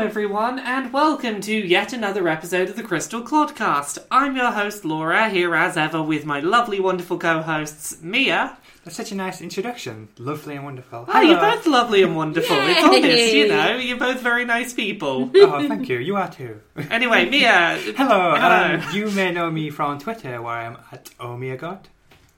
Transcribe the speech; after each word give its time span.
everyone, 0.00 0.60
and 0.60 0.92
welcome 0.92 1.40
to 1.40 1.52
yet 1.52 1.92
another 1.92 2.28
episode 2.28 2.68
of 2.68 2.76
the 2.76 2.84
Crystal 2.84 3.20
Clodcast. 3.20 3.98
I'm 4.12 4.36
your 4.36 4.52
host, 4.52 4.84
Laura, 4.84 5.28
here 5.28 5.56
as 5.56 5.76
ever 5.76 6.00
with 6.00 6.24
my 6.24 6.38
lovely, 6.38 6.78
wonderful 6.78 7.18
co 7.18 7.42
hosts, 7.42 8.00
Mia. 8.00 8.56
That's 8.84 8.94
such 8.96 9.10
a 9.10 9.16
nice 9.16 9.40
introduction. 9.40 10.08
Lovely 10.16 10.54
and 10.54 10.64
wonderful. 10.64 11.04
Oh, 11.08 11.20
you're 11.20 11.36
Hello. 11.36 11.56
both 11.56 11.66
lovely 11.66 12.04
and 12.04 12.14
wonderful. 12.14 12.56
It's 12.60 12.78
Yay. 12.80 12.84
honest, 12.86 13.34
you 13.34 13.48
know, 13.48 13.76
you're 13.76 13.98
both 13.98 14.20
very 14.20 14.44
nice 14.44 14.72
people. 14.72 15.30
Oh, 15.36 15.66
thank 15.66 15.88
you. 15.88 15.98
You 15.98 16.14
are 16.14 16.30
too. 16.30 16.60
Anyway, 16.90 17.28
Mia. 17.28 17.78
Hello. 17.96 18.36
Hello. 18.36 18.74
Um, 18.76 18.94
you 18.94 19.10
may 19.10 19.32
know 19.32 19.50
me 19.50 19.68
from 19.70 19.98
Twitter, 19.98 20.40
where 20.40 20.54
I'm 20.54 20.76
at 20.92 21.06
OmiaGod. 21.18 21.86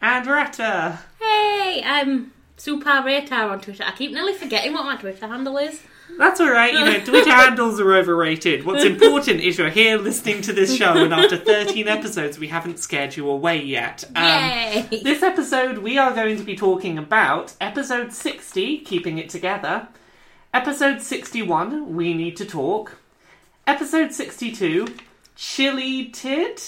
And 0.01 0.27
Retta. 0.27 0.98
Hey, 1.20 1.83
I'm 1.84 2.33
Super 2.56 3.02
Radar 3.05 3.51
on 3.51 3.61
Twitter. 3.61 3.84
I 3.87 3.92
keep 3.92 4.12
nearly 4.12 4.33
forgetting 4.33 4.73
what 4.73 4.87
my 4.87 4.97
Twitter 4.97 5.27
handle 5.27 5.59
is. 5.59 5.83
That's 6.19 6.41
alright, 6.41 6.74
you 6.74 6.84
know, 6.84 7.00
Twitter 7.05 7.32
handles 7.32 7.80
are 7.80 7.95
overrated. 7.95 8.64
What's 8.64 8.84
important 8.84 9.41
is 9.41 9.59
you're 9.59 9.70
here 9.70 9.98
listening 9.98 10.42
to 10.42 10.52
this 10.52 10.77
show, 10.77 10.92
and 10.92 11.14
after 11.14 11.37
13 11.37 11.88
episodes, 11.88 12.38
we 12.38 12.48
haven't 12.48 12.78
scared 12.78 13.16
you 13.16 13.28
away 13.28 13.62
yet. 13.62 14.05
Um, 14.15 14.24
Yay! 14.24 14.88
This 15.02 15.23
episode, 15.23 15.78
we 15.78 15.98
are 15.98 16.15
going 16.15 16.37
to 16.37 16.45
be 16.45 16.56
talking 16.56 16.98
about 16.98 17.54
episode 17.60 18.12
60, 18.12 18.78
Keeping 18.80 19.18
It 19.18 19.30
Together. 19.30 19.88
Episode 20.52 21.01
61, 21.01 21.95
We 21.95 22.12
Need 22.12 22.37
to 22.38 22.45
Talk. 22.45 22.98
Episode 23.66 24.12
62, 24.12 24.87
Chille 25.37 26.12
Tid? 26.12 26.60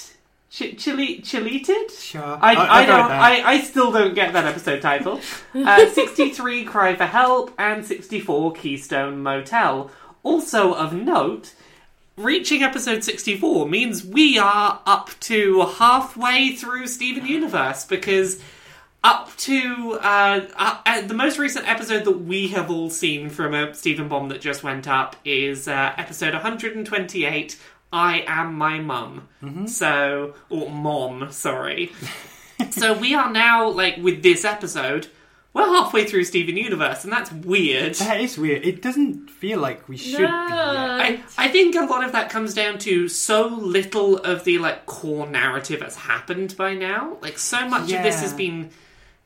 Ch- 0.52 0.76
chili, 0.76 1.20
chilited? 1.22 1.90
Sure. 1.90 2.20
I, 2.40 2.54
Oh, 2.54 2.58
I 2.58 2.80
I've 2.82 2.86
don't. 2.86 3.10
I, 3.10 3.42
I 3.52 3.60
still 3.62 3.90
don't 3.90 4.12
get 4.14 4.34
that 4.34 4.44
episode 4.44 4.82
title. 4.82 5.18
Uh, 5.54 5.88
Sixty-three, 5.90 6.64
Cry 6.64 6.94
for 6.94 7.06
Help, 7.06 7.54
and 7.58 7.84
sixty-four, 7.84 8.52
Keystone 8.52 9.22
Motel. 9.22 9.90
Also 10.22 10.74
of 10.74 10.92
note, 10.92 11.54
reaching 12.16 12.62
episode 12.62 13.02
sixty-four 13.02 13.66
means 13.66 14.04
we 14.04 14.38
are 14.38 14.80
up 14.86 15.10
to 15.20 15.62
halfway 15.66 16.54
through 16.54 16.86
Steven 16.86 17.26
Universe 17.26 17.84
because 17.86 18.40
up 19.04 19.34
to 19.36 19.98
uh, 20.00 20.46
uh, 20.56 20.78
uh, 20.86 21.00
the 21.02 21.14
most 21.14 21.36
recent 21.38 21.68
episode 21.68 22.04
that 22.04 22.20
we 22.20 22.48
have 22.48 22.70
all 22.70 22.88
seen 22.88 23.28
from 23.30 23.52
a 23.52 23.74
Steven 23.74 24.06
Bomb 24.08 24.28
that 24.28 24.40
just 24.40 24.62
went 24.62 24.86
up 24.86 25.16
is 25.24 25.66
uh, 25.66 25.92
episode 25.96 26.34
128. 26.34 27.58
I 27.92 28.24
am 28.26 28.54
my 28.54 28.80
mum. 28.80 29.28
Mm-hmm. 29.42 29.66
So, 29.66 30.34
or 30.48 30.70
mom, 30.70 31.30
sorry. 31.30 31.92
so 32.70 32.98
we 32.98 33.14
are 33.14 33.30
now 33.30 33.68
like 33.68 33.98
with 33.98 34.22
this 34.22 34.44
episode. 34.44 35.08
We're 35.54 35.66
halfway 35.66 36.06
through 36.06 36.24
Steven 36.24 36.56
Universe, 36.56 37.04
and 37.04 37.12
that's 37.12 37.30
weird. 37.30 37.96
That 37.96 38.22
is 38.22 38.38
weird. 38.38 38.64
It 38.64 38.80
doesn't 38.80 39.28
feel 39.28 39.60
like 39.60 39.86
we 39.86 39.98
should 39.98 40.20
be. 40.20 40.24
I, 40.26 41.22
I 41.36 41.48
think 41.48 41.74
a 41.74 41.84
lot 41.84 42.02
of 42.02 42.12
that 42.12 42.30
comes 42.30 42.54
down 42.54 42.78
to 42.78 43.06
so 43.06 43.48
little 43.48 44.16
of 44.16 44.44
the 44.44 44.56
like 44.56 44.86
core 44.86 45.26
narrative 45.26 45.82
has 45.82 45.94
happened 45.94 46.56
by 46.56 46.72
now. 46.72 47.18
Like 47.20 47.38
so 47.38 47.68
much 47.68 47.92
of 47.92 48.02
this 48.02 48.22
has 48.22 48.32
been 48.32 48.70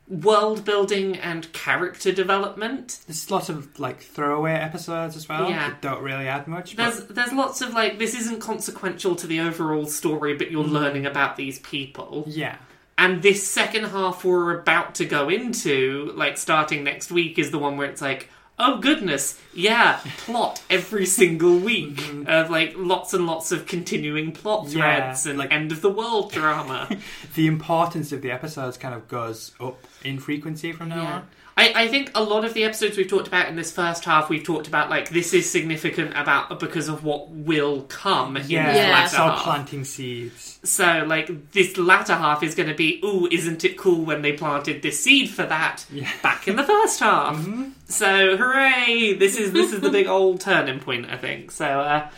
world 0.08 0.64
building 0.64 1.16
and 1.16 1.52
character 1.52 2.12
development. 2.12 3.00
There's 3.06 3.30
lots 3.30 3.48
of 3.48 3.78
like 3.80 4.00
throwaway 4.00 4.52
episodes 4.54 5.16
as 5.16 5.28
well 5.28 5.50
Yeah. 5.50 5.70
that 5.70 5.82
don't 5.82 6.02
really 6.02 6.28
add 6.28 6.46
much. 6.46 6.76
But 6.76 6.92
There's 6.92 7.04
there's 7.06 7.32
lots 7.32 7.60
of 7.60 7.72
like 7.74 7.98
this 7.98 8.14
isn't 8.14 8.40
consequential 8.40 9.16
to 9.16 9.26
the 9.26 9.40
overall 9.40 9.86
story, 9.86 10.34
but 10.36 10.50
you're 10.50 10.64
mm. 10.64 10.70
learning 10.70 11.06
about 11.06 11.36
these 11.36 11.58
people. 11.60 12.24
yeah, 12.26 12.56
And 12.96 13.22
this 13.22 13.48
second 13.48 13.84
half 13.84 14.24
we're 14.24 14.58
about 14.58 14.94
to 14.96 15.04
go 15.04 15.28
into, 15.28 16.12
like 16.14 16.38
starting 16.38 16.84
next 16.84 17.10
week, 17.10 17.38
is 17.38 17.50
the 17.50 17.58
one 17.58 17.76
where 17.76 17.88
it's 17.91 18.00
like, 18.02 18.30
oh 18.58 18.78
goodness, 18.78 19.40
yeah, 19.54 20.00
plot 20.18 20.62
every 20.70 21.06
single 21.06 21.58
week 21.58 22.03
of 22.26 22.50
like 22.50 22.75
lots 22.76 23.12
and 23.14 23.26
lots 23.26 23.53
of 23.53 23.66
continuing 23.66 24.32
plot 24.32 24.66
Mm-hmm. 24.66 24.78
Yeah, 24.78 24.97
threads 25.00 25.26
and 25.26 25.38
like- 25.38 25.53
end 25.53 25.72
of 25.72 25.81
the 25.82 25.91
world 25.91 26.32
drama. 26.32 26.88
the 27.34 27.47
importance 27.47 28.12
of 28.12 28.22
the 28.22 28.31
episodes 28.31 28.76
kind 28.78 28.94
of 28.94 29.06
goes 29.08 29.53
up 29.60 29.84
in 30.04 30.19
frequency 30.19 30.72
from 30.72 30.88
now 30.88 31.03
yeah. 31.03 31.14
on. 31.16 31.26
I, 31.59 31.72
I 31.84 31.89
think 31.89 32.11
a 32.15 32.22
lot 32.22 32.44
of 32.44 32.53
the 32.53 32.65
episodes 32.65 32.99
we've 32.99 33.09
talked 33.09 33.28
about 33.28 33.49
in 33.49 33.56
this 33.56 33.72
first 33.72 34.05
half, 34.05 34.28
we've 34.28 34.44
talked 34.44 34.69
about 34.69 34.91
like 34.91 35.09
this 35.09 35.33
is 35.33 35.50
significant 35.50 36.11
about 36.15 36.61
because 36.61 36.89
of 36.89 37.03
what 37.03 37.31
will 37.31 37.83
come 37.83 38.37
in 38.37 38.47
Yeah, 38.47 39.03
this 39.03 39.15
Yeah. 39.15 39.22
all 39.22 39.39
planting 39.39 39.84
seeds. 39.84 40.59
So, 40.65 41.05
like, 41.06 41.53
this 41.53 41.78
latter 41.78 42.15
half 42.15 42.43
is 42.43 42.55
going 42.55 42.69
to 42.69 42.75
be, 42.75 43.00
ooh, 43.03 43.27
isn't 43.31 43.65
it 43.65 43.78
cool 43.78 44.05
when 44.05 44.21
they 44.21 44.33
planted 44.33 44.83
this 44.83 45.03
seed 45.03 45.31
for 45.31 45.44
that 45.44 45.87
Yeah. 45.91 46.11
back 46.22 46.47
in 46.47 46.56
the 46.56 46.65
first 46.65 47.00
half? 47.00 47.47
So, 47.88 48.37
hooray! 48.37 49.15
This 49.15 49.37
is 49.38 49.53
this 49.53 49.73
is 49.73 49.81
the 49.81 49.91
big 49.91 50.09
old 50.09 50.41
turning 50.41 50.81
point, 50.81 51.06
I 51.09 51.17
think. 51.17 51.53
So, 51.53 51.65
uh, 51.65 52.09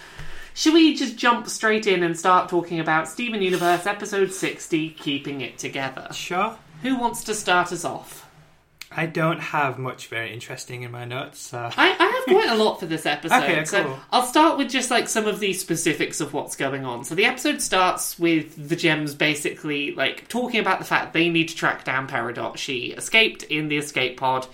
should 0.55 0.72
we 0.72 0.97
just 0.97 1.19
jump 1.19 1.47
straight 1.47 1.87
in 1.87 2.03
and 2.03 2.19
start 2.19 2.49
talking 2.49 2.81
about 2.81 3.06
Steven 3.06 3.43
Universe 3.43 3.84
episode 3.87 4.32
sixty, 4.32 4.88
keeping 4.88 5.43
it 5.43 5.59
together? 5.59 6.09
Sure. 6.12 6.56
Who 6.82 6.97
wants 6.97 7.22
to 7.25 7.34
start 7.34 7.70
us 7.70 7.84
off? 7.84 8.27
I 8.91 9.06
don't 9.06 9.41
have 9.41 9.78
much 9.78 10.06
very 10.06 10.32
interesting 10.32 10.82
in 10.82 10.91
my 10.91 11.04
notes. 11.04 11.38
So. 11.41 11.59
I, 11.59 11.71
I 11.76 12.06
have 12.06 12.25
quite 12.25 12.49
a 12.50 12.54
lot 12.62 12.81
for 12.81 12.87
this 12.87 13.04
episode. 13.06 13.37
Okay, 13.43 13.65
So. 13.66 13.99
I'll 14.10 14.25
start 14.25 14.56
with 14.59 14.71
just 14.71 14.91
like 14.91 15.09
some 15.09 15.26
of 15.26 15.41
the 15.41 15.53
specifics 15.53 16.21
of 16.21 16.32
what's 16.32 16.56
going 16.56 16.84
on. 16.87 17.04
So 17.04 17.15
the 17.15 17.26
episode 17.26 17.60
starts 17.60 18.19
with 18.19 18.69
the 18.69 18.76
gems 18.76 19.15
basically 19.15 19.93
like 19.94 20.26
talking 20.28 20.60
about 20.60 20.78
the 20.78 20.84
fact 20.87 21.12
they 21.12 21.28
need 21.28 21.49
to 21.49 21.56
track 21.56 21.84
down 21.84 22.09
Peridot. 22.09 22.56
She 22.56 22.93
escaped 22.93 23.43
in 23.44 23.69
the 23.69 23.76
escape 23.76 24.16
pod. 24.19 24.47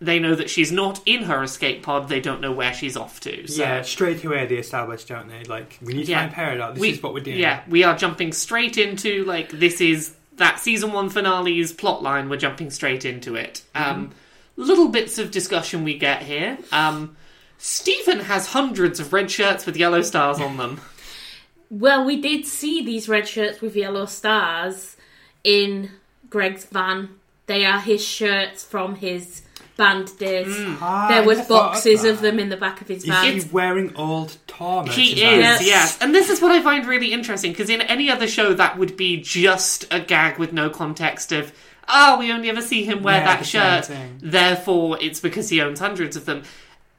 They 0.00 0.18
know 0.20 0.34
that 0.36 0.48
she's 0.50 0.70
not 0.70 1.00
in 1.06 1.24
her 1.24 1.42
escape 1.42 1.82
pod. 1.82 2.08
They 2.08 2.20
don't 2.20 2.40
know 2.40 2.52
where 2.52 2.72
she's 2.72 2.96
off 2.96 3.18
to. 3.20 3.46
So 3.48 3.62
yeah, 3.62 3.82
straight 3.82 4.24
away 4.24 4.46
they 4.46 4.56
establish, 4.58 5.04
don't 5.04 5.28
they? 5.28 5.42
Like, 5.44 5.78
we 5.82 5.92
need 5.94 6.04
to 6.06 6.10
Yeah. 6.12 6.28
find 6.28 6.34
Peridot. 6.60 6.74
This 6.74 6.80
we- 6.80 6.90
is 6.90 7.02
what 7.02 7.14
we're 7.14 7.20
doing. 7.24 7.38
Yeah, 7.38 7.62
we 7.68 7.82
are 7.84 7.96
jumping 7.96 8.32
straight 8.32 8.76
into 8.78 9.24
like 9.24 9.50
this 9.50 9.80
is 9.80 10.14
that 10.38 10.58
season 10.60 10.92
one 10.92 11.10
finale's 11.10 11.72
plot 11.72 12.02
line. 12.02 12.28
We're 12.28 12.36
jumping 12.36 12.70
straight 12.70 13.04
into 13.04 13.34
it. 13.34 13.62
Um, 13.74 14.12
little 14.56 14.88
bits 14.88 15.18
of 15.18 15.30
discussion 15.30 15.84
we 15.84 15.98
get 15.98 16.22
here. 16.22 16.58
Um, 16.72 17.16
Steven 17.58 18.20
has 18.20 18.48
hundreds 18.48 19.00
of 19.00 19.12
red 19.12 19.30
shirts 19.30 19.66
with 19.66 19.76
yellow 19.76 20.02
stars 20.02 20.40
on 20.40 20.56
them. 20.56 20.80
Well, 21.70 22.06
we 22.06 22.18
did 22.18 22.46
see 22.46 22.82
these 22.82 23.10
red 23.10 23.28
shirts 23.28 23.60
with 23.60 23.76
yellow 23.76 24.06
stars 24.06 24.96
in 25.44 25.90
Greg's 26.30 26.64
van. 26.64 27.10
They 27.44 27.66
are 27.66 27.80
his 27.80 28.02
shirts 28.02 28.64
from 28.64 28.94
his 28.96 29.42
band 29.78 30.10
days. 30.18 30.54
Ah, 30.82 31.06
there 31.08 31.22
I 31.22 31.26
was 31.26 31.38
never 31.38 31.48
thought 31.48 31.72
boxes 31.72 32.04
of 32.04 32.16
that. 32.20 32.22
them 32.22 32.38
in 32.38 32.50
the 32.50 32.56
back 32.58 32.82
of 32.82 32.88
his 32.88 33.04
Is 33.04 33.08
van. 33.08 33.32
he 33.38 33.48
wearing 33.50 33.96
old 33.96 34.36
Tor 34.46 34.84
He 34.86 35.12
is, 35.12 35.18
yes. 35.18 35.66
Yes. 35.66 35.98
And 36.02 36.14
this 36.14 36.28
is 36.28 36.42
what 36.42 36.52
I 36.52 36.60
find 36.62 36.84
really 36.86 37.12
interesting 37.12 37.52
because 37.52 37.70
in 37.70 37.80
any 37.80 38.10
other 38.10 38.28
show 38.28 38.52
that 38.52 38.76
would 38.76 38.96
be 38.98 39.16
just 39.22 39.86
a 39.90 40.00
gag 40.00 40.38
with 40.38 40.52
no 40.52 40.68
context 40.68 41.32
of, 41.32 41.52
oh, 41.88 42.18
we 42.18 42.30
only 42.30 42.50
ever 42.50 42.60
see 42.60 42.84
him 42.84 43.02
wear 43.02 43.16
Yeah, 43.20 43.24
that 43.24 43.38
the 43.38 43.44
same 43.46 43.60
shirt, 43.62 43.84
thing. 43.86 44.18
therefore 44.20 44.98
it's 45.00 45.20
because 45.20 45.48
he 45.48 45.62
owns 45.62 45.80
hundreds 45.80 46.16
of 46.16 46.26
them. 46.26 46.42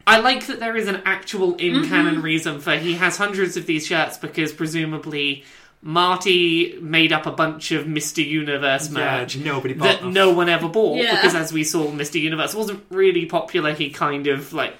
I 0.08 0.20
like 0.22 0.48
that 0.48 0.60
there 0.60 0.76
is 0.76 0.88
an 0.88 1.04
actual 1.06 1.54
in 1.58 1.88
canon 1.88 2.24
reason 2.24 2.60
for 2.62 2.76
he 2.78 2.96
has 2.96 3.16
hundreds 3.18 3.58
of 3.58 3.68
these 3.68 3.86
shirts 3.86 4.18
because 4.18 4.52
presumably 4.52 5.44
Marty 5.82 6.78
made 6.82 7.14
up 7.14 7.26
a 7.26 7.32
bunch 7.32 7.72
of 7.72 7.86
Mr. 7.86 8.26
Universe 8.26 8.90
Yeah, 8.92 9.20
merch 9.20 9.38
nobody 9.38 9.74
bought 9.74 9.86
that 9.86 10.02
them. 10.02 10.14
no 10.14 10.32
one 10.32 10.50
ever 10.50 10.68
bought 10.68 10.98
Yeah. 10.98 11.16
because 11.16 11.36
as 11.36 11.54
we 11.54 11.64
saw 11.64 11.88
Mr. 11.88 12.20
Universe 12.20 12.54
wasn't 12.54 12.84
really 12.90 13.26
popular 13.26 13.74
he 13.74 13.90
kind 13.90 14.28
of 14.28 14.52
like 14.54 14.76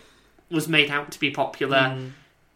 was 0.52 0.68
made 0.68 0.90
out 0.92 1.12
to 1.12 1.20
be 1.20 1.32
popular 1.32 1.98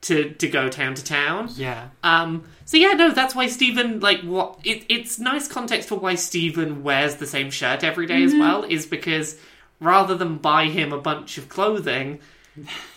to 0.01 0.31
to 0.31 0.47
go 0.49 0.67
town 0.67 0.93
to 0.95 1.03
town 1.03 1.49
Yeah. 1.55 1.87
um 2.03 2.43
so 2.65 2.75
yeah 2.75 2.93
no 2.93 3.11
that's 3.11 3.33
why 3.33 3.47
Steven 3.47 4.01
like 4.01 4.19
what 4.21 4.59
it, 4.65 4.83
it's 4.89 5.19
nice 5.19 5.47
context 5.47 5.87
for 5.87 5.95
why 5.95 6.15
Steven 6.15 6.83
wears 6.83 7.15
the 7.15 7.27
same 7.27 7.49
shirt 7.49 7.83
every 7.83 8.07
day 8.07 8.23
as 8.23 8.33
well 8.33 8.63
is 8.63 8.85
because 8.85 9.37
rather 9.79 10.15
than 10.15 10.37
buy 10.37 10.65
him 10.65 10.91
a 10.91 10.99
bunch 10.99 11.37
of 11.37 11.47
clothing 11.47 12.19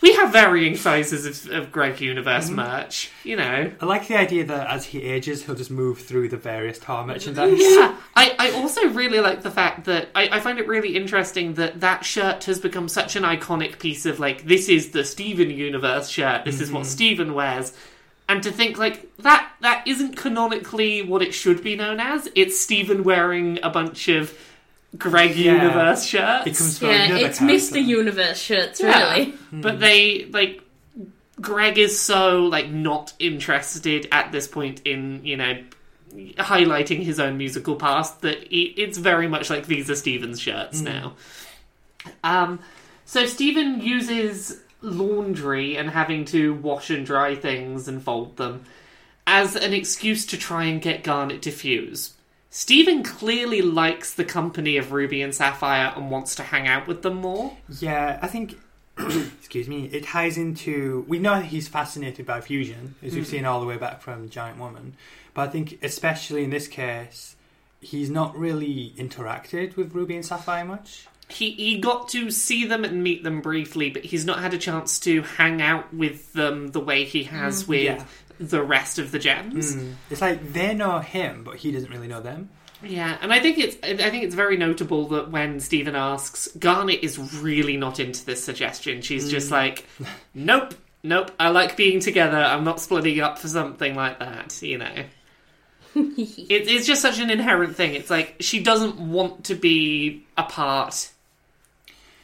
we 0.03 0.15
have 0.15 0.33
varying 0.33 0.77
sizes 0.77 1.47
of, 1.47 1.53
of 1.53 1.73
Greg 1.73 2.01
Universe 2.01 2.47
mm-hmm. 2.47 2.57
merch 2.57 3.11
you 3.25 3.37
know 3.37 3.73
I 3.81 3.85
like 3.85 4.09
the 4.09 4.17
idea 4.17 4.45
that 4.45 4.69
as 4.69 4.87
he 4.87 5.03
ages, 5.03 5.45
he'll 5.45 5.55
just 5.55 5.71
move 5.71 5.99
through 6.01 6.29
the 6.29 6.37
various 6.37 6.79
Tor 6.79 7.07
merchandise. 7.07 7.59
Yeah, 7.59 7.97
I, 8.15 8.35
I 8.39 8.51
also 8.53 8.89
really 8.89 9.21
like 9.21 9.43
the 9.43 9.51
fact 9.51 9.85
that 9.85 10.09
I, 10.15 10.29
I 10.33 10.41
find 10.41 10.59
it 10.59 10.67
really 10.67 10.97
interesting 10.97 11.55
that 11.55 11.81
that 11.81 12.05
shirt 12.05 12.45
has 12.45 12.59
become 12.59 12.89
such 12.89 13.17
an 13.17 13.23
iconic 13.23 13.79
piece 13.79 14.07
of 14.07 14.19
like 14.19 14.47
this 14.47 14.69
is 14.69 14.91
the 14.91 15.05
Steven 15.05 15.51
Universe 15.51 16.09
shirt. 16.09 16.45
This 16.45 16.61
is 16.61 16.71
what 16.71 16.83
mm-hmm. 16.83 16.91
Steven 16.91 17.35
wears, 17.35 17.73
and 18.29 18.43
to 18.43 18.51
think 18.51 18.79
like 18.79 19.17
that 19.19 19.51
that 19.61 19.87
isn't 19.87 20.17
canonically 20.17 21.03
what 21.03 21.23
it 21.23 21.33
should 21.33 21.63
be 21.63 21.77
known 21.77 22.01
as. 22.01 22.29
It's 22.35 22.59
Steven 22.61 23.05
wearing 23.05 23.59
a 23.63 23.71
bunch 23.71 24.09
of 24.09 24.37
Greg 24.97 25.37
Yeah. 25.37 25.55
Universe 25.63 26.05
shirts. 26.05 26.47
It 26.47 26.57
comes 26.57 26.79
from 26.79 26.89
yeah, 26.89 27.17
it's 27.17 27.39
character. 27.39 27.45
Mr. 27.77 27.85
Universe 27.85 28.41
shirts, 28.41 28.81
Yeah. 28.81 29.13
really. 29.15 29.35
But 29.53 29.81
they 29.81 30.27
like 30.31 30.63
Greg 31.41 31.79
is 31.79 31.99
so 32.01 32.45
like 32.45 32.71
not 32.71 33.13
interested 33.19 34.09
at 34.13 34.33
this 34.33 34.49
point 34.49 34.83
in 34.85 35.25
you 35.25 35.37
know 35.37 35.63
highlighting 36.39 37.03
his 37.03 37.21
own 37.21 37.37
musical 37.37 37.77
past 37.77 38.23
that 38.23 38.51
he, 38.51 38.63
it's 38.77 38.97
very 38.97 39.29
much 39.29 39.51
like 39.51 39.67
these 39.67 39.91
are 39.91 39.97
Steven's 39.97 40.41
shirts 40.41 40.81
now. 40.81 41.15
Um, 42.25 42.61
so 43.05 43.27
Steven 43.27 43.81
uses 43.83 44.61
laundry 44.81 45.77
and 45.77 45.91
having 45.91 46.25
to 46.27 46.55
wash 46.55 46.91
and 46.91 47.05
dry 47.05 47.35
things 47.35 47.89
and 47.89 48.03
fold 48.03 48.37
them 48.37 48.65
as 49.27 49.57
an 49.57 49.73
excuse 49.73 50.25
to 50.27 50.37
try 50.39 50.65
and 50.65 50.81
get 50.81 51.03
Garnet 51.03 51.43
to 51.43 51.51
fuse. 51.51 52.13
Steven 52.57 53.03
clearly 53.03 53.61
likes 53.61 54.15
the 54.15 54.25
company 54.25 54.79
of 54.79 54.91
Ruby 54.91 55.21
and 55.21 55.35
Sapphire 55.35 55.93
and 55.95 56.11
wants 56.11 56.35
to 56.37 56.43
hang 56.43 56.67
out 56.67 56.87
with 56.87 57.03
them 57.03 57.17
more. 57.17 57.55
Yeah, 57.81 58.19
I 58.23 58.29
think. 58.29 58.59
excuse 58.99 59.69
me. 59.69 59.91
It 59.93 60.05
ties 60.05 60.39
into. 60.39 61.05
We 61.07 61.19
know 61.19 61.43
he's 61.43 61.69
fascinated 61.69 62.25
by 62.25 62.41
fusion, 62.41 62.95
as 63.03 63.15
we've 63.15 63.25
Mm. 63.25 63.31
seen 63.31 63.45
all 63.45 63.61
the 63.61 63.67
way 63.67 63.77
back 63.77 64.01
from 64.01 64.31
Giant 64.31 64.59
Woman. 64.59 64.95
But 65.35 65.51
I 65.51 65.53
think, 65.53 65.79
especially 65.83 66.45
in 66.45 66.49
this 66.49 66.67
case, 66.67 67.37
he's 67.83 68.09
not 68.09 68.35
really 68.35 68.95
interacted 68.97 69.77
with 69.77 69.95
Ruby 69.95 70.17
and 70.17 70.25
Sapphire 70.25 70.65
much. 70.65 71.09
He 71.29 71.51
he 71.51 71.79
got 71.79 72.09
to 72.11 72.31
see 72.31 72.67
them 72.67 72.85
and 72.85 73.03
meet 73.03 73.25
them 73.25 73.41
briefly, 73.41 73.91
but 73.91 74.05
he's 74.05 74.25
not 74.25 74.39
had 74.41 74.55
a 74.55 74.59
chance 74.59 74.99
to 75.01 75.23
hang 75.23 75.61
out 75.61 75.93
with 75.93 76.33
them 76.33 76.69
the 76.69 76.81
way 76.81 77.05
he 77.05 77.25
has 77.25 77.67
with 77.67 77.83
Yeah. 77.85 78.05
the 78.39 78.63
rest 78.63 78.99
of 79.01 79.11
the 79.11 79.19
gems. 79.19 79.75
Mm. 79.75 79.95
It's 80.11 80.21
like 80.21 80.53
they 80.53 80.73
know 80.75 81.01
him, 81.01 81.43
but 81.43 81.57
he 81.57 81.73
doesn't 81.73 81.91
really 81.91 82.07
know 82.09 82.21
them. 82.21 82.51
Yeah, 82.83 83.17
and 83.23 83.33
I 83.33 83.41
think 83.41 83.59
it's 83.59 83.77
I 83.83 84.11
think 84.11 84.23
it's 84.23 84.35
very 84.35 84.57
notable 84.57 85.09
that 85.09 85.31
when 85.31 85.59
Steven 85.61 85.97
asks, 85.97 86.47
Garnet 86.59 87.01
is 87.03 87.19
really 87.43 87.77
not 87.77 87.99
into 87.99 88.25
this 88.25 88.45
suggestion. 88.45 89.01
She's 89.03 89.29
just 89.31 89.51
like, 89.51 89.85
"Nope, 90.35 90.75
nope. 91.03 91.31
I 91.41 91.49
like 91.49 91.77
being 91.77 91.99
together. 92.01 92.37
I'm 92.37 92.63
not 92.65 92.81
splitting 92.81 93.19
up 93.21 93.39
for 93.39 93.49
something 93.49 93.95
like 93.97 94.21
that." 94.21 94.63
You 94.63 94.79
know, 94.79 94.93
it, 95.95 96.69
it's 96.69 96.87
just 96.87 97.03
such 97.03 97.19
an 97.19 97.31
inherent 97.31 97.75
thing. 97.77 97.95
It's 97.95 98.11
like 98.11 98.37
she 98.41 98.63
doesn't 98.63 98.97
want 99.01 99.45
to 99.47 99.55
be 99.55 100.25
apart 100.37 101.11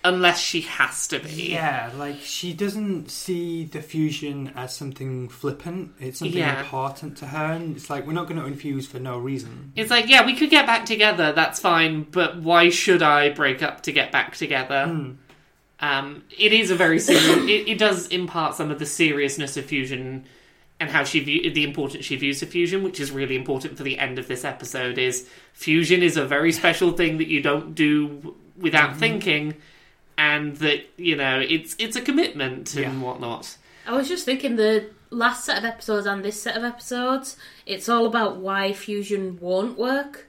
unless 0.04 0.40
she 0.40 0.62
has 0.62 1.06
to 1.08 1.18
be. 1.20 1.50
Yeah, 1.52 1.90
like 1.96 2.20
she 2.20 2.52
doesn't 2.52 3.10
see 3.10 3.64
the 3.64 3.80
fusion 3.82 4.52
as 4.56 4.74
something 4.74 5.28
flippant. 5.28 5.92
It's 6.00 6.18
something 6.18 6.38
Yeah. 6.38 6.60
important 6.60 7.16
to 7.18 7.26
her, 7.26 7.52
and 7.52 7.76
it's 7.76 7.88
like 7.88 8.06
we're 8.06 8.12
not 8.12 8.26
going 8.28 8.40
to 8.40 8.46
infuse 8.46 8.86
for 8.86 8.98
no 8.98 9.18
reason. 9.18 9.72
It's 9.76 9.90
like, 9.90 10.08
yeah, 10.08 10.24
we 10.26 10.34
could 10.34 10.50
get 10.50 10.66
back 10.66 10.84
together. 10.86 11.32
That's 11.32 11.60
fine, 11.60 12.02
but 12.10 12.36
why 12.38 12.68
should 12.70 13.02
I 13.02 13.30
break 13.30 13.62
up 13.62 13.82
to 13.82 13.92
get 13.92 14.10
back 14.12 14.36
together? 14.36 14.86
Mm. 14.88 15.16
Um, 15.80 16.22
it 16.38 16.52
is 16.52 16.70
a 16.70 16.76
very 16.76 16.98
serious. 16.98 17.26
it, 17.48 17.68
it 17.68 17.78
does 17.78 18.08
impart 18.08 18.54
some 18.54 18.70
of 18.70 18.78
the 18.78 18.86
seriousness 18.86 19.56
of 19.56 19.64
fusion 19.64 20.24
and 20.80 20.90
how 20.90 21.04
she 21.04 21.20
view 21.20 21.48
the 21.52 21.62
importance 21.62 22.04
she 22.04 22.16
views 22.16 22.42
of 22.42 22.48
fusion, 22.48 22.82
which 22.82 22.98
is 22.98 23.12
really 23.12 23.36
important 23.36 23.76
for 23.76 23.84
the 23.84 23.98
end 24.00 24.18
of 24.18 24.26
this 24.26 24.44
episode. 24.44 24.98
Is 24.98 25.28
fusion 25.52 26.02
is 26.02 26.16
a 26.16 26.24
very 26.24 26.50
special 26.50 26.90
thing 26.92 27.18
that 27.18 27.28
you 27.28 27.40
don't 27.40 27.74
do 27.76 28.34
without 28.56 28.96
thinking, 28.96 29.54
and 30.18 30.56
that 30.56 30.84
you 30.96 31.16
know 31.16 31.40
it's 31.40 31.74
it's 31.78 31.96
a 31.96 32.00
commitment 32.00 32.74
and 32.74 32.82
Yeah. 32.84 33.00
whatnot. 33.00 33.56
I 33.86 33.92
was 33.96 34.08
just 34.08 34.24
thinking 34.24 34.56
the 34.56 34.90
last 35.10 35.44
set 35.44 35.58
of 35.58 35.64
episodes 35.64 36.06
and 36.06 36.24
this 36.24 36.40
set 36.40 36.56
of 36.56 36.64
episodes, 36.64 37.36
it's 37.66 37.88
all 37.88 38.06
about 38.06 38.36
why 38.36 38.72
fusion 38.72 39.38
won't 39.40 39.76
work. 39.76 40.26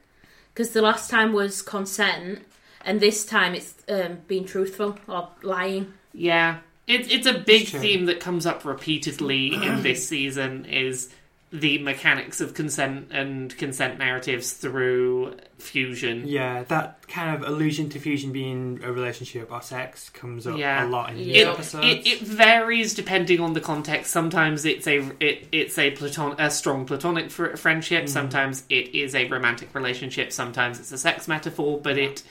Because 0.54 0.72
the 0.72 0.82
last 0.82 1.10
time 1.10 1.34
was 1.34 1.62
consent, 1.64 2.44
and 2.86 3.00
this 3.00 3.26
time 3.26 3.56
it's 3.56 3.74
um, 3.90 4.20
being 4.28 4.46
truthful 4.46 4.98
or 5.08 5.30
lying. 5.42 5.94
Yeah, 6.14 6.58
it's 6.88 7.08
it's 7.10 7.26
a 7.28 7.34
big 7.40 7.68
Sure. 7.68 7.80
theme 7.80 8.06
that 8.06 8.20
comes 8.20 8.46
up 8.46 8.64
repeatedly 8.66 9.54
in 9.56 9.82
this 9.82 10.08
season. 10.14 10.66
Is 10.66 11.10
the 11.56 11.78
mechanics 11.78 12.42
of 12.42 12.56
consent 12.56 13.10
and 13.12 13.56
consent 13.60 14.00
narratives 14.00 14.54
through 14.54 15.38
fusion. 15.60 16.24
Yeah, 16.28 16.64
that 16.64 17.08
kind 17.08 17.36
of 17.36 17.48
allusion 17.48 17.90
to 17.90 18.00
fusion 18.00 18.32
being 18.32 18.80
a 18.84 18.92
relationship 18.92 19.52
or 19.52 19.62
sex 19.62 20.10
comes 20.10 20.48
up 20.48 20.58
Yeah. 20.58 20.84
a 20.84 20.88
lot 20.88 21.12
in 21.12 21.18
these 21.18 21.28
Yeah. 21.28 21.52
episodes. 21.52 21.86
It, 21.86 22.08
it 22.08 22.20
varies 22.22 22.96
depending 22.96 23.40
on 23.40 23.54
the 23.54 23.62
context. 23.62 24.10
Sometimes 24.12 24.66
it's 24.66 24.88
a 24.88 25.12
it, 25.20 25.48
it's 25.52 25.78
a 25.78 25.92
platon 25.92 26.34
a 26.40 26.50
strong 26.50 26.86
platonic 26.88 27.30
fr- 27.30 27.56
friendship. 27.56 28.10
Sometimes 28.10 28.64
it 28.70 28.96
is 28.96 29.14
a 29.14 29.28
romantic 29.30 29.76
relationship. 29.76 30.32
Sometimes 30.32 30.80
it's 30.80 30.92
a 30.92 30.98
sex 30.98 31.28
metaphor. 31.28 31.80
But 31.80 32.00
it 32.00 32.24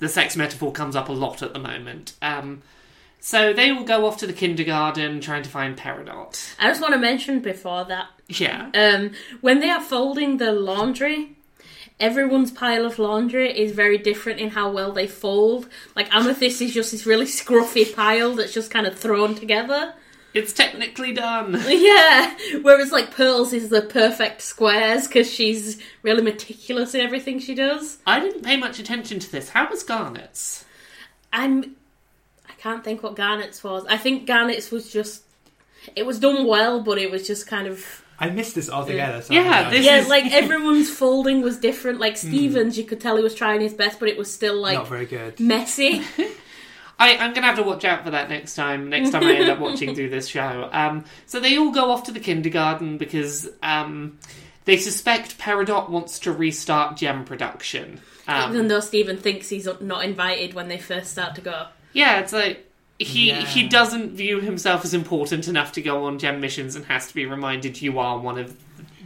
the 0.00 0.08
sex 0.10 0.36
metaphor 0.36 0.70
comes 0.70 0.96
up 0.96 1.08
a 1.08 1.12
lot 1.12 1.42
at 1.42 1.54
the 1.54 1.58
moment. 1.58 2.12
Um, 2.20 2.60
so 3.20 3.52
they 3.52 3.70
will 3.72 3.84
go 3.84 4.06
off 4.06 4.16
to 4.18 4.26
the 4.26 4.32
kindergarten 4.32 5.20
trying 5.20 5.42
to 5.42 5.50
find 5.50 5.76
Peridot. 5.76 6.54
I 6.58 6.68
just 6.68 6.80
want 6.80 6.94
to 6.94 6.98
mention 7.00 7.40
before 7.40 7.84
that 7.84 8.08
Yeah, 8.28 8.70
um, 8.74 9.12
when 9.40 9.60
they 9.60 9.70
are 9.70 9.80
folding 9.82 10.38
the 10.38 10.52
laundry, 10.52 11.36
everyone's 11.98 12.50
pile 12.50 12.86
of 12.86 12.98
laundry 12.98 13.50
is 13.56 13.72
very 13.72 13.98
different 13.98 14.40
in 14.40 14.50
how 14.50 14.70
well 14.70 14.92
they 14.92 15.06
fold. 15.06 15.68
Like 15.94 16.12
Amethyst 16.14 16.62
is 16.62 16.72
just 16.72 16.92
this 16.92 17.06
really 17.06 17.26
scruffy 17.26 17.94
pile 17.94 18.34
that's 18.34 18.54
just 18.54 18.70
kind 18.70 18.86
of 18.86 18.98
thrown 18.98 19.34
together. 19.34 19.94
it's 20.32 20.52
technically 20.52 21.12
done. 21.12 21.60
Yeah, 21.68 22.34
whereas 22.62 22.90
like 22.92 23.10
Pearls 23.14 23.52
is 23.52 23.68
the 23.68 23.82
perfect 23.82 24.40
squares 24.42 25.06
because 25.06 25.30
she's 25.30 25.78
really 26.02 26.22
meticulous 26.22 26.94
in 26.94 27.00
everything 27.02 27.38
she 27.40 27.54
does. 27.54 27.98
I 28.06 28.20
didn't 28.20 28.42
pay 28.44 28.56
much 28.56 28.78
attention 28.78 29.18
to 29.18 29.30
this. 29.30 29.50
How 29.50 29.68
was 29.68 29.82
Garnet's? 29.82 30.64
I'm, 31.32 31.76
can't 32.60 32.84
think 32.84 33.02
what 33.02 33.16
Garnet's 33.16 33.62
was. 33.64 33.86
I 33.86 33.96
think 33.96 34.26
Garnet's 34.26 34.70
was 34.70 34.92
just, 34.92 35.22
it 35.96 36.04
was 36.04 36.18
done 36.18 36.46
well, 36.46 36.82
but 36.82 36.98
it 36.98 37.10
was 37.10 37.26
just 37.26 37.46
kind 37.46 37.66
of 37.66 38.04
I 38.18 38.28
missed 38.28 38.54
this 38.54 38.68
altogether. 38.68 39.22
So 39.22 39.32
Yeah, 39.32 39.40
I 39.40 39.44
don't 39.44 39.64
know. 39.64 39.70
this- 39.70 39.86
yeah, 39.86 39.96
is- 39.96 40.08
like 40.08 40.30
everyone's 40.30 40.90
folding 40.90 41.40
was 41.40 41.56
different. 41.56 42.00
Like 42.00 42.16
Stevens, 42.18 42.76
you 42.76 42.84
could 42.84 43.00
tell 43.00 43.16
he 43.16 43.22
was 43.22 43.34
trying 43.34 43.62
his 43.62 43.72
best, 43.72 43.98
but 43.98 44.08
it 44.10 44.18
was 44.18 44.32
still 44.32 44.60
like 44.60 44.74
not 44.74 44.88
very 44.88 45.06
good. 45.06 45.40
messy. 45.40 46.02
I, 46.98 47.16
I'm 47.16 47.32
gonna 47.32 47.46
have 47.46 47.56
to 47.56 47.62
watch 47.62 47.86
out 47.86 48.04
for 48.04 48.10
that 48.10 48.28
next 48.28 48.54
time. 48.54 48.90
Next 48.90 49.10
time 49.10 49.24
I 49.24 49.32
end 49.32 49.48
up 49.48 49.58
watching 49.58 49.94
through 49.94 50.10
this 50.10 50.28
show. 50.28 50.68
Um, 50.70 51.06
so 51.24 51.40
they 51.40 51.56
all 51.56 51.70
go 51.70 51.90
off 51.90 52.02
to 52.04 52.12
the 52.12 52.20
kindergarten 52.20 52.98
because 52.98 53.48
um, 53.62 54.18
they 54.66 54.76
suspect 54.76 55.38
Peridot 55.38 55.88
wants 55.88 56.18
to 56.20 56.32
restart 56.32 56.98
gem 56.98 57.24
production. 57.24 58.02
Um, 58.28 58.52
Even 58.52 58.68
though 58.68 58.80
Steven 58.80 59.16
thinks 59.16 59.48
he's 59.48 59.66
not 59.80 60.04
invited 60.04 60.52
when 60.52 60.68
they 60.68 60.76
first 60.76 61.10
start 61.12 61.34
to 61.36 61.40
go. 61.40 61.68
Yeah, 61.92 62.20
it's 62.20 62.32
like 62.32 62.66
he 62.98 63.28
Yeah. 63.28 63.44
he 63.46 63.66
doesn't 63.68 64.12
view 64.12 64.40
himself 64.40 64.84
as 64.84 64.94
important 64.94 65.48
enough 65.48 65.72
to 65.72 65.82
go 65.82 66.04
on 66.04 66.18
gem 66.18 66.40
missions 66.40 66.76
and 66.76 66.84
has 66.86 67.08
to 67.08 67.14
be 67.14 67.26
reminded 67.26 67.80
you 67.80 67.98
are 67.98 68.18
one 68.18 68.38
of 68.38 68.54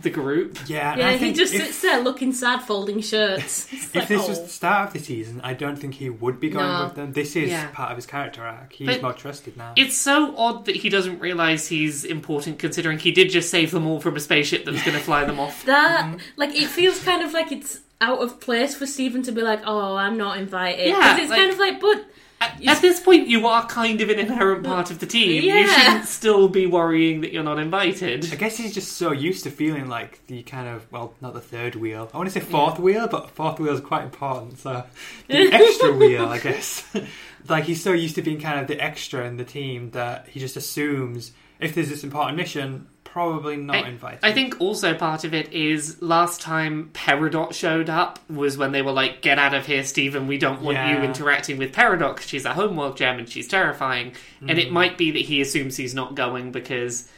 the 0.03 0.11
group. 0.11 0.59
Yeah, 0.69 0.93
and 0.93 1.01
Yeah, 1.01 1.09
I 1.09 1.17
he 1.17 1.33
just 1.33 1.55
if, 1.55 1.65
sits 1.65 1.81
there 1.81 2.03
looking 2.03 2.33
sad, 2.35 2.61
folding 2.61 3.01
shirts. 3.01 3.67
If 3.73 3.95
like, 3.95 4.09
this 4.09 4.23
oh. 4.25 4.29
was 4.29 4.43
the 4.43 4.49
start 4.49 4.89
of 4.89 4.93
the 4.93 4.99
season, 4.99 5.41
I 5.43 5.55
don't 5.55 5.77
think 5.77 5.95
he 5.95 6.11
would 6.11 6.39
be 6.41 6.51
going 6.51 6.67
No. 6.67 6.85
with 6.85 6.95
them. 6.97 7.13
This 7.15 7.37
is 7.37 7.49
Yeah. 7.51 7.69
part 7.71 7.91
of 7.91 7.97
his 7.97 8.05
character 8.05 8.43
arc. 8.43 8.73
He's 8.75 8.87
But- 8.87 9.01
more 9.03 9.13
trusted 9.15 9.57
now. 9.57 9.73
It's 9.77 9.97
so 9.97 10.35
odd 10.37 10.67
that 10.67 10.77
he 10.77 10.91
doesn't 10.91 11.21
realise 11.21 11.69
he's 11.69 12.05
important, 12.05 12.59
considering 12.59 12.99
he 12.99 13.13
did 13.13 13.31
just 13.31 13.49
save 13.49 13.71
them 13.71 13.87
all 13.87 13.99
from 14.01 14.15
a 14.17 14.21
spaceship 14.21 14.67
that 14.67 14.73
was 14.73 14.83
going 14.83 14.99
to 14.99 15.03
fly 15.03 15.25
them 15.25 15.41
off. 15.41 15.65
that 15.67 16.05
Mm-hmm. 16.05 16.19
like 16.37 16.55
it 16.55 16.67
feels 16.69 17.03
kind 17.03 17.23
of 17.23 17.33
like 17.33 17.51
it's 17.51 17.79
out 18.03 18.19
of 18.19 18.41
place 18.41 18.75
for 18.75 18.85
Steven 18.87 19.23
to 19.23 19.33
be 19.33 19.41
like, 19.41 19.61
"Oh, 19.65 19.97
I'm 19.97 20.19
not 20.19 20.37
invited." 20.37 20.89
Yeah, 20.89 21.01
'Cause 21.15 21.21
it's 21.21 21.31
like- 21.31 21.39
kind 21.39 21.51
of 21.53 21.59
like, 21.59 21.81
but 21.81 22.05
At, 22.41 22.63
at 22.67 22.81
this 22.83 23.01
point, 23.01 23.29
you 23.29 23.47
are 23.47 23.65
kind 23.67 24.01
of 24.01 24.11
an 24.11 24.19
inherent 24.19 24.65
part 24.65 24.91
of 24.91 24.99
the 24.99 25.07
team. 25.07 25.43
You 25.43 25.53
Yeah. 25.55 25.67
shouldn't 25.67 26.07
still 26.07 26.49
be 26.49 26.67
worrying 26.67 27.21
that 27.23 27.33
you're 27.33 27.43
not 27.45 27.59
invited. 27.59 28.31
I 28.33 28.37
guess 28.37 28.57
he's 28.57 28.75
just 28.75 28.93
so 28.93 29.13
used 29.13 29.45
to 29.45 29.51
feeling 29.51 29.89
like 29.89 30.21
the 30.27 30.43
kind 30.43 30.69
of 30.69 30.91
well, 30.93 31.15
not 31.21 31.33
the 31.35 31.41
third 31.41 31.75
wheel. 31.75 32.11
I 32.13 32.17
want 32.19 32.29
to 32.29 32.33
say 32.39 32.45
fourth 32.45 32.79
wheel, 32.79 33.07
but 33.09 33.31
fourth 33.31 33.59
wheel 33.61 33.73
is 33.73 33.81
quite 33.81 34.05
important. 34.05 34.59
So 34.59 34.85
the 35.29 35.53
extra 35.53 35.93
wheel, 35.97 36.27
I 36.27 36.39
guess. 36.39 36.85
like 37.49 37.65
he's 37.65 37.83
so 37.83 37.93
used 37.93 38.17
to 38.17 38.23
being 38.23 38.41
kind 38.41 38.61
of 38.61 38.67
the 38.67 38.79
extra 38.83 39.25
in 39.27 39.37
the 39.37 39.45
team 39.45 39.91
that 39.93 40.29
he 40.29 40.41
just 40.41 40.57
assumes 40.57 41.33
if 41.61 41.75
there's 41.75 41.89
this 41.89 42.05
important 42.05 42.37
mission, 42.37 42.89
probably 43.15 43.57
not 43.57 43.87
invited. 43.87 44.19
I 44.25 44.33
think 44.33 44.57
also 44.61 44.93
part 44.93 45.23
of 45.23 45.33
it 45.33 45.53
is 45.53 46.03
last 46.03 46.41
time 46.41 46.91
Peridot 46.93 47.55
showed 47.55 47.89
up 47.89 48.19
was 48.29 48.59
when 48.59 48.73
they 48.73 48.83
were 48.83 48.91
like, 48.91 49.23
"Get 49.23 49.39
out 49.39 49.55
of 49.55 49.67
here, 49.67 49.85
Steven. 49.85 50.27
We 50.27 50.37
don't 50.37 50.61
want 50.61 50.79
you 50.79 50.97
interacting 50.97 51.57
with 51.57 51.73
Peridot 51.73 52.17
'cause 52.17 52.27
she's 52.29 52.45
a 52.45 52.55
homeworld 52.55 52.97
gem 52.97 53.21
and 53.21 53.29
she's 53.29 53.47
terrifying." 53.47 54.15
And 54.41 54.59
Mm. 54.59 54.63
it 54.63 54.73
might 54.73 54.99
be 54.99 55.13
that 55.13 55.23
he 55.23 55.41
assumes 55.41 55.77
he's 55.77 55.95
not 55.95 56.17
going 56.17 56.51
because 56.51 57.09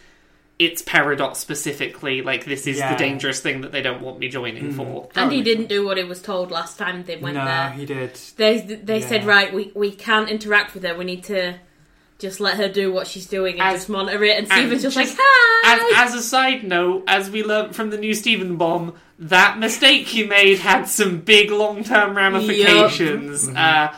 it's 0.59 0.83
Peridot 0.83 1.35
specifically. 1.35 2.21
Like 2.21 2.45
this 2.45 2.67
is 2.67 2.77
Yeah. 2.79 2.93
the 2.93 2.99
dangerous 2.99 3.41
thing 3.41 3.63
that 3.63 3.73
they 3.73 3.81
don't 3.81 4.03
want 4.03 4.19
me 4.19 4.29
joining 4.29 4.73
Mm. 4.73 4.77
for. 4.77 5.09
and 5.17 5.33
he 5.33 5.41
didn't 5.43 5.69
do 5.71 5.85
what 5.87 5.97
he 5.97 6.05
was 6.05 6.21
told 6.21 6.51
last 6.51 6.79
time 6.79 7.05
they 7.05 7.17
went 7.17 7.37
no, 7.37 7.45
there. 7.47 7.71
he 7.71 7.87
did. 7.87 8.19
They 8.37 8.59
they 8.61 9.01
said, 9.01 9.25
"Right, 9.25 9.51
we 9.53 9.73
we 9.75 9.91
can't 9.93 10.29
interact 10.29 10.75
with 10.75 10.83
her. 10.85 10.95
We 10.95 11.05
need 11.07 11.25
to." 11.25 11.55
Just 12.19 12.41
let 12.41 12.57
her 12.57 12.69
do 12.69 12.91
what 12.91 13.07
she's 13.07 13.27
doing 13.27 13.55
and 13.55 13.63
As- 13.63 13.81
just 13.81 13.89
monitor 13.91 14.25
it. 14.25 14.39
And 14.39 14.47
and 14.47 14.49
Steven's 14.49 14.83
just, 14.83 14.97
just- 14.97 15.11
like, 15.11 15.19
"Hi." 15.21 15.77
As, 15.77 16.15
as 16.15 16.15
a 16.15 16.23
side 16.23 16.65
note, 16.65 17.05
as 17.07 17.31
we 17.31 17.43
learnt 17.43 17.75
from 17.75 17.91
the 17.91 17.99
new 17.99 18.15
Steven 18.15 18.57
bomb, 18.57 18.95
that 19.19 19.59
mistake 19.59 20.07
he 20.07 20.25
made 20.25 20.59
had 20.59 20.85
some 20.85 21.21
big 21.21 21.51
long-term 21.51 22.17
ramifications. 22.17 23.49
Uh, 23.49 23.95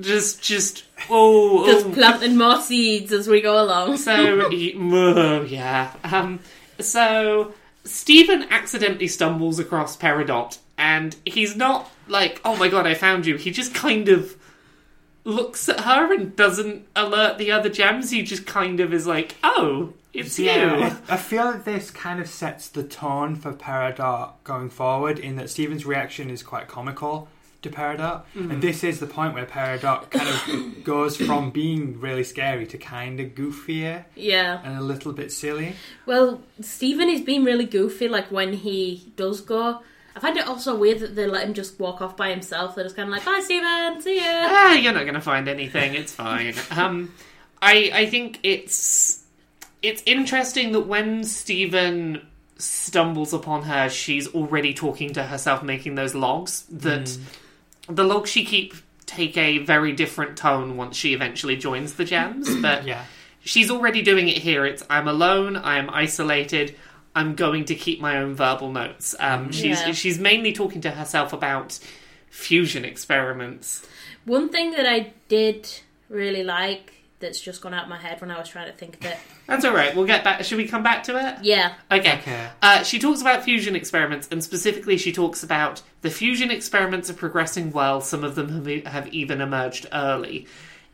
just, 0.00 0.42
just, 0.42 0.84
oh, 1.10 1.66
just 1.66 1.86
oh. 1.86 1.92
planting 1.92 2.36
more 2.36 2.60
seeds 2.60 3.12
as 3.12 3.28
we 3.28 3.40
go 3.40 3.62
along. 3.62 3.96
so 3.98 4.48
oh, 4.50 5.42
yeah. 5.42 5.92
Um, 6.04 6.40
so 6.78 7.54
Steven 7.84 8.46
accidentally 8.50 9.08
stumbles 9.08 9.58
across 9.58 9.96
Peridot, 9.96 10.58
and 10.78 11.16
he's 11.24 11.56
not 11.56 11.90
like, 12.08 12.40
"Oh 12.44 12.56
my 12.56 12.68
god, 12.68 12.86
I 12.86 12.94
found 12.94 13.26
you." 13.26 13.36
He 13.36 13.50
just 13.50 13.74
kind 13.74 14.08
of 14.08 14.36
looks 15.24 15.68
at 15.68 15.80
her 15.80 16.12
and 16.12 16.34
doesn't 16.36 16.86
alert 16.96 17.38
the 17.38 17.52
other 17.52 17.68
gems. 17.68 18.10
He 18.10 18.22
just 18.22 18.46
kind 18.46 18.80
of 18.80 18.92
is 18.92 19.06
like, 19.06 19.36
"Oh, 19.42 19.92
it's 20.12 20.38
Yeah, 20.38 20.76
you." 20.76 20.84
I, 20.84 20.96
I 21.14 21.16
feel 21.16 21.44
like 21.44 21.64
this 21.64 21.90
kind 21.90 22.20
of 22.20 22.28
sets 22.28 22.68
the 22.68 22.82
tone 22.82 23.36
for 23.36 23.52
Peridot 23.52 24.32
going 24.44 24.70
forward. 24.70 25.18
In 25.18 25.36
that 25.36 25.50
Steven's 25.50 25.86
reaction 25.86 26.30
is 26.30 26.42
quite 26.42 26.68
comical 26.68 27.28
to 27.62 27.70
Peridot, 27.70 28.24
and 28.34 28.50
mm. 28.50 28.60
this 28.60 28.82
is 28.82 28.98
the 28.98 29.06
point 29.06 29.34
where 29.34 29.46
Peridot 29.46 30.10
kind 30.10 30.28
of 30.28 30.84
goes 30.84 31.16
from 31.16 31.50
being 31.50 32.00
really 32.00 32.24
scary 32.24 32.66
to 32.66 32.76
kind 32.76 33.20
of 33.20 33.28
goofier 33.36 34.04
Yeah. 34.16 34.60
and 34.64 34.76
a 34.76 34.80
little 34.80 35.12
bit 35.12 35.30
silly. 35.30 35.76
Well, 36.04 36.42
Steven 36.60 37.08
is 37.08 37.20
being 37.20 37.44
really 37.44 37.66
goofy, 37.66 38.08
like 38.08 38.32
when 38.32 38.52
he 38.54 39.12
does 39.16 39.40
go. 39.40 39.82
I 40.14 40.20
find 40.20 40.36
it 40.36 40.46
also 40.46 40.76
weird 40.76 41.00
that 41.00 41.14
they 41.14 41.26
let 41.26 41.46
him 41.46 41.54
just 41.54 41.78
walk 41.80 42.02
off 42.02 42.16
by 42.16 42.30
himself. 42.30 42.74
They're 42.74 42.84
just 42.84 42.96
kind 42.96 43.08
of 43.08 43.14
like, 43.14 43.24
"Bye, 43.24 43.40
Steven. 43.44 44.00
See 44.00 44.16
ya." 44.16 44.22
Ah, 44.24 44.74
you're 44.74 44.92
not 44.92 45.02
going 45.02 45.14
to 45.14 45.20
find 45.20 45.48
anything. 45.48 45.94
It's 45.94 46.12
fine. 46.12 46.54
um, 46.70 47.12
I 47.60 47.90
I 47.94 48.06
think 48.06 48.40
it's 48.42 49.24
it's 49.82 50.02
interesting 50.06 50.72
that 50.72 50.80
when 50.82 51.24
Steven 51.24 52.26
stumbles 52.58 53.32
upon 53.32 53.62
her, 53.62 53.88
she's 53.88 54.28
already 54.28 54.74
talking 54.74 55.12
to 55.14 55.22
herself, 55.22 55.62
making 55.62 55.94
those 55.94 56.14
logs. 56.14 56.64
That 56.70 57.16
the 57.88 58.04
logs 58.04 58.30
she 58.30 58.44
keep 58.44 58.74
take 59.06 59.36
a 59.36 59.58
very 59.58 59.92
different 59.92 60.36
tone 60.36 60.76
once 60.76 60.96
she 60.96 61.12
eventually 61.12 61.56
joins 61.56 61.94
the 61.94 62.04
gems, 62.04 62.54
but 62.56 62.86
Yeah, 62.86 63.04
she's 63.44 63.70
already 63.70 64.02
doing 64.02 64.28
it 64.28 64.38
here. 64.38 64.64
It's 64.64 64.82
I'm 64.88 65.08
alone. 65.08 65.56
I'm 65.56 65.90
isolated. 65.90 66.76
I'm 67.14 67.34
going 67.34 67.66
to 67.66 67.74
keep 67.74 68.00
my 68.00 68.18
own 68.18 68.34
verbal 68.34 68.70
notes. 68.72 69.14
Um, 69.20 69.52
she's 69.52 69.80
Yeah. 69.80 69.92
she's 69.92 70.18
mainly 70.18 70.52
talking 70.52 70.80
to 70.82 70.90
herself 70.90 71.32
about 71.32 71.78
fusion 72.30 72.84
experiments. 72.84 73.86
One 74.24 74.48
thing 74.48 74.70
that 74.72 74.86
I 74.86 75.12
did 75.28 75.68
really 76.08 76.44
like 76.44 76.92
that's 77.20 77.40
just 77.40 77.60
gone 77.60 77.72
out 77.74 77.84
of 77.84 77.88
my 77.88 77.98
head 77.98 78.20
when 78.20 78.30
I 78.30 78.38
was 78.38 78.48
trying 78.48 78.66
to 78.70 78.76
think 78.76 78.96
of 78.96 79.04
it. 79.04 79.16
That's 79.46 79.64
all 79.64 79.74
right. 79.74 79.94
We'll 79.94 80.06
get 80.06 80.24
back. 80.24 80.42
Should 80.44 80.58
we 80.58 80.66
come 80.66 80.82
back 80.82 81.04
to 81.04 81.16
it? 81.18 81.44
Yeah, 81.44 81.74
Okay. 81.90 82.14
Okay. 82.18 82.48
Uh, 82.60 82.82
she 82.82 82.98
talks 82.98 83.20
about 83.20 83.44
fusion 83.44 83.76
experiments, 83.76 84.28
and 84.32 84.42
specifically, 84.42 84.96
she 84.96 85.12
talks 85.12 85.42
about 85.44 85.82
the 86.00 86.10
fusion 86.10 86.50
experiments 86.50 87.10
are 87.10 87.14
progressing 87.14 87.70
well. 87.70 88.00
Some 88.00 88.24
of 88.24 88.34
them 88.34 88.48
have, 88.48 88.68
e- 88.68 88.82
have 88.86 89.06
even 89.08 89.40
emerged 89.40 89.86
early. 89.92 90.46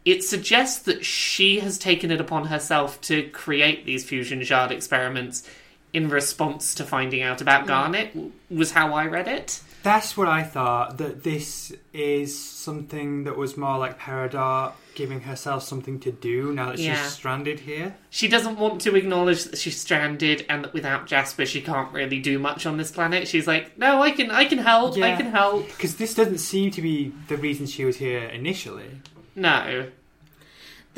It 0.04 0.22
suggests 0.22 0.80
that 0.84 1.04
she 1.04 1.60
has 1.60 1.78
taken 1.78 2.10
it 2.10 2.20
upon 2.20 2.46
herself 2.46 3.00
to 3.02 3.22
create 3.30 3.84
these 3.86 4.04
fusion 4.04 4.42
shard 4.42 4.70
experiments 4.70 5.48
in 5.92 6.08
response 6.08 6.74
to 6.76 6.84
finding 6.84 7.22
out 7.22 7.40
about 7.40 7.62
hmm. 7.62 7.68
Garnet. 7.68 8.16
Was 8.50 8.72
how 8.72 8.94
I 8.94 9.06
read 9.06 9.28
it. 9.28 9.60
that's 9.82 10.16
what 10.16 10.28
I 10.28 10.42
thought. 10.42 10.98
That 10.98 11.22
this 11.24 11.72
is 11.92 12.38
something 12.38 13.24
that 13.24 13.36
was 13.36 13.56
more 13.56 13.78
like 13.78 13.98
Peridot 13.98 14.72
giving 14.94 15.20
herself 15.20 15.62
something 15.62 16.00
to 16.00 16.10
do 16.10 16.52
now 16.52 16.70
that 16.70 16.78
Yeah. 16.78 17.00
she's 17.00 17.12
stranded 17.12 17.60
here. 17.60 17.96
She 18.10 18.26
doesn't 18.26 18.58
want 18.58 18.80
to 18.80 18.96
acknowledge 18.96 19.44
that 19.44 19.56
she's 19.56 19.80
stranded 19.80 20.44
and 20.48 20.64
that 20.64 20.74
without 20.74 21.06
Jasper 21.06 21.46
she 21.46 21.60
can't 21.60 21.92
really 21.92 22.18
do 22.18 22.38
much 22.38 22.66
on 22.66 22.76
this 22.76 22.90
planet. 22.90 23.28
She's 23.28 23.46
like, 23.46 23.78
"No, 23.78 24.02
I 24.02 24.10
can, 24.10 24.30
I 24.32 24.44
can 24.46 24.58
help. 24.58 24.94
I 24.96 24.98
Yeah. 24.98 25.16
can 25.16 25.30
help." 25.30 25.68
Because 25.68 25.96
this 25.96 26.14
doesn't 26.14 26.38
seem 26.38 26.70
to 26.72 26.82
be 26.82 27.12
the 27.28 27.36
reason 27.36 27.66
she 27.66 27.84
was 27.84 27.96
here 27.98 28.24
initially. 28.24 28.90
No, 29.36 29.86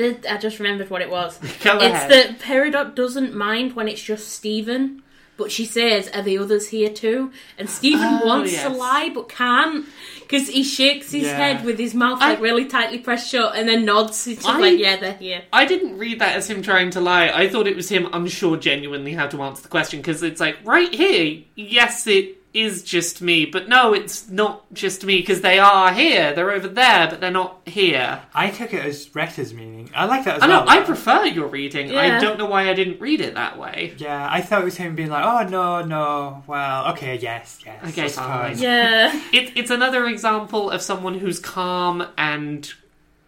I 0.01 0.37
just 0.39 0.59
remembered 0.59 0.91
what 0.91 1.03
it 1.03 1.11
was. 1.11 1.37
go 1.63 1.77
it's 1.77 1.85
ahead. 1.85 2.11
that 2.11 2.39
Peridot 2.41 2.95
doesn't 2.95 3.35
mind 3.35 3.75
when 3.77 3.89
it's 3.89 4.03
just 4.03 4.29
Steven, 4.29 5.03
but 5.37 5.51
she 5.53 5.65
says, 5.65 6.09
"Are 6.15 6.23
the 6.23 6.39
others 6.39 6.69
here 6.69 6.91
too?" 6.91 7.33
And 7.59 7.69
Steven 7.69 8.21
Oh, 8.23 8.27
wants 8.27 8.61
to 8.63 8.69
lie 8.69 9.11
but 9.15 9.29
can't 9.29 9.87
because 10.21 10.49
he 10.49 10.63
shakes 10.63 11.11
his 11.13 11.25
Yeah. 11.25 11.37
head 11.37 11.65
with 11.65 11.79
his 11.79 11.95
mouth 11.95 12.19
I- 12.21 12.31
like 12.33 12.41
really 12.41 12.67
tightly 12.67 12.99
pressed 12.99 13.31
shut, 13.31 13.57
and 13.57 13.69
then 13.69 13.85
nods. 13.85 14.25
He's 14.25 14.37
just 14.37 14.49
I- 14.49 14.59
like, 14.59 14.79
"Yeah, 14.79 14.97
they're 14.97 15.15
here." 15.15 15.43
I 15.53 15.65
didn't 15.65 15.97
read 15.99 16.19
that 16.21 16.37
as 16.37 16.49
him 16.49 16.63
trying 16.63 16.91
to 16.91 17.01
lie. 17.01 17.29
I 17.35 17.49
thought 17.49 17.67
it 17.67 17.77
was 17.77 17.89
him 17.89 18.09
unsure 18.13 18.57
genuinely 18.57 19.13
how 19.15 19.27
to 19.29 19.43
answer 19.43 19.63
the 19.63 19.69
question 19.69 20.01
because 20.01 20.23
it's 20.23 20.41
like, 20.41 20.57
right 20.65 20.95
here, 20.95 21.39
yes, 21.57 22.07
it 22.07 22.37
is 22.53 22.83
just 22.83 23.23
me, 23.23 23.47
but 23.47 23.69
no, 23.69 23.93
it's 23.95 24.29
not 24.29 24.73
just 24.73 25.05
me 25.05 25.19
because 25.19 25.41
they 25.41 25.59
are 25.59 25.93
here. 25.93 26.35
They're 26.35 26.51
over 26.51 26.69
there, 26.69 27.09
but 27.09 27.21
they're 27.21 27.31
not 27.31 27.61
here. 27.67 28.23
I 28.35 28.51
took 28.51 28.75
it 28.75 28.85
as 28.85 29.09
Retta's 29.15 29.55
meaning. 29.55 29.91
I 29.95 30.07
like 30.07 30.25
that 30.25 30.37
as 30.37 30.43
I 30.43 30.47
know, 30.47 30.61
well. 30.61 30.69
I 30.69 30.81
prefer 30.81 31.25
your 31.27 31.49
reading. 31.49 31.95
I 31.97 32.19
don't 32.19 32.39
know 32.39 32.47
why 32.47 32.69
I 32.69 32.75
didn't 32.75 33.01
read 33.01 33.21
it 33.21 33.35
that 33.35 33.59
way. 33.59 33.95
Yeah, 33.99 34.29
I 34.31 34.41
thought 34.41 34.63
it 34.63 34.65
was 34.65 34.77
him 34.77 34.95
being 34.95 35.11
like, 35.11 35.25
"Oh 35.25 35.49
no, 35.49 35.85
no, 35.85 36.43
well, 36.47 36.93
okay, 36.93 37.19
yes, 37.19 37.61
yes." 37.65 37.89
Okay, 37.91 38.05
I 38.05 38.09
fine. 38.09 38.59
Yeah, 38.59 39.21
It, 39.33 39.57
it's 39.57 39.71
another 39.71 40.07
example 40.07 40.71
of 40.71 40.83
someone 40.83 41.19
who's 41.19 41.39
calm 41.39 42.07
and 42.19 42.73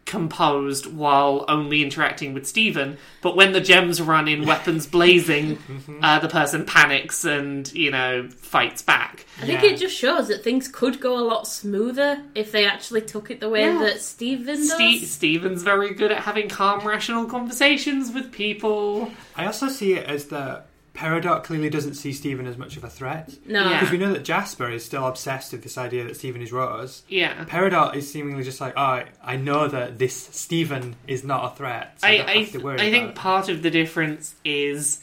composed 0.04 0.86
while 0.86 1.44
only 1.48 1.82
interacting 1.82 2.34
with 2.34 2.46
Steven, 2.46 2.98
but 3.20 3.36
when 3.36 3.52
the 3.52 3.60
gems 3.60 4.00
run 4.02 4.28
in 4.28 4.44
weapons 4.46 4.86
blazing, 4.86 5.58
uh, 6.02 6.18
the 6.18 6.28
person 6.28 6.64
panics 6.64 7.24
and, 7.24 7.72
you 7.72 7.90
know, 7.90 8.28
fights 8.36 8.82
back. 8.82 9.24
I 9.40 9.46
think 9.46 9.62
Yeah. 9.62 9.70
it 9.70 9.76
just 9.78 9.96
shows 9.96 10.28
that 10.28 10.42
things 10.44 10.68
could 10.68 11.00
go 11.00 11.16
a 11.18 11.24
lot 11.24 11.46
smoother 11.46 12.22
if 12.34 12.52
they 12.52 12.66
actually 12.66 13.02
took 13.02 13.30
it 13.30 13.40
the 13.40 13.48
way 13.48 13.62
Yeah. 13.62 13.78
that 13.78 14.00
Steven 14.02 14.56
does. 14.56 14.72
Ste- 15.00 15.06
Steven's 15.06 15.62
very 15.62 15.94
good 15.94 16.12
at 16.12 16.18
having 16.22 16.48
calm, 16.48 16.86
rational 16.86 17.24
conversations 17.26 18.12
with 18.12 18.32
people. 18.32 19.10
I 19.36 19.46
also 19.46 19.68
see 19.68 19.94
it 19.94 20.04
as 20.06 20.26
that 20.26 20.66
Peridot 20.94 21.42
clearly 21.44 21.70
doesn't 21.70 21.94
see 21.94 22.12
Steven 22.12 22.46
as 22.46 22.58
much 22.58 22.76
of 22.76 22.84
a 22.84 22.88
threat. 22.90 23.32
no, 23.46 23.62
Yeah. 23.70 23.80
Because 23.80 23.90
we 23.90 23.98
know 23.98 24.12
that 24.12 24.24
Jasper 24.24 24.68
is 24.70 24.84
still 24.84 25.06
obsessed 25.06 25.52
with 25.52 25.62
this 25.62 25.78
idea 25.78 26.04
that 26.04 26.16
Steven 26.16 26.42
is 26.42 26.52
Rose. 26.52 27.02
Yeah. 27.08 27.44
Peridot 27.46 27.96
is 27.96 28.10
seemingly 28.12 28.42
just 28.44 28.60
like, 28.60 28.74
oh, 28.76 28.80
I- 28.82 29.06
I 29.24 29.36
know 29.36 29.68
that 29.68 29.98
this 29.98 30.14
Steven 30.32 30.96
is 31.08 31.24
not 31.24 31.52
a 31.52 31.56
threat. 31.56 31.94
So 32.00 32.06
I, 32.06 32.10
I, 32.10 32.16
don't 32.18 32.28
I, 32.28 32.36
have 32.40 32.52
to 32.52 32.58
worry 32.58 32.74
I 32.80 32.90
think 32.90 33.04
about 33.04 33.10
it. 33.10 33.14
part 33.16 33.48
of 33.48 33.62
the 33.62 33.70
difference 33.70 34.34
is. 34.44 35.00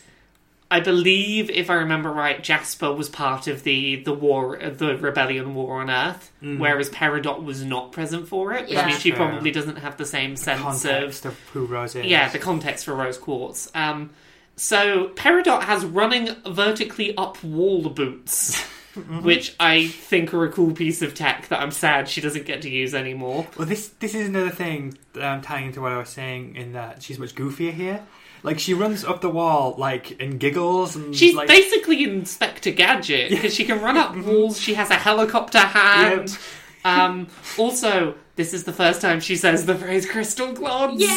I 0.71 0.81
believe, 0.81 1.49
if 1.49 1.71
I 1.71 1.73
remember 1.73 2.11
right, 2.11 2.43
Jasper 2.43 2.93
was 2.93 3.09
part 3.09 3.47
of 3.47 3.63
the 3.63 3.95
the 4.03 4.13
war, 4.13 4.55
the 4.59 4.95
rebellion 4.99 5.55
war 5.55 5.81
on 5.81 5.89
Earth, 5.89 6.31
Mm. 6.43 6.59
whereas 6.59 6.91
Peridot 6.91 7.43
was 7.43 7.63
not 7.65 7.91
present 7.91 8.27
for 8.27 8.53
it, 8.53 8.65
which 8.65 8.73
Yeah. 8.73 8.85
means 8.85 8.99
she 9.01 9.11
probably 9.11 9.49
doesn't 9.49 9.79
have 9.79 9.97
the 9.97 10.05
same 10.05 10.35
sense 10.35 10.85
of 10.85 11.25
of 11.25 11.39
who 11.53 11.65
Rose 11.65 11.95
is. 11.95 12.05
yeah 12.05 12.29
the 12.29 12.37
context 12.37 12.85
for 12.85 12.93
Rose 12.93 13.17
Quartz. 13.17 13.71
Um, 13.73 14.11
so 14.59 15.07
Peridot 15.15 15.63
has 15.63 15.85
running 15.85 16.35
vertically 16.45 17.15
up 17.15 17.41
wall 17.41 17.89
boots, 17.89 18.61
which 19.21 19.55
I 19.57 19.87
think 19.87 20.33
are 20.33 20.43
a 20.43 20.51
cool 20.51 20.73
piece 20.73 21.01
of 21.01 21.15
tech 21.15 21.47
that 21.47 21.61
I'm 21.61 21.71
sad 21.71 22.09
she 22.09 22.19
doesn't 22.19 22.45
get 22.45 22.61
to 22.63 22.69
use 22.69 22.93
anymore. 22.93 23.47
Well, 23.57 23.65
this 23.65 23.87
this 23.99 24.13
is 24.13 24.27
another 24.27 24.49
thing 24.49 24.97
that 25.13 25.23
I'm 25.23 25.41
tying 25.41 25.67
into 25.67 25.79
what 25.79 25.93
I 25.93 25.97
was 25.97 26.09
saying 26.09 26.57
in 26.57 26.73
that 26.73 27.01
she's 27.01 27.17
much 27.17 27.35
goofier 27.35 27.71
here. 27.71 28.05
Like 28.43 28.59
she 28.59 28.73
runs 28.73 29.05
up 29.05 29.21
the 29.21 29.29
wall 29.29 29.75
like 29.77 30.21
and 30.21 30.37
giggles 30.39 30.95
and 30.97 31.15
She's 31.15 31.35
like 31.35 31.47
basically 31.47 32.03
Inspector 32.03 32.69
Gadget 32.71 33.29
because 33.29 33.53
she 33.53 33.63
can 33.63 33.81
run 33.81 33.95
up 33.95 34.15
walls. 34.25 34.59
She 34.59 34.73
has 34.73 34.89
a 34.89 34.95
helicopter 34.95 35.59
hand. 35.59 36.37
Um, 36.85 37.27
also, 37.57 38.15
this 38.35 38.53
is 38.53 38.63
the 38.63 38.71
first 38.73 39.01
time 39.01 39.19
she 39.19 39.35
says 39.35 39.65
the 39.65 39.75
phrase 39.75 40.05
"crystal 40.09 40.53
clods." 40.53 41.01
Yay! 41.01 41.09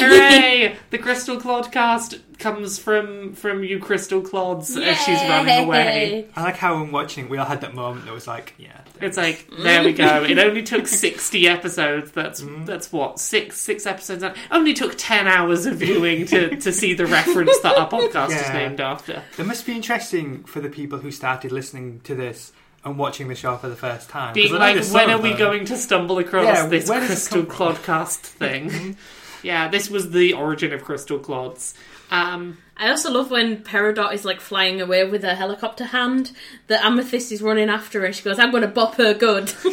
Hooray! 0.00 0.76
The 0.90 0.98
crystal 0.98 1.38
clod 1.38 1.70
cast 1.70 2.18
comes 2.38 2.78
from 2.78 3.34
from 3.34 3.62
you, 3.64 3.78
crystal 3.78 4.20
clods, 4.22 4.76
as 4.76 4.96
she's 5.02 5.20
running 5.20 5.66
away. 5.66 6.26
I 6.36 6.42
like 6.42 6.56
how 6.56 6.80
when 6.80 6.90
watching 6.90 7.28
we 7.28 7.38
all 7.38 7.44
had 7.46 7.60
that 7.60 7.74
moment 7.74 8.06
that 8.06 8.14
was 8.14 8.26
like, 8.26 8.54
yeah, 8.58 8.80
It's 9.00 9.16
like 9.16 9.46
there 9.62 9.84
we 9.84 9.92
go. 9.92 10.24
It 10.24 10.38
only 10.38 10.62
took 10.62 10.86
sixty 11.04 11.46
episodes. 11.48 12.10
That's 12.12 12.40
Mm. 12.40 12.66
that's 12.66 12.90
what 12.92 13.20
six 13.20 13.60
six 13.60 13.86
episodes. 13.86 14.24
Only 14.50 14.72
took 14.74 14.94
ten 14.96 15.26
hours 15.28 15.66
of 15.66 15.76
viewing 15.76 16.26
to 16.28 16.56
to 16.60 16.72
see 16.72 16.94
the 16.94 17.06
reference 17.06 17.58
that 17.60 17.76
our 17.76 17.88
podcast 17.90 18.30
is 18.40 18.48
named 18.50 18.80
after. 18.80 19.22
It 19.38 19.46
must 19.46 19.66
be 19.66 19.72
interesting 19.72 20.44
for 20.44 20.60
the 20.60 20.70
people 20.70 20.98
who 20.98 21.10
started 21.10 21.52
listening 21.52 22.00
to 22.04 22.14
this 22.14 22.52
and 22.84 22.98
watching 22.98 23.28
the 23.28 23.34
show 23.34 23.56
for 23.56 23.68
the 23.68 23.76
first 23.76 24.08
time. 24.10 24.34
Being 24.34 24.52
like, 24.54 24.84
when 24.86 25.10
are 25.10 25.18
we 25.20 25.30
them- 25.30 25.38
going 25.38 25.64
to 25.66 25.76
stumble 25.76 26.18
across 26.18 26.44
Yeah, 26.44 26.66
this 26.66 26.88
where 26.88 27.00
does 27.00 27.10
it 27.10 27.12
crystal 27.30 27.42
clodcast 27.44 28.18
thing? 28.18 28.70
Mm-hmm. 28.70 29.46
yeah, 29.46 29.68
this 29.68 29.90
was 29.90 30.10
the 30.10 30.32
origin 30.32 30.72
of 30.72 30.82
crystal 30.84 31.18
clods. 31.18 31.74
Um, 32.10 32.58
I 32.76 32.90
also 32.90 33.10
love 33.10 33.30
when 33.30 33.62
Peridot 33.62 34.12
is 34.12 34.24
like 34.24 34.40
flying 34.40 34.80
away 34.80 35.04
with 35.08 35.22
her 35.22 35.34
helicopter 35.34 35.84
hand. 35.84 36.32
The 36.66 36.84
Amethyst 36.84 37.30
is 37.30 37.40
running 37.40 37.68
after 37.68 38.00
her. 38.00 38.12
She 38.12 38.22
goes, 38.22 38.38
"I'm 38.38 38.50
going 38.50 38.62
to 38.62 38.68
bop 38.68 38.96
her 38.96 39.14
good." 39.14 39.52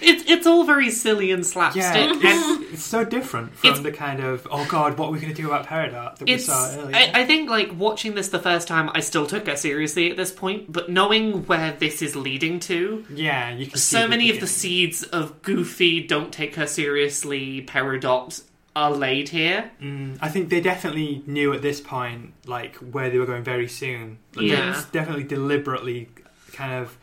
it's 0.00 0.24
it's 0.26 0.46
all 0.46 0.64
very 0.64 0.90
silly 0.90 1.32
and 1.32 1.44
slapstick. 1.44 1.82
Yeah, 1.82 2.12
and 2.12 2.20
it's, 2.24 2.72
it's 2.72 2.84
so 2.84 3.04
different 3.04 3.54
from 3.54 3.70
It's- 3.70 3.82
the 3.82 3.92
kind 3.92 4.20
of 4.20 4.48
oh 4.50 4.66
god, 4.68 4.96
what 4.96 5.08
are 5.08 5.12
we 5.12 5.20
going 5.20 5.34
to 5.34 5.40
do 5.40 5.46
about 5.48 5.66
Peridot 5.66 6.16
that 6.16 6.24
we 6.26 6.38
saw 6.38 6.70
earlier. 6.72 6.96
I, 6.96 7.10
I 7.14 7.26
think 7.26 7.50
like 7.50 7.78
watching 7.78 8.14
this 8.14 8.28
the 8.28 8.38
first 8.38 8.68
time 8.68 8.90
I 8.94 9.00
still 9.00 9.26
took 9.26 9.46
her 9.48 9.56
seriously 9.56 10.10
at 10.10 10.16
this 10.16 10.32
point, 10.32 10.72
but 10.72 10.88
knowing 10.88 11.46
where 11.46 11.72
this 11.72 12.00
is 12.00 12.16
leading 12.16 12.60
to, 12.60 13.04
yeah, 13.10 13.50
you 13.50 13.66
can 13.66 13.78
see 13.78 13.96
so 13.96 14.08
many 14.08 14.30
of 14.30 14.40
the 14.40 14.46
seeds 14.46 15.02
of 15.02 15.42
goofy 15.42 16.06
don't 16.06 16.32
take 16.32 16.54
her 16.54 16.66
seriously 16.66 17.62
peridot 17.66 18.42
are 18.76 18.90
laid 18.90 19.30
here. 19.30 19.70
Mm, 19.80 20.18
I 20.20 20.28
think 20.28 20.50
they 20.50 20.60
definitely 20.60 21.24
knew 21.26 21.54
at 21.54 21.62
this 21.62 21.80
point, 21.80 22.34
like 22.44 22.76
where 22.76 23.08
they 23.08 23.18
were 23.18 23.24
going 23.24 23.42
very 23.42 23.68
soon. 23.68 24.18
Like, 24.34 24.46
Yeah. 24.46 24.70
It's 24.70 24.84
definitely 24.90 25.24
deliberately 25.24 26.10
kind 26.52 26.74
of 26.74 26.96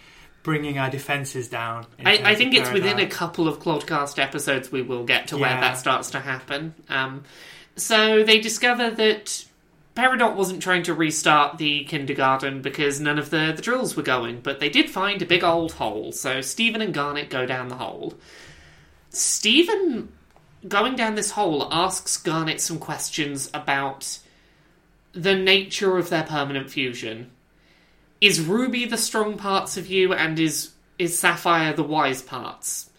bringing 0.44 0.78
our 0.78 0.92
defenses 0.92 1.48
down. 1.48 1.88
I, 2.06 2.20
I 2.24 2.36
think 2.36 2.54
it's 2.54 2.70
within 2.72 3.00
a 3.00 3.08
couple 3.08 3.48
of 3.48 3.58
Clodcast 3.60 4.20
episodes 4.22 4.72
we 4.72 4.84
will 4.84 5.04
get 5.04 5.30
to 5.30 5.38
where 5.38 5.60
that 5.60 5.78
starts 5.80 6.12
to 6.12 6.20
happen. 6.20 6.76
Um, 6.90 7.24
so 7.76 8.24
they 8.24 8.40
discover 8.40 8.92
that 8.92 9.46
Peridot 9.96 10.36
wasn't 10.36 10.62
trying 10.62 10.84
to 10.84 10.94
restart 10.94 11.58
the 11.58 11.86
kindergarten 11.86 12.62
because 12.62 13.00
none 13.00 13.18
of 13.18 13.32
the, 13.32 13.52
the 13.56 13.62
drills 13.64 13.96
were 13.96 14.04
going, 14.04 14.42
but 14.42 14.60
they 14.60 14.70
did 14.70 14.92
find 14.92 15.24
a 15.24 15.26
big 15.26 15.44
old 15.44 15.72
hole. 15.72 16.12
So 16.12 16.42
Steven 16.42 16.82
and 16.82 16.94
Garnet 16.94 17.32
go 17.32 17.48
down 17.48 17.70
the 17.70 17.76
hole. 17.76 18.14
Steven, 19.10 20.12
going 20.68 20.96
down 20.96 21.16
this 21.16 21.32
hole, 21.32 21.68
asks 21.72 22.18
Garnet 22.18 22.62
some 22.62 22.80
questions 22.80 23.50
about 23.54 24.20
the 25.14 25.36
nature 25.36 25.98
of 25.98 26.10
their 26.10 26.24
permanent 26.24 26.70
fusion. 26.70 27.32
Is 28.22 28.42
Ruby 28.42 28.86
the 28.86 28.98
strong 28.98 29.38
parts 29.38 29.78
of 29.78 29.88
you, 29.88 30.14
and 30.14 30.40
is 30.40 30.72
is 30.98 31.18
Sapphire 31.18 31.74
the 31.74 31.84
wise 31.84 32.22
parts? 32.22 32.90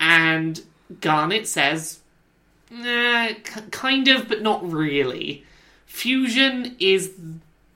And 0.00 0.62
Garnet 1.00 1.46
says, 1.46 2.00
eh, 2.72 3.34
k- 3.44 3.60
kind 3.70 4.08
of, 4.08 4.28
but 4.28 4.42
not 4.42 4.68
really. 4.68 5.44
Fusion 5.86 6.76
is 6.78 7.12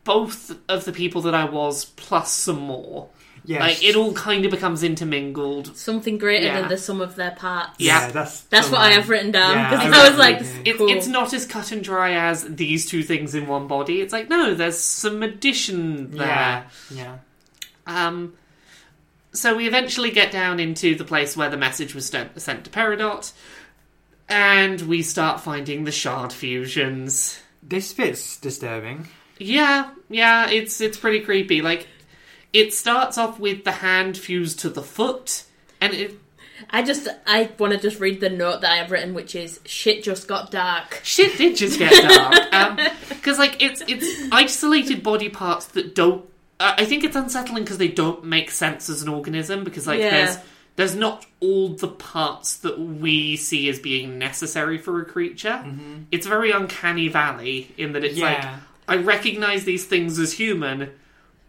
both 0.05 0.57
of 0.69 0.85
the 0.85 0.93
people 0.93 1.23
that 1.23 1.35
I 1.35 1.45
was, 1.45 1.85
plus 1.85 2.33
some 2.33 2.61
more. 2.61 3.09
Yes. 3.45 3.61
Like, 3.61 3.83
it 3.85 3.97
all 3.97 4.13
kind 4.13 4.45
of 4.45 4.51
becomes 4.51 4.83
intermingled. 4.83 5.77
Something 5.77 6.19
greater 6.19 6.47
Yeah. 6.47 6.61
than 6.61 6.69
the 6.69 6.77
sum 6.77 7.01
of 7.01 7.17
their 7.17 7.31
parts. 7.33 7.77
Yeah. 7.79 8.07
Yeah, 8.07 8.11
that's 8.13 8.41
That's 8.43 8.67
the 8.69 8.73
what 8.73 8.81
I 8.83 8.85
line. 8.91 8.93
have 9.01 9.09
written 9.09 9.31
down 9.33 9.57
Yeah, 9.57 9.71
because 9.71 9.93
I 9.99 10.07
I, 10.07 10.09
was 10.11 10.19
like, 10.19 10.39
that 10.41 10.45
down. 10.45 10.63
It's, 10.67 10.79
cool. 10.79 10.89
it's 10.91 11.07
not 11.07 11.33
as 11.33 11.47
cut 11.47 11.73
and 11.73 11.83
dry 11.83 12.13
as 12.13 12.45
these 12.55 12.87
two 12.87 13.03
things 13.03 13.35
in 13.35 13.47
one 13.47 13.67
body. 13.67 14.01
It's 14.03 14.13
like, 14.13 14.29
no, 14.29 14.55
there's 14.55 14.79
some 14.79 15.23
addition 15.23 16.11
there. 16.13 16.27
Yeah, 16.27 16.65
yeah. 16.95 17.17
Um, 17.87 18.35
so 19.33 19.57
we 19.57 19.67
eventually 19.67 20.11
get 20.11 20.31
down 20.33 20.61
into 20.61 20.95
the 20.95 21.05
place 21.05 21.37
where 21.37 21.49
the 21.49 21.57
message 21.57 21.95
was 21.95 22.07
sent, 22.07 22.41
sent 22.41 22.65
to 22.65 22.71
Peridot, 22.71 23.33
and 24.29 24.81
we 24.83 25.03
start 25.03 25.41
finding 25.41 25.85
the 25.85 25.93
shard 25.93 26.33
fusions. 26.33 27.41
This 27.63 27.93
bit's 27.93 28.37
disturbing. 28.37 29.09
Yeah, 29.39 29.91
yeah, 30.09 30.51
it's 30.51 30.81
it's 30.81 30.99
pretty 30.99 31.21
creepy. 31.21 31.63
Like, 31.63 31.87
it 32.53 32.73
starts 32.75 33.17
off 33.19 33.39
with 33.39 33.65
the 33.65 33.73
hand 33.73 34.17
fused 34.19 34.59
to 34.61 34.69
the 34.69 34.83
foot, 34.83 35.45
and 35.81 35.95
it 35.95 36.15
I 36.71 36.83
just 36.83 37.09
I 37.27 37.51
want 37.59 37.73
to 37.73 37.79
just 37.79 38.01
read 38.01 38.21
the 38.21 38.29
note 38.31 38.61
that 38.61 38.71
I 38.73 38.77
have 38.77 38.91
written, 38.91 39.15
which 39.15 39.35
is 39.35 39.61
shit 39.65 40.03
just 40.05 40.29
got 40.29 40.51
dark. 40.51 41.01
shit 41.03 41.37
did 41.39 41.57
just 41.57 41.79
get 41.79 41.91
dark. 41.93 42.93
Because 43.09 43.39
like 43.39 43.63
it's 43.63 43.83
it's 43.87 44.07
isolated 44.33 45.03
body 45.03 45.29
parts 45.29 45.67
that 45.69 45.95
don't. 45.95 46.25
Uh, 46.59 46.75
I 46.77 46.85
think 46.85 47.05
it's 47.05 47.17
unsettling 47.17 47.65
because 47.65 47.79
they 47.79 47.89
don't 47.89 48.25
make 48.25 48.51
sense 48.51 48.89
as 48.91 49.03
an 49.03 49.09
organism. 49.09 49.63
Because 49.65 49.87
like 49.87 50.01
Yeah. 50.01 50.11
there's 50.11 50.39
there's 50.77 50.95
not 50.95 51.27
all 51.41 51.71
the 51.71 51.89
parts 51.89 52.57
that 52.59 52.79
we 52.79 53.37
see 53.37 53.69
as 53.69 53.79
being 53.79 54.19
necessary 54.19 54.79
for 54.79 55.01
a 55.01 55.05
creature. 55.05 55.63
It's 56.11 56.27
very 56.27 56.51
uncanny 56.51 57.09
valley 57.09 57.73
in 57.77 57.93
that 57.93 58.05
it's 58.05 58.17
Yeah. 58.17 58.25
like 58.89 58.99
I 59.01 59.03
recognize 59.03 59.65
these 59.65 59.85
things 59.85 60.19
as 60.19 60.33
human, 60.33 60.91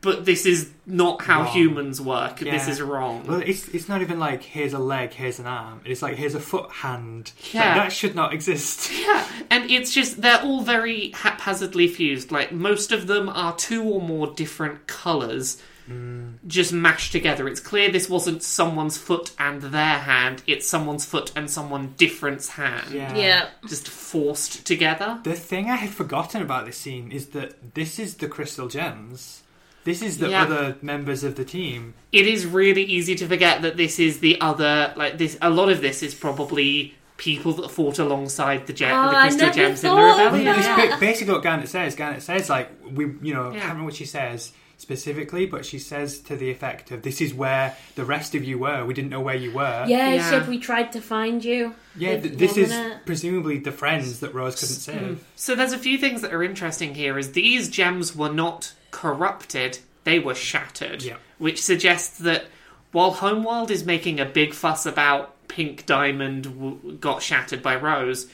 but 0.02 0.26
this 0.26 0.46
is 0.46 0.70
not 0.86 1.22
how 1.22 1.44
Wrong. 1.44 1.54
humans 1.54 2.02
work. 2.02 2.40
This 2.40 2.68
is 2.68 2.82
wrong. 2.82 3.24
Well, 3.28 3.42
it's 3.46 3.68
it's 3.70 3.88
not 3.88 4.02
even 4.02 4.20
like 4.20 4.42
here's 4.44 4.74
a 4.74 4.80
leg, 4.80 5.14
here's 5.14 5.40
an 5.40 5.46
arm. 5.46 5.82
It's 5.86 6.02
like 6.02 6.16
here's 6.16 6.36
a 6.36 6.40
foot, 6.40 6.72
hand. 6.72 7.32
Like, 7.38 7.54
Yeah. 7.54 7.76
that 7.76 7.92
should 7.94 8.16
not 8.16 8.34
exist. 8.34 8.92
Yeah, 9.02 9.28
and 9.50 9.70
it's 9.70 9.94
just 9.94 10.22
they're 10.22 10.42
all 10.42 10.62
very 10.62 11.12
haphazardly 11.12 11.88
fused. 11.88 12.32
Like 12.32 12.52
most 12.52 12.92
of 12.92 13.08
them 13.08 13.30
are 13.30 13.56
two 13.56 13.84
or 13.84 14.02
more 14.02 14.28
different 14.28 14.88
colours, 14.88 15.62
mm. 15.90 16.34
just 16.48 16.72
mashed 16.74 17.12
together. 17.12 17.48
It's 17.48 17.60
clear 17.60 17.90
this 17.92 18.10
wasn't 18.10 18.44
someone's 18.44 18.98
foot 18.98 19.32
and 19.40 19.62
their 19.62 20.00
hand. 20.00 20.44
It's 20.48 20.68
someone's 20.68 21.06
foot 21.06 21.32
and 21.36 21.50
someone 21.50 21.94
different's 21.98 22.50
hand. 22.50 22.92
Yeah. 22.92 23.16
Yeah, 23.16 23.50
just 23.68 23.88
forced 23.88 24.66
together. 24.66 25.20
The 25.24 25.34
thing 25.34 25.70
I 25.70 25.76
had 25.76 25.90
forgotten 25.92 26.42
about 26.42 26.66
this 26.66 26.78
scene 26.78 27.12
is 27.12 27.28
that 27.28 27.74
this 27.76 28.00
is 28.00 28.16
the 28.16 28.28
crystal 28.28 28.68
gems. 28.68 29.44
This 29.84 30.02
is 30.02 30.18
the 30.20 30.30
Yeah. 30.30 30.44
other 30.44 30.76
members 30.82 31.24
of 31.24 31.36
the 31.36 31.44
team. 31.46 31.94
It 32.12 32.28
is 32.28 32.46
really 32.46 32.84
easy 32.84 33.16
to 33.16 33.28
forget 33.28 33.62
that 33.64 33.78
this 33.78 34.00
is 34.00 34.20
the 34.20 34.40
other. 34.42 34.94
Like 34.96 35.18
this, 35.18 35.38
a 35.42 35.50
lot 35.50 35.70
of 35.70 35.82
this 35.82 36.04
is 36.04 36.14
probably 36.14 36.94
people 37.18 37.54
that 37.54 37.70
fought 37.70 38.00
alongside 38.00 38.66
the, 38.68 38.74
gem, 38.74 38.92
Oh, 38.94 39.12
the 39.12 39.18
crystal 39.18 39.52
gems 39.52 39.84
in 39.84 39.90
the 39.90 39.96
thought 39.96 40.18
rebellion. 40.26 40.46
Well, 40.46 40.60
Yeah. 40.60 40.96
ba- 40.96 40.98
basically 41.00 41.34
what 41.34 41.44
Garnet 41.44 41.70
says. 41.70 41.96
Garnet 41.96 42.22
says 42.24 42.50
like 42.50 42.70
we, 42.92 43.06
you 43.22 43.34
know, 43.34 43.50
I 43.50 43.54
Yeah. 43.54 43.60
can't 43.60 43.64
remember 43.74 43.86
what 43.86 43.96
she 43.96 44.06
says 44.06 44.52
specifically, 44.78 45.46
but 45.46 45.64
she 45.64 45.78
says 45.78 46.18
to 46.18 46.36
the 46.36 46.50
effect 46.50 46.90
of, 46.90 47.04
"This 47.04 47.22
is 47.22 47.34
where 47.36 47.76
the 47.96 48.04
rest 48.04 48.34
of 48.34 48.44
you 48.44 48.58
were. 48.58 48.84
We 48.84 48.96
didn't 48.96 49.12
know 49.12 49.20
where 49.22 49.36
you 49.36 49.52
were." 49.52 49.86
yeah. 49.88 50.10
He 50.10 50.16
Yeah. 50.16 50.30
said 50.30 50.48
we 50.48 50.58
tried 50.58 50.92
to 50.94 51.02
find 51.02 51.46
you. 51.46 51.76
Yeah, 51.96 52.20
th- 52.20 52.34
this 52.38 52.58
is 52.58 52.72
it? 52.72 53.06
presumably 53.06 53.60
the 53.60 53.72
friends 53.72 54.20
that 54.22 54.34
Rose 54.34 54.56
couldn't 54.60 54.76
save. 54.76 54.96
Mm. 55.02 55.18
So 55.36 55.54
there's 55.54 55.74
a 55.74 55.78
few 55.78 56.00
things 56.00 56.22
that 56.22 56.34
are 56.34 56.44
interesting 56.44 56.96
here. 56.96 57.20
Is 57.20 57.34
these 57.34 57.70
gems 57.70 58.16
were 58.16 58.34
not 58.34 58.74
corrupted; 58.92 59.80
they 60.04 60.20
were 60.20 60.36
shattered, 60.36 61.02
Yeah. 61.04 61.18
which 61.38 61.62
suggests 61.64 62.18
that 62.20 62.46
while 62.92 63.12
Homeworld 63.12 63.72
is 63.72 63.86
making 63.86 64.20
a 64.20 64.26
big 64.26 64.54
fuss 64.54 64.86
about 64.86 65.36
Pink 65.48 65.86
Diamond 65.86 66.44
w- 66.44 66.98
got 67.00 67.22
shattered 67.22 67.62
by 67.62 67.76
Rose, 67.76 68.28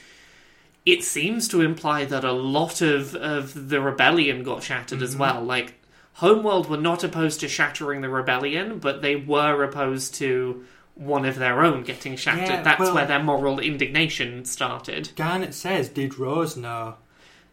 it 0.86 1.02
seems 1.04 1.48
to 1.48 1.60
imply 1.60 2.04
that 2.04 2.24
a 2.24 2.32
lot 2.32 2.80
of 2.80 3.14
of 3.14 3.68
the 3.68 3.80
rebellion 3.80 4.42
got 4.42 4.62
shattered 4.62 5.02
as 5.02 5.10
mm-hmm. 5.10 5.20
well. 5.20 5.42
Like 5.42 5.74
Homeworld 6.14 6.68
were 6.68 6.76
not 6.76 7.04
opposed 7.04 7.40
to 7.40 7.48
shattering 7.48 8.00
the 8.00 8.08
rebellion, 8.08 8.78
but 8.78 9.02
they 9.02 9.14
were 9.14 9.62
opposed 9.62 10.14
to 10.16 10.64
one 10.94 11.24
of 11.24 11.36
their 11.38 11.62
own 11.62 11.84
getting 11.84 12.16
shattered. 12.16 12.48
Yeah, 12.48 12.62
That's 12.62 12.80
well- 12.80 12.94
where 12.94 13.06
their 13.06 13.22
moral 13.22 13.60
indignation 13.60 14.44
started. 14.44 15.10
Garnet 15.14 15.54
says, 15.54 15.88
"Did 15.88 16.18
Rose 16.18 16.56
know?" 16.56 16.96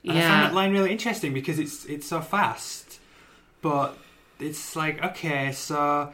And 0.04 0.14
I 0.14 0.22
Yeah. 0.22 0.30
find 0.30 0.46
that 0.46 0.54
line 0.56 0.72
really 0.72 0.92
interesting 0.92 1.34
because 1.34 1.60
it's 1.60 1.86
it's 1.86 2.08
so 2.08 2.22
fast, 2.22 2.85
but 3.66 3.98
it's 4.40 4.76
like 4.76 5.04
okay, 5.04 5.52
so 5.52 6.14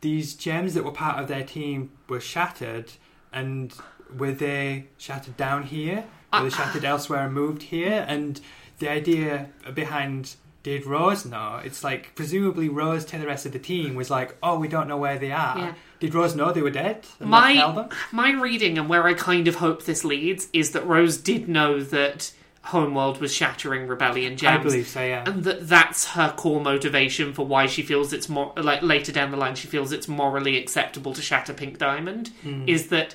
these 0.00 0.34
gems 0.34 0.74
that 0.74 0.84
were 0.84 0.92
part 0.92 1.18
of 1.20 1.26
their 1.26 1.42
team 1.42 1.90
were 2.08 2.20
shattered, 2.20 2.92
and 3.32 3.74
were 4.16 4.30
they 4.30 4.86
shattered 4.96 5.36
down 5.36 5.64
here? 5.64 6.04
Were 6.32 6.42
they 6.42 6.46
I- 6.54 6.58
shattered 6.60 6.84
elsewhere 6.84 7.24
and 7.24 7.34
moved 7.34 7.62
here? 7.62 8.04
And 8.06 8.40
the 8.78 8.88
idea 8.88 9.48
behind 9.74 10.36
did 10.62 10.86
Rose 10.86 11.24
know? 11.26 11.60
It's 11.64 11.82
like 11.82 12.14
presumably 12.14 12.68
Rose 12.68 13.04
to 13.06 13.18
the 13.18 13.26
rest 13.26 13.44
of 13.44 13.50
the 13.52 13.58
team 13.58 13.96
was 13.96 14.08
like, 14.08 14.36
oh, 14.40 14.56
we 14.60 14.68
don't 14.68 14.86
know 14.86 14.96
where 14.96 15.18
they 15.18 15.32
are. 15.32 15.58
Yeah. 15.58 15.74
Did 15.98 16.14
Rose 16.14 16.36
know 16.36 16.52
they 16.52 16.62
were 16.62 16.70
dead? 16.70 17.06
My 17.18 17.88
my 18.12 18.30
reading 18.30 18.78
and 18.78 18.88
where 18.88 19.04
I 19.04 19.14
kind 19.14 19.48
of 19.48 19.56
hope 19.56 19.84
this 19.84 20.04
leads 20.04 20.48
is 20.52 20.70
that 20.72 20.86
Rose 20.86 21.16
did 21.16 21.48
know 21.48 21.80
that 21.82 22.32
Homeworld 22.68 23.20
was 23.20 23.32
shattering 23.34 23.86
Rebellion 23.86 24.36
gems. 24.38 24.60
I 24.60 24.62
believe 24.62 24.88
so. 24.88 25.02
Yeah. 25.02 25.24
and 25.26 25.44
that 25.44 25.68
that's 25.68 26.06
her 26.12 26.32
core 26.34 26.60
motivation 26.62 27.32
for 27.34 27.44
why 27.46 27.66
she 27.66 27.82
feels 27.82 28.12
it's 28.12 28.28
more 28.28 28.52
like 28.56 28.82
later 28.82 29.12
down 29.12 29.30
the 29.30 29.36
line 29.36 29.54
she 29.54 29.66
feels 29.68 29.92
it's 29.92 30.08
morally 30.08 30.56
acceptable 30.56 31.12
to 31.12 31.20
shatter 31.22 31.52
Pink 31.52 31.76
Diamond 31.78 32.28
Hmm. 32.42 32.66
is 32.66 32.88
that 32.88 33.14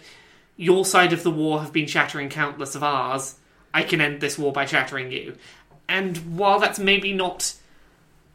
your 0.56 0.86
side 0.86 1.14
of 1.14 1.24
the 1.24 1.32
war 1.32 1.62
have 1.62 1.74
been 1.74 1.88
shattering 1.88 2.30
countless 2.30 2.76
of 2.76 2.84
ours. 2.84 3.36
I 3.74 3.84
can 3.84 4.02
end 4.02 4.20
this 4.22 4.38
war 4.38 4.52
by 4.54 4.66
shattering 4.66 5.12
you, 5.12 5.36
and 5.88 6.18
while 6.38 6.60
that's 6.60 6.78
maybe 6.80 7.12
not 7.14 7.54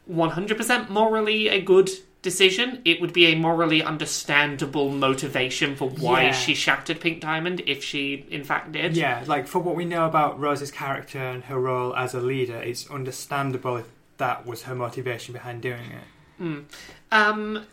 one 0.06 0.30
hundred 0.30 0.56
percent 0.56 0.90
morally 0.90 1.48
a 1.48 1.60
good 1.60 1.90
decision, 2.24 2.82
it 2.84 3.00
would 3.00 3.12
be 3.12 3.26
a 3.26 3.36
morally 3.36 3.80
understandable 3.84 4.90
motivation 4.90 5.76
for 5.76 5.88
why 5.88 6.24
Yeah. 6.24 6.32
she 6.32 6.54
shattered 6.54 6.98
Pink 7.00 7.20
Diamond 7.20 7.62
if 7.66 7.84
she 7.84 8.26
in 8.30 8.42
fact 8.42 8.72
did. 8.72 8.96
Yeah, 8.96 9.22
like 9.26 9.46
for 9.46 9.60
what 9.60 9.76
we 9.76 9.84
know 9.84 10.06
about 10.06 10.40
Rose's 10.40 10.72
character 10.72 11.18
and 11.18 11.44
her 11.44 11.60
role 11.60 11.94
as 11.94 12.14
a 12.14 12.20
leader, 12.20 12.56
it's 12.56 12.90
understandable 12.90 13.76
if 13.76 13.86
that 14.16 14.44
was 14.44 14.62
her 14.64 14.74
motivation 14.74 15.32
behind 15.32 15.62
doing 15.62 15.84
it. 15.92 16.64
Um. 17.12 17.64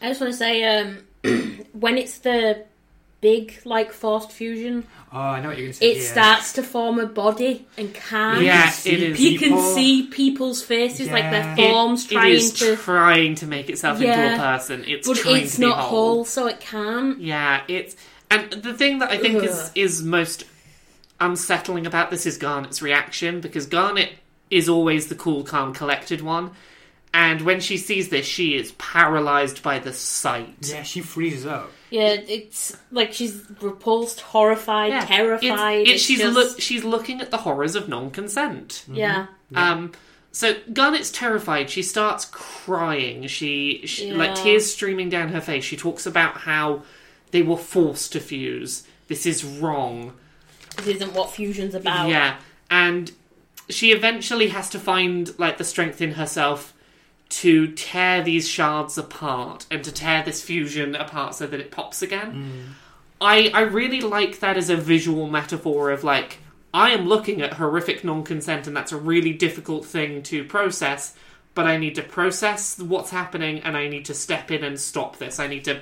I 0.00 0.08
just 0.08 0.20
want 0.20 0.32
to 0.32 0.36
say, 0.36 0.64
um, 0.64 1.04
when 1.72 1.98
it's 1.98 2.18
the 2.18 2.64
big 3.20 3.60
like 3.64 3.92
forced 3.92 4.30
fusion, 4.32 4.84
Oh, 5.10 5.18
I 5.18 5.40
know 5.40 5.48
what 5.48 5.56
you're 5.56 5.66
going 5.66 5.72
to 5.72 5.78
say. 5.78 5.90
it 5.92 5.96
here. 5.96 6.02
starts 6.06 6.52
to 6.54 6.62
form 6.62 6.98
a 6.98 7.06
body 7.06 7.66
and 7.78 7.94
can't. 7.94 8.42
Yeah, 8.42 8.70
it 8.84 9.02
is. 9.02 9.18
You 9.20 9.38
can 9.38 9.58
see 9.74 10.06
people's 10.06 10.62
faces, 10.62 11.08
like 11.08 11.24
Yeah. 11.24 11.54
their 11.54 11.56
forms, 11.56 12.04
it 12.04 12.10
trying 12.12 12.32
is 12.34 12.52
to, 12.58 12.76
trying 12.76 13.34
to 13.36 13.46
make 13.46 13.70
itself 13.70 14.00
into 14.02 14.12
a 14.34 14.36
person. 14.36 14.84
It's 14.86 15.08
but 15.08 15.16
trying 15.16 15.42
it's 15.44 15.58
not 15.58 15.78
whole. 15.78 15.88
whole, 15.88 16.24
so 16.26 16.46
it 16.46 16.60
can't. 16.60 17.18
Yeah, 17.20 17.62
it's 17.68 17.96
and 18.30 18.50
the 18.52 18.74
thing 18.74 18.98
that 18.98 19.10
I 19.10 19.16
think 19.18 19.42
is 19.42 19.70
is 19.74 20.02
most 20.02 20.44
unsettling 21.20 21.86
about 21.86 22.10
this 22.10 22.26
is 22.26 22.36
Garnet's 22.38 22.82
reaction 22.82 23.40
because 23.40 23.66
Garnet 23.66 24.10
is 24.50 24.68
always 24.68 25.08
the 25.08 25.14
cool, 25.14 25.42
calm, 25.42 25.74
collected 25.74 26.20
one, 26.20 26.50
and 27.14 27.40
when 27.42 27.60
she 27.60 27.76
sees 27.78 28.08
this, 28.08 28.26
she 28.26 28.56
is 28.56 28.72
paralyzed 28.72 29.62
by 29.62 29.78
the 29.78 29.92
sight. 29.92 30.56
Yeah, 30.70 30.82
she 30.82 31.00
freezes 31.00 31.46
up. 31.46 31.70
Yeah, 31.90 32.08
it's 32.28 32.76
like 32.90 33.12
she's 33.14 33.42
repulsed, 33.62 34.20
horrified, 34.20 34.90
Yeah. 34.92 35.04
terrified. 35.06 35.80
It's, 35.82 35.90
it's, 35.90 35.94
It's 35.96 36.02
she's 36.04 36.18
just- 36.20 36.34
look 36.34 36.60
she's 36.60 36.84
looking 36.84 37.20
at 37.20 37.30
the 37.30 37.38
horrors 37.38 37.74
of 37.74 37.88
non-consent. 37.88 38.84
yeah. 38.92 39.26
Um, 39.54 39.92
So 40.30 40.54
Garnet's 40.72 41.10
terrified. 41.10 41.70
She 41.70 41.82
starts 41.82 42.26
crying. 42.26 43.26
She, 43.28 43.82
she 43.86 44.12
like 44.12 44.36
Yeah. 44.36 44.42
tears 44.42 44.70
streaming 44.72 45.08
down 45.08 45.30
her 45.30 45.40
face. 45.40 45.64
She 45.64 45.76
talks 45.76 46.04
about 46.04 46.36
how 46.38 46.82
they 47.30 47.40
were 47.42 47.56
forced 47.56 48.12
to 48.12 48.20
fuse. 48.20 48.82
This 49.08 49.24
is 49.24 49.42
wrong. 49.42 50.12
This 50.76 50.86
isn't 50.88 51.14
what 51.14 51.30
fusion's 51.30 51.74
about. 51.74 52.08
Yeah, 52.10 52.36
and 52.70 53.10
she 53.70 53.90
eventually 53.92 54.48
has 54.48 54.68
to 54.70 54.78
find 54.78 55.36
like 55.38 55.56
the 55.56 55.64
strength 55.64 56.00
in 56.02 56.12
herself 56.12 56.74
to 57.28 57.72
tear 57.72 58.22
these 58.22 58.48
shards 58.48 58.96
apart 58.96 59.66
and 59.70 59.84
to 59.84 59.92
tear 59.92 60.22
this 60.22 60.42
fusion 60.42 60.94
apart 60.94 61.34
so 61.34 61.46
that 61.46 61.60
it 61.60 61.70
pops 61.70 62.02
again. 62.02 62.32
Mm. 62.32 62.74
I 63.20 63.50
I 63.52 63.60
really 63.62 64.00
like 64.00 64.40
that 64.40 64.56
as 64.56 64.70
a 64.70 64.76
visual 64.76 65.28
metaphor 65.28 65.90
of 65.90 66.04
like 66.04 66.38
I 66.72 66.90
am 66.90 67.08
looking 67.08 67.40
at 67.42 67.54
horrific 67.54 68.04
non-consent 68.04 68.66
and 68.66 68.76
that's 68.76 68.92
a 68.92 68.96
really 68.96 69.32
difficult 69.32 69.84
thing 69.84 70.22
to 70.24 70.44
process, 70.44 71.14
but 71.54 71.66
I 71.66 71.76
need 71.76 71.94
to 71.96 72.02
process 72.02 72.78
what's 72.78 73.10
happening 73.10 73.60
and 73.60 73.76
I 73.76 73.88
need 73.88 74.04
to 74.06 74.14
step 74.14 74.50
in 74.50 74.62
and 74.64 74.78
stop 74.78 75.18
this. 75.18 75.40
I 75.40 75.46
need 75.46 75.64
to 75.64 75.80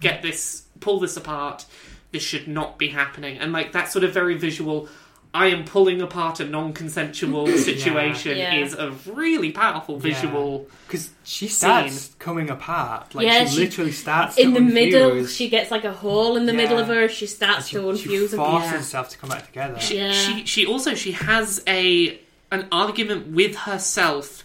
get 0.00 0.22
this 0.22 0.64
pull 0.80 1.00
this 1.00 1.16
apart. 1.16 1.64
This 2.12 2.22
should 2.22 2.48
not 2.48 2.78
be 2.78 2.88
happening. 2.88 3.38
And 3.38 3.52
like 3.52 3.72
that 3.72 3.90
sort 3.90 4.04
of 4.04 4.12
very 4.12 4.36
visual 4.36 4.88
I 5.34 5.46
am 5.46 5.64
pulling 5.64 6.02
apart 6.02 6.40
a 6.40 6.44
non-consensual 6.44 7.46
situation 7.56 8.36
Yeah. 8.36 8.54
is 8.56 8.74
a 8.74 8.90
really 9.06 9.50
powerful 9.50 9.98
visual. 9.98 10.66
Because 10.86 11.08
she 11.24 11.48
starts 11.48 12.14
coming 12.18 12.50
apart. 12.50 13.14
Like 13.14 13.26
Yeah, 13.26 13.46
she, 13.46 13.54
she- 13.54 13.60
literally 13.62 13.92
starts 13.92 14.36
In 14.36 14.48
to 14.48 14.54
the 14.54 14.60
middle, 14.60 15.10
unfuse, 15.12 15.34
she 15.34 15.48
gets 15.48 15.70
like 15.70 15.84
a 15.84 15.92
hole 15.92 16.36
in 16.36 16.44
the 16.44 16.52
middle 16.52 16.76
Yeah. 16.76 16.82
of 16.82 16.88
her. 16.88 17.08
She 17.08 17.26
starts 17.26 17.72
and 17.72 17.82
to 17.82 17.96
she, 17.96 18.08
unfuse 18.08 18.28
she 18.30 18.36
and 18.36 18.44
forces 18.44 18.70
Yeah. 18.70 18.76
herself 18.76 19.08
to 19.10 19.18
come 19.18 19.30
back 19.30 19.46
together. 19.46 19.80
She, 19.80 19.96
Yeah. 19.96 20.12
she 20.12 20.44
she 20.44 20.66
also 20.66 20.94
she 20.94 21.12
has 21.12 21.62
a 21.66 22.20
an 22.50 22.68
argument 22.70 23.28
with 23.28 23.56
herself 23.56 24.44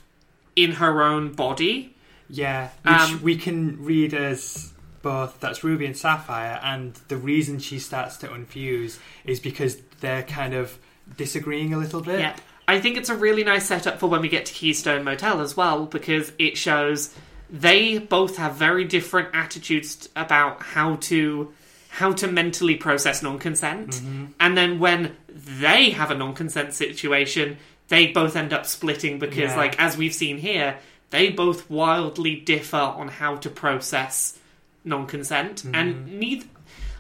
in 0.56 0.74
her 0.74 1.04
own 1.04 1.34
body. 1.34 1.96
Yeah, 2.30 2.70
which 2.84 2.94
Um, 2.94 3.22
we 3.22 3.36
can 3.36 3.78
read 3.84 4.14
as 4.14 4.72
both 5.02 5.40
that's 5.42 5.64
Ruby 5.64 5.86
and 5.86 5.96
Sapphire, 5.98 6.60
and 6.64 6.94
the 7.10 7.18
reason 7.18 7.60
she 7.60 7.78
starts 7.80 8.18
to 8.18 8.28
unfuse 8.28 8.98
is 9.26 9.40
because 9.40 9.78
they're 10.00 10.24
kind 10.24 10.54
of 10.54 10.78
disagreeing 11.16 11.74
a 11.74 11.78
little 11.78 12.02
bit. 12.02 12.20
Yeah. 12.20 12.36
I 12.68 12.82
think 12.82 12.98
it's 12.98 13.10
a 13.10 13.16
really 13.16 13.44
nice 13.46 13.66
setup 13.68 14.00
for 14.00 14.08
when 14.08 14.22
we 14.22 14.28
get 14.30 14.46
to 14.48 14.54
Keystone 14.54 15.04
Motel 15.06 15.40
as 15.40 15.56
well 15.56 15.86
because 15.86 16.34
it 16.38 16.58
shows 16.58 17.14
they 17.50 17.98
both 17.98 18.36
have 18.38 18.56
very 18.56 18.84
different 18.84 19.30
attitudes 19.34 20.10
about 20.16 20.62
how 20.62 20.96
to 20.98 21.54
how 21.90 22.12
to 22.12 22.28
mentally 22.28 22.76
process 22.76 23.24
non-consent. 23.24 23.90
Mm-hmm. 23.92 24.26
And 24.40 24.58
then 24.58 24.80
when 24.80 25.16
they 25.30 25.92
have 25.92 26.12
a 26.12 26.16
non-consent 26.16 26.74
situation, 26.74 27.58
they 27.88 28.08
both 28.08 28.36
end 28.36 28.52
up 28.54 28.66
splitting 28.66 29.18
because 29.18 29.52
Yeah. 29.52 29.58
like 29.58 29.80
as 29.80 29.98
we've 29.98 30.14
seen 30.14 30.38
here, 30.38 30.78
they 31.10 31.30
both 31.30 31.70
wildly 31.70 32.36
differ 32.36 32.76
on 32.76 33.08
how 33.08 33.38
to 33.38 33.50
process 33.50 34.38
non-consent 34.84 35.64
Mm-hmm. 35.64 35.76
and 35.76 36.20
neither 36.20 36.46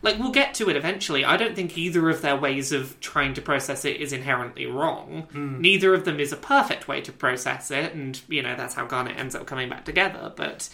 like 0.07 0.19
we'll 0.19 0.31
get 0.31 0.53
to 0.55 0.69
it 0.69 0.75
eventually. 0.75 1.25
I 1.25 1.37
don't 1.37 1.55
think 1.55 1.77
either 1.77 2.09
of 2.09 2.21
their 2.21 2.35
ways 2.35 2.71
of 2.71 2.99
trying 2.99 3.33
to 3.35 3.41
process 3.41 3.85
it 3.85 3.97
is 3.97 4.13
inherently 4.13 4.65
wrong. 4.65 5.27
Hmm. 5.31 5.61
Neither 5.61 5.93
of 5.93 6.05
them 6.05 6.19
is 6.19 6.31
a 6.31 6.37
perfect 6.37 6.87
way 6.87 7.01
to 7.01 7.11
process 7.11 7.71
it, 7.71 7.93
and 7.93 8.19
you 8.27 8.41
know 8.41 8.55
that's 8.55 8.73
how 8.73 8.85
Garnet 8.85 9.17
ends 9.17 9.35
up 9.35 9.45
coming 9.45 9.69
back 9.69 9.85
together. 9.85 10.31
But 10.35 10.69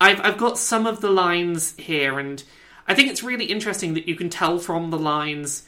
I've 0.00 0.20
I've 0.20 0.38
got 0.38 0.58
some 0.58 0.86
of 0.86 1.00
the 1.00 1.10
lines 1.10 1.74
here, 1.76 2.18
and 2.18 2.42
I 2.86 2.94
think 2.94 3.10
it's 3.10 3.22
really 3.22 3.46
interesting 3.46 3.94
that 3.94 4.08
you 4.08 4.14
can 4.14 4.30
tell 4.30 4.58
from 4.58 4.90
the 4.90 4.98
lines 4.98 5.66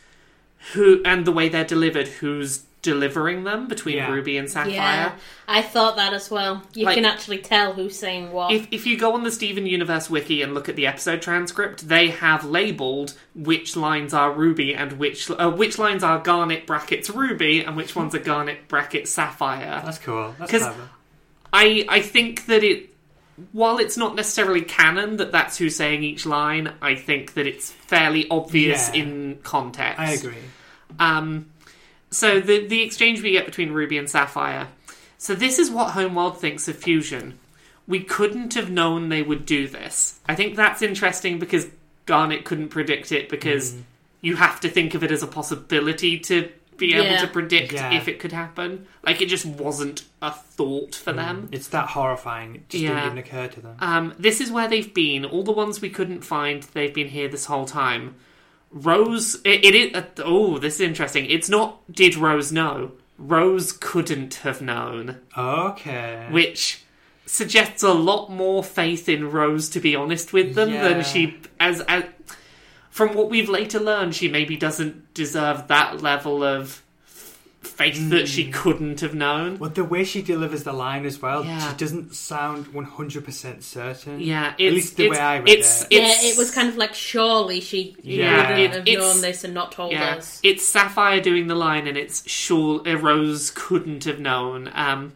who 0.74 1.02
and 1.04 1.24
the 1.24 1.32
way 1.32 1.48
they're 1.48 1.64
delivered 1.64 2.08
who's 2.08 2.64
delivering 2.82 3.44
them 3.44 3.68
between 3.68 3.96
Yeah. 3.96 4.10
Ruby 4.10 4.36
and 4.36 4.50
Sapphire. 4.50 4.72
Yeah, 4.74 5.12
I 5.46 5.62
thought 5.62 5.94
that 5.96 6.12
as 6.12 6.30
well. 6.30 6.62
You 6.74 6.84
Like- 6.86 6.96
can 6.96 7.04
actually 7.04 7.38
tell 7.38 7.72
who's 7.74 7.96
saying 7.96 8.32
what. 8.32 8.52
If, 8.52 8.66
if 8.72 8.86
you 8.86 8.98
go 8.98 9.14
on 9.14 9.22
the 9.22 9.30
Steven 9.30 9.66
Universe 9.66 10.10
wiki 10.10 10.42
and 10.42 10.52
look 10.52 10.68
at 10.68 10.74
the 10.74 10.86
episode 10.88 11.22
transcript, 11.22 11.88
they 11.88 12.08
have 12.08 12.44
labelled 12.44 13.14
which 13.36 13.76
lines 13.76 14.12
are 14.12 14.32
Ruby 14.32 14.74
and 14.74 14.94
which 14.94 15.30
uh, 15.30 15.50
which 15.50 15.78
lines 15.78 16.02
are 16.02 16.18
Garnet 16.18 16.66
brackets 16.66 17.08
Ruby 17.08 17.60
and 17.64 17.76
which 17.76 17.94
ones 17.94 18.14
are 18.16 18.18
Garnet 18.18 18.66
brackets 18.66 19.12
Sapphire. 19.12 19.80
That's 19.84 19.98
cool. 19.98 20.34
That's 20.38 20.50
'Cause- 20.50 20.62
clever. 20.62 20.88
I 21.52 21.84
I 21.88 22.00
think 22.00 22.46
that 22.46 22.64
it 22.64 22.88
while 23.52 23.78
it's 23.78 23.96
not 23.96 24.14
necessarily 24.16 24.60
canon 24.62 25.16
that 25.18 25.30
that's 25.32 25.56
who's 25.56 25.76
saying 25.76 26.02
each 26.02 26.26
line, 26.26 26.72
I 26.82 26.96
think 26.96 27.34
that 27.34 27.46
it's 27.46 27.70
fairly 27.70 28.26
obvious 28.28 28.90
Yeah. 28.92 29.02
in 29.02 29.38
context. 29.42 30.00
I 30.00 30.10
agree. 30.12 30.34
Um, 30.98 31.46
so 32.12 32.40
the 32.40 32.66
the 32.66 32.82
exchange 32.82 33.22
we 33.22 33.32
get 33.32 33.46
between 33.46 33.72
Ruby 33.72 33.98
and 33.98 34.08
Sapphire. 34.08 34.68
So 35.18 35.34
this 35.34 35.58
is 35.58 35.70
what 35.70 35.90
Homeworld 35.92 36.38
thinks 36.40 36.66
of 36.68 36.76
fusion. 36.76 37.38
We 37.86 38.00
couldn't 38.00 38.54
have 38.54 38.70
known 38.70 39.08
they 39.08 39.22
would 39.22 39.44
do 39.46 39.66
this. 39.68 40.20
I 40.26 40.34
think 40.34 40.54
that's 40.56 40.82
interesting 40.82 41.38
because 41.38 41.66
Garnet 42.06 42.44
couldn't 42.44 42.68
predict 42.70 43.12
it 43.12 43.28
because 43.28 43.76
you 44.20 44.36
have 44.36 44.60
to 44.60 44.68
think 44.68 44.94
of 44.94 45.02
it 45.04 45.10
as 45.12 45.22
a 45.22 45.26
possibility 45.28 46.18
to 46.20 46.48
be 46.76 46.94
able 46.94 47.04
Yeah. 47.04 47.20
to 47.20 47.26
predict 47.28 47.72
Yeah. 47.72 47.92
if 47.92 48.08
it 48.08 48.18
could 48.18 48.32
happen. 48.32 48.86
Like 49.04 49.20
it 49.20 49.26
just 49.28 49.46
wasn't 49.46 50.02
a 50.20 50.32
thought 50.32 50.94
for 50.96 51.12
them. 51.12 51.48
It's 51.52 51.68
that 51.68 51.88
horrifying. 51.88 52.56
It 52.56 52.68
just 52.68 52.82
Yeah. 52.82 52.90
didn't 52.94 53.04
even 53.06 53.18
occur 53.18 53.46
to 53.48 53.60
them. 53.60 53.76
Um, 53.78 54.14
this 54.18 54.40
is 54.40 54.50
where 54.50 54.66
they've 54.68 54.92
been. 54.92 55.24
All 55.24 55.44
the 55.44 55.52
ones 55.52 55.80
we 55.80 55.90
couldn't 55.90 56.22
find, 56.22 56.62
they've 56.74 56.94
been 56.94 57.08
here 57.08 57.28
this 57.28 57.44
whole 57.46 57.66
time. 57.66 58.14
Rose, 58.72 59.36
it, 59.44 59.64
it 59.64 59.74
is. 59.74 59.94
Uh, 59.94 60.06
oh, 60.24 60.58
this 60.58 60.76
is 60.76 60.80
interesting. 60.80 61.26
It's 61.26 61.48
not. 61.48 61.80
Did 61.92 62.16
Rose 62.16 62.50
know? 62.52 62.92
Rose 63.18 63.72
couldn't 63.72 64.34
have 64.36 64.60
known, 64.62 65.18
Okay. 65.36 66.26
which 66.30 66.82
suggests 67.26 67.82
a 67.82 67.92
lot 67.92 68.30
more 68.30 68.64
faith 68.64 69.08
in 69.08 69.30
Rose, 69.30 69.68
to 69.70 69.80
be 69.80 69.94
honest 69.94 70.32
with 70.32 70.54
them, 70.54 70.70
Yeah. 70.70 70.88
than 70.88 71.04
she 71.04 71.38
as, 71.60 71.80
as. 71.82 72.04
From 72.90 73.14
what 73.14 73.30
we've 73.30 73.48
later 73.48 73.78
learned, 73.78 74.14
she 74.14 74.28
maybe 74.28 74.56
doesn't 74.56 75.14
deserve 75.14 75.68
that 75.68 76.02
level 76.02 76.42
of 76.42 76.81
faith 77.62 78.10
that 78.10 78.28
she 78.28 78.50
couldn't 78.50 79.00
have 79.00 79.14
known. 79.14 79.58
Well, 79.58 79.70
the 79.70 79.84
way 79.84 80.04
she 80.04 80.20
delivers 80.22 80.64
the 80.64 80.72
line 80.72 81.04
as 81.06 81.22
well, 81.22 81.44
Yeah. 81.44 81.70
she 81.70 81.76
doesn't 81.76 82.14
sound 82.14 82.66
100% 82.74 83.62
certain. 83.62 84.20
Yeah, 84.20 84.54
it's, 84.58 84.74
least 84.74 84.96
the 84.96 85.06
it's, 85.06 85.12
way 85.12 85.18
I 85.20 85.36
read 85.38 85.48
it's, 85.48 85.82
it. 85.82 85.88
yeah, 85.92 86.14
it 86.20 86.36
was 86.36 86.50
kind 86.50 86.68
of 86.68 86.76
like 86.76 86.94
surely 86.94 87.60
she 87.60 87.96
Yeah. 88.02 88.36
wouldn't 88.36 88.58
It- 88.58 88.70
have 88.72 88.88
it's- 88.88 88.98
known 89.14 89.20
this 89.22 89.44
and 89.44 89.54
not 89.54 89.72
told 89.72 89.92
Yeah, 89.92 90.16
us. 90.16 90.40
it's 90.42 90.66
Sapphire 90.66 91.20
doing 91.20 91.46
the 91.46 91.54
line, 91.54 91.86
and 91.86 91.96
it's 91.96 92.28
sure 92.28 92.82
uh, 92.86 92.94
Rose 92.94 93.50
couldn't 93.54 94.04
have 94.04 94.18
known. 94.20 94.70
Um, 94.74 95.12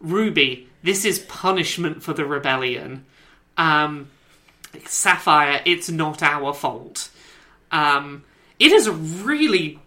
Ruby, 0.00 0.68
this 0.82 1.04
is 1.04 1.18
punishment 1.18 2.02
for 2.02 2.12
the 2.12 2.24
rebellion. 2.24 3.04
Um, 3.58 4.08
Sapphire, 4.86 5.60
it's 5.64 5.90
not 5.90 6.22
our 6.22 6.54
fault. 6.54 7.10
Um, 7.72 8.24
it 8.58 8.72
is 8.72 8.86
a 8.86 8.92
really 8.92 9.78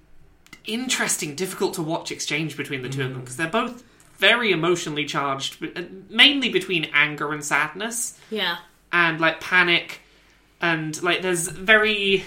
interesting, 0.66 1.36
difficult 1.36 1.74
to 1.76 1.82
watch 1.82 2.12
exchange 2.12 2.56
between 2.58 2.82
the 2.82 2.90
two 2.90 3.04
of 3.04 3.12
them 3.12 3.22
because 3.22 3.38
they're 3.38 3.48
both 3.48 3.84
very 4.18 4.52
emotionally 4.52 5.06
charged, 5.06 5.64
uh, 5.78 5.82
mainly 6.10 6.50
between 6.50 6.86
anger 6.94 7.34
and 7.34 7.44
sadness 7.44 8.18
Yeah, 8.30 8.58
and 8.92 9.20
like 9.20 9.42
panic 9.42 10.00
and 10.62 11.02
like 11.04 11.22
there's 11.22 11.48
very 11.50 12.24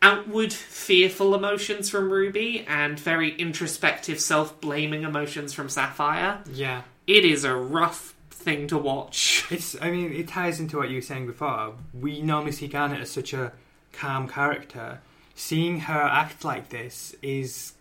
outward 0.00 0.52
fearful 0.52 1.34
emotions 1.34 1.88
from 1.88 2.10
ruby 2.10 2.64
and 2.66 2.98
very 2.98 3.34
introspective 3.36 4.18
self-blaming 4.20 5.02
emotions 5.04 5.52
from 5.52 5.68
sapphire 5.68 6.40
Yeah. 6.52 6.82
it 7.06 7.24
is 7.24 7.44
a 7.44 7.54
rough 7.54 8.14
thing 8.30 8.66
to 8.68 8.78
watch 8.78 9.44
It's. 9.50 9.76
I 9.80 9.90
mean, 9.92 10.12
it 10.12 10.26
ties 10.26 10.58
into 10.58 10.78
what 10.78 10.88
you 10.90 10.96
were 10.96 11.02
saying 11.02 11.26
before. 11.28 11.74
We 11.94 12.22
normally 12.22 12.50
see 12.50 12.66
Garnet 12.66 13.00
as 13.00 13.10
such 13.12 13.32
a 13.34 13.52
calm 13.92 14.26
character. 14.26 15.00
Seeing 15.34 15.80
her 15.80 16.02
act 16.02 16.44
like 16.44 16.68
this 16.68 17.14
is 17.22 17.72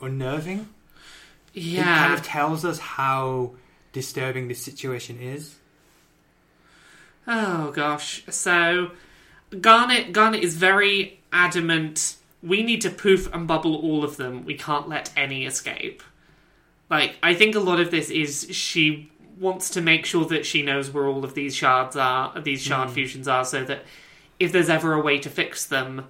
unnerving. 0.00 0.68
Yeah. 1.52 1.80
It 1.80 1.84
kind 1.84 2.14
of 2.14 2.22
tells 2.22 2.64
us 2.64 2.78
how 2.78 3.52
disturbing 3.92 4.48
this 4.48 4.62
situation 4.62 5.20
is. 5.20 5.56
oh 7.26 7.70
gosh 7.70 8.24
so 8.28 8.90
garnet 9.60 10.12
garnet 10.12 10.42
is 10.42 10.56
very 10.56 11.20
adamant 11.32 12.16
we 12.42 12.62
need 12.62 12.80
to 12.80 12.90
poof 12.90 13.32
and 13.32 13.46
bubble 13.46 13.76
all 13.76 14.02
of 14.02 14.16
them 14.16 14.44
we 14.44 14.54
can't 14.54 14.88
let 14.88 15.12
any 15.16 15.46
escape 15.46 16.02
like 16.90 17.16
i 17.22 17.32
think 17.32 17.54
a 17.54 17.60
lot 17.60 17.78
of 17.78 17.90
this 17.90 18.10
is 18.10 18.48
she 18.50 19.08
wants 19.38 19.70
to 19.70 19.80
make 19.80 20.04
sure 20.04 20.24
that 20.24 20.44
she 20.44 20.62
knows 20.62 20.90
where 20.90 21.06
all 21.06 21.24
of 21.24 21.34
these 21.34 21.54
shards 21.54 21.96
are 21.96 22.40
these 22.40 22.60
shard 22.60 22.88
hmm. 22.88 22.94
fusions 22.94 23.28
are 23.28 23.44
so 23.44 23.62
that 23.64 23.84
if 24.40 24.50
there's 24.50 24.68
ever 24.68 24.94
a 24.94 25.00
way 25.00 25.18
to 25.18 25.30
fix 25.30 25.66
them 25.66 26.06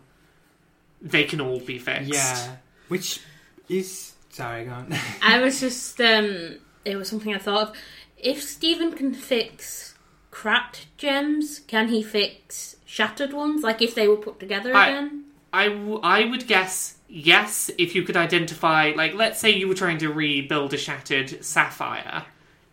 they 1.02 1.24
can 1.24 1.40
all 1.40 1.60
be 1.60 1.78
fixed 1.78 2.12
Yeah. 2.12 2.56
Which 2.88 3.20
is. 3.68 4.12
Sorry, 4.30 4.64
go 4.64 4.70
on. 4.72 4.94
I 5.22 5.40
was 5.40 5.60
just 5.60 6.00
um, 6.00 6.58
it 6.84 6.96
was 6.96 7.08
something 7.08 7.34
I 7.34 7.38
thought 7.38 7.68
of. 7.68 7.76
If 8.16 8.42
Steven 8.42 8.92
can 8.92 9.12
fix 9.12 9.94
cracked 10.30 10.86
gems, 10.96 11.60
can 11.60 11.88
he 11.88 12.02
fix 12.02 12.76
shattered 12.86 13.32
ones? 13.32 13.62
Like 13.62 13.82
if 13.82 13.94
they 13.94 14.08
were 14.08 14.16
put 14.16 14.40
together 14.40 14.74
I- 14.74 14.88
again? 14.88 15.24
I, 15.54 15.68
w- 15.68 16.00
I 16.02 16.24
would 16.24 16.46
guess 16.46 16.96
yes 17.10 17.70
if 17.76 17.94
you 17.94 18.04
could 18.04 18.16
identify, 18.16 18.94
like, 18.96 19.12
let's 19.12 19.38
say 19.38 19.50
you 19.50 19.68
were 19.68 19.74
trying 19.74 19.98
to 19.98 20.08
rebuild 20.10 20.72
a 20.72 20.78
shattered 20.78 21.44
sapphire. 21.44 22.24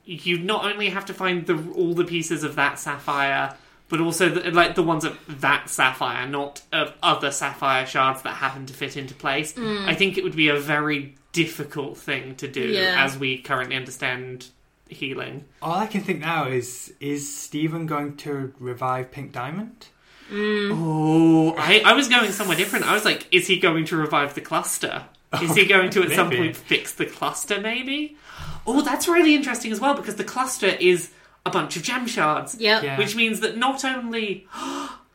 You'd 0.05 0.45
not 0.45 0.63
only 0.63 0.87
have 0.87 1.03
to 1.07 1.13
find 1.13 1.45
the 1.45 1.61
all 1.75 1.93
the 1.93 2.05
pieces 2.05 2.45
of 2.45 2.55
that 2.55 2.79
sapphire, 2.79 3.57
but 3.89 3.99
also 3.99 4.29
the, 4.29 4.51
like 4.51 4.75
the 4.75 4.83
ones 4.83 5.03
of 5.03 5.17
that 5.41 5.69
sapphire, 5.69 6.27
not 6.27 6.61
of 6.71 6.93
other 7.03 7.31
sapphire 7.31 7.85
shards 7.85 8.21
that 8.21 8.35
happen 8.35 8.65
to 8.67 8.73
fit 8.73 8.95
into 8.95 9.13
place. 9.13 9.53
Mm. 9.53 9.87
I 9.87 9.95
think 9.95 10.17
it 10.17 10.23
would 10.23 10.35
be 10.35 10.49
a 10.49 10.59
very 10.59 11.15
difficult 11.33 11.97
thing 11.97 12.35
to 12.37 12.47
do 12.47 12.61
Yeah. 12.69 13.03
as 13.03 13.17
we 13.17 13.37
currently 13.39 13.75
understand 13.75 14.47
healing. 14.87 15.45
All 15.61 15.73
I 15.77 15.85
can 15.87 16.01
think 16.01 16.19
now 16.21 16.47
is 16.47 16.93
is 16.99 17.35
Steven 17.35 17.85
going 17.85 18.15
to 18.17 18.53
revive 18.59 19.11
Pink 19.11 19.31
Diamond? 19.33 19.87
Mm. 20.31 20.69
Oh, 20.73 21.55
I, 21.57 21.81
I 21.83 21.93
was 21.93 22.07
going 22.07 22.31
somewhere 22.31 22.57
different. 22.57 22.85
I 22.85 22.93
was 22.93 23.05
like, 23.05 23.27
is 23.31 23.47
he 23.47 23.59
going 23.59 23.85
to 23.85 23.97
revive 23.97 24.35
the 24.35 24.41
cluster? 24.41 25.05
Is 25.41 25.55
he 25.55 25.65
going 25.65 25.89
to 25.91 26.03
at 26.03 26.11
some 26.11 26.29
point 26.35 26.55
fix 26.55 26.93
the 26.93 27.05
cluster, 27.05 27.59
maybe? 27.59 28.17
Oh, 28.65 28.81
that's 28.81 29.07
really 29.07 29.35
interesting 29.35 29.71
as 29.71 29.79
well 29.79 29.93
because 29.95 30.15
the 30.15 30.23
cluster 30.23 30.67
is 30.67 31.11
a 31.45 31.49
bunch 31.49 31.75
of 31.77 31.83
gem 31.83 32.05
shards. 32.07 32.55
Yep. 32.59 32.83
Yeah. 32.83 32.97
Which 32.97 33.15
means 33.15 33.39
that 33.41 33.57
not 33.57 33.83
only. 33.85 34.47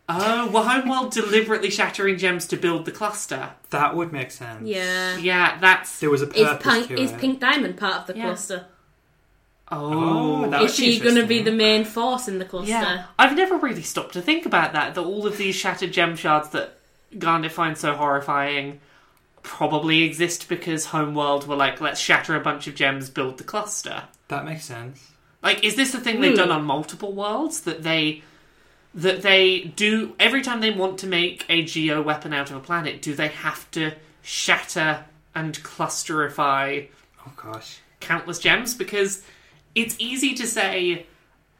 Oh, 0.06 0.50
were 0.50 0.60
Homeworld 0.62 1.12
deliberately 1.12 1.70
shattering 1.70 2.18
gems 2.18 2.46
to 2.48 2.58
build 2.58 2.84
the 2.84 2.92
cluster? 2.92 3.52
That 3.70 3.96
would 3.96 4.12
make 4.12 4.32
sense. 4.32 4.68
Yeah. 4.68 5.16
Yeah, 5.16 5.58
that's. 5.60 5.98
There 5.98 6.10
was 6.10 6.20
a 6.20 6.28
Is, 6.30 6.46
purpose 6.46 6.72
pink, 6.74 6.88
to 6.88 7.00
is 7.00 7.10
it. 7.10 7.18
Pink 7.18 7.40
Diamond 7.40 7.78
part 7.78 7.94
of 8.02 8.06
the 8.08 8.14
Yeah. 8.18 8.24
cluster? 8.26 8.66
Oh, 9.72 10.44
Oh, 10.44 10.50
that 10.50 10.60
Is 10.60 10.72
would 10.72 10.76
be 10.84 10.92
she 10.92 11.00
going 11.00 11.14
to 11.14 11.24
be 11.24 11.38
interesting. 11.38 11.44
the 11.44 11.52
main 11.52 11.84
force 11.86 12.28
in 12.28 12.38
the 12.38 12.44
cluster? 12.44 12.68
Yeah, 12.70 13.04
I've 13.18 13.34
never 13.34 13.56
really 13.56 13.80
stopped 13.80 14.12
to 14.12 14.20
think 14.20 14.44
about 14.44 14.74
that. 14.74 14.94
That 14.94 15.00
all 15.04 15.26
of 15.26 15.38
these 15.38 15.54
shattered 15.54 15.94
gem 15.94 16.16
shards 16.16 16.50
that 16.50 16.76
Garnet 17.18 17.52
finds 17.52 17.80
so 17.80 17.94
horrifying 17.94 18.80
probably 19.42 20.02
exist 20.02 20.50
because 20.50 20.84
Homeworld 20.84 21.48
were 21.48 21.56
like, 21.56 21.80
let's 21.80 21.98
shatter 21.98 22.36
a 22.36 22.40
bunch 22.40 22.66
of 22.66 22.74
gems, 22.74 23.08
build 23.08 23.38
the 23.38 23.44
cluster. 23.44 24.04
That 24.28 24.44
makes 24.44 24.66
sense. 24.66 25.12
Like, 25.44 25.62
is 25.62 25.76
this 25.76 25.94
a 25.94 26.00
thing 26.00 26.20
they've 26.20 26.32
Hmm. 26.32 26.38
done 26.38 26.50
on 26.50 26.64
multiple 26.64 27.12
worlds 27.12 27.60
that 27.62 27.82
they 27.84 28.22
that 28.96 29.22
they 29.22 29.60
do 29.74 30.14
every 30.20 30.40
time 30.40 30.60
they 30.60 30.70
want 30.70 30.98
to 31.00 31.06
make 31.08 31.44
a 31.48 31.62
geo 31.64 32.00
weapon 32.00 32.32
out 32.32 32.50
of 32.50 32.56
a 32.56 32.60
planet? 32.60 33.02
Do 33.02 33.14
they 33.14 33.26
have 33.28 33.68
to 33.72 33.92
shatter 34.22 35.04
and 35.34 35.52
clusterify 35.64 36.86
Oh 37.26 37.32
gosh. 37.36 37.78
countless 38.00 38.38
gems 38.38 38.74
because 38.74 39.22
it's 39.74 39.96
easy 39.98 40.32
to 40.34 40.46
say 40.46 41.06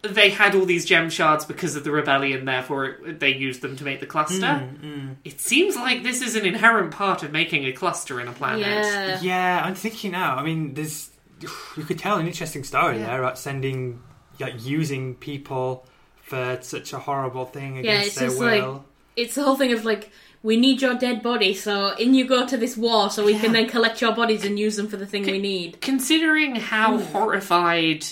they 0.03 0.31
had 0.31 0.55
all 0.55 0.65
these 0.67 0.85
gem 0.85 1.09
shards 1.11 1.45
because 1.45 1.75
of 1.77 1.83
the 1.83 1.91
rebellion, 1.91 2.45
therefore 2.45 2.85
it- 2.87 3.21
they 3.21 3.35
used 3.35 3.63
them 3.63 3.75
to 3.77 3.85
make 3.85 3.99
the 4.01 4.07
cluster. 4.07 4.39
Mm, 4.83 5.17
It 5.25 5.41
seems 5.41 5.75
like 5.77 6.03
this 6.05 6.21
is 6.23 6.37
an 6.37 6.45
inherent 6.47 6.91
part 6.93 7.23
of 7.23 7.33
making 7.33 7.65
a 7.65 7.73
cluster 7.73 8.21
in 8.21 8.29
a 8.29 8.33
planet. 8.33 8.61
Yeah. 8.67 9.19
Yeah, 9.23 9.63
I'm 9.65 9.75
thinking 9.75 10.13
now. 10.13 10.37
I 10.37 10.43
mean, 10.45 10.75
there's 10.75 11.09
you 11.77 11.85
could 11.85 11.99
tell 11.99 12.19
an 12.19 12.27
interesting 12.27 12.65
story 12.65 12.99
Yeah. 12.99 13.07
there 13.07 13.21
about 13.21 13.39
sending, 13.39 14.01
like, 14.41 14.65
using 14.65 15.15
people 15.15 15.87
for 16.23 16.59
such 16.63 16.93
a 16.93 16.99
horrible 16.99 17.45
thing 17.45 17.75
Yeah, 17.75 17.81
against 17.81 18.07
it's 18.09 18.17
their 18.17 18.29
just 18.29 18.41
like- 18.41 18.63
will. 18.63 18.85
It's 19.17 19.37
the 19.37 19.45
whole 19.45 19.57
thing 19.57 19.73
of 19.73 19.85
like, 19.85 20.11
we 20.43 20.57
need 20.59 20.83
your 20.83 20.95
dead 20.95 21.23
body, 21.23 21.55
so 21.55 21.95
in 21.97 22.13
you 22.13 22.27
go 22.27 22.47
to 22.47 22.57
this 22.57 22.77
war, 22.77 23.11
so 23.11 23.25
we 23.25 23.39
can 23.39 23.53
then 23.53 23.67
collect 23.67 24.03
your 24.03 24.13
bodies 24.13 24.45
and 24.45 24.59
use 24.59 24.77
them 24.77 24.89
for 24.89 24.99
the 24.99 25.07
thing 25.07 25.25
we 25.25 25.39
need. 25.39 25.81
Considering 25.81 26.57
how 26.57 26.99
hmm. 26.99 27.05
horrified 27.13 28.05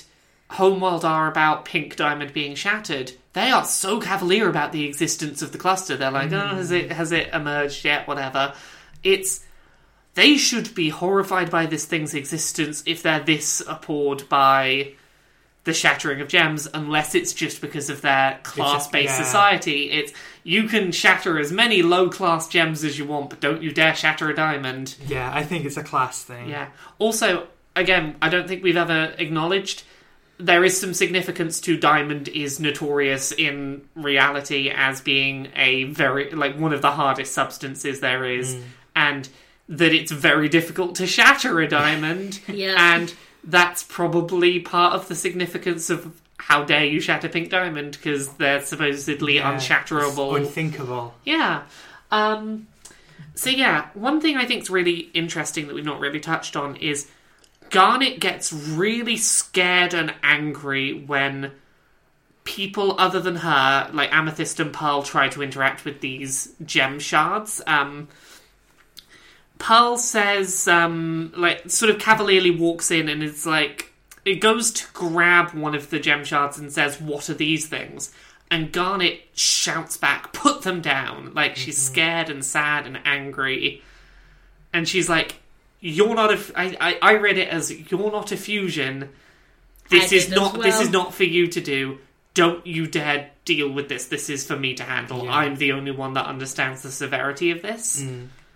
Homeworld 0.52 1.04
are 1.04 1.28
about 1.28 1.64
Pink 1.66 1.96
Diamond 1.96 2.32
being 2.32 2.54
shattered, 2.54 3.12
they 3.32 3.50
are 3.50 3.64
so 3.64 4.00
cavalier 4.00 4.48
about 4.48 4.72
the 4.72 4.87
existence 4.87 5.42
of 5.42 5.52
the 5.52 5.58
cluster. 5.58 5.96
They're 5.96 6.11
like, 6.11 6.32
oh, 6.32 6.48
has 6.48 6.68
hmm. 6.70 6.76
it 6.76 6.92
has 6.92 7.12
it 7.12 7.28
emerged 7.35 7.85
yet? 7.85 8.06
Whatever. 8.08 8.54
It's 9.02 9.44
they 10.14 10.37
should 10.37 10.75
be 10.75 10.90
horrified 10.90 11.51
by 11.51 11.66
this 11.66 11.85
thing's 11.85 12.14
existence 12.14 12.83
if 12.87 13.03
they're 13.03 13.20
this 13.20 13.62
appalled 13.66 14.29
by 14.29 14.92
the 15.64 15.72
shattering 15.72 16.20
of 16.20 16.29
gems, 16.29 16.68
unless 16.75 17.14
it's 17.14 17.33
just 17.33 17.61
because 17.61 17.88
of 17.88 18.01
their 18.03 18.40
class-based 18.42 19.18
yeah. 19.18 19.22
society. 19.22 19.90
It's 19.90 20.12
you 20.42 20.64
can 20.64 20.90
shatter 20.90 21.38
as 21.38 21.53
many 21.53 21.83
low-class 21.83 22.48
gems 22.48 22.83
as 22.83 22.98
you 22.98 23.05
want, 23.05 23.31
but 23.31 23.40
don't 23.40 23.62
you 23.62 23.70
dare 23.70 23.94
shatter 23.94 24.29
a 24.29 24.35
diamond. 24.35 24.96
Yeah, 25.07 25.31
I 25.33 25.44
think 25.44 25.64
it's 25.64 25.77
a 25.77 25.85
class 25.85 26.25
thing. 26.25 26.48
Yeah. 26.48 26.68
Also, 26.98 27.46
again, 27.77 28.16
I 28.20 28.29
don't 28.29 28.48
think 28.48 28.64
we've 28.64 28.77
ever 28.77 29.14
acknowledged 29.18 29.85
there 30.38 30.64
is 30.64 30.81
some 30.81 30.94
significance 30.94 31.61
to 31.61 31.77
diamond 31.77 32.29
is 32.29 32.59
notorious 32.59 33.31
in 33.31 33.83
reality 33.94 34.70
as 34.70 35.01
being 35.01 35.48
a 35.55 35.85
very 35.85 36.31
like 36.33 36.59
one 36.59 36.72
of 36.72 36.83
the 36.83 36.90
hardest 36.90 37.33
substances 37.33 38.01
there 38.01 38.25
is 38.25 38.57
mm. 38.57 38.62
and 38.96 39.29
that 39.72 39.92
it's 39.92 40.12
very 40.12 40.48
difficult 40.48 40.94
to 40.96 41.06
shatter 41.06 41.61
a 41.61 41.66
diamond 41.68 42.40
Yeah. 42.48 42.74
and 42.96 43.12
that's 43.44 43.82
probably 43.82 44.61
part 44.61 44.94
of 44.94 45.08
the 45.08 45.14
significance 45.14 45.90
of 45.90 46.20
how 46.38 46.64
dare 46.64 46.85
you 46.85 47.00
shatter 47.00 47.28
pink 47.28 47.50
diamond 47.50 47.92
because 47.92 48.28
they're 48.35 48.61
supposedly 48.64 49.37
Yeah, 49.37 49.52
unshatterable 49.54 50.38
it's 50.38 50.48
unthinkable. 50.48 51.14
yeah. 51.24 51.62
Um, 52.11 52.66
so 53.35 53.48
yeah, 53.50 53.88
one 53.94 54.20
thing 54.20 54.37
I 54.37 54.44
think 54.44 54.62
is 54.62 54.70
really 54.70 55.11
interesting 55.14 55.66
that 55.68 55.74
we've 55.74 55.85
not 55.85 56.00
really 56.00 56.20
touched 56.20 56.54
on 56.56 56.76
is 56.76 57.08
Garnet 57.70 58.20
gets 58.20 58.52
really 58.52 59.16
scared 59.16 59.94
and 59.94 60.12
angry 60.22 60.92
when 60.92 61.52
people 62.44 62.96
other 63.00 63.20
than 63.20 63.37
her, 63.37 63.88
like 63.94 64.12
Amethyst 64.12 64.61
and 64.61 64.72
Pearl, 64.72 65.02
try 65.02 65.28
to 65.30 65.42
interact 65.42 65.85
with 65.85 66.00
these 66.00 66.52
gem 66.66 66.98
shards. 66.98 67.62
Um, 67.66 68.08
Pearl 69.62 69.96
says, 69.96 70.66
um, 70.66 71.33
like, 71.37 71.70
sort 71.70 71.88
of 71.88 72.01
cavalierly 72.01 72.51
walks 72.51 72.90
in 72.90 73.09
and 73.09 73.22
is 73.22 73.46
like, 73.46 73.92
it 74.25 74.40
goes 74.40 74.72
to 74.72 74.87
grab 74.92 75.55
one 75.55 75.77
of 75.77 75.88
the 75.88 76.01
gem 76.01 76.25
shards 76.25 76.59
and 76.59 76.72
says, 76.72 77.01
What 77.01 77.31
are 77.31 77.35
these 77.35 77.68
things? 77.68 78.12
And 78.51 78.72
Garnet 78.72 79.20
shouts 79.35 79.96
back, 79.96 80.33
Put 80.33 80.62
them 80.62 80.81
down. 80.81 81.33
Like, 81.35 81.55
she's 81.55 81.81
scared 81.81 82.29
and 82.29 82.44
sad 82.44 82.88
and 82.88 82.98
angry. 83.05 83.85
And 84.72 84.88
she's 84.88 85.09
like, 85.09 85.37
You're 85.79 86.16
not 86.16 86.31
a. 86.33 86.35
F- 86.35 86.51
I, 86.57 86.77
I, 86.81 87.12
I 87.12 87.14
read 87.18 87.38
it 87.38 87.48
as, 87.48 87.70
You're 87.70 88.11
not 88.11 88.33
a 88.33 88.37
fusion. 88.37 89.11
This 89.90 90.11
is 90.11 90.29
not. 90.29 90.61
This 90.61 90.81
is 90.81 90.90
not 90.90 91.14
for 91.14 91.25
you 91.25 91.46
to 91.46 91.61
do. 91.61 91.98
Don't 92.35 92.66
you 92.66 92.88
dare 92.88 93.31
deal 93.44 93.70
with 93.70 93.88
this. 93.88 94.07
This 94.07 94.29
is 94.29 94.44
for 94.44 94.57
me 94.57 94.75
to 94.75 94.83
handle. 94.83 95.25
Yeah. 95.25 95.37
I'm 95.37 95.55
the 95.55 95.70
only 95.70 95.92
one 95.92 96.14
that 96.14 96.27
understands 96.27 96.83
the 96.83 96.90
severity 96.90 97.53
of 97.53 97.62
this. 97.62 98.05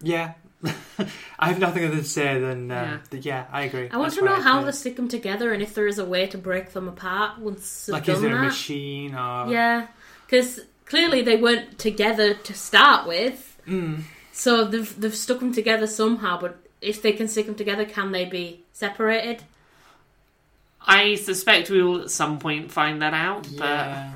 Yeah. 0.03 0.33
I 1.38 1.48
have 1.48 1.59
nothing 1.59 1.85
other 1.85 1.96
to 1.96 2.05
say 2.05 2.40
than, 2.40 2.68
Yeah. 2.68 2.98
uh, 3.12 3.16
yeah. 3.20 3.46
I 3.52 3.62
agree. 3.62 3.88
I 3.90 3.96
want 3.96 4.11
That's 4.11 4.18
to 4.20 4.24
know 4.24 4.40
how 4.40 4.62
they 4.62 4.72
stick 4.72 4.96
them 4.96 5.09
together 5.09 5.52
and 5.52 5.62
if 5.62 5.74
there 5.74 5.87
is 5.87 5.98
a 5.98 6.05
way 6.05 6.26
to 6.29 6.38
break 6.38 6.72
them 6.72 6.88
apart 6.88 7.38
once 7.38 7.87
they've 7.87 7.94
Like, 7.94 8.09
is 8.09 8.20
done 8.20 8.31
there 8.31 8.38
a 8.38 8.42
machine 8.42 9.14
or. 9.14 9.50
Yeah, 9.52 9.87
because 10.26 10.61
clearly 10.87 11.22
they 11.22 11.37
weren't 11.37 11.79
together 11.79 12.35
to 12.35 12.55
start 12.55 13.07
with. 13.07 13.61
Mm. 13.66 14.02
So 14.33 14.64
they've 14.64 15.00
they've 15.00 15.14
stuck 15.14 15.40
them 15.40 15.52
together 15.52 15.87
somehow. 15.87 16.40
But 16.40 16.59
if 16.81 17.02
they 17.02 17.12
can 17.12 17.29
stick 17.29 17.46
them 17.46 17.55
together, 17.55 17.85
can 17.85 18.12
they 18.12 18.24
be 18.24 18.62
separated? 18.72 19.42
I 20.87 21.16
suspect 21.16 21.68
we 21.70 21.83
will 21.83 22.02
at 22.02 22.11
some 22.11 22.38
point 22.38 22.70
find 22.70 23.02
that 23.02 23.12
out. 23.14 23.48
But 23.59 24.07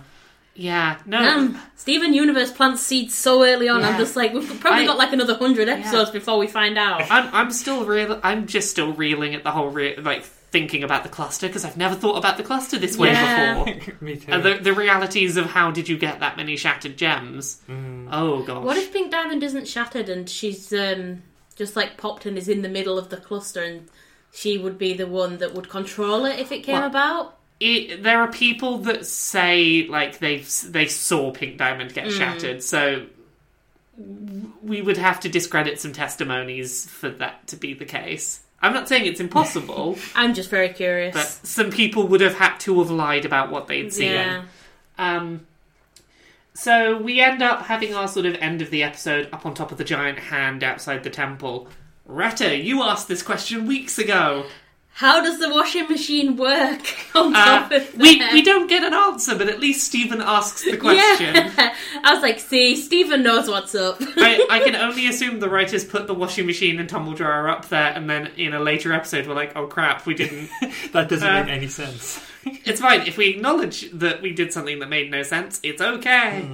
Yeah. 0.54 0.96
yeah, 0.96 1.02
no. 1.06 1.18
Um, 1.18 1.60
Steven 1.76 2.12
Universe 2.12 2.50
plants 2.52 2.82
seeds 2.82 3.14
so 3.14 3.44
early 3.44 3.68
on. 3.68 3.80
Yeah. 3.80 3.88
I'm 3.90 3.98
just 3.98 4.16
like, 4.16 4.32
we've 4.32 4.60
probably 4.60 4.82
I- 4.82 4.86
got 4.86 4.98
like 4.98 5.12
another 5.12 5.34
hundred 5.34 5.68
episodes 5.68 6.10
before 6.10 6.38
we 6.38 6.46
find 6.46 6.76
out. 6.78 7.02
I'm 7.10 7.32
I'm 7.34 7.50
still 7.50 7.84
real. 7.84 8.20
I'm 8.22 8.46
just 8.46 8.70
still 8.70 8.92
reeling 8.92 9.34
at 9.34 9.44
the 9.44 9.50
whole 9.52 9.68
re- 9.70 9.96
like 9.96 10.24
thinking 10.24 10.82
about 10.82 11.04
the 11.04 11.08
cluster 11.08 11.46
because 11.46 11.64
I've 11.64 11.76
never 11.76 11.94
thought 11.94 12.16
about 12.16 12.36
the 12.36 12.42
cluster 12.42 12.76
this 12.76 12.96
way 12.96 13.08
Yeah. 13.10 13.62
before. 13.64 13.94
Me 14.00 14.16
too. 14.16 14.32
And 14.32 14.42
the 14.42 14.54
the 14.54 14.72
realities 14.72 15.36
of 15.36 15.46
how 15.46 15.70
did 15.70 15.88
you 15.88 15.96
get 15.96 16.20
that 16.20 16.36
many 16.36 16.56
shattered 16.56 16.96
gems? 16.96 17.60
Oh 18.10 18.42
gosh. 18.42 18.64
What 18.64 18.76
if 18.76 18.92
Pink 18.92 19.12
Diamond 19.12 19.42
isn't 19.44 19.68
shattered 19.68 20.08
and 20.08 20.28
she's 20.28 20.72
um, 20.72 21.22
just 21.54 21.76
like 21.76 21.96
popped 21.96 22.26
and 22.26 22.36
is 22.36 22.48
in 22.48 22.62
the 22.62 22.68
middle 22.68 22.98
of 22.98 23.08
the 23.10 23.16
cluster 23.16 23.62
and 23.62 23.88
she 24.32 24.58
would 24.58 24.76
be 24.78 24.92
the 24.94 25.06
one 25.06 25.38
that 25.38 25.54
would 25.54 25.68
control 25.68 26.24
it 26.24 26.38
if 26.40 26.50
it 26.52 26.64
came 26.64 26.74
Well- 26.80 26.86
about? 26.88 27.36
It, 27.60 28.02
there 28.02 28.20
are 28.20 28.28
people 28.32 28.78
that 28.78 29.06
say 29.06 29.86
like 29.88 30.18
they 30.18 30.38
they 30.66 30.86
saw 30.86 31.30
Pink 31.30 31.58
Diamond 31.58 31.90
Mm. 31.90 31.94
get 31.94 32.10
shattered, 32.12 32.62
so 32.62 33.06
we 34.62 34.80
would 34.80 34.96
have 34.96 35.20
to 35.20 35.28
discredit 35.28 35.78
some 35.80 35.92
testimonies 35.92 36.86
for 36.88 37.10
that 37.10 37.46
to 37.48 37.56
be 37.56 37.74
the 37.74 37.84
case. 37.84 38.40
I'm 38.62 38.72
not 38.74 38.88
saying 38.88 39.06
it's 39.06 39.20
impossible, 39.20 39.98
I'm 40.14 40.34
just 40.34 40.50
very 40.50 40.68
curious. 40.70 41.14
but 41.14 41.26
some 41.46 41.70
people 41.70 42.06
would 42.08 42.20
have 42.20 42.34
had 42.34 42.58
to 42.60 42.78
have 42.80 42.90
lied 42.90 43.24
about 43.24 43.50
what 43.50 43.66
they'd 43.68 43.92
seen. 43.92 44.12
yeah. 44.12 44.42
Um, 44.98 45.46
so 46.54 46.98
we 46.98 47.20
end 47.20 47.42
up 47.42 47.62
having 47.66 47.94
our 47.94 48.06
sort 48.08 48.26
of 48.26 48.34
end 48.36 48.60
of 48.60 48.70
the 48.70 48.82
episode 48.82 49.28
up 49.32 49.46
on 49.46 49.54
top 49.54 49.72
of 49.72 49.78
the 49.78 49.84
giant 49.84 50.18
hand 50.18 50.62
outside 50.62 51.04
the 51.04 51.10
temple. 51.10 51.68
Retta, 52.06 52.56
you 52.56 52.82
asked 52.82 53.08
this 53.08 53.22
question 53.22 53.66
weeks 53.66 53.98
ago. 53.98 54.44
How 55.00 55.22
does 55.22 55.38
the 55.38 55.48
washing 55.48 55.88
machine 55.88 56.36
work? 56.36 56.82
On 57.14 57.34
Uh, 57.34 57.44
top 57.44 57.72
of 57.72 57.96
we 57.96 58.18
that? 58.18 58.34
we 58.34 58.42
don't 58.42 58.66
get 58.66 58.82
an 58.84 58.92
answer, 58.92 59.34
but 59.34 59.48
at 59.48 59.58
least 59.58 59.86
Steven 59.86 60.20
asks 60.20 60.62
the 60.62 60.76
question. 60.76 61.34
Yeah. 61.36 61.74
I 62.04 62.12
was 62.12 62.22
like, 62.22 62.38
see, 62.38 62.76
Steven 62.76 63.22
knows 63.22 63.48
what's 63.48 63.74
up. 63.74 63.96
I, 64.00 64.46
I 64.50 64.58
can 64.60 64.76
only 64.86 65.06
assume 65.06 65.40
the 65.40 65.48
writers 65.48 65.86
put 65.86 66.06
the 66.06 66.12
washing 66.12 66.44
machine 66.44 66.78
and 66.78 66.86
tumble 66.86 67.14
dryer 67.14 67.48
up 67.48 67.68
there, 67.70 67.92
and 67.94 68.10
then 68.10 68.26
in 68.36 68.52
a 68.52 68.60
later 68.60 68.92
episode, 68.92 69.26
we're 69.26 69.34
like, 69.34 69.56
"Oh 69.56 69.66
crap, 69.66 70.04
we 70.04 70.12
didn't." 70.14 70.50
That 70.92 71.08
doesn't 71.08 71.26
Uh, 71.26 71.44
make 71.44 71.50
any 71.52 71.68
sense. 71.68 72.20
it's 72.44 72.80
fine 72.82 73.06
if 73.06 73.16
we 73.16 73.28
acknowledge 73.28 73.90
that 73.92 74.20
we 74.20 74.32
did 74.34 74.52
something 74.52 74.80
that 74.80 74.88
made 74.90 75.10
no 75.10 75.22
sense. 75.22 75.60
It's 75.62 75.80
okay. 75.80 76.46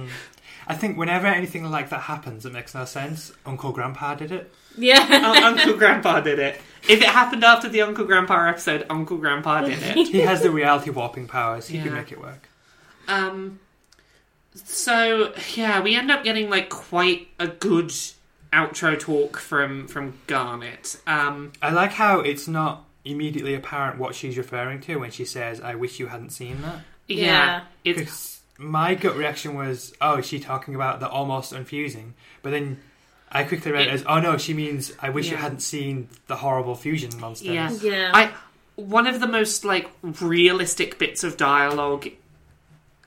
I 0.69 0.73
think 0.73 0.97
whenever 0.97 1.27
anything 1.27 1.69
like 1.69 1.89
that 1.89 2.01
happens 2.01 2.43
that 2.43 2.53
makes 2.53 2.73
no 2.75 2.85
sense, 2.85 3.33
Uncle 3.45 3.71
Grandpa 3.73 4.15
did 4.15 4.31
it. 4.31 4.53
Yeah. 4.77 4.99
Un- 5.09 5.43
Uncle 5.43 5.73
Grandpa 5.77 6.21
did 6.21 6.39
it. 6.39 6.61
If 6.87 7.01
it 7.01 7.07
happened 7.09 7.43
after 7.43 7.67
the 7.67 7.81
Uncle 7.81 8.05
Grandpa 8.05 8.47
episode, 8.47 8.85
Uncle 8.89 9.17
Grandpa 9.17 9.61
did 9.65 9.79
it. 9.81 10.07
He 10.07 10.21
has 10.21 10.41
the 10.41 10.49
reality 10.51 10.89
warping 10.89 11.27
powers. 11.27 11.67
He 11.67 11.77
can 11.79 11.87
Yeah. 11.87 11.93
make 11.93 12.11
it 12.11 12.21
work. 12.21 12.47
Um. 13.07 13.59
So 14.55 15.33
yeah, 15.55 15.81
we 15.81 15.95
end 15.95 16.09
up 16.11 16.23
getting 16.23 16.49
like 16.49 16.69
quite 16.69 17.27
a 17.39 17.47
good 17.47 17.91
outro 18.53 18.99
talk 18.99 19.37
from 19.37 19.87
from 19.87 20.13
Garnet. 20.27 20.97
Um. 21.05 21.51
I 21.61 21.71
like 21.71 21.91
how 21.93 22.19
it's 22.21 22.47
not 22.47 22.85
immediately 23.05 23.53
apparent 23.53 23.97
what 23.99 24.15
she's 24.15 24.37
referring 24.37 24.81
to 24.81 24.97
when 24.97 25.11
she 25.11 25.25
says, 25.25 25.61
"I 25.61 25.75
wish 25.75 25.99
you 25.99 26.07
hadn't 26.07 26.31
seen 26.31 26.61
that." 26.63 26.79
Yeah. 27.07 27.25
Yeah. 27.25 27.61
It's 27.83 27.99
Because 27.99 28.41
my 28.57 28.95
gut 28.95 29.15
reaction 29.15 29.53
was, 29.55 29.93
"Oh, 30.01 30.17
is 30.17 30.25
she 30.25 30.39
talking 30.39 30.73
about 30.75 30.99
the 30.99 31.07
almost 31.09 31.53
unfusing?" 31.53 32.13
But 32.41 32.51
then 32.51 32.79
I 33.31 33.43
quickly 33.43 33.71
read 33.71 33.87
it 33.87 33.93
as, 33.93 34.03
"Oh 34.07 34.19
no, 34.19 34.37
she 34.37 34.53
means 34.53 34.93
I 35.01 35.09
wish 35.09 35.27
you 35.27 35.33
Yeah. 35.33 35.41
hadn't 35.41 35.61
seen 35.61 36.09
the 36.27 36.37
horrible 36.37 36.75
fusion 36.75 37.11
monsters." 37.19 37.47
Yeah. 37.49 37.71
Yeah. 37.81 38.11
I 38.13 38.31
one 38.75 39.07
of 39.07 39.19
the 39.19 39.27
most 39.27 39.65
like 39.65 39.89
realistic 40.01 40.97
bits 40.99 41.23
of 41.23 41.35
dialogue 41.35 42.07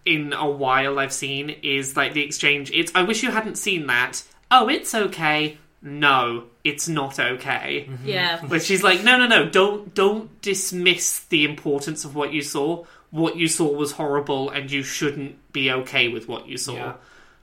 in 0.04 0.33
a 0.33 0.48
while 0.48 0.98
I've 0.98 1.12
seen 1.12 1.50
is 1.62 1.96
like 1.96 2.12
the 2.14 2.22
exchange. 2.24 2.70
It's 2.72 2.92
I 2.94 3.02
wish 3.02 3.22
you 3.22 3.30
hadn't 3.30 3.56
seen 3.56 3.87
that. 3.87 4.22
Oh, 4.50 4.68
it's 4.68 4.94
okay. 4.94 5.59
No, 5.83 6.44
it's 6.64 6.88
not 6.88 7.18
okay. 7.18 7.87
Mm-hmm. 7.88 8.06
yeah. 8.06 8.40
Where 8.44 8.61
she's 8.61 8.83
like, 8.83 9.02
no, 9.02 9.16
no, 9.16 9.26
no, 9.26 9.48
don't 9.48 9.94
don't 9.94 10.42
dismiss 10.42 11.20
the 11.20 11.44
importance 11.44 12.04
of 12.04 12.14
what 12.14 12.33
you 12.33 12.42
saw. 12.42 12.85
What 13.11 13.37
you 13.37 13.48
saw 13.48 13.72
was 13.72 13.92
horrible, 13.92 14.50
and 14.50 14.70
you 14.70 14.83
shouldn't 14.83 15.52
be 15.52 15.70
okay 15.72 16.09
with 16.09 16.28
what 16.28 16.46
you 16.48 16.56
saw. 16.59 16.74
Yeah. 16.74 16.92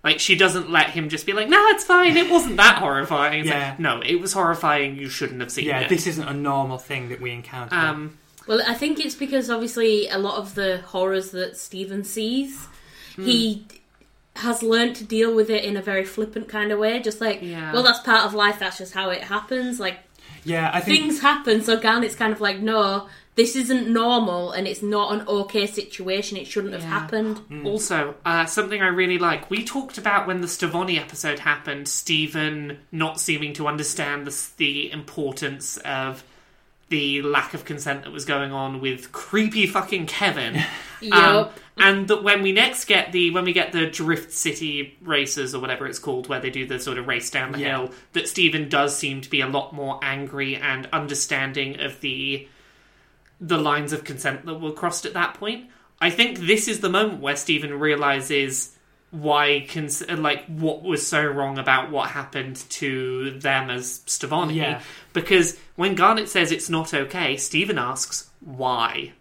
Like 0.07 0.19
she 0.21 0.35
doesn't 0.35 0.69
let 0.71 0.89
him 0.91 1.09
just 1.09 1.25
be 1.25 1.33
like, 1.33 1.49
no, 1.49 1.61
it's 1.67 1.83
fine. 1.83 2.15
It 2.15 2.29
wasn't 2.31 2.55
that 2.57 2.77
horrifying. 2.77 3.41
It's 3.41 3.49
like, 3.49 3.57
Yeah. 3.59 3.75
no, 3.77 4.01
it 4.05 4.15
was 4.21 4.31
horrifying. 4.31 4.95
You 4.95 5.09
shouldn't 5.09 5.41
have 5.41 5.51
seen 5.51 5.65
Yeah, 5.65 5.79
it. 5.79 5.81
Yeah, 5.83 5.87
this 5.89 6.07
isn't 6.07 6.27
a 6.27 6.33
normal 6.33 6.77
thing 6.77 7.09
that 7.09 7.19
we 7.19 7.31
encounter. 7.31 7.75
um, 7.75 8.17
Well, 8.47 8.61
I 8.65 8.73
think 8.73 8.99
it's 9.05 9.15
because 9.15 9.49
obviously 9.49 10.07
a 10.07 10.17
lot 10.17 10.37
of 10.37 10.55
the 10.55 10.77
horrors 10.93 11.31
that 11.31 11.57
Steven 11.57 12.05
sees, 12.05 12.67
he 13.17 13.65
has 14.37 14.63
learned 14.63 14.95
to 14.95 15.03
deal 15.03 15.35
with 15.35 15.49
it 15.49 15.63
in 15.65 15.75
a 15.75 15.81
very 15.81 16.05
flippant 16.05 16.47
kind 16.47 16.71
of 16.71 16.79
way. 16.79 16.99
Just 17.01 17.19
like, 17.19 17.39
Yeah. 17.41 17.73
well, 17.73 17.83
that's 17.83 17.99
part 17.99 18.23
of 18.25 18.33
life. 18.33 18.59
That's 18.59 18.77
just 18.77 18.93
how 18.93 19.09
it 19.09 19.23
happens. 19.25 19.79
Like 19.79 19.97
yeah, 20.45 20.69
I 20.73 20.79
think 20.79 21.01
things 21.03 21.19
happen. 21.21 21.61
So 21.63 21.77
Garnet's 21.77 22.15
kind 22.15 22.31
of 22.31 22.39
like, 22.39 22.59
no, 22.59 23.07
this 23.37 23.55
isn't 23.55 23.87
normal, 23.87 24.51
and 24.51 24.67
it's 24.67 24.81
not 24.81 25.13
an 25.13 25.25
okay 25.27 25.65
situation. 25.67 26.35
It 26.37 26.47
shouldn't 26.47 26.73
have 26.73 26.81
Yeah. 26.83 26.89
happened. 26.89 27.41
Also, 27.63 28.15
uh, 28.25 28.45
something 28.45 28.81
I 28.81 28.87
really 28.87 29.17
like. 29.19 29.49
We 29.49 29.63
talked 29.63 29.97
about 29.97 30.27
when 30.27 30.41
the 30.41 30.47
Stevonnie 30.47 30.99
episode 30.99 31.39
happened, 31.39 31.87
Steven 31.87 32.79
not 32.91 33.19
seeming 33.21 33.53
to 33.53 33.67
understand 33.67 34.27
the, 34.27 34.35
the 34.57 34.91
importance 34.91 35.77
of 35.85 36.23
the 36.89 37.21
lack 37.21 37.53
of 37.53 37.63
consent 37.65 38.03
that 38.03 38.11
was 38.11 38.25
going 38.25 38.51
on 38.53 38.79
with 38.81 39.11
creepy 39.11 39.67
fucking 39.67 40.07
Kevin. 40.07 40.63
Yup. 41.01 41.13
Um, 41.13 41.49
and 41.77 42.07
that 42.07 42.23
when 42.23 42.41
we 42.41 42.51
next 42.53 42.85
get 42.85 43.11
the 43.11 43.29
when 43.31 43.43
we 43.45 43.53
get 43.53 43.71
the 43.71 43.85
Drift 43.87 44.31
City 44.31 44.97
races 45.01 45.53
or 45.53 45.59
whatever 45.59 45.85
it's 45.85 45.99
called, 45.99 46.27
where 46.27 46.39
they 46.39 46.49
do 46.49 46.65
the 46.65 46.79
sort 46.79 46.97
of 46.97 47.05
race 47.07 47.29
down 47.29 47.51
the 47.51 47.59
Yeah. 47.59 47.77
hill, 47.77 47.91
that 48.13 48.27
Steven 48.27 48.67
does 48.67 48.97
seem 48.97 49.21
to 49.21 49.29
be 49.29 49.41
a 49.41 49.47
lot 49.47 49.73
more 49.73 49.99
angry 50.01 50.55
and 50.55 50.87
understanding 50.93 51.79
of 51.81 51.99
the 52.01 52.47
the 53.39 53.57
lines 53.57 53.93
of 53.93 54.03
consent 54.03 54.45
that 54.45 54.59
were 54.59 54.71
crossed 54.71 55.05
at 55.05 55.13
that 55.13 55.35
point. 55.35 55.67
I 55.99 56.09
think 56.09 56.39
this 56.39 56.67
is 56.67 56.79
the 56.79 56.89
moment 56.89 57.21
where 57.21 57.35
Steven 57.35 57.79
realizes 57.79 58.73
why 59.11 59.65
cons- 59.71 60.07
like 60.09 60.45
what 60.47 60.83
was 60.83 61.05
so 61.05 61.25
wrong 61.25 61.57
about 61.57 61.89
what 61.91 62.09
happened 62.09 62.57
to 62.69 63.31
them 63.39 63.69
as 63.69 63.99
Stevonnie. 64.05 64.55
Yeah. 64.55 64.81
Because 65.13 65.57
when 65.75 65.95
Garnet 65.95 66.29
says 66.29 66.51
it's 66.51 66.69
not 66.69 66.93
okay, 66.93 67.37
Steven 67.37 67.77
asks 67.77 68.29
why. 68.41 69.13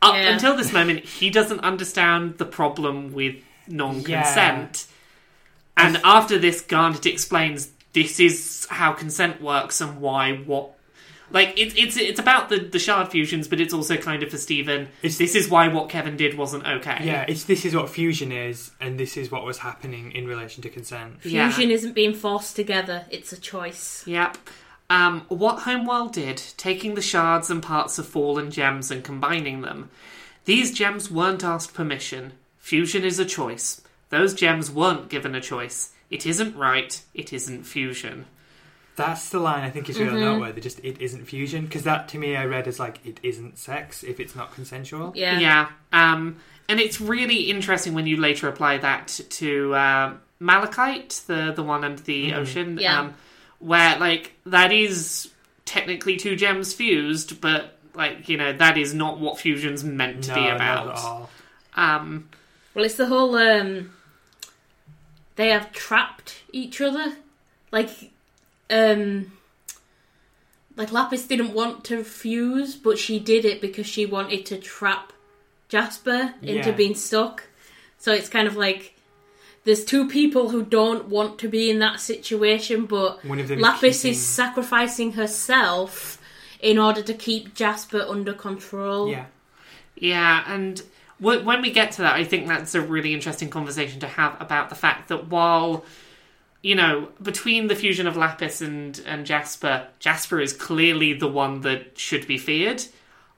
Up 0.00 0.14
Yeah. 0.14 0.32
until 0.32 0.56
this 0.56 0.72
moment, 0.72 1.04
he 1.04 1.30
doesn't 1.30 1.60
understand 1.60 2.38
the 2.38 2.44
problem 2.46 3.12
with 3.12 3.36
non-consent. 3.68 4.86
And 5.76 6.00
after 6.04 6.38
this, 6.38 6.60
Garnet 6.60 7.06
explains 7.06 7.70
this 7.92 8.18
is 8.20 8.66
how 8.70 8.92
consent 8.92 9.40
works 9.42 9.80
and 9.80 10.00
why 10.00 10.34
what. 10.36 10.70
Like 11.34 11.58
it's 11.58 11.74
it's 11.76 11.96
it's 11.96 12.20
about 12.20 12.48
the 12.48 12.60
the 12.60 12.78
shard 12.78 13.10
fusions, 13.10 13.48
but 13.48 13.60
it's 13.60 13.74
also 13.74 13.96
kind 13.96 14.22
of 14.22 14.30
for 14.30 14.38
Steven. 14.38 14.82
It's- 15.02 15.18
this 15.18 15.34
is 15.34 15.48
why 15.50 15.66
what 15.66 15.88
Kevin 15.90 16.16
did 16.16 16.38
wasn't 16.38 16.64
okay. 16.64 17.00
yeah, 17.02 17.24
it's 17.26 17.44
this 17.44 17.64
is 17.64 17.74
what 17.74 17.90
fusion 17.90 18.30
is, 18.30 18.70
and 18.80 18.98
this 18.98 19.16
is 19.16 19.32
what 19.32 19.44
was 19.44 19.58
happening 19.58 20.12
in 20.12 20.28
relation 20.28 20.62
to 20.62 20.70
consent. 20.70 21.16
Yeah. 21.24 21.50
Fusion 21.50 21.72
isn't 21.72 21.92
being 21.92 22.14
forced 22.14 22.54
together; 22.54 23.04
it's 23.10 23.32
a 23.32 23.40
choice. 23.40 24.04
Yep. 24.06 24.38
Um, 24.88 25.22
what 25.28 25.60
Homeworld 25.62 26.12
did, 26.12 26.40
taking 26.56 26.94
the 26.94 27.02
shards 27.02 27.50
and 27.50 27.60
parts 27.60 27.98
of 27.98 28.06
fallen 28.06 28.50
gems 28.52 28.92
and 28.92 29.02
combining 29.02 29.62
them. 29.62 29.90
These 30.44 30.72
gems 30.72 31.10
weren't 31.10 31.42
asked 31.42 31.74
permission. 31.74 32.34
Fusion 32.58 33.02
is 33.02 33.18
a 33.18 33.24
choice. 33.24 33.80
Those 34.10 34.34
gems 34.34 34.70
weren't 34.70 35.08
given 35.08 35.34
a 35.34 35.40
choice. 35.40 35.90
It 36.10 36.26
isn't 36.26 36.54
right. 36.56 37.02
It 37.12 37.32
isn't 37.32 37.64
fusion. 37.64 38.26
That's 38.96 39.30
the 39.30 39.40
line 39.40 39.64
I 39.64 39.70
think 39.70 39.88
is 39.90 39.98
really 39.98 40.12
Mm-hmm. 40.12 40.20
noteworthy. 40.20 40.60
Just 40.60 40.78
it 40.84 41.00
isn't 41.00 41.24
fusion 41.26 41.64
because 41.64 41.82
that 41.82 42.08
to 42.10 42.18
me 42.18 42.36
I 42.36 42.44
read 42.46 42.68
as 42.68 42.78
like 42.78 43.04
it 43.04 43.18
isn't 43.22 43.58
sex 43.58 44.02
if 44.04 44.20
it's 44.20 44.36
not 44.36 44.54
consensual. 44.54 45.12
Yeah. 45.16 45.38
Yeah. 45.40 45.68
Um, 45.92 46.36
and 46.68 46.78
it's 46.80 47.00
really 47.00 47.50
interesting 47.50 47.92
when 47.94 48.06
you 48.06 48.16
later 48.16 48.48
apply 48.48 48.78
that 48.78 49.08
to 49.30 49.74
um 49.76 50.20
Malachite, 50.40 51.22
the 51.26 51.52
the 51.54 51.62
one 51.62 51.84
under 51.84 52.02
the 52.02 52.34
ocean, 52.34 52.78
Yeah. 52.80 53.00
um, 53.00 53.14
where 53.58 53.98
like 53.98 54.32
that 54.46 54.72
is 54.72 55.30
technically 55.64 56.16
two 56.16 56.36
gems 56.36 56.72
fused, 56.72 57.40
but 57.40 57.78
like 57.94 58.28
you 58.28 58.36
know 58.36 58.52
that 58.52 58.76
is 58.78 58.94
not 58.94 59.18
what 59.18 59.38
fusion's 59.38 59.82
meant 59.82 60.24
to 60.24 60.30
no, 60.30 60.34
be 60.36 60.48
about. 60.48 60.86
not 60.86 60.98
at 60.98 61.04
all. 61.04 61.30
Um, 61.76 62.28
Well, 62.74 62.84
it's 62.84 62.94
the 62.96 63.06
whole 63.06 63.34
um 63.36 63.90
they 65.36 65.48
have 65.48 65.72
trapped 65.72 66.42
each 66.52 66.80
other. 66.80 67.16
Like 67.72 68.12
um 68.70 69.32
like 70.76 70.90
Lapis 70.92 71.26
didn't 71.26 71.54
want 71.54 71.84
to 71.84 72.02
fuse, 72.02 72.74
but 72.74 72.98
she 72.98 73.20
did 73.20 73.44
it 73.44 73.60
because 73.60 73.86
she 73.86 74.06
wanted 74.06 74.44
to 74.46 74.56
trap 74.58 75.12
Jasper 75.68 76.34
into 76.42 76.70
Yeah. 76.70 76.72
being 76.72 76.94
stuck. 76.96 77.44
So 77.98 78.12
it's 78.12 78.28
kind 78.28 78.48
of 78.48 78.56
like 78.56 78.94
there's 79.64 79.84
two 79.84 80.08
people 80.08 80.50
who 80.50 80.62
don't 80.64 81.06
want 81.08 81.38
to 81.38 81.48
be 81.48 81.70
in 81.70 81.78
that 81.78 82.00
situation, 82.00 82.86
but 82.86 83.24
One 83.24 83.38
of 83.38 83.48
them 83.48 83.60
Lapis 83.60 84.02
keeping- 84.02 84.12
is 84.12 84.26
sacrificing 84.26 85.12
herself 85.12 86.18
in 86.60 86.76
order 86.78 87.02
to 87.02 87.14
keep 87.14 87.54
Jasper 87.54 88.04
under 88.08 88.32
control. 88.32 89.10
Yeah, 89.10 89.26
Yeah, 89.96 90.42
and 90.52 90.82
when 91.18 91.62
we 91.62 91.70
get 91.70 91.92
to 91.92 92.02
that, 92.02 92.16
I 92.16 92.24
think 92.24 92.48
that's 92.48 92.74
a 92.74 92.80
really 92.82 93.14
interesting 93.14 93.48
conversation 93.48 94.00
to 94.00 94.08
have 94.08 94.36
about 94.40 94.68
the 94.70 94.74
fact 94.74 95.08
that 95.08 95.28
while, 95.28 95.84
you 96.64 96.74
know, 96.74 97.08
between 97.20 97.66
the 97.66 97.76
fusion 97.76 98.06
of 98.06 98.16
Lapis 98.16 98.62
and, 98.62 98.98
and 99.04 99.26
Jasper, 99.26 99.86
Jasper 99.98 100.40
is 100.40 100.54
clearly 100.54 101.12
the 101.12 101.28
one 101.28 101.60
that 101.60 101.98
should 101.98 102.26
be 102.26 102.38
feared. 102.38 102.82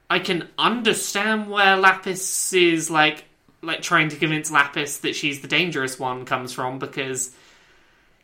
I 0.09 0.21
can 0.21 0.49
understand 0.57 1.51
where 1.51 1.77
Lapis 1.77 2.53
is 2.53 2.89
like 2.89 3.25
like 3.63 3.83
trying 3.83 4.11
to 4.11 4.17
convince 4.17 4.53
Lapis 4.53 4.99
that 4.99 5.17
she's 5.17 5.41
the 5.41 5.49
dangerous 5.49 5.99
one 5.99 6.25
comes 6.25 6.53
from 6.53 6.79
because 6.79 7.33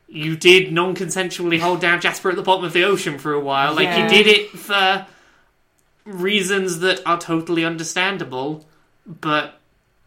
you 0.06 0.36
did 0.36 0.72
non-consensually 0.72 1.58
hold 1.58 1.80
down 1.80 2.00
Jasper 2.00 2.30
at 2.30 2.36
the 2.36 2.42
bottom 2.42 2.64
of 2.64 2.72
the 2.72 2.84
ocean 2.84 3.18
for 3.18 3.32
a 3.32 3.40
while. 3.40 3.74
Like 3.74 3.86
Yeah. 3.86 4.04
you 4.04 4.08
did 4.08 4.28
it 4.28 4.50
for 4.50 5.04
reasons 6.04 6.78
that 6.78 7.00
are 7.04 7.18
totally 7.18 7.64
understandable, 7.64 8.64
but 9.04 9.58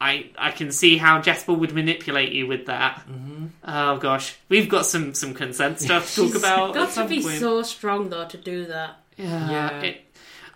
I 0.09 0.25
I 0.37 0.51
can 0.51 0.71
see 0.71 0.97
how 0.97 1.21
Jasper 1.21 1.53
would 1.53 1.73
manipulate 1.73 2.31
you 2.33 2.47
with 2.47 2.65
that. 2.67 3.03
Mm-hmm. 3.09 3.45
Oh 3.65 3.97
gosh, 3.97 4.35
we've 4.49 4.69
got 4.69 4.85
some 4.85 5.13
some 5.13 5.33
consent 5.33 5.79
stuff 5.79 6.09
to 6.09 6.15
talk 6.21 6.25
She's 6.33 6.35
about. 6.43 6.73
got 6.73 6.91
to 6.93 7.05
be 7.07 7.21
point. 7.21 7.39
so 7.39 7.63
strong 7.63 8.09
though 8.09 8.27
to 8.27 8.37
do 8.37 8.65
that. 8.67 8.97
yeah. 9.17 9.49
Yeah. 9.51 9.81
It, 9.81 10.01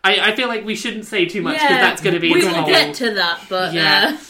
I, 0.04 0.32
I 0.32 0.36
feel 0.36 0.48
like 0.48 0.64
we 0.66 0.76
shouldn't 0.76 1.06
say 1.06 1.26
too 1.26 1.42
much 1.42 1.56
because 1.56 1.70
Yeah, 1.72 1.82
that's 1.82 2.02
going 2.02 2.14
to 2.14 2.22
be 2.22 2.32
We 2.34 2.44
will 2.46 2.66
get 2.66 2.96
to 2.96 3.16
that, 3.16 3.42
but 3.50 3.74
Yeah. 3.74 4.16
uh, 4.16 4.24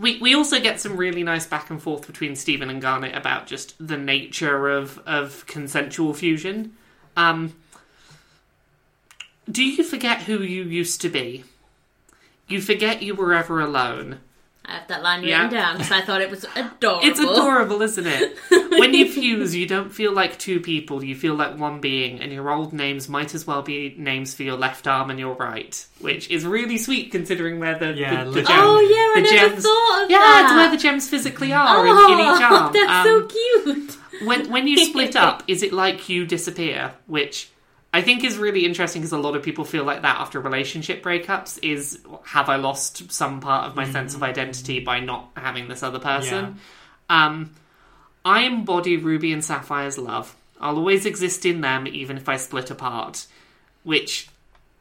We 0.00 0.18
we 0.20 0.34
also 0.34 0.58
get 0.60 0.80
some 0.80 0.96
really 0.96 1.22
nice 1.22 1.46
back 1.46 1.70
and 1.70 1.80
forth 1.80 2.06
between 2.06 2.34
Steven 2.36 2.68
and 2.70 2.82
Garnet 2.82 3.14
about 3.16 3.46
just 3.46 3.74
the 3.78 3.96
nature 3.96 4.68
of 4.68 4.98
of 5.06 5.46
consensual 5.46 6.12
fusion. 6.12 6.74
Um, 7.16 7.54
Do 9.50 9.62
you 9.64 9.84
forget 9.84 10.22
who 10.22 10.40
you 10.42 10.64
used 10.64 11.00
to 11.02 11.08
be? 11.08 11.44
You 12.48 12.60
forget 12.60 13.00
you 13.02 13.14
were 13.14 13.32
ever 13.32 13.60
alone. 13.60 14.18
I 14.68 14.72
have 14.78 14.88
that 14.88 15.02
line 15.02 15.22
Yeah. 15.22 15.44
written 15.44 15.58
down 15.58 15.76
because 15.76 15.92
I 15.92 16.00
thought 16.00 16.20
it 16.20 16.30
was 16.30 16.44
adorable. 16.56 17.00
It's 17.04 17.20
adorable, 17.20 17.82
isn't 17.82 18.06
it? 18.06 18.36
when 18.80 18.94
you 18.94 19.08
fuse, 19.08 19.54
you 19.54 19.64
don't 19.66 19.90
feel 19.90 20.12
like 20.12 20.38
two 20.38 20.58
people, 20.60 21.04
you 21.04 21.14
feel 21.14 21.34
like 21.34 21.56
one 21.56 21.80
being, 21.80 22.20
and 22.20 22.32
your 22.32 22.50
old 22.50 22.72
names 22.72 23.08
might 23.08 23.34
as 23.34 23.46
well 23.46 23.62
be 23.62 23.94
names 23.96 24.34
for 24.34 24.42
your 24.42 24.56
left 24.56 24.86
arm 24.88 25.08
and 25.10 25.18
your 25.20 25.34
right, 25.34 25.86
which 26.00 26.28
is 26.30 26.44
really 26.44 26.78
sweet 26.78 27.12
considering 27.12 27.60
where 27.60 27.78
the, 27.78 27.92
Yeah, 27.94 28.24
the, 28.24 28.24
the 28.24 28.30
legit. 28.30 28.46
gem- 28.48 28.58
Oh 28.58 28.80
yeah, 28.80 28.96
I 28.96 29.12
the 29.16 29.20
never 29.34 29.48
gems- 29.50 29.62
thought 29.64 30.02
of 30.04 30.10
Yeah, 30.10 30.18
that. 30.18 30.42
it's 30.44 30.52
where 30.54 30.70
the 30.70 30.76
gems 30.76 31.08
physically 31.08 31.52
are 31.52 31.86
oh, 31.86 32.08
in, 32.08 32.12
in 32.20 32.20
each 32.34 32.42
arm. 32.42 32.72
that's 32.72 32.90
Um, 32.90 33.04
so 33.06 33.26
cute. 33.28 33.98
when 34.26 34.50
when 34.50 34.66
you 34.66 34.84
split 34.84 35.14
up, 35.26 35.44
is 35.46 35.62
it 35.62 35.72
like 35.72 36.08
you 36.08 36.26
disappear? 36.26 36.92
Which 37.06 37.50
I 37.96 38.02
think 38.02 38.24
is 38.24 38.36
really 38.36 38.66
interesting 38.66 39.00
because 39.00 39.12
a 39.12 39.18
lot 39.18 39.36
of 39.36 39.42
people 39.42 39.64
feel 39.64 39.82
like 39.82 40.02
that 40.02 40.20
after 40.20 40.38
relationship 40.38 41.02
breakups. 41.02 41.58
Is 41.62 41.98
have 42.24 42.50
I 42.50 42.56
lost 42.56 43.10
some 43.10 43.40
part 43.40 43.70
of 43.70 43.74
my 43.74 43.90
sense 43.90 44.14
of 44.14 44.22
identity 44.22 44.80
by 44.80 45.00
not 45.00 45.30
having 45.34 45.66
this 45.68 45.82
other 45.82 45.98
person? 45.98 46.58
Um, 47.08 47.54
I 48.22 48.42
embody 48.42 48.98
Ruby 48.98 49.32
and 49.32 49.42
Sapphire's 49.42 49.96
love. 49.96 50.36
I'll 50.60 50.76
always 50.76 51.06
exist 51.06 51.46
in 51.46 51.62
them, 51.62 51.86
even 51.86 52.18
if 52.18 52.28
I 52.28 52.36
split 52.36 52.70
apart. 52.70 53.26
Which 53.82 54.28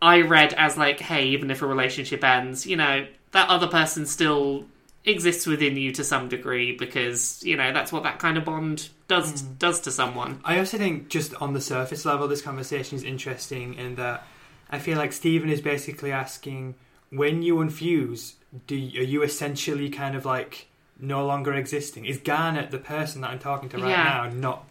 I 0.01 0.20
read 0.20 0.53
as 0.53 0.76
like, 0.76 0.99
hey, 0.99 1.28
even 1.28 1.49
if 1.51 1.61
a 1.61 1.68
relationship 1.68 2.22
ends, 2.22 2.68
you 2.68 2.76
know, 2.76 3.07
that 3.32 3.47
other 3.47 3.68
person 3.68 4.05
still 4.07 4.66
exists 5.06 5.45
within 5.45 5.78
you 5.78 5.91
to 5.93 6.03
some 6.03 6.30
degree 6.30 6.76
because 6.76 7.43
you 7.43 7.56
know 7.56 7.72
that's 7.72 7.91
what 7.91 8.03
that 8.03 8.20
kind 8.20 8.38
of 8.38 8.45
bond 8.45 8.89
does 9.08 9.41
hmm. 9.41 9.53
does 9.60 9.80
to 9.82 9.91
someone. 9.91 10.39
I 10.43 10.60
also 10.60 10.78
think, 10.78 11.10
just 11.10 11.34
on 11.36 11.53
the 11.53 11.62
surface 11.62 12.06
level, 12.06 12.28
this 12.28 12.41
conversation 12.41 12.97
is 12.97 13.03
interesting 13.03 13.76
in 13.76 13.95
that 13.95 14.26
I 14.70 14.80
feel 14.80 14.97
like 14.97 15.14
Steven 15.14 15.49
is 15.49 15.62
basically 15.62 16.12
asking 16.12 16.76
when 17.10 17.41
you 17.43 17.56
unfuse, 17.56 18.34
do 18.68 18.76
you, 18.76 19.01
are 19.01 19.03
you 19.03 19.24
essentially 19.24 19.89
kind 19.89 20.16
of 20.16 20.26
like 20.26 20.68
no 20.99 21.26
longer 21.26 21.53
existing? 21.53 22.06
Is 22.06 22.18
Garnet 22.18 22.72
the 22.72 22.80
person 22.80 23.22
that 23.22 23.30
I'm 23.32 23.39
talking 23.39 23.70
to 23.70 23.78
right 23.78 23.89
Yeah. 23.89 24.03
now? 24.03 24.30
Not 24.34 24.66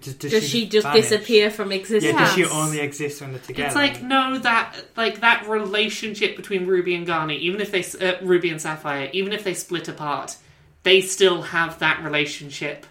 does, 0.00 0.14
does, 0.14 0.30
Does 0.32 0.48
she 0.48 0.68
just 0.68 0.86
vanish? 0.86 1.02
disappear 1.08 1.50
from 1.50 1.72
existence? 1.72 2.12
Yeah, 2.14 2.24
does 2.24 2.34
she 2.34 2.44
only 2.44 2.80
exist 2.80 3.20
when 3.20 3.32
they're 3.32 3.40
together? 3.40 3.66
It's 3.68 3.76
like 3.76 4.02
no 4.02 4.38
that 4.38 4.76
like 4.96 5.20
that 5.20 5.48
relationship 5.48 6.36
between 6.36 6.66
Ruby 6.66 6.94
and 6.94 7.06
Garnet, 7.06 7.40
even 7.40 7.60
if 7.60 7.70
they 7.70 7.84
uh, 8.06 8.16
Ruby 8.22 8.50
and 8.50 8.60
Sapphire, 8.60 9.08
even 9.12 9.32
if 9.32 9.44
they 9.44 9.54
split 9.54 9.88
apart, 9.88 10.36
they 10.82 11.00
still 11.00 11.42
have 11.42 11.78
that 11.80 12.02
relationship 12.02 12.86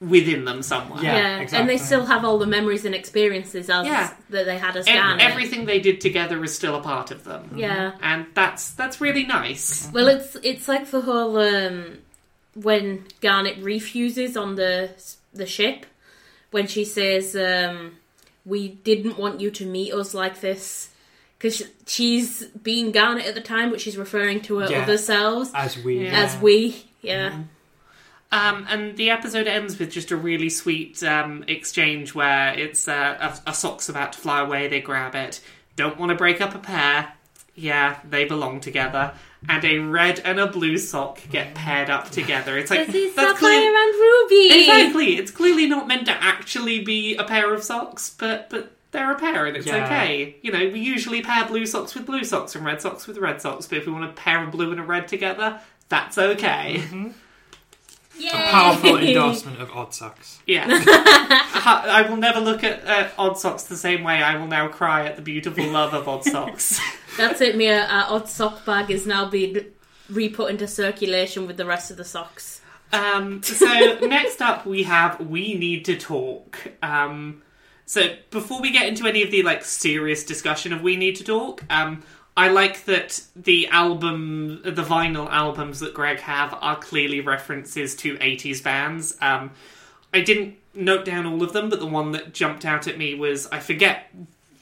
within 0.00 0.44
them 0.44 0.62
somewhere. 0.62 1.00
Yeah, 1.00 1.40
Yeah, 1.42 1.48
and 1.52 1.68
they 1.68 1.78
still 1.78 2.04
have 2.06 2.24
all 2.24 2.36
the 2.38 2.46
memories 2.46 2.84
and 2.84 2.92
experiences 2.92 3.70
as 3.70 3.86
Yeah. 3.86 4.12
that 4.30 4.46
they 4.46 4.58
had 4.58 4.76
as 4.76 4.88
Ev- 4.88 4.94
Garnet. 4.96 5.24
everything 5.24 5.64
they 5.64 5.78
did 5.78 6.00
together 6.00 6.42
is 6.42 6.52
still 6.52 6.74
a 6.74 6.82
part 6.82 7.12
of 7.12 7.22
them. 7.22 7.52
Yeah. 7.54 7.92
and 8.02 8.26
that's 8.34 8.72
that's 8.72 9.00
really 9.00 9.24
nice. 9.24 9.88
Well, 9.92 10.08
it's 10.08 10.36
it's 10.42 10.66
like 10.66 10.90
the 10.90 11.02
whole 11.02 11.36
um, 11.38 11.98
when 12.54 13.04
Garnet 13.20 13.58
refuses 13.62 14.36
on 14.36 14.56
the 14.56 14.90
the 15.32 15.46
ship 15.46 15.86
when 16.52 16.66
she 16.68 16.84
says 16.84 17.34
um, 17.36 17.96
we 18.46 18.68
didn't 18.68 19.18
want 19.18 19.40
you 19.40 19.50
to 19.50 19.66
meet 19.66 19.92
us 19.92 20.14
like 20.14 20.40
this 20.40 20.88
because 21.38 21.64
she's 21.86 22.44
being 22.46 22.92
Garnet 22.92 23.26
at 23.26 23.34
the 23.34 23.40
time, 23.40 23.70
but 23.70 23.80
she's 23.80 23.96
referring 23.98 24.40
to 24.42 24.58
her 24.58 24.70
Yeah. 24.70 24.82
other 24.82 24.96
selves 24.98 25.50
as 25.54 25.76
we 25.76 26.04
Yeah. 26.04 26.12
as 26.24 26.40
we. 26.40 26.84
Yeah, 27.02 27.42
Um, 28.30 28.64
and 28.70 28.96
the 28.96 29.10
episode 29.10 29.46
ends 29.48 29.76
with 29.78 29.90
just 29.90 30.12
a 30.12 30.16
really 30.16 30.48
sweet 30.48 31.02
um, 31.02 31.44
exchange 31.48 32.14
where 32.14 32.54
it's 32.56 32.86
uh, 32.86 33.34
a, 33.46 33.50
a 33.50 33.54
sock's 33.54 33.88
about 33.88 34.12
to 34.14 34.20
fly 34.20 34.40
away. 34.40 34.68
They 34.68 34.80
grab 34.80 35.14
it. 35.16 35.40
Don't 35.74 35.98
want 35.98 36.10
to 36.10 36.14
break 36.16 36.40
up 36.40 36.54
a 36.54 36.58
pair. 36.60 37.12
Yeah, 37.56 37.98
they 38.08 38.24
belong 38.24 38.60
together. 38.60 39.12
And 39.48 39.64
a 39.64 39.78
red 39.78 40.20
and 40.24 40.38
a 40.38 40.46
blue 40.46 40.78
sock 40.78 41.20
get 41.30 41.54
paired 41.54 41.90
up 41.90 42.10
together. 42.10 42.56
It's 42.56 42.70
like 42.70 42.86
this 42.86 42.94
is 42.94 43.14
that's 43.16 43.32
Sapphire 43.40 43.58
clear- 43.58 43.76
and 43.76 43.94
Ruby. 43.94 44.60
exactly. 44.60 45.16
It's 45.16 45.30
clearly 45.32 45.66
not 45.66 45.88
meant 45.88 46.06
to 46.06 46.12
actually 46.12 46.80
be 46.84 47.16
a 47.16 47.24
pair 47.24 47.52
of 47.52 47.62
socks, 47.64 48.14
but 48.16 48.48
but 48.50 48.70
they're 48.92 49.10
a 49.10 49.18
pair 49.18 49.46
and 49.46 49.56
it's 49.56 49.66
Yeah. 49.66 49.84
okay. 49.86 50.36
You 50.42 50.52
know, 50.52 50.68
we 50.68 50.78
usually 50.80 51.22
pair 51.22 51.44
blue 51.46 51.66
socks 51.66 51.94
with 51.94 52.06
blue 52.06 52.22
socks 52.24 52.54
and 52.54 52.64
red 52.64 52.80
socks 52.80 53.06
with 53.08 53.18
red 53.18 53.40
socks. 53.42 53.66
But 53.66 53.78
if 53.78 53.86
we 53.86 53.92
want 53.92 54.14
to 54.14 54.22
pair 54.22 54.44
a 54.44 54.46
blue 54.46 54.70
and 54.70 54.78
a 54.78 54.84
red 54.84 55.08
together, 55.08 55.58
that's 55.88 56.18
okay. 56.18 56.82
Yay! 58.18 58.28
a 58.28 58.32
powerful 58.50 58.96
endorsement 58.98 59.60
of 59.60 59.70
odd 59.72 59.92
socks. 59.94 60.38
Yeah. 60.46 60.66
I 60.68 62.04
I 62.04 62.08
will 62.10 62.16
never 62.18 62.38
look 62.40 62.62
at 62.62 62.86
uh, 62.86 63.08
Odd 63.18 63.38
Socks 63.38 63.64
the 63.64 63.76
same 63.76 64.04
way 64.04 64.22
I 64.22 64.36
will 64.36 64.46
now 64.46 64.68
cry 64.68 65.06
at 65.06 65.16
the 65.16 65.22
beautiful 65.22 65.66
love 65.66 65.94
of 65.94 66.06
Odd 66.08 66.24
Socks. 66.24 66.78
That's 67.16 67.40
it. 67.40 67.56
Me, 67.56 67.70
our 67.70 68.06
odd 68.08 68.28
sock 68.28 68.64
bag 68.64 68.90
is 68.90 69.06
now 69.06 69.28
being 69.28 69.66
re-put 70.08 70.50
into 70.50 70.66
circulation 70.66 71.46
with 71.46 71.56
the 71.56 71.66
rest 71.66 71.90
of 71.90 71.96
the 71.96 72.04
socks. 72.04 72.60
um, 72.92 73.42
so, 73.42 73.66
next 74.02 74.40
up 74.42 74.66
we 74.66 74.82
have 74.84 75.20
We 75.20 75.54
Need 75.54 75.84
to 75.86 75.96
Talk. 75.96 76.72
Um, 76.82 77.42
so, 77.86 78.14
before 78.30 78.60
we 78.60 78.70
get 78.70 78.88
into 78.88 79.06
any 79.06 79.22
of 79.22 79.30
the 79.30 79.42
like 79.42 79.64
serious 79.64 80.24
discussion 80.24 80.72
of 80.72 80.82
We 80.82 80.96
Need 80.96 81.16
to 81.16 81.24
Talk, 81.24 81.64
um, 81.70 82.02
I 82.36 82.48
like 82.48 82.84
that 82.86 83.22
the 83.36 83.68
album, 83.68 84.62
the 84.64 84.82
vinyl 84.82 85.28
albums 85.30 85.80
that 85.80 85.92
Greg 85.92 86.20
have 86.20 86.54
are 86.60 86.76
clearly 86.76 87.20
references 87.20 87.94
to 87.96 88.16
80s 88.16 88.62
bands. 88.62 89.16
Um, 89.20 89.50
I 90.14 90.20
didn't 90.22 90.56
note 90.74 91.04
down 91.04 91.26
all 91.26 91.42
of 91.42 91.52
them, 91.52 91.68
but 91.68 91.80
the 91.80 91.86
one 91.86 92.12
that 92.12 92.32
jumped 92.32 92.64
out 92.64 92.86
at 92.88 92.96
me 92.96 93.14
was 93.14 93.46
I 93.48 93.58
forget 93.58 94.10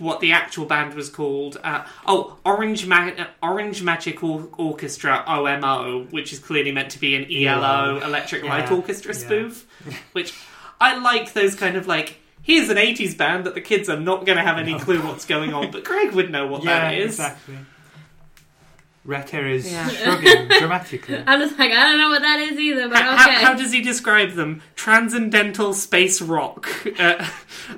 what 0.01 0.21
the 0.21 0.33
actual 0.33 0.65
band 0.67 0.95
was 0.95 1.09
called. 1.09 1.59
Uh, 1.63 1.85
oh, 2.07 2.39
Orange 2.45 2.87
Ma- 2.87 3.11
uh, 3.17 3.27
Orange 3.43 3.83
Magic 3.83 4.23
Or- 4.25 4.49
Orchestra 4.57 5.23
(OMO), 5.27 6.07
which 6.11 6.33
is 6.33 6.39
clearly 6.39 6.73
meant 6.73 6.91
to 6.93 6.99
be 6.99 7.15
an 7.15 7.25
ELO 7.31 7.97
ELO. 7.99 8.01
Electric 8.05 8.43
Yeah, 8.43 8.51
Light 8.51 8.71
Orchestra 8.71 9.13
yeah. 9.15 9.21
spoof. 9.21 9.67
Which 10.13 10.35
I 10.81 10.97
like 10.99 11.33
those 11.35 11.55
kind 11.55 11.77
of 11.77 11.87
like. 11.87 12.17
Here's 12.43 12.71
an 12.71 12.79
80s 12.79 13.17
band 13.19 13.45
that 13.45 13.55
the 13.55 13.61
kids 13.61 13.91
are 13.91 14.01
not 14.01 14.25
going 14.25 14.39
to 14.39 14.43
have 14.43 14.57
any 14.59 14.77
clue 14.79 15.01
what's 15.07 15.27
going 15.27 15.53
on, 15.53 15.71
but 15.71 15.85
Greg 15.85 16.13
would 16.13 16.31
know 16.31 16.47
what 16.47 16.65
yeah, 16.65 16.81
that 16.91 16.95
is. 16.99 17.11
exactly. 17.13 17.57
Retta 19.05 19.47
is 19.49 19.71
Yeah. 19.73 19.89
shrugging 19.89 20.49
dramatically. 20.59 21.23
I'm 21.27 21.41
just 21.41 21.59
like, 21.59 21.71
I 21.73 21.89
don't 21.91 21.99
know 21.99 22.11
what 22.11 22.21
that 22.23 22.39
is 22.41 22.59
either, 22.59 22.89
but 22.89 22.99
How, 22.99 23.15
okay. 23.15 23.43
how 23.45 23.55
does 23.55 23.73
he 23.73 23.81
describe 23.81 24.33
them? 24.33 24.63
Transcendental 24.77 25.73
space 25.75 26.21
rock. 26.23 26.69
Uh, 26.99 27.27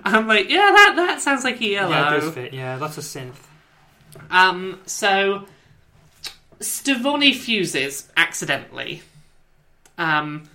I'm 0.04 0.26
like, 0.26 0.48
yeah, 0.50 0.56
that 0.74 0.94
that 0.96 1.20
sounds 1.20 1.44
like 1.44 1.60
ELO. 1.62 1.90
Yeah, 1.90 2.10
does 2.10 2.34
fit. 2.34 2.52
Yeah, 2.52 2.76
lots 2.76 2.98
of 2.98 3.04
synth. 3.04 3.36
Um, 4.30 4.80
so 4.86 5.46
Stevonnie 6.58 7.34
fuses 7.34 8.08
accidentally. 8.16 9.02
Um, 9.98 10.48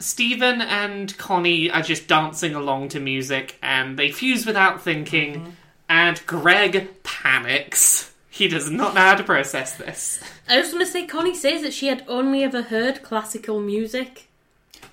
Steven 0.00 0.60
and 0.60 1.16
Connie 1.18 1.70
are 1.70 1.82
just 1.82 2.08
dancing 2.08 2.54
along 2.54 2.88
to 2.90 3.00
music, 3.00 3.56
and 3.62 3.98
they 3.98 4.10
fuse 4.10 4.44
without 4.44 4.82
thinking. 4.82 5.56
And 5.88 6.20
Greg 6.26 6.88
panics. 7.02 8.09
He 8.40 8.48
does 8.48 8.70
not 8.70 8.94
know 8.94 9.02
how 9.02 9.14
to 9.16 9.22
process 9.22 9.76
this. 9.76 10.18
I 10.48 10.56
just 10.56 10.72
want 10.72 10.84
to 10.86 10.90
say, 10.90 11.06
Connie 11.06 11.34
says 11.34 11.60
that 11.62 11.74
she 11.74 11.88
had 11.88 12.04
only 12.08 12.42
ever 12.42 12.62
heard 12.62 13.02
classical 13.02 13.60
music. 13.60 14.28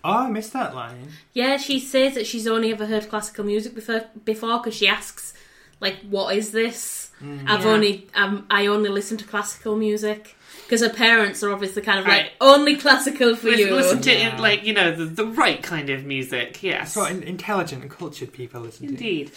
Oh, 0.04 0.26
I 0.26 0.30
missed 0.30 0.52
that 0.54 0.76
line. 0.76 1.08
Yeah, 1.34 1.56
she 1.58 1.80
says 1.80 2.14
that 2.16 2.28
she's 2.28 2.45
only 2.45 2.72
ever 2.72 2.86
heard 2.86 3.10
classical 3.10 3.45
music 3.45 3.74
before 3.74 4.04
before 4.26 4.58
because 4.60 4.76
she 4.76 4.88
asks, 4.88 5.34
like, 5.80 5.95
"What 6.10 6.36
is 6.36 6.52
this?" 6.52 7.10
I've 7.22 7.64
Yeah. 7.64 7.72
only 7.72 8.08
um, 8.16 8.45
I 8.50 8.68
only 8.68 8.89
listen 8.89 9.18
to 9.18 9.26
classical 9.26 9.76
music 9.76 10.36
because 10.66 10.82
her 10.82 10.89
parents 10.89 11.41
are 11.41 11.52
obviously 11.54 11.82
kind 11.82 12.00
of 12.00 12.06
Right. 12.06 12.24
like 12.24 12.32
only 12.41 12.76
classical 12.76 13.36
for 13.36 13.48
Listen, 13.48 13.68
you. 13.68 13.76
listen 13.76 14.02
to 14.02 14.12
Yeah. 14.14 14.36
it 14.36 14.39
like 14.41 14.66
you 14.66 14.74
know 14.74 14.91
the, 14.93 15.06
the 15.06 15.26
right 15.26 15.64
kind 15.64 15.89
of 15.89 16.06
music. 16.06 16.62
Yes, 16.62 16.93
That's 16.93 17.12
what 17.14 17.24
intelligent 17.24 17.82
and 17.82 17.89
cultured 17.89 18.34
people 18.34 18.62
listen 18.62 18.88
to. 18.88 18.93
Indeed. 18.93 19.32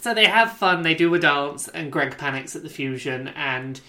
So 0.00 0.14
they 0.14 0.26
have 0.26 0.52
fun, 0.52 0.82
they 0.82 0.94
do 0.94 1.12
a 1.14 1.18
dance, 1.18 1.68
and 1.68 1.92
Greg 1.92 2.16
panics 2.16 2.56
at 2.56 2.62
the 2.62 2.68
fusion, 2.70 3.28
and 3.28 3.80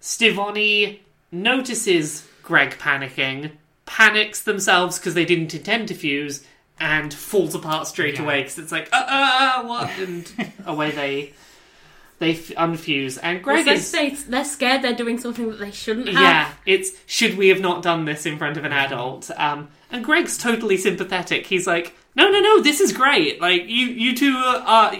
Stevonnie 0.00 0.98
notices 1.30 2.26
Greg 2.42 2.72
panicking, 2.78 3.52
panics 3.86 4.42
themselves 4.42 4.98
because 4.98 5.14
they 5.14 5.24
didn't 5.24 5.54
intend 5.54 5.88
to 5.88 5.94
fuse, 5.94 6.44
and 6.80 7.14
falls 7.14 7.54
apart 7.54 7.86
straight 7.86 8.14
Yeah. 8.16 8.22
away 8.24 8.42
because 8.42 8.58
it's 8.58 8.72
like, 8.72 8.88
uh, 8.92 9.04
uh, 9.06 9.62
what? 9.64 9.90
And 9.98 10.30
away 10.66 10.90
they 10.90 11.32
they 12.18 12.32
f- 12.32 12.48
unfuse. 12.56 13.18
And 13.22 13.42
Greg 13.42 13.64
Greg 13.64 13.76
is. 13.76 13.90
they, 13.92 14.10
they're 14.10 14.44
scared 14.44 14.82
they're 14.82 14.94
doing 14.94 15.18
something 15.18 15.48
that 15.50 15.58
they 15.58 15.70
shouldn't 15.72 16.08
have. 16.08 16.20
Yeah, 16.20 16.52
it's 16.66 16.90
should 17.06 17.36
we 17.36 17.48
have 17.48 17.60
not 17.60 17.82
done 17.82 18.04
this 18.04 18.26
in 18.26 18.38
front 18.38 18.56
of 18.56 18.64
an 18.64 18.72
adult? 18.72 19.30
Um, 19.36 19.68
and 19.90 20.04
Greg's 20.04 20.38
totally 20.38 20.76
sympathetic. 20.76 21.46
He's 21.46 21.66
like, 21.66 21.94
no, 22.14 22.30
no, 22.30 22.40
no, 22.40 22.60
this 22.60 22.80
is 22.80 22.92
great. 22.92 23.40
Like 23.40 23.62
you, 23.68 23.86
you 23.86 24.14
two 24.14 24.34
are, 24.36 24.56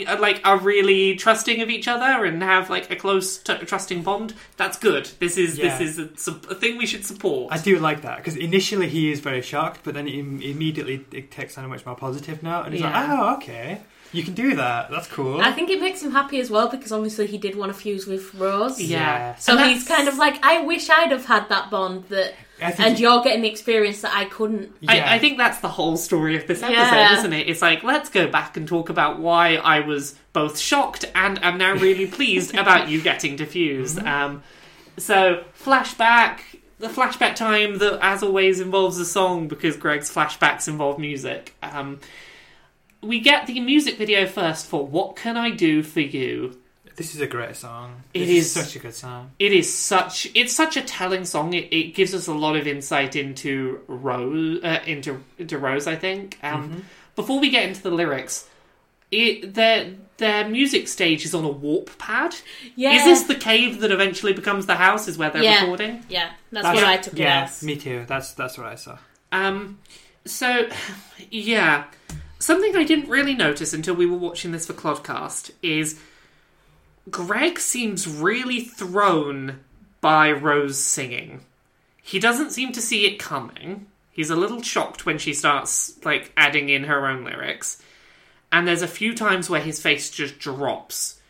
are 0.06 0.18
like 0.18 0.40
are 0.44 0.56
really 0.58 1.14
trusting 1.16 1.60
of 1.60 1.68
each 1.68 1.86
other 1.88 2.24
and 2.24 2.42
have 2.42 2.70
like 2.70 2.90
a 2.90 2.96
close, 2.96 3.36
t- 3.38 3.54
trusting 3.58 4.02
bond. 4.02 4.32
That's 4.56 4.78
good. 4.78 5.10
This 5.18 5.36
is 5.36 5.58
Yeah. 5.58 5.76
this 5.78 5.98
is 5.98 6.26
a, 6.28 6.30
a 6.50 6.54
thing 6.54 6.78
we 6.78 6.86
should 6.86 7.04
support. 7.04 7.52
I 7.52 7.58
do 7.58 7.78
like 7.78 8.02
that 8.02 8.16
because 8.18 8.36
initially 8.36 8.88
he 8.88 9.12
is 9.12 9.20
very 9.20 9.42
shocked, 9.42 9.80
but 9.84 9.94
then 9.94 10.08
im- 10.08 10.40
immediately 10.40 11.04
it 11.12 11.30
takes 11.30 11.58
on 11.58 11.64
a 11.64 11.68
much 11.68 11.84
more 11.84 11.96
positive 11.96 12.42
note, 12.42 12.62
and 12.64 12.72
he's 12.72 12.82
Yeah. 12.82 12.98
like, 12.98 13.10
"Oh, 13.18 13.34
okay, 13.36 13.80
you 14.12 14.22
can 14.22 14.32
do 14.34 14.56
that. 14.56 14.90
That's 14.90 15.06
cool." 15.08 15.40
I 15.40 15.52
think 15.52 15.68
it 15.70 15.80
makes 15.80 16.02
him 16.02 16.12
happy 16.12 16.40
as 16.40 16.50
well 16.50 16.68
because 16.68 16.92
obviously 16.92 17.26
he 17.26 17.36
did 17.36 17.56
want 17.56 17.72
to 17.74 17.78
fuse 17.78 18.06
with 18.06 18.34
Rose. 18.34 18.80
yeah. 18.80 19.34
So 19.36 19.56
And 19.58 19.70
he's 19.70 19.84
that's- 19.86 19.98
kind 19.98 20.08
of 20.08 20.16
like, 20.16 20.42
I 20.44 20.62
wish 20.62 20.88
I'd 20.88 21.10
have 21.10 21.26
had 21.26 21.48
that 21.50 21.70
bond 21.70 22.04
that, 22.08 22.34
I 22.62 22.70
think 22.70 22.88
and 22.88 22.98
you're 23.00 23.22
getting 23.22 23.42
the 23.42 23.48
experience 23.50 24.00
that 24.02 24.12
I 24.14 24.24
couldn't. 24.26 24.72
yeah. 24.80 24.92
I, 25.10 25.14
I 25.14 25.18
think 25.18 25.38
that's 25.38 25.58
the 25.58 25.68
whole 25.68 25.96
story 25.96 26.36
of 26.36 26.46
this 26.46 26.62
episode, 26.62 26.74
Yeah. 26.76 27.18
isn't 27.18 27.32
it? 27.32 27.48
It's 27.48 27.62
like 27.62 27.82
let's 27.82 28.08
go 28.08 28.26
back 28.28 28.56
and 28.56 28.66
talk 28.68 28.88
about 28.88 29.18
why 29.18 29.56
I 29.56 29.80
was 29.80 30.14
both 30.32 30.58
shocked 30.58 31.04
and 31.14 31.42
am 31.44 31.58
now 31.58 31.74
really 31.74 32.06
pleased 32.06 32.54
about 32.56 32.88
you 32.88 33.00
getting 33.02 33.36
diffused. 33.36 33.98
Um, 33.98 34.42
so 34.98 35.44
flashback, 35.62 36.40
the 36.78 36.88
flashback 36.88 37.34
time 37.36 37.78
that, 37.78 37.98
as 38.02 38.22
always, 38.22 38.60
involves 38.60 38.98
a 38.98 39.04
song 39.06 39.48
because 39.48 39.76
Greg's 39.76 40.12
flashbacks 40.12 40.68
involve 40.68 40.98
music. 40.98 41.54
Um, 41.62 42.00
we 43.00 43.18
get 43.20 43.46
the 43.46 43.58
music 43.60 43.96
video 43.98 44.26
first 44.26 44.66
for 44.66 44.86
"What 44.86 45.16
Can 45.16 45.36
I 45.36 45.50
Do 45.50 45.82
for 45.82 46.00
You." 46.00 46.58
This 46.96 47.14
is 47.14 47.20
a 47.20 47.26
great 47.26 47.56
song. 47.56 48.02
It 48.14 48.26
This 48.26 48.46
is- 48.46 48.52
such 48.52 48.76
a 48.76 48.78
good 48.78 48.94
song. 48.94 49.30
It 49.38 49.52
is 49.52 49.72
such 49.72 50.28
it's 50.34 50.52
such 50.54 50.76
a 50.76 50.82
telling 50.82 51.24
song. 51.24 51.54
It, 51.54 51.72
it 51.72 51.94
gives 51.94 52.14
us 52.14 52.26
a 52.26 52.34
lot 52.34 52.56
of 52.56 52.66
insight 52.66 53.16
into 53.16 53.80
Rose, 53.88 54.62
uh, 54.62 54.80
into 54.86 55.22
into 55.38 55.58
Rose. 55.58 55.86
I 55.86 55.96
think. 55.96 56.38
Um, 56.42 56.84
Before 57.16 57.38
we 57.40 57.50
get 57.50 57.68
into 57.68 57.82
the 57.82 57.90
lyrics, 57.90 58.48
it, 59.10 59.52
their 59.54 59.92
their 60.16 60.48
music 60.48 60.88
stage 60.88 61.24
is 61.24 61.34
on 61.34 61.44
a 61.44 61.48
warp 61.50 61.98
pad. 61.98 62.34
Yeah. 62.76 62.92
Is 62.94 63.04
this 63.04 63.22
the 63.24 63.34
cave 63.34 63.80
that 63.80 63.90
eventually 63.90 64.32
becomes 64.32 64.66
the 64.66 64.76
house? 64.76 65.08
Is 65.08 65.18
where 65.18 65.28
they're 65.30 65.42
Yeah. 65.42 65.60
recording? 65.62 66.04
Yeah, 66.08 66.30
that's, 66.50 66.64
That's- 66.64 66.74
what 66.76 66.84
I 66.84 66.96
took 66.96 67.14
it 67.14 67.18
Yeah, 67.20 67.42
as. 67.44 67.62
me 67.62 67.76
too. 67.76 68.04
That's 68.08 68.32
that's 68.32 68.56
what 68.56 68.66
I 68.66 68.76
saw. 68.76 68.98
Um, 69.32 69.78
so, 70.24 70.68
yeah. 71.30 71.84
Something 72.38 72.74
I 72.76 72.82
didn't 72.84 73.08
really 73.08 73.34
notice 73.34 73.72
until 73.72 73.94
we 73.94 74.04
were 74.06 74.16
watching 74.18 74.50
this 74.50 74.66
for 74.66 74.72
Clodcast 74.72 75.52
is 75.62 76.00
Greg 77.10 77.58
seems 77.58 78.06
really 78.06 78.60
thrown 78.60 79.60
by 80.00 80.30
Rose 80.30 80.78
singing. 80.78 81.40
He 82.02 82.18
doesn't 82.18 82.50
seem 82.50 82.72
to 82.72 82.80
see 82.80 83.06
it 83.06 83.18
coming. 83.18 83.86
He's 84.10 84.30
a 84.30 84.36
little 84.36 84.62
shocked 84.62 85.06
when 85.06 85.18
she 85.18 85.32
starts, 85.32 85.98
like, 86.04 86.32
adding 86.36 86.68
in 86.68 86.84
her 86.84 87.06
own 87.06 87.24
lyrics. 87.24 87.82
And 88.50 88.68
there's 88.68 88.82
a 88.82 88.88
few 88.88 89.14
times 89.14 89.48
where 89.48 89.60
his 89.60 89.80
face 89.80 90.10
just 90.10 90.38
drops. 90.38 91.20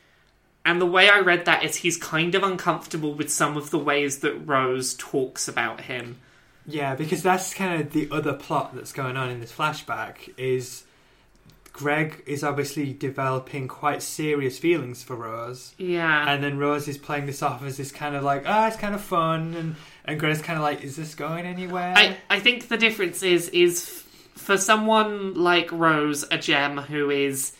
And 0.64 0.80
the 0.80 0.86
way 0.86 1.08
I 1.08 1.20
read 1.20 1.44
that 1.44 1.64
is 1.64 1.76
he's 1.76 1.96
kind 1.96 2.34
of 2.34 2.42
uncomfortable 2.42 3.14
with 3.14 3.30
some 3.30 3.56
of 3.56 3.70
the 3.70 3.78
ways 3.78 4.18
that 4.20 4.46
Rose 4.46 4.94
talks 4.94 5.48
about 5.48 5.82
him. 5.82 6.18
Yeah, 6.66 6.94
because 6.94 7.22
that's 7.22 7.54
kind 7.54 7.80
of 7.80 7.92
the 7.92 8.08
other 8.10 8.34
plot 8.34 8.74
that's 8.74 8.92
going 8.92 9.16
on 9.16 9.30
in 9.30 9.40
this 9.40 9.52
flashback 9.52 10.32
is 10.36 10.84
Greg 11.72 12.22
is 12.26 12.44
obviously 12.44 12.92
developing 12.92 13.66
quite 13.66 14.02
serious 14.02 14.58
feelings 14.58 15.02
for 15.02 15.16
Rose. 15.16 15.74
Yeah. 15.78 16.30
And 16.30 16.42
then 16.44 16.58
Rose 16.58 16.86
is 16.86 16.98
playing 16.98 17.26
this 17.26 17.42
off 17.42 17.64
as 17.64 17.76
this 17.78 17.90
kind 17.90 18.14
of 18.14 18.22
like, 18.22 18.44
ah, 18.46 18.68
it's 18.68 18.76
kind 18.76 18.94
of 18.94 19.00
fun, 19.00 19.54
and 19.54 19.76
and 20.04 20.20
Greg's 20.20 20.42
kind 20.42 20.58
of 20.58 20.62
like, 20.62 20.82
is 20.82 20.96
this 20.96 21.14
going 21.14 21.46
anywhere? 21.46 21.94
I, 21.96 22.16
I 22.28 22.40
think 22.40 22.68
the 22.68 22.76
difference 22.76 23.22
is 23.22 23.48
is 23.50 24.02
for 24.34 24.58
someone 24.58 25.34
like 25.34 25.70
Rose, 25.72 26.24
a 26.30 26.38
gem 26.38 26.76
who 26.76 27.10
is 27.10 27.52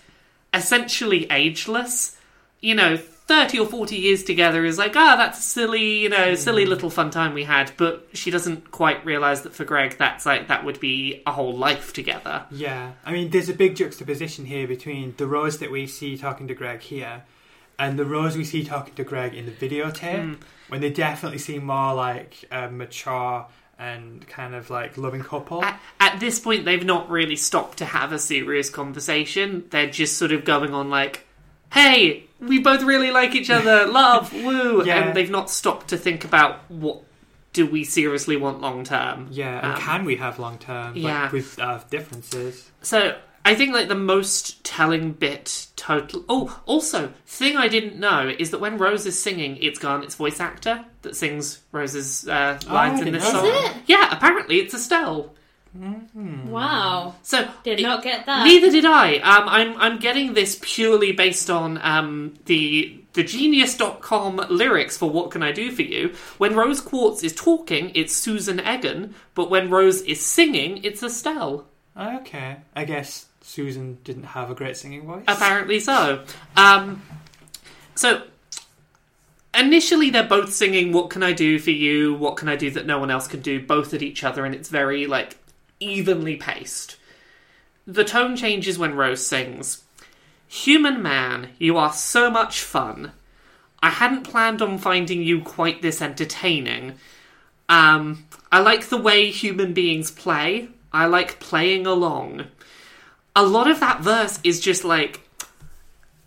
essentially 0.52 1.26
ageless, 1.30 2.16
you 2.60 2.74
know, 2.74 2.98
30 3.32 3.60
or 3.60 3.66
40 3.66 3.96
years 3.96 4.22
together 4.22 4.62
is 4.64 4.76
like, 4.76 4.94
ah, 4.94 5.16
that's 5.16 5.38
a 5.38 5.42
silly, 5.42 6.00
you 6.00 6.08
know, 6.10 6.30
hmm. 6.30 6.34
silly 6.34 6.66
little 6.66 6.90
fun 6.90 7.10
time 7.10 7.32
we 7.32 7.44
had. 7.44 7.72
But 7.78 8.06
she 8.12 8.30
doesn't 8.30 8.70
quite 8.70 9.04
realise 9.06 9.40
that 9.40 9.54
for 9.54 9.64
Greg, 9.64 9.96
that's 9.98 10.26
like, 10.26 10.48
that 10.48 10.64
would 10.64 10.80
be 10.80 11.22
a 11.26 11.32
whole 11.32 11.56
life 11.56 11.92
together. 11.92 12.44
Yeah, 12.50 12.92
I 13.06 13.12
mean, 13.12 13.30
there's 13.30 13.48
a 13.48 13.54
big 13.54 13.74
juxtaposition 13.76 14.44
here 14.44 14.68
between 14.68 15.14
the 15.16 15.26
Rose 15.26 15.58
that 15.60 15.70
we 15.70 15.86
see 15.86 16.18
talking 16.18 16.46
to 16.48 16.54
Greg 16.54 16.82
here 16.82 17.22
and 17.78 17.98
the 17.98 18.04
Rose 18.04 18.36
we 18.36 18.44
see 18.44 18.64
talking 18.64 18.94
to 18.94 19.04
Greg 19.04 19.34
in 19.34 19.46
the 19.46 19.52
videotape, 19.52 20.36
hmm. 20.36 20.42
when 20.68 20.80
they 20.80 20.90
definitely 20.90 21.38
seem 21.38 21.64
more 21.64 21.94
like 21.94 22.44
a 22.50 22.70
mature 22.70 23.46
and 23.78 24.26
kind 24.28 24.54
of 24.54 24.70
like 24.70 24.96
loving 24.96 25.22
couple. 25.22 25.64
At, 25.64 25.80
at 25.98 26.20
this 26.20 26.38
point, 26.38 26.64
they've 26.64 26.84
not 26.84 27.10
really 27.10 27.36
stopped 27.36 27.78
to 27.78 27.84
have 27.84 28.12
a 28.12 28.18
serious 28.18 28.70
conversation. 28.70 29.64
They're 29.70 29.90
just 29.90 30.18
sort 30.18 30.32
of 30.32 30.44
going 30.44 30.74
on 30.74 30.90
like, 30.90 31.26
hey, 31.72 32.24
we 32.40 32.58
both 32.58 32.82
really 32.82 33.10
like 33.10 33.34
each 33.34 33.50
other, 33.50 33.86
love, 33.90 34.32
woo. 34.32 34.84
Yeah. 34.84 35.02
And 35.08 35.16
they've 35.16 35.30
not 35.30 35.50
stopped 35.50 35.88
to 35.88 35.96
think 35.96 36.24
about 36.24 36.70
what 36.70 37.02
do 37.52 37.66
we 37.66 37.84
seriously 37.84 38.36
want 38.36 38.60
long 38.60 38.82
term. 38.84 39.28
Yeah, 39.30 39.58
and 39.58 39.74
Um, 39.74 39.80
can 39.80 40.04
we 40.04 40.16
have 40.16 40.38
long 40.38 40.58
term 40.58 40.96
yeah. 40.96 41.24
like, 41.24 41.32
with 41.32 41.58
uh, 41.58 41.80
differences? 41.90 42.70
So 42.82 43.16
I 43.44 43.54
think 43.54 43.74
like 43.74 43.88
the 43.88 43.94
most 43.94 44.64
telling 44.64 45.12
bit 45.12 45.66
total. 45.76 46.24
Oh, 46.28 46.60
also 46.64 47.12
thing 47.26 47.56
I 47.56 47.68
didn't 47.68 47.98
know 47.98 48.32
is 48.38 48.50
that 48.52 48.60
when 48.60 48.78
Rose 48.78 49.04
is 49.04 49.20
singing, 49.20 49.56
it's 49.60 49.78
Garnet's 49.78 50.14
voice 50.14 50.40
actor 50.40 50.84
that 51.02 51.16
sings 51.16 51.60
Rose's 51.72 52.26
uh, 52.28 52.58
Oh, 52.68 52.72
lines 52.74 53.00
in 53.00 53.12
this 53.12 53.28
song. 53.28 53.44
it? 53.46 53.72
Yeah, 53.86 54.08
apparently 54.16 54.58
it's 54.60 54.72
Estelle. 54.74 55.34
Wow. 55.74 57.14
So 57.22 57.48
Did 57.64 57.80
it- 57.80 57.82
not 57.82 58.02
get 58.02 58.26
that. 58.26 58.44
Neither 58.46 58.70
did 58.70 58.84
I. 58.84 59.16
Um, 59.16 59.48
I'm 59.48 59.76
I'm 59.78 59.98
getting 59.98 60.34
this 60.34 60.58
purely 60.60 61.12
based 61.12 61.48
on 61.50 61.78
um, 61.82 62.34
the 62.46 62.98
the 63.14 63.22
genius.com 63.22 64.46
lyrics 64.50 64.96
for 64.96 65.10
What 65.10 65.30
Can 65.30 65.42
I 65.42 65.52
Do 65.52 65.70
For 65.70 65.82
You. 65.82 66.14
When 66.38 66.54
Rose 66.54 66.80
Quartz 66.80 67.22
is 67.22 67.34
talking, 67.34 67.92
it's 67.94 68.14
Susan 68.14 68.58
Egan, 68.60 69.14
but 69.34 69.50
when 69.50 69.70
Rose 69.70 70.00
is 70.02 70.24
singing, 70.24 70.82
it's 70.82 71.02
Estelle. 71.02 71.66
Okay, 71.98 72.56
I 72.74 72.84
guess 72.84 73.26
Susan 73.42 73.98
didn't 74.04 74.22
have 74.24 74.50
a 74.50 74.54
great 74.54 74.76
singing 74.78 75.06
voice. 75.06 75.24
Apparently 75.28 75.78
so. 75.80 76.24
Um, 76.56 77.02
so 77.94 78.22
initially, 79.54 80.10
they're 80.10 80.22
both 80.26 80.52
singing 80.52 80.92
"What 80.92 81.10
can 81.10 81.22
I 81.22 81.32
do 81.32 81.58
for 81.58 81.70
you? 81.70 82.14
What 82.14 82.36
can 82.36 82.48
I 82.48 82.56
do 82.56 82.70
that 82.70 82.86
no 82.86 82.98
one 82.98 83.10
else 83.10 83.26
can 83.28 83.40
do?" 83.40 83.60
Both 83.60 83.92
at 83.94 84.02
each 84.02 84.24
other, 84.24 84.44
and 84.44 84.54
it's 84.54 84.68
very 84.68 85.06
like 85.06 85.36
evenly 85.82 86.36
paced. 86.36 86.96
The 87.86 88.04
tone 88.04 88.36
changes 88.36 88.78
when 88.78 88.94
Rose 88.94 89.26
sings. 89.26 89.82
Human 90.48 91.02
man, 91.02 91.50
you 91.58 91.76
are 91.76 91.92
so 91.92 92.30
much 92.30 92.60
fun. 92.60 93.12
I 93.82 93.90
hadn't 93.90 94.22
planned 94.22 94.62
on 94.62 94.78
finding 94.78 95.22
you 95.22 95.40
quite 95.40 95.82
this 95.82 96.00
entertaining. 96.00 96.94
Um, 97.68 98.26
I 98.52 98.60
like 98.60 98.88
the 98.88 98.96
way 98.96 99.30
human 99.30 99.72
beings 99.72 100.10
play. 100.10 100.68
I 100.92 101.06
like 101.06 101.40
playing 101.40 101.86
along 101.86 102.44
a 103.34 103.44
lot 103.44 103.70
of 103.70 103.80
that 103.80 104.00
verse 104.00 104.38
is 104.44 104.60
just 104.60 104.84
like 104.84 105.20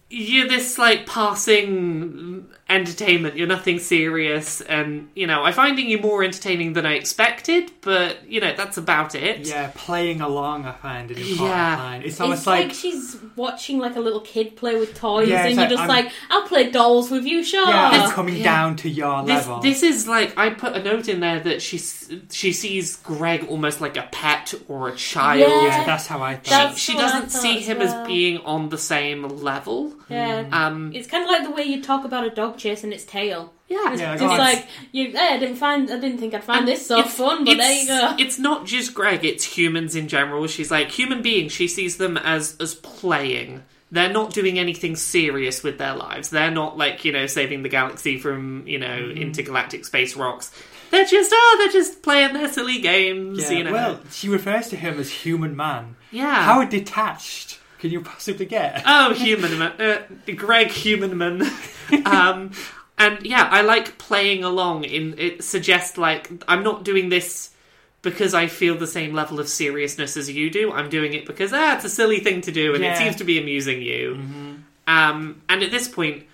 you're 0.10 0.48
this 0.48 0.78
like 0.78 1.06
passing 1.06 2.48
entertainment 2.68 3.36
you're 3.38 3.46
nothing 3.48 3.78
serious 3.78 4.60
and 4.62 5.08
you 5.14 5.28
know 5.28 5.44
i'm 5.44 5.54
finding 5.54 5.88
you 5.88 6.00
more 6.00 6.24
entertaining 6.24 6.74
than 6.74 6.84
i 6.84 6.94
expected 6.94 7.72
but 7.82 8.28
you 8.28 8.42
know 8.42 8.52
that's 8.56 8.76
about 8.78 9.14
it 9.14 9.48
yeah, 9.48 9.72
playing 9.76 10.20
along, 10.22 10.66
I 10.66 10.72
find 10.72 11.12
an 11.12 11.18
important 11.18 11.48
Yeah. 11.50 11.78
line. 11.78 12.02
It's 12.02 12.14
It's 12.14 12.22
almost 12.22 12.48
like, 12.48 12.68
like, 12.70 12.74
she's 12.76 13.18
watching 13.36 13.78
like 13.78 13.96
a 13.96 14.00
little 14.00 14.22
kid 14.22 14.56
play 14.56 14.76
with 14.80 14.96
toys, 14.96 15.28
Yeah, 15.30 15.42
and 15.42 15.50
it's 15.50 15.60
you're 15.60 15.68
just 15.70 15.82
I'm- 15.82 15.90
like, 15.90 16.12
"I'll 16.32 16.48
play 16.48 16.72
dolls 16.72 17.12
with 17.12 17.26
you, 17.26 17.44
sure." 17.44 17.68
yeah, 17.68 17.90
I'm 17.92 18.12
coming 18.12 18.38
yeah. 18.38 18.44
down 18.44 18.76
to 18.78 18.90
your 18.90 19.22
this, 19.24 19.46
level. 19.48 19.60
this 19.62 19.84
is 19.84 20.08
like 20.08 20.36
i 20.38 20.50
put 20.50 20.74
a 20.76 20.82
note 20.82 21.08
in 21.08 21.20
there 21.20 21.40
that 21.42 21.62
she 21.62 21.78
she 22.32 22.52
sees 22.52 22.96
greg 22.98 23.46
almost 23.48 23.82
like 23.82 23.98
a 23.98 24.08
pet 24.12 24.54
or 24.68 24.90
a 24.90 24.96
child 24.96 25.40
Yeah. 25.42 25.66
yeah, 25.68 25.84
that's 25.86 26.08
how 26.08 26.22
I 26.24 26.36
thought. 26.36 26.46
That's 26.46 26.80
she 26.80 26.96
what 26.96 27.02
doesn't 27.02 27.32
thought 27.32 27.42
see 27.44 27.60
as 27.60 27.68
him 27.68 27.78
well. 27.80 28.02
as 28.02 28.08
being 28.08 28.40
on 28.40 28.70
the 28.70 28.78
same 28.80 29.24
level 29.24 29.94
yeah. 30.10 30.46
um 30.52 30.92
It's 30.96 31.08
kind 31.08 31.24
of 31.24 31.30
like 31.30 31.44
the 31.44 31.52
way 31.52 31.64
you 31.64 31.84
talk 31.84 32.04
about 32.06 32.26
a 32.26 32.32
dog 32.32 32.55
chasing 32.58 32.92
its 32.94 33.04
tail. 33.06 33.54
yeah, 33.68 33.94
Yeah, 33.96 34.14
It's 34.14 34.22
like 34.22 34.68
you. 34.92 35.12
Hey, 35.12 35.34
I 35.36 35.38
didn't 35.40 35.56
find. 35.58 35.90
I 35.92 36.00
didn't 36.00 36.18
think 36.20 36.34
I'd 36.34 36.44
find 36.44 36.68
this 36.68 36.86
so 36.86 37.04
fun, 37.04 37.46
but 37.46 37.58
there 37.58 37.72
you 37.72 37.84
it's- 37.84 38.18
go. 38.18 38.24
It's 38.24 38.40
not 38.40 38.66
just 38.66 38.94
Greg; 38.94 39.24
it's 39.26 39.44
humans 39.44 39.96
in 39.96 40.08
general. 40.08 40.48
She's 40.48 40.72
like 40.72 40.90
human 40.92 41.22
beings. 41.22 41.52
She 41.52 41.68
sees 41.68 41.98
them 41.98 42.18
as 42.18 42.56
as 42.60 42.76
playing. 42.76 43.64
They're 43.92 44.12
not 44.12 44.34
doing 44.34 44.58
anything 44.60 44.96
serious 44.96 45.62
with 45.64 45.78
their 45.78 45.96
lives. 45.96 46.30
They're 46.30 46.52
not 46.52 46.78
like 46.78 47.06
you 47.06 47.12
know 47.12 47.28
saving 47.28 47.64
the 47.64 47.70
galaxy 47.70 48.18
from 48.20 48.68
you 48.68 48.80
know 48.80 48.88
Mm-hmm. 48.88 49.22
intergalactic 49.22 49.86
space 49.86 50.16
rocks. 50.16 50.52
They're 50.92 51.06
just 51.06 51.32
oh, 51.34 51.56
they're 51.60 51.72
just 51.82 52.02
playing 52.04 52.34
their 52.34 52.48
silly 52.48 52.80
games. 52.80 53.44
yeah, 53.44 53.58
You 53.58 53.64
know, 53.66 53.72
well, 53.74 54.00
she 54.12 54.30
refers 54.30 54.70
to 54.70 54.76
him 54.76 55.00
as 55.00 55.10
human 55.12 55.56
man. 55.56 55.96
yeah. 56.12 56.44
How 56.44 56.64
detached 56.66 57.60
can 57.80 57.92
you 57.92 58.02
possibly 58.02 58.46
get? 58.46 58.84
Oh, 58.86 59.14
human 59.14 59.58
man, 59.60 59.82
uh, 59.82 60.02
Greg 60.34 60.68
Humanman. 60.68 61.44
um, 62.06 62.52
and 62.98 63.26
yeah, 63.26 63.48
I 63.52 63.62
like 63.62 63.98
playing 63.98 64.44
along. 64.44 64.86
In 64.86 65.16
it 65.18 65.44
suggests 65.44 65.98
like 65.98 66.32
I'm 66.48 66.64
not 66.64 66.84
doing 66.84 67.10
this 67.10 67.52
because 68.02 68.34
I 68.34 68.48
feel 68.48 68.78
the 68.78 68.88
same 68.88 69.14
level 69.14 69.40
of 69.40 69.50
seriousness 69.50 70.16
as 70.16 70.30
you 70.30 70.50
do. 70.50 70.72
I'm 70.72 70.90
doing 70.90 71.14
it 71.14 71.26
because 71.26 71.52
ah, 71.54 71.76
it's 71.76 71.86
a 71.86 71.90
silly 71.90 72.20
thing 72.20 72.42
to 72.42 72.52
do, 72.52 72.76
and 72.76 72.84
it 72.84 72.98
seems 72.98 73.16
to 73.18 73.24
be 73.24 73.40
amusing 73.40 73.82
you. 73.82 74.16
Um, 74.88 75.42
and 75.50 75.64
at 75.64 75.72
this 75.72 75.88
point, 75.88 76.26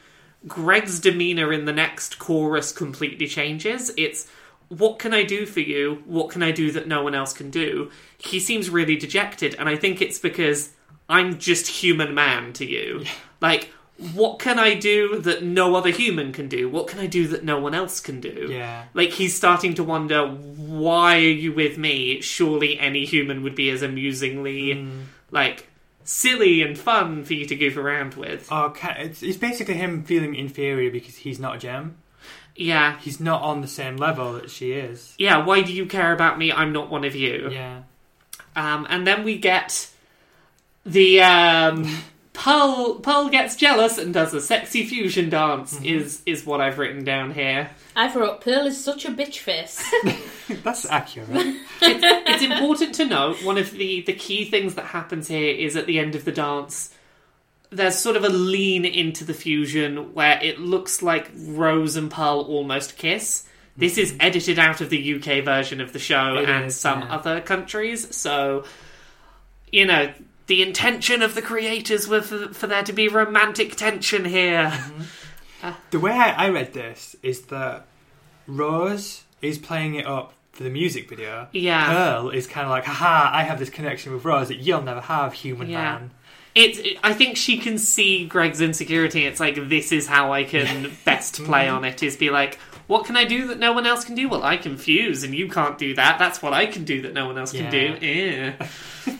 Greg's 0.48 1.00
demeanor 1.00 1.54
in 1.54 1.66
the 1.66 1.74
next 1.74 2.20
chorus 2.20 2.72
completely 2.72 3.28
changes. 3.28 3.92
It's 3.98 4.28
what 4.68 5.00
can 5.00 5.14
I 5.14 5.24
do 5.24 5.46
for 5.46 5.60
you? 5.60 6.02
What 6.06 6.30
can 6.30 6.44
I 6.44 6.52
do 6.52 6.72
that 6.72 6.88
no 6.88 7.04
one 7.04 7.16
else 7.16 7.34
can 7.34 7.50
do? 7.50 7.92
He 8.18 8.40
seems 8.40 8.70
really 8.70 8.96
dejected, 8.96 9.56
and 9.56 9.68
I 9.68 9.76
think 9.76 10.02
it's 10.02 10.20
because 10.20 10.72
I'm 11.12 11.38
just 11.40 11.68
human 11.68 12.16
man 12.16 12.54
to 12.54 12.66
you. 12.66 13.04
Like, 13.42 13.70
what 14.14 14.40
can 14.40 14.58
I 14.58 14.76
do 14.76 15.20
that 15.20 15.44
no 15.44 15.76
other 15.76 15.90
human 15.90 16.32
can 16.32 16.48
do? 16.48 16.70
What 16.70 16.88
can 16.88 17.00
I 17.00 17.06
do 17.06 17.28
that 17.28 17.44
no 17.44 17.60
one 17.60 17.76
else 17.76 18.00
can 18.00 18.22
do? 18.22 18.48
Yeah. 18.50 18.86
Like 18.94 19.10
he's 19.10 19.36
starting 19.36 19.76
to 19.76 19.84
wonder, 19.84 20.26
why 20.26 21.18
are 21.18 21.20
you 21.20 21.54
with 21.54 21.78
me? 21.78 22.22
Surely 22.22 22.80
any 22.80 23.06
human 23.06 23.44
would 23.44 23.56
be 23.56 23.70
as 23.70 23.84
amusingly 23.84 24.88
like 25.30 25.68
silly 26.04 26.64
and 26.64 26.78
fun 26.80 27.26
for 27.26 27.34
you 27.34 27.46
to 27.46 27.56
goof 27.56 27.78
around 27.78 28.16
with. 28.16 28.52
Okay, 28.52 28.96
it's, 29.00 29.22
it's 29.22 29.38
basically 29.38 29.76
him 29.76 30.04
feeling 30.04 30.34
inferior 30.34 30.90
because 30.90 31.18
he's 31.18 31.40
not 31.40 31.58
a 31.58 31.60
gem. 31.60 31.98
Yeah. 32.56 32.98
He's 33.00 33.20
not 33.20 33.42
on 33.44 33.62
the 33.62 33.68
same 33.68 33.98
level 33.98 34.34
that 34.34 34.50
she 34.50 34.72
is. 34.72 35.14
Yeah, 35.20 35.46
why 35.46 35.62
do 35.62 35.74
you 35.74 35.86
care 35.86 36.14
about 36.14 36.40
me? 36.40 36.52
I'm 36.52 36.72
not 36.72 36.90
one 36.90 37.04
of 37.04 37.16
you. 37.16 37.50
Yeah. 37.52 37.84
Um, 38.56 38.88
and 38.90 39.06
then 39.06 39.24
we 39.24 39.38
get 39.38 39.91
the 40.86 41.22
um, 41.22 42.04
Pearl. 42.34 42.96
Pearl 42.96 43.30
gets 43.30 43.56
jealous 43.56 43.98
and 43.98 44.14
does 44.14 44.34
a 44.34 44.42
sexy 44.42 44.86
fusion 44.86 45.30
dance. 45.30 45.80
Is 45.82 46.22
is 46.26 46.46
what 46.46 46.62
I've 46.62 46.80
written 46.80 47.04
down 47.04 47.34
here. 47.34 47.70
I 47.96 48.14
wrote 48.14 48.42
Pearl 48.42 48.66
is 48.66 48.84
such 48.84 49.06
a 49.06 49.10
bitch 49.12 49.40
face. 49.40 49.84
That's 50.64 50.86
accurate. 50.86 51.56
it's 51.82 52.44
important 52.44 52.96
to 52.96 53.06
note 53.06 53.44
one 53.44 53.58
of 53.58 53.72
the 53.72 54.02
the 54.02 54.14
key 54.14 54.50
things 54.50 54.76
that 54.76 54.86
happens 54.86 55.28
here 55.28 55.56
is 55.56 55.76
at 55.76 55.86
the 55.86 56.00
end 56.00 56.16
of 56.16 56.26
the 56.26 56.32
dance 56.32 56.94
there's 57.72 57.98
sort 57.98 58.18
of 58.18 58.24
a 58.24 58.30
lean 58.30 58.86
into 58.86 59.24
the 59.24 59.34
fusion 59.34 60.14
where 60.14 60.38
it 60.44 60.60
looks 60.60 61.02
like 61.02 61.32
Rose 61.34 61.96
and 61.96 62.12
Pearl 62.12 62.42
almost 62.42 62.98
kiss. 62.98 63.48
This 63.78 63.98
is 63.98 64.14
edited 64.20 64.60
out 64.60 64.82
of 64.82 64.90
the 64.90 65.16
UK 65.16 65.44
version 65.44 65.80
of 65.80 65.94
the 65.94 66.00
show 66.00 66.36
It 66.38 66.50
and 66.50 66.66
is, 66.66 66.76
some 66.76 67.02
yeah. 67.02 67.16
other 67.16 67.40
countries, 67.40 68.14
so 68.16 68.66
you 69.72 69.86
know 69.86 70.14
the 70.48 70.62
intention 70.62 71.22
of 71.22 71.36
the 71.36 71.42
creators 71.42 72.08
was 72.08 72.28
for, 72.28 72.54
for 72.54 72.68
there 72.68 72.84
to 72.84 72.94
be 72.94 73.08
romantic 73.08 73.76
tension 73.76 74.26
here. 74.26 74.74
the 75.92 76.00
way 76.00 76.12
I, 76.12 76.48
I 76.48 76.50
read 76.50 76.74
this 76.74 77.16
is 77.24 77.42
that 77.48 77.86
Rose 78.48 79.24
is 79.42 79.58
playing 79.58 79.96
it 79.96 80.06
up 80.06 80.34
for 80.52 80.64
the 80.64 80.70
music 80.70 81.10
video. 81.10 81.48
Yeah. 81.52 81.88
Pearl 81.88 82.30
is 82.30 82.48
kind 82.48 82.66
of 82.66 82.72
like, 82.72 82.86
haha, 82.86 83.36
I 83.36 83.44
have 83.44 83.60
this 83.60 83.70
connection 83.70 84.14
with 84.14 84.26
Rose 84.26 84.50
that 84.50 84.58
you'll 84.58 84.82
never 84.82 85.02
have, 85.02 85.34
human 85.34 85.70
Yeah. 85.70 85.82
man. 85.82 86.12
It's. 86.54 86.80
It, 86.80 86.98
I 87.02 87.14
think 87.14 87.38
she 87.38 87.58
can 87.58 87.78
see 87.78 88.26
Greg's 88.26 88.60
insecurity. 88.60 89.26
It's 89.26 89.40
like 89.40 89.70
this 89.70 89.94
is 89.94 90.06
how 90.06 90.34
I 90.34 90.44
can 90.44 90.92
best 91.06 91.36
play 91.46 91.70
on 91.70 91.86
it. 91.86 92.04
Is 92.04 92.18
be 92.18 92.30
like, 92.30 92.60
what 92.92 93.06
can 93.06 93.16
I 93.16 93.24
do 93.24 93.48
that 93.48 93.58
no 93.58 93.72
one 93.72 93.88
else 93.88 94.04
can 94.04 94.16
do? 94.16 94.28
Well, 94.28 94.44
I 94.44 94.58
can 94.58 94.76
fuse, 94.76 95.24
and 95.24 95.34
you 95.34 95.48
can't 95.48 95.78
do 95.78 95.96
that. 95.96 96.20
That's 96.20 96.42
what 96.42 96.52
I 96.52 96.66
can 96.66 96.84
do 96.84 97.04
that 97.04 97.14
no 97.14 97.26
one 97.26 97.38
else 97.38 97.54
can 97.54 97.72
do. 97.72 97.96
Eh. 98.02 98.68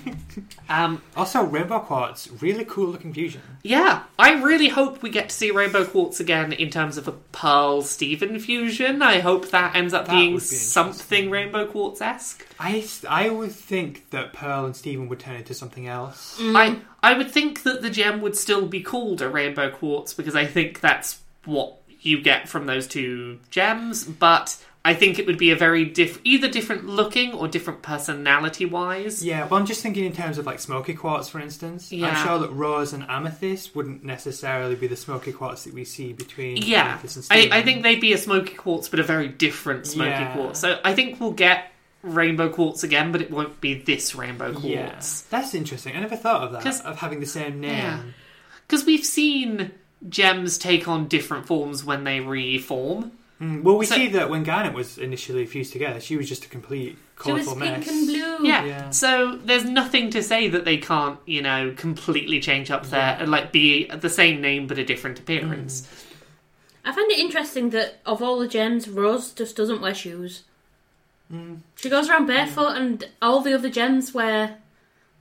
um. 0.70 1.02
Also, 1.16 1.42
Rainbow 1.42 1.80
Quartz, 1.80 2.30
really 2.42 2.66
cool 2.66 2.90
looking 2.90 3.14
fusion. 3.14 3.40
Yeah, 3.64 4.04
I 4.20 4.42
really 4.44 4.68
hope 4.68 5.02
we 5.02 5.10
get 5.10 5.30
to 5.30 5.36
see 5.36 5.52
Rainbow 5.52 5.86
Quartz 5.86 6.20
again 6.20 6.52
in 6.52 6.70
terms 6.70 6.98
of 6.98 7.08
a 7.08 7.14
Pearl 7.14 7.82
Steven 7.82 8.40
fusion. 8.40 9.02
I 9.02 9.20
hope 9.20 9.52
that 9.52 9.74
ends 9.74 9.94
up 9.94 10.08
That 10.08 10.16
being 10.16 10.34
would 10.34 10.42
be 10.42 10.48
something 10.48 11.30
Rainbow 11.30 11.66
Quartz 11.66 12.02
esque. 12.02 12.46
I, 12.60 12.86
I 13.08 13.30
would 13.30 13.54
think 13.54 14.10
that 14.10 14.34
Pearl 14.34 14.66
and 14.66 14.76
Steven 14.76 15.08
would 15.08 15.22
turn 15.22 15.38
into 15.38 15.54
something 15.54 15.88
else. 15.88 16.36
I 16.42 16.80
I 17.02 17.18
would 17.18 17.32
think 17.32 17.64
that 17.64 17.82
the 17.82 17.90
gem 17.90 18.20
would 18.20 18.36
still 18.36 18.68
be 18.68 18.82
called 18.82 19.22
a 19.22 19.30
rainbow 19.30 19.72
quartz 19.72 20.14
because 20.14 20.36
I 20.36 20.46
think 20.46 20.82
that's 20.82 21.22
what 21.46 21.81
you 22.02 22.22
get 22.22 22.50
from 22.50 22.66
those 22.66 22.88
two 22.88 23.40
gems, 23.50 24.04
but 24.04 24.58
I 24.84 24.96
think 24.96 25.20
it 25.20 25.28
would 25.28 25.38
be 25.38 25.52
a 25.52 25.56
very 25.56 25.86
diff 25.86 26.20
either 26.24 26.48
different 26.50 26.88
looking 26.88 27.34
or 27.34 27.48
different 27.48 27.84
personality 27.84 28.66
wise. 28.66 29.24
Yeah, 29.24 29.46
well, 29.48 29.60
I'm 29.60 29.68
just 29.68 29.84
thinking 29.84 30.06
in 30.06 30.14
terms 30.14 30.40
of 30.40 30.48
like 30.48 30.60
smoky 30.60 30.96
quartz, 30.96 31.30
for 31.30 31.40
instance. 31.40 31.92
Yeah. 31.92 32.08
I'm 32.08 32.26
sure 32.26 32.40
that 32.40 32.50
rose 32.52 32.92
and 32.94 33.04
amethyst 33.08 33.76
wouldn't 33.76 34.04
necessarily 34.04 34.74
be 34.76 34.88
the 34.88 34.96
smoky 34.96 35.32
quartz 35.32 35.66
that 35.66 35.74
we 35.76 35.84
see 35.86 36.14
between 36.14 36.58
Yeah, 36.58 36.94
amethyst 36.94 37.32
and 37.32 37.54
I, 37.54 37.60
I 37.60 37.62
think 37.62 37.84
they'd 37.84 38.02
be 38.02 38.14
a 38.14 38.18
smoky 38.18 38.56
quartz, 38.56 38.90
but 38.90 39.00
a 39.00 39.04
very 39.04 39.28
different 39.28 39.86
smoky 39.86 40.10
Yeah. 40.10 40.34
quartz. 40.34 40.60
So 40.60 40.80
I 40.84 40.96
think 40.96 41.20
we'll 41.20 41.32
get 41.34 41.72
rainbow 42.02 42.50
quartz 42.50 42.84
again, 42.84 43.12
but 43.12 43.22
it 43.22 43.30
won't 43.30 43.62
be 43.62 43.76
this 43.76 44.16
rainbow 44.16 44.52
quartz. 44.54 44.66
Yeah, 44.66 45.00
that's 45.30 45.54
interesting. 45.54 45.96
I 45.96 46.00
never 46.00 46.16
thought 46.16 46.42
of 46.42 46.52
that 46.64 46.86
of 46.86 46.98
having 46.98 47.20
the 47.20 47.28
same 47.28 47.60
name. 47.60 47.78
Yeah. 47.78 48.00
Because 48.66 48.84
we've 48.86 49.06
seen 49.06 49.72
gems 50.10 50.58
take 50.58 50.88
on 50.88 51.08
different 51.08 51.46
forms 51.46 51.84
when 51.84 52.04
they 52.04 52.20
reform. 52.20 53.12
Mm, 53.42 53.64
well, 53.64 53.78
we 53.78 53.86
So- 53.86 53.96
see 53.96 54.08
that 54.10 54.30
when 54.30 54.44
Garnet 54.44 54.74
was 54.74 54.98
initially 54.98 55.46
fused 55.46 55.74
together, 55.74 56.00
she 56.00 56.16
was 56.16 56.30
just 56.30 56.46
a 56.46 56.48
complete 56.48 56.98
she 57.24 57.32
was 57.32 57.46
colourful 57.46 57.66
pink 57.66 57.80
mess. 57.80 57.90
and 57.90 58.08
blue. 58.08 58.48
Yeah. 58.48 58.66
Yeah. 58.66 58.90
So 58.92 59.40
there's 59.44 59.66
nothing 59.66 60.10
to 60.12 60.24
say 60.24 60.48
that 60.50 60.66
they 60.66 60.78
can't, 60.78 61.20
you 61.26 61.42
know, 61.42 61.74
completely 61.76 62.40
change 62.40 62.72
up 62.72 62.88
their 62.88 63.26
like 63.26 63.52
be 63.52 63.86
the 63.88 64.10
same 64.10 64.42
name 64.42 64.68
but 64.68 64.78
a 64.78 64.86
different 64.86 65.20
appearance. 65.20 65.86
Hmm. 65.86 66.90
I 66.90 66.94
find 66.94 67.12
it 67.12 67.20
interesting 67.20 67.70
that 67.72 68.00
of 68.06 68.24
all 68.24 68.40
the 68.40 68.48
gems, 68.48 68.88
Rose 68.90 69.32
just 69.34 69.56
doesn't 69.56 69.82
wear 69.82 69.94
shoes. 69.94 70.44
Hmm. 71.30 71.56
She 71.76 71.90
goes 71.90 72.10
around 72.10 72.24
hmm. 72.24 72.28
barefoot, 72.28 72.76
and 72.76 73.08
all 73.22 73.42
the 73.42 73.54
other 73.54 73.70
gems 73.70 74.14
wear 74.14 74.58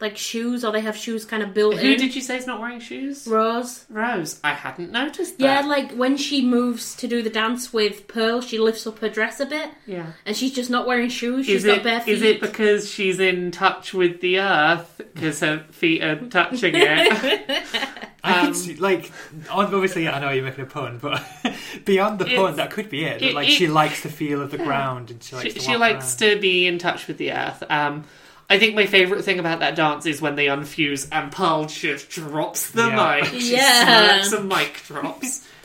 like 0.00 0.16
shoes, 0.16 0.64
or 0.64 0.72
they 0.72 0.80
have 0.80 0.96
shoes 0.96 1.24
kind 1.24 1.42
of 1.42 1.52
built 1.54 1.74
in. 1.74 1.80
Who 1.80 1.92
in. 1.92 1.98
did 1.98 2.14
you 2.16 2.22
say 2.22 2.36
is 2.36 2.46
not 2.46 2.60
wearing 2.60 2.80
shoes? 2.80 3.26
Rose. 3.26 3.84
Rose. 3.90 4.40
I 4.42 4.54
hadn't 4.54 4.90
noticed 4.90 5.34
Yeah, 5.38 5.60
like 5.60 5.92
when 5.92 6.16
she 6.16 6.44
moves 6.44 6.94
to 6.96 7.06
do 7.08 7.22
the 7.22 7.30
dance 7.30 7.72
with 7.72 8.08
Pearl, 8.08 8.40
she 8.40 8.58
lifts 8.58 8.86
up 8.86 8.98
her 9.00 9.08
dress 9.08 9.40
a 9.40 9.46
bit, 9.46 9.70
Yeah. 9.86 10.06
and 10.24 10.36
she's 10.36 10.52
just 10.52 10.70
not 10.70 10.86
wearing 10.86 11.08
shoes. 11.10 11.46
She's 11.46 11.64
Is 11.64 11.64
got 11.66 11.78
it 11.78 11.84
bare 11.84 12.00
feet. 12.00 12.14
is 12.14 12.22
it 12.22 12.40
because 12.40 12.90
she's 12.90 13.20
in 13.20 13.50
touch 13.50 13.92
with 13.92 14.20
the 14.20 14.40
earth 14.40 15.00
because 15.14 15.40
her 15.40 15.64
feet 15.70 16.02
are 16.02 16.16
touching 16.28 16.74
it? 16.76 17.64
I 18.22 18.40
Um, 18.40 18.44
can 18.46 18.54
see, 18.54 18.74
like, 18.76 19.10
obviously, 19.50 20.06
I 20.06 20.20
know 20.20 20.30
you're 20.30 20.44
making 20.44 20.64
a 20.64 20.66
pun, 20.66 20.98
but 20.98 21.22
beyond 21.86 22.18
the 22.18 22.26
pun, 22.26 22.56
that 22.56 22.70
could 22.70 22.90
be 22.90 23.04
it. 23.04 23.20
That, 23.20 23.28
it- 23.30 23.34
like, 23.34 23.48
it- 23.48 23.52
she 23.52 23.66
likes 23.66 24.02
the 24.02 24.10
feel 24.10 24.42
of 24.42 24.50
the 24.50 24.58
ground 24.58 25.10
and 25.10 25.22
she 25.22 25.36
likes 25.36 25.48
she 25.48 25.52
to 25.54 25.60
she 25.60 25.76
likes 25.76 26.20
around. 26.22 26.34
to 26.34 26.40
be 26.40 26.66
in 26.66 26.78
touch 26.78 27.06
with 27.06 27.16
the 27.16 27.32
earth. 27.32 27.62
Um, 27.70 28.04
I 28.50 28.58
think 28.58 28.74
my 28.74 28.84
favourite 28.86 29.24
thing 29.24 29.38
about 29.38 29.60
that 29.60 29.76
dance 29.76 30.04
is 30.06 30.20
when 30.20 30.34
they 30.34 30.46
unfuse 30.46 31.08
and 31.12 31.30
Pearl 31.32 31.64
just 31.66 32.10
drops 32.10 32.70
the 32.72 32.88
Yeah. 32.88 33.20
mic. 33.22 33.30
She 33.40 33.52
Yeah. 33.52 34.22
smirks 34.22 34.32
and 34.32 34.48
mic 34.48 34.82
drops. 34.86 35.46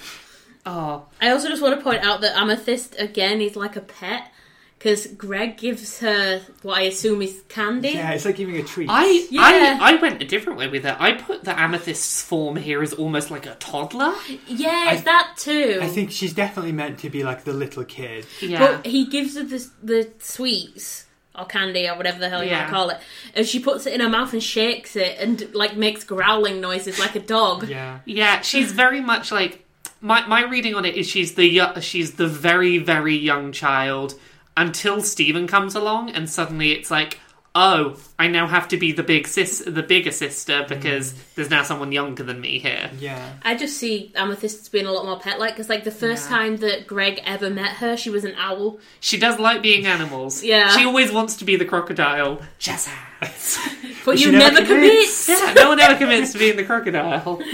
Oh, 0.68 1.06
I 1.22 1.30
also 1.30 1.48
just 1.48 1.62
want 1.62 1.78
to 1.78 1.84
point 1.84 2.04
out 2.04 2.22
that 2.22 2.36
Amethyst 2.36 2.96
again 3.00 3.40
is 3.40 3.56
like 3.56 3.76
a 3.76 3.82
pet 3.82 4.32
because 4.80 5.06
Greg 5.06 5.58
gives 5.58 6.00
her 6.00 6.42
what 6.64 6.80
I 6.80 6.82
assume 6.84 7.22
is 7.22 7.44
candy. 7.50 7.90
Yeah, 7.90 8.12
it's 8.14 8.26
like 8.26 8.36
giving 8.38 8.58
a 8.58 8.64
treat. 8.64 8.90
I, 8.92 9.28
Yeah. 9.30 9.78
I 9.80 9.94
I 9.94 9.96
went 10.02 10.24
a 10.24 10.26
different 10.26 10.58
way 10.58 10.68
with 10.68 10.84
it. 10.88 10.96
I 11.00 11.12
put 11.14 11.44
the 11.44 11.52
amethyst's 11.52 12.24
form 12.24 12.56
here 12.56 12.82
as 12.82 12.94
almost 12.94 13.30
like 13.30 13.46
a 13.46 13.54
toddler. 13.56 14.16
Yeah, 14.48 14.88
I- 14.90 14.96
that 15.06 15.36
too. 15.38 15.80
I 15.84 15.88
think 15.88 16.10
she's 16.12 16.34
definitely 16.34 16.72
meant 16.72 16.98
to 17.00 17.12
be 17.12 17.24
like 17.24 17.44
the 17.44 17.54
little 17.54 17.84
kid. 17.84 18.26
Yeah, 18.42 18.58
But 18.78 18.88
he 18.88 19.06
gives 19.06 19.36
her 19.38 19.44
the, 19.44 19.68
the 19.84 20.10
sweets 20.20 21.05
or 21.38 21.46
candy 21.46 21.88
or 21.88 21.96
whatever 21.96 22.20
the 22.20 22.30
hell 22.30 22.44
you 22.44 22.52
want 22.52 22.68
to 22.68 22.74
call 22.74 22.90
it, 22.90 22.98
and 23.34 23.46
she 23.46 23.60
puts 23.60 23.86
it 23.86 23.94
in 23.94 24.00
her 24.02 24.10
mouth 24.10 24.34
and 24.34 24.44
shakes 24.44 24.96
it 24.96 25.18
and 25.20 25.54
like 25.54 25.76
makes 25.76 26.04
growling 26.04 26.62
noises 26.62 27.00
like 27.00 27.16
a 27.16 27.20
dog. 27.20 27.68
Yeah. 27.68 28.00
yeah. 28.06 28.42
She's 28.42 28.72
very 28.72 29.02
much 29.02 29.32
like 29.32 29.66
my 30.02 30.26
my 30.28 30.44
reading 30.44 30.76
on 30.76 30.86
it 30.86 30.96
is 30.96 31.08
she's 31.08 31.36
the 31.36 31.80
she's 31.82 32.14
the 32.14 32.28
very 32.28 32.78
very 32.78 33.16
young 33.16 33.52
child 33.52 34.16
until 34.58 35.02
Steven 35.02 35.48
comes 35.48 35.76
along 35.76 36.12
and 36.12 36.30
suddenly 36.30 36.72
it's 36.72 36.92
like. 36.92 37.20
Oh, 37.58 37.96
I 38.20 38.28
now 38.28 38.48
have 38.48 38.68
to 38.70 38.78
be 38.78 38.92
the 38.92 39.02
big 39.02 39.28
sis, 39.28 39.64
the 39.66 39.82
bigger 39.82 40.12
sister 40.12 40.66
because 40.68 41.14
there's 41.36 41.50
now 41.50 41.64
someone 41.64 41.94
younger 41.94 42.22
than 42.24 42.42
me 42.42 42.60
here. 42.60 42.92
Yeah. 43.00 43.34
I 43.44 43.56
just 43.56 43.78
see 43.78 44.12
Amethyst 44.14 44.60
as 44.64 44.68
being 44.70 44.86
a 44.88 44.92
lot 44.92 45.06
more 45.06 45.18
pet-like 45.20 45.54
because 45.54 45.70
like 45.70 45.86
the 45.86 45.92
first 45.92 46.30
Yeah. 46.30 46.38
time 46.38 46.58
that 46.58 46.86
Greg 46.86 47.22
ever 47.26 47.50
met 47.50 47.78
her, 47.78 47.96
she 47.96 48.10
was 48.10 48.26
an 48.26 48.34
owl. 48.38 48.80
She 49.00 49.18
does 49.18 49.40
like 49.40 49.62
being 49.62 49.86
animals. 49.86 50.44
Yeah. 50.44 50.76
She 50.76 50.84
always 50.84 51.14
wants 51.14 51.38
to 51.38 51.46
be 51.46 51.56
the 51.56 51.64
crocodile. 51.66 52.42
Jazz. 52.60 52.90
But 54.06 54.20
she 54.20 54.26
you 54.26 54.34
never 54.34 54.56
never 54.62 54.66
commit. 54.68 55.08
Yeah, 55.28 55.54
no 55.56 55.70
one 55.70 55.80
ever 55.80 55.98
commits 55.98 56.34
to 56.34 56.38
being 56.38 56.58
the 56.58 56.64
crocodile. 56.66 57.42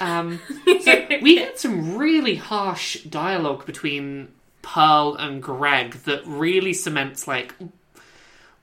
Um, 0.00 0.40
so 0.82 1.06
we 1.20 1.34
get 1.34 1.58
some 1.60 1.98
really 1.98 2.34
harsh 2.36 3.02
dialogue 3.02 3.66
between 3.66 4.28
Pearl 4.62 5.14
and 5.16 5.42
Greg 5.42 5.92
that 6.04 6.22
really 6.26 6.72
cements 6.72 7.28
like 7.28 7.54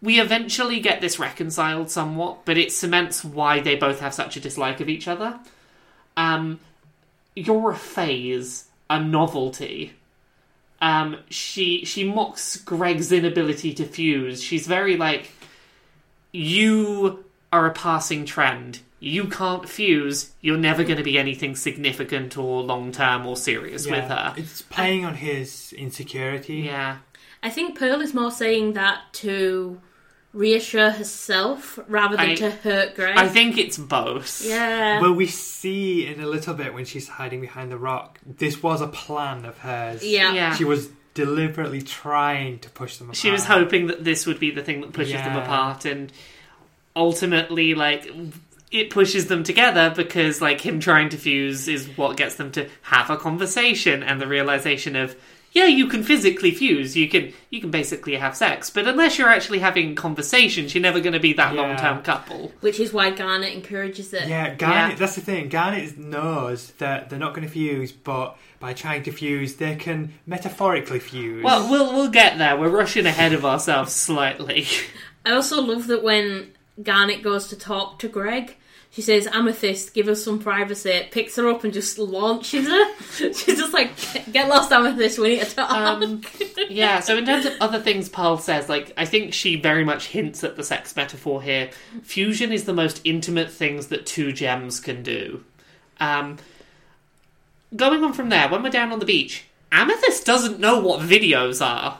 we 0.01 0.19
eventually 0.19 0.79
get 0.79 1.01
this 1.01 1.19
reconciled 1.19 1.89
somewhat, 1.89 2.45
but 2.45 2.57
it 2.57 2.71
cements 2.71 3.23
why 3.25 3.59
they 3.59 3.75
both 3.75 3.99
have 3.99 4.13
such 4.13 4.37
a 4.37 4.39
dislike 4.39 4.79
of 4.79 4.89
each 4.89 5.07
other. 5.07 5.39
Um, 6.15 6.59
you're 7.35 7.71
a 7.71 7.75
phase, 7.75 8.65
a 8.89 8.99
novelty. 8.99 9.93
um, 10.81 11.17
she 11.29 11.85
she 11.85 12.03
mocks 12.03 12.57
Greg's 12.57 13.11
inability 13.11 13.73
to 13.75 13.85
fuse. 13.85 14.43
She's 14.43 14.67
very 14.67 14.97
like, 14.97 15.31
you 16.31 17.25
are 17.51 17.65
a 17.65 17.73
passing 17.73 18.25
trend. 18.25 18.79
You 18.99 19.25
can't 19.25 19.67
fuse. 19.69 20.31
You're 20.41 20.57
never 20.57 20.83
going 20.83 20.97
to 20.97 21.03
be 21.03 21.19
anything 21.19 21.55
significant 21.55 22.37
or 22.37 22.63
long 22.63 22.91
term 22.91 23.25
or 23.27 23.35
serious 23.35 23.85
with 23.85 24.05
her. 24.05 24.33
It's 24.37 24.61
playing 24.63 25.05
on 25.05 25.15
his 25.15 25.73
insecurity. 25.73 26.57
Yeah, 26.57 26.97
I 27.43 27.49
think 27.49 27.77
Pearl 27.77 28.01
is 28.01 28.13
more 28.13 28.31
saying 28.31 28.73
that 28.73 29.01
to 29.13 29.79
reassure 30.37 30.91
herself 30.91 31.79
rather 31.87 32.15
than 32.15 32.29
I- 32.31 32.35
to 32.35 32.51
hurt 32.51 32.95
Greg. 32.95 33.17
I 33.17 33.27
think 33.27 33.57
it's 33.57 33.77
both. 33.77 34.43
yeah. 34.45 35.01
Well, 35.01 35.13
we 35.13 35.25
see 35.27 36.05
in 36.05 36.21
a 36.21 36.27
little 36.27 36.53
bit 36.53 36.73
when 36.73 36.85
she's 36.85 37.07
hiding 37.07 37.41
behind 37.41 37.71
the 37.71 37.77
rock, 37.77 38.19
this 38.25 38.61
was 38.61 38.79
a 38.81 38.87
plan 38.87 39.45
of 39.45 39.57
hers. 39.57 40.03
yeah. 40.05 40.33
Yeah. 40.33 40.55
She 40.55 40.63
was 40.63 40.89
deliberately 41.15 41.81
trying 41.81 42.59
to 42.59 42.69
push 42.69 42.97
them 42.97 43.07
apart. 43.07 43.17
She 43.17 43.31
was 43.31 43.43
hoping 43.45 43.87
that 43.87 44.03
this 44.03 44.27
would 44.27 44.39
be 44.39 44.51
the 44.51 44.61
thing 44.61 44.81
that 44.81 44.93
pushes 44.93 45.13
them 45.13 45.35
apart, 45.35 45.85
and 45.85 46.11
ultimately, 46.95 47.73
like, 47.73 48.11
it 48.71 48.89
pushes 48.89 49.27
them 49.27 49.43
together 49.43 49.91
because, 49.95 50.41
like, 50.41 50.61
him 50.61 50.79
trying 50.79 51.09
to 51.09 51.17
fuse 51.17 51.67
is 51.67 51.87
what 51.97 52.17
gets 52.17 52.35
them 52.35 52.51
to 52.51 52.67
have 52.83 53.09
a 53.09 53.17
conversation 53.17 54.03
and 54.03 54.19
the 54.21 54.27
realization 54.27 54.95
of, 54.95 55.15
yeah, 55.57 55.65
you 55.65 55.87
can 55.87 56.03
physically 56.03 56.51
fuse, 56.51 56.95
you 56.95 57.07
can, 57.09 57.33
you 57.49 57.59
can 57.61 57.71
basically 57.71 58.15
have 58.15 58.35
sex, 58.35 58.69
but 58.69 58.87
unless 58.87 59.17
you're 59.17 59.29
actually 59.37 59.59
having 59.59 59.95
conversations, 59.95 60.73
you're 60.75 60.81
never 60.81 60.99
going 60.99 61.13
to 61.13 61.19
be 61.19 61.33
that 61.33 61.53
Yeah. 61.53 61.61
long-term 61.61 62.03
couple. 62.03 62.51
Which 62.61 62.79
is 62.79 62.93
why 62.93 63.09
Garnet 63.09 63.53
encourages 63.53 64.13
it. 64.13 64.27
Yeah, 64.27 64.53
Garnet. 64.55 64.91
Yeah. 64.91 64.95
That's 64.95 65.15
the 65.15 65.21
thing. 65.21 65.49
Garnet 65.49 65.97
knows 65.97 66.71
that 66.77 67.09
they're 67.09 67.19
not 67.19 67.33
going 67.33 67.47
to 67.47 67.51
fuse, 67.51 67.91
but 67.91 68.37
by 68.59 68.73
trying 68.73 69.03
to 69.03 69.11
fuse, 69.11 69.55
they 69.55 69.75
can 69.75 70.13
metaphorically 70.25 70.99
fuse. 70.99 71.43
Well, 71.43 71.69
we'll 71.69 71.93
we'll 71.93 72.09
get 72.09 72.37
there. 72.37 72.55
We're 72.57 72.69
rushing 72.69 73.05
ahead 73.05 73.33
of 73.33 73.43
ourselves 73.45 73.93
slightly. 73.93 74.65
I 75.25 75.31
also 75.31 75.61
love 75.61 75.87
that 75.87 76.03
when 76.03 76.51
Garnet 76.81 77.21
goes 77.23 77.47
to 77.49 77.55
talk 77.57 77.99
to 77.99 78.07
Greg, 78.07 78.55
she 78.97 79.03
says, 79.03 79.27
Amethyst, 79.31 79.93
give 79.93 80.07
us 80.07 80.23
some 80.23 80.39
privacy. 80.39 81.05
Picks 81.11 81.35
her 81.35 81.47
up 81.49 81.63
and 81.63 81.71
just 81.71 81.99
launches 81.99 82.65
her. 82.67 82.93
She's 83.31 83.45
just 83.45 83.71
like, 83.71 83.91
get 84.33 84.49
lost, 84.49 84.71
Amethyst, 84.71 85.19
we 85.19 85.35
need 85.35 85.43
to 85.43 85.55
talk. 85.55 85.69
Um, 85.71 86.23
yeah, 86.67 86.99
so 87.01 87.15
in 87.15 87.23
terms 87.27 87.45
of 87.45 87.53
other 87.61 87.79
things 87.79 88.09
Pearl 88.09 88.39
says, 88.39 88.67
like, 88.67 88.93
I 88.97 89.05
think 89.05 89.35
she 89.35 89.55
very 89.55 89.83
much 89.85 90.07
hints 90.07 90.43
at 90.43 90.55
the 90.55 90.63
sex 90.63 90.95
metaphor 90.95 91.43
here. 91.43 91.69
Fusion 92.01 92.51
is 92.51 92.63
the 92.63 92.73
most 92.73 92.99
intimate 93.03 93.51
things 93.51 93.85
that 93.89 94.07
two 94.07 94.31
gems 94.33 94.79
can 94.79 95.03
do. 95.03 95.43
Um, 95.99 96.37
going 97.75 98.03
on 98.03 98.13
from 98.13 98.29
there, 98.29 98.49
when 98.49 98.63
we're 98.63 98.71
down 98.71 98.91
on 98.91 98.97
the 98.97 99.05
beach, 99.05 99.45
Amethyst 99.71 100.25
doesn't 100.25 100.59
know 100.59 100.79
what 100.79 101.01
videos 101.01 101.63
are. 101.63 101.99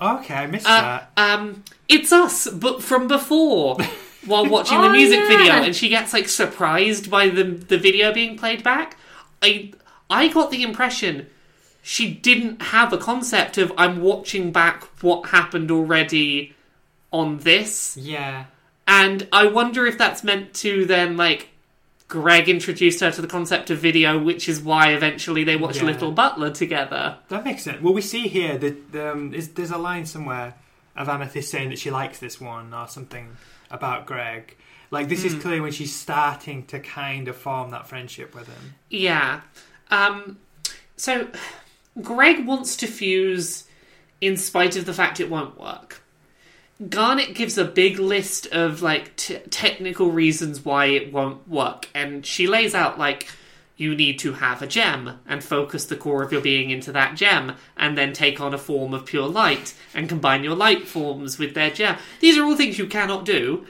okay, 0.00 0.34
I 0.34 0.46
missed 0.46 0.66
Uh, 0.68 1.00
that. 1.08 1.10
um, 1.16 1.64
it's 1.88 2.12
us, 2.12 2.46
but 2.48 2.80
from 2.80 3.08
before. 3.08 3.78
While 4.26 4.46
watching 4.50 4.80
the 4.80 4.88
Oh, 4.88 4.92
music 4.92 5.20
yeah. 5.20 5.28
video, 5.28 5.52
and 5.54 5.74
she 5.76 5.88
gets 5.88 6.12
like 6.12 6.28
surprised 6.28 7.10
by 7.10 7.28
the 7.28 7.44
the 7.44 7.78
video 7.78 8.12
being 8.12 8.36
played 8.36 8.62
back. 8.62 8.96
I 9.42 9.72
I 10.10 10.28
got 10.28 10.50
the 10.50 10.62
impression 10.62 11.26
she 11.82 12.10
didn't 12.12 12.60
have 12.62 12.92
a 12.92 12.98
concept 12.98 13.58
of 13.58 13.72
I'm 13.78 14.00
watching 14.00 14.50
back 14.52 14.84
what 15.02 15.28
happened 15.30 15.70
already 15.70 16.54
on 17.12 17.38
this, 17.38 17.96
Yeah. 17.96 18.46
and 18.88 19.26
I 19.32 19.46
wonder 19.46 19.86
if 19.86 19.96
that's 19.96 20.24
meant 20.24 20.52
to 20.54 20.84
then 20.84 21.16
like 21.16 21.50
Greg 22.08 22.48
introduced 22.48 23.00
her 23.00 23.10
to 23.12 23.20
the 23.22 23.28
concept 23.28 23.70
of 23.70 23.78
video, 23.78 24.18
which 24.18 24.48
is 24.48 24.60
why 24.60 24.92
eventually 24.92 25.44
they 25.44 25.56
watched 25.56 25.78
Yeah. 25.80 25.86
Little 25.86 26.12
Butler 26.12 26.50
together. 26.50 27.18
That 27.28 27.44
makes 27.44 27.62
sense. 27.62 27.80
Well, 27.82 27.94
we 27.94 28.00
see 28.02 28.28
here 28.28 28.58
that 28.58 28.94
um, 29.12 29.32
is, 29.34 29.48
there's 29.50 29.70
a 29.72 29.78
line 29.78 30.06
somewhere 30.06 30.54
of 30.96 31.08
Amethyst 31.08 31.50
saying 31.50 31.70
that 31.70 31.78
she 31.78 31.90
likes 31.90 32.18
this 32.18 32.40
one 32.40 32.72
or 32.74 32.86
something 32.88 33.36
about 33.70 34.06
Greg. 34.06 34.56
Like 34.90 35.08
this 35.08 35.24
is 35.24 35.34
clear 35.34 35.62
when 35.62 35.72
she's 35.72 35.94
starting 35.94 36.64
to 36.66 36.78
kind 36.78 37.28
of 37.28 37.36
form 37.36 37.70
that 37.70 37.88
friendship 37.88 38.34
with 38.34 38.46
him. 38.46 38.74
Yeah. 38.88 39.40
Um, 39.90 40.38
so, 40.96 41.28
Greg 42.00 42.46
wants 42.46 42.76
to 42.76 42.86
fuse 42.86 43.66
in 44.20 44.36
spite 44.36 44.76
of 44.76 44.86
the 44.86 44.94
fact 44.94 45.20
it 45.20 45.28
won't 45.30 45.58
work. 45.60 46.02
Garnet 46.88 47.34
gives 47.34 47.56
a 47.56 47.64
big 47.64 47.98
list 47.98 48.46
of 48.48 48.82
like 48.82 49.16
t- 49.16 49.38
technical 49.50 50.10
reasons 50.10 50.64
why 50.64 50.86
it 50.86 51.12
won't 51.12 51.48
work, 51.48 51.88
and 51.94 52.24
she 52.24 52.46
lays 52.46 52.74
out 52.74 52.98
like 52.98 53.28
you 53.76 53.94
need 53.94 54.18
to 54.20 54.34
have 54.34 54.62
a 54.62 54.66
gem 54.66 55.18
and 55.26 55.44
focus 55.44 55.84
the 55.84 55.96
core 55.96 56.22
of 56.22 56.32
your 56.32 56.40
being 56.40 56.70
into 56.70 56.92
that 56.92 57.14
gem, 57.14 57.56
and 57.76 57.96
then 57.96 58.12
take 58.12 58.40
on 58.40 58.54
a 58.54 58.58
form 58.58 58.94
of 58.94 59.04
pure 59.04 59.28
light 59.28 59.74
and 59.94 60.08
combine 60.08 60.42
your 60.42 60.56
light 60.56 60.88
forms 60.88 61.38
with 61.38 61.54
their 61.54 61.70
gem. 61.70 61.96
These 62.20 62.38
are 62.38 62.44
all 62.44 62.56
things 62.56 62.78
you 62.78 62.86
cannot 62.86 63.24
do. 63.24 63.66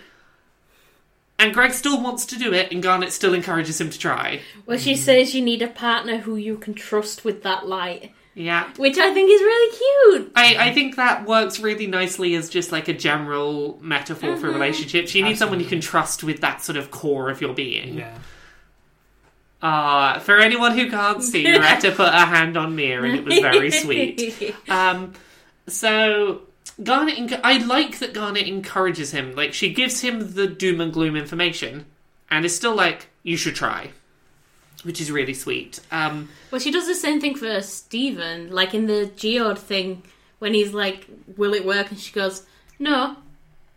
And 1.39 1.53
Greg 1.53 1.73
still 1.73 2.01
wants 2.01 2.25
to 2.27 2.39
do 2.39 2.53
it, 2.55 2.73
and 2.73 2.83
Garnet 2.83 3.13
still 3.13 3.35
encourages 3.35 3.81
him 3.81 3.91
to 3.91 3.99
try. 3.99 4.41
Well, 4.65 4.79
she 4.79 4.97
says 4.97 5.35
you 5.35 5.43
need 5.43 5.61
a 5.61 5.69
partner 5.69 6.19
who 6.19 6.37
you 6.37 6.57
can 6.57 6.73
trust 6.73 7.27
with 7.27 7.43
that 7.43 7.67
light, 7.67 8.13
Yeah. 8.35 8.73
which 8.77 8.97
I 8.97 9.13
think 9.13 9.31
is 9.31 9.41
really 9.43 9.77
cute. 9.77 10.33
I, 10.35 10.69
I 10.69 10.73
think 10.73 10.97
that 10.97 11.27
works 11.27 11.61
really 11.61 11.87
nicely 11.87 12.35
as 12.37 12.49
just 12.49 12.73
like 12.73 12.89
a 12.89 12.95
general 12.95 13.79
metaphor 13.83 14.37
for 14.37 14.47
mm-hmm. 14.47 14.55
relationships. 14.55 15.15
You 15.15 15.25
need 15.25 15.37
someone 15.37 15.61
you 15.61 15.67
can 15.67 15.83
trust 15.83 16.25
with 16.25 16.41
that 16.41 16.63
sort 16.63 16.79
of 16.79 16.91
core 16.91 17.29
of 17.29 17.43
your 17.43 17.53
being. 17.53 17.99
Yeah. 17.99 18.17
Uh, 19.67 20.19
for 20.21 20.39
anyone 20.39 20.79
who 20.79 20.89
can't 20.89 21.23
see, 21.23 21.45
Retta 21.59 21.91
put 21.91 22.12
her 22.12 22.27
hand 22.27 22.57
on 22.57 22.77
me 22.77 22.93
and 22.93 23.07
it 23.07 23.25
was 23.25 23.39
very 23.39 23.71
sweet. 23.71 24.55
Um, 24.69 25.14
so 25.67 26.43
Garnet, 26.83 27.17
enc- 27.17 27.41
I 27.43 27.59
like 27.59 27.99
that 27.99 28.14
Garnet 28.14 28.47
encourages 28.47 29.11
him. 29.11 29.35
Like 29.35 29.55
she 29.55 29.73
gives 29.73 30.01
him 30.03 30.35
the 30.35 30.47
doom 30.47 30.81
and 30.81 30.93
gloom 30.93 31.17
information, 31.17 31.87
and 32.31 32.45
is 32.45 32.55
still 32.55 32.75
like, 32.75 33.09
"You 33.23 33.37
should 33.37 33.57
try," 33.57 33.91
which 34.85 35.01
is 35.01 35.11
really 35.11 35.35
sweet. 35.35 35.81
Um, 35.91 36.29
well, 36.51 36.61
she 36.61 36.71
does 36.71 36.87
the 36.87 36.95
same 36.95 37.21
thing 37.21 37.35
for 37.35 37.61
Steven, 37.61 38.51
like 38.51 38.73
in 38.73 38.87
the 38.87 39.11
Geode 39.17 39.59
thing, 39.59 40.03
when 40.39 40.55
he's 40.55 40.73
like, 40.73 41.07
will 41.37 41.55
it 41.55 41.64
work? 41.64 41.91
And 41.91 41.99
she 41.99 42.12
goes, 42.12 42.45
no, 42.79 43.17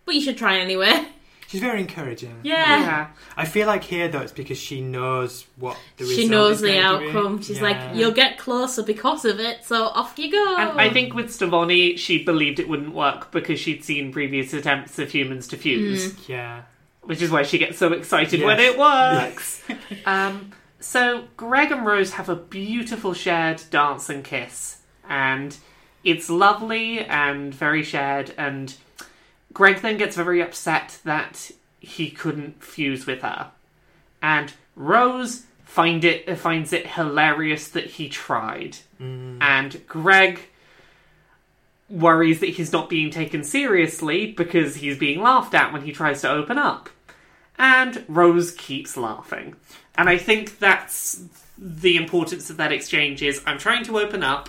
but 0.05 0.15
you 0.15 0.21
should 0.21 0.37
try 0.37 0.59
anyway. 0.59 1.07
She's 1.49 1.61
very 1.61 1.79
encouraging. 1.81 2.41
Yeah. 2.43 2.79
yeah, 2.79 3.07
I 3.35 3.45
feel 3.45 3.65
like 3.65 3.83
here 3.83 4.07
though 4.07 4.19
it's 4.21 4.31
because 4.31 4.59
she 4.59 4.81
knows 4.81 5.47
what 5.57 5.77
the 5.97 6.05
She 6.05 6.11
result 6.23 6.29
knows 6.31 6.55
is 6.57 6.61
the 6.61 6.67
going 6.67 6.81
to 6.93 6.99
be. 6.99 7.05
outcome. 7.17 7.41
She's 7.41 7.57
Yeah. 7.57 7.63
like, 7.63 7.95
you'll 7.95 8.11
get 8.11 8.37
closer 8.37 8.83
because 8.83 9.25
of 9.25 9.39
it, 9.39 9.65
so 9.65 9.85
off 9.85 10.13
you 10.19 10.31
go. 10.31 10.55
And 10.57 10.79
I 10.79 10.91
think 10.91 11.15
with 11.15 11.27
Stevonnie, 11.27 11.97
she 11.97 12.23
believed 12.23 12.59
it 12.59 12.69
wouldn't 12.69 12.93
work 12.93 13.31
because 13.31 13.59
she'd 13.59 13.83
seen 13.83 14.13
previous 14.13 14.53
attempts 14.53 14.99
of 14.99 15.11
humans 15.11 15.47
to 15.47 15.57
fuse, 15.57 16.13
Yeah. 16.29 16.61
which 17.01 17.21
is 17.23 17.31
why 17.31 17.41
she 17.41 17.57
gets 17.57 17.79
so 17.79 17.93
excited 17.93 18.41
Yes. 18.41 18.45
when 18.45 18.59
it 18.59 18.77
works. 18.77 19.63
um, 20.05 20.51
so 20.79 21.23
Greg 21.35 21.71
and 21.71 21.83
Rose 21.83 22.11
have 22.13 22.29
a 22.29 22.35
beautiful 22.35 23.15
shared 23.15 23.63
dance 23.71 24.07
and 24.07 24.23
kiss, 24.23 24.77
and 25.09 25.57
it's 26.03 26.29
lovely 26.29 26.99
and 26.99 27.53
very 27.55 27.81
shared. 27.81 28.35
And 28.37 28.75
Greg 29.59 29.81
then 29.81 29.97
gets 29.97 30.15
very 30.15 30.41
upset 30.41 30.99
that 31.03 31.51
he 31.81 32.09
couldn't 32.09 32.63
fuse 32.63 33.05
with 33.05 33.23
her, 33.23 33.51
and 34.21 34.53
Rose 34.73 35.43
find 35.65 36.05
it 36.05 36.29
uh, 36.29 36.35
finds 36.37 36.71
it 36.71 36.87
hilarious 36.87 37.67
that 37.67 37.83
he 37.83 38.07
tried, 38.07 38.77
mm. 39.01 39.37
and 39.41 39.85
Greg 39.85 40.39
worries 41.89 42.39
that 42.39 42.51
he's 42.51 42.71
not 42.71 42.87
being 42.87 43.09
taken 43.09 43.43
seriously 43.43 44.31
because 44.31 44.77
he's 44.77 44.97
being 44.97 45.21
laughed 45.21 45.53
at 45.53 45.73
when 45.73 45.81
he 45.81 45.91
tries 45.91 46.21
to 46.21 46.31
open 46.31 46.57
up. 46.57 46.89
And 47.57 48.05
Rose 48.07 48.51
keeps 48.51 48.95
laughing. 48.95 49.57
And 49.97 50.07
I 50.07 50.17
think 50.17 50.59
that's 50.59 51.21
the 51.57 51.97
importance 51.97 52.49
of 52.49 52.55
that 52.55 52.71
exchange 52.71 53.21
is 53.21 53.43
I'm 53.45 53.57
trying 53.57 53.83
to 53.83 53.99
open 53.99 54.23
up. 54.23 54.47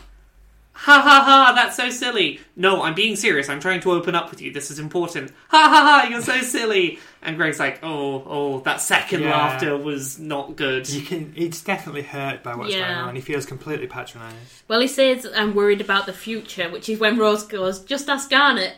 Ha 0.72 0.94
ha 1.00 1.22
ha, 1.24 1.52
that's 1.54 1.76
so 1.76 1.90
silly. 1.90 2.40
No, 2.56 2.82
I'm 2.82 2.94
being 2.94 3.14
serious. 3.14 3.50
I'm 3.50 3.60
trying 3.60 3.80
to 3.80 3.92
open 3.92 4.14
up 4.14 4.30
with 4.30 4.40
you. 4.40 4.50
This 4.50 4.70
is 4.70 4.78
important. 4.78 5.30
Ha 5.48 5.58
ha 5.68 5.68
ha, 5.68 6.08
you're 6.08 6.22
so 6.22 6.40
silly. 6.40 6.98
And 7.20 7.36
Greg's 7.36 7.58
like, 7.58 7.80
oh, 7.82 8.22
oh, 8.26 8.60
that 8.60 8.80
second 8.80 9.20
Yeah. 9.22 9.30
laughter 9.32 9.76
was 9.76 10.18
not 10.18 10.56
good. 10.56 10.88
You 10.88 11.02
can. 11.02 11.34
It's 11.36 11.62
definitely 11.62 12.02
hurt 12.02 12.42
by 12.42 12.54
what's 12.56 12.72
Yeah. 12.72 12.94
going 12.94 13.08
on. 13.08 13.14
He 13.16 13.20
feels 13.20 13.44
completely 13.44 13.88
patronised. 13.88 14.62
well, 14.68 14.80
he 14.80 14.86
says, 14.86 15.26
I'm 15.36 15.54
worried 15.54 15.82
about 15.82 16.06
the 16.06 16.14
future, 16.14 16.70
which 16.70 16.88
is 16.88 16.98
when 16.98 17.18
Rose 17.18 17.42
goes, 17.42 17.80
just 17.80 18.08
ask 18.08 18.30
Garnet. 18.30 18.76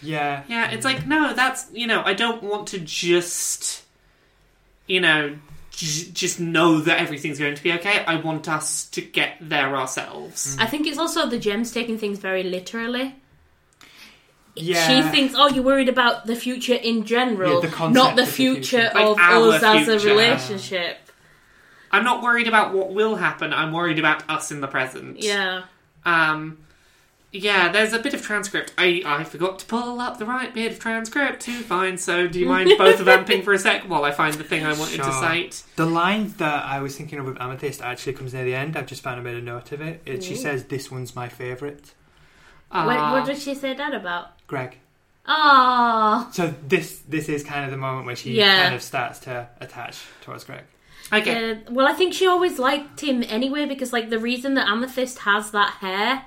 Yeah. 0.00 0.44
Yeah, 0.48 0.70
it's 0.70 0.84
like 0.84 1.06
no, 1.08 1.32
that's 1.34 1.66
you 1.72 1.86
know, 1.88 2.02
I 2.04 2.12
don't 2.14 2.42
want 2.42 2.68
to 2.68 2.78
just 2.78 3.82
you 4.86 5.00
know 5.00 5.30
j- 5.30 5.38
just 5.76 6.38
know 6.38 6.80
that 6.80 6.98
everything's 7.00 7.38
going 7.38 7.54
to 7.54 7.62
be 7.62 7.72
okay. 7.74 8.04
I 8.04 8.16
want 8.16 8.48
us 8.48 8.86
to 8.90 9.00
get 9.00 9.36
there 9.40 9.74
ourselves. 9.76 10.56
I 10.60 10.66
think 10.66 10.86
it's 10.86 10.98
also 10.98 11.26
the 11.28 11.38
gems 11.38 11.72
taking 11.72 11.98
things 11.98 12.18
very 12.18 12.42
literally. 12.42 13.16
Yeah. 14.54 14.86
She 14.86 15.08
thinks, 15.10 15.34
oh, 15.36 15.48
you're 15.48 15.64
worried 15.64 15.88
about 15.88 16.26
the 16.26 16.36
future 16.36 16.74
in 16.74 17.04
general, 17.04 17.54
Yeah, 17.62 17.68
the 17.68 17.74
concept 17.74 17.94
not 17.94 18.16
the 18.16 18.22
of 18.22 18.28
the 18.28 18.32
future, 18.32 18.60
future. 18.62 18.90
Like 18.94 19.06
of 19.06 19.18
our 19.18 19.48
us 19.54 19.62
as 19.62 19.88
a 19.88 19.98
future. 19.98 20.08
relationship. 20.08 20.98
I'm 21.90 22.04
not 22.04 22.22
worried 22.22 22.48
about 22.48 22.72
what 22.74 22.92
will 22.92 23.16
happen. 23.16 23.52
I'm 23.52 23.72
worried 23.72 23.98
about 23.98 24.28
us 24.30 24.50
in 24.50 24.60
the 24.60 24.68
present. 24.68 25.22
Yeah. 25.22 25.62
Um, 26.04 26.58
yeah, 27.32 27.72
there's 27.72 27.92
a 27.94 27.98
bit 27.98 28.12
of 28.14 28.22
transcript. 28.22 28.72
I, 28.76 29.02
I 29.06 29.24
forgot 29.24 29.58
to 29.60 29.66
pull 29.66 30.00
up 30.00 30.18
the 30.18 30.26
right 30.26 30.52
bit 30.52 30.72
of 30.72 30.78
transcript 30.78 31.40
to 31.42 31.52
find, 31.62 31.98
so 31.98 32.28
do 32.28 32.38
you 32.38 32.46
mind 32.46 32.70
both 32.78 33.00
vamping 33.00 33.42
for 33.42 33.52
a 33.54 33.58
sec 33.58 33.84
while 33.84 34.04
I 34.04 34.10
find 34.10 34.34
the 34.34 34.44
thing 34.44 34.64
I 34.64 34.72
wanted 34.78 34.98
to 34.98 35.12
cite? 35.12 35.62
The 35.76 35.86
line 35.86 36.34
that 36.36 36.64
I 36.64 36.80
was 36.80 36.96
thinking 36.96 37.18
of 37.18 37.24
with 37.26 37.40
Amethyst 37.40 37.80
actually 37.80 38.12
comes 38.12 38.34
near 38.34 38.44
the 38.44 38.54
end. 38.54 38.76
I've 38.76 38.86
just 38.86 39.02
found 39.02 39.18
a 39.18 39.22
made 39.22 39.36
a 39.36 39.40
note 39.42 39.72
of 39.72 39.80
it. 39.80 40.02
it 40.04 40.22
she 40.22 40.34
Ooh. 40.34 40.36
says, 40.36 40.64
"This 40.64 40.90
one's 40.90 41.16
my 41.16 41.28
favourite." 41.28 41.94
Uh, 42.70 42.84
what, 42.84 42.96
what 43.12 43.26
did 43.26 43.38
she 43.38 43.54
say 43.54 43.74
that 43.74 43.94
about? 43.94 44.28
Greg. 44.46 44.78
Oh, 45.26 46.28
So 46.32 46.52
this 46.66 46.98
this 47.08 47.28
is 47.28 47.44
kind 47.44 47.64
of 47.64 47.70
the 47.70 47.76
moment 47.76 48.06
where 48.06 48.16
she 48.16 48.32
Yeah. 48.32 48.62
kind 48.64 48.74
of 48.74 48.82
starts 48.82 49.20
to 49.20 49.48
attach 49.60 50.02
towards 50.22 50.44
Greg. 50.44 50.64
okay. 51.12 51.52
Uh, 51.52 51.54
well, 51.70 51.86
I 51.86 51.92
think 51.92 52.12
she 52.12 52.26
always 52.26 52.58
liked 52.58 53.00
him 53.00 53.22
anyway 53.28 53.66
because, 53.66 53.92
like, 53.92 54.10
the 54.10 54.18
reason 54.18 54.54
that 54.54 54.68
Amethyst 54.68 55.18
has 55.20 55.50
that 55.52 55.74
hair 55.80 56.24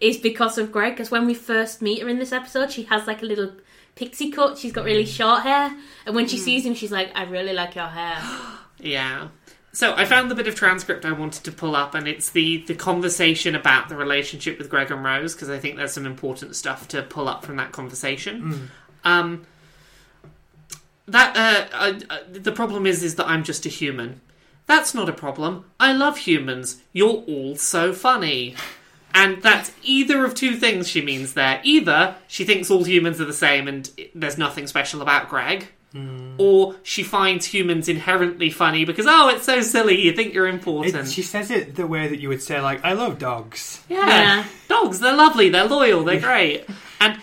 is 0.00 0.16
because 0.16 0.58
of 0.58 0.72
Greg. 0.72 0.94
Because 0.94 1.10
when 1.10 1.26
we 1.26 1.34
first 1.34 1.82
meet 1.82 2.02
her 2.02 2.08
in 2.08 2.18
this 2.18 2.32
episode, 2.32 2.72
she 2.72 2.84
has 2.84 3.06
like 3.06 3.22
a 3.22 3.26
little 3.26 3.52
pixie 3.94 4.30
cut. 4.30 4.58
She's 4.58 4.72
got 4.72 4.84
really 4.84 5.06
short 5.06 5.42
hair, 5.42 5.76
and 6.06 6.14
when 6.14 6.26
she 6.26 6.38
sees 6.38 6.64
him, 6.64 6.74
she's 6.74 6.92
like, 6.92 7.10
"I 7.14 7.24
really 7.24 7.52
like 7.52 7.74
your 7.74 7.88
hair." 7.88 8.18
Yeah. 8.82 9.28
So 9.72 9.94
I 9.94 10.06
found 10.06 10.30
the 10.30 10.34
bit 10.34 10.48
of 10.48 10.54
transcript 10.54 11.04
I 11.04 11.12
wanted 11.12 11.44
to 11.44 11.52
pull 11.52 11.76
up, 11.76 11.94
and 11.94 12.08
it's 12.08 12.30
the 12.30 12.64
the 12.66 12.74
conversation 12.74 13.54
about 13.54 13.88
the 13.88 13.96
relationship 13.96 14.58
with 14.58 14.70
Greg 14.70 14.90
and 14.90 15.04
Rose 15.04 15.34
because 15.34 15.50
I 15.50 15.58
think 15.58 15.76
there's 15.76 15.92
some 15.92 16.06
important 16.06 16.56
stuff 16.56 16.88
to 16.88 17.02
pull 17.02 17.28
up 17.28 17.44
from 17.44 17.56
that 17.56 17.72
conversation. 17.72 18.70
Um, 19.04 19.46
that 21.06 21.36
uh, 21.36 21.76
uh, 21.76 22.00
uh, 22.08 22.18
the 22.30 22.52
problem 22.52 22.86
is 22.86 23.02
is 23.02 23.16
that 23.16 23.28
I'm 23.28 23.44
just 23.44 23.66
a 23.66 23.68
human. 23.68 24.20
That's 24.66 24.94
not 24.94 25.08
a 25.08 25.12
problem. 25.12 25.64
I 25.78 25.92
love 25.92 26.18
humans. 26.18 26.80
You're 26.92 27.24
all 27.26 27.56
so 27.56 27.92
funny. 27.92 28.54
And 29.14 29.42
that's 29.42 29.72
either 29.82 30.24
of 30.24 30.34
two 30.34 30.56
things 30.56 30.88
she 30.88 31.02
means 31.02 31.34
there. 31.34 31.60
Either 31.64 32.14
she 32.28 32.44
thinks 32.44 32.70
all 32.70 32.84
humans 32.84 33.20
are 33.20 33.24
the 33.24 33.32
same 33.32 33.66
and 33.68 33.90
there's 34.14 34.38
nothing 34.38 34.66
special 34.66 35.02
about 35.02 35.28
Greg, 35.28 35.66
or 36.38 36.76
she 36.84 37.02
finds 37.02 37.46
humans 37.46 37.88
inherently 37.88 38.48
funny 38.48 38.84
because, 38.84 39.06
oh, 39.08 39.28
it's 39.30 39.44
so 39.44 39.60
silly, 39.60 40.00
you 40.00 40.12
think 40.12 40.32
you're 40.32 40.46
important. 40.46 40.94
It, 40.94 41.08
she 41.10 41.22
says 41.22 41.50
it 41.50 41.74
the 41.74 41.86
way 41.86 42.06
that 42.06 42.20
you 42.20 42.28
would 42.28 42.40
say, 42.42 42.60
like, 42.60 42.84
"I 42.84 42.92
love 42.92 43.18
dogs." 43.18 43.82
yeah. 43.88 44.06
Yeah. 44.06 44.44
dogs, 44.68 45.00
they're 45.00 45.16
lovely, 45.16 45.48
they're 45.48 45.66
loyal, 45.66 46.04
they're 46.04 46.20
great. 46.20 46.64
and 47.00 47.20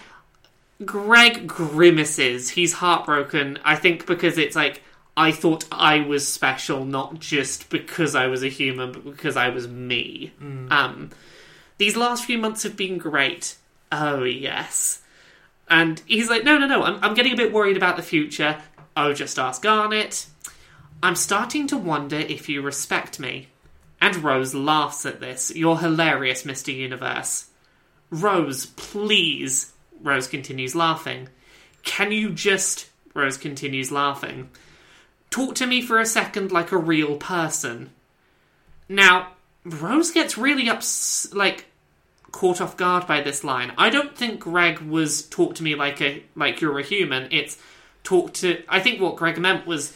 Greg 0.86 1.48
grimaces. 1.48 2.50
He's 2.50 2.74
heartbroken, 2.74 3.58
I 3.64 3.76
think, 3.78 4.06
because 4.06 4.38
it's 4.38 4.56
like, 4.56 4.82
I 5.16 5.32
thought 5.32 5.66
I 5.72 6.02
was 6.02 6.28
special, 6.28 6.86
not 6.86 7.20
just 7.20 7.70
because 7.70 8.14
I 8.16 8.28
was 8.28 8.44
a 8.44 8.50
human, 8.50 8.92
but 8.92 9.06
because 9.06 9.38
I 9.38 9.50
was 9.50 9.68
me. 9.68 10.34
Um, 10.42 11.10
these 11.78 11.96
last 11.96 12.26
few 12.26 12.38
months 12.38 12.64
have 12.64 12.76
been 12.76 12.98
great. 12.98 13.56
Oh, 13.92 14.24
yes. 14.24 15.02
And 15.70 16.02
he's 16.06 16.30
like, 16.30 16.44
no, 16.44 16.58
no, 16.58 16.68
no, 16.68 16.84
I'm, 16.84 17.04
I'm 17.04 17.14
getting 17.14 17.34
a 17.34 17.38
bit 17.38 17.54
worried 17.54 17.78
about 17.78 17.98
the 17.98 18.04
future. 18.04 18.58
Oh, 18.96 19.14
just 19.14 19.38
ask 19.38 19.62
Garnet. 19.62 20.28
I'm 21.04 21.16
starting 21.16 21.68
to 21.68 21.78
wonder 21.78 22.18
if 22.18 22.50
you 22.50 22.62
respect 22.62 23.20
me. 23.20 23.48
And 24.02 24.24
Rose 24.24 24.54
laughs 24.54 25.06
at 25.06 25.20
this. 25.20 25.56
You're 25.56 25.78
hilarious, 25.78 26.44
Mr. 26.44 26.76
Universe. 26.76 27.48
Rose, 28.10 28.68
please. 28.68 29.74
Rose 30.02 30.28
continues 30.28 30.76
laughing. 30.76 31.30
Can 31.84 32.12
you 32.12 32.32
just. 32.32 32.90
Rose 33.14 33.38
continues 33.38 33.92
laughing. 33.92 34.50
Talk 35.30 35.56
to 35.56 35.66
me 35.68 35.82
for 35.82 36.00
a 36.00 36.06
second 36.06 36.52
like 36.52 36.72
a 36.72 36.78
real 36.78 37.18
person. 37.18 37.90
Now, 38.88 39.34
Rose 39.68 40.12
gets 40.12 40.38
really 40.38 40.70
ups 40.70 41.34
like 41.34 41.66
caught 42.32 42.62
off 42.62 42.78
guard 42.78 43.08
by 43.08 43.22
this 43.22 43.44
line. 43.44 43.74
I 43.78 43.90
don't 43.90 44.16
think 44.16 44.42
Greg 44.42 44.80
was 44.80 45.24
talk 45.24 45.56
to 45.56 45.64
me 45.64 45.76
like 45.76 46.02
a 46.02 46.24
like 46.36 46.62
you're 46.62 46.78
a 46.80 46.84
human. 46.84 47.30
It's 47.32 47.58
talk 48.04 48.34
to 48.36 48.64
I 48.70 48.80
think 48.80 49.02
what 49.02 49.16
Greg 49.16 49.38
meant 49.38 49.66
was 49.68 49.94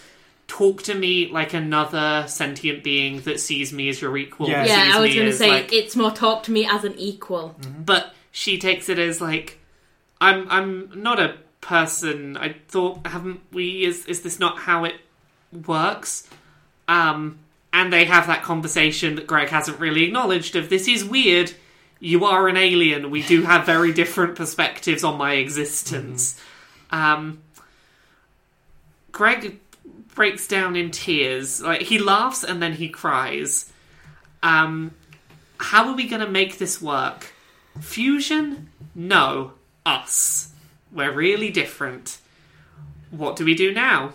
talk 0.48 0.84
to 0.84 0.94
me 0.94 1.30
like 1.32 1.54
another 1.54 2.26
sentient 2.28 2.84
being 2.84 3.22
that 3.22 3.40
sees 3.40 3.72
me 3.72 3.90
as 3.90 4.02
your 4.02 4.18
equal. 4.18 4.50
Yeah. 4.50 4.66
yeah, 4.66 4.92
I 4.94 5.00
was 5.00 5.14
going 5.14 5.28
to 5.28 5.34
say 5.34 5.50
like, 5.50 5.72
it's 5.72 5.96
more 5.96 6.12
talk 6.12 6.44
to 6.44 6.52
me 6.52 6.68
as 6.70 6.84
an 6.84 6.96
equal. 6.98 7.56
but 7.86 8.14
she 8.32 8.58
takes 8.58 8.90
it 8.90 9.00
as 9.00 9.22
like 9.22 9.60
I'm 10.20 10.50
I'm 10.50 11.02
not 11.02 11.20
a 11.20 11.38
person. 11.62 12.38
I 12.38 12.56
thought 12.68 13.06
haven't 13.08 13.42
we 13.52 13.86
is 13.86 14.06
is 14.08 14.22
this 14.24 14.40
not 14.40 14.60
how 14.60 14.84
it 14.84 14.96
works? 15.68 16.28
Um 16.88 17.40
and 17.74 17.92
they 17.92 18.06
have 18.06 18.28
that 18.28 18.44
conversation 18.44 19.16
that 19.16 19.28
Greg 19.28 19.50
hasn't 19.50 19.80
really 19.80 20.04
acknowledged 20.04 20.56
of 20.56 20.70
this 20.70 20.88
is 20.88 21.06
weird. 21.06 21.54
You 22.00 22.26
are 22.26 22.48
an 22.48 22.58
alien. 22.58 23.12
We 23.12 23.22
do 23.22 23.44
have 23.44 23.66
very 23.66 23.94
different 23.94 24.36
perspectives 24.36 25.04
on 25.04 25.18
my 25.18 25.34
existence. 25.36 26.40
Um 26.92 27.42
Greg 29.12 29.60
breaks 30.16 30.48
down 30.48 30.76
in 30.76 30.92
tears. 30.92 31.62
Like 31.62 31.84
he 31.84 32.00
laughs 32.00 32.44
and 32.44 32.62
then 32.62 32.74
he 32.74 32.90
cries. 32.90 33.72
Um 34.44 34.92
how 35.62 35.88
are 35.88 35.96
we 35.96 36.08
going 36.08 36.22
to 36.22 36.28
make 36.28 36.58
this 36.58 36.82
work? 36.82 37.34
Fusion? 37.80 38.70
No. 38.96 39.54
Us. 39.86 40.52
We're 40.92 41.14
really 41.14 41.52
different. 41.52 42.18
What 43.12 43.36
do 43.36 43.46
we 43.46 43.54
do 43.54 43.72
now? 43.72 44.14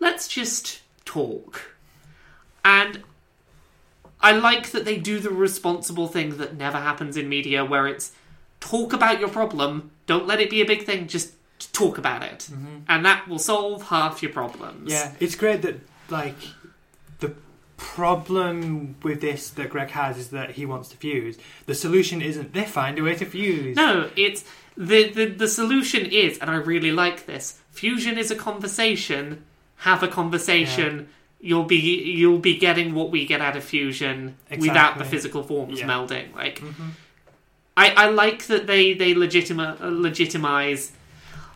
Let's 0.00 0.26
just 0.26 0.80
talk. 1.04 1.77
And 2.68 3.02
I 4.20 4.32
like 4.32 4.72
that 4.72 4.84
they 4.84 4.98
do 4.98 5.20
the 5.20 5.30
responsible 5.30 6.06
thing 6.06 6.36
that 6.36 6.54
never 6.54 6.76
happens 6.76 7.16
in 7.16 7.30
media 7.30 7.64
where 7.64 7.86
it's 7.86 8.12
talk 8.60 8.92
about 8.92 9.20
your 9.20 9.30
problem, 9.30 9.90
don't 10.06 10.26
let 10.26 10.38
it 10.38 10.50
be 10.50 10.60
a 10.60 10.66
big 10.66 10.84
thing, 10.84 11.08
just 11.08 11.32
talk 11.72 11.96
about 11.96 12.22
it. 12.22 12.50
Mm-hmm. 12.52 12.80
And 12.86 13.06
that 13.06 13.26
will 13.26 13.38
solve 13.38 13.84
half 13.84 14.22
your 14.22 14.32
problems. 14.32 14.92
Yeah, 14.92 15.12
it's 15.18 15.34
great 15.34 15.62
that 15.62 15.76
like 16.10 16.36
the 17.20 17.32
problem 17.78 18.96
with 19.02 19.22
this 19.22 19.48
that 19.50 19.70
Greg 19.70 19.88
has 19.90 20.18
is 20.18 20.28
that 20.28 20.50
he 20.52 20.66
wants 20.66 20.90
to 20.90 20.96
fuse. 20.98 21.38
The 21.64 21.74
solution 21.74 22.20
isn't 22.20 22.52
they 22.52 22.64
find 22.66 22.98
a 22.98 23.02
way 23.02 23.14
to 23.14 23.24
fuse. 23.24 23.76
No, 23.76 24.10
it's 24.14 24.44
the, 24.76 25.08
the 25.08 25.24
the 25.24 25.48
solution 25.48 26.04
is, 26.04 26.36
and 26.38 26.50
I 26.50 26.56
really 26.56 26.92
like 26.92 27.24
this. 27.24 27.60
Fusion 27.70 28.18
is 28.18 28.30
a 28.30 28.36
conversation. 28.36 29.44
Have 29.76 30.02
a 30.02 30.08
conversation. 30.08 31.08
You'll 31.40 31.64
be 31.64 31.76
you'll 31.76 32.38
be 32.40 32.56
getting 32.58 32.94
what 32.94 33.10
we 33.10 33.24
get 33.24 33.40
out 33.40 33.56
of 33.56 33.62
fusion 33.64 34.36
without 34.58 34.98
the 34.98 35.04
physical 35.04 35.42
forms 35.44 35.78
Yeah. 35.78 35.86
melding. 35.86 36.34
Like, 36.34 36.60
Mhm. 36.60 36.90
I, 37.76 37.90
I 37.90 38.08
like 38.08 38.46
that 38.46 38.66
they 38.66 38.92
they 38.94 39.14
legitima, 39.14 39.76
legitimize 39.80 40.90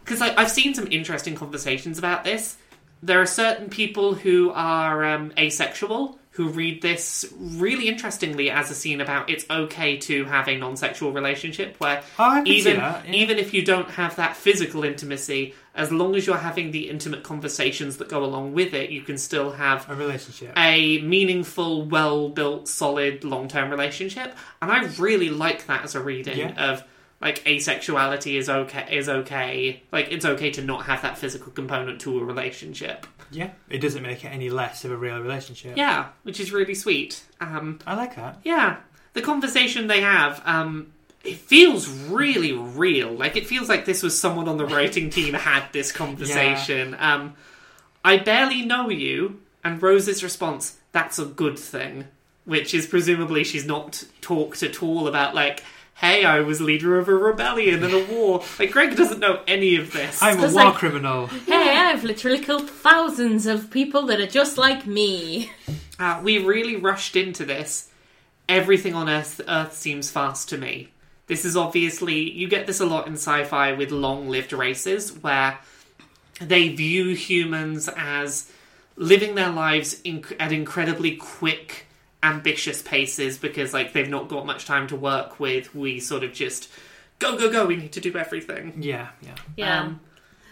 because 0.05 0.21
I've 0.23 0.51
seen 0.51 0.75
some 0.75 0.87
interesting 0.91 1.35
conversations 1.35 1.99
about 1.99 2.23
this. 2.25 2.57
There 3.03 3.21
are 3.21 3.27
certain 3.27 3.69
people 3.69 4.15
who 4.15 4.53
are 4.53 5.05
um, 5.05 5.33
asexual 5.37 6.19
who 6.37 6.49
read 6.49 6.81
this 6.81 7.27
really 7.39 7.89
interestingly 7.89 8.51
as 8.51 8.71
a 8.71 8.75
scene 8.75 9.01
about 9.03 9.29
it's 9.29 9.45
okay 9.51 9.97
to 9.99 10.25
have 10.25 10.49
a 10.49 10.57
non-sexual 10.57 11.13
relationship 11.13 11.75
where 11.79 12.03
Oh, 12.19 12.25
I 12.25 12.37
can 12.37 12.47
see 12.47 12.53
even 12.59 12.77
that, 12.79 13.05
yeah. 13.07 13.15
even 13.15 13.39
if 13.39 13.53
you 13.53 13.63
don't 13.65 13.91
have 13.91 14.17
that 14.17 14.35
physical 14.37 14.83
intimacy, 14.85 15.55
as 15.75 15.91
long 15.91 16.15
as 16.15 16.27
you're 16.27 16.37
having 16.37 16.71
the 16.71 16.91
intimate 16.91 17.23
conversations 17.23 17.97
that 17.97 18.09
go 18.09 18.25
along 18.25 18.53
with 18.53 18.75
it, 18.75 18.91
you 18.91 19.03
can 19.03 19.17
still 19.19 19.53
have 19.53 19.89
a 19.89 19.95
relationship. 19.95 20.53
a 20.57 21.01
meaningful, 21.01 21.85
well 21.87 22.29
built, 22.29 22.69
solid, 22.69 23.25
long 23.25 23.49
term 23.49 23.71
relationship. 23.71 24.35
And 24.61 24.71
I 24.71 24.85
really 24.99 25.31
like 25.31 25.67
that 25.67 25.85
as 25.85 25.95
a 25.95 26.01
reading 26.01 26.39
Yeah. 26.39 26.71
of 26.73 26.85
like 27.21 27.43
asexuality 27.45 28.37
is 28.37 28.49
okay 28.51 28.87
is 28.91 29.09
okay. 29.09 29.83
Like 29.93 30.11
it's 30.11 30.25
okay 30.25 30.51
to 30.53 30.63
not 30.63 30.87
have 30.87 31.03
that 31.03 31.17
physical 31.19 31.53
component 31.53 32.01
to 32.03 32.19
a 32.19 32.25
relationship. 32.25 33.07
yeah, 33.31 33.51
it 33.71 33.79
doesn't 33.79 34.03
make 34.03 34.25
it 34.25 34.29
any 34.29 34.51
less 34.51 34.85
of 34.85 34.91
a 34.93 34.97
real 34.97 35.19
relationship. 35.21 35.77
Yeah, 35.77 36.09
which 36.25 36.39
is 36.41 36.53
really 36.53 36.75
sweet. 36.75 37.23
Um 37.41 37.79
I 37.87 37.95
like 37.95 38.15
that. 38.17 38.41
yeah. 38.45 38.77
The 39.15 39.23
conversation 39.23 39.87
they 39.87 40.01
have, 40.01 40.43
um 40.45 40.93
it 41.25 41.37
feels 41.37 41.89
really 41.89 42.53
real. 42.53 43.13
Like 43.13 43.37
it 43.37 43.47
feels 43.47 43.69
like 43.69 43.85
this 43.85 44.03
was 44.03 44.19
someone 44.19 44.49
on 44.49 44.57
the 44.57 44.67
writing 44.67 45.11
team 45.19 45.35
had 45.35 45.65
this 45.73 45.93
conversation. 45.93 46.97
Um 46.99 47.35
I 48.05 48.17
barely 48.17 48.63
know 48.65 48.89
you, 48.89 49.41
and 49.63 49.81
Rose's 49.81 50.25
response, 50.25 50.79
that's 50.91 51.19
a 51.21 51.25
good 51.25 51.59
thing. 51.59 52.07
Which 52.45 52.75
is 52.75 52.87
presumably 52.87 53.45
she's 53.45 53.65
not 53.65 54.05
talked 54.21 54.65
at 54.65 54.83
all 54.83 55.07
about 55.07 55.33
like, 55.37 55.63
hey, 55.95 56.25
I 56.25 56.41
was 56.41 56.61
leader 56.61 56.99
of 56.99 57.07
a 57.07 57.15
rebellion 57.15 57.85
and 57.85 57.95
a 57.95 58.05
war. 58.13 58.43
Like 58.59 58.73
Greg 58.73 58.97
doesn't 58.97 59.21
know 59.21 59.41
any 59.47 59.77
of 59.77 59.93
this. 59.93 60.21
I'm 60.21 60.39
a 60.41 60.43
war 60.53 60.65
like- 60.65 60.75
criminal. 60.75 61.29
Hey, 61.29 61.77
I've 61.77 62.03
literally 62.03 62.41
killed 62.41 62.69
thousands 62.69 63.47
of 63.47 63.71
people 63.71 64.03
that 64.07 64.21
are 64.21 64.27
just 64.27 64.59
like 64.59 64.85
me. 64.87 65.53
Uh, 66.01 66.21
we 66.25 66.39
really 66.39 66.75
rushed 66.75 67.15
into 67.15 67.45
this. 67.45 67.91
Everything 68.49 68.95
on 68.95 69.09
Earth, 69.09 69.41
Earth 69.47 69.75
seems 69.75 70.11
fast 70.11 70.49
to 70.49 70.59
me. 70.59 70.89
This 71.27 71.45
is 71.45 71.57
obviously 71.57 72.31
you 72.31 72.49
get 72.49 72.67
this 72.67 72.81
a 72.81 72.87
lot 72.87 73.07
in 73.07 73.15
sci-fi 73.15 73.73
with 73.73 73.91
long-lived 73.91 74.53
races 74.53 75.13
where 75.23 75.59
they 76.41 76.69
view 76.69 77.15
humans 77.15 77.89
as 77.97 78.51
living 78.97 79.35
their 79.35 79.51
lives 79.51 80.01
in, 80.03 80.25
at 80.39 80.53
incredibly 80.53 81.17
quick 81.17 81.87
ambitious 82.23 82.83
paces 82.83 83.39
because 83.39 83.73
like 83.73 83.93
they've 83.93 84.09
not 84.09 84.29
got 84.29 84.47
much 84.47 84.65
time 84.65 84.87
to 84.89 84.97
work 84.97 85.41
with. 85.41 85.75
We 85.75 86.01
sort 86.01 86.23
of 86.23 86.33
just 86.33 86.71
go 87.19 87.37
go 87.37 87.51
go. 87.51 87.67
We 87.67 87.77
need 87.77 87.93
to 87.93 88.01
do 88.01 88.17
everything. 88.17 88.75
Yeah, 88.81 89.09
yeah. 89.23 89.35
Yeah. 89.57 89.81
Um, 89.81 90.01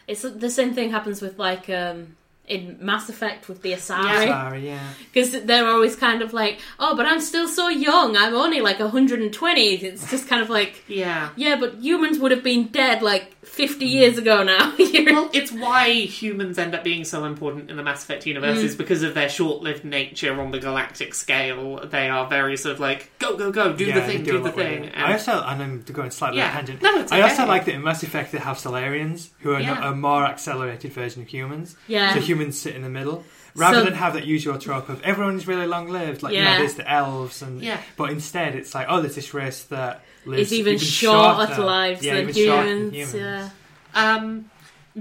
it's 0.06 0.22
the 0.22 0.50
same 0.50 0.74
thing 0.74 0.90
happens 0.90 1.22
with 1.22 1.38
like 1.38 1.68
um 1.70 2.16
in 2.50 2.76
Mass 2.80 3.08
Effect 3.08 3.48
with 3.48 3.62
the 3.62 3.72
Asari 3.72 4.26
Sorry, 4.26 4.66
yeah. 4.66 4.92
because 5.12 5.30
they're 5.44 5.68
always 5.68 5.94
kind 5.94 6.20
of 6.20 6.32
like, 6.32 6.60
oh, 6.80 6.96
but 6.96 7.06
I'm 7.06 7.20
still 7.20 7.46
so 7.46 7.68
young. 7.68 8.16
I'm 8.16 8.34
only 8.34 8.60
like 8.60 8.80
120. 8.80 9.62
It's 9.76 10.10
just 10.10 10.26
kind 10.26 10.42
of 10.42 10.50
like, 10.50 10.82
yeah. 10.88 11.30
yeah, 11.36 11.56
but 11.58 11.76
humans 11.76 12.18
would 12.18 12.32
have 12.32 12.42
been 12.42 12.66
dead 12.66 13.02
like 13.02 13.39
50 13.42 13.86
years 13.86 14.18
ago 14.18 14.42
now. 14.42 14.74
Well, 15.10 15.30
it's 15.32 15.50
why 15.50 15.90
humans 15.92 16.56
end 16.58 16.74
up 16.74 16.84
being 16.84 17.04
so 17.04 17.24
important 17.24 17.68
in 17.70 17.76
the 17.76 17.82
Mass 17.82 18.02
Effect 18.04 18.26
universe 18.26 18.58
Mm. 18.58 18.64
is 18.64 18.76
because 18.76 19.02
of 19.02 19.14
their 19.14 19.28
short-lived 19.28 19.84
nature 19.84 20.38
on 20.40 20.50
the 20.52 20.58
galactic 20.60 21.14
scale. 21.14 21.84
They 21.86 22.08
are 22.08 22.28
very 22.28 22.56
sort 22.56 22.74
of 22.74 22.80
like 22.80 23.10
go 23.18 23.36
go 23.36 23.50
go, 23.50 23.72
do 23.72 23.86
yeah, 23.86 23.94
the 23.98 24.02
thing, 24.06 24.22
do 24.24 24.32
do, 24.32 24.42
the 24.42 24.52
thing. 24.52 24.86
And- 24.86 25.04
I 25.04 25.12
also, 25.12 25.42
and 25.42 25.62
I'm 25.62 25.80
going 25.82 26.10
slightly 26.10 26.38
Yeah. 26.38 26.52
tangent. 26.52 26.82
No, 26.82 27.00
it's 27.00 27.10
I 27.12 27.22
also 27.22 27.46
like 27.46 27.64
that 27.64 27.74
in 27.74 27.82
Mass 27.82 28.02
Effect 28.02 28.30
they 28.32 28.38
have 28.38 28.58
Salarians, 28.58 29.30
who 29.40 29.52
are 29.52 29.60
Yeah. 29.60 29.90
a 29.90 29.94
more 29.94 30.24
accelerated 30.24 30.92
version 30.92 31.22
of 31.22 31.28
humans. 31.28 31.76
yeah. 31.88 32.14
So 32.14 32.20
humans 32.20 32.58
sit 32.60 32.76
in 32.76 32.82
the 32.82 32.90
middle. 32.90 33.24
Rather 33.56 33.78
So- 33.78 33.84
than 33.84 33.94
have 33.94 34.14
that 34.14 34.26
usual 34.26 34.58
trope 34.58 34.88
of 34.90 35.02
everyone's 35.02 35.48
really 35.48 35.66
long 35.66 35.88
lived, 35.88 36.22
like 36.22 36.34
you 36.34 36.38
Yeah. 36.40 36.52
know, 36.52 36.58
there's 36.58 36.74
the 36.74 36.88
elves 36.88 37.42
and 37.42 37.60
Yeah. 37.62 37.78
but 37.96 38.10
instead 38.10 38.54
it's 38.54 38.74
like, 38.76 38.86
oh 38.88 39.00
there's 39.00 39.16
this 39.16 39.34
race 39.34 39.62
that 39.64 40.04
lives 40.24 40.42
It's 40.42 40.52
even, 40.52 40.78
shorter 40.78 41.46
shorter 41.46 41.62
lives 41.64 42.04
yeah, 42.04 42.14
than 42.16 42.30
even 42.30 42.34
than 42.34 42.92
humans. 42.92 42.94
humans. 42.94 43.14
Yeah. 43.14 43.50
Um, 43.94 44.50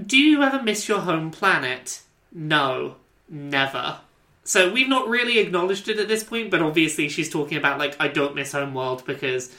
do 0.06 0.18
you 0.18 0.42
ever 0.42 0.62
miss 0.62 0.88
your 0.88 1.00
home 1.00 1.30
planet? 1.30 2.00
No, 2.32 2.96
never. 3.28 3.98
So 4.44 4.72
we've 4.72 4.88
not 4.88 5.08
really 5.08 5.38
acknowledged 5.38 5.88
it 5.88 5.98
at 5.98 6.08
this 6.08 6.24
point, 6.24 6.50
but 6.50 6.62
obviously 6.62 7.08
she's 7.08 7.28
talking 7.28 7.58
about 7.58 7.78
like 7.78 7.96
I 8.00 8.08
don't 8.08 8.34
miss 8.34 8.52
Homeworld 8.52 9.04
because, 9.04 9.54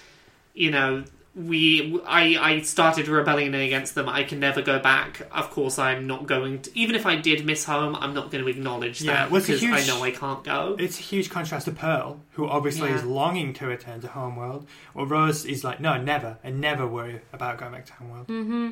you 0.53 0.71
know, 0.71 1.03
we 1.33 1.99
I 2.05 2.35
I 2.39 2.61
started 2.61 3.07
a 3.07 3.11
rebellion 3.11 3.53
against 3.55 3.95
them. 3.95 4.09
I 4.09 4.23
can 4.23 4.39
never 4.39 4.61
go 4.61 4.79
back. 4.79 5.21
Of 5.31 5.49
course, 5.49 5.79
I'm 5.79 6.05
not 6.05 6.27
going 6.27 6.61
to. 6.63 6.77
Even 6.77 6.93
if 6.95 7.05
I 7.05 7.15
did 7.15 7.45
miss 7.45 7.63
home, 7.65 7.95
I'm 7.95 8.13
not 8.13 8.31
going 8.31 8.43
to 8.43 8.49
acknowledge 8.49 9.01
Yeah, 9.01 9.13
that 9.13 9.31
well, 9.31 9.39
it's 9.39 9.47
a 9.49 9.53
because 9.53 9.63
I 9.71 9.77
huge- 9.77 9.87
know 9.87 10.03
I 10.03 10.11
can't 10.11 10.43
go. 10.43 10.75
It's 10.77 10.99
a 10.99 11.01
huge 11.01 11.29
contrast 11.29 11.65
to 11.65 11.71
Pearl, 11.71 12.19
who 12.33 12.47
obviously 12.47 12.89
Yeah. 12.89 12.95
is 12.97 13.03
longing 13.05 13.53
to 13.53 13.67
return 13.67 14.01
to 14.01 14.07
Homeworld. 14.09 14.67
or 14.93 15.05
Rose 15.07 15.45
is 15.45 15.63
like, 15.63 15.79
no, 15.79 15.95
never. 16.01 16.37
and 16.43 16.59
never 16.59 16.85
worry 16.85 17.21
about 17.31 17.57
going 17.57 17.71
back 17.71 17.85
to 17.85 17.93
Homeworld. 17.93 18.27
Mm-hmm. 18.27 18.69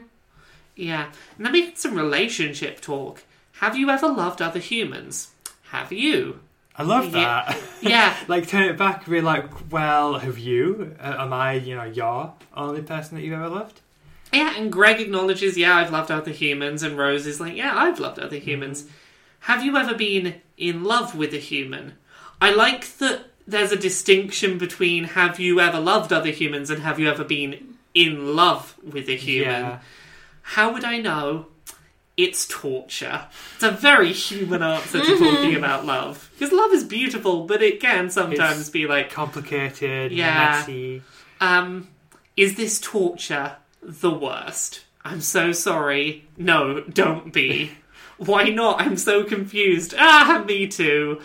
Yeah. 0.75 1.11
And 1.37 1.45
then 1.45 1.53
we 1.53 1.65
had 1.65 1.77
some 1.77 1.95
relationship 1.95 2.81
talk. 2.81 3.23
Have 3.61 3.77
you 3.77 3.89
ever 3.89 4.07
loved 4.07 4.41
other 4.41 4.59
humans? 4.59 5.31
Have 5.71 5.91
you? 5.93 6.39
I 6.79 6.83
love 6.83 7.11
that. 7.11 7.57
Yeah. 7.81 8.13
like, 8.27 8.45
turn 8.45 8.63
it 8.63 8.77
back, 8.77 9.05
and 9.05 9.13
be 9.13 9.21
like, 9.21 9.71
well, 9.71 10.19
have 10.19 10.37
you? 10.37 10.97
Uh, 10.99 11.15
am 11.19 11.31
I, 11.31 11.53
you 11.53 11.75
know, 11.75 11.85
your 11.85 12.33
only 12.53 12.81
person 12.81 13.15
that 13.15 13.23
you've 13.23 13.33
ever 13.33 13.47
loved? 13.47 13.79
Yeah, 14.33 14.53
and 14.57 14.69
Greg 14.69 14.99
acknowledges, 14.99 15.57
yeah, 15.57 15.77
I've 15.77 15.91
loved 15.91 16.11
other 16.11 16.31
humans, 16.31 16.83
and 16.83 16.97
Rose 16.97 17.25
is 17.25 17.39
like, 17.39 17.55
yeah, 17.55 17.73
I've 17.73 17.99
loved 17.99 18.19
other 18.19 18.35
humans. 18.35 18.85
Have 19.41 19.63
you 19.63 19.77
ever 19.77 19.93
been 19.93 20.41
in 20.57 20.83
love 20.83 21.15
with 21.15 21.33
a 21.33 21.37
human? 21.37 21.93
I 22.41 22.51
like 22.51 22.97
that 22.97 23.27
there's 23.47 23.71
a 23.71 23.77
distinction 23.77 24.57
between 24.57 25.05
have 25.05 25.39
you 25.39 25.61
ever 25.61 25.79
loved 25.79 26.11
other 26.11 26.31
humans 26.31 26.69
and 26.69 26.83
have 26.83 26.99
you 26.99 27.09
ever 27.09 27.23
been 27.23 27.77
in 27.93 28.35
love 28.35 28.75
with 28.83 29.09
a 29.09 29.15
human. 29.15 29.61
Yeah. 29.61 29.79
How 30.41 30.73
would 30.73 30.83
I 30.83 30.99
know? 30.99 31.47
It's 32.21 32.45
torture. 32.47 33.27
It's 33.55 33.63
a 33.63 33.71
very 33.71 34.11
human 34.11 34.61
answer 34.61 34.99
to 34.99 35.17
talking 35.17 35.55
about 35.55 35.85
love. 35.85 36.29
Because 36.37 36.51
love 36.51 36.73
is 36.73 36.83
beautiful, 36.83 37.45
but 37.45 37.61
it 37.63 37.79
can 37.79 38.09
sometimes 38.09 38.39
It's- 38.67 38.69
be 38.69 38.87
like, 38.87 39.09
Complicated, 39.09 40.11
Yeah. 40.11 40.57
messy. 40.59 41.01
um, 41.39 41.87
is 42.35 42.55
this 42.55 42.79
torture 42.81 43.53
the 43.81 44.11
worst? 44.11 44.81
I'm 45.05 45.21
so 45.21 45.53
sorry. 45.53 46.25
No, 46.37 46.81
don't 46.81 47.31
be. 47.31 47.71
Why 48.17 48.49
not? 48.49 48.81
I'm 48.81 48.97
so 48.97 49.23
confused. 49.23 49.93
Ah, 49.97 50.43
me 50.45 50.67
too. 50.67 51.21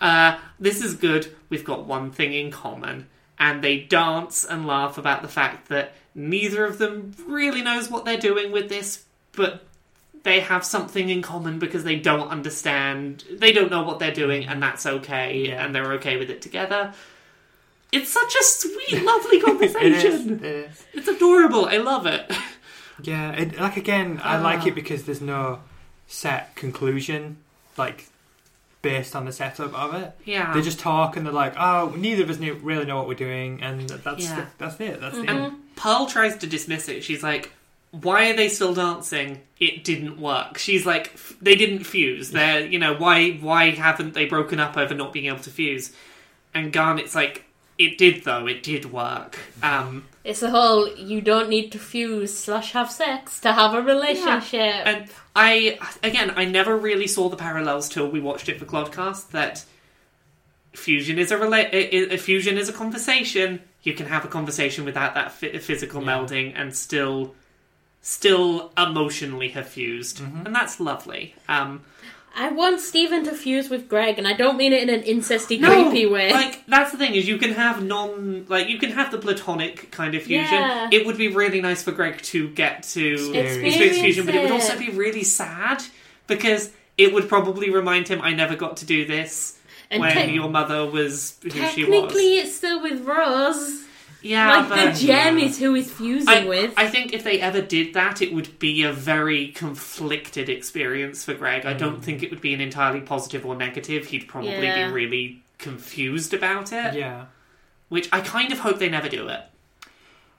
Uh, 0.00 0.36
this 0.60 0.80
is 0.80 0.94
good. 0.94 1.34
We've 1.48 1.64
got 1.64 1.86
one 1.86 2.12
thing 2.12 2.32
in 2.34 2.52
common. 2.52 3.08
And 3.38 3.62
they 3.64 3.78
dance 3.78 4.44
and 4.44 4.64
laugh 4.66 4.96
about 4.96 5.22
the 5.22 5.28
fact 5.28 5.68
that 5.70 5.94
neither 6.14 6.64
of 6.64 6.78
them 6.78 7.14
really 7.26 7.62
knows 7.62 7.90
what 7.90 8.04
they're 8.04 8.16
doing 8.16 8.52
with 8.52 8.68
this, 8.68 9.04
but 9.32 9.65
they 10.26 10.40
have 10.40 10.64
something 10.64 11.08
in 11.08 11.22
common 11.22 11.58
because 11.58 11.84
they 11.84 11.96
don't 11.96 12.28
understand. 12.28 13.24
They 13.30 13.52
don't 13.52 13.70
know 13.70 13.82
what 13.84 13.98
they're 14.00 14.12
doing, 14.12 14.46
and 14.46 14.62
that's 14.62 14.84
okay, 14.84 15.46
Yeah. 15.48 15.64
and 15.64 15.74
they're 15.74 15.92
okay 15.94 16.16
with 16.18 16.28
it 16.30 16.42
together. 16.42 16.92
It's 17.92 18.10
such 18.12 18.34
a 18.34 18.42
sweet, 18.44 19.02
lovely 19.12 19.40
conversation. 19.40 20.44
It 20.44 20.44
is. 20.44 20.84
It's 20.92 21.08
adorable. 21.08 21.66
I 21.66 21.78
love 21.78 22.04
it. 22.06 22.30
Yeah, 23.02 23.32
it, 23.32 23.58
like 23.60 23.76
again, 23.76 24.20
I 24.22 24.36
Ah. 24.36 24.42
like 24.42 24.66
it 24.66 24.74
because 24.74 25.04
there's 25.04 25.20
no 25.20 25.60
set 26.08 26.54
conclusion, 26.56 27.36
like 27.76 28.06
based 28.82 29.14
on 29.16 29.24
the 29.24 29.32
setup 29.32 29.74
of 29.74 29.94
it. 29.94 30.12
Yeah. 30.24 30.52
They 30.54 30.62
just 30.62 30.78
talk 30.80 31.16
and 31.16 31.24
they're 31.26 31.32
like, 31.32 31.54
"Oh, 31.58 31.92
neither 31.96 32.22
of 32.24 32.30
us 32.30 32.38
knew, 32.38 32.54
really 32.54 32.84
know 32.84 32.96
what 32.96 33.06
we're 33.08 33.14
doing," 33.14 33.60
and 33.62 33.88
that's 33.88 34.24
Yeah. 34.24 34.34
the, 34.36 34.46
that's 34.58 34.80
it. 34.80 35.00
That's 35.00 35.16
the 35.16 35.22
Mhm. 35.24 35.28
end. 35.44 35.54
Pearl 35.76 36.06
tries 36.06 36.36
to 36.38 36.46
dismiss 36.46 36.88
it. 36.88 37.02
She's 37.04 37.22
like, 37.22 37.52
"Why 37.90 38.30
are 38.30 38.36
they 38.36 38.48
still 38.48 38.74
dancing? 38.74 39.40
It 39.58 39.84
didn't 39.84 40.18
work." 40.20 40.58
She's 40.58 40.84
like, 40.86 41.12
"F- 41.14 41.34
"They 41.40 41.54
didn't 41.54 41.84
fuse. 41.84 42.30
They're, 42.30 42.66
you 42.66 42.78
know, 42.78 42.94
why 42.94 43.32
why 43.32 43.70
haven't 43.70 44.14
they 44.14 44.26
broken 44.26 44.60
up 44.60 44.76
over 44.76 44.94
not 44.94 45.12
being 45.12 45.26
able 45.26 45.38
to 45.40 45.50
fuse?" 45.50 45.92
And 46.54 46.72
Garnet's 46.72 47.14
like, 47.14 47.44
"It 47.78 47.98
did 47.98 48.24
though. 48.24 48.46
It 48.46 48.62
did 48.62 48.92
work." 48.92 49.38
Um, 49.62 50.04
It's 50.24 50.40
the 50.40 50.50
whole 50.50 50.88
you 50.96 51.20
don't 51.20 51.48
need 51.48 51.70
to 51.72 51.78
fuse 51.78 52.36
slash 52.36 52.72
have 52.72 52.90
sex 52.90 53.38
to 53.40 53.52
have 53.52 53.74
a 53.74 53.80
relationship. 53.82 54.60
and 54.84 55.08
I 55.36 55.78
again, 56.02 56.32
I 56.36 56.44
never 56.46 56.76
really 56.76 57.06
saw 57.06 57.28
the 57.28 57.36
parallels 57.36 57.88
till 57.88 58.08
we 58.10 58.20
watched 58.20 58.48
it 58.48 58.58
for 58.58 58.64
Clodcast. 58.64 59.30
That 59.30 59.64
fusion 60.72 61.18
is 61.18 61.30
a 61.30 61.36
rela- 61.36 61.72
i- 61.72 62.12
i- 62.12 62.16
fusion 62.16 62.58
is 62.58 62.68
a 62.68 62.72
conversation. 62.72 63.60
You 63.82 63.94
can 63.94 64.06
have 64.06 64.24
a 64.24 64.28
conversation 64.28 64.84
without 64.84 65.14
that 65.14 65.32
phy- 65.32 65.58
physical 65.58 66.02
Yeah. 66.02 66.08
melding 66.08 66.52
and 66.56 66.74
still, 66.76 67.34
still 68.08 68.70
emotionally 68.78 69.48
have 69.48 69.68
fused, 69.68 70.18
Mhm. 70.20 70.46
and 70.46 70.54
that's 70.54 70.78
lovely. 70.78 71.34
Um, 71.48 71.80
I 72.36 72.50
want 72.50 72.80
Steven 72.80 73.24
to 73.24 73.32
fuse 73.32 73.68
with 73.68 73.88
Greg, 73.88 74.16
and 74.16 74.28
I 74.28 74.32
don't 74.32 74.56
mean 74.56 74.72
it 74.72 74.80
in 74.84 74.90
an 74.90 75.02
incesty, 75.02 75.58
no, 75.58 75.90
creepy 75.90 76.06
way. 76.06 76.30
like 76.32 76.62
that's 76.68 76.92
the 76.92 76.98
thing 76.98 77.16
is 77.16 77.26
you 77.26 77.36
can 77.36 77.54
have 77.54 77.82
non 77.82 78.46
like 78.48 78.68
you 78.68 78.78
can 78.78 78.92
have 78.92 79.10
the 79.10 79.18
platonic 79.18 79.90
kind 79.90 80.14
of 80.14 80.22
fusion. 80.22 80.54
Yeah. 80.54 80.88
It 80.92 81.04
would 81.04 81.18
be 81.18 81.26
really 81.26 81.60
nice 81.60 81.82
for 81.82 81.90
Greg 81.90 82.22
to 82.22 82.48
get 82.50 82.84
to 82.94 83.14
Experience 83.14 83.66
experience 83.66 83.98
fusion, 83.98 84.24
but 84.26 84.34
it 84.36 84.42
would 84.42 84.52
also 84.52 84.78
be 84.78 84.90
really 84.90 85.24
sad 85.24 85.82
because 86.28 86.70
it 86.96 87.12
would 87.12 87.28
probably 87.28 87.70
remind 87.70 88.06
him, 88.06 88.20
"I 88.22 88.32
never 88.34 88.54
got 88.54 88.76
to 88.76 88.84
do 88.86 89.04
this 89.04 89.54
and 89.90 90.00
when 90.00 90.28
te- 90.28 90.32
your 90.32 90.48
mother 90.48 90.86
was 90.86 91.34
who 91.42 91.50
she 91.50 91.56
was." 91.58 91.72
technically, 91.74 92.36
it's 92.38 92.54
still 92.54 92.80
with 92.80 93.00
Rose. 93.04 93.82
Yeah, 94.26 94.48
like 94.56 94.68
but 94.68 94.94
the 94.94 95.06
gem 95.06 95.38
Yeah. 95.38 95.44
is 95.44 95.58
who 95.58 95.74
he's 95.74 95.90
fusing 95.90 96.28
I, 96.28 96.44
with. 96.46 96.74
I 96.76 96.88
think 96.88 97.12
if 97.12 97.22
they 97.24 97.40
ever 97.40 97.60
did 97.60 97.94
that, 97.94 98.20
it 98.22 98.32
would 98.32 98.58
be 98.58 98.82
a 98.82 98.92
very 98.92 99.48
conflicted 99.48 100.48
experience 100.48 101.24
for 101.24 101.34
Greg. 101.34 101.64
I 101.64 101.72
don't 101.74 102.00
Mm. 102.00 102.04
think 102.04 102.22
it 102.22 102.30
would 102.30 102.40
be 102.40 102.52
an 102.54 102.60
entirely 102.60 103.00
positive 103.00 103.46
or 103.46 103.54
negative. 103.54 104.06
He'd 104.06 104.26
probably 104.28 104.52
Yeah. 104.52 104.88
be 104.88 104.92
really 104.92 105.42
confused 105.58 106.34
about 106.34 106.72
it. 106.72 106.94
Yeah, 106.94 107.26
which 107.88 108.08
I 108.12 108.20
kind 108.20 108.52
of 108.52 108.58
hope 108.60 108.78
they 108.78 108.88
never 108.88 109.08
do 109.08 109.28
it. 109.28 109.40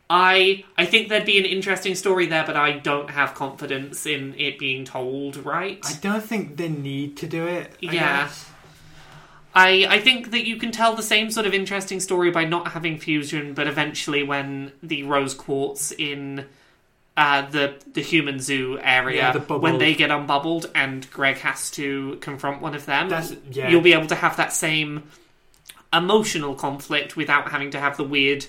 I 0.09 0.63
I 0.77 0.85
think 0.85 1.09
there'd 1.09 1.25
be 1.25 1.37
an 1.37 1.45
interesting 1.45 1.93
story 1.95 2.27
there, 2.27 2.45
but 2.45 2.55
I 2.55 2.71
don't 2.73 3.09
have 3.09 3.33
confidence 3.33 4.05
in 4.05 4.35
it 4.37 4.57
being 4.57 4.85
told 4.85 5.35
right. 5.45 5.79
I 5.85 5.93
don't 6.01 6.23
think 6.23 6.55
they 6.57 6.69
need 6.69 7.17
to 7.17 7.27
do 7.27 7.45
it. 7.45 7.73
I 7.73 7.77
Yeah. 7.81 7.91
guess. 8.23 8.49
I 9.57 9.87
I 9.89 9.99
think 9.99 10.31
that 10.31 10.45
you 10.45 10.57
can 10.57 10.71
tell 10.71 10.95
the 10.95 11.03
same 11.03 11.31
sort 11.31 11.47
of 11.47 11.53
interesting 11.53 11.99
story 11.99 12.29
by 12.29 12.45
not 12.45 12.69
having 12.69 12.99
fusion, 12.99 13.53
but 13.55 13.67
eventually 13.67 14.21
when 14.21 14.71
the 14.83 15.01
rose 15.03 15.33
quartz 15.33 15.91
in 15.91 16.45
uh, 17.17 17.49
the 17.49 17.73
the 17.91 18.01
human 18.01 18.39
zoo 18.39 18.77
area, 18.81 19.17
Yeah, 19.17 19.31
the 19.31 19.57
when 19.57 19.79
they 19.79 19.95
get 19.95 20.11
unbubbled 20.11 20.69
and 20.75 21.09
Greg 21.09 21.37
has 21.37 21.71
to 21.71 22.17
confront 22.21 22.61
one 22.61 22.75
of 22.75 22.85
them, 22.85 23.09
yeah. 23.51 23.69
you'll 23.69 23.81
be 23.81 23.93
able 23.93 24.07
to 24.07 24.15
have 24.15 24.37
that 24.37 24.53
same 24.53 25.09
emotional 25.91 26.53
conflict 26.53 27.17
without 27.17 27.49
having 27.49 27.71
to 27.71 27.79
have 27.79 27.97
the 27.97 28.03
weird 28.03 28.45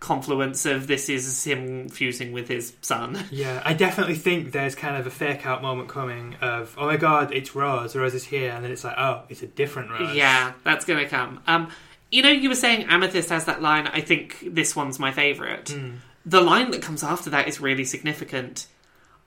confluence 0.00 0.64
of 0.64 0.86
this 0.86 1.08
is 1.08 1.42
him 1.44 1.88
fusing 1.88 2.32
with 2.32 2.48
his 2.48 2.72
son. 2.82 3.24
Yeah, 3.30 3.62
I 3.64 3.74
definitely 3.74 4.14
think 4.14 4.52
there's 4.52 4.74
kind 4.74 4.96
of 4.96 5.06
a 5.06 5.10
fake 5.10 5.44
out 5.46 5.60
moment 5.62 5.88
coming 5.88 6.34
of, 6.40 6.74
oh 6.78 6.86
my 6.86 6.96
god, 6.96 7.32
it's 7.32 7.54
Rose, 7.54 7.94
Rose 7.96 8.14
is 8.14 8.24
here, 8.24 8.52
and 8.52 8.64
then 8.64 8.70
it's 8.72 8.84
like, 8.84 8.96
oh, 8.96 9.22
it's 9.28 9.42
a 9.42 9.46
different 9.46 9.90
Rose. 9.90 10.14
Yeah, 10.14 10.52
that's 10.64 10.84
to 10.84 11.06
come. 11.06 11.40
Um, 11.46 11.70
you 12.10 12.22
know, 12.22 12.30
you 12.30 12.48
were 12.48 12.54
saying 12.54 12.86
Amethyst 12.88 13.28
has 13.30 13.44
that 13.46 13.60
line. 13.60 13.86
I 13.86 14.00
think 14.00 14.38
this 14.46 14.74
one's 14.74 14.98
my 14.98 15.12
favourite. 15.12 15.66
Mm. 15.66 15.96
The 16.24 16.40
line 16.40 16.70
that 16.70 16.80
comes 16.82 17.02
after 17.02 17.30
that 17.30 17.48
is 17.48 17.60
really 17.60 17.84
significant. 17.84 18.66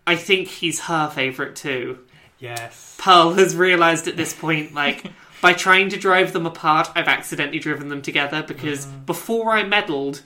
I 0.07 0.15
think 0.15 0.47
he's 0.47 0.81
her 0.81 1.09
favourite 1.09 1.55
too. 1.55 1.99
Yes. 2.39 2.95
Pearl 2.97 3.33
has 3.33 3.55
realised 3.55 4.07
at 4.07 4.17
this 4.17 4.33
point, 4.33 4.73
like, 4.73 5.05
by 5.41 5.53
trying 5.53 5.89
to 5.89 5.97
drive 5.97 6.33
them 6.33 6.45
apart, 6.45 6.89
I've 6.95 7.07
accidentally 7.07 7.59
driven 7.59 7.89
them 7.89 8.01
together 8.01 8.41
because 8.43 8.85
Mm. 8.87 9.05
before 9.05 9.51
I 9.51 9.63
meddled, 9.63 10.23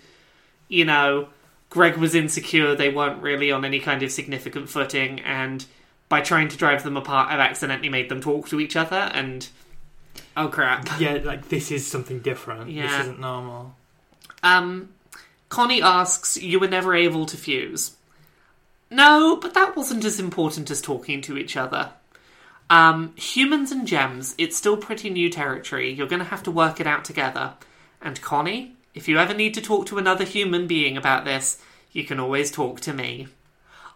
you 0.68 0.86
know, 0.86 1.30
Greg 1.70 1.97
was 1.97 2.16
insecure. 2.16 2.76
They 2.76 2.89
weren't 2.89 3.22
really 3.22 3.51
on 3.51 3.66
any 3.66 3.80
kind 3.80 4.01
of 4.03 4.11
significant 4.11 4.70
footing, 4.70 5.20
and 5.22 5.66
by 6.09 6.22
trying 6.22 6.47
to 6.49 6.57
drive 6.57 6.84
them 6.84 6.97
apart, 6.97 7.32
I've 7.32 7.39
accidentally 7.39 7.89
made 7.89 8.09
them 8.09 8.22
talk 8.22 8.47
to 8.49 8.59
each 8.59 8.76
other. 8.76 8.95
And 9.13 9.47
oh 10.38 10.47
crap! 10.47 10.88
Yeah, 10.99 11.20
like 11.24 11.49
this 11.49 11.72
is 11.72 11.86
something 11.86 12.20
different. 12.20 12.66
This 12.68 12.76
Yeah. 12.76 13.01
isn't 13.01 13.20
normal. 13.20 13.76
Um, 14.43 14.89
Connie 15.49 15.82
asks, 15.82 16.38
"You 16.38 16.59
were 16.59 16.68
never 16.68 16.93
able 16.95 17.26
to 17.26 17.38
fuse." 17.38 17.91
No, 18.91 19.36
but 19.41 19.53
that 19.55 19.76
wasn't 19.76 20.05
as 20.05 20.20
important 20.20 20.70
as 20.70 20.82
talking 20.82 21.22
to 21.24 21.38
each 21.38 21.57
other. 21.57 21.91
Um, 22.70 23.13
humans 23.16 23.72
and 23.72 23.88
gems, 23.88 24.36
it's 24.38 24.55
still 24.57 24.78
pretty 24.78 25.09
new 25.09 25.30
territory. 25.30 25.91
You're 25.91 26.07
going 26.07 26.20
to 26.22 26.26
have 26.30 26.43
to 26.43 26.51
work 26.51 26.80
it 26.80 26.88
out 26.88 27.03
together. 27.03 27.53
And 28.01 28.22
Connie, 28.22 28.74
if 28.95 29.07
you 29.07 29.19
ever 29.19 29.33
need 29.33 29.53
to 29.53 29.61
talk 29.61 29.85
to 29.87 29.97
another 29.97 30.23
human 30.23 30.65
being 30.65 30.97
about 30.97 31.25
this, 31.25 31.61
you 31.91 32.03
can 32.03 32.19
always 32.19 32.49
talk 32.49 32.79
to 32.81 32.93
me. 32.93 33.27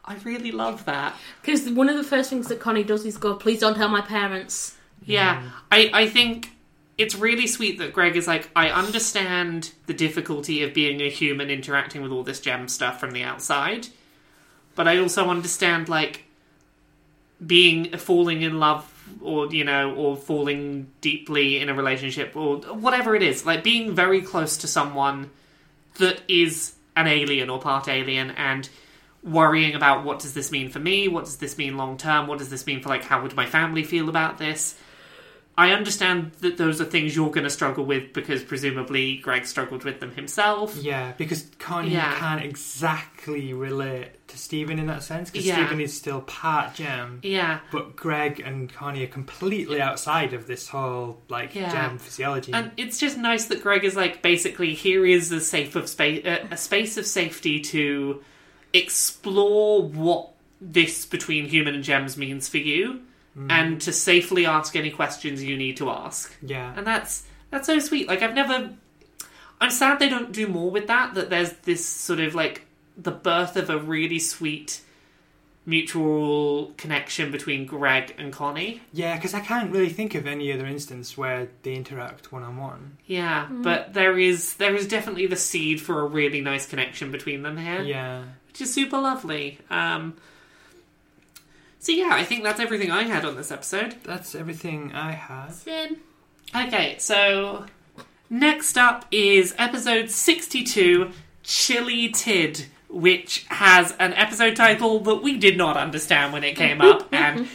I 0.05 0.15
really 0.23 0.51
love 0.51 0.85
that. 0.85 1.15
Because 1.41 1.69
one 1.69 1.89
of 1.89 1.97
the 1.97 2.03
first 2.03 2.29
things 2.29 2.47
that 2.47 2.59
Connie 2.59 2.83
does 2.83 3.05
is 3.05 3.17
go, 3.17 3.35
"Please 3.35 3.59
don't 3.59 3.75
tell 3.75 3.89
my 3.89 4.01
parents." 4.01 4.75
Yeah, 5.05 5.41
I, 5.71 5.89
I 5.93 6.09
think 6.09 6.51
it's 6.97 7.15
really 7.15 7.47
sweet 7.47 7.79
that 7.79 7.93
Greg 7.93 8.17
is 8.17 8.27
like, 8.27 8.49
I 8.55 8.69
understand 8.69 9.71
the 9.85 9.93
difficulty 9.93 10.61
of 10.63 10.73
being 10.73 10.99
a 10.99 11.09
human 11.09 11.49
interacting 11.49 12.01
with 12.01 12.11
all 12.11 12.23
this 12.23 12.41
gem 12.41 12.67
stuff 12.67 12.99
from 12.99 13.11
the 13.11 13.23
outside, 13.23 13.87
but 14.75 14.85
I 14.85 14.97
also 14.97 15.29
understand, 15.29 15.87
like, 15.87 16.25
being 17.45 17.97
falling 17.97 18.41
in 18.41 18.59
love 18.59 18.83
or, 19.21 19.47
you 19.47 19.63
know, 19.63 19.93
or 19.95 20.15
falling 20.15 20.91
deeply 21.01 21.59
in 21.59 21.69
a 21.69 21.73
relationship 21.73 22.35
or 22.35 22.57
whatever 22.57 23.15
it 23.15 23.23
is, 23.23 23.45
like 23.45 23.63
being 23.63 23.93
very 23.93 24.21
close 24.21 24.57
to 24.57 24.67
someone 24.67 25.29
that 25.97 26.21
is 26.27 26.75
an 26.95 27.07
alien 27.07 27.49
or 27.49 27.59
part 27.59 27.87
alien 27.87 28.31
and 28.31 28.69
worrying 29.23 29.75
about 29.75 30.05
what 30.05 30.19
does 30.19 30.33
this 30.33 30.51
mean 30.51 30.69
for 30.69 30.79
me? 30.79 31.07
What 31.07 31.25
does 31.25 31.37
this 31.37 31.57
mean 31.57 31.77
long 31.77 31.97
term? 31.97 32.27
What 32.27 32.39
does 32.39 32.49
this 32.49 32.65
mean 32.65 32.81
for 32.81 32.89
like 32.89 33.03
how 33.03 33.21
would 33.21 33.35
my 33.35 33.45
family 33.45 33.83
feel 33.83 34.09
about 34.09 34.37
this 34.37 34.75
i 35.65 35.71
understand 35.79 36.31
that 36.39 36.55
those 36.57 36.79
are 36.81 36.85
things 36.93 37.15
you're 37.15 37.29
going 37.37 37.43
to 37.51 37.55
struggle 37.59 37.83
with 37.93 38.05
because 38.13 38.41
presumably 38.51 39.17
greg 39.17 39.45
struggled 39.45 39.83
with 39.83 39.99
them 39.99 40.11
himself 40.21 40.69
Yeah, 40.91 41.13
because 41.17 41.41
Connie 41.67 41.91
Yeah. 41.91 42.17
can't 42.23 42.43
exactly 42.51 43.53
relate 43.53 44.09
to 44.29 44.37
Steven 44.37 44.77
in 44.79 44.85
that 44.87 45.01
sense, 45.03 45.29
because 45.31 45.45
Yeah. 45.47 45.55
Steven 45.55 45.81
is 45.81 45.93
still 46.03 46.21
part 46.21 46.75
gem, 46.75 47.19
yeah 47.23 47.59
but 47.71 47.95
Greg 47.95 48.39
and 48.45 48.71
Connie 48.71 49.03
are 49.03 49.13
completely 49.19 49.79
outside 49.81 50.31
of 50.33 50.47
this 50.51 50.67
whole 50.69 51.21
like 51.29 51.55
Yeah. 51.55 51.71
gem 51.71 51.97
physiology. 51.97 52.51
and 52.53 52.71
it's 52.77 52.97
just 52.99 53.17
nice 53.17 53.45
that 53.45 53.61
greg 53.61 53.83
is 53.83 53.95
like 53.95 54.21
basically 54.21 54.73
here 54.85 55.05
is 55.05 55.31
a 55.31 55.41
safe 55.41 55.75
of 55.75 55.89
space 55.89 56.25
uh, 56.25 56.45
a 56.51 56.57
space 56.57 56.95
of 56.97 57.05
safety 57.05 57.59
to 57.75 58.21
explore 58.73 59.83
what 59.83 60.29
this 60.61 61.05
between 61.05 61.45
human 61.47 61.73
and 61.75 61.83
gems 61.83 62.17
means 62.17 62.47
for 62.47 62.57
you 62.57 63.01
and 63.49 63.79
to 63.81 63.93
safely 63.93 64.45
ask 64.45 64.75
any 64.75 64.89
questions 64.89 65.43
you 65.43 65.55
need 65.55 65.77
to 65.77 65.89
ask 65.89 66.35
yeah, 66.41 66.73
and 66.75 66.85
that's 66.85 67.23
that's 67.51 67.67
so 67.67 67.79
sweet. 67.79 68.07
Like 68.07 68.21
I've 68.21 68.35
never. 68.35 68.71
I'm 69.61 69.71
sad 69.71 69.99
they 69.99 70.09
don't 70.09 70.31
do 70.31 70.47
more 70.47 70.71
with 70.71 70.87
that. 70.87 71.13
That 71.15 71.29
there's 71.29 71.51
this 71.63 71.85
sort 71.85 72.19
of 72.19 72.35
like 72.35 72.65
the 72.97 73.11
birth 73.11 73.55
of 73.55 73.69
a 73.69 73.77
really 73.77 74.19
sweet 74.19 74.81
mutual 75.65 76.73
connection 76.77 77.31
between 77.31 77.65
Greg 77.65 78.15
and 78.17 78.33
Connie. 78.33 78.81
yeah, 78.91 79.15
because 79.15 79.33
I 79.33 79.39
can't 79.39 79.71
really 79.71 79.89
think 79.89 80.15
of 80.15 80.25
any 80.25 80.51
other 80.51 80.65
instance 80.65 81.17
where 81.17 81.47
they 81.63 81.73
interact 81.75 82.31
one 82.31 82.43
on 82.43 82.57
one. 82.57 82.97
Yeah, 83.05 83.47
but 83.49 83.93
there 83.93 84.17
is 84.17 84.55
there 84.55 84.75
is 84.75 84.87
definitely 84.87 85.27
the 85.27 85.35
seed 85.35 85.81
for 85.81 86.01
a 86.01 86.05
really 86.05 86.41
nice 86.41 86.65
connection 86.65 87.11
between 87.11 87.43
them 87.43 87.57
here, 87.57 87.81
Yeah, 87.83 88.23
which 88.47 88.61
is 88.61 88.73
super 88.73 88.97
lovely. 88.99 89.59
Um, 89.69 90.15
so 91.79 91.91
yeah, 91.91 92.09
I 92.11 92.23
think 92.23 92.43
that's 92.43 92.59
everything 92.59 92.91
I 92.91 93.03
had 93.03 93.25
on 93.25 93.35
this 93.35 93.51
episode. 93.51 93.95
that's 94.03 94.35
everything 94.35 94.91
I 94.93 95.11
had. 95.13 95.49
Sim. 95.53 95.97
Okay, 96.55 96.97
so 96.99 97.65
next 98.29 98.77
up 98.77 99.05
is 99.11 99.53
episode 99.57 100.09
62, 100.09 101.11
Chille 101.43 102.11
Tid, 102.11 102.65
which 102.89 103.45
has 103.49 103.93
an 103.99 104.13
episode 104.13 104.55
title 104.55 104.99
that 105.01 105.21
we 105.23 105.37
did 105.37 105.57
not 105.57 105.77
understand 105.77 106.33
when 106.33 106.43
it 106.43 106.55
came 106.55 106.81
up, 106.81 107.07
and 107.13 107.47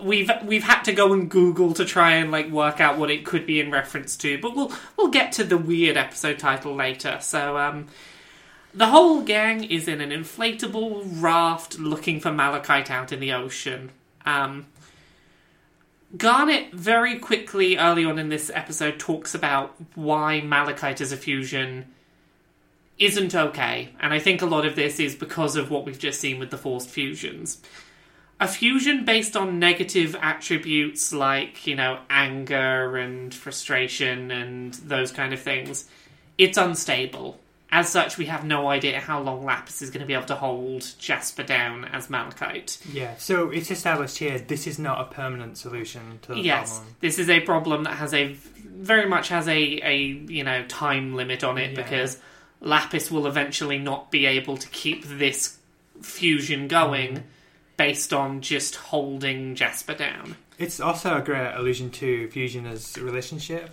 we've 0.00 0.30
we've 0.44 0.64
had 0.64 0.82
to 0.82 0.92
go 0.92 1.12
and 1.12 1.30
Google 1.30 1.72
to 1.74 1.84
try 1.84 2.12
and 2.16 2.30
like 2.30 2.50
work 2.50 2.80
out 2.80 2.98
what 2.98 3.10
it 3.10 3.24
could 3.24 3.46
be 3.46 3.58
in 3.60 3.70
reference 3.70 4.16
to, 4.18 4.38
but 4.38 4.54
we'll 4.54 4.72
we'll 4.96 5.08
get 5.08 5.32
to 5.32 5.44
the 5.44 5.56
weird 5.58 5.96
episode 5.96 6.38
title 6.38 6.74
later. 6.74 7.18
So 7.20 7.56
um 7.56 7.86
the 8.74 8.86
whole 8.86 9.22
gang 9.22 9.64
is 9.64 9.88
in 9.88 10.00
an 10.00 10.10
inflatable 10.10 11.04
raft 11.22 11.78
looking 11.78 12.20
for 12.20 12.32
malachite 12.32 12.90
out 12.90 13.12
in 13.12 13.20
the 13.20 13.32
ocean. 13.32 13.90
Um, 14.24 14.66
Garnet 16.16 16.72
very 16.72 17.18
quickly 17.18 17.78
early 17.78 18.04
on 18.04 18.18
in 18.18 18.28
this 18.28 18.50
episode 18.54 18.98
talks 18.98 19.34
about 19.34 19.74
why 19.94 20.40
malachite 20.40 21.00
as 21.00 21.12
a 21.12 21.16
fusion 21.16 21.86
isn't 22.98 23.34
okay, 23.34 23.90
and 24.00 24.12
I 24.12 24.18
think 24.18 24.42
a 24.42 24.46
lot 24.46 24.66
of 24.66 24.76
this 24.76 25.00
is 25.00 25.14
because 25.14 25.56
of 25.56 25.70
what 25.70 25.84
we've 25.84 25.98
just 25.98 26.20
seen 26.20 26.38
with 26.38 26.50
the 26.50 26.58
forced 26.58 26.88
fusions. 26.88 27.60
A 28.38 28.46
fusion 28.46 29.04
based 29.04 29.36
on 29.36 29.58
negative 29.58 30.16
attributes 30.20 31.12
like, 31.12 31.66
you 31.66 31.74
know, 31.74 32.00
anger 32.10 32.96
and 32.96 33.34
frustration 33.34 34.30
and 34.30 34.74
those 34.74 35.12
kind 35.12 35.32
of 35.32 35.40
things, 35.40 35.88
it's 36.36 36.58
unstable. 36.58 37.40
As 37.74 37.88
such, 37.88 38.18
we 38.18 38.26
have 38.26 38.44
no 38.44 38.68
idea 38.68 39.00
how 39.00 39.20
long 39.22 39.46
Lapis 39.46 39.80
is 39.80 39.88
going 39.88 40.02
to 40.02 40.06
be 40.06 40.12
able 40.12 40.26
to 40.26 40.34
hold 40.34 40.86
Jasper 40.98 41.42
down 41.42 41.86
as 41.86 42.10
malachite. 42.10 42.76
Yeah, 42.92 43.16
so 43.16 43.48
it's 43.48 43.70
established 43.70 44.18
here 44.18 44.38
this 44.38 44.66
is 44.66 44.78
not 44.78 45.00
a 45.00 45.04
permanent 45.14 45.56
solution 45.56 46.18
to 46.22 46.34
the 46.34 46.40
yes, 46.40 46.74
problem. 46.76 46.96
this 47.00 47.18
is 47.18 47.30
a 47.30 47.40
problem 47.40 47.84
that 47.84 47.94
has 47.94 48.12
a 48.12 48.34
very 48.66 49.08
much 49.08 49.28
has 49.30 49.48
a 49.48 49.56
a 49.82 49.96
you 49.96 50.44
know 50.44 50.64
time 50.66 51.14
limit 51.14 51.42
on 51.42 51.56
it 51.56 51.70
Yeah. 51.70 51.82
because 51.82 52.18
Lapis 52.60 53.10
will 53.10 53.26
eventually 53.26 53.78
not 53.78 54.10
be 54.10 54.26
able 54.26 54.58
to 54.58 54.68
keep 54.68 55.04
this 55.06 55.56
fusion 56.02 56.68
going 56.68 57.14
Mm. 57.16 57.22
based 57.78 58.12
on 58.12 58.42
just 58.42 58.76
holding 58.76 59.54
Jasper 59.54 59.94
down. 59.94 60.36
It's 60.58 60.78
also 60.78 61.16
a 61.16 61.22
great 61.22 61.54
allusion 61.54 61.90
to 61.92 62.28
fusion 62.28 62.66
as 62.66 62.96
a 62.98 63.02
relationship. 63.02 63.70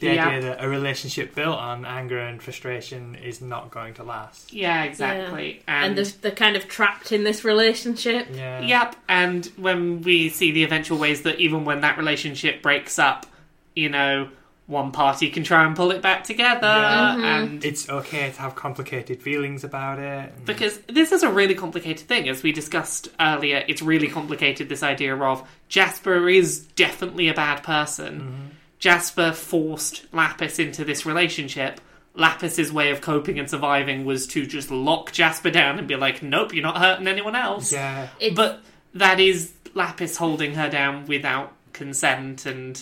The 0.00 0.14
Yeah. 0.14 0.28
idea 0.28 0.40
that 0.50 0.62
a 0.64 0.68
relationship 0.68 1.34
built 1.34 1.58
on 1.58 1.84
anger 1.84 2.18
and 2.20 2.40
frustration 2.40 3.16
is 3.16 3.40
not 3.40 3.70
going 3.72 3.94
to 3.94 4.04
last. 4.04 4.52
Yeah, 4.52 4.84
exactly. 4.84 5.62
And, 5.66 5.86
And, 5.86 5.98
they're, 5.98 6.12
they're 6.22 6.30
kind 6.30 6.54
of 6.56 6.68
trapped 6.68 7.10
in 7.10 7.24
this 7.24 7.44
relationship. 7.44 8.28
Yeah. 8.32 8.60
Yep, 8.60 8.96
and 9.08 9.46
when 9.56 10.02
we 10.02 10.28
see 10.28 10.52
the 10.52 10.62
eventual 10.62 10.98
ways 10.98 11.22
that 11.22 11.40
even 11.40 11.64
when 11.64 11.80
that 11.80 11.98
relationship 11.98 12.62
breaks 12.62 12.98
up, 12.98 13.26
you 13.74 13.88
know, 13.88 14.28
one 14.66 14.92
party 14.92 15.30
can 15.30 15.42
try 15.44 15.64
and 15.64 15.74
pull 15.74 15.90
it 15.90 16.02
back 16.02 16.22
together, 16.24 16.66
Yeah. 16.66 17.16
Mhm. 17.16 17.24
and 17.24 17.64
It's 17.64 17.88
okay 17.88 18.30
to 18.30 18.40
have 18.42 18.54
complicated 18.54 19.20
feelings 19.22 19.64
about 19.64 19.98
it. 19.98 20.44
because 20.44 20.78
this 20.88 21.10
is 21.10 21.22
a 21.24 21.30
really 21.30 21.54
complicated 21.54 22.06
thing, 22.06 22.28
as 22.28 22.42
we 22.44 22.52
discussed 22.52 23.08
earlier. 23.18 23.64
It's 23.66 23.80
really 23.82 24.08
complicated. 24.08 24.68
This 24.68 24.82
idea 24.82 25.16
of 25.16 25.42
Jasper 25.68 26.28
is 26.28 26.60
definitely 26.76 27.28
a 27.28 27.34
bad 27.34 27.62
person. 27.62 28.20
Mhm. 28.20 28.54
Jasper 28.78 29.32
forced 29.32 30.12
Lapis 30.12 30.58
into 30.58 30.84
this 30.84 31.04
relationship. 31.04 31.80
Lapis's 32.14 32.72
way 32.72 32.90
of 32.90 33.00
coping 33.00 33.38
and 33.38 33.48
surviving 33.48 34.04
was 34.04 34.26
to 34.28 34.46
just 34.46 34.70
lock 34.70 35.12
Jasper 35.12 35.50
down 35.50 35.78
and 35.78 35.86
be 35.86 35.96
like, 35.96 36.22
"Nope, 36.22 36.52
you're 36.52 36.62
not 36.62 36.78
hurting 36.78 37.06
anyone 37.06 37.36
else." 37.36 37.72
Yeah. 37.72 38.08
It's, 38.20 38.34
But 38.34 38.60
that 38.94 39.20
is 39.20 39.52
Lapis 39.74 40.16
holding 40.16 40.54
her 40.54 40.68
down 40.68 41.06
without 41.06 41.52
consent, 41.72 42.46
and 42.46 42.76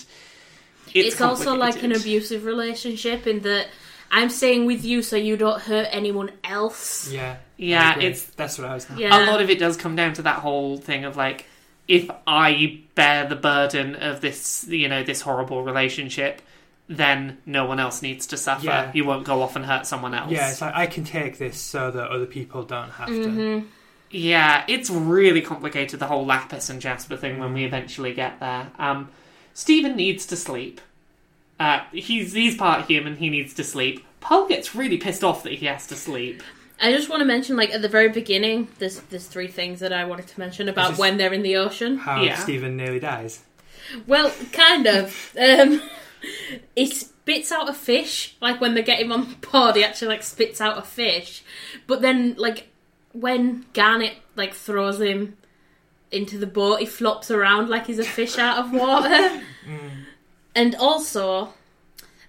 it's, 0.95 1.15
it's, 1.15 1.21
also 1.21 1.55
like 1.55 1.83
an 1.83 1.93
abusive 1.93 2.45
relationship 2.45 3.27
in 3.27 3.41
that 3.41 3.69
I'm 4.11 4.31
staying 4.31 4.67
with 4.67 4.85
you 4.85 5.03
so 5.03 5.17
you 5.17 5.37
don't 5.37 5.61
hurt 5.61 5.89
anyone 5.91 6.31
else. 6.45 7.11
Yeah. 7.11 7.37
Yeah, 7.57 7.99
it's 7.99 8.25
that's 8.25 8.59
what 8.59 8.69
I 8.69 8.75
was 8.75 8.85
thinking. 8.85 9.07
Yeah. 9.07 9.25
a 9.25 9.31
lot 9.31 9.41
of 9.41 9.49
it 9.49 9.59
does 9.59 9.77
come 9.77 9.97
down 9.97 10.13
to 10.15 10.23
that 10.23 10.41
whole 10.41 10.77
thing 10.77 11.05
of 11.05 11.17
like, 11.17 11.47
if 11.89 12.11
I 12.27 12.81
bear 12.95 13.27
the 13.29 13.37
burden 13.37 13.95
of 13.97 14.21
this, 14.21 14.67
you 14.69 14.89
know, 14.89 15.03
this 15.03 15.21
horrible 15.21 15.63
relationship, 15.63 16.43
then 16.89 17.39
no 17.47 17.65
one 17.65 17.81
else 17.81 18.03
needs 18.03 18.27
to 18.29 18.37
suffer. 18.37 18.67
Yeah. 18.67 18.91
You 18.95 19.05
won't 19.05 19.25
go 19.25 19.43
off 19.43 19.57
and 19.57 19.65
hurt 19.65 19.87
someone 19.87 20.15
else. 20.15 20.31
Yeah, 20.31 20.51
it's 20.51 20.61
like 20.61 20.75
I 20.75 20.87
can 20.87 21.05
take 21.05 21.39
this 21.39 21.61
so 21.61 21.91
that 21.91 22.11
other 22.11 22.27
people 22.27 22.63
don't 22.65 22.91
have 22.91 23.09
to. 23.09 23.31
hmm 23.31 23.67
Yeah, 24.11 24.65
it's 24.69 24.89
really 24.91 25.43
complicated 25.43 25.99
the 26.01 26.07
whole 26.07 26.25
Lapis 26.27 26.71
and 26.71 26.81
Jasper 26.81 27.17
thing 27.17 27.39
when 27.39 27.53
we 27.55 27.65
eventually 27.65 28.15
get 28.15 28.39
there. 28.41 28.71
Um, 28.79 29.11
Steven 29.55 29.97
needs 29.97 30.27
to 30.27 30.37
sleep. 30.37 30.81
Uh, 31.59 31.81
he's 31.93 32.33
he's 32.35 32.55
part 32.57 32.87
human. 32.87 33.17
He 33.17 33.31
needs 33.31 33.55
to 33.55 33.65
sleep. 33.65 34.05
Pearl 34.21 34.47
gets 34.47 34.75
really 34.75 34.99
pissed 34.99 35.25
off 35.25 35.43
that 35.45 35.55
he 35.55 35.67
has 35.67 35.87
to 35.89 35.95
sleep. 35.97 36.43
I 36.81 36.93
just 36.93 37.09
want 37.09 37.21
to 37.21 37.25
mention, 37.25 37.57
like 37.57 37.71
at 37.71 37.83
the 37.83 37.89
very 37.89 38.09
beginning, 38.11 38.69
there's 38.79 39.01
there's 39.01 39.27
three 39.27 39.49
things 39.49 39.81
that 39.81 39.93
I 39.93 40.05
wanted 40.05 40.27
to 40.29 40.41
mention 40.41 40.69
about 40.69 40.93
Is 40.93 40.99
when 40.99 41.17
they're 41.17 41.33
in 41.33 41.43
the 41.43 41.57
ocean. 41.57 41.97
How 41.99 42.23
Yeah. 42.23 42.37
Steven 42.37 42.77
nearly 42.77 43.01
dies. 43.01 43.43
Well, 44.07 44.33
kind 44.53 44.87
of. 44.87 45.35
Um, 45.41 45.83
he 46.77 46.91
spits 46.91 47.51
out 47.53 47.69
a 47.69 47.73
fish. 47.73 48.37
Like 48.41 48.61
when 48.61 48.75
they 48.75 48.83
get 48.83 49.01
him 49.01 49.13
on 49.13 49.35
board, 49.53 49.77
he 49.77 49.85
actually 49.85 50.09
like 50.09 50.23
spits 50.23 50.61
out 50.61 50.79
a 50.79 50.83
fish. 50.83 51.43
But 51.87 52.03
then, 52.03 52.35
like 52.37 52.69
when 53.13 53.65
Garnet 53.73 54.15
like 54.35 54.55
throws 54.55 55.01
him 55.01 55.37
into 56.11 56.37
the 56.39 56.47
boat, 56.47 56.81
he 56.81 56.87
flops 56.87 57.31
around 57.31 57.69
like 57.71 57.87
he's 57.87 57.99
a 57.99 58.05
fish 58.05 58.39
out 58.39 58.59
of 58.59 58.73
water. 58.73 59.43
And 60.55 60.75
also, 60.77 61.53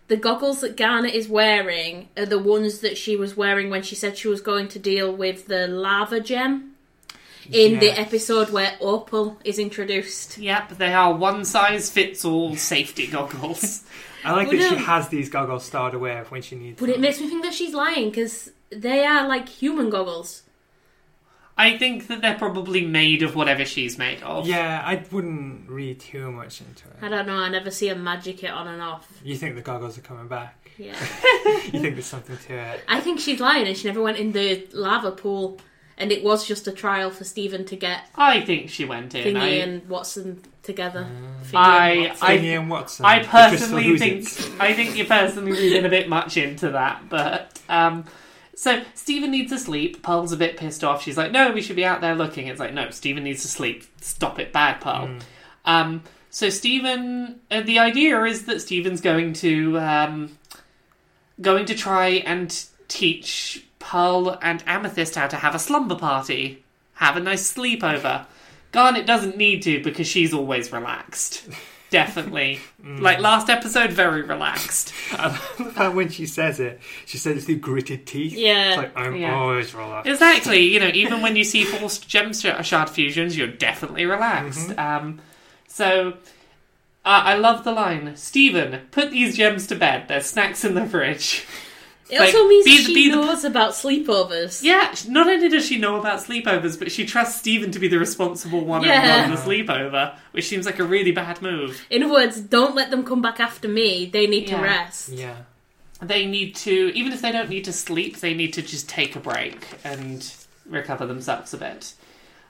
the 0.07 0.17
goggles 0.17 0.61
that 0.61 0.77
Garnet 0.77 1.13
is 1.13 1.27
wearing 1.27 2.09
are 2.17 2.25
the 2.25 2.39
ones 2.39 2.79
that 2.79 2.97
she 2.97 3.15
was 3.15 3.35
wearing 3.35 3.69
when 3.69 3.83
she 3.83 3.95
said 3.95 4.17
she 4.17 4.27
was 4.27 4.41
going 4.41 4.67
to 4.69 4.79
deal 4.79 5.13
with 5.13 5.47
the 5.47 5.67
lava 5.67 6.19
gem 6.19 6.75
in 7.51 7.79
the 7.79 7.91
episode 7.91 8.49
where 8.49 8.77
Opal 8.81 9.37
is 9.43 9.59
introduced. 9.59 10.37
Yep, 10.37 10.77
they 10.77 10.93
are 10.93 11.13
one 11.13 11.45
size 11.45 11.89
fits 11.89 12.25
all 12.25 12.55
safety 12.55 13.07
goggles. 13.07 13.83
I 14.23 14.31
like 14.31 14.47
Well, 14.47 14.57
that 14.57 14.69
she 14.69 14.75
has 14.83 15.09
these 15.09 15.29
goggles 15.29 15.65
stored 15.65 15.93
away 15.93 16.21
when 16.29 16.41
she 16.41 16.55
needs 16.55 16.79
But 16.79 16.89
it 16.89 16.99
makes 16.99 17.19
me 17.21 17.29
think 17.29 17.43
that 17.43 17.53
she's 17.53 17.73
lying 17.73 18.09
because 18.09 18.51
they 18.69 19.05
are 19.05 19.27
like 19.27 19.47
human 19.47 19.89
goggles. 19.89 20.43
I 21.57 21.77
think 21.77 22.07
that 22.07 22.21
they're 22.21 22.37
probably 22.37 22.85
made 22.85 23.23
of 23.23 23.35
whatever 23.35 23.65
she's 23.65 23.97
made 23.97 24.21
of. 24.21 24.47
Yeah, 24.47 24.81
I 24.85 25.03
wouldn't 25.11 25.69
read 25.69 25.99
too 25.99 26.31
much 26.31 26.61
into 26.61 26.87
it. 26.89 26.95
I 27.01 27.07
it. 27.07 27.09
don't 27.09 27.25
know. 27.27 27.37
I 27.37 27.49
never 27.49 27.71
see 27.71 27.89
a 27.89 27.95
magic 27.95 28.43
it 28.43 28.51
on 28.51 28.67
and 28.67 28.81
off. 28.81 29.07
You 29.23 29.35
think 29.35 29.55
the 29.55 29.61
goggles 29.61 29.97
are 29.97 30.01
coming 30.01 30.27
back? 30.27 30.69
Yeah, 30.77 30.93
You 31.73 31.79
think 31.79 31.95
there's 31.95 32.05
something 32.05 32.37
to 32.37 32.53
it? 32.53 32.81
I 32.87 32.99
think 32.99 33.19
she's 33.19 33.39
lying, 33.39 33.65
and 33.67 33.75
she 33.75 33.87
never 33.87 34.01
went 34.01 34.17
in 34.17 34.31
the 34.31 34.67
lava 34.73 35.09
pool, 35.11 35.59
and 35.97 36.11
it 36.11 36.23
was 36.23 36.47
just 36.47 36.67
a 36.67 36.71
trial 36.71 37.09
for 37.09 37.23
Steven 37.23 37.65
to 37.65 37.75
get 37.75 38.01
I 38.15 38.41
think 38.41 38.69
she 38.69 38.85
went 38.85 39.15
in. 39.15 39.35
Thingy 39.35 39.41
I, 39.41 39.47
and 39.47 39.89
Watson 39.89 40.43
together. 40.61 41.07
Thingy 41.45 41.55
I- 41.55 41.89
and 41.89 42.01
Watson. 42.09 42.27
I- 42.27 42.37
Thingy 42.37 42.59
and 42.59 42.69
Watson. 42.69 43.05
I 43.05 43.19
the 43.19 43.27
crystal 43.27 43.49
personally 43.57 43.97
think 43.97 44.17
oozes. 44.19 44.51
I 44.59 44.73
think 44.75 44.95
you're 44.95 45.07
personally 45.07 45.51
reading 45.53 45.85
a 45.85 45.89
bit 45.89 46.07
much 46.07 46.37
into 46.37 46.69
that, 46.69 47.09
but 47.09 47.59
um 47.67 48.05
so 48.57 48.81
Steven 48.95 49.29
needs 49.29 49.51
to 49.51 49.59
sleep. 49.59 50.01
Pearl's 50.01 50.31
a 50.31 50.35
bit 50.35 50.57
pissed 50.57 50.83
off. 50.83 51.03
She's 51.03 51.15
like, 51.15 51.31
"No, 51.31 51.51
we 51.51 51.61
should 51.61 51.75
be 51.75 51.85
out 51.85 52.01
there 52.01 52.15
looking." 52.15 52.47
It's 52.47 52.59
like, 52.59 52.73
"No, 52.73 52.89
Steven 52.89 53.23
needs 53.23 53.43
to 53.43 53.47
sleep. 53.47 53.83
Stop 54.01 54.39
it, 54.39 54.51
bad 54.51 54.81
Pearl." 54.81 55.09
Um, 55.63 56.01
so 56.31 56.49
Steven, 56.49 57.39
uh, 57.51 57.61
the 57.61 57.77
idea 57.77 58.23
is 58.23 58.45
that 58.45 58.59
Steven's 58.59 58.99
going 58.99 59.33
to 59.33 59.77
um, 59.77 60.39
going 61.39 61.67
to 61.67 61.75
try 61.75 62.07
and 62.07 62.65
teach 62.87 63.63
Pearl 63.77 64.39
and 64.41 64.63
Amethyst 64.65 65.13
how 65.13 65.27
to 65.27 65.35
have 65.35 65.53
a 65.53 65.59
slumber 65.59 65.95
party, 65.95 66.63
have 66.95 67.15
a 67.15 67.19
nice 67.19 67.53
sleepover. 67.53 68.25
Garnet 68.71 69.05
doesn't 69.05 69.37
need 69.37 69.61
to 69.63 69.83
because 69.83 70.07
she's 70.07 70.33
always 70.33 70.71
relaxed. 70.71 71.47
Definitely. 71.89 72.59
Like 72.83 73.19
last 73.19 73.49
episode, 73.49 73.91
very 73.91 74.21
relaxed. 74.21 74.93
I 75.13 75.27
love 75.59 75.75
how 75.75 75.91
when 75.91 76.09
she 76.09 76.25
says 76.25 76.59
it, 76.59 76.79
she 77.05 77.17
says 77.17 77.37
it 77.37 77.45
through 77.45 77.57
gritted 77.57 78.05
teeth. 78.05 78.33
Yeah. 78.33 78.69
It's 78.69 78.77
like, 78.77 78.97
I'm 78.97 79.15
Yeah. 79.15 79.35
always 79.35 79.73
relaxed. 79.73 80.09
Exactly. 80.09 80.59
You 80.65 80.79
know, 80.81 80.91
even 80.93 81.21
when 81.21 81.35
you 81.35 81.43
see 81.45 81.63
forced 81.63 82.07
gem 82.09 82.33
shard 82.33 82.89
fusions, 82.89 83.37
you're 83.37 83.47
definitely 83.47 84.05
relaxed. 84.05 84.77
Um, 84.77 85.21
so, 85.67 86.09
uh, 87.05 87.21
I 87.23 87.35
love 87.35 87.63
the 87.63 87.71
line 87.71 88.15
Steven, 88.17 88.81
put 88.91 89.11
these 89.11 89.37
gems 89.37 89.65
to 89.67 89.75
bed. 89.75 90.07
There's 90.09 90.25
snacks 90.25 90.65
in 90.65 90.73
the 90.75 90.85
fridge. 90.85 91.45
It 92.09 92.19
like, 92.19 92.33
also 92.33 92.47
means 92.47 92.63
be 92.65 92.77
she 92.77 92.93
be 92.93 93.09
the- 93.09 93.17
knows 93.17 93.43
about 93.43 93.71
sleepovers. 93.71 94.63
Yeah, 94.63 94.93
not 95.09 95.27
only 95.27 95.49
does 95.49 95.65
she 95.65 95.77
know 95.77 95.97
about 95.99 96.19
sleepovers, 96.19 96.79
but 96.79 96.91
she 96.91 97.05
trusts 97.05 97.39
Steven 97.39 97.69
to 97.71 97.79
be 97.79 97.87
the 97.89 97.99
responsible 97.99 98.63
one 98.63 98.83
Yeah. 98.83 99.23
and 99.23 99.31
run 99.33 99.35
the 99.35 99.41
sleepover, 99.41 100.15
which 100.31 100.47
seems 100.47 100.65
like 100.65 100.79
a 100.79 100.85
really 100.85 101.11
bad 101.11 101.41
move. 101.41 101.85
In 101.89 102.03
other 102.03 102.13
words, 102.13 102.39
don't 102.39 102.75
let 102.75 102.91
them 102.91 103.03
come 103.03 103.21
back 103.21 103.39
after 103.41 103.67
me. 103.67 104.05
They 104.05 104.25
need 104.25 104.47
Yeah. 104.47 104.57
to 104.57 104.63
rest. 104.63 105.09
Yeah. 105.09 105.35
They 106.01 106.25
need 106.25 106.55
to, 106.57 106.91
even 106.95 107.11
if 107.11 107.21
they 107.21 107.31
don't 107.31 107.49
need 107.49 107.65
to 107.65 107.73
sleep, 107.73 108.17
they 108.21 108.33
need 108.33 108.53
to 108.53 108.61
just 108.61 108.87
take 108.87 109.15
a 109.15 109.19
break 109.19 109.67
and 109.83 110.25
recover 110.69 111.05
themselves 111.07 111.53
a 111.53 111.57
bit. 111.57 111.93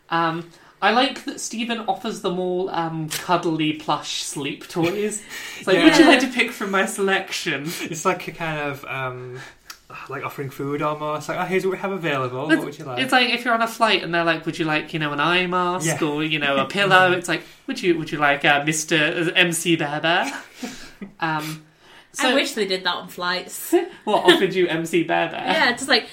Um, 0.10 0.50
I 0.82 0.92
like 0.92 1.26
that 1.26 1.40
Steven 1.40 1.80
offers 1.88 2.22
them 2.22 2.40
all 2.40 2.70
um, 2.70 3.10
cuddly 3.10 3.74
plush 3.74 4.24
sleep 4.24 4.68
toys. 4.68 5.24
It's 5.58 5.66
like, 5.68 5.84
would 5.84 5.98
you 5.98 6.06
like 6.06 6.20
to 6.20 6.28
pick 6.28 6.52
from 6.52 6.70
my 6.72 6.86
selection? 6.86 7.64
It's 7.82 8.06
like 8.06 8.28
a 8.28 8.32
kind 8.32 8.60
of 8.60 8.86
um, 8.86 9.40
like 10.08 10.24
offering 10.24 10.52
food 10.52 10.82
almost. 10.84 11.30
Like, 11.30 11.40
oh, 11.40 11.46
here's 11.46 11.66
what 11.66 11.72
we 11.72 11.78
have 11.80 11.92
available. 11.92 12.46
What 12.48 12.60
would 12.64 12.78
you 12.78 12.86
like? 12.86 13.00
It's 13.00 13.12
like 13.12 13.30
if 13.32 13.44
you're 13.44 13.54
on 13.56 13.62
a 13.64 13.68
flight 13.68 14.04
and 14.04 14.14
they're 14.14 14.24
like, 14.24 14.46
"Would 14.46 14.60
you 14.60 14.66
like, 14.66 14.94
you 14.94 15.00
know, 15.00 15.14
an 15.14 15.20
eye 15.20 15.48
mask 15.48 15.88
Yeah. 16.00 16.08
or 16.08 16.24
you 16.24 16.38
know, 16.38 16.58
a 16.58 16.66
pillow?" 16.78 17.12
It's 17.14 17.28
like, 17.28 17.42
"Would 17.66 17.82
you, 17.82 17.98
would 17.98 18.12
you 18.12 18.20
like 18.20 18.46
uh, 18.46 18.64
Mister 18.64 19.32
MC 19.36 19.76
Bear 19.78 20.00
Bear?" 20.02 20.32
Um, 21.20 21.64
so, 22.12 22.30
I 22.30 22.34
wish 22.34 22.54
they 22.54 22.66
did 22.66 22.84
that 22.84 22.96
on 22.96 23.08
flights. 23.08 23.72
what 24.04 24.32
offered 24.34 24.54
you 24.56 24.68
MC 24.68 25.04
Bear 25.04 25.30
Bear? 25.30 25.42
yeah, 25.46 25.72
just 25.74 25.88
like, 25.88 26.08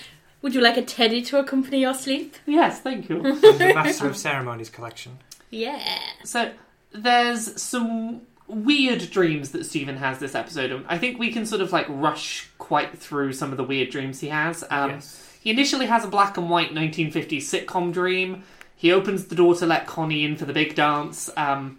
would 0.44 0.54
you 0.54 0.60
like 0.60 0.76
a 0.76 0.82
teddy 0.82 1.22
to 1.22 1.38
accompany 1.38 1.80
your 1.80 1.94
sleep? 1.94 2.36
Yes, 2.44 2.78
thank 2.78 3.08
you. 3.08 3.22
The 3.22 3.72
Master 3.74 4.06
of 4.06 4.14
Ceremonies 4.14 4.68
collection. 4.68 5.16
Yeah. 5.48 5.82
So 6.22 6.52
there's 6.92 7.60
some 7.60 8.20
weird 8.46 9.10
dreams 9.10 9.52
that 9.52 9.64
Steven 9.64 9.96
has 9.96 10.18
this 10.18 10.34
episode. 10.34 10.70
and 10.70 10.84
I 10.86 10.98
think 10.98 11.18
we 11.18 11.32
can 11.32 11.46
sort 11.46 11.62
of 11.62 11.72
like 11.72 11.86
rush 11.88 12.50
quite 12.58 12.98
through 12.98 13.32
some 13.32 13.52
of 13.52 13.56
the 13.56 13.64
weird 13.64 13.88
dreams 13.88 14.20
he 14.20 14.28
has. 14.28 14.62
Um, 14.68 14.90
yes. 14.90 15.34
He 15.40 15.50
initially 15.50 15.86
has 15.86 16.04
a 16.04 16.08
black 16.08 16.36
and 16.36 16.50
white 16.50 16.74
1950s 16.74 17.38
sitcom 17.38 17.90
dream. 17.90 18.44
He 18.76 18.92
opens 18.92 19.28
the 19.28 19.34
door 19.34 19.54
to 19.54 19.64
let 19.64 19.86
Connie 19.86 20.26
in 20.26 20.36
for 20.36 20.44
the 20.44 20.52
big 20.52 20.74
dance. 20.74 21.30
Um, 21.38 21.78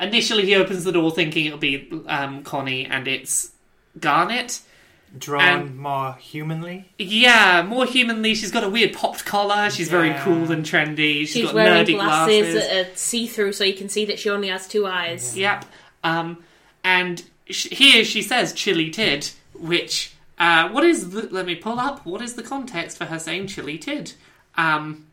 initially, 0.00 0.46
he 0.46 0.56
opens 0.56 0.82
the 0.82 0.90
door 0.90 1.12
thinking 1.12 1.46
it'll 1.46 1.58
be 1.60 1.88
um, 2.08 2.42
Connie, 2.42 2.86
and 2.86 3.06
it's 3.06 3.52
Garnet. 4.00 4.62
Drawn 5.18 5.42
and- 5.42 5.76
more 5.78 6.14
humanly. 6.20 6.88
Yeah, 6.98 7.62
more 7.62 7.84
humanly. 7.86 8.34
She's 8.34 8.50
got 8.50 8.64
a 8.64 8.68
weird 8.68 8.94
popped 8.94 9.24
collar. 9.26 9.68
She's 9.70 9.88
very 9.88 10.14
cool 10.20 10.50
and 10.50 10.64
trendy. 10.64 11.20
She's 11.20 11.30
She's 11.32 11.44
got 11.46 11.54
wearing 11.54 11.84
nerdy 11.86 11.94
glasses, 11.94 12.38
glasses. 12.52 12.54
that 12.54 12.86
are 12.86 12.96
see 12.96 13.26
through 13.26 13.52
so 13.52 13.64
you 13.64 13.74
can 13.74 13.88
see 13.90 14.04
that 14.06 14.18
she 14.18 14.30
only 14.30 14.48
has 14.48 14.66
two 14.66 14.86
eyes. 14.86 15.36
Yep. 15.36 15.64
Um, 16.02 16.42
and 16.82 17.22
sh- 17.50 17.68
here 17.70 18.04
she 18.04 18.22
says 18.22 18.52
Chille 18.54 18.90
Tid, 18.90 19.28
which 19.54 20.12
uh, 20.38 20.68
what 20.70 20.82
is 20.84 21.10
the, 21.10 21.28
let 21.30 21.44
me 21.46 21.54
pull 21.56 21.78
up 21.78 22.04
what 22.06 22.22
is 22.22 22.34
the 22.34 22.42
context 22.42 22.96
for 22.96 23.04
her 23.04 23.18
saying 23.18 23.48
Chille 23.48 23.78
Tid? 23.78 24.12
Um, 24.56 25.06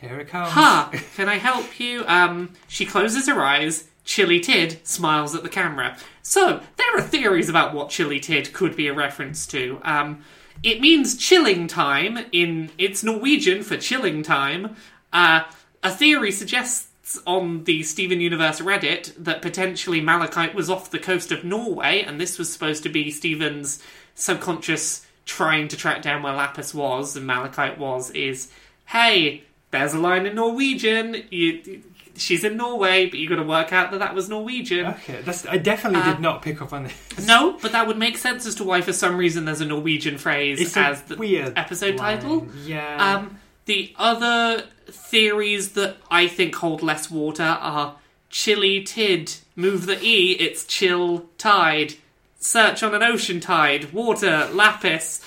Here 0.00 0.18
it 0.20 0.28
comes. 0.28 0.50
ha! 0.52 0.90
Can 1.16 1.28
I 1.28 1.36
help 1.36 1.78
you? 1.78 2.04
Um, 2.06 2.50
she 2.68 2.84
closes 2.86 3.26
her 3.28 3.40
eyes. 3.42 3.88
Chille 4.04 4.40
Tid 4.42 4.78
smiles 4.86 5.34
at 5.34 5.42
the 5.42 5.48
camera. 5.48 5.96
So 6.24 6.62
there 6.76 6.96
are 6.96 7.02
theories 7.02 7.50
about 7.50 7.74
what 7.74 7.90
Chille 7.90 8.18
Tid 8.18 8.52
could 8.54 8.74
be 8.74 8.88
a 8.88 8.94
reference 8.94 9.46
to. 9.48 9.78
Um, 9.82 10.24
it 10.62 10.80
means 10.80 11.18
chilling 11.18 11.68
time 11.68 12.18
in 12.32 12.70
it's 12.78 13.04
Norwegian 13.04 13.62
for 13.62 13.76
chilling 13.76 14.22
time. 14.22 14.74
Uh, 15.12 15.44
a 15.82 15.90
theory 15.90 16.32
suggests 16.32 17.20
on 17.26 17.64
the 17.64 17.82
Steven 17.82 18.22
Universe 18.22 18.60
Reddit 18.60 19.12
that 19.22 19.42
potentially 19.42 20.00
Malachite 20.00 20.54
was 20.54 20.70
off 20.70 20.90
the 20.90 20.98
coast 20.98 21.30
of 21.30 21.44
Norway, 21.44 22.00
and 22.00 22.18
this 22.18 22.38
was 22.38 22.50
supposed 22.50 22.82
to 22.84 22.88
be 22.88 23.10
Steven's 23.10 23.82
subconscious 24.14 25.06
trying 25.26 25.68
to 25.68 25.76
track 25.76 26.00
down 26.00 26.22
where 26.22 26.32
Lapis 26.32 26.72
was 26.72 27.16
and 27.16 27.26
Malachite 27.26 27.78
was. 27.78 28.10
Is 28.12 28.50
hey, 28.86 29.44
there's 29.72 29.92
a 29.92 29.98
line 29.98 30.24
in 30.24 30.36
Norwegian. 30.36 31.22
You, 31.30 31.82
she's 32.16 32.44
in 32.44 32.56
Norway, 32.56 33.06
but 33.06 33.18
you 33.18 33.28
got 33.28 33.36
to 33.36 33.42
work 33.42 33.72
out 33.72 33.90
that 33.90 33.98
that 33.98 34.14
was 34.14 34.28
Norwegian. 34.28 34.86
Okay, 34.86 35.20
that's, 35.22 35.46
I 35.46 35.56
definitely 35.58 36.00
Uh, 36.00 36.12
did 36.12 36.20
not 36.20 36.42
pick 36.42 36.60
up 36.62 36.72
on 36.72 36.84
this. 36.84 37.26
No, 37.26 37.58
but 37.60 37.72
that 37.72 37.86
would 37.86 37.98
make 37.98 38.18
sense 38.18 38.46
as 38.46 38.54
to 38.56 38.64
why, 38.64 38.80
for 38.80 38.92
some 38.92 39.16
reason, 39.16 39.44
there's 39.44 39.60
a 39.60 39.64
Norwegian 39.66 40.18
phrase 40.18 40.60
It's 40.60 40.76
as 40.76 41.02
the 41.02 41.16
weird 41.16 41.52
episode 41.56 41.96
line. 41.96 42.18
title. 42.18 42.46
Yeah. 42.64 43.14
Um, 43.16 43.38
the 43.66 43.94
other 43.96 44.64
theories 44.88 45.72
that 45.72 45.96
I 46.10 46.26
think 46.28 46.54
hold 46.56 46.82
less 46.82 47.10
water 47.10 47.42
are 47.42 47.96
Chille 48.30 48.84
Tid, 48.84 49.32
move 49.56 49.86
the 49.86 49.98
e, 50.02 50.32
it's 50.32 50.64
chill 50.64 51.26
tide, 51.38 51.94
search 52.38 52.82
on 52.82 52.94
an 52.94 53.02
ocean 53.02 53.40
tide, 53.40 53.92
water, 53.92 54.48
lapis, 54.52 55.20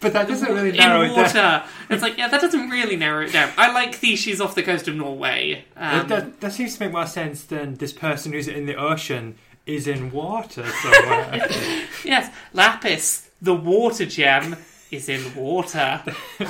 but 0.00 0.12
that 0.14 0.28
doesn't 0.28 0.48
really 0.48 0.72
narrow 0.72 1.02
in 1.02 1.10
it 1.10 1.14
down. 1.14 1.24
In 1.24 1.24
water. 1.24 1.64
It's 1.90 2.02
like, 2.02 2.16
yeah, 2.16 2.28
that 2.28 2.40
doesn't 2.40 2.70
really 2.70 2.96
narrow 2.96 3.24
it 3.24 3.32
down. 3.32 3.50
I 3.56 3.72
like 3.72 4.00
the 4.00 4.16
she's 4.16 4.40
off 4.40 4.54
the 4.54 4.62
coast 4.62 4.88
of 4.88 4.96
Norway. 4.96 5.64
Um, 5.76 6.06
does, 6.06 6.32
that 6.40 6.52
seems 6.52 6.76
to 6.76 6.84
make 6.84 6.92
more 6.92 7.06
sense 7.06 7.44
than 7.44 7.74
this 7.74 7.92
person 7.92 8.32
who's 8.32 8.48
in 8.48 8.66
the 8.66 8.76
ocean 8.76 9.36
is 9.66 9.86
in 9.86 10.10
water 10.10 10.66
somewhere. 10.66 11.48
yes, 12.04 12.34
lapis, 12.52 13.30
the 13.42 13.54
water 13.54 14.06
gem, 14.06 14.56
is 14.90 15.08
in 15.08 15.34
water. 15.34 16.02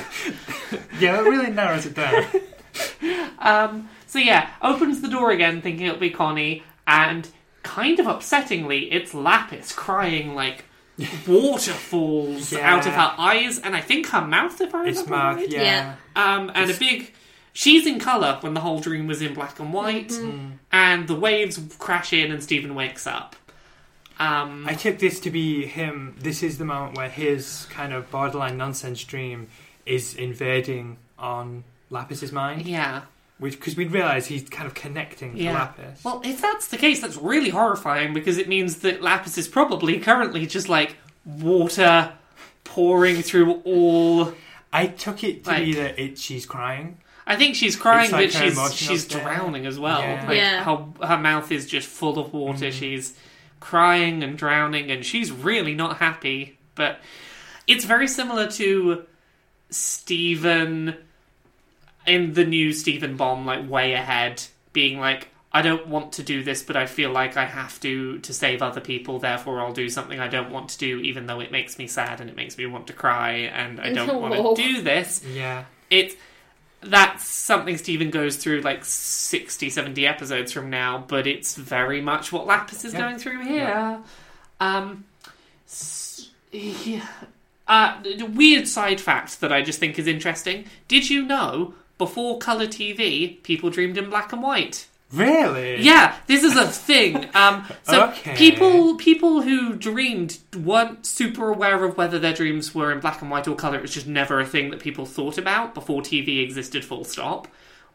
yeah, 0.98 1.16
that 1.16 1.24
really 1.24 1.50
narrows 1.50 1.86
it 1.86 1.94
down. 1.94 2.24
Um, 3.38 3.88
so 4.06 4.18
yeah, 4.18 4.50
opens 4.62 5.00
the 5.00 5.08
door 5.08 5.30
again, 5.30 5.60
thinking 5.60 5.86
it'll 5.86 5.98
be 5.98 6.10
Connie, 6.10 6.62
and 6.86 7.28
kind 7.62 7.98
of 7.98 8.06
upsettingly, 8.06 8.88
it's 8.90 9.12
Lapis 9.12 9.72
crying 9.72 10.34
like 10.34 10.64
waterfalls 11.26 12.52
Yeah. 12.52 12.74
out 12.74 12.86
of 12.86 12.92
her 12.94 13.14
eyes, 13.18 13.58
and 13.58 13.74
I 13.76 13.80
think 13.80 14.06
her 14.08 14.20
mouth, 14.26 14.60
if 14.60 14.74
I 14.74 14.86
It's 14.86 15.02
remember 15.02 15.16
mouth, 15.16 15.36
right. 15.36 15.48
yeah. 15.48 15.62
Yeah. 16.16 16.34
Um, 16.34 16.50
and 16.54 16.70
a 16.70 16.74
big, 16.74 17.12
she's 17.52 17.86
in 17.86 17.98
colour 18.00 18.38
when 18.40 18.54
the 18.54 18.60
whole 18.60 18.80
dream 18.80 19.06
was 19.06 19.22
in 19.22 19.34
black 19.34 19.58
and 19.58 19.72
white, 19.72 20.12
and 20.72 21.08
the 21.08 21.14
waves 21.14 21.60
crash 21.78 22.12
in 22.12 22.30
and 22.32 22.42
Steven 22.42 22.74
wakes 22.74 23.06
up. 23.06 23.36
Um, 24.18 24.66
I 24.68 24.74
took 24.74 24.98
this 24.98 25.18
to 25.20 25.30
be 25.30 25.64
him. 25.64 26.14
This 26.18 26.42
is 26.42 26.58
the 26.58 26.64
moment 26.66 26.96
where 26.98 27.08
his 27.08 27.66
kind 27.70 27.92
of 27.94 28.10
borderline 28.10 28.58
nonsense 28.58 29.02
dream 29.02 29.48
is 29.86 30.14
invading 30.14 30.98
on 31.18 31.64
Lapis's 31.88 32.30
mind, 32.30 32.66
yeah. 32.66 33.02
Because 33.40 33.76
we'd 33.76 33.90
realise 33.92 34.26
he's 34.26 34.48
kind 34.48 34.66
of 34.66 34.74
connecting 34.74 35.32
to 35.34 35.42
Yeah. 35.42 35.54
Lapis. 35.54 36.04
Well, 36.04 36.20
if 36.24 36.40
that's 36.42 36.68
the 36.68 36.76
case, 36.76 37.00
that's 37.00 37.16
really 37.16 37.48
horrifying 37.50 38.12
because 38.12 38.36
it 38.38 38.48
means 38.48 38.76
that 38.80 39.02
Lapis 39.02 39.38
is 39.38 39.48
probably 39.48 39.98
currently 39.98 40.46
just 40.46 40.68
like 40.68 40.96
water 41.24 42.12
pouring 42.64 43.22
through 43.22 43.54
all. 43.64 44.34
I 44.72 44.86
took 44.86 45.24
it 45.24 45.44
to 45.44 45.50
Like- 45.50 45.64
be 45.64 45.74
that 45.74 45.98
it, 45.98 46.18
she's 46.18 46.46
crying. 46.46 46.98
I 47.26 47.36
think 47.36 47.54
she's 47.54 47.76
crying, 47.76 48.10
like 48.10 48.32
but 48.32 48.42
she's 48.42 48.74
she's 48.74 49.02
state. 49.04 49.22
drowning 49.22 49.64
as 49.66 49.78
well. 49.78 50.00
Yeah. 50.00 50.24
Like 50.26 50.36
Yeah. 50.36 50.64
her 50.64 51.06
her 51.06 51.16
mouth 51.18 51.52
is 51.52 51.66
just 51.66 51.86
full 51.88 52.18
of 52.18 52.32
water. 52.32 52.66
Mm. 52.66 52.72
She's 52.72 53.14
crying 53.60 54.22
and 54.24 54.36
drowning, 54.36 54.90
and 54.90 55.04
she's 55.04 55.30
really 55.30 55.74
not 55.74 55.98
happy. 55.98 56.58
But 56.74 57.00
it's 57.66 57.84
very 57.84 58.08
similar 58.08 58.48
to 58.52 59.04
Steven 59.70 60.96
in 62.06 62.32
the 62.34 62.44
new 62.44 62.72
Steven 62.72 63.16
Bomb, 63.16 63.46
like 63.46 63.68
way 63.68 63.92
ahead, 63.92 64.42
being 64.72 64.98
like, 65.00 65.28
I 65.52 65.62
don't 65.62 65.88
want 65.88 66.12
to 66.12 66.22
do 66.22 66.44
this, 66.44 66.62
but 66.62 66.76
I 66.76 66.86
feel 66.86 67.10
like 67.10 67.36
I 67.36 67.44
have 67.44 67.80
to 67.80 68.18
to 68.20 68.32
save 68.32 68.62
other 68.62 68.80
people. 68.80 69.18
Therefore, 69.18 69.60
I'll 69.60 69.72
do 69.72 69.88
something 69.88 70.20
I 70.20 70.28
don't 70.28 70.50
want 70.50 70.68
to 70.70 70.78
do, 70.78 71.00
even 71.00 71.26
though 71.26 71.40
it 71.40 71.50
makes 71.50 71.76
me 71.78 71.86
sad 71.88 72.20
and 72.20 72.30
it 72.30 72.36
makes 72.36 72.56
me 72.56 72.66
want 72.66 72.86
to 72.86 72.92
cry, 72.92 73.32
and 73.32 73.80
I 73.80 73.92
don't 73.92 74.20
want 74.20 74.56
to 74.56 74.62
do 74.62 74.82
this 74.82 75.24
Yeah. 75.26 75.64
it's 75.90 76.14
that's 76.82 77.26
something 77.26 77.76
Steven 77.76 78.08
goes 78.10 78.36
through 78.36 78.62
like 78.62 78.84
60 78.86 79.68
70 79.68 80.06
episodes 80.06 80.50
from 80.50 80.70
now 80.70 81.04
but 81.06 81.26
it's 81.26 81.54
very 81.54 82.00
much 82.00 82.32
what 82.32 82.46
Lapis 82.46 82.86
is 82.86 82.94
Yeah. 82.94 83.00
going 83.00 83.18
through 83.18 83.42
here 83.44 83.98
um 84.60 85.04
s- 85.66 86.30
yeah. 86.52 87.06
uh 87.68 88.00
weird 88.34 88.66
side 88.66 88.98
fact 88.98 89.40
that 89.42 89.52
I 89.52 89.60
just 89.60 89.78
think 89.78 89.98
is 89.98 90.06
interesting 90.06 90.64
did 90.88 91.10
you 91.10 91.22
know 91.26 91.74
before 92.00 92.38
color 92.38 92.66
TV 92.66 93.40
people 93.44 93.68
dreamed 93.70 93.96
in 93.98 94.08
black 94.10 94.32
and 94.32 94.42
white 94.42 94.86
Really? 95.12 95.82
yeah, 95.82 96.14
this 96.28 96.44
is 96.44 96.56
a 96.56 96.68
thing. 96.68 97.28
Um, 97.34 97.64
so 97.82 98.08
Okay. 98.10 98.36
people 98.36 98.94
people 98.96 99.42
who 99.42 99.74
dreamed 99.74 100.38
weren't 100.56 101.04
super 101.04 101.48
aware 101.48 101.82
of 101.84 101.96
whether 101.96 102.18
their 102.20 102.32
dreams 102.32 102.74
were 102.76 102.92
in 102.92 103.00
black 103.00 103.20
and 103.20 103.28
white 103.30 103.48
or 103.48 103.56
color. 103.56 103.76
It 103.78 103.82
was 103.82 103.92
just 103.92 104.06
never 104.06 104.38
a 104.38 104.46
thing 104.46 104.70
that 104.70 104.78
people 104.78 105.06
thought 105.06 105.36
about 105.36 105.74
before 105.74 106.00
TV 106.02 106.40
existed. 106.44 106.84
Full 106.84 107.02
stop. 107.04 107.48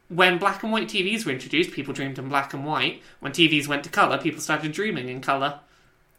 When 0.10 0.38
black 0.38 0.62
and 0.64 0.74
white 0.74 0.90
TVs 0.90 1.26
were 1.26 1.32
introduced, 1.32 1.72
people 1.72 1.94
dreamed 1.94 2.20
in 2.20 2.28
black 2.28 2.54
and 2.54 2.66
white. 2.66 3.02
When 3.22 3.32
TVs 3.32 3.66
went 3.68 3.86
to 3.86 3.90
color, 3.90 4.18
people 4.18 4.42
started 4.42 4.74
dreaming 4.74 5.08
in 5.08 5.22
color. 5.22 5.62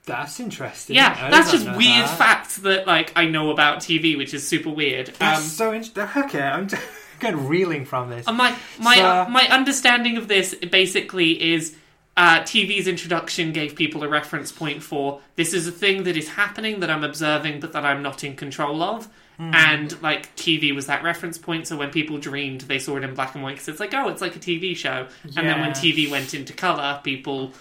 That's 0.06 0.40
interesting. 0.40 0.96
Yeah, 0.96 1.28
that's 1.30 1.50
just 1.52 1.66
weird 1.66 2.06
that. 2.06 2.16
facts 2.18 2.56
that 2.58 2.86
like 2.86 3.12
I 3.16 3.26
know 3.26 3.50
about 3.50 3.80
TV, 3.80 4.16
which 4.16 4.32
is 4.32 4.48
super 4.48 4.70
weird. 4.70 5.08
That's 5.18 5.40
Um, 5.40 5.44
so 5.44 5.74
interesting. 5.74 6.22
Okay, 6.24 6.40
I'm 6.42 6.68
just 6.74 6.82
of 7.24 7.48
reeling 7.48 7.84
from 7.84 8.10
this. 8.10 8.26
And 8.26 8.36
my 8.36 8.54
my 8.78 8.96
So- 8.96 9.26
my 9.28 9.46
understanding 9.48 10.16
of 10.16 10.28
this 10.28 10.54
basically 10.54 11.52
is 11.54 11.76
uh, 12.16 12.40
TV's 12.40 12.86
introduction 12.88 13.52
gave 13.52 13.76
people 13.76 14.02
a 14.02 14.08
reference 14.08 14.50
point 14.50 14.82
for 14.82 15.20
this 15.36 15.52
is 15.52 15.66
a 15.68 15.72
thing 15.72 16.04
that 16.04 16.16
is 16.16 16.30
happening 16.30 16.80
that 16.80 16.90
I'm 16.90 17.04
observing 17.04 17.60
but 17.60 17.72
that 17.72 17.84
I'm 17.84 18.02
not 18.02 18.24
in 18.24 18.36
control 18.36 18.82
of. 18.82 19.08
Hmm. 19.36 19.54
And 19.54 20.02
like 20.02 20.34
TV 20.34 20.74
was 20.74 20.86
that 20.86 21.02
reference 21.02 21.36
point, 21.36 21.66
so 21.66 21.76
when 21.76 21.90
people 21.90 22.16
dreamed, 22.16 22.62
they 22.62 22.78
saw 22.78 22.96
it 22.96 23.04
in 23.04 23.14
black 23.14 23.34
and 23.34 23.44
white 23.44 23.52
because 23.56 23.68
it's 23.68 23.80
like, 23.80 23.92
oh, 23.92 24.08
it's 24.08 24.22
like 24.22 24.34
a 24.34 24.38
TV 24.38 24.74
show. 24.74 25.08
And 25.24 25.46
then 25.46 25.60
when 25.60 25.72
TV 25.72 26.10
went 26.10 26.32
into 26.32 26.54
color, 26.54 27.00
people 27.04 27.52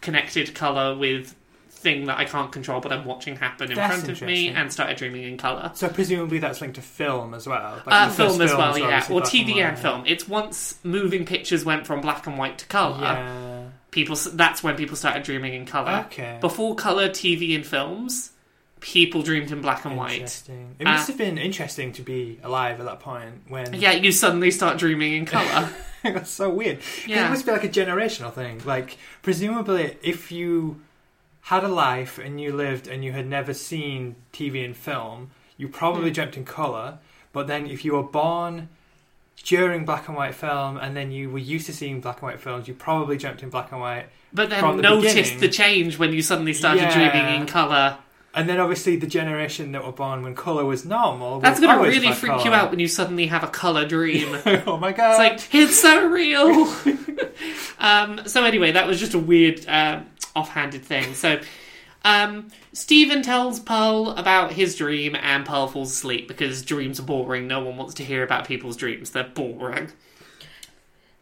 connected 0.00 0.52
color 0.52 0.96
with 0.96 1.36
thing 1.82 2.06
that 2.06 2.18
I 2.18 2.24
can't 2.24 2.50
control, 2.52 2.80
but 2.80 2.92
I'm 2.92 3.04
watching 3.04 3.36
happen 3.36 3.70
in 3.70 3.76
That's 3.76 3.94
front 4.02 4.08
of 4.08 4.22
me, 4.26 4.48
and 4.48 4.72
started 4.72 4.96
dreaming 4.96 5.24
in 5.24 5.36
color. 5.36 5.70
So 5.74 5.88
presumably 5.88 6.38
that's 6.38 6.60
linked 6.60 6.76
to 6.76 6.82
film 6.82 7.34
as 7.34 7.46
well. 7.46 7.82
Like 7.84 8.08
Uh, 8.08 8.10
film 8.10 8.40
as 8.40 8.54
well, 8.54 8.78
yeah, 8.78 9.04
or 9.10 9.20
TV 9.20 9.56
and 9.60 9.74
white. 9.74 9.78
film. 9.78 10.04
It's 10.06 10.26
once 10.28 10.78
moving 10.84 11.24
pictures 11.26 11.64
went 11.64 11.86
from 11.86 12.00
black 12.00 12.26
and 12.26 12.38
white 12.38 12.58
to 12.58 12.66
color. 12.66 12.98
Yeah. 13.00 13.62
People, 13.90 14.16
that's 14.32 14.62
when 14.62 14.76
people 14.76 14.96
started 14.96 15.22
dreaming 15.22 15.52
in 15.54 15.66
color. 15.66 16.04
Okay. 16.06 16.38
Before 16.40 16.74
color 16.74 17.10
TV 17.10 17.54
and 17.54 17.66
films, 17.66 18.30
people 18.80 19.22
dreamed 19.22 19.50
in 19.52 19.60
black 19.60 19.84
and 19.84 19.96
white. 19.96 20.42
It 20.78 20.86
Uh, 20.86 20.92
must 20.92 21.08
have 21.08 21.18
been 21.18 21.36
interesting 21.36 21.92
to 21.92 22.02
be 22.02 22.38
alive 22.42 22.80
at 22.80 22.86
that 22.86 23.00
point 23.00 23.42
when. 23.48 23.74
Yeah, 23.74 23.92
you 23.92 24.10
suddenly 24.12 24.50
start 24.50 24.78
dreaming 24.78 25.12
in 25.12 25.26
color. 25.26 25.68
That's 26.02 26.30
so 26.30 26.48
weird. 26.50 26.78
Yeah. 27.06 27.26
It 27.26 27.30
must 27.30 27.44
be 27.46 27.52
like 27.52 27.62
a 27.64 27.68
generational 27.68 28.32
thing. 28.32 28.60
Like, 28.64 28.96
presumably, 29.22 29.96
if 30.02 30.32
you 30.32 30.80
had 31.42 31.64
a 31.64 31.68
life 31.68 32.18
and 32.18 32.40
you 32.40 32.52
lived 32.52 32.86
and 32.86 33.04
you 33.04 33.12
had 33.12 33.26
never 33.26 33.52
seen 33.54 34.14
TV 34.32 34.64
and 34.64 34.76
film, 34.76 35.30
you 35.56 35.68
probably 35.68 36.08
Hmm. 36.10 36.14
dreamt 36.14 36.36
in 36.36 36.44
colour. 36.44 36.98
But 37.32 37.46
then 37.46 37.66
if 37.66 37.84
you 37.84 37.92
were 37.94 38.02
born 38.02 38.68
during 39.44 39.84
black 39.84 40.06
and 40.08 40.16
white 40.16 40.34
film 40.34 40.76
and 40.76 40.96
then 40.96 41.10
you 41.10 41.30
were 41.30 41.38
used 41.38 41.66
to 41.66 41.72
seeing 41.72 42.00
black 42.00 42.16
and 42.16 42.30
white 42.30 42.40
films, 42.40 42.68
you 42.68 42.74
probably 42.74 43.16
dreamt 43.16 43.42
in 43.42 43.48
black 43.50 43.72
and 43.72 43.80
white. 43.80 44.06
But 44.32 44.50
then 44.50 44.76
the 44.76 44.82
noticed 44.82 45.40
the 45.40 45.48
change 45.48 45.98
when 45.98 46.12
you 46.12 46.22
suddenly 46.22 46.52
started 46.54 46.82
Yeah. 46.82 46.94
dreaming 46.94 47.40
in 47.40 47.46
color. 47.46 47.96
And 48.34 48.48
then 48.48 48.58
obviously 48.60 48.96
the 48.96 49.06
generation 49.06 49.72
that 49.72 49.84
were 49.84 49.92
born 49.92 50.22
when 50.22 50.34
colour 50.34 50.64
was 50.64 50.86
normal. 50.86 51.40
That's 51.40 51.60
going 51.60 51.76
to 51.76 51.84
really 51.84 52.12
freak 52.14 52.44
you 52.46 52.52
out 52.54 52.70
when 52.70 52.78
you 52.78 52.88
suddenly 52.88 53.26
have 53.26 53.44
a 53.44 53.48
color 53.48 53.84
dream. 53.86 54.38
oh 54.66 54.78
my 54.78 54.92
god. 54.92 55.20
It's 55.20 55.52
like 55.52 55.54
it's 55.54 55.78
so 55.78 56.06
real. 56.06 56.72
um, 57.78 58.20
so 58.26 58.44
anyway, 58.44 58.72
that 58.72 58.86
was 58.86 58.98
just 59.00 59.12
a 59.14 59.18
weird 59.18 59.64
um, 59.68 60.06
offhanded 60.34 60.84
thing. 60.84 61.14
So 61.14 61.40
um, 62.04 62.48
Steven 62.72 63.22
tells 63.22 63.60
Pearl 63.60 64.10
about 64.10 64.52
his 64.52 64.76
dream, 64.76 65.14
and 65.14 65.46
Pearl 65.46 65.68
falls 65.68 65.92
asleep 65.92 66.28
because 66.28 66.62
dreams 66.62 66.98
are 66.98 67.04
boring. 67.04 67.46
No 67.46 67.60
one 67.60 67.76
wants 67.76 67.94
to 67.94 68.04
hear 68.04 68.22
about 68.22 68.46
people's 68.46 68.76
dreams; 68.76 69.10
they're 69.10 69.24
boring. 69.24 69.92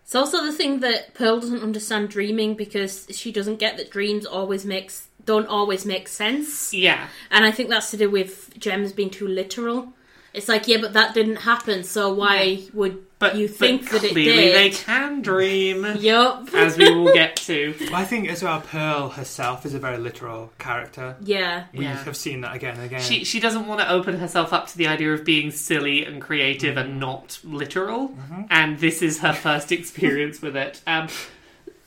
It's 0.02 0.14
also 0.14 0.42
the 0.42 0.52
thing 0.52 0.80
that 0.80 1.14
Pearl 1.14 1.38
doesn't 1.38 1.62
understand 1.62 2.08
dreaming 2.08 2.54
because 2.54 3.06
she 3.10 3.30
doesn't 3.30 3.60
get 3.60 3.76
that 3.76 3.90
dreams 3.90 4.26
always 4.26 4.64
makes 4.64 5.08
don't 5.24 5.46
always 5.46 5.84
make 5.86 6.08
sense. 6.08 6.72
Yeah, 6.72 7.08
And 7.30 7.44
I 7.44 7.52
think 7.52 7.68
that's 7.68 7.90
to 7.92 7.96
do 7.96 8.10
with 8.10 8.58
Gems 8.58 8.92
being 8.92 9.10
too 9.10 9.28
literal. 9.28 9.92
It's 10.32 10.48
like, 10.48 10.66
yeah, 10.66 10.78
but 10.80 10.94
that 10.94 11.14
didn't 11.14 11.36
happen, 11.36 11.84
so 11.84 12.12
why 12.12 12.62
would 12.72 13.04
but 13.20 13.36
you 13.36 13.46
think 13.46 13.82
but 13.82 14.00
that 14.02 14.04
it 14.08 14.10
clearly 14.12 14.42
did? 14.46 14.54
they 14.56 14.70
can 14.70 15.22
dream, 15.22 15.86
Yup. 15.98 16.52
as 16.52 16.76
we 16.76 16.92
will 16.92 17.12
get 17.12 17.36
to. 17.36 17.74
Well, 17.80 17.94
I 18.02 18.04
think 18.04 18.28
as 18.28 18.42
well, 18.42 18.60
Pearl 18.60 19.10
herself 19.10 19.64
is 19.64 19.74
a 19.74 19.78
very 19.78 19.98
literal 19.98 20.52
character. 20.58 21.14
yeah. 21.22 21.66
We 21.72 21.84
Yeah. 21.84 22.02
have 22.02 22.16
seen 22.16 22.40
that 22.40 22.56
again 22.56 22.74
and 22.74 22.84
again. 22.84 23.00
She 23.02 23.22
she 23.24 23.38
doesn't 23.38 23.66
want 23.68 23.80
to 23.80 23.88
open 23.88 24.18
herself 24.18 24.52
up 24.52 24.66
to 24.68 24.76
the 24.76 24.88
idea 24.88 25.12
of 25.14 25.24
being 25.24 25.52
silly 25.52 26.04
and 26.04 26.20
creative 26.20 26.76
and 26.76 26.98
not 26.98 27.38
literal, 27.44 28.16
and 28.50 28.78
this 28.80 29.00
is 29.02 29.20
her 29.20 29.32
first 29.32 29.70
experience 29.70 30.42
with 30.42 30.56
it. 30.56 30.80
Um, 30.86 31.06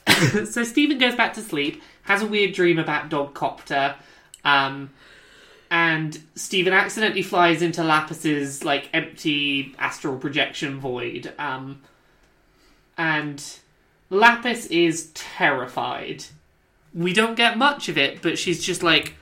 so 0.45 0.63
Steven 0.63 0.97
goes 0.97 1.15
back 1.15 1.33
to 1.33 1.41
sleep, 1.41 1.81
has 2.03 2.21
a 2.21 2.25
weird 2.27 2.53
dream 2.53 2.77
about 2.77 3.09
Dogcopter, 3.09 3.95
um, 4.45 4.91
and 5.73 6.21
Steven 6.35 6.71
accidentally 6.71 7.23
flies 7.23 7.63
into 7.63 7.83
Lapis's 7.83 8.63
like 8.63 8.89
empty 8.93 9.73
astral 9.79 10.17
projection 10.17 10.79
void, 10.79 11.33
um, 11.39 11.81
and 12.95 13.43
Lapis 14.11 14.67
is 14.67 15.09
terrified. 15.15 16.25
We 16.93 17.11
don't 17.11 17.33
get 17.33 17.57
much 17.57 17.89
of 17.89 17.97
it, 17.97 18.21
but 18.21 18.37
she's 18.37 18.63
just 18.63 18.83
like 18.83 19.15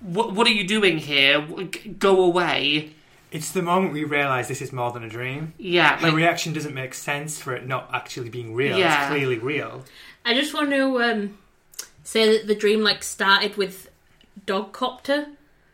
what, 0.00 0.32
what 0.32 0.44
are 0.48 0.52
you 0.52 0.66
doing 0.66 0.98
here? 0.98 1.40
G- 1.70 1.90
Go 1.90 2.20
away. 2.24 2.90
It's 3.30 3.52
the 3.52 3.62
moment 3.62 3.92
we 3.92 4.02
realise 4.02 4.48
this 4.48 4.60
is 4.60 4.72
more 4.72 4.90
than 4.90 5.04
a 5.04 5.08
dream. 5.08 5.54
Yeah, 5.56 5.98
Her 5.98 6.10
reaction 6.10 6.52
doesn't 6.52 6.74
make 6.74 6.94
sense 6.94 7.40
for 7.40 7.54
it 7.54 7.64
not 7.64 7.88
actually 7.92 8.28
being 8.28 8.54
real. 8.56 8.76
Yeah. 8.76 9.02
It's 9.04 9.12
clearly 9.12 9.38
real. 9.38 9.84
I 10.24 10.34
just 10.34 10.52
want 10.52 10.70
to 10.70 11.00
um, 11.00 11.38
say 12.02 12.36
that 12.38 12.48
the 12.48 12.56
dream 12.56 12.80
like 12.82 13.04
started 13.04 13.56
with 13.56 13.88
Dogcopter. 14.46 15.28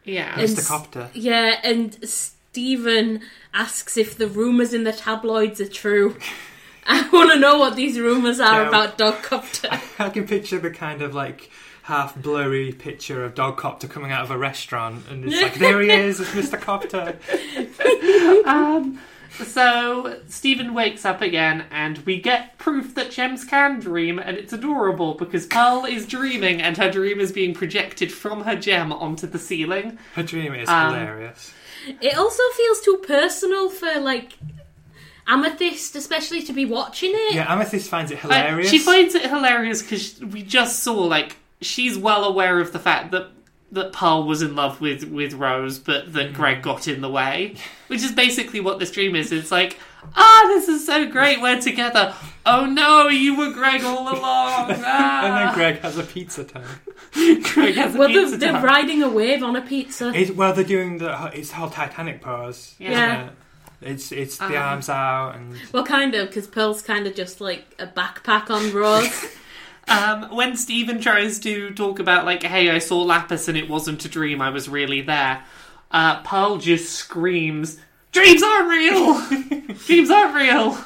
Yeah. 0.07 0.33
And 0.41 0.49
Mr. 0.49 0.59
s- 0.61 0.69
Copter. 0.69 1.11
Yeah, 1.13 1.61
and 1.63 1.99
Steven 2.09 3.21
asks 3.53 3.99
if 3.99 4.17
the 4.17 4.27
rumours 4.29 4.73
in 4.73 4.85
the 4.85 4.93
tabloids 4.93 5.61
are 5.61 5.69
true. 5.69 6.17
I 6.87 7.07
want 7.11 7.33
to 7.33 7.39
know 7.39 7.59
what 7.59 7.75
these 7.77 7.99
rumours 7.99 8.39
are 8.41 8.63
Yeah. 8.63 8.69
about 8.69 8.97
Dogcopter. 8.97 9.83
I 9.99 10.09
can 10.09 10.27
picture 10.27 10.59
the 10.61 10.71
kind 10.71 11.03
of 11.03 11.15
like 11.15 11.51
half 11.83 12.15
blurry 12.17 12.73
picture 12.73 13.25
of 13.25 13.35
Dog 13.35 13.57
Copter 13.59 13.89
coming 13.89 14.11
out 14.13 14.23
of 14.23 14.31
a 14.31 14.39
restaurant 14.39 15.05
and 15.11 15.25
it's 15.25 15.41
like, 15.43 15.55
there 15.55 15.81
he 15.81 15.91
is, 15.91 16.21
it's 16.21 16.31
Mr. 16.31 16.61
Copter. 16.61 17.19
Um, 18.47 18.99
so 19.45 20.19
Steven 20.29 20.75
wakes 20.75 21.05
up 21.05 21.21
again, 21.23 21.65
and 21.71 21.99
we 21.99 22.21
get 22.21 22.59
proof 22.59 22.95
that 22.95 23.11
Gems 23.11 23.45
can 23.45 23.79
dream, 23.81 24.19
and 24.19 24.37
it's 24.37 24.53
adorable 24.53 25.15
because 25.15 25.47
Pearl 25.47 25.85
is 25.85 26.07
dreaming, 26.07 26.61
and 26.63 26.77
her 26.77 26.91
dream 26.91 27.21
is 27.21 27.33
being 27.33 27.55
projected 27.55 28.13
from 28.13 28.45
her 28.45 28.57
gem 28.57 28.93
onto 28.93 29.27
the 29.27 29.39
ceiling. 29.39 29.99
Her 30.15 30.23
dream 30.23 30.55
is 30.55 30.69
Um, 30.69 30.95
hilarious. 30.95 31.53
It 32.01 32.17
also 32.17 32.43
feels 32.57 32.81
too 32.83 33.03
personal 33.07 33.69
for 33.71 34.01
like. 34.01 34.33
Amethyst, 35.29 35.97
especially 35.97 36.43
to 36.45 36.53
be 36.53 36.65
watching 36.65 37.11
it. 37.13 37.35
Yeah, 37.35 37.53
Amethyst 37.53 37.91
finds 37.91 38.13
it 38.13 38.19
Uh, 38.25 38.29
hilarious. 38.29 38.71
she 38.71 38.79
finds 38.79 39.13
it 39.17 39.23
hilarious 39.29 39.83
because 39.83 40.21
we 40.21 40.43
just 40.45 40.85
saw 40.85 40.93
like 40.95 41.37
she's 41.61 41.99
well 41.99 42.23
aware 42.25 42.61
of 42.61 42.73
the 42.73 42.79
fact 42.79 43.11
that 43.11 43.27
that 43.77 43.93
Pearl 43.93 44.25
was 44.25 44.43
in 44.43 44.55
love 44.55 44.81
with 44.81 45.05
with 45.05 45.33
Rose, 45.35 45.79
but 45.79 46.13
that 46.13 46.35
Greg 46.35 46.61
got 46.63 46.87
in 46.89 47.01
the 47.01 47.09
way, 47.09 47.55
which 47.87 48.03
is 48.03 48.13
basically 48.13 48.61
what 48.61 48.79
this 48.79 48.91
dream 48.91 49.15
is. 49.17 49.31
It's 49.33 49.51
like, 49.53 49.79
ah, 50.17 50.43
this 50.49 50.69
is 50.69 50.85
so 50.85 51.07
great, 51.07 51.41
we're 51.41 51.61
together. 51.61 52.15
Oh 52.45 52.67
no, 52.67 53.09
you 53.09 53.37
were 53.37 53.53
Greg 53.53 53.83
all 53.85 54.09
along. 54.13 54.21
Ah. 54.85 55.25
and 55.27 55.37
then 55.49 55.55
Greg 55.55 55.79
has 55.81 55.97
a 55.97 56.03
pizza 56.03 56.45
time. 56.45 56.67
Greg 57.15 57.75
has 57.77 57.95
a 57.95 57.99
Well, 57.99 58.09
pizza 58.09 58.31
they're, 58.37 58.39
they're 58.39 58.53
time. 58.53 58.65
riding 58.65 59.03
a 59.03 59.09
wave 59.09 59.43
on 59.43 59.57
a 59.57 59.63
pizza. 59.63 60.13
It, 60.15 60.37
well, 60.37 60.53
they're 60.53 60.65
doing 60.65 60.99
the 60.99 61.31
it's 61.33 61.51
the 61.51 61.57
whole 61.57 61.71
Titanic 61.71 62.21
pose. 62.21 62.75
Yeah. 62.79 62.91
Yeah. 62.91 63.25
it? 63.27 63.33
It's 63.83 64.11
it's 64.11 64.39
the 64.39 64.47
Um, 64.47 64.55
arms 64.55 64.89
out 64.89 65.37
and 65.37 65.55
Well, 65.73 65.85
kind 65.85 66.15
of, 66.15 66.29
because 66.29 66.47
Pearl's 66.47 66.81
kind 66.83 67.07
of 67.07 67.15
just 67.15 67.41
like 67.41 67.65
a 67.79 67.87
backpack 67.87 68.51
on 68.51 68.73
Rose. 68.73 69.27
Um, 69.89 70.35
when 70.35 70.57
Steven 70.57 71.01
tries 71.01 71.39
to 71.41 71.71
talk 71.73 71.99
about 72.01 72.25
like, 72.25 72.43
hey, 72.43 72.71
I 72.71 72.79
saw 72.79 73.03
Lapis 73.03 73.49
and 73.49 73.57
it 73.57 73.69
wasn't 73.69 74.05
a 74.05 74.09
dream, 74.09 74.41
I 74.43 74.51
was 74.51 74.69
really 74.69 75.01
there. 75.03 75.45
Uh, 75.91 76.21
Pearl 76.23 76.57
just 76.59 76.93
screams, 76.93 77.79
"Dreams 78.13 78.43
aren't 78.43 78.69
real! 78.69 79.75
Dreams 79.87 80.11
aren't 80.11 80.35
real!" 80.35 80.77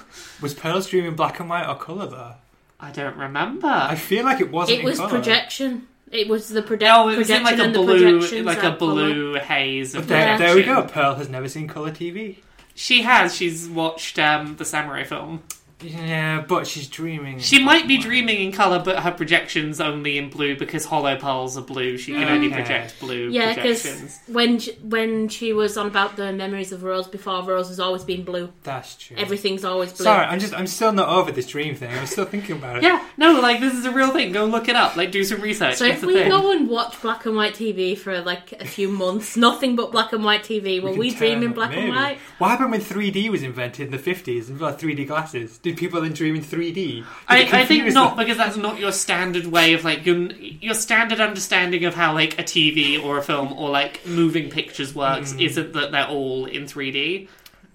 was 0.42 0.52
Pearl's 0.54 0.86
dream 0.88 1.06
in 1.06 1.14
black 1.16 1.40
and 1.40 1.48
white 1.48 1.66
or 1.66 1.76
color 1.76 2.06
though? 2.06 2.34
I 2.78 2.90
don't 2.92 3.16
remember. 3.16 3.66
I 3.68 3.94
feel 3.94 4.24
like 4.24 4.40
it 4.40 4.50
wasn't. 4.50 4.80
it 4.80 4.84
was 4.84 4.98
in 4.98 5.06
colour. 5.06 5.18
projection. 5.18 5.86
It 6.10 6.28
was 6.28 6.48
the 6.48 6.60
proje- 6.62 6.90
Oh, 6.92 7.08
it 7.08 7.16
was 7.18 7.30
in 7.30 7.42
projection 7.42 7.44
like 7.44 7.58
a 7.58 7.62
and 7.64 7.74
the 7.74 7.78
blue, 7.78 8.18
projections 8.18 8.46
like 8.46 8.62
a 8.62 8.72
are 8.72 8.76
colour. 8.76 8.94
blue 8.94 9.34
haze. 9.36 9.94
Of 9.94 10.02
But 10.02 10.08
there, 10.08 10.38
there 10.38 10.54
we 10.56 10.62
go. 10.64 10.82
Pearl 10.82 11.14
has 11.14 11.28
never 11.28 11.48
seen 11.48 11.68
color 11.68 11.90
TV. 11.92 12.36
She 12.74 13.02
has. 13.02 13.34
She's 13.34 13.68
watched 13.68 14.18
um, 14.18 14.56
the 14.56 14.64
samurai 14.64 15.04
film. 15.04 15.42
Yeah, 15.82 16.42
but 16.46 16.66
she's 16.66 16.88
dreaming. 16.88 17.38
She 17.38 17.62
might 17.64 17.86
be 17.88 17.96
white. 17.96 18.04
dreaming 18.04 18.40
in 18.40 18.52
color, 18.52 18.80
but 18.84 19.00
her 19.00 19.10
projections 19.10 19.80
only 19.80 20.18
in 20.18 20.30
blue 20.30 20.56
because 20.56 20.84
hollow 20.84 21.16
pearls 21.16 21.56
are 21.56 21.62
blue. 21.62 21.96
She 21.98 22.12
can 22.12 22.28
only 22.28 22.48
oh, 22.48 22.50
Okay. 22.50 22.56
project 22.62 23.00
blue 23.00 23.28
Yeah, 23.30 23.54
because 23.54 23.82
projections. 23.82 24.20
when 24.28 24.58
she, 24.58 24.72
when 24.82 25.28
she 25.28 25.52
was 25.52 25.76
on 25.76 25.86
about 25.86 26.16
the 26.16 26.32
memories 26.32 26.72
of 26.72 26.82
Rose 26.82 27.08
before, 27.08 27.42
Rose 27.42 27.68
has 27.68 27.80
always 27.80 28.04
been 28.04 28.24
blue. 28.24 28.52
That's 28.62 28.96
true. 28.96 29.16
Everything's 29.16 29.64
always 29.64 29.92
blue. 29.92 30.04
Sorry, 30.04 30.26
I'm 30.26 30.38
just 30.40 30.54
I'm 30.54 30.66
still 30.66 30.92
not 30.92 31.08
over 31.08 31.32
this 31.32 31.46
dream 31.46 31.74
thing. 31.74 31.90
I'm 31.92 32.06
still 32.06 32.24
thinking 32.24 32.56
about 32.56 32.76
it. 32.78 32.82
Yeah, 32.82 33.04
no, 33.16 33.40
like 33.40 33.60
this 33.60 33.74
is 33.74 33.84
a 33.86 33.92
real 33.92 34.10
thing. 34.12 34.32
Go 34.32 34.44
look 34.44 34.68
it 34.68 34.76
up. 34.76 34.96
Like 34.96 35.10
do 35.12 35.24
some 35.24 35.40
research. 35.40 35.76
So 35.76 35.84
it's 35.86 35.98
if 35.98 36.02
a 36.02 36.06
we 36.06 36.14
thing. 36.14 36.28
go 36.30 36.52
and 36.52 36.68
watch 36.68 37.00
black 37.02 37.26
and 37.26 37.34
white 37.36 37.54
TV 37.54 37.96
for 37.96 38.20
like 38.20 38.52
a 38.60 38.66
few 38.66 38.88
months, 38.88 39.36
nothing 39.36 39.76
but 39.76 39.92
black 39.92 40.12
and 40.12 40.24
white 40.24 40.42
TV, 40.42 40.82
will 40.82 40.90
can 40.90 40.98
we, 40.98 41.10
dream 41.10 41.34
turn 41.34 41.42
in 41.44 41.50
it, 41.50 41.54
black 41.54 41.76
and 41.76 41.88
white? 41.88 42.18
What 42.38 42.48
happened 42.48 42.72
when 42.72 42.80
3D 42.80 43.28
was 43.30 43.42
invented 43.42 43.86
in 43.86 43.90
the 43.92 43.98
50s 43.98 44.48
and 44.48 44.60
like 44.60 44.78
3D 44.78 45.06
glasses? 45.06 45.58
Did 45.58 45.69
people 45.76 46.00
then 46.00 46.12
dream 46.12 46.36
in 46.36 46.42
3D? 46.42 46.74
Did 46.74 47.04
I, 47.28 47.60
I 47.60 47.64
think 47.64 47.92
not 47.92 48.16
them? 48.16 48.24
because 48.24 48.36
that's 48.38 48.56
not 48.56 48.78
your 48.78 48.92
standard 48.92 49.46
way 49.46 49.74
of 49.74 49.84
like 49.84 50.04
your 50.06 50.16
your 50.32 50.74
standard 50.74 51.20
understanding 51.20 51.84
of 51.84 51.94
how 51.94 52.12
like 52.14 52.38
a 52.38 52.42
TV 52.42 53.02
or 53.02 53.18
a 53.18 53.22
film 53.22 53.52
or 53.52 53.70
like 53.70 54.04
moving 54.06 54.50
pictures 54.50 54.94
works 54.94 55.34
isn't 55.38 55.72
that 55.72 55.92
they're 55.92 56.06
all 56.08 56.46
in 56.46 56.64
3D. 56.64 57.28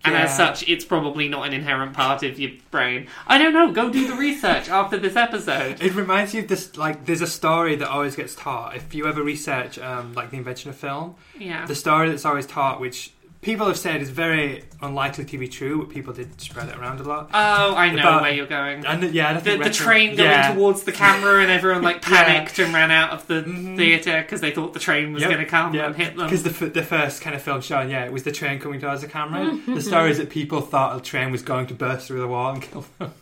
And 0.08 0.14
as 0.16 0.38
such, 0.38 0.70
it's 0.70 0.86
probably 0.86 1.28
not 1.28 1.48
an 1.48 1.54
inherent 1.56 1.94
part 1.94 2.22
of 2.22 2.40
your 2.40 2.52
brain. 2.70 3.08
I 3.26 3.40
don't 3.40 3.54
know. 3.54 3.72
Go 3.72 3.90
do 3.90 4.08
the 4.08 4.14
research 4.14 4.70
after 4.70 4.98
this 4.98 5.16
episode. 5.16 5.82
It 5.82 5.96
reminds 5.96 6.32
you 6.32 6.44
of 6.44 6.48
this 6.48 6.78
like 6.78 7.06
there's 7.08 7.22
a 7.22 7.28
story 7.28 7.76
that 7.78 7.88
always 7.90 8.16
gets 8.16 8.36
taught. 8.36 8.76
If 8.76 8.94
you 8.94 9.08
ever 9.08 9.24
research 9.24 9.80
um, 9.80 10.14
like 10.14 10.30
the 10.30 10.38
invention 10.38 10.70
of 10.70 10.76
film, 10.76 11.16
Yeah. 11.40 11.66
the 11.66 11.74
story 11.74 12.10
that's 12.12 12.24
always 12.24 12.46
taught, 12.46 12.80
which 12.80 13.14
people 13.46 13.68
have 13.68 13.78
said 13.78 14.02
is 14.02 14.10
very 14.10 14.64
unlikely 14.82 15.24
to 15.24 15.38
be 15.38 15.48
true, 15.48 15.78
but 15.78 15.90
people 15.94 16.12
did 16.12 16.42
spread 16.42 16.68
it 16.68 16.76
around 16.76 17.00
a 17.00 17.04
lot. 17.04 17.30
Oh, 17.32 17.76
I 17.76 17.92
know 17.92 18.02
About- 18.02 18.22
where 18.24 18.34
you're 18.34 18.48
going. 18.48 18.84
And 18.86 19.14
yeah, 19.14 19.34
The, 19.34 19.40
think 19.42 19.60
the 19.64 19.70
retro- 19.70 19.86
train 19.86 20.16
going 20.16 20.30
yeah. 20.32 20.52
towards 20.54 20.82
the 20.84 20.92
camera 20.92 21.42
and 21.44 21.52
everyone 21.52 21.84
like 21.84 21.98
Yeah. 22.10 22.24
panicked 22.24 22.58
and 22.58 22.74
ran 22.74 22.90
out 22.90 23.12
of 23.12 23.28
the 23.28 23.44
Mhm. 23.44 23.78
theatre 23.78 24.22
because 24.24 24.42
they 24.42 24.50
thought 24.50 24.74
the 24.74 24.80
train 24.80 25.14
was 25.14 25.22
Yep, 25.22 25.32
going 25.32 25.44
to 25.46 25.50
come 25.50 25.74
yeah, 25.76 25.86
and 25.86 25.96
hit 25.96 26.18
them. 26.18 26.26
Because 26.26 26.42
the, 26.44 26.50
f- 26.50 26.74
the 26.74 26.82
first 26.84 27.22
kind 27.22 27.36
of 27.36 27.42
film 27.44 27.62
shown, 27.62 27.90
yeah, 27.90 28.04
it 28.04 28.12
was 28.12 28.24
the 28.24 28.32
train 28.32 28.60
coming 28.60 28.82
towards 28.82 29.02
the 29.02 29.08
camera. 29.08 29.46
Mm-hmm. 29.46 29.76
the 29.76 29.82
story 29.82 30.10
is 30.12 30.18
that 30.18 30.32
people 30.32 30.60
thought 30.62 30.98
a 30.98 31.02
train 31.02 31.32
was 31.32 31.44
going 31.44 31.68
to 31.68 31.76
burst 31.76 32.08
through 32.08 32.20
the 32.22 32.28
wall 32.28 32.52
and 32.54 32.62
kill 32.64 32.84
them. 33.00 33.14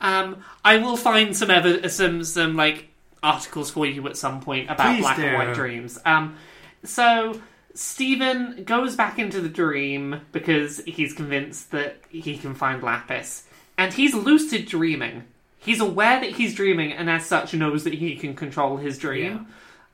Um, 0.00 0.38
I 0.64 0.78
will 0.78 0.96
find 0.96 1.36
some 1.36 1.50
ever 1.50 1.88
some 1.88 2.24
some 2.24 2.56
like 2.56 2.88
articles 3.22 3.70
for 3.70 3.84
you 3.86 4.06
at 4.08 4.16
some 4.16 4.40
point 4.40 4.70
about 4.70 4.94
Please 4.96 5.02
black 5.02 5.18
and 5.18 5.34
white 5.36 5.54
dreams. 5.54 5.98
Um, 6.04 6.36
so 6.84 7.38
Steven 7.80 8.64
goes 8.64 8.94
back 8.94 9.18
into 9.18 9.40
the 9.40 9.48
dream 9.48 10.20
because 10.32 10.82
he's 10.84 11.14
convinced 11.14 11.70
that 11.70 11.96
he 12.10 12.36
can 12.36 12.54
find 12.54 12.82
Lapis, 12.82 13.44
and 13.78 13.90
he's 13.94 14.12
lucid 14.14 14.66
dreaming. 14.66 15.24
He's 15.56 15.80
aware 15.80 16.20
that 16.20 16.32
he's 16.32 16.54
dreaming, 16.54 16.92
and 16.92 17.08
as 17.08 17.24
such 17.24 17.54
knows 17.54 17.84
that 17.84 17.94
he 17.94 18.16
can 18.16 18.34
control 18.34 18.76
his 18.76 18.98
dream. 18.98 19.46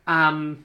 Um, 0.08 0.64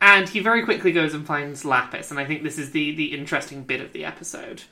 and 0.00 0.28
he 0.28 0.40
very 0.40 0.64
quickly 0.64 0.90
goes 0.90 1.14
and 1.14 1.24
finds 1.24 1.64
Lapis, 1.64 2.10
and 2.10 2.18
I 2.18 2.24
think 2.24 2.42
this 2.42 2.58
is 2.58 2.72
the 2.72 2.92
the 2.96 3.14
interesting 3.14 3.62
bit 3.62 3.80
of 3.80 3.92
the 3.92 4.04
episode. 4.04 4.62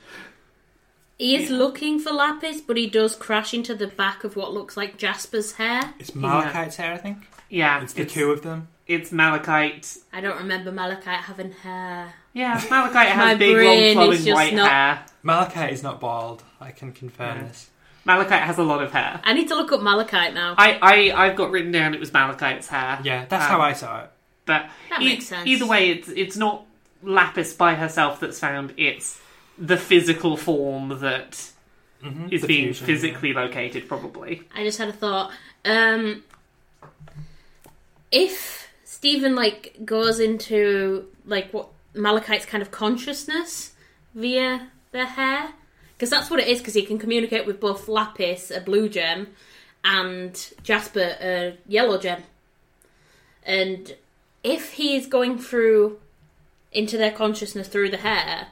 He 1.17 1.37
is 1.37 1.49
Yeah. 1.49 1.55
looking 1.57 1.99
for 1.99 2.11
Lapis, 2.11 2.59
but 2.59 2.75
he 2.75 2.87
does 2.89 3.15
crash 3.15 3.53
into 3.53 3.75
the 3.75 3.87
back 3.87 4.25
of 4.25 4.35
what 4.35 4.53
looks 4.53 4.75
like 4.75 4.97
Jasper's 4.97 5.53
hair. 5.53 5.93
It's 5.99 6.13
Malachite's 6.13 6.75
hair, 6.75 6.91
I 6.91 6.97
think. 6.97 7.19
Yeah, 7.49 7.81
It's 7.81 7.93
the 7.93 8.03
two 8.05 8.29
of 8.31 8.41
them. 8.41 8.67
It's 8.87 9.11
Malachite. 9.11 9.97
I 10.11 10.19
don't 10.21 10.37
remember 10.37 10.71
Malachite 10.71 11.19
having 11.21 11.51
hair. 11.51 12.13
Yeah, 12.33 12.61
Malachite 12.69 12.93
My 12.93 13.29
has 13.29 13.39
big, 13.39 13.55
long, 13.55 13.75
is 13.75 13.93
flowing 13.93 14.11
just 14.17 14.27
white 14.33 14.53
not- 14.53 14.69
hair. 14.71 15.05
Malachite 15.23 15.71
is 15.73 15.83
not 15.83 15.99
bald. 16.01 16.43
I 16.59 16.71
can 16.71 16.91
confirm 16.91 17.37
Yeah. 17.37 17.43
this. 17.47 17.69
Malachite 18.05 18.41
has 18.41 18.57
a 18.57 18.63
lot 18.63 18.83
of 18.83 18.91
hair. 18.91 19.21
I 19.23 19.31
need 19.33 19.47
to 19.47 19.55
look 19.55 19.71
up 19.71 19.81
Malachite 19.81 20.33
now. 20.33 20.55
I, 20.57 20.77
I, 21.13 21.25
I've 21.25 21.37
got 21.37 21.51
written 21.51 21.71
down 21.71 21.93
it 21.93 22.01
was 22.01 22.11
Malachite's 22.11 22.67
hair. 22.67 22.99
Yeah, 23.03 23.23
that's 23.29 23.45
Um, 23.45 23.49
how 23.51 23.61
I 23.61 23.71
saw 23.71 24.03
it. 24.03 24.09
But 24.45 24.69
That 24.89 25.01
e- 25.01 25.05
makes 25.05 25.27
sense. 25.27 25.47
either 25.47 25.65
way, 25.65 25.89
it's 25.91 26.09
it's 26.09 26.35
not 26.35 26.65
Lapis 27.01 27.53
by 27.53 27.75
herself 27.75 28.19
that's 28.19 28.39
found. 28.39 28.73
It's 28.75 29.21
the 29.57 29.77
physical 29.77 30.35
form 30.35 30.99
that 30.99 31.49
Mhm, 32.03 32.29
is 32.33 32.41
the 32.41 32.47
being 32.47 32.65
fusion, 32.65 32.85
physically 32.87 33.31
located, 33.33 33.87
probably. 33.87 34.41
I 34.53 34.65
just 34.65 34.77
had 34.77 34.89
a 34.89 34.93
thought. 34.93 35.31
Um, 35.63 36.23
if 38.11 38.62
Steven 39.03 39.35
like 39.35 39.75
goes 39.83 40.21
into 40.21 41.09
like 41.25 41.53
what 41.53 41.67
Malachite's 41.93 42.45
kind 42.45 42.61
of 42.61 42.71
consciousness 42.71 43.73
via 44.15 44.69
their 44.93 45.05
hair, 45.05 45.51
because 45.93 46.09
that's 46.09 46.29
what 46.29 46.39
it 46.39 46.47
is. 46.47 46.59
Because 46.59 46.73
he 46.73 46.83
can 46.83 46.97
communicate 46.97 47.45
with 47.45 47.59
both 47.59 47.89
Lapis, 47.89 48.49
a 48.49 48.61
blue 48.61 48.87
gem, 48.87 49.27
and 49.83 50.53
Jasper, 50.63 51.17
a 51.19 51.57
yellow 51.67 51.97
gem. 51.97 52.23
And 53.45 53.93
if 54.41 54.71
he 54.75 54.95
is 54.95 55.05
going 55.05 55.37
through 55.37 55.99
into 56.71 56.97
their 56.97 57.11
consciousness 57.11 57.67
through 57.67 57.89
the 57.89 57.97
hair, 57.97 58.47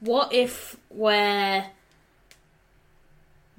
what 0.00 0.32
if 0.32 0.78
where 0.88 1.72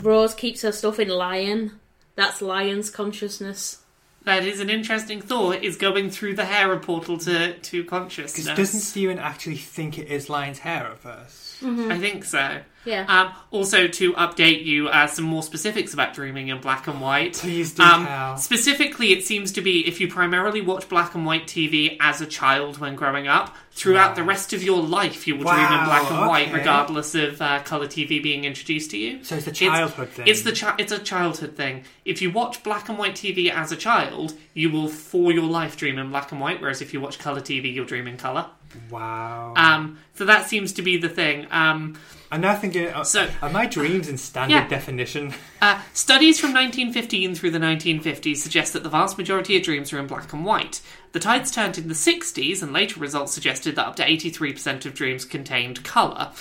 Rose 0.02 0.34
keeps 0.34 0.64
her 0.64 0.72
stuff 0.72 1.00
in 1.00 1.10
Lion? 1.10 1.80
That's 2.16 2.42
Lion's 2.42 2.90
consciousness. 2.90 3.81
That 4.24 4.46
is 4.46 4.60
an 4.60 4.70
interesting 4.70 5.22
thought. 5.22 5.64
Is 5.64 5.78
going 5.78 6.12
through 6.12 6.36
the 6.36 6.46
hair 6.46 6.78
portal 6.78 7.18
to 7.20 7.58
to 7.58 7.82
Because 7.82 7.90
consciousness? 7.90 8.46
doesn't 8.58 8.80
Steven 8.82 9.18
actually 9.20 9.58
think 9.58 9.98
it 9.98 10.08
is 10.08 10.30
Lion's 10.30 10.60
hair 10.60 10.86
at 10.88 11.00
first? 11.00 11.51
I 11.64 11.98
think 12.00 12.26
so. 12.26 12.62
Yeah. 12.84 13.06
Um, 13.08 13.34
also, 13.52 13.88
to 13.88 14.14
update 14.14 14.66
you, 14.66 14.88
uh, 14.88 15.06
some 15.06 15.24
more 15.26 15.44
specifics 15.44 15.94
about 15.94 16.16
dreaming 16.16 16.48
in 16.48 16.60
black 16.60 16.88
and 16.88 17.00
white. 17.00 17.34
Please 17.34 17.74
do 17.74 17.84
Um, 17.84 18.08
tell. 18.08 18.38
specifically, 18.38 19.12
it 19.12 19.24
seems 19.24 19.52
to 19.52 19.62
be 19.62 19.88
if 19.88 20.02
you 20.02 20.08
primarily 20.08 20.62
watch 20.62 20.90
black 20.90 21.14
and 21.14 21.24
white 21.24 21.46
TV 21.46 21.96
as 22.00 22.22
a 22.22 22.26
child 22.26 22.80
when 22.80 22.96
growing 22.96 23.28
up, 23.28 23.56
throughout 23.72 24.16
the 24.16 24.24
rest 24.24 24.52
of 24.52 24.64
your 24.64 24.82
life 24.82 25.28
you 25.28 25.36
will 25.36 25.44
dream 25.44 25.60
in 25.80 25.86
black 25.86 26.10
and 26.12 26.28
white, 26.28 26.52
regardless 26.52 27.14
of 27.14 27.40
uh, 27.40 27.60
color 27.62 27.86
TV 27.86 28.22
being 28.22 28.46
introduced 28.46 28.90
to 28.92 28.98
you. 28.98 29.24
So 29.24 29.36
it's 29.36 29.46
a 29.46 29.52
childhood 29.52 30.10
thing. 30.10 30.28
It's 30.28 30.42
the 30.42 30.52
chi- 30.52 30.76
it's 30.80 30.92
a 30.92 30.98
childhood 31.00 31.56
thing. 31.56 31.84
If 32.04 32.20
you 32.24 32.32
watch 32.32 32.64
black 32.64 32.90
and 32.90 32.98
white 32.98 33.14
TV 33.14 33.52
as 33.52 33.72
a 33.72 33.78
child, 33.78 34.34
you 34.56 34.72
will 34.72 34.88
for 34.88 35.32
your 35.32 35.46
life 35.46 35.78
dream 35.78 36.00
in 36.00 36.10
black 36.10 36.32
and 36.32 36.42
white. 36.42 36.60
Whereas 36.60 36.82
if 36.82 36.94
you 36.96 37.00
watch 37.02 37.20
color 37.20 37.42
TV, 37.42 37.72
you'll 37.72 37.86
dream 37.86 38.08
in 38.08 38.18
color. 38.18 38.48
Wow. 38.90 39.54
Um, 39.56 40.00
so 40.16 40.26
that 40.26 40.48
seems 40.48 40.74
to 40.74 40.82
be 40.82 40.98
the 40.98 41.10
thing. 41.10 41.48
Um, 41.52 41.98
I'm 42.32 42.42
now 42.42 42.56
thinking, 42.56 42.88
uh, 42.88 43.04
so- 43.04 43.30
are 43.42 43.50
my 43.50 43.66
dreams 43.66 44.08
in 44.08 44.18
standard 44.18 44.56
Yeah. 44.56 44.68
definition? 44.68 45.34
Uh, 45.62 45.82
studies 45.94 46.40
from 46.40 46.54
1915 46.54 47.36
through 47.36 47.52
the 47.52 47.60
1950s 47.60 48.42
suggest 48.42 48.72
that 48.74 48.84
the 48.84 48.90
vast 48.90 49.18
majority 49.18 49.58
of 49.58 49.64
dreams 49.64 49.92
are 49.92 50.00
in 50.00 50.08
black 50.08 50.32
and 50.32 50.46
white. 50.46 50.80
The 51.12 51.20
tides 51.20 51.52
turned 51.52 51.78
in 51.78 51.90
the 51.90 51.94
60s, 51.96 52.64
and 52.64 52.72
later 52.72 53.00
results 53.02 53.34
suggested 53.34 53.76
that 53.76 53.86
up 53.86 53.96
to 53.98 54.06
83% 54.10 54.86
of 54.86 54.94
dreams 54.94 55.26
contained 55.26 55.84
colour. 55.84 56.32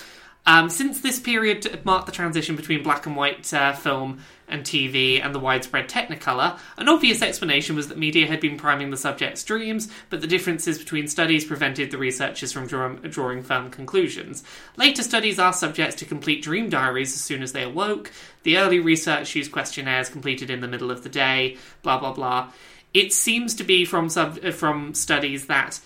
Um, 0.46 0.70
since 0.70 1.00
this 1.00 1.20
period 1.20 1.84
marked 1.84 2.06
the 2.06 2.12
transition 2.12 2.56
between 2.56 2.82
black 2.82 3.06
and 3.06 3.14
white 3.14 3.52
uh, 3.52 3.72
film 3.72 4.20
and 4.48 4.64
TV 4.64 5.24
and 5.24 5.34
the 5.34 5.38
widespread 5.38 5.88
Technicolor, 5.88 6.58
an 6.76 6.88
obvious 6.88 7.22
explanation 7.22 7.76
was 7.76 7.88
that 7.88 7.98
media 7.98 8.26
had 8.26 8.40
been 8.40 8.56
priming 8.56 8.90
the 8.90 8.96
subject's 8.96 9.44
dreams, 9.44 9.88
but 10.08 10.20
the 10.20 10.26
differences 10.26 10.78
between 10.78 11.06
studies 11.06 11.44
prevented 11.44 11.90
the 11.90 11.98
researchers 11.98 12.52
from 12.52 12.66
draw- 12.66 12.94
drawing 12.94 13.42
firm 13.42 13.70
conclusions. 13.70 14.42
Later 14.76 15.02
studies 15.02 15.38
asked 15.38 15.60
subjects 15.60 15.96
to 15.96 16.04
complete 16.04 16.42
dream 16.42 16.68
diaries 16.68 17.14
as 17.14 17.20
soon 17.20 17.42
as 17.42 17.52
they 17.52 17.62
awoke. 17.62 18.10
The 18.42 18.58
early 18.58 18.80
research 18.80 19.34
used 19.36 19.52
questionnaires 19.52 20.08
completed 20.08 20.50
in 20.50 20.60
the 20.60 20.68
middle 20.68 20.90
of 20.90 21.02
the 21.02 21.10
day, 21.10 21.58
blah 21.82 21.98
blah 21.98 22.12
blah. 22.12 22.50
It 22.92 23.12
seems 23.12 23.54
to 23.54 23.64
be 23.64 23.84
from 23.84 24.08
sub- 24.08 24.40
uh, 24.42 24.50
from 24.50 24.94
studies 24.94 25.46
that 25.46 25.80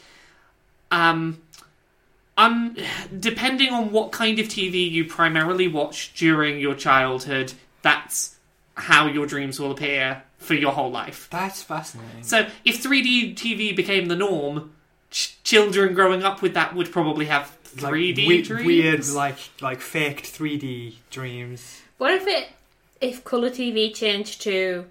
um, 0.90 1.42
um, 2.36 2.76
depending 3.18 3.72
on 3.72 3.92
what 3.92 4.12
kind 4.12 4.38
of 4.38 4.46
TV 4.46 4.90
you 4.90 5.04
primarily 5.04 5.68
watch 5.68 6.14
during 6.14 6.58
your 6.58 6.74
childhood, 6.74 7.52
that's 7.82 8.36
how 8.76 9.06
your 9.06 9.26
dreams 9.26 9.60
will 9.60 9.70
appear 9.70 10.22
for 10.38 10.54
your 10.54 10.72
whole 10.72 10.90
life. 10.90 11.28
That's 11.30 11.62
fascinating. 11.62 12.22
So, 12.22 12.48
if 12.64 12.82
3D 12.82 13.34
TV 13.36 13.74
became 13.74 14.06
the 14.06 14.16
norm, 14.16 14.72
ch- 15.10 15.42
children 15.44 15.94
growing 15.94 16.22
up 16.24 16.42
with 16.42 16.54
that 16.54 16.74
would 16.74 16.90
probably 16.90 17.26
have 17.26 17.56
3D 17.76 18.16
like, 18.18 18.28
we- 18.28 18.42
dreams. 18.42 18.66
weird, 18.66 19.08
like 19.08 19.38
like 19.60 19.80
faked 19.80 20.24
3D 20.24 20.94
dreams. 21.10 21.82
What 21.98 22.12
if 22.14 22.26
it 22.26 22.48
if 23.00 23.24
colour 23.24 23.50
TV 23.50 23.94
changed 23.94 24.40
to 24.42 24.86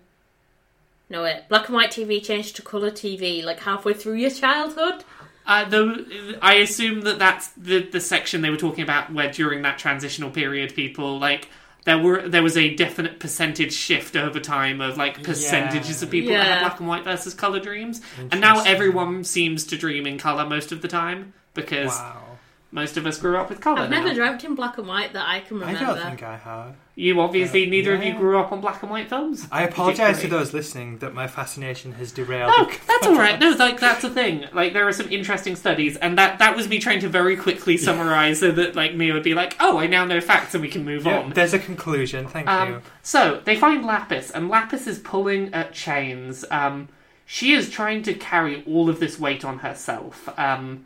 no 1.10 1.24
it 1.26 1.46
black 1.50 1.68
and 1.68 1.76
white 1.76 1.92
TV 1.92 2.24
changed 2.24 2.56
to 2.56 2.62
colour 2.62 2.92
TV 2.92 3.44
like 3.44 3.60
halfway 3.60 3.94
through 3.94 4.16
your 4.16 4.30
childhood? 4.32 5.04
Uh, 5.46 5.66
though 5.68 5.98
I 6.42 6.56
assume 6.56 7.02
that 7.02 7.20
that's 7.20 7.50
the 7.50 7.82
the 7.82 8.00
section 8.00 8.42
they 8.42 8.50
were 8.50 8.58
talking 8.58 8.84
about 8.84 9.12
where 9.14 9.30
during 9.32 9.62
that 9.64 9.78
transitional 9.78 10.30
period, 10.32 10.74
people 10.74 11.20
like 11.20 11.50
there 11.86 11.98
were 12.00 12.30
there 12.30 12.42
was 12.44 12.56
a 12.56 12.74
definite 12.76 13.20
percentage 13.20 13.74
shift 13.74 14.16
over 14.16 14.40
time 14.40 14.80
of 14.80 14.98
like 14.98 15.22
percentages 15.24 16.02
Yeah. 16.02 16.06
of 16.06 16.12
people 16.12 16.34
that 16.34 16.46
had 16.48 16.60
black 16.62 16.80
and 16.80 16.88
white 16.88 17.04
versus 17.04 17.34
color 17.34 17.60
dreams, 17.60 18.00
and 18.32 18.40
now 18.40 18.64
everyone 18.64 19.26
seems 19.26 19.66
to 19.66 19.78
dream 19.78 20.08
in 20.08 20.18
color 20.18 20.46
most 20.48 20.72
of 20.72 20.82
the 20.82 20.88
time 20.88 21.34
because 21.54 21.90
Wow. 21.90 22.33
Most 22.74 22.98
of 22.98 23.06
us 23.06 23.18
grew 23.20 23.38
up 23.38 23.50
with 23.50 23.62
color. 23.62 23.82
I've 23.82 23.90
now. 23.92 24.02
never 24.04 24.14
dreamt 24.16 24.44
in 24.44 24.56
black 24.56 24.78
and 24.80 24.88
white 24.88 25.14
that 25.14 25.28
I 25.28 25.40
can 25.42 25.60
remember. 25.60 25.78
I 25.78 25.82
remember. 25.82 26.00
don't 26.02 26.10
think 26.10 26.24
I 26.24 26.38
have. 26.38 26.76
You 26.96 27.22
obviously 27.22 27.66
Uh, 27.66 27.70
neither 27.70 27.94
of 27.96 28.02
you 28.04 28.10
yeah. 28.14 28.18
grew 28.18 28.38
up 28.40 28.52
on 28.52 28.62
black 28.62 28.82
and 28.84 28.92
white 28.92 29.10
films. 29.10 29.48
I 29.52 29.64
apologise 29.64 30.18
to 30.22 30.28
great. 30.28 30.38
those 30.38 30.54
listening 30.54 30.98
that 31.00 31.14
my 31.14 31.28
fascination 31.28 31.94
has 31.94 32.12
derailed. 32.12 32.52
No, 32.58 32.66
that's 32.88 33.08
all 33.08 33.16
right. 33.16 33.40
No, 33.40 33.52
like 33.52 33.80
that's 33.80 34.02
the 34.02 34.10
thing. 34.10 34.46
Like 34.54 34.74
there 34.74 34.88
are 34.88 34.92
some 34.94 35.10
interesting 35.12 35.56
studies, 35.56 35.98
and 35.98 36.18
that 36.18 36.40
that 36.40 36.56
was 36.56 36.68
me 36.68 36.80
trying 36.80 37.00
to 37.00 37.10
very 37.10 37.36
quickly 37.38 37.78
summarize 37.78 38.40
so 38.40 38.52
that 38.52 38.76
like 38.76 38.94
Mia 38.96 39.14
would 39.14 39.24
be 39.24 39.34
like, 39.34 39.56
"Oh, 39.60 39.78
I 39.80 39.88
now 39.88 40.06
know 40.06 40.22
facts, 40.22 40.54
and 40.54 40.62
we 40.62 40.70
can 40.70 40.84
move 40.86 41.06
Yeah, 41.06 41.20
on." 41.20 41.30
there's 41.32 41.54
a 41.54 41.60
conclusion. 41.60 42.28
Thank 42.28 42.48
Um, 42.48 42.70
you. 42.70 42.82
so 43.02 43.42
they 43.44 43.56
find 43.56 43.84
Lapis, 43.86 44.30
and 44.32 44.50
Lapis 44.50 44.86
is 44.88 45.00
pulling 45.00 45.54
at 45.54 45.74
chains. 45.74 46.46
Um, 46.52 46.90
she 47.26 47.54
is 47.54 47.70
trying 47.72 48.04
to 48.04 48.14
carry 48.14 48.64
all 48.68 48.90
of 48.90 49.00
this 49.00 49.20
weight 49.20 49.44
on 49.46 49.60
herself. 49.60 50.30
Um, 50.38 50.86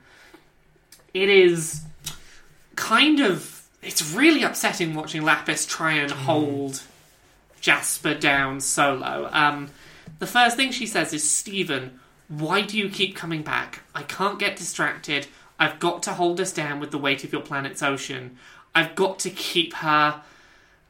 it 1.13 1.29
is 1.29 1.81
kind 2.75 3.19
of. 3.19 3.53
It's 3.83 4.11
really 4.13 4.43
upsetting 4.43 4.95
watching 4.95 5.21
Lapis 5.23 5.65
try 5.65 5.93
and 5.93 6.11
hold 6.11 6.81
Jasper 7.61 8.15
down 8.15 8.59
solo. 8.59 9.29
Um, 9.31 9.69
the 10.19 10.27
first 10.27 10.57
thing 10.57 10.71
she 10.71 10.87
says 10.87 11.13
is, 11.13 11.29
Steven, 11.29 11.99
why 12.27 12.61
do 12.61 12.77
you 12.77 12.89
keep 12.89 13.15
coming 13.15 13.43
back? 13.43 13.83
I 13.95 14.03
can't 14.03 14.39
get 14.39 14.57
distracted. 14.57 15.27
I've 15.59 15.79
got 15.79 16.03
to 16.03 16.13
hold 16.13 16.41
us 16.41 16.51
down 16.51 16.79
with 16.79 16.91
the 16.91 16.97
weight 16.97 17.23
of 17.23 17.31
your 17.31 17.41
planet's 17.41 17.81
ocean. 17.81 18.37
I've 18.75 18.95
got 18.95 19.19
to 19.19 19.29
keep 19.29 19.73
her. 19.75 20.21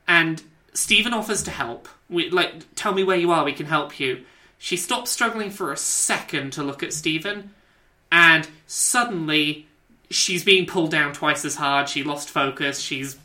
And 0.07 0.41
Steven 0.73 1.13
offers 1.13 1.43
to 1.43 1.51
help. 1.51 1.87
We, 2.09 2.29
like, 2.29 2.73
tell 2.75 2.93
me 2.93 3.03
where 3.03 3.17
you 3.17 3.31
are, 3.31 3.43
we 3.43 3.53
can 3.53 3.65
help 3.65 3.99
you. 3.99 4.23
She 4.57 4.77
stops 4.77 5.11
struggling 5.11 5.51
for 5.51 5.71
a 5.71 5.77
second 5.77 6.53
to 6.53 6.63
look 6.63 6.81
at 6.81 6.93
Steven, 6.93 7.51
and 8.11 8.47
suddenly 8.65 9.66
she's 10.09 10.43
being 10.43 10.65
pulled 10.65 10.91
down 10.91 11.13
twice 11.13 11.45
as 11.45 11.55
hard. 11.55 11.89
She 11.89 12.03
lost 12.03 12.29
focus. 12.29 12.79
She's 12.79 13.17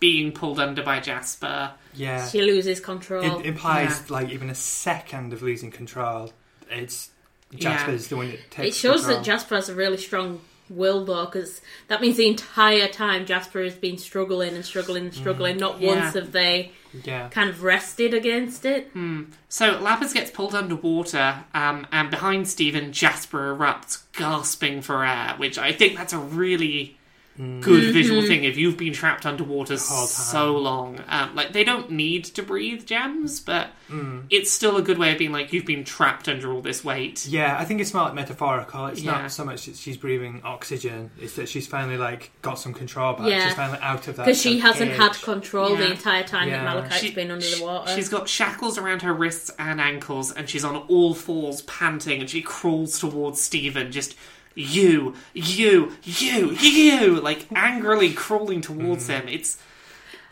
being 0.00 0.32
pulled 0.32 0.60
under 0.60 0.82
by 0.82 1.00
Jasper. 1.00 1.72
Yeah. 1.94 2.26
She 2.26 2.42
loses 2.42 2.80
control. 2.80 3.40
It 3.40 3.46
implies 3.46 4.10
like 4.10 4.30
even 4.30 4.50
a 4.50 4.54
second 4.54 5.32
of 5.32 5.42
losing 5.42 5.70
control. 5.70 6.32
It's 6.70 7.10
Jasper's 7.54 8.08
the 8.08 8.16
one 8.16 8.30
that 8.30 8.50
takes 8.50 8.76
it 8.76 8.78
shows 8.78 9.00
control. 9.00 9.18
that 9.18 9.24
Jasper 9.24 9.54
has 9.54 9.68
a 9.68 9.74
really 9.74 9.96
strong 9.96 10.40
will, 10.68 11.04
though, 11.04 11.24
because 11.26 11.60
that 11.88 12.00
means 12.00 12.16
the 12.16 12.26
entire 12.26 12.88
time 12.88 13.24
Jasper 13.24 13.62
has 13.62 13.74
been 13.74 13.98
struggling 13.98 14.54
and 14.54 14.64
struggling 14.64 15.04
and 15.04 15.12
mm. 15.12 15.16
struggling. 15.16 15.56
Not 15.56 15.80
Yeah. 15.80 15.94
once 15.94 16.14
have 16.14 16.32
they 16.32 16.72
Yeah. 17.04 17.28
kind 17.28 17.50
of 17.50 17.62
rested 17.62 18.14
against 18.14 18.64
it. 18.64 18.90
So 19.48 19.78
Lapis 19.80 20.12
gets 20.12 20.30
pulled 20.30 20.54
underwater, 20.54 21.44
um, 21.54 21.86
and 21.92 22.10
behind 22.10 22.48
Steven, 22.48 22.92
Jasper 22.92 23.56
erupts, 23.56 24.02
gasping 24.12 24.82
for 24.82 25.04
air. 25.04 25.34
Which 25.36 25.58
I 25.58 25.72
think 25.72 25.96
that's 25.96 26.12
a 26.12 26.18
really 26.18 26.95
good 27.36 27.92
visual 27.92 28.22
thing. 28.22 28.44
If 28.44 28.56
you've 28.56 28.76
been 28.76 28.92
trapped 28.92 29.26
underwater 29.26 29.74
whole 29.78 30.06
so 30.06 30.56
long, 30.56 31.00
um, 31.08 31.34
like 31.34 31.52
they 31.52 31.64
don't 31.64 31.90
need 31.90 32.24
to 32.26 32.42
breathe 32.42 32.86
gems, 32.86 33.40
but 33.40 33.68
Mm. 33.90 34.24
it's 34.30 34.50
still 34.50 34.76
a 34.76 34.82
good 34.82 34.98
way 34.98 35.12
of 35.12 35.18
being 35.18 35.30
like 35.30 35.52
you've 35.52 35.64
been 35.64 35.84
trapped 35.84 36.28
under 36.28 36.52
all 36.52 36.60
this 36.60 36.82
weight. 36.82 37.24
Yeah, 37.26 37.56
I 37.56 37.64
think 37.64 37.80
it's 37.80 37.94
more 37.94 38.02
like 38.04 38.14
metaphorical. 38.14 38.86
It's 38.86 39.00
Yeah. 39.00 39.12
not 39.22 39.30
so 39.32 39.44
much 39.44 39.66
that 39.66 39.76
she's 39.76 39.96
breathing 39.96 40.40
oxygen; 40.44 41.10
it's 41.20 41.34
that 41.34 41.48
she's 41.48 41.66
finally 41.68 41.96
like 41.96 42.30
got 42.42 42.58
some 42.58 42.74
control 42.74 43.12
back. 43.14 43.28
Yeah. 43.28 43.46
She's 43.46 43.54
finally 43.56 43.78
out 43.80 44.08
of 44.08 44.16
that. 44.16 44.26
Because 44.26 44.40
she 44.42 44.58
hasn't 44.58 44.90
cage. 44.90 44.98
had 45.00 45.12
control 45.22 45.70
Yeah. 45.70 45.76
the 45.86 45.90
entire 45.92 46.24
time 46.24 46.48
Yeah. 46.48 46.64
that 46.64 46.74
Malachite's 46.74 47.00
She- 47.00 47.10
been 47.14 47.30
under 47.30 47.46
the 47.48 47.62
water. 47.62 47.94
She's 47.94 48.08
got 48.08 48.28
shackles 48.28 48.76
around 48.78 49.02
her 49.02 49.12
wrists 49.14 49.50
and 49.58 49.80
ankles, 49.80 50.32
and 50.32 50.48
she's 50.50 50.64
on 50.64 50.76
all 50.88 51.14
fours, 51.14 51.62
panting, 51.62 52.20
and 52.20 52.28
she 52.28 52.42
crawls 52.42 52.98
towards 52.98 53.40
Steven, 53.40 53.92
just 53.92 54.14
you, 54.56 55.14
you, 55.34 55.92
you, 56.02 56.50
you, 56.58 57.20
like 57.20 57.46
angrily 57.54 58.12
crawling 58.12 58.60
towards 58.62 59.06
him. 59.08 59.28
It's 59.28 59.58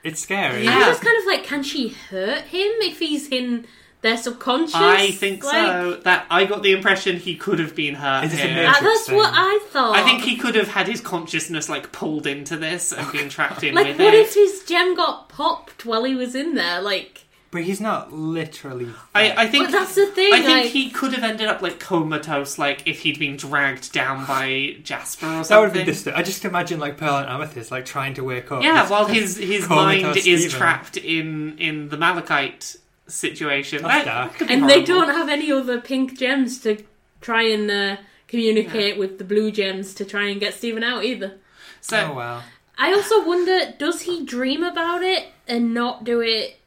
It's 0.02 0.20
scary. 0.20 0.64
Yeah. 0.64 0.86
I 0.86 0.88
was 0.88 0.98
kind 0.98 1.16
of 1.18 1.26
like, 1.26 1.44
can 1.44 1.62
she 1.62 1.90
hurt 1.90 2.42
him 2.44 2.72
if 2.80 2.98
he's 2.98 3.28
in 3.28 3.66
their 4.00 4.16
subconscious? 4.16 4.74
I 4.74 5.12
think 5.12 5.44
Like, 5.44 5.52
so. 5.54 6.00
That 6.04 6.26
I 6.30 6.44
got 6.46 6.62
the 6.62 6.72
impression 6.72 7.16
he 7.18 7.36
could 7.36 7.58
have 7.58 7.74
been 7.76 7.94
hurt. 7.94 8.24
Is 8.24 8.32
this 8.32 8.40
a 8.40 8.46
here. 8.48 8.66
Uh, 8.68 8.80
that's 8.80 9.06
thing? 9.06 9.16
what 9.16 9.30
I 9.32 9.60
thought. 9.70 9.96
I 9.96 10.02
think 10.04 10.22
he 10.22 10.36
could 10.36 10.54
have 10.56 10.68
had 10.68 10.88
his 10.88 11.00
consciousness 11.00 11.68
like 11.68 11.92
pulled 11.92 12.26
into 12.26 12.56
this 12.56 12.92
and 12.92 13.10
been 13.12 13.28
trapped 13.28 13.62
in 13.62 13.74
Like, 13.74 13.86
with 13.86 13.98
what 13.98 14.14
it. 14.14 14.26
if 14.26 14.34
his 14.34 14.64
gem 14.66 14.94
got 14.94 15.28
popped 15.28 15.84
while 15.86 16.04
he 16.04 16.14
was 16.14 16.34
in 16.34 16.54
there? 16.54 16.80
Like, 16.82 17.23
But 17.54 17.62
he's 17.62 17.80
not 17.80 18.12
literally. 18.12 18.88
I, 19.14 19.44
I 19.44 19.46
think 19.46 19.66
but 19.66 19.70
that's 19.70 19.94
the 19.94 20.06
thing. 20.06 20.32
I 20.34 20.42
think 20.42 20.64
like, 20.64 20.72
he 20.72 20.90
could 20.90 21.12
have 21.14 21.22
ended 21.22 21.46
up 21.46 21.62
like 21.62 21.78
comatose, 21.78 22.58
like 22.58 22.82
if 22.84 22.98
he'd 23.02 23.16
been 23.16 23.36
dragged 23.36 23.92
down 23.92 24.26
by 24.26 24.74
Jasper 24.82 25.26
or 25.26 25.28
something. 25.28 25.48
that 25.48 25.60
would 25.60 25.66
something. 25.68 25.80
be 25.82 25.92
distant. 25.92 26.16
I 26.16 26.24
just 26.24 26.44
imagine 26.44 26.80
like 26.80 26.96
Pearl 26.96 27.14
and 27.18 27.28
Amethyst 27.28 27.70
like 27.70 27.84
trying 27.84 28.14
to 28.14 28.24
wake 28.24 28.50
up. 28.50 28.64
Yeah, 28.64 28.88
while 28.88 29.06
his 29.06 29.36
his 29.36 29.68
comatose 29.68 30.02
mind 30.02 30.16
is 30.16 30.24
Steven. 30.24 30.50
trapped 30.50 30.96
in 30.96 31.56
in 31.58 31.90
the 31.90 31.96
Malachite 31.96 32.74
situation. 33.06 33.82
That's 33.82 34.04
That- 34.04 34.12
dark. 34.12 34.32
that 34.32 34.38
could 34.38 34.48
be 34.48 34.54
and 34.54 34.68
they 34.68 34.82
don't 34.82 35.10
have 35.10 35.28
any 35.28 35.52
other 35.52 35.80
pink 35.80 36.18
gems 36.18 36.58
to 36.62 36.82
try 37.20 37.44
and 37.44 37.70
uh, 37.70 37.96
communicate 38.26 38.98
with 38.98 39.18
the 39.18 39.24
blue 39.24 39.52
gems 39.52 39.94
to 39.94 40.04
try 40.04 40.24
and 40.24 40.40
get 40.40 40.54
Steven 40.54 40.82
out 40.82 41.04
either. 41.04 41.34
So 41.80 42.08
oh 42.10 42.14
well. 42.16 42.42
I 42.76 42.92
also 42.92 43.24
wonder, 43.24 43.72
does 43.78 44.00
he 44.00 44.24
dream 44.24 44.64
about 44.64 45.04
it 45.04 45.28
and 45.46 45.72
not 45.72 46.02
do 46.02 46.20
it 46.20 46.58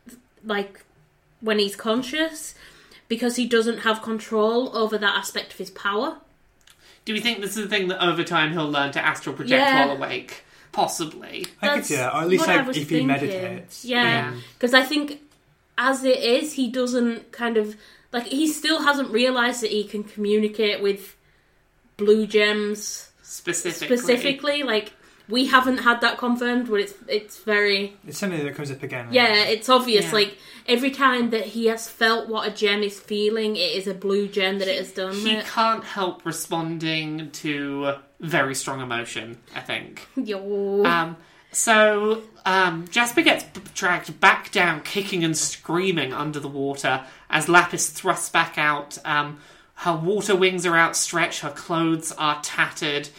like 0.48 0.84
when 1.42 1.60
he's 1.60 1.76
conscious 1.76 2.56
because 3.08 3.36
he 3.36 3.46
doesn't 3.48 3.80
have 3.80 4.02
control 4.02 4.76
over 4.76 4.98
that 4.98 5.16
aspect 5.16 5.54
of 5.54 5.58
his 5.60 5.70
power? 5.70 6.18
do 7.06 7.14
we 7.14 7.22
think 7.22 7.40
this 7.40 7.56
is 7.56 7.64
the 7.64 7.70
thing 7.70 7.88
that 7.88 8.04
over 8.06 8.22
time 8.22 8.52
he'll 8.52 8.70
learn 8.70 8.92
to 8.92 9.00
astral 9.00 9.34
project 9.34 9.52
Yeah. 9.62 9.86
while 9.86 9.96
awake? 9.96 10.44
Possibly. 10.74 11.46
I 11.62 11.68
could 11.70 11.78
That's 11.78 11.88
see 11.88 11.96
that, 11.96 12.14
or 12.14 12.18
at 12.22 12.28
least 12.28 12.50
I 12.50 12.58
like 12.58 12.68
was 12.68 12.76
if 12.76 12.84
he 12.90 12.96
thinking. 12.98 13.08
meditates. 13.08 13.86
Yeah, 13.86 14.04
Yeah. 14.04 14.34
because 14.56 14.74
I 14.74 14.84
think 14.84 15.22
as 15.78 16.04
it 16.04 16.20
is, 16.20 16.54
he 16.54 16.68
doesn't 16.70 17.32
kind 17.32 17.56
of 17.56 17.78
like 18.12 18.26
he 18.28 18.46
still 18.48 18.82
hasn't 18.82 19.10
realized 19.12 19.62
that 19.62 19.72
he 19.72 19.86
can 19.86 20.04
communicate 20.04 20.82
with 20.82 21.16
blue 21.96 22.28
gems 22.28 23.10
Specifically. 23.24 23.96
specifically. 23.98 24.64
Like 24.64 24.92
we 25.30 25.48
haven't 25.48 25.80
had 25.80 26.02
that 26.02 26.18
confirmed, 26.18 26.70
but 26.70 26.80
it's 26.80 26.94
it's 27.08 27.38
very 27.38 27.98
It's 28.08 28.18
something 28.18 28.44
that 28.46 28.56
comes 28.56 28.72
up 28.72 28.82
again. 28.84 29.08
yeah, 29.12 29.44
it's 29.44 29.70
obvious. 29.70 30.06
Yeah. 30.06 30.12
Like 30.14 30.38
every 30.68 30.92
time 30.92 31.32
that 31.32 31.46
he 31.48 31.66
has 31.68 31.90
felt 31.90 32.30
what 32.30 32.48
a 32.48 32.52
gem 32.52 32.84
is 32.84 33.00
feeling, 33.00 33.56
it 33.56 33.72
is 33.76 33.88
a 33.88 33.94
blue 33.94 34.28
gem 34.28 34.60
that 34.60 34.68
it 34.68 34.78
has 34.78 34.92
done. 34.92 35.14
He 35.16 35.36
it. 35.36 35.46
can't 35.46 35.84
help 35.84 36.26
responding 36.26 37.30
to 37.32 37.96
very 38.20 38.56
strong 38.56 38.82
emotion, 38.82 39.38
I 39.56 39.60
think. 39.62 40.08
Yo. 40.16 40.84
Um, 40.86 41.18
so 41.52 42.24
um, 42.46 42.88
Jasper 42.90 43.22
gets 43.22 43.44
b- 43.44 43.62
dragged 43.74 44.20
back 44.20 44.52
down, 44.52 44.82
kicking 44.82 45.24
and 45.24 45.38
screaming 45.38 46.14
under 46.14 46.40
the 46.40 46.48
water 46.48 47.06
as 47.30 47.48
Lapis 47.50 47.90
thrusts 47.90 48.30
back 48.30 48.58
out. 48.58 48.98
Um, 49.06 49.40
her 49.82 49.96
water 49.96 50.36
wings 50.36 50.66
are 50.66 50.76
outstretched, 50.78 51.42
her 51.42 51.52
clothes 51.52 52.12
are 52.18 52.40
tattered. 52.42 53.10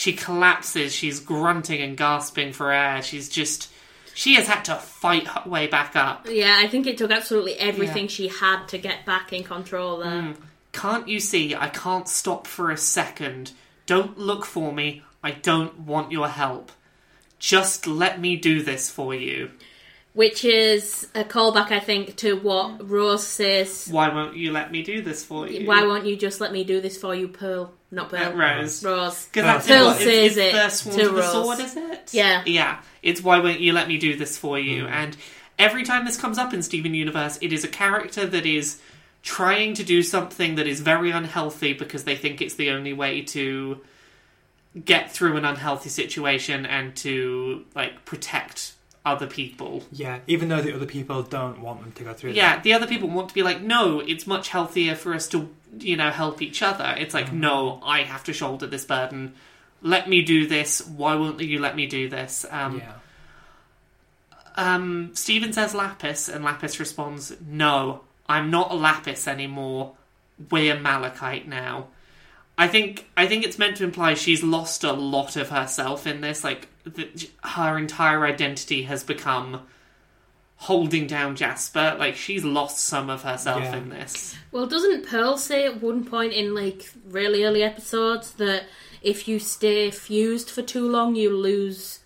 She 0.00 0.14
collapses. 0.14 0.94
She's 0.94 1.20
grunting 1.20 1.82
and 1.82 1.94
gasping 1.94 2.54
for 2.54 2.72
air. 2.72 3.02
She's 3.02 3.28
just. 3.28 3.70
She 4.14 4.36
has 4.36 4.46
had 4.46 4.64
to 4.64 4.76
fight 4.76 5.26
her 5.26 5.42
way 5.46 5.66
back 5.66 5.94
up. 5.94 6.26
Yeah, 6.26 6.56
I 6.58 6.68
think 6.68 6.86
it 6.86 6.96
took 6.96 7.10
absolutely 7.10 7.58
everything 7.58 8.04
Yeah. 8.04 8.08
she 8.08 8.28
had 8.28 8.64
to 8.68 8.78
get 8.78 9.04
back 9.04 9.34
in 9.34 9.44
control 9.44 9.98
there. 9.98 10.10
Mm. 10.10 10.36
Can't 10.72 11.06
you 11.06 11.20
see? 11.20 11.54
I 11.54 11.68
can't 11.68 12.08
stop 12.08 12.46
for 12.46 12.70
a 12.70 12.78
second. 12.78 13.52
Don't 13.84 14.16
look 14.16 14.46
for 14.46 14.72
me. 14.72 15.02
I 15.22 15.32
don't 15.32 15.80
want 15.80 16.12
your 16.12 16.28
help. 16.28 16.72
Just 17.38 17.86
let 17.86 18.18
me 18.18 18.36
do 18.36 18.62
this 18.62 18.90
for 18.90 19.14
you. 19.14 19.50
Which 20.12 20.44
is 20.44 21.06
a 21.14 21.22
callback, 21.22 21.70
I 21.70 21.78
think, 21.78 22.16
to 22.16 22.34
what 22.34 22.88
Rose 22.90 23.24
says. 23.24 23.88
Why 23.90 24.12
won't 24.12 24.36
you 24.36 24.50
let 24.50 24.72
me 24.72 24.82
do 24.82 25.02
this 25.02 25.24
for 25.24 25.46
you? 25.46 25.68
Why 25.68 25.84
won't 25.84 26.04
you 26.04 26.16
just 26.16 26.40
let 26.40 26.52
me 26.52 26.64
do 26.64 26.80
this 26.80 26.96
for 26.96 27.14
you, 27.14 27.28
Pearl? 27.28 27.72
Not 27.92 28.10
Pearl. 28.10 28.32
Uh, 28.32 28.36
Rose. 28.36 28.84
Rose. 28.84 29.26
Because 29.26 29.44
that's 29.44 29.68
Pearl 29.68 29.90
it. 29.90 29.94
It's, 29.94 30.04
says 30.04 30.36
it's 30.36 30.36
it 30.36 30.52
the 30.52 30.68
sworn 30.68 30.96
to 30.96 31.02
to 31.02 31.08
the 31.08 31.14
Rose. 31.14 31.32
sword, 31.32 31.60
is 31.60 31.76
it? 31.76 32.10
Yeah. 32.12 32.42
Yeah. 32.44 32.80
It's 33.02 33.22
why 33.22 33.38
won't 33.38 33.60
you 33.60 33.72
let 33.72 33.86
me 33.86 33.98
do 33.98 34.16
this 34.16 34.36
for 34.36 34.58
you? 34.58 34.86
And 34.86 35.16
every 35.58 35.84
time 35.84 36.04
this 36.04 36.16
comes 36.16 36.38
up 36.38 36.52
in 36.52 36.62
Steven 36.62 36.94
Universe, 36.94 37.38
it 37.40 37.52
is 37.52 37.62
a 37.62 37.68
character 37.68 38.26
that 38.26 38.46
is 38.46 38.80
trying 39.22 39.74
to 39.74 39.84
do 39.84 40.02
something 40.02 40.56
that 40.56 40.66
is 40.66 40.80
very 40.80 41.10
unhealthy 41.10 41.72
because 41.72 42.04
they 42.04 42.16
think 42.16 42.40
it's 42.40 42.54
the 42.54 42.70
only 42.70 42.92
way 42.92 43.22
to 43.22 43.80
get 44.84 45.10
through 45.12 45.36
an 45.36 45.44
unhealthy 45.44 45.88
situation 45.88 46.64
and 46.64 46.96
to 46.96 47.64
like 47.74 48.04
protect 48.04 48.72
other 49.04 49.26
people. 49.26 49.82
Yeah, 49.92 50.20
even 50.26 50.48
though 50.48 50.60
the 50.60 50.74
other 50.74 50.86
people 50.86 51.22
don't 51.22 51.60
want 51.60 51.80
them 51.80 51.92
to 51.92 52.04
go 52.04 52.12
through. 52.12 52.32
Yeah, 52.32 52.60
the 52.60 52.74
other 52.74 52.86
people 52.86 53.08
want 53.08 53.28
to 53.28 53.34
be 53.34 53.42
like, 53.42 53.60
no, 53.62 54.00
it's 54.00 54.26
much 54.26 54.48
healthier 54.48 54.94
for 54.94 55.14
us 55.14 55.28
to, 55.28 55.48
you 55.78 55.96
know, 55.96 56.10
help 56.10 56.42
each 56.42 56.62
other. 56.62 56.94
It's 56.98 57.14
like, 57.14 57.32
no, 57.32 57.80
I 57.82 58.02
have 58.02 58.24
to 58.24 58.32
shoulder 58.32 58.66
this 58.66 58.84
burden. 58.84 59.34
Let 59.82 60.08
me 60.08 60.22
do 60.22 60.46
this. 60.46 60.86
Why 60.86 61.14
won't 61.14 61.40
you 61.40 61.58
let 61.58 61.76
me 61.76 61.86
do 61.86 62.08
this? 62.10 62.44
Um, 62.50 62.78
yeah. 62.78 62.92
um, 64.56 65.10
Steven 65.14 65.52
says 65.52 65.74
Lapis, 65.74 66.28
and 66.28 66.44
Lapis 66.44 66.78
responds, 66.78 67.34
no, 67.46 68.02
I'm 68.28 68.50
not 68.50 68.70
a 68.70 68.74
Lapis 68.74 69.26
anymore. 69.26 69.94
We're 70.50 70.78
Malachite 70.78 71.48
now. 71.48 71.88
I 72.56 72.68
think 72.68 73.08
I 73.16 73.26
think 73.26 73.44
it's 73.44 73.58
meant 73.58 73.78
to 73.78 73.84
imply 73.84 74.12
she's 74.12 74.42
lost 74.42 74.84
a 74.84 74.92
lot 74.92 75.36
of 75.36 75.48
herself 75.48 76.06
in 76.06 76.20
this. 76.20 76.44
Like 76.44 76.68
that 76.84 77.30
her 77.44 77.76
entire 77.78 78.24
identity 78.26 78.82
has 78.82 79.04
become 79.04 79.62
holding 80.56 81.06
down 81.06 81.36
Jasper. 81.36 81.96
Like 81.98 82.16
she's 82.16 82.44
lost 82.44 82.80
some 82.84 83.08
of 83.08 83.22
herself 83.22 83.62
Yeah. 83.62 83.76
in 83.76 83.88
this. 83.88 84.36
Well, 84.52 84.66
doesn't 84.66 85.06
Pearl 85.06 85.38
say 85.38 85.64
at 85.64 85.80
one 85.82 86.04
point 86.04 86.32
in 86.32 86.54
like 86.54 86.90
really 87.08 87.44
early 87.44 87.62
episodes 87.62 88.32
that 88.32 88.64
if 89.02 89.26
you 89.26 89.38
stay 89.38 89.90
fused 89.90 90.50
for 90.50 90.60
too 90.62 90.86
long, 90.86 91.14
you 91.16 91.34
lose 91.34 91.99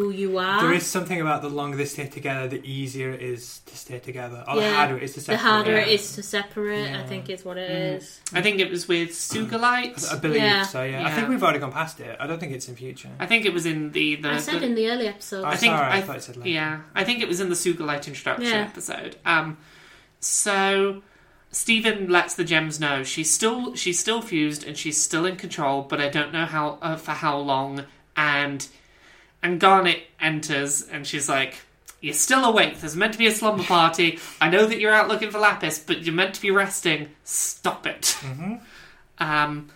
who 0.00 0.10
you 0.10 0.38
are? 0.38 0.62
There 0.62 0.72
is 0.72 0.86
something 0.86 1.20
about 1.20 1.42
the 1.42 1.50
longer 1.50 1.76
they 1.76 1.84
stay 1.84 2.06
together, 2.06 2.48
the 2.48 2.62
easier 2.66 3.10
it 3.12 3.20
is 3.20 3.60
to 3.66 3.76
stay 3.76 3.98
together, 3.98 4.42
or 4.48 4.56
the 4.56 4.72
harder 4.74 4.96
it 4.96 5.02
is 5.02 5.10
to 5.12 5.20
the 5.20 5.24
separate. 5.26 5.38
harder 5.40 5.72
Yeah. 5.72 5.78
it 5.86 5.88
is 5.88 6.14
to 6.16 6.22
separate, 6.22 6.92
I 6.94 7.02
think 7.06 7.28
is 7.28 7.44
what 7.44 7.58
it 7.58 7.70
Mhm. 7.70 7.96
is. 7.98 8.20
I 8.32 8.40
think 8.40 8.60
it 8.60 8.70
was 8.70 8.88
with 8.88 9.10
Sugilite. 9.10 10.10
I 10.10 10.16
believe 10.16 10.42
Yeah. 10.42 10.62
so. 10.62 10.82
Yeah. 10.82 11.06
I 11.06 11.10
think 11.10 11.28
we've 11.28 11.42
already 11.42 11.58
gone 11.58 11.72
past 11.72 12.00
it. 12.00 12.16
I 12.18 12.26
don't 12.26 12.38
think 12.40 12.52
it's 12.52 12.68
in 12.68 12.76
future. 12.76 13.10
I 13.18 13.26
think 13.26 13.44
it 13.44 13.52
was 13.52 13.66
in 13.66 13.92
the 13.92 14.16
the. 14.16 14.30
I 14.30 14.38
said 14.38 14.60
the- 14.60 14.66
in 14.66 14.74
the 14.74 14.88
early 14.90 15.06
episodes. 15.08 15.44
Oh, 15.44 15.48
I 15.48 15.56
think- 15.56 15.74
sorry, 15.76 15.86
I, 15.92 15.96
I- 15.98 16.00
thought 16.00 16.16
it 16.16 16.22
said 16.22 16.36
later. 16.38 16.48
Yeah, 16.50 16.78
I 16.94 17.04
think 17.04 17.20
it 17.20 17.28
was 17.28 17.40
in 17.40 17.48
the 17.50 17.54
Sugilite 17.54 18.06
introduction 18.06 18.44
Yeah. 18.52 18.62
episode. 18.72 19.16
Um, 19.26 19.58
so 20.20 21.02
Steven 21.52 22.08
lets 22.08 22.34
the 22.34 22.44
gems 22.44 22.78
know 22.78 23.02
she's 23.02 23.30
still 23.30 23.74
she's 23.74 23.98
still 23.98 24.22
fused 24.22 24.64
and 24.66 24.76
she's 24.78 25.00
still 25.00 25.26
in 25.26 25.36
control, 25.36 25.82
but 25.82 26.00
I 26.00 26.08
don't 26.08 26.32
know 26.32 26.46
how 26.46 26.78
uh, 26.80 26.96
for 26.96 27.12
how 27.12 27.36
long. 27.38 27.84
And 28.16 28.66
and 29.42 29.60
Garnet 29.60 30.02
enters 30.20 30.82
and 30.82 31.06
she's 31.06 31.28
like, 31.28 31.56
"You're 32.00 32.14
still 32.14 32.44
awake. 32.44 32.80
There's 32.80 32.96
meant 32.96 33.12
to 33.12 33.18
be 33.18 33.26
a 33.26 33.32
slumber 33.32 33.64
party. 33.64 34.18
I 34.40 34.50
know 34.50 34.66
that 34.66 34.80
you're 34.80 34.92
out 34.92 35.08
looking 35.08 35.30
for 35.30 35.38
Lapis, 35.38 35.78
but 35.78 36.02
you're 36.02 36.14
meant 36.14 36.34
to 36.34 36.42
be 36.42 36.50
resting. 36.50 37.08
Stop 37.24 37.86
it." 37.86 38.16
hmm 38.20 38.56
um, 39.20 39.68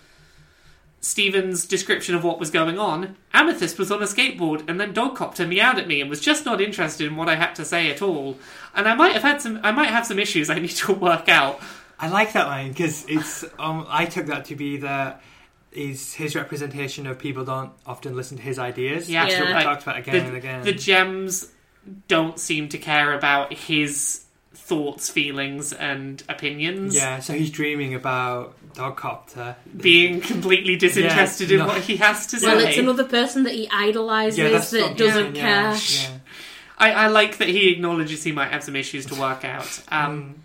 Steven's 1.00 1.66
description 1.66 2.14
of 2.14 2.24
what 2.24 2.40
was 2.40 2.50
going 2.50 2.78
on, 2.78 3.16
Amethyst 3.34 3.78
was 3.78 3.92
on 3.92 4.02
a 4.02 4.06
skateboard 4.06 4.66
and 4.66 4.80
then 4.80 4.94
Dogcopter 4.94 5.46
meowed 5.46 5.76
at 5.76 5.86
me 5.86 6.00
and 6.00 6.08
was 6.08 6.20
just 6.20 6.46
not 6.46 6.62
interested 6.62 7.06
in 7.06 7.14
what 7.14 7.28
I 7.28 7.34
had 7.34 7.54
to 7.56 7.64
say 7.64 7.90
at 7.90 8.00
all. 8.00 8.38
And 8.74 8.88
I 8.88 8.94
might 8.94 9.12
have 9.12 9.22
had 9.22 9.42
some, 9.42 9.60
I 9.62 9.70
might 9.70 9.90
have 9.90 10.06
some 10.06 10.18
issues 10.18 10.48
I 10.48 10.58
need 10.58 10.70
to 10.70 10.94
work 10.94 11.28
out. 11.28 11.60
I 11.98 12.08
like 12.08 12.32
that 12.32 12.46
line 12.46 12.70
because 12.70 13.04
it's. 13.06 13.44
Um, 13.58 13.86
I 13.88 14.06
took 14.06 14.26
that 14.26 14.46
to 14.46 14.56
be 14.56 14.78
that 14.78 15.22
is 15.74 16.14
his 16.14 16.34
representation 16.36 17.06
of 17.06 17.18
people 17.18 17.44
don't 17.44 17.72
often 17.86 18.14
listen 18.16 18.36
to 18.36 18.42
his 18.42 18.58
ideas. 18.58 19.10
Yeah, 19.10 19.24
That's 19.24 19.34
what 19.40 19.42
Yeah. 19.42 19.48
we 19.48 19.54
like, 19.54 19.64
talked 19.64 19.82
about 19.82 19.98
again 19.98 20.14
the, 20.14 20.26
and 20.28 20.36
again. 20.36 20.62
the 20.64 20.72
gems 20.72 21.50
don't 22.08 22.38
seem 22.38 22.68
to 22.70 22.78
care 22.78 23.12
about 23.12 23.52
his 23.52 24.20
thoughts, 24.54 25.10
feelings, 25.10 25.72
and 25.72 26.22
opinions. 26.28 26.94
yeah, 26.94 27.18
so 27.20 27.34
he's 27.34 27.50
dreaming 27.50 27.94
about 27.94 28.54
Dogcopter. 28.74 29.56
Being 29.76 30.20
completely 30.20 30.76
disinterested 30.76 31.50
Yeah, 31.50 31.54
in 31.60 31.66
no. 31.66 31.72
what 31.74 31.82
he 31.82 31.96
has 31.96 32.26
to 32.28 32.38
say. 32.40 32.46
well, 32.46 32.60
it's 32.60 32.78
another 32.78 33.04
person 33.04 33.42
that 33.42 33.52
he 33.52 33.68
idolizes 33.70 34.38
yeah, 34.38 34.48
that 34.50 34.88
what- 34.90 34.96
doesn't 34.96 35.34
yeah, 35.36 35.42
care. 35.42 35.72
Yeah. 35.74 36.18
I, 36.78 36.90
I 36.92 37.06
like 37.08 37.36
that 37.38 37.48
he 37.48 37.70
acknowledges 37.72 38.22
he 38.24 38.32
might 38.32 38.50
have 38.50 38.64
some 38.64 38.74
issues 38.76 39.06
to 39.06 39.14
work 39.20 39.44
out. 39.44 39.80
Um, 39.88 40.36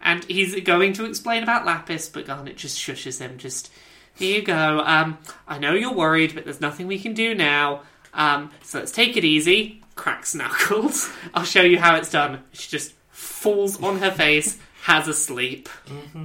And 0.00 0.24
he's 0.24 0.58
going 0.60 0.92
to 0.94 1.04
explain 1.04 1.42
about 1.42 1.66
Lapis, 1.66 2.08
but 2.08 2.24
Garnet 2.26 2.56
just 2.56 2.78
shushes 2.78 3.18
him. 3.20 3.36
Just, 3.36 3.70
here 4.18 4.36
you 4.36 4.42
go. 4.42 4.82
Um, 4.84 5.18
I 5.46 5.58
know 5.58 5.74
you're 5.74 5.94
worried, 5.94 6.34
but 6.34 6.44
there's 6.44 6.60
nothing 6.60 6.86
we 6.86 6.98
can 6.98 7.14
do 7.14 7.34
now. 7.34 7.82
Um, 8.12 8.50
so 8.62 8.80
let's 8.80 8.92
take 8.92 9.16
it 9.16 9.24
easy. 9.24 9.82
Cracks 9.94 10.34
knuckles. 10.34 11.10
I'll 11.34 11.44
show 11.44 11.62
you 11.62 11.78
how 11.78 11.96
it's 11.96 12.10
done. 12.10 12.42
She 12.52 12.68
just 12.68 12.94
falls 13.10 13.80
on 13.82 13.98
her 13.98 14.10
face, 14.10 14.58
has 14.82 15.06
a 15.06 15.14
sleep. 15.14 15.68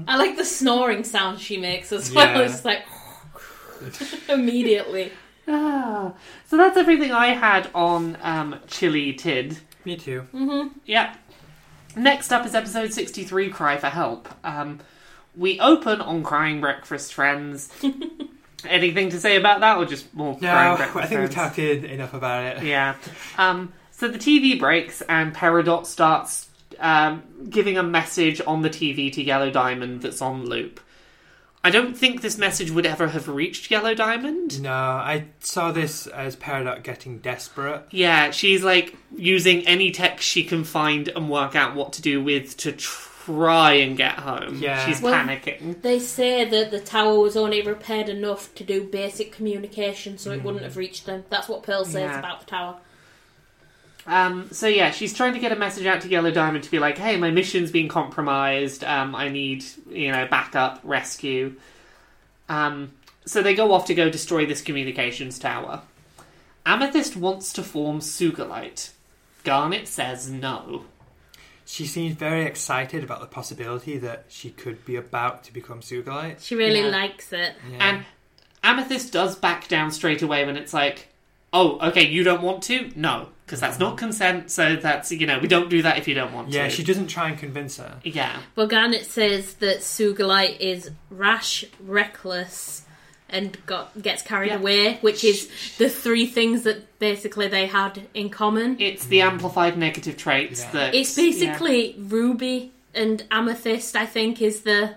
I 0.08 0.18
like 0.18 0.38
the 0.38 0.46
snoring 0.46 1.04
sound 1.04 1.40
she 1.40 1.58
makes 1.58 1.92
as 1.92 2.12
well. 2.12 2.40
Yeah. 2.40 2.48
It's 2.48 2.66
like 2.66 2.84
immediately. 4.30 5.12
Ah, 5.48 6.14
so 6.48 6.58
that's 6.58 6.78
everything 6.78 7.12
I 7.12 7.28
had 7.28 7.70
on 7.76 8.18
um, 8.22 8.60
Chille 8.68 9.14
Tid. 9.18 9.58
Me 9.86 9.98
too. 9.98 10.72
Yeah. 10.86 11.16
Next 11.96 12.32
up 12.32 12.46
is 12.46 12.56
episode 12.56 12.92
63 12.94 13.50
Cry 13.50 13.78
for 13.78 13.90
Help. 13.90 14.30
Um, 14.44 14.80
we 15.36 15.60
open 15.60 16.02
on 16.02 16.24
Crying 16.24 16.62
Breakfast 16.62 17.14
Friends. 17.14 17.72
Anything 18.66 19.10
to 19.10 19.20
say 19.20 19.36
about 19.36 19.60
that, 19.60 19.78
or 19.78 19.86
just 19.86 20.14
more 20.14 20.38
No, 20.40 20.50
Crying 20.50 20.78
Breakfast 20.78 20.90
I 20.90 21.16
Breakfast 21.16 21.56
think 21.56 21.58
we've 21.58 21.80
talked 21.80 21.92
enough 21.92 22.14
about 22.14 22.58
it. 22.58 22.64
Yeah. 22.64 22.96
Um, 23.38 23.74
so 23.92 24.08
the 24.08 24.18
TV 24.18 24.60
breaks, 24.60 25.02
and 25.04 25.36
Peridot 25.36 25.86
starts 25.86 26.50
um, 26.80 27.24
giving 27.50 27.78
a 27.78 27.84
message 27.84 28.42
on 28.46 28.62
the 28.62 28.70
TV 28.70 29.12
to 29.14 29.24
Yellow 29.24 29.52
Diamond 29.52 30.02
that's 30.02 30.22
on 30.22 30.46
loop. 30.46 30.80
I 31.66 31.70
don't 31.70 31.98
think 31.98 32.22
this 32.22 32.38
message 32.38 32.72
would 32.72 32.86
ever 32.86 33.08
have 33.08 33.30
reached 33.30 33.72
Yellow 33.72 33.94
Diamond. 33.94 34.62
No, 34.62 34.74
I 34.74 35.28
saw 35.40 35.72
this 35.72 36.08
as 36.08 36.36
Peridot 36.36 36.84
getting 36.84 37.20
desperate. 37.20 37.84
Yeah, 37.90 38.32
she's 38.32 38.64
like 38.64 38.98
using 39.16 39.66
any 39.66 39.92
text 39.92 40.28
she 40.28 40.44
can 40.44 40.66
find 40.66 41.08
and 41.08 41.30
work 41.30 41.56
out 41.56 41.74
what 41.74 41.94
to 41.94 42.02
do 42.02 42.22
with 42.22 42.58
to 42.58 42.74
try 42.74 43.13
and 43.28 43.96
get 43.98 44.14
home. 44.20 44.60
Yeah. 44.62 44.86
She's 44.86 45.02
Well- 45.02 45.14
panicking. 45.14 45.82
They 45.82 46.00
say 46.00 46.46
that 46.46 46.72
the 46.72 46.80
tower 46.80 47.20
was 47.20 47.36
only 47.38 47.62
repaired 47.62 48.10
enough 48.10 48.54
to 48.56 48.64
do 48.64 48.84
basic 48.84 49.32
communication, 49.32 50.18
so 50.18 50.32
it 50.32 50.44
wouldn't 50.44 50.64
have 50.64 50.78
reached 50.78 51.06
them. 51.06 51.24
That's 51.30 51.48
what 51.48 51.64
Pearl 51.64 51.86
says 51.86 51.96
Yeah. 52.12 52.20
about 52.20 52.42
the 52.42 52.46
tower. 52.46 52.78
Um, 54.06 54.50
so 54.52 54.68
yeah, 54.68 54.92
she's 54.92 55.14
trying 55.14 55.34
to 55.34 55.40
get 55.40 55.52
a 55.54 55.56
message 55.56 55.86
out 55.86 56.02
to 56.02 56.10
Yellow 56.10 56.32
Diamond 56.32 56.66
to 56.66 56.72
be 56.72 56.80
like, 56.80 56.98
"Hey, 56.98 57.16
my 57.16 57.32
mission's 57.32 57.72
been 57.72 57.88
compromised. 57.88 58.84
Um, 58.84 59.16
I 59.16 59.30
need 59.30 59.64
you 59.90 60.12
know 60.12 60.28
backup, 60.30 60.82
rescue." 60.84 61.56
Um, 62.50 62.92
so 63.26 63.42
they 63.42 63.54
go 63.56 63.72
off 63.72 63.86
to 63.86 63.94
go 63.94 64.10
destroy 64.10 64.46
this 64.46 64.62
communications 64.62 65.40
tower. 65.40 65.84
Amethyst 66.66 67.16
wants 67.16 67.54
to 67.54 67.64
form 67.64 68.00
Sugilite. 68.00 68.90
Garnet 69.46 69.88
says 69.88 70.30
no. 70.30 70.84
She 71.74 71.88
seems 71.88 72.14
very 72.14 72.46
excited 72.46 73.04
about 73.04 73.20
the 73.20 73.26
possibility 73.26 73.98
that 73.98 74.26
she 74.28 74.52
could 74.52 74.86
be 74.86 74.96
about 74.96 75.44
to 75.46 75.52
become 75.52 75.80
Sugilite. 75.82 76.46
She 76.46 76.54
really 76.54 76.82
Yeah. 76.82 76.98
likes 77.00 77.34
it. 77.34 77.56
Yeah. 77.68 77.78
And 77.80 78.06
Amethyst 78.64 79.12
does 79.12 79.36
back 79.36 79.68
down 79.70 79.90
straight 79.90 80.22
away 80.22 80.46
when 80.46 80.56
it's 80.56 80.72
like, 80.72 81.08
"Oh, 81.52 81.80
okay, 81.80 82.08
you 82.08 82.24
don't 82.24 82.44
want 82.44 82.62
to? 82.66 82.92
No, 82.96 83.30
because 83.44 83.60
that's 83.60 83.80
not 83.80 83.94
mm-hmm. 83.94 84.06
consent. 84.06 84.52
So 84.52 84.76
that's 84.76 85.12
you 85.12 85.26
know 85.26 85.40
we 85.40 85.48
don't 85.48 85.68
do 85.68 85.82
that 85.82 85.98
if 85.98 86.08
you 86.08 86.14
don't 86.14 86.32
want 86.32 86.50
yeah, 86.50 86.60
to." 86.60 86.68
Yeah, 86.68 86.70
she 86.76 86.84
doesn't 86.84 87.08
try 87.08 87.30
and 87.30 87.40
convince 87.40 87.78
her. 87.78 87.98
Yeah. 88.04 88.38
Well, 88.56 88.68
Garnet 88.68 89.08
says 89.08 89.56
that 89.56 89.80
Sugilite 89.80 90.60
is 90.60 90.92
rash, 91.10 91.66
reckless, 91.80 92.83
and 93.34 93.58
got 93.66 94.02
gets 94.02 94.22
carried 94.22 94.50
Yeah. 94.52 94.60
away, 94.60 94.94
which 95.02 95.24
is 95.24 95.50
the 95.78 95.90
three 95.90 96.26
things 96.26 96.64
that 96.64 97.00
basically 97.00 97.48
they 97.48 97.66
had 97.66 98.04
in 98.14 98.30
common. 98.30 98.78
It's 98.80 99.06
the 99.08 99.22
amplified 99.22 99.78
negative 99.78 100.16
traits 100.16 100.62
Yeah. 100.62 100.72
that 100.72 100.96
It's 100.96 101.16
basically 101.16 101.96
Ruby 101.98 102.72
and 102.94 103.24
Amethyst, 103.32 103.96
I 103.96 104.06
think, 104.06 104.42
is 104.42 104.62
the 104.62 104.96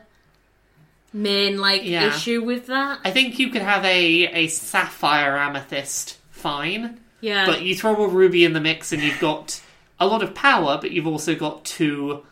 main 1.12 1.58
like 1.58 1.82
Yeah. 1.84 2.08
issue 2.14 2.42
with 2.44 2.66
that. 2.66 2.98
I 3.04 3.10
think 3.10 3.38
you 3.38 3.48
could 3.48 3.62
have 3.62 3.84
a 3.84 4.26
a 4.26 4.46
sapphire 4.48 5.36
amethyst, 5.36 6.18
fine, 6.30 7.00
Yeah, 7.20 7.46
but 7.46 7.62
you 7.62 7.74
throw 7.74 8.04
a 8.04 8.08
ruby 8.08 8.44
in 8.44 8.52
the 8.52 8.60
mix 8.60 8.92
and 8.92 9.02
you've 9.02 9.18
got 9.20 9.60
a 9.98 10.06
lot 10.06 10.22
of 10.22 10.34
power, 10.34 10.78
but 10.80 10.90
you've 10.90 11.06
also 11.06 11.34
got 11.34 11.64
two 11.64 12.22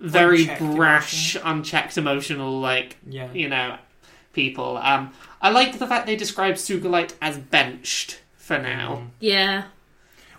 very 0.00 0.42
Unchecked 0.44 0.60
brash, 0.76 1.36
unchecked 1.44 1.98
emotional, 1.98 2.58
like 2.58 2.96
Yeah. 3.06 3.28
you 3.34 3.50
know, 3.50 3.76
people. 4.32 4.76
Um, 4.78 5.12
I 5.42 5.50
like 5.50 5.78
the 5.78 5.86
fact 5.86 6.06
they 6.06 6.16
describe 6.16 6.54
Sugilite 6.54 7.14
as 7.20 7.38
benched 7.38 8.20
for 8.36 8.58
now. 8.58 9.08
yeah, 9.20 9.64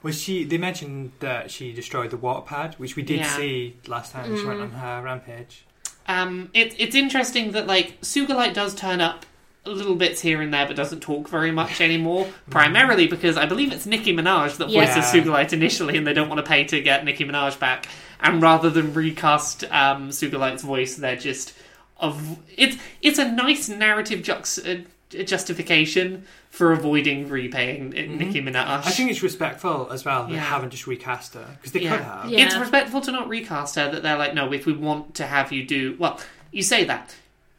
Well, 0.04 0.14
she? 0.14 0.44
They 0.44 0.58
mentioned 0.58 1.12
that 1.20 1.52
she 1.52 1.72
destroyed 1.74 2.10
the 2.12 2.18
warp 2.18 2.48
pad, 2.48 2.76
which 2.78 2.96
we 2.96 3.04
did 3.04 3.20
Yeah. 3.20 3.36
see 3.36 3.78
last 3.88 4.12
time 4.12 4.36
she 4.36 4.46
went 4.46 4.60
on 4.62 4.72
her 4.72 5.02
rampage. 5.04 5.64
Um, 6.08 6.50
it, 6.54 6.76
it's 6.80 6.96
interesting 6.96 7.52
that 7.52 7.68
like 7.68 8.02
Sugilite 8.02 8.54
does 8.56 8.74
turn 8.76 9.00
up 9.02 9.26
little 9.64 9.96
bits 9.96 10.20
here 10.22 10.42
and 10.42 10.52
there, 10.52 10.66
but 10.66 10.76
doesn't 10.76 11.02
talk 11.02 11.30
very 11.30 11.52
much 11.52 11.80
anymore. 11.90 12.28
Primarily 12.50 13.06
because 13.08 13.38
I 13.38 13.46
believe 13.46 13.72
it's 13.72 13.86
Nicki 13.86 14.12
Minaj 14.14 14.58
that 14.58 14.70
Yeah. 14.70 14.86
voices 14.94 15.12
Sugilite 15.12 15.54
initially, 15.54 15.98
and 15.98 16.06
they 16.08 16.14
don't 16.14 16.30
want 16.30 16.44
to 16.44 16.50
pay 16.50 16.64
to 16.66 16.82
get 16.82 17.06
Nicki 17.06 17.24
Minaj 17.24 17.60
back. 17.60 17.88
And 18.20 18.42
rather 18.42 18.70
than 18.72 18.94
recast 18.94 19.64
um, 19.72 20.10
Sugilite's 20.10 20.64
voice, 20.64 20.96
they're 20.96 21.16
just 21.16 21.54
of 22.02 22.38
it's 22.58 22.78
it's 23.02 23.20
a 23.20 23.32
nice 23.32 23.70
narrative 23.70 24.22
jux- 24.22 24.60
uh, 24.60 24.84
justification 25.24 26.26
for 26.50 26.72
avoiding 26.72 27.30
repaying 27.30 27.90
Nicki 27.92 28.42
Minaj. 28.42 28.86
I 28.86 28.92
think 28.92 29.12
it's 29.12 29.22
respectful 29.24 29.90
as 29.92 30.04
well. 30.06 30.28
They 30.28 30.34
Yeah. 30.36 30.40
haven't 30.42 30.70
just 30.72 30.88
recast 30.88 31.34
her 31.34 31.48
because 31.58 31.72
they 31.74 31.82
Yeah. 31.82 31.98
could 31.98 32.06
have. 32.06 32.30
Yeah. 32.30 32.46
It's 32.46 32.56
respectful 32.58 33.02
to 33.02 33.12
not 33.12 33.28
recast 33.30 33.76
her. 33.76 33.90
That 33.92 34.04
they're 34.04 34.18
like, 34.18 34.34
no, 34.34 34.52
if 34.54 34.66
we 34.66 34.74
want 34.74 35.16
to 35.16 35.26
have 35.28 35.52
you 35.52 35.64
do 35.66 35.96
well, 36.00 36.20
you 36.52 36.64
say 36.64 36.84
that. 36.86 37.16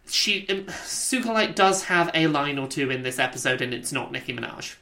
She 0.09 0.47
um, 0.49 0.65
Sugilite 0.85 1.55
does 1.55 1.85
have 1.85 2.11
a 2.13 2.27
line 2.27 2.59
or 2.59 2.67
two 2.67 2.91
in 2.91 3.03
this 3.03 3.19
episode, 3.19 3.63
and 3.63 3.73
it's 3.73 3.93
not 3.93 4.13
Nicki 4.13 4.33
Minaj. 4.35 4.75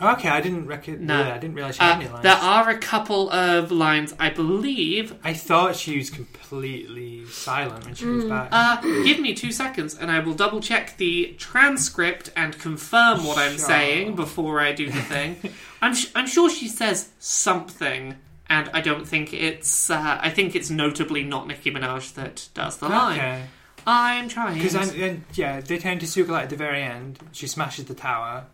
Okay, 0.00 0.28
I 0.28 0.40
didn't 0.42 0.66
reckon. 0.66 1.06
No. 1.06 1.20
Yeah, 1.20 1.34
I 1.34 1.38
didn't 1.38 1.54
realize 1.56 1.76
she 1.76 1.82
had 1.82 1.92
Uh, 1.92 2.00
any 2.00 2.08
lines. 2.08 2.22
there 2.22 2.36
are 2.36 2.68
a 2.68 2.76
couple 2.76 3.30
of 3.30 3.72
lines, 3.72 4.14
I 4.20 4.28
believe. 4.28 5.14
I 5.24 5.32
thought 5.32 5.74
she 5.76 5.96
was 5.96 6.10
completely 6.10 7.24
silent 7.26 7.84
when 7.86 7.94
she 7.94 8.04
comes 8.04 8.24
back. 8.24 8.48
Uh, 8.52 8.80
give 9.04 9.20
me 9.20 9.32
two 9.34 9.52
seconds, 9.52 9.94
and 9.94 10.10
I 10.10 10.18
will 10.18 10.34
double 10.34 10.60
check 10.60 10.96
the 10.98 11.34
transcript 11.38 12.30
and 12.36 12.58
confirm 12.58 13.24
what 13.24 13.38
I'm 13.38 13.56
Sure. 13.56 13.66
saying 13.66 14.16
before 14.16 14.60
I 14.60 14.72
do 14.72 14.90
the 14.90 15.00
thing. 15.02 15.36
I'm 15.82 15.94
sh- 15.94 16.08
I'm 16.14 16.26
sure 16.26 16.50
she 16.50 16.68
says 16.68 17.10
something, 17.18 18.16
and 18.50 18.70
I 18.74 18.80
don't 18.82 19.06
think 19.08 19.32
it's. 19.32 19.88
Uh, 19.90 20.18
I 20.20 20.30
think 20.30 20.54
it's 20.54 20.68
notably 20.70 21.22
not 21.24 21.46
Nicki 21.46 21.70
Minaj 21.70 22.14
that 22.14 22.48
does 22.54 22.76
the 22.78 22.88
line. 22.88 23.18
okay. 23.18 23.42
I'm 23.86 24.28
trying. 24.28 24.54
Because 24.58 24.74
and 24.74 25.24
yeah, 25.34 25.60
they 25.60 25.78
turn 25.78 25.98
to 26.00 26.06
Sugilite 26.06 26.42
at 26.42 26.50
the 26.50 26.56
very 26.56 26.82
end. 26.82 27.20
She 27.32 27.46
smashes 27.46 27.84
the 27.86 27.94
tower. 27.94 28.44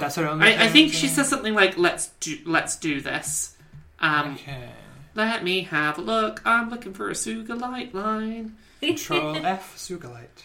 That's 0.00 0.14
her 0.16 0.26
only. 0.28 0.46
Mm. 0.46 0.58
I, 0.58 0.64
I 0.64 0.68
think 0.68 0.92
she 0.92 1.08
says 1.08 1.28
something 1.28 1.54
like 1.54 1.76
"Let's 1.76 2.08
do 2.20 2.38
let's 2.46 2.76
do 2.76 3.00
this." 3.00 3.56
Um, 4.00 4.34
Okay. 4.34 4.68
let 5.14 5.42
me 5.44 5.62
have 5.62 5.98
a 5.98 6.00
look. 6.00 6.40
I'm 6.44 6.70
looking 6.70 6.92
for 6.94 7.08
a 7.08 7.12
Sugilite 7.14 7.92
line. 7.94 8.56
Control 8.80 9.36
F 9.44 9.76
Sugilite. 9.76 10.44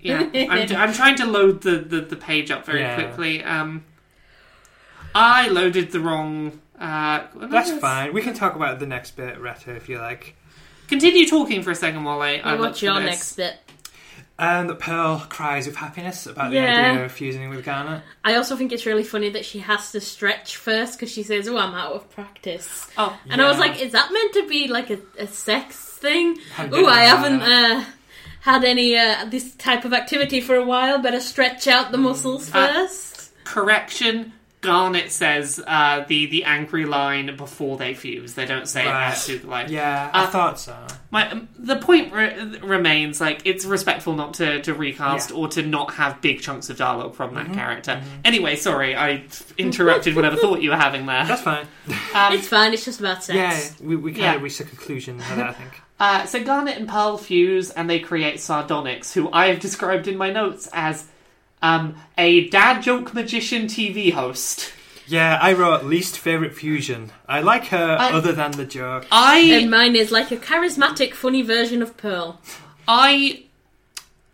Yeah, 0.00 0.20
I'm, 0.32 0.72
I'm 0.76 0.92
trying 0.92 1.16
to 1.16 1.26
load 1.26 1.60
the, 1.62 1.78
the, 1.78 2.00
the 2.00 2.16
page 2.16 2.50
up 2.50 2.64
very 2.64 2.80
Yeah. 2.80 2.94
quickly. 2.94 3.44
Um, 3.44 3.84
I 5.14 5.48
loaded 5.48 5.90
the 5.92 6.00
wrong. 6.00 6.60
Uh, 6.78 7.26
That's 7.36 7.70
fine. 7.72 8.14
We 8.14 8.22
can 8.22 8.34
talk 8.34 8.54
about 8.56 8.78
the 8.78 8.86
next 8.86 9.12
bit, 9.16 9.38
Retta, 9.38 9.74
if 9.74 9.88
you 9.88 9.98
like. 9.98 10.34
Continue 10.88 11.26
talking 11.26 11.62
for 11.62 11.70
a 11.70 11.74
second 11.74 12.04
while 12.04 12.22
I. 12.22 12.36
I 12.36 12.54
Well, 12.54 12.62
look 12.70 12.82
your 12.82 12.94
this. 12.94 13.04
next 13.04 13.32
bit? 13.36 13.56
And 14.40 14.78
Pearl 14.78 15.18
cries 15.28 15.66
with 15.66 15.76
happiness 15.76 16.24
about 16.26 16.48
the 16.50 16.56
Yeah. 16.56 16.92
idea 16.92 17.04
of 17.04 17.12
fusing 17.12 17.50
with 17.50 17.62
Garnet. 17.62 18.00
I 18.24 18.36
also 18.36 18.56
think 18.56 18.72
it's 18.72 18.86
really 18.86 19.04
funny 19.04 19.28
that 19.28 19.44
she 19.44 19.58
has 19.58 19.92
to 19.92 20.00
stretch 20.00 20.56
first 20.56 20.94
because 20.98 21.12
she 21.12 21.22
says, 21.22 21.46
"Oh, 21.46 21.58
I'm 21.58 21.74
out 21.74 21.92
of 21.92 22.10
practice," 22.10 22.86
Oh, 22.96 23.14
and 23.28 23.42
I 23.42 23.46
was 23.48 23.58
Yeah. 23.58 23.64
like, 23.66 23.82
"Is 23.82 23.92
that 23.92 24.10
meant 24.10 24.32
to 24.32 24.48
be 24.48 24.66
like 24.66 24.88
a, 24.88 24.98
a 25.18 25.26
sex 25.26 25.76
thing?" 25.76 26.38
Haven't 26.54 26.72
Oh, 26.74 26.86
I 26.86 27.04
that. 27.04 27.06
haven't 27.18 27.42
uh, 27.42 27.84
had 28.40 28.64
any 28.64 28.96
uh, 28.96 29.26
this 29.26 29.54
type 29.56 29.84
of 29.84 29.92
activity 29.92 30.40
for 30.40 30.56
a 30.56 30.64
while. 30.64 30.98
Better 31.00 31.20
stretch 31.20 31.68
out 31.68 31.92
the 31.92 31.98
muscles 31.98 32.48
Uh, 32.54 32.66
first. 32.66 33.30
correction. 33.44 34.32
Garnet 34.60 35.10
says 35.10 35.58
uh, 35.66 36.04
the 36.06 36.26
the 36.26 36.44
angry 36.44 36.84
line 36.84 37.34
before 37.36 37.78
they 37.78 37.94
fuse. 37.94 38.34
They 38.34 38.44
don't 38.44 38.68
say 38.68 38.84
Right. 38.84 39.08
it 39.08 39.12
as 39.12 39.26
Sugilite. 39.26 39.70
Yeah, 39.70 40.10
I 40.12 40.24
Uh, 40.24 40.26
thought 40.26 40.60
so. 40.60 40.76
My 41.10 41.30
um, 41.30 41.48
the 41.58 41.76
point 41.76 42.12
re- 42.12 42.58
remains 42.62 43.20
like 43.22 43.40
it's 43.46 43.64
respectful 43.64 44.14
not 44.14 44.34
to, 44.34 44.60
to 44.62 44.74
recast 44.74 45.30
Yeah. 45.30 45.36
or 45.36 45.48
to 45.48 45.62
not 45.62 45.94
have 45.94 46.20
big 46.20 46.42
chunks 46.42 46.68
of 46.68 46.76
dialogue 46.76 47.14
from 47.14 47.34
that 47.36 47.52
character. 47.54 48.02
Anyway, 48.24 48.56
sorry, 48.56 48.94
I 48.94 49.24
interrupted 49.56 50.14
whatever 50.14 50.36
thought 50.42 50.60
you 50.60 50.70
were 50.70 50.76
having 50.76 51.06
there. 51.06 51.24
That's 51.24 51.42
fine. 51.42 51.66
Um, 52.14 52.32
it's 52.34 52.46
fine. 52.48 52.74
It's 52.74 52.84
just 52.84 53.00
about 53.00 53.24
sex. 53.24 53.36
Yeah, 53.80 53.86
we, 53.88 53.96
we 53.96 54.10
kind 54.12 54.22
Yeah. 54.24 54.34
of 54.34 54.42
reached 54.42 54.60
a 54.60 54.64
conclusion 54.64 55.16
with 55.16 55.28
that, 55.28 55.48
I 55.48 55.52
think. 55.54 55.80
uh, 55.98 56.26
so 56.26 56.44
Garnet 56.44 56.76
and 56.76 56.86
Pearl 56.86 57.16
fuse 57.16 57.70
and 57.70 57.88
they 57.88 57.98
create 57.98 58.40
Sardonyx, 58.40 59.14
who 59.14 59.30
I 59.32 59.46
have 59.46 59.58
described 59.60 60.06
in 60.06 60.18
my 60.18 60.30
notes 60.30 60.68
as 60.74 61.06
um, 61.62 61.96
a 62.16 62.48
dad 62.48 62.82
joke 62.82 63.14
magician 63.14 63.66
TV 63.66 64.12
host. 64.12 64.72
Yeah, 65.06 65.38
I 65.42 65.54
wrote 65.54 65.84
least 65.84 66.18
favourite 66.18 66.54
fusion. 66.54 67.10
I 67.28 67.40
like 67.40 67.66
her 67.66 67.96
I- 67.98 68.12
other 68.12 68.32
than 68.32 68.52
the 68.52 68.64
joke. 68.64 69.06
I 69.10 69.38
And 69.38 69.70
mine 69.70 69.96
is 69.96 70.12
like 70.12 70.30
a 70.30 70.36
charismatic, 70.36 71.14
funny 71.14 71.42
version 71.42 71.82
of 71.82 71.96
Pearl. 71.96 72.40
I 72.86 73.44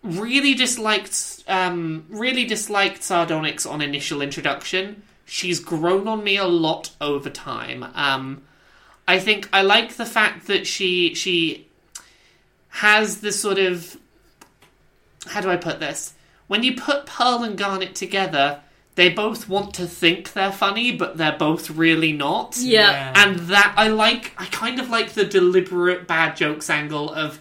really 0.02 0.54
disliked 0.54 1.42
um, 1.48 2.06
really 2.08 2.44
disliked 2.44 3.02
Sardonyx 3.02 3.66
on 3.66 3.80
initial 3.80 4.22
introduction. 4.22 5.02
She's 5.24 5.60
grown 5.60 6.06
on 6.06 6.22
me 6.22 6.36
a 6.36 6.46
lot 6.46 6.90
over 7.00 7.30
time. 7.30 7.84
Um, 7.94 8.42
I 9.08 9.18
think 9.18 9.48
I 9.52 9.62
like 9.62 9.94
the 9.96 10.06
fact 10.06 10.46
that 10.46 10.66
she 10.66 11.14
she 11.14 11.66
has 12.68 13.20
this 13.20 13.40
sort 13.40 13.58
of 13.58 13.96
how 15.26 15.40
do 15.40 15.50
I 15.50 15.56
put 15.56 15.80
this? 15.80 16.14
When 16.46 16.62
you 16.62 16.76
put 16.76 17.06
Pearl 17.06 17.42
and 17.42 17.56
Garnet 17.58 17.94
together, 17.94 18.60
they 18.94 19.08
both 19.10 19.48
want 19.48 19.74
to 19.74 19.86
think 19.86 20.32
they're 20.32 20.52
funny, 20.52 20.92
but 20.92 21.16
they're 21.18 21.36
both 21.36 21.70
really 21.70 22.12
not. 22.12 22.56
Yeah. 22.56 23.12
And 23.14 23.38
that 23.50 23.74
I 23.76 23.88
like 23.88 24.32
I 24.38 24.46
kind 24.46 24.78
of 24.80 24.88
like 24.88 25.12
the 25.12 25.24
deliberate 25.24 26.06
bad 26.06 26.36
jokes 26.36 26.70
angle 26.70 27.12
of 27.12 27.40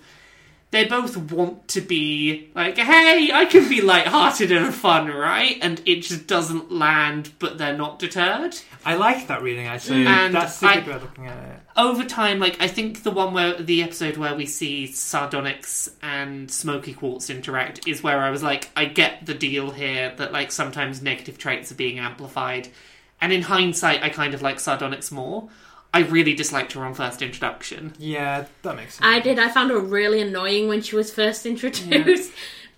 they 0.72 0.84
both 0.84 1.16
want 1.16 1.70
to 1.70 1.80
be 1.80 2.50
like, 2.54 2.78
hey, 2.78 3.30
I 3.32 3.46
can 3.46 3.70
be 3.70 3.80
light-hearted 3.80 4.52
and 4.52 4.74
fun, 4.74 5.08
right? 5.08 5.58
And 5.62 5.82
it 5.86 6.02
just 6.02 6.28
doesn't 6.28 6.70
land, 6.70 7.32
but 7.40 7.58
they're 7.58 7.78
not 7.78 7.98
deterred. 8.00 8.58
I 8.84 8.96
like 8.96 9.28
that 9.28 9.42
reading, 9.42 9.68
actually. 9.68 10.04
Mm. 10.04 10.08
And 10.08 10.36
That's 10.36 10.60
the 10.60 10.68
I- 10.68 10.76
good 10.82 10.88
way 10.88 10.94
of 10.96 11.02
looking 11.04 11.28
at 11.28 11.38
it. 11.38 11.60
Over 11.78 12.06
time, 12.06 12.40
like 12.40 12.62
I 12.62 12.68
think 12.68 13.04
the 13.04 13.12
one 13.12 13.34
where 13.34 13.54
the 13.62 13.84
episode 13.84 14.16
where 14.18 14.34
we 14.34 14.46
see 14.46 14.88
Sardonyx 14.88 15.90
and 16.02 16.50
Smoky 16.50 16.94
Quartz 16.94 17.30
interact 17.30 17.86
is 17.88 18.02
where 18.02 18.20
I 18.20 18.30
was 18.30 18.42
like, 18.42 18.70
I 18.78 18.86
get 18.86 19.26
the 19.26 19.34
deal 19.34 19.72
here 19.72 20.14
that 20.16 20.32
like 20.32 20.52
sometimes 20.52 21.02
negative 21.02 21.38
traits 21.38 21.72
are 21.72 21.76
being 21.76 22.00
amplified, 22.00 22.70
and 23.20 23.34
in 23.34 23.42
hindsight, 23.42 24.04
I 24.04 24.10
kind 24.10 24.34
of 24.34 24.42
like 24.42 24.60
Sardonyx 24.60 25.12
more. 25.12 25.50
I 25.94 26.00
really 26.00 26.34
disliked 26.34 26.74
her 26.74 26.84
on 26.84 26.94
first 26.94 27.22
introduction. 27.22 27.94
Yeah, 27.98 28.46
that 28.64 28.76
makes 28.76 28.96
sense. 28.96 29.06
I 29.06 29.20
did. 29.22 29.40
I 29.40 29.48
found 29.48 29.72
her 29.72 29.80
really 29.80 30.22
annoying 30.22 30.68
when 30.68 30.82
she 30.82 30.96
was 30.96 31.14
first 31.14 31.46
introduced. 31.46 32.34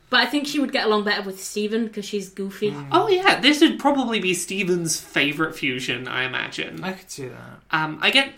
But 0.09 0.21
I 0.21 0.25
think 0.25 0.47
she 0.47 0.59
would 0.59 0.71
get 0.71 0.85
along 0.85 1.03
better 1.03 1.21
with 1.23 1.43
Steven 1.43 1.87
because 1.87 2.05
she's 2.05 2.29
goofy. 2.29 2.73
Oh 2.91 3.09
yeah, 3.09 3.39
this 3.41 3.59
would 3.61 3.77
probably 3.77 4.19
be 4.19 4.33
Steven's 4.33 4.99
favorite 4.99 5.55
fusion, 5.55 6.07
I 6.07 6.23
imagine. 6.23 6.83
I 6.83 6.93
could 6.93 7.11
see 7.11 7.27
that. 7.27 7.59
Um, 7.71 7.99
I 8.01 8.09
get, 8.11 8.33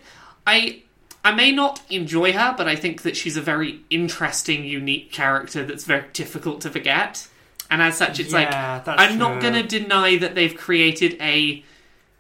I, 0.50 0.82
I 1.24 1.32
may 1.34 1.52
not 1.52 1.82
enjoy 1.92 2.34
her, 2.34 2.56
but 2.58 2.68
I 2.68 2.76
think 2.76 3.04
that 3.04 3.16
she's 3.16 3.38
a 3.38 3.42
very 3.42 3.82
interesting, 3.92 4.66
unique 4.66 5.12
character 5.12 5.64
that's 5.64 5.86
very 5.86 6.06
difficult 6.12 6.62
to 6.62 6.72
forget. 6.72 7.28
And 7.70 7.84
as 7.84 7.98
such, 7.98 8.20
it's 8.20 8.34
like 8.34 8.50
Yeah, 8.50 8.80
that's 8.80 9.00
I'm 9.00 9.20
not 9.20 9.42
going 9.42 9.54
to 9.54 9.64
deny 9.64 10.18
that 10.18 10.34
they've 10.34 10.56
created 10.56 11.22
a 11.22 11.64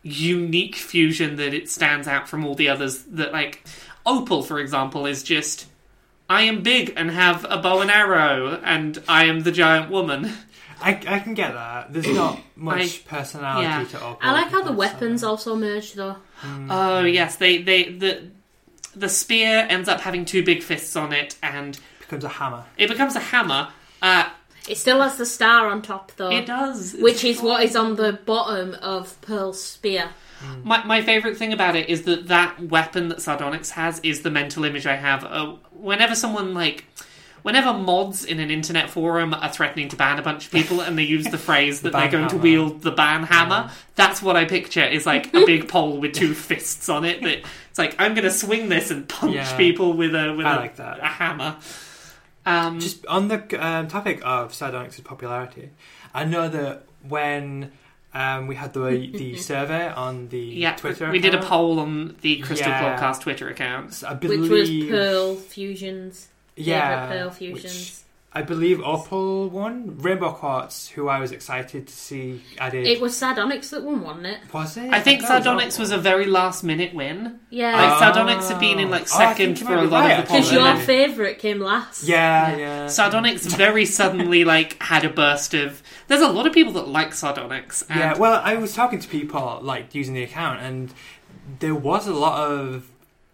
unique 0.04 0.76
fusion 0.76 1.38
that 1.38 1.56
it 1.56 1.70
stands 1.70 2.08
out 2.08 2.30
from 2.30 2.46
all 2.46 2.54
the 2.54 2.70
others. 2.70 3.04
That 3.06 3.34
like 3.34 3.64
Opal, 4.06 4.44
for 4.44 4.60
example, 4.60 5.08
is 5.08 5.24
just. 5.24 5.66
I 6.32 6.44
am 6.44 6.62
big 6.62 6.94
and 6.96 7.10
have 7.10 7.44
a 7.50 7.58
bow 7.58 7.82
and 7.82 7.90
arrow, 7.90 8.62
and 8.64 9.02
I 9.10 9.26
am 9.26 9.40
the 9.40 9.52
giant 9.52 9.90
woman. 9.90 10.32
I, 10.82 10.92
I 11.08 11.20
can 11.20 11.34
get 11.34 11.54
that. 11.54 11.94
There's 11.94 12.08
not 12.16 12.40
much 12.56 13.06
personality 13.06 13.64
yeah. 13.68 13.84
to 13.86 13.98
Opal. 14.06 14.18
I 14.22 14.32
like 14.32 14.50
how 14.52 14.60
the 14.64 14.72
because, 14.72 14.78
weapons 14.78 15.24
also 15.24 15.56
merge 15.56 15.94
though. 15.94 16.18
Oh 16.70 17.02
yes, 17.02 17.36
they 17.36 17.62
they 17.62 17.84
the 17.90 18.30
the 18.96 19.10
spear 19.10 19.66
ends 19.70 19.88
up 19.90 20.02
having 20.02 20.26
two 20.26 20.44
big 20.44 20.64
fists 20.64 20.96
on 20.96 21.14
it, 21.14 21.38
and 21.44 21.80
becomes 22.00 22.24
a 22.24 22.30
hammer. 22.30 22.66
it 22.78 22.90
becomes 22.90 23.16
a 23.16 23.20
hammer. 23.20 23.70
Uh, 24.02 24.30
It 24.68 24.78
still 24.78 25.02
has 25.02 25.18
the 25.18 25.26
star 25.26 25.68
on 25.68 25.82
top 25.82 26.12
though. 26.16 26.32
it 26.32 26.46
does, 26.46 26.96
Which 27.00 27.24
is 27.24 27.42
what 27.42 27.64
is 27.64 27.76
on 27.76 27.96
the 27.96 28.14
bottom 28.14 28.76
of 28.82 29.20
Pearl's 29.22 29.62
spear. 29.64 30.10
My 30.64 30.84
my 30.86 31.02
favorite 31.02 31.36
thing 31.38 31.52
about 31.52 31.76
it 31.76 31.90
is 31.90 32.04
that 32.04 32.28
that 32.30 32.62
weapon 32.70 33.10
that 33.10 33.22
Sardonyx 33.22 33.72
has 33.72 34.00
is 34.04 34.22
the 34.22 34.32
mental 34.32 34.64
image 34.64 34.86
I 34.88 34.96
have. 34.96 35.26
Uh, 35.26 35.56
whenever 35.72 36.16
someone 36.16 36.54
like 36.54 36.86
whenever 37.44 37.74
mods 37.74 38.26
in 38.26 38.40
an 38.40 38.52
internet 38.52 38.90
forum 38.90 39.34
are 39.34 39.49
threatening 39.52 39.90
to 39.90 39.95
ban 39.95 40.20
a 40.20 40.22
bunch 40.22 40.45
of 40.45 40.52
people 40.52 40.82
and 40.82 40.98
they 40.98 41.03
use 41.03 41.26
the 41.26 41.38
phrase 41.38 41.82
that 41.82 41.91
The 41.91 41.98
they're 41.98 42.10
ban 42.10 42.11
going 42.11 42.30
to 42.30 42.38
wield 42.38 42.82
the 42.82 42.91
ban 42.91 43.24
hammer, 43.24 43.66
Yeah. 43.68 43.72
that's 43.95 44.22
what 44.22 44.36
I 44.36 44.45
picture 44.45 44.84
is 44.84 45.06
like 45.06 45.34
a 45.34 45.45
big 45.45 45.68
pole 45.74 45.98
with 45.99 46.14
two 46.14 46.34
fists 46.34 46.90
on 46.90 47.06
it. 47.06 47.22
That 47.22 47.40
it's 47.70 47.78
like 47.80 47.95
I'm 47.99 48.14
going 48.14 48.26
to 48.26 48.32
swing 48.32 48.70
this 48.70 48.91
and 48.91 49.07
punch 49.07 49.36
Yeah. 49.36 49.57
people 49.57 49.94
with 49.94 50.14
a 50.16 50.34
with 50.34 50.45
I 50.45 50.56
a, 50.56 50.60
like 50.60 50.76
that. 50.78 50.99
a 50.99 51.06
hammer. 51.07 51.57
Um, 52.45 52.80
Just 52.80 53.06
on 53.06 53.28
the 53.28 53.66
um, 53.66 53.88
topic 53.88 54.22
of 54.24 54.53
Sardonyx's 54.53 55.02
popularity, 55.02 55.70
I 56.14 56.26
know 56.26 56.48
that 56.49 56.84
when 57.07 57.72
um, 58.14 58.48
we 58.48 58.56
had 58.56 58.74
the 58.74 59.11
the 59.14 59.36
survey 59.49 59.88
on 59.90 60.30
the 60.30 60.40
yeah, 60.40 60.76
Twitter, 60.76 61.11
we 61.11 61.20
did 61.20 61.36
a 61.36 61.41
poll 61.44 61.80
on 61.80 62.16
the 62.22 62.38
Crystal 62.40 62.70
Yeah. 62.70 62.98
Podcast 62.98 63.22
Twitter 63.22 63.49
account. 63.49 64.03
I 64.07 64.14
Which 64.16 64.49
was 64.49 64.70
Pearl 64.90 65.36
Fusions. 65.36 66.30
Yeah, 66.65 67.07
Favorite 67.07 67.19
Pearl 67.22 67.31
Fusions. 67.31 68.03
I 68.31 68.44
believe 68.44 68.80
Opal 68.81 69.49
won. 69.49 69.98
Rainbow 69.98 70.31
Quartz, 70.31 70.88
who 70.88 71.07
I 71.07 71.19
was 71.19 71.31
excited 71.31 71.88
to 71.88 71.94
see 71.94 72.44
added. 72.60 72.86
It 72.86 73.02
was 73.02 73.18
Sardonyx 73.18 73.72
that 73.72 73.81
won, 73.84 74.03
wasn't 74.03 74.27
it? 74.27 74.38
was 74.53 74.77
it? 74.77 74.94
I 74.94 74.99
think 74.99 75.22
thought 75.22 75.44
Sardonyx 75.44 75.80
was 75.80 75.90
a 75.90 75.98
very 75.98 76.27
last 76.27 76.64
minute 76.64 76.94
win. 76.94 77.40
Yeah. 77.49 77.76
Like 77.76 77.90
Ah. 77.90 77.99
Sardonyx 77.99 78.48
had 78.49 78.60
been 78.60 78.77
in 78.77 78.91
like 78.91 79.02
Oh, 79.02 79.06
second 79.18 79.56
think 79.56 79.68
for 79.68 79.76
a 79.76 79.81
be 79.81 79.88
lot 79.88 80.02
right, 80.02 80.19
of 80.19 80.27
the 80.27 80.34
actually. 80.36 80.40
Because 80.41 80.52
your 80.52 80.86
favourite 80.86 81.40
came 81.40 81.60
last. 81.60 82.03
Yeah, 82.03 82.56
yeah. 82.56 82.88
Sardonyx 82.88 83.45
very 83.56 83.86
suddenly 83.88 84.44
like 84.45 84.80
had 84.80 85.06
a 85.06 85.10
burst 85.10 85.56
of. 85.56 85.81
There's 86.07 86.22
a 86.22 86.30
lot 86.30 86.45
of 86.45 86.53
people 86.53 86.73
that 86.73 86.88
like 86.88 87.14
Sardonyx. 87.15 87.81
And 87.90 87.99
Yeah, 87.99 88.15
well, 88.15 88.40
I 88.44 88.57
was 88.57 88.76
talking 88.76 88.99
to 88.99 89.07
people 89.07 89.60
like 89.64 89.95
using 89.95 90.14
the 90.14 90.22
account, 90.22 90.61
and 90.61 90.94
there 91.60 91.73
was 91.73 92.06
a 92.07 92.14
lot 92.14 92.48
of 92.48 92.88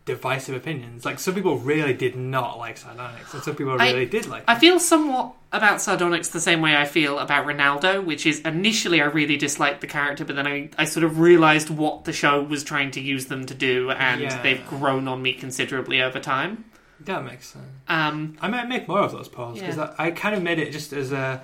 divisive 0.05 0.55
opinions. 0.55 1.03
Like 1.03 1.19
some 1.19 1.33
people 1.33 1.57
really 1.57 1.93
did 1.93 2.15
not 2.15 2.57
like 2.59 2.77
Sardonyx, 2.77 3.33
and 3.33 3.43
some 3.43 3.55
people 3.55 3.79
I- 3.81 3.91
really 3.91 4.05
did 4.05 4.27
like. 4.27 4.43
I 4.47 4.57
feel 4.57 4.79
somewhat 4.79 5.33
about 5.51 5.81
Sardonyx 5.81 6.29
the 6.29 6.39
same 6.39 6.61
way 6.61 6.75
I 6.75 6.85
feel 6.85 7.17
about 7.17 7.45
Ronaldo, 7.47 8.05
which 8.05 8.25
is 8.25 8.39
initially 8.41 9.01
I 9.01 9.05
really 9.05 9.37
disliked 9.37 9.81
the 9.81 9.87
character, 9.87 10.23
but 10.25 10.35
then 10.35 10.45
I, 10.47 10.69
I 10.77 10.85
sort 10.85 11.03
of 11.05 11.19
realised 11.19 11.69
what 11.69 12.05
the 12.05 12.13
show 12.13 12.43
was 12.43 12.63
trying 12.63 12.91
to 12.91 13.01
use 13.01 13.25
them 13.27 13.45
to 13.47 13.53
do, 13.53 13.89
and 13.91 14.21
Yeah. 14.21 14.41
they've 14.41 14.65
grown 14.67 15.07
on 15.07 15.21
me 15.21 15.33
considerably 15.33 16.01
over 16.01 16.19
time. 16.19 16.65
that 17.01 17.23
makes 17.25 17.47
sense. 17.47 17.65
Um, 17.87 18.37
I 18.41 18.47
might 18.47 18.67
make 18.67 18.87
more 18.87 18.99
of 18.99 19.11
those 19.11 19.27
polls 19.27 19.59
because 19.59 19.77
Yeah. 19.77 19.93
I, 19.97 20.07
I 20.07 20.11
kind 20.11 20.33
of 20.35 20.41
made 20.43 20.59
it 20.59 20.71
just 20.71 20.91
as 20.93 21.11
a 21.11 21.41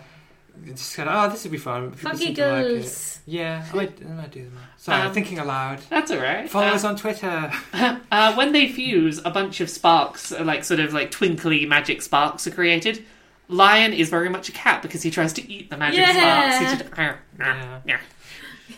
just 0.76 0.95
kind 0.95 1.10
of 1.10 1.15
oh 1.15 1.32
this 1.34 1.44
would 1.44 1.52
be 1.52 1.57
fun. 1.57 1.91
People 1.91 2.10
Fuck 2.11 2.19
seem 2.19 2.34
to 2.36 2.48
like 2.48 2.65
it. 2.65 2.69
girls. 2.69 3.19
Yeah, 3.26 3.65
I 3.72 3.76
might, 3.76 3.94
I 4.03 4.10
might 4.14 4.32
do 4.32 4.44
them. 4.44 4.57
Sorry, 4.78 5.02
Um, 5.02 5.14
thinking 5.14 5.40
aloud. 5.40 5.80
that's 5.90 6.11
alright. 6.11 6.49
Follow 6.49 6.68
Uh, 6.68 6.73
us 6.76 6.84
on 6.84 6.95
Twitter. 6.95 7.52
uh, 8.11 8.34
when 8.34 8.52
they 8.52 8.68
fuse, 8.68 9.19
a 9.23 9.30
bunch 9.30 9.61
of 9.61 9.69
sparks, 9.69 10.32
uh, 10.32 10.44
like 10.44 10.64
sort 10.64 10.80
of 10.80 10.94
like 10.94 11.11
twinkly 11.11 11.65
magic 11.68 12.02
sparks, 12.02 12.45
are 12.48 12.52
created. 12.52 13.03
Lion 13.48 13.94
is 13.94 14.10
very 14.10 14.30
much 14.30 14.49
a 14.49 14.52
cat 14.53 14.82
because 14.82 15.03
he 15.03 15.11
tries 15.11 15.34
to 15.34 15.52
eat 15.52 15.69
the 15.69 15.78
magic 15.78 15.99
Yeah. 15.99 16.11
sparks. 16.14 16.57
He's 16.72 16.80
just, 16.82 16.99
"Arr, 16.99 17.19
arr, 17.40 17.82
Yeah. 17.86 17.99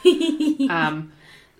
um, 0.69 1.11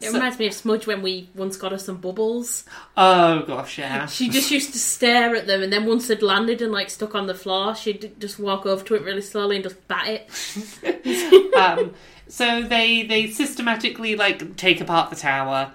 It 0.04 0.08
so- 0.08 0.14
reminds 0.14 0.38
me 0.40 0.48
of 0.48 0.54
Smudge 0.54 0.86
when 0.88 1.02
we 1.02 1.30
once 1.36 1.58
got 1.58 1.72
her 1.72 1.78
some 1.78 1.98
bubbles. 1.98 2.66
oh 2.98 3.44
gosh, 3.48 3.78
yeah. 3.78 4.06
She 4.06 4.30
just 4.30 4.52
used 4.52 4.74
to 4.74 4.80
stare 4.80 5.36
at 5.36 5.48
them, 5.48 5.64
and 5.64 5.72
then 5.72 5.86
once 5.86 6.08
they'd 6.08 6.22
landed 6.22 6.62
and 6.62 6.72
like 6.72 6.90
stuck 6.90 7.16
on 7.16 7.28
the 7.28 7.34
floor, 7.34 7.76
she'd 7.76 8.14
just 8.20 8.40
walk 8.40 8.66
over 8.66 8.84
to 8.84 8.96
it 8.96 9.04
really 9.04 9.22
slowly 9.22 9.56
and 9.58 9.64
just 9.64 9.88
bat 9.88 10.08
it. 10.08 11.54
um, 11.58 11.94
so 12.28 12.62
they 12.64 13.04
they 13.04 13.28
systematically 13.28 14.16
like 14.16 14.56
take 14.58 14.82
apart 14.82 15.10
the 15.10 15.16
tower. 15.16 15.72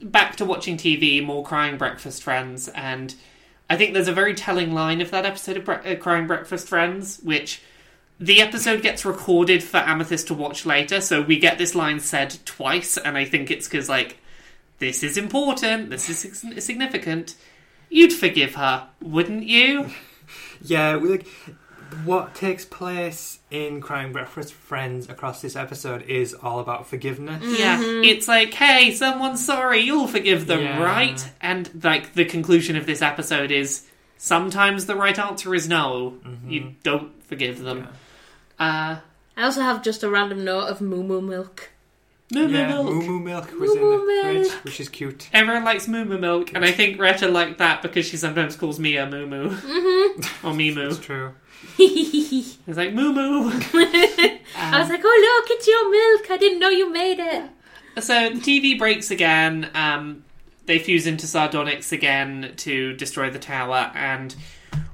Back 0.00 0.36
to 0.36 0.44
watching 0.44 0.76
TV, 0.76 1.24
more 1.24 1.44
crying 1.44 1.76
breakfast 1.76 2.22
friends, 2.22 2.68
and 2.68 3.14
I 3.68 3.76
think 3.76 3.94
there's 3.94 4.06
a 4.08 4.12
very 4.12 4.34
telling 4.34 4.72
line 4.72 5.00
of 5.00 5.10
that 5.10 5.26
episode 5.26 5.56
of 5.56 5.64
Bre- 5.64 5.72
uh, 5.84 5.96
Crying 5.96 6.26
Breakfast 6.28 6.68
Friends, 6.68 7.18
which 7.22 7.60
the 8.20 8.40
episode 8.40 8.82
gets 8.82 9.04
recorded 9.04 9.62
for 9.62 9.78
Amethyst 9.78 10.26
to 10.28 10.34
watch 10.34 10.66
later, 10.66 11.00
so 11.00 11.22
we 11.22 11.38
get 11.38 11.58
this 11.58 11.74
line 11.74 12.00
said 12.00 12.36
twice, 12.44 12.96
and 12.96 13.16
I 13.16 13.24
think 13.24 13.50
it's 13.50 13.68
because 13.68 13.88
like 13.88 14.18
this 14.78 15.02
is 15.02 15.16
important, 15.16 15.90
this 15.90 16.08
is 16.08 16.64
significant. 16.64 17.36
You'd 17.90 18.12
forgive 18.12 18.54
her, 18.56 18.88
wouldn't 19.00 19.44
you? 19.44 19.90
Yeah, 20.60 20.96
we, 20.96 21.08
like 21.08 21.26
what 22.04 22.34
takes 22.34 22.64
place 22.64 23.38
in 23.50 23.80
Crying 23.80 24.12
Breakfast 24.12 24.52
Friends 24.52 25.08
across 25.08 25.40
this 25.40 25.56
episode 25.56 26.02
is 26.02 26.34
all 26.34 26.60
about 26.60 26.86
forgiveness. 26.86 27.42
Yeah, 27.58 27.78
mm-hmm. 27.78 28.04
it's 28.04 28.28
like, 28.28 28.52
hey, 28.54 28.94
someone's 28.94 29.44
sorry, 29.44 29.80
you'll 29.80 30.06
forgive 30.06 30.46
them, 30.46 30.60
Yeah. 30.60 30.82
right? 30.82 31.30
And 31.40 31.82
like 31.82 32.14
the 32.14 32.24
conclusion 32.24 32.76
of 32.76 32.86
this 32.86 33.00
episode 33.00 33.50
is 33.50 33.86
sometimes 34.16 34.86
the 34.86 34.96
right 34.96 35.18
answer 35.18 35.54
is 35.54 35.68
no. 35.68 36.18
Mm-hmm. 36.24 36.50
You 36.50 36.74
don't 36.82 37.24
forgive 37.24 37.60
them. 37.60 37.88
Uh, 38.58 38.98
I 39.36 39.42
also 39.44 39.60
have 39.62 39.82
just 39.82 40.02
a 40.02 40.10
random 40.10 40.44
note 40.44 40.66
of 40.68 40.80
Moo 40.80 41.02
Moo 41.02 41.20
Milk. 41.20 41.70
moo 42.34 42.46
moo 42.48 42.52
Yeah, 42.58 42.68
milk. 42.68 42.86
Moo 42.86 43.02
Moo 43.02 43.18
Milk 43.20 43.58
was 43.60 43.74
in 43.74 43.80
Moo 43.80 43.90
the 43.92 43.96
Moo 43.98 44.22
fridge, 44.22 44.48
Milk. 44.48 44.64
which 44.64 44.80
is 44.80 44.88
cute. 44.88 45.28
Everyone 45.32 45.64
likes 45.64 45.86
moo 45.88 46.04
moo 46.04 46.18
milk, 46.18 46.52
and 46.54 46.64
I 46.64 46.72
think 46.72 46.98
Retta 47.00 47.28
liked 47.28 47.58
that 47.58 47.80
because 47.82 48.06
she 48.06 48.16
sometimes 48.16 48.56
calls 48.56 48.78
me 48.78 48.96
a 48.96 49.06
moo 49.06 49.26
moo 49.26 49.56
or 50.44 50.52
me 50.54 50.74
moo. 50.74 50.88
It's 50.88 50.98
true. 50.98 51.34
It's 51.78 52.76
like 52.76 52.92
moo 52.92 53.12
moo. 53.12 53.48
I 53.50 54.78
was 54.80 54.88
like, 54.90 55.00
oh 55.04 55.42
look, 55.46 55.50
it's 55.56 55.66
your 55.66 55.90
milk. 55.90 56.30
I 56.30 56.36
didn't 56.36 56.58
know 56.60 56.68
you 56.68 56.92
made 56.92 57.18
it. 57.18 57.50
So 58.02 58.30
the 58.30 58.40
TV 58.40 58.78
breaks 58.78 59.10
again. 59.10 59.70
Um, 59.74 60.24
they 60.66 60.78
fuse 60.78 61.06
into 61.06 61.26
Sardonyx 61.26 61.92
again 61.92 62.52
to 62.58 62.92
destroy 62.94 63.30
the 63.30 63.38
tower, 63.38 63.90
and 63.94 64.36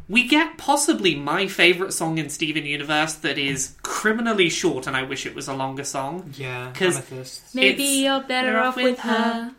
we 0.08 0.26
get 0.28 0.58
possibly 0.58 1.14
my 1.14 1.46
favourite 1.46 1.92
song 1.92 2.18
in 2.18 2.28
Steven 2.28 2.66
Universe 2.66 3.14
that 3.14 3.38
is 3.38 3.74
criminally 3.82 4.50
short, 4.50 4.86
and 4.86 4.96
I 4.96 5.02
wish 5.02 5.24
it 5.26 5.34
was 5.34 5.48
a 5.48 5.54
longer 5.54 5.84
song. 5.84 6.32
Yeah, 6.36 6.70
'Cause- 6.74 6.96
Amethyst. 6.96 7.54
Maybe 7.54 7.84
you're 7.84 8.20
better 8.20 8.52
you're 8.52 8.60
off 8.60 8.76
with 8.76 8.98
her. 9.00 9.52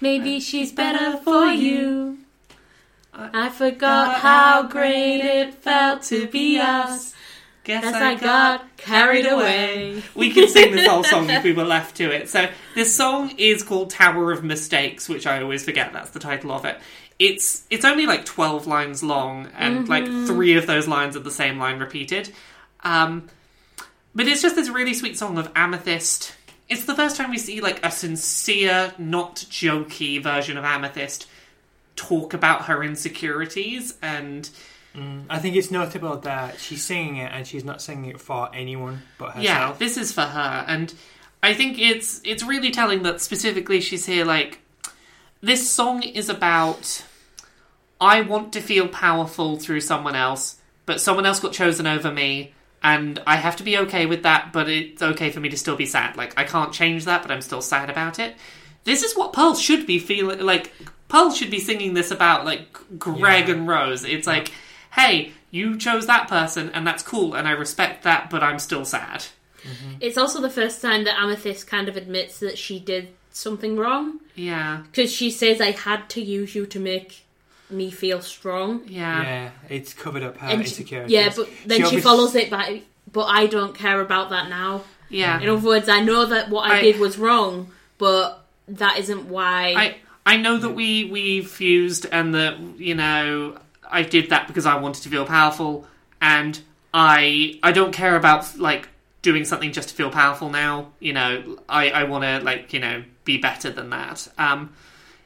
Maybe 0.00 0.40
she's 0.40 0.72
better 0.72 1.18
for 1.18 1.46
you. 1.46 2.18
I 3.12 3.48
forgot 3.48 4.20
how 4.20 4.62
great 4.62 5.20
it 5.20 5.54
felt 5.54 6.02
to 6.04 6.26
be 6.28 6.58
us. 6.60 7.14
Guess 7.64 7.84
As 7.84 7.94
I 7.96 8.14
got 8.14 8.76
carried 8.78 9.26
away. 9.26 10.02
We 10.14 10.30
could 10.32 10.48
sing 10.48 10.74
this 10.74 10.86
whole 10.86 11.04
song 11.04 11.28
if 11.28 11.44
we 11.44 11.52
were 11.52 11.64
left 11.64 11.96
to 11.96 12.10
it. 12.10 12.30
So 12.30 12.48
this 12.74 12.94
song 12.96 13.34
is 13.36 13.62
called 13.62 13.90
Tower 13.90 14.32
of 14.32 14.42
Mistakes, 14.42 15.06
which 15.08 15.26
I 15.26 15.42
always 15.42 15.64
forget 15.64 15.92
that's 15.92 16.10
the 16.10 16.20
title 16.20 16.50
of 16.52 16.64
it. 16.64 16.78
It's 17.18 17.64
it's 17.70 17.84
only 17.84 18.06
like 18.06 18.24
twelve 18.24 18.66
lines 18.66 19.02
long, 19.02 19.48
and 19.56 19.88
like 19.88 20.06
three 20.06 20.56
of 20.56 20.66
those 20.66 20.86
lines 20.86 21.16
are 21.16 21.20
the 21.20 21.30
same 21.30 21.58
line 21.58 21.78
repeated. 21.78 22.30
Um, 22.84 23.28
but 24.14 24.26
it's 24.28 24.42
just 24.42 24.54
this 24.54 24.68
really 24.68 24.94
sweet 24.94 25.18
song 25.18 25.36
of 25.38 25.50
Amethyst. 25.56 26.34
It's 26.68 26.84
the 26.84 26.94
first 26.94 27.16
time 27.16 27.30
we 27.30 27.38
see 27.38 27.60
like 27.60 27.84
a 27.84 27.90
sincere, 27.90 28.92
not 28.98 29.36
jokey 29.36 30.22
version 30.22 30.56
of 30.56 30.64
Amethyst 30.64 31.26
talk 31.96 32.32
about 32.32 32.66
her 32.66 32.84
insecurities 32.84 33.94
and 34.00 34.48
Mm, 34.98 35.24
I 35.28 35.38
think 35.38 35.54
it's 35.54 35.70
notable 35.70 36.16
that 36.18 36.58
she's 36.58 36.84
singing 36.84 37.16
it 37.16 37.30
and 37.32 37.46
she's 37.46 37.64
not 37.64 37.82
singing 37.82 38.10
it 38.10 38.20
for 38.20 38.48
anyone 38.54 39.02
but 39.18 39.28
herself. 39.28 39.44
Yeah, 39.44 39.74
this 39.78 39.96
is 39.96 40.12
for 40.12 40.22
her, 40.22 40.64
and 40.66 40.92
I 41.42 41.54
think 41.54 41.78
it's 41.78 42.20
it's 42.24 42.42
really 42.42 42.70
telling 42.70 43.02
that 43.02 43.20
specifically 43.20 43.80
she's 43.80 44.06
here. 44.06 44.24
Like 44.24 44.60
this 45.40 45.70
song 45.70 46.02
is 46.02 46.28
about 46.28 47.04
I 48.00 48.20
want 48.22 48.52
to 48.54 48.60
feel 48.60 48.88
powerful 48.88 49.56
through 49.58 49.80
someone 49.80 50.14
else, 50.14 50.56
but 50.86 51.00
someone 51.00 51.26
else 51.26 51.40
got 51.40 51.52
chosen 51.52 51.86
over 51.86 52.12
me, 52.12 52.52
and 52.82 53.20
I 53.26 53.36
have 53.36 53.56
to 53.56 53.62
be 53.64 53.76
okay 53.78 54.06
with 54.06 54.22
that. 54.22 54.52
But 54.52 54.68
it's 54.68 55.02
okay 55.02 55.30
for 55.30 55.40
me 55.40 55.48
to 55.48 55.56
still 55.56 55.76
be 55.76 55.86
sad. 55.86 56.16
Like 56.16 56.38
I 56.38 56.44
can't 56.44 56.72
change 56.72 57.04
that, 57.06 57.22
but 57.22 57.30
I'm 57.30 57.42
still 57.42 57.62
sad 57.62 57.90
about 57.90 58.18
it. 58.18 58.36
This 58.84 59.02
is 59.02 59.16
what 59.16 59.32
Pearl 59.32 59.54
should 59.54 59.86
be 59.86 59.98
feeling 59.98 60.40
like. 60.40 60.72
Pearl 61.08 61.30
should 61.30 61.50
be 61.50 61.58
singing 61.58 61.94
this 61.94 62.10
about 62.10 62.44
like 62.44 62.68
Greg 62.98 63.48
Yeah. 63.48 63.54
and 63.54 63.66
Rose. 63.66 64.04
It's 64.04 64.26
like, 64.26 64.52
hey, 64.92 65.32
you 65.50 65.76
chose 65.78 66.06
that 66.06 66.28
person, 66.28 66.70
and 66.74 66.86
that's 66.86 67.02
cool, 67.02 67.34
and 67.34 67.48
I 67.48 67.52
respect 67.52 68.04
that, 68.04 68.28
but 68.30 68.42
I'm 68.42 68.58
still 68.58 68.84
sad. 68.84 69.24
Mm-hmm. 69.62 69.94
It's 70.00 70.18
also 70.18 70.40
the 70.40 70.50
first 70.50 70.80
time 70.82 71.04
that 71.04 71.18
Amethyst 71.18 71.66
kind 71.66 71.88
of 71.88 71.96
admits 71.96 72.38
that 72.40 72.58
she 72.58 72.78
did 72.78 73.08
something 73.32 73.76
wrong. 73.76 74.20
Yeah, 74.34 74.82
Because 74.84 75.10
she 75.12 75.30
says, 75.30 75.60
I 75.60 75.70
had 75.72 76.08
to 76.10 76.20
use 76.22 76.54
you 76.54 76.66
to 76.66 76.78
make 76.78 77.24
me 77.70 77.90
feel 77.90 78.20
strong. 78.20 78.82
yeah, 78.86 79.22
Yeah, 79.22 79.50
it's 79.68 79.92
covered 79.94 80.22
up 80.22 80.36
her 80.38 80.46
And 80.48 80.60
she- 80.62 80.68
insecurities. 80.68 81.12
yeah, 81.12 81.32
but 81.34 81.48
then 81.66 81.78
she, 81.78 81.84
obvious- 81.84 82.04
follows 82.04 82.34
it 82.34 82.50
by, 82.50 82.82
but 83.12 83.24
I 83.24 83.46
don't 83.46 83.74
care 83.74 84.00
about 84.00 84.30
that 84.30 84.48
now. 84.48 84.82
yeah. 85.08 85.40
In 85.40 85.48
other 85.48 85.66
words, 85.66 85.88
I 85.88 86.00
know 86.00 86.24
that 86.26 86.50
what 86.50 86.70
I, 86.70 86.78
I- 86.78 86.82
did 86.82 86.98
was 86.98 87.18
wrong, 87.18 87.70
but 87.98 88.44
that 88.68 88.98
isn't 88.98 89.28
why. 89.28 89.74
I 89.76 89.96
I 90.26 90.36
know 90.36 90.58
that 90.58 90.70
we 90.70 91.04
we 91.04 91.42
fused 91.42 92.06
and 92.12 92.34
that 92.34 92.58
you 92.78 92.94
know 92.94 93.56
I 93.90 94.02
did 94.02 94.28
that 94.30 94.46
because 94.46 94.66
I 94.66 94.76
wanted 94.76 95.02
to 95.04 95.08
feel 95.08 95.24
powerful, 95.24 95.86
and 96.20 96.60
I 96.92 97.58
I 97.62 97.72
don't 97.72 97.92
care 97.92 98.14
about 98.16 98.58
like 98.58 98.88
doing 99.22 99.44
something 99.46 99.72
just 99.72 99.88
to 99.90 99.94
feel 99.94 100.10
powerful 100.10 100.50
now. 100.50 100.88
You 101.00 101.12
know, 101.14 101.58
I 101.68 101.90
I 101.90 102.04
want 102.04 102.24
to 102.24 102.40
like 102.44 102.72
you 102.74 102.80
know 102.80 103.04
be 103.24 103.38
better 103.38 103.70
than 103.70 103.88
that. 103.90 104.28
Um, 104.36 104.74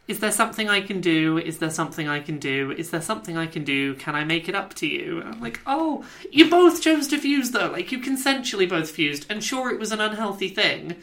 Is 0.09 0.19
there 0.19 0.33
something 0.33 0.69
I 0.69 0.81
can 0.81 1.01
do? 1.01 1.39
Is 1.39 1.59
there 1.59 1.71
something 1.71 2.09
I 2.09 2.21
can 2.21 2.39
do? 2.39 2.73
Is 2.73 2.91
there 2.91 3.01
something 3.01 3.37
I 3.37 3.47
can 3.47 3.63
do? 3.65 3.95
Can 3.95 4.15
I 4.17 4.25
make 4.25 4.49
it 4.49 4.55
up 4.55 4.75
to 4.75 4.87
you? 4.87 5.21
And 5.21 5.35
I'm 5.35 5.41
like, 5.41 5.61
oh, 5.65 6.05
you 6.31 6.51
both 6.51 6.83
chose 6.83 7.07
to 7.09 7.19
fuse 7.19 7.53
though. 7.53 7.71
Like, 7.71 7.93
you 7.93 8.01
consensually 8.01 8.69
both 8.69 8.91
fused. 8.91 9.27
And 9.31 9.43
sure, 9.45 9.71
it 9.71 9.79
was 9.79 9.93
an 9.93 10.01
unhealthy 10.01 10.49
thing. 10.49 10.97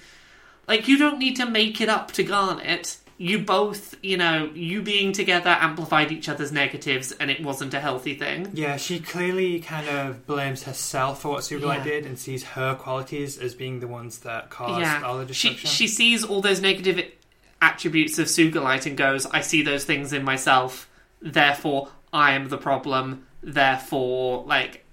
Like, 0.68 0.88
you 0.88 0.98
don't 0.98 1.18
need 1.18 1.38
to 1.38 1.46
make 1.46 1.80
it 1.82 1.90
up 1.90 2.12
to 2.12 2.24
Garnet. 2.24 2.98
You 3.18 3.40
both, 3.40 3.96
you 4.02 4.16
know, 4.16 4.50
you 4.54 4.82
being 4.82 5.12
together 5.12 5.50
amplified 5.50 6.10
each 6.12 6.30
other's 6.30 6.52
negatives 6.54 7.12
and 7.12 7.30
it 7.30 7.42
wasn't 7.44 7.74
a 7.74 7.80
healthy 7.82 8.16
thing. 8.16 8.50
Yeah, 8.54 8.78
she 8.78 9.00
clearly 9.00 9.60
kind 9.60 9.90
of 9.90 10.26
blames 10.26 10.64
herself 10.64 11.22
for 11.24 11.30
what 11.32 11.42
Sugilite 11.42 11.78
Yeah. 11.80 11.84
did 11.84 12.06
and 12.06 12.18
sees 12.20 12.44
her 12.44 12.76
qualities 12.76 13.38
as 13.38 13.56
being 13.56 13.80
the 13.82 13.88
ones 13.88 14.20
that 14.20 14.50
caused 14.50 15.04
all 15.04 15.18
the 15.18 15.34
she 15.34 15.50
destruction. 15.50 15.70
she 15.70 15.88
sees 15.88 16.24
all 16.24 16.40
those 16.42 16.62
negative 16.62 17.12
attributes 17.62 18.20
of 18.20 18.28
Sugilite 18.28 18.86
and 18.86 18.98
goes, 18.98 19.26
"I 19.28 19.42
see 19.42 19.62
those 19.62 19.86
things 19.86 20.14
in 20.14 20.24
myself. 20.24 20.90
Therefore, 21.22 21.90
I 22.14 22.32
am 22.34 22.50
the 22.50 22.58
problem. 22.58 23.26
Therefore, 23.42 24.44
like, 24.46 24.86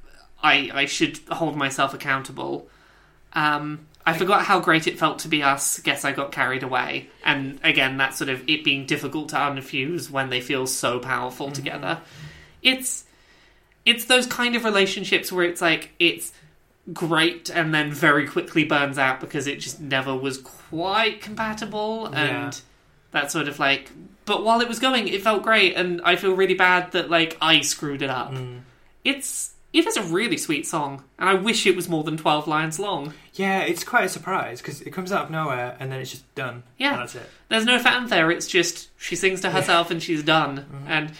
I 0.42 0.70
I 0.72 0.86
should 0.86 1.18
hold 1.30 1.56
myself 1.56 1.94
accountable." 1.94 2.68
Um, 3.32 3.86
I 4.06 4.16
forgot 4.16 4.44
how 4.44 4.60
great 4.60 4.86
it 4.86 4.98
felt 4.98 5.18
to 5.20 5.28
be 5.28 5.42
us. 5.42 5.80
Guess 5.80 6.04
I 6.04 6.12
got 6.12 6.30
carried 6.30 6.62
away. 6.62 7.10
And 7.24 7.58
again, 7.64 7.96
that 7.96 8.14
sort 8.14 8.30
of 8.30 8.48
it 8.48 8.62
being 8.62 8.86
difficult 8.86 9.30
to 9.30 9.36
unfuse 9.36 10.08
when 10.08 10.30
they 10.30 10.40
feel 10.40 10.68
so 10.68 11.00
powerful 11.00 11.50
together. 11.50 12.00
It's 12.62 13.04
it's 13.84 14.04
those 14.04 14.26
kind 14.26 14.54
of 14.54 14.64
relationships 14.64 15.32
where 15.32 15.44
it's 15.44 15.60
like 15.60 15.90
it's 15.98 16.32
great 16.92 17.50
and 17.50 17.74
then 17.74 17.92
very 17.92 18.26
quickly 18.26 18.64
burns 18.64 18.98
out 18.98 19.20
because 19.20 19.46
it 19.46 19.56
just 19.58 19.80
never 19.80 20.14
was 20.14 20.38
quite 20.38 21.20
compatible 21.20 22.08
Yeah. 22.12 22.46
and 22.46 22.60
that 23.10 23.30
sort 23.32 23.48
of 23.48 23.58
like 23.58 23.90
but 24.24 24.44
while 24.44 24.60
it 24.60 24.68
was 24.68 24.78
going 24.78 25.08
it 25.08 25.22
felt 25.22 25.42
great 25.42 25.74
and 25.76 26.00
I 26.04 26.16
feel 26.16 26.34
really 26.34 26.54
bad 26.54 26.92
that 26.92 27.10
like 27.10 27.36
I 27.40 27.60
screwed 27.60 28.02
it 28.02 28.10
up. 28.10 28.32
Mm. 28.32 28.60
It's 29.04 29.52
it 29.72 29.86
is 29.86 29.96
a 29.96 30.02
really 30.02 30.36
sweet 30.38 30.66
song 30.66 31.02
and 31.18 31.28
I 31.28 31.34
wish 31.34 31.66
it 31.66 31.76
was 31.76 31.88
more 31.88 32.02
than 32.04 32.16
12 32.16 32.46
lines 32.48 32.78
long. 32.78 33.12
Yeah, 33.34 33.60
it's 33.60 33.84
quite 33.84 34.04
a 34.04 34.08
surprise 34.08 34.62
because 34.62 34.80
it 34.80 34.90
comes 34.92 35.12
out 35.12 35.24
of 35.24 35.30
nowhere 35.30 35.76
and 35.80 35.90
then 35.92 36.00
it's 36.00 36.10
just 36.12 36.34
done. 36.34 36.62
Yeah. 36.78 36.92
And 36.92 37.00
that's 37.02 37.14
it. 37.16 37.28
There's 37.48 37.64
no 37.66 37.78
fanfare, 37.78 38.30
it's 38.30 38.46
just 38.46 38.88
she 38.96 39.16
sings 39.16 39.40
to 39.42 39.50
herself 39.50 39.90
and 39.90 40.02
she's 40.02 40.22
done. 40.22 40.58
Mm-hmm. 40.58 40.88
And 40.88 41.12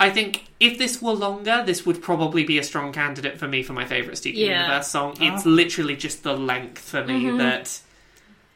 I 0.00 0.10
think 0.10 0.44
if 0.60 0.78
this 0.78 1.02
were 1.02 1.12
longer, 1.12 1.62
this 1.66 1.84
would 1.84 2.00
probably 2.02 2.44
be 2.44 2.58
a 2.58 2.62
strong 2.62 2.92
candidate 2.92 3.38
for 3.38 3.48
me 3.48 3.62
for 3.62 3.72
my 3.72 3.84
favourite 3.84 4.16
Steven 4.16 4.40
Yeah. 4.40 4.62
Universe 4.62 4.88
song. 4.88 5.16
It's 5.20 5.44
Oh. 5.44 5.50
literally 5.50 5.96
just 5.96 6.22
the 6.22 6.36
length 6.36 6.78
for 6.88 7.04
me 7.04 7.24
Mhm. 7.24 7.38
that 7.38 7.80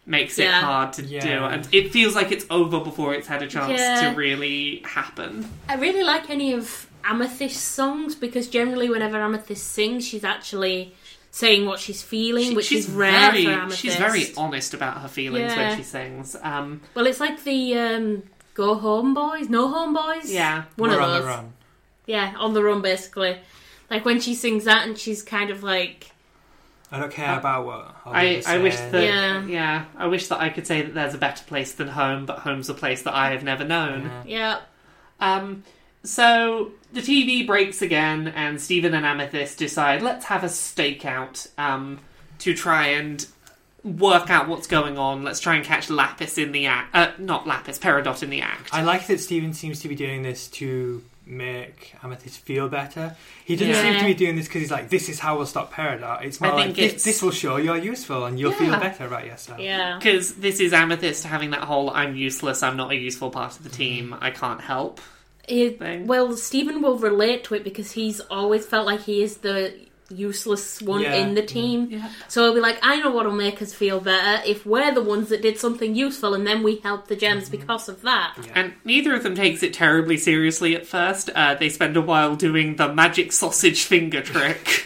makes 0.06 0.38
it 0.38 0.50
hard 0.50 0.92
to 0.94 1.02
do. 1.02 1.16
And 1.18 1.66
it 1.72 1.92
feels 1.92 2.14
like 2.14 2.32
it's 2.32 2.44
over 2.50 2.80
before 2.80 3.14
it's 3.14 3.26
had 3.28 3.42
a 3.42 3.46
chance 3.48 3.78
Yeah. 3.80 4.10
to 4.10 4.16
really 4.16 4.82
happen. 4.84 5.48
I 5.68 5.74
really 5.76 6.02
like 6.04 6.30
any 6.30 6.52
of 6.54 6.86
Amethyst 7.04 7.60
songs 7.74 8.14
because 8.14 8.46
generally, 8.46 8.88
whenever 8.88 9.16
Amethyst 9.20 9.72
sings, 9.72 10.06
she's 10.06 10.22
actually 10.24 10.94
saying 11.32 11.64
what 11.66 11.80
she's 11.80 12.02
feeling, 12.02 12.50
She- 12.50 12.54
which 12.54 12.66
she's 12.66 12.84
is 12.88 12.90
rare 12.92 13.30
very, 13.32 13.44
for 13.46 13.50
Amethyst. 13.52 13.80
She's 13.82 13.96
very 13.96 14.32
honest 14.36 14.74
about 14.74 15.00
her 15.00 15.08
feelings 15.08 15.50
Yeah. 15.52 15.68
when 15.70 15.76
she 15.78 15.82
sings. 15.82 16.36
Um, 16.42 16.82
well. 16.94 17.06
It's 17.06 17.20
like 17.20 17.42
the 17.44 17.74
um, 17.78 18.22
Go 18.54 18.74
Home 18.74 19.14
Boys, 19.14 19.48
No 19.48 19.68
Home 19.68 19.94
Boys. 19.94 20.30
yeah. 20.30 20.64
one 20.76 20.90
We're 20.90 20.96
of 20.96 21.02
on 21.02 21.10
those. 21.10 21.20
the 21.22 21.26
run. 21.28 21.52
Yeah, 22.06 22.34
on 22.38 22.54
the 22.54 22.62
run 22.62 22.82
basically. 22.82 23.38
Like 23.90 24.04
when 24.04 24.20
she 24.20 24.34
sings 24.34 24.64
that, 24.64 24.86
and 24.86 24.96
she's 24.98 25.22
kind 25.22 25.50
of 25.50 25.62
like, 25.62 26.10
I 26.90 26.98
don't 27.00 27.12
care 27.12 27.38
about 27.38 27.64
what. 27.66 27.96
I, 28.04 28.34
others 28.34 28.46
I 28.46 28.58
wish 28.58 28.76
say. 28.76 28.90
that 28.90 29.02
Yeah. 29.04 29.44
yeah. 29.46 29.84
I 29.96 30.06
wish 30.06 30.26
that 30.28 30.40
I 30.40 30.48
could 30.50 30.66
say 30.66 30.82
that 30.82 30.94
there's 30.94 31.14
a 31.14 31.18
better 31.18 31.44
place 31.44 31.72
than 31.72 31.88
home, 31.88 32.26
but 32.26 32.40
home's 32.40 32.68
a 32.68 32.74
place 32.74 33.02
that 33.02 33.14
I 33.14 33.30
have 33.32 33.42
never 33.44 33.64
known. 33.64 34.04
Yeah. 34.04 34.22
yeah, 34.26 34.60
Um, 35.20 35.62
so 36.04 36.72
the 36.92 37.00
TV 37.00 37.46
breaks 37.46 37.80
again, 37.80 38.28
and 38.28 38.60
Steven 38.60 38.92
and 38.94 39.06
Amethyst 39.06 39.58
decide 39.58 40.02
let's 40.02 40.26
have 40.26 40.42
a 40.44 40.48
stakeout 40.48 41.48
um, 41.58 42.00
to 42.40 42.52
try 42.54 42.88
and 42.88 43.24
work 43.84 44.30
out 44.30 44.48
what's 44.48 44.66
going 44.66 44.96
on. 44.98 45.22
Let's 45.24 45.40
try 45.40 45.56
and 45.56 45.64
catch 45.64 45.90
Lapis 45.90 46.38
in 46.38 46.52
the 46.52 46.66
act. 46.66 46.94
Uh, 46.94 47.10
not 47.18 47.46
Lapis, 47.46 47.78
Peridot 47.78 48.22
in 48.22 48.30
the 48.30 48.40
act. 48.40 48.70
I 48.72 48.82
like 48.82 49.06
that 49.08 49.18
Steven 49.20 49.52
seems 49.54 49.80
to 49.80 49.88
be 49.88 49.94
doing 49.94 50.22
this 50.22 50.48
to 50.48 51.02
make 51.24 51.94
Amethyst 52.02 52.40
feel 52.40 52.68
better. 52.68 53.16
He 53.44 53.54
doesn't 53.54 53.72
Yeah. 53.74 53.82
seem 53.82 54.00
to 54.00 54.06
be 54.06 54.14
doing 54.14 54.34
this 54.36 54.46
because 54.48 54.62
he's 54.62 54.70
like, 54.72 54.88
this 54.88 55.08
is 55.08 55.20
how 55.20 55.36
we'll 55.36 55.46
stop 55.46 55.72
Peridot. 55.72 56.22
It's 56.24 56.40
more 56.40 56.50
I 56.52 56.54
like, 56.54 56.64
think 56.66 56.76
this, 56.76 56.84
it's- 56.86 57.04
this 57.04 57.22
will 57.22 57.30
show 57.30 57.56
you're 57.56 57.76
useful 57.76 58.24
and 58.24 58.38
you'll 58.40 58.52
feel 58.52 58.70
better 58.78 59.06
about 59.06 59.26
yourself. 59.26 59.60
yeah. 59.60 59.98
Because 59.98 60.34
this 60.34 60.58
is 60.60 60.72
Amethyst 60.72 61.24
having 61.24 61.50
that 61.50 61.60
whole 61.62 61.90
"I'm 61.90 62.16
useless, 62.16 62.62
I'm 62.62 62.76
not 62.76 62.90
a 62.90 62.96
useful 62.96 63.30
part 63.30 63.56
of 63.56 63.62
the 63.62 63.70
team, 63.70 64.14
I 64.20 64.30
can't 64.30 64.60
help." 64.60 65.00
It- 65.48 65.80
well, 66.06 66.36
Steven 66.36 66.82
will 66.82 66.98
relate 66.98 67.44
to 67.44 67.54
it 67.54 67.62
because 67.64 67.92
he's 67.92 68.20
always 68.30 68.64
felt 68.66 68.86
like 68.86 69.02
he 69.02 69.22
is 69.22 69.38
the 69.38 69.74
useless 70.16 70.80
one 70.82 71.00
Yeah. 71.02 71.14
in 71.16 71.34
the 71.34 71.42
team. 71.42 71.88
Yeah. 71.90 72.08
So 72.28 72.44
he'll 72.44 72.54
be 72.54 72.60
like, 72.60 72.78
I 72.82 73.00
know 73.00 73.10
what'll 73.10 73.32
make 73.32 73.60
us 73.62 73.72
feel 73.72 74.00
better 74.00 74.42
if 74.46 74.64
we're 74.66 74.92
the 74.92 75.02
ones 75.02 75.28
that 75.30 75.42
did 75.42 75.58
something 75.58 75.94
useful 75.94 76.34
and 76.34 76.46
then 76.46 76.62
we 76.62 76.76
help 76.76 77.08
the 77.08 77.16
gems 77.16 77.48
because 77.48 77.88
of 77.88 78.02
that. 78.02 78.34
Yeah. 78.44 78.52
And 78.54 78.72
neither 78.84 79.14
of 79.14 79.22
them 79.22 79.34
takes 79.34 79.62
it 79.62 79.72
terribly 79.74 80.16
seriously 80.16 80.74
at 80.76 80.86
first. 80.86 81.30
Uh, 81.34 81.54
they 81.54 81.68
spend 81.68 81.96
a 81.96 82.02
while 82.02 82.36
doing 82.36 82.76
the 82.76 82.92
magic 82.92 83.32
sausage 83.32 83.84
finger 83.84 84.20
trick. 84.32 84.84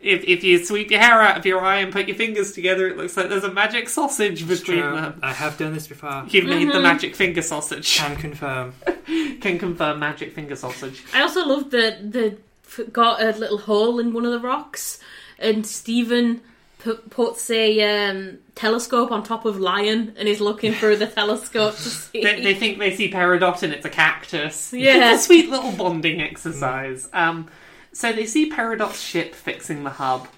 if, 0.00 0.22
if 0.24 0.44
you 0.44 0.64
sweep 0.64 0.90
your 0.90 1.00
hair 1.00 1.20
out 1.22 1.36
of 1.38 1.46
your 1.46 1.60
eye 1.62 1.78
and 1.78 1.92
put 1.92 2.06
your 2.06 2.16
fingers 2.16 2.52
together, 2.52 2.86
it 2.86 2.96
looks 2.96 3.16
like 3.16 3.28
there's 3.28 3.44
a 3.44 3.52
magic 3.52 3.88
sausage 3.88 4.42
It's 4.42 4.60
between 4.60 4.82
true. 4.82 4.94
them. 4.94 5.18
I 5.22 5.32
have 5.32 5.56
done 5.58 5.72
this 5.72 5.86
before. 5.86 6.24
You've 6.28 6.44
made 6.46 6.68
the 6.68 6.74
Mhm. 6.74 6.82
magic 6.82 7.16
finger 7.16 7.42
sausage. 7.42 7.96
Can 7.96 8.14
confirm. 8.16 8.74
Can 9.40 9.58
confirm 9.58 9.98
magic 9.98 10.34
finger 10.34 10.54
sausage. 10.56 11.02
I 11.14 11.22
also 11.22 11.44
love 11.46 11.70
the 11.70 11.96
the 12.02 12.26
f- 12.32 12.38
got 12.92 13.22
a 13.22 13.38
little 13.38 13.58
hole 13.58 13.98
in 13.98 14.12
one 14.12 14.24
of 14.24 14.32
the 14.32 14.40
rocks, 14.40 14.98
and 15.38 15.66
Steven 15.66 16.40
put, 16.78 17.10
puts 17.10 17.50
a 17.50 18.08
um, 18.08 18.38
telescope 18.54 19.10
on 19.10 19.22
top 19.22 19.44
of 19.44 19.58
Lion 19.58 20.14
and 20.16 20.28
is 20.28 20.40
looking 20.40 20.72
through 20.72 20.96
the 20.96 21.06
telescope 21.06 21.74
to 21.74 21.80
see. 21.88 22.22
They, 22.22 22.42
they 22.42 22.54
think 22.54 22.78
they 22.78 22.94
see 22.94 23.10
Peridot 23.10 23.62
and 23.62 23.72
it's 23.72 23.84
a 23.84 23.90
cactus. 23.90 24.72
Yeah. 24.76 25.14
It's 25.14 25.22
a 25.22 25.26
sweet 25.26 25.50
little 25.50 25.72
bonding 25.72 26.20
exercise. 26.20 27.08
Um, 27.12 27.48
so 27.92 28.12
they 28.12 28.26
see 28.26 28.50
Peridot's 28.50 29.00
ship 29.00 29.34
fixing 29.34 29.84
the 29.84 29.90
hub, 29.90 30.28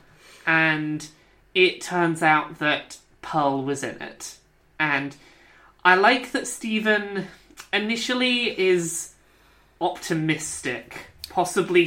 and 0.47 1.07
it 1.55 1.81
turns 1.81 2.23
out 2.23 2.61
that 2.61 2.99
Pearl 3.21 3.63
was 3.63 3.83
in 3.83 4.01
it. 4.01 4.37
And 4.79 5.17
I 5.85 5.97
like 5.97 6.33
that 6.33 6.47
Steven 6.47 7.27
initially 7.73 8.59
is 8.59 9.13
optimistic, 9.81 11.11
possibly 11.31 11.87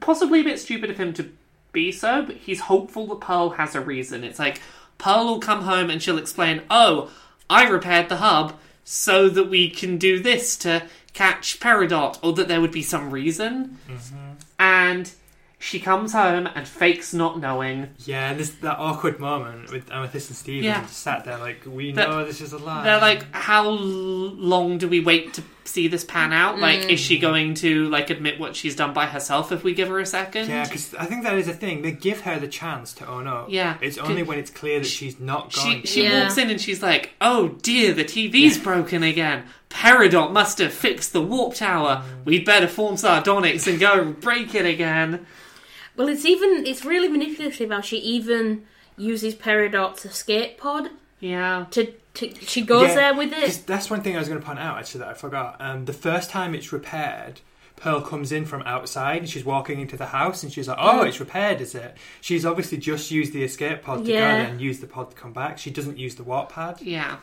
possibly 0.00 0.40
a 0.40 0.44
bit 0.44 0.58
stupid 0.58 0.90
of 0.90 0.98
him 0.98 1.12
to 1.14 1.30
be 1.72 1.92
so, 1.92 2.22
but 2.22 2.36
he's 2.36 2.60
hopeful 2.62 3.06
that 3.08 3.20
Pearl 3.20 3.50
has 3.50 3.74
a 3.74 3.80
reason. 3.80 4.24
It's 4.24 4.38
like 4.38 4.60
Pearl 4.98 5.26
will 5.26 5.40
come 5.40 5.62
home 5.62 5.88
and 5.90 6.02
she'll 6.02 6.18
explain, 6.18 6.62
"Oh, 6.70 7.10
I 7.48 7.68
repaired 7.68 8.08
the 8.08 8.16
hub 8.16 8.54
so 8.84 9.28
that 9.28 9.48
we 9.48 9.70
can 9.70 9.96
do 9.98 10.18
this 10.18 10.56
to 10.58 10.82
catch 11.12 11.60
Peridot," 11.60 12.18
or 12.22 12.32
that 12.32 12.48
there 12.48 12.60
would 12.60 12.72
be 12.72 12.82
some 12.82 13.10
reason. 13.10 13.78
Mm-hmm. 13.88 14.16
And 14.58 15.12
she 15.58 15.78
comes 15.78 16.12
home 16.12 16.48
and 16.54 16.66
fakes 16.66 17.12
not 17.12 17.38
knowing. 17.38 17.88
Yeah, 17.98 18.30
and 18.30 18.40
this 18.40 18.50
that 18.62 18.78
awkward 18.78 19.20
moment 19.20 19.70
with 19.70 19.90
Amethyst 19.92 20.30
and 20.30 20.36
Steven 20.36 20.64
Yeah. 20.64 20.80
just 20.82 20.98
sat 20.98 21.24
there 21.24 21.38
like, 21.38 21.62
we 21.66 21.92
That- 21.92 22.08
know 22.08 22.24
this 22.24 22.40
is 22.40 22.52
a 22.54 22.58
lie. 22.58 22.82
They're 22.82 22.98
like, 23.00 23.30
how 23.34 23.68
long 23.68 24.78
do 24.78 24.88
we 24.88 25.00
wait 25.00 25.34
to 25.34 25.42
see 25.64 25.88
this 25.88 26.04
pan 26.04 26.32
out? 26.32 26.58
Like, 26.58 26.90
is 26.90 27.00
she 27.00 27.18
mm. 27.18 27.20
going 27.20 27.54
to 27.54 27.88
like 27.88 28.10
admit 28.10 28.38
what 28.38 28.56
she's 28.56 28.76
done 28.76 28.92
by 28.92 29.06
herself 29.06 29.52
if 29.52 29.62
we 29.64 29.74
give 29.74 29.88
her 29.88 29.98
a 29.98 30.06
second? 30.06 30.48
yeah, 30.48 30.64
because 30.64 30.94
I 30.94 31.04
think 31.06 31.24
that 31.24 31.36
is 31.38 31.48
a 31.48 31.52
thing. 31.52 31.82
They 31.82 31.92
give 31.92 32.22
her 32.22 32.38
the 32.38 32.48
chance 32.48 32.92
to 32.94 33.06
own 33.06 33.26
up. 33.26 33.48
Yeah. 33.50 33.76
It's 33.80 33.98
only 33.98 34.22
when 34.22 34.38
it's 34.38 34.50
clear 34.50 34.78
that 34.80 34.86
she's 34.86 35.20
not 35.20 35.52
She 35.52 35.60
going 35.60 35.82
she 35.82 36.02
to. 36.02 36.08
Yeah. 36.08 36.22
walks 36.22 36.38
in 36.38 36.50
and 36.50 36.60
she's 36.60 36.82
like, 36.82 37.14
"Oh 37.20 37.48
dear, 37.62 37.92
the 37.92 38.04
TV's 38.04 38.58
broken 38.58 39.02
again. 39.02 39.44
Peridot 39.68 40.32
must 40.32 40.58
have 40.58 40.72
fixed 40.72 41.12
the 41.12 41.22
warp 41.22 41.54
tower. 41.54 42.04
Mm. 42.04 42.24
We'd 42.24 42.44
better 42.44 42.68
form 42.68 42.96
sardonyx 42.96 43.66
and 43.66 43.78
go 43.78 44.12
break 44.12 44.54
it 44.54 44.66
again." 44.66 45.26
Well, 45.96 46.08
it's 46.08 46.24
even 46.24 46.64
it's 46.66 46.84
really 46.84 47.08
manipulative 47.08 47.70
how 47.70 47.80
she 47.80 47.98
even 47.98 48.64
uses 48.96 49.34
Peridot's 49.34 50.04
escape 50.04 50.58
pod 50.58 50.90
Yeah, 51.20 51.66
to, 51.72 51.92
to 52.14 52.34
she 52.46 52.62
goes 52.62 52.88
Yeah, 52.88 52.94
there 52.94 53.14
with 53.14 53.32
it. 53.32 53.62
that's 53.66 53.88
one 53.90 54.02
thing 54.02 54.16
I 54.16 54.18
was 54.18 54.28
going 54.28 54.40
to 54.40 54.46
point 54.46 54.58
out 54.58 54.78
actually 54.78 55.00
that 55.00 55.08
I 55.08 55.14
forgot. 55.14 55.56
Um, 55.60 55.84
the 55.84 55.92
first 55.92 56.30
time 56.30 56.54
it's 56.54 56.72
repaired, 56.72 57.40
Pearl 57.76 58.00
comes 58.02 58.30
in 58.32 58.44
from 58.44 58.62
outside 58.62 59.18
and 59.18 59.28
she's 59.30 59.44
walking 59.44 59.80
into 59.80 59.96
the 59.96 60.06
house 60.06 60.42
and 60.42 60.52
she's 60.52 60.68
like, 60.68 60.76
"Oh, 60.80 61.00
Mm. 61.02 61.06
it's 61.08 61.20
repaired, 61.20 61.60
is 61.60 61.74
it?" 61.74 61.96
She's 62.20 62.44
obviously 62.44 62.78
just 62.78 63.10
used 63.10 63.32
the 63.32 63.42
escape 63.44 63.82
pod 63.82 64.04
to 64.04 64.10
Yeah. 64.10 64.18
go 64.20 64.42
there 64.42 64.50
and 64.52 64.60
use 64.60 64.80
the 64.80 64.86
pod 64.86 65.10
to 65.10 65.16
come 65.16 65.32
back. 65.32 65.58
She 65.58 65.70
doesn't 65.70 65.98
use 65.98 66.16
the 66.16 66.22
warp 66.24 66.50
pad. 66.50 66.78
yeah. 66.82 67.16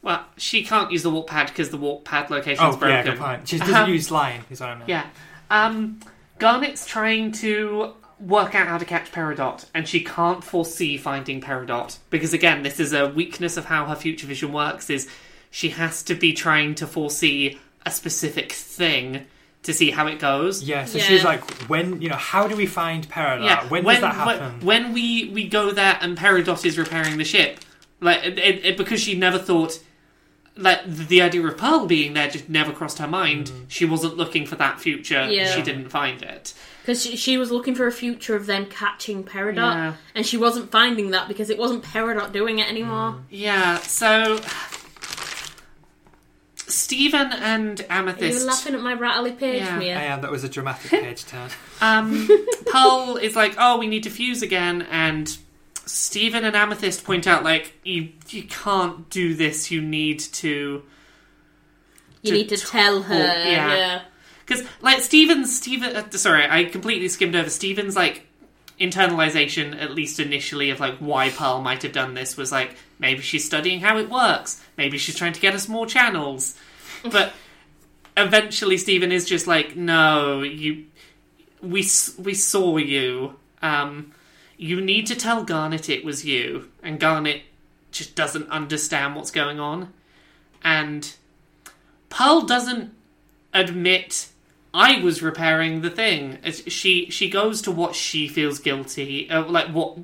Well, 0.00 0.24
she 0.36 0.64
can't 0.64 0.90
use 0.90 1.04
the 1.04 1.10
warp 1.10 1.28
pad 1.28 1.46
because 1.46 1.70
the 1.70 1.76
warp 1.76 2.04
pad 2.04 2.28
location's 2.28 2.74
Oh, 2.74 2.76
broken. 2.76 2.88
yeah, 2.96 3.02
good 3.04 3.18
point. 3.20 3.46
She 3.48 3.58
doesn't 3.58 3.72
Um, 3.74 3.88
use 3.90 4.10
line. 4.10 4.44
Is 4.50 4.60
what 4.60 4.70
I 4.70 4.74
meant. 4.74 4.88
Yeah. 4.88 5.04
Um, 5.48 6.00
Garnet's 6.40 6.84
trying 6.86 7.30
to 7.32 7.92
work 8.26 8.54
out 8.54 8.68
how 8.68 8.78
to 8.78 8.84
catch 8.84 9.10
Peridot, 9.12 9.66
and 9.74 9.86
she 9.88 10.02
can't 10.02 10.42
foresee 10.44 10.96
finding 10.96 11.40
Peridot 11.40 11.98
because, 12.10 12.32
again, 12.32 12.62
this 12.62 12.78
is 12.80 12.92
a 12.92 13.08
weakness 13.08 13.56
of 13.56 13.64
how 13.66 13.86
her 13.86 13.96
future 13.96 14.26
vision 14.26 14.52
works. 14.52 14.88
Is 14.90 15.08
she 15.50 15.70
has 15.70 16.02
to 16.04 16.14
be 16.14 16.32
trying 16.32 16.74
to 16.76 16.86
foresee 16.86 17.58
a 17.84 17.90
specific 17.90 18.52
thing 18.52 19.26
to 19.64 19.72
see 19.72 19.90
how 19.90 20.06
it 20.06 20.18
goes. 20.18 20.62
Yeah, 20.62 20.84
so 20.86 20.98
Yeah. 20.98 21.04
she's 21.04 21.24
like, 21.24 21.44
when 21.68 22.00
you 22.02 22.08
know, 22.08 22.16
how 22.16 22.48
do 22.48 22.56
we 22.56 22.66
find 22.66 23.08
Peridot? 23.08 23.44
Yeah, 23.44 23.64
when, 23.68 23.84
when 23.84 23.94
does 23.96 24.02
that 24.02 24.14
happen? 24.14 24.60
When, 24.60 24.84
when 24.84 24.92
we 24.92 25.30
we 25.30 25.48
go 25.48 25.70
there 25.72 25.98
and 26.00 26.16
Peridot 26.16 26.64
is 26.64 26.78
repairing 26.78 27.18
the 27.18 27.24
ship, 27.24 27.60
like 28.00 28.24
it, 28.24 28.38
it, 28.38 28.64
it- 28.64 28.76
because 28.76 29.00
she 29.00 29.14
never 29.16 29.38
thought. 29.38 29.80
Like 30.54 30.84
the 30.86 31.22
idea 31.22 31.46
of 31.46 31.56
Pearl 31.56 31.86
being 31.86 32.12
there 32.12 32.28
just 32.28 32.48
never 32.50 32.72
crossed 32.72 32.98
her 32.98 33.08
mind. 33.08 33.46
Mm. 33.46 33.64
She 33.68 33.86
wasn't 33.86 34.18
looking 34.18 34.44
for 34.44 34.54
that 34.56 34.80
future. 34.80 35.26
Yeah. 35.30 35.46
She 35.54 35.62
didn't 35.62 35.88
find 35.88 36.20
it. 36.22 36.52
Because 36.82 37.02
she, 37.02 37.16
she 37.16 37.36
was 37.38 37.50
looking 37.52 37.74
for 37.76 37.86
a 37.86 37.92
future 37.92 38.34
of 38.34 38.46
them 38.46 38.66
catching 38.66 39.22
Peridot, 39.22 39.56
Yeah. 39.56 39.94
and 40.16 40.26
she 40.26 40.36
wasn't 40.36 40.70
finding 40.72 41.12
that 41.12 41.28
because 41.28 41.48
it 41.48 41.56
wasn't 41.56 41.84
Peridot 41.84 42.32
doing 42.32 42.58
it 42.58 42.68
anymore. 42.68 43.20
Yeah, 43.30 43.78
so 43.78 44.40
Steven 46.56 47.32
and 47.32 47.80
Are 47.80 47.82
you 47.84 47.88
Amethyst. 47.90 48.46
laughing 48.46 48.74
at 48.74 48.80
my 48.80 48.94
rattly 48.94 49.32
page, 49.32 49.62
Yeah. 49.62 49.78
Mia? 49.78 49.96
I 49.98 50.02
am. 50.04 50.22
That 50.22 50.30
was 50.30 50.44
a 50.44 50.48
dramatic 50.48 50.90
page 51.02 51.24
turn. 51.26 51.50
Um, 51.80 52.28
Pearl 52.66 53.16
is 53.16 53.36
like, 53.36 53.54
"Oh, 53.58 53.78
we 53.78 53.86
need 53.86 54.04
to 54.04 54.10
fuse 54.10 54.42
again," 54.42 54.82
and 54.90 55.36
Steven 55.84 56.44
and 56.44 56.54
Amethyst 56.56 57.04
point 57.04 57.26
out, 57.26 57.44
like, 57.44 57.74
"You 57.84 58.10
you 58.30 58.44
can't 58.44 59.08
do 59.10 59.34
this. 59.34 59.70
You 59.70 59.82
need 59.82 60.20
to." 60.20 60.82
You 62.22 62.30
To 62.30 62.32
need 62.38 62.48
to 62.50 62.56
tell 62.56 63.02
her. 63.02 63.14
yeah. 63.18 63.74
yeah. 63.74 64.02
Because, 64.52 64.68
like, 64.80 65.00
Steven's. 65.00 65.56
Steven. 65.56 65.96
Uh, 65.96 66.10
sorry, 66.10 66.46
I 66.48 66.64
completely 66.64 67.08
skimmed 67.08 67.34
over. 67.34 67.50
Steven's, 67.50 67.96
like, 67.96 68.26
internalization, 68.78 69.80
at 69.80 69.92
least 69.92 70.20
initially, 70.20 70.70
of, 70.70 70.80
like, 70.80 70.96
why 70.98 71.30
Pearl 71.30 71.60
might 71.60 71.82
have 71.82 71.92
done 71.92 72.14
this 72.14 72.36
was, 72.36 72.52
like, 72.52 72.76
maybe 72.98 73.22
she's 73.22 73.44
studying 73.44 73.80
how 73.80 73.98
it 73.98 74.10
works. 74.10 74.62
Maybe 74.76 74.98
she's 74.98 75.16
trying 75.16 75.32
to 75.32 75.40
get 75.40 75.54
us 75.54 75.68
more 75.68 75.86
channels. 75.86 76.56
But 77.02 77.32
eventually, 78.16 78.76
Steven 78.76 79.12
is 79.12 79.24
just 79.24 79.46
like, 79.46 79.76
no, 79.76 80.42
you. 80.42 80.86
We, 81.60 81.88
we 82.18 82.34
saw 82.34 82.76
you. 82.76 83.36
Um, 83.62 84.12
you 84.56 84.80
need 84.80 85.06
to 85.06 85.14
tell 85.14 85.44
Garnet 85.44 85.88
it 85.88 86.04
was 86.04 86.24
you. 86.24 86.70
And 86.82 86.98
Garnet 86.98 87.42
just 87.92 88.14
doesn't 88.14 88.50
understand 88.50 89.14
what's 89.14 89.30
going 89.30 89.60
on. 89.60 89.92
And 90.64 91.14
Pearl 92.08 92.42
doesn't 92.42 92.92
admit 93.54 94.28
I 94.74 95.00
was 95.02 95.22
repairing 95.22 95.82
the 95.82 95.90
thing. 95.90 96.38
As 96.42 96.62
She 96.68 97.10
she 97.10 97.28
goes 97.28 97.62
to 97.62 97.70
what 97.70 97.94
she 97.94 98.28
feels 98.28 98.58
guilty, 98.58 99.28
uh, 99.30 99.44
like 99.44 99.68
what 99.68 99.98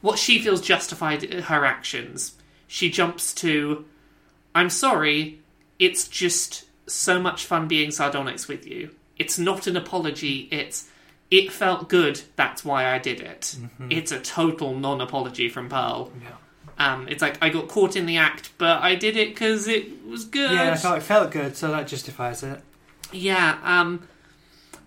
what 0.00 0.18
she 0.18 0.38
feels 0.38 0.60
justified 0.60 1.22
her 1.32 1.64
actions. 1.64 2.34
She 2.66 2.90
jumps 2.90 3.32
to, 3.34 3.84
I'm 4.54 4.68
sorry. 4.68 5.40
It's 5.78 6.08
just 6.08 6.64
so 6.86 7.18
much 7.20 7.46
fun 7.46 7.68
being 7.68 7.90
sardonyx 7.90 8.46
with 8.46 8.66
you. 8.66 8.90
It's 9.18 9.38
not 9.38 9.66
an 9.66 9.76
apology. 9.76 10.48
It's 10.50 10.88
it 11.30 11.50
felt 11.50 11.88
good. 11.88 12.20
That's 12.36 12.64
why 12.64 12.86
I 12.94 12.98
did 12.98 13.20
it. 13.20 13.56
It's 13.90 14.12
a 14.12 14.20
total 14.20 14.74
non-apology 14.74 15.48
from 15.48 15.68
Pearl. 15.68 16.12
Yeah. 16.22 16.28
Um, 16.76 17.08
it's 17.08 17.22
like 17.22 17.38
I 17.42 17.48
got 17.48 17.68
caught 17.68 17.96
in 17.96 18.06
the 18.06 18.18
act, 18.18 18.50
but 18.58 18.82
I 18.82 18.96
did 18.96 19.16
it 19.16 19.28
because 19.30 19.68
it 19.68 20.04
was 20.06 20.24
good. 20.24 20.50
Yeah, 20.50 20.72
I 20.72 20.76
felt 20.76 20.98
it 20.98 21.02
felt 21.02 21.30
good, 21.30 21.56
so 21.56 21.70
that 21.70 21.86
justifies 21.86 22.42
it. 22.42 22.60
Yeah, 23.14 23.58
um 23.62 24.06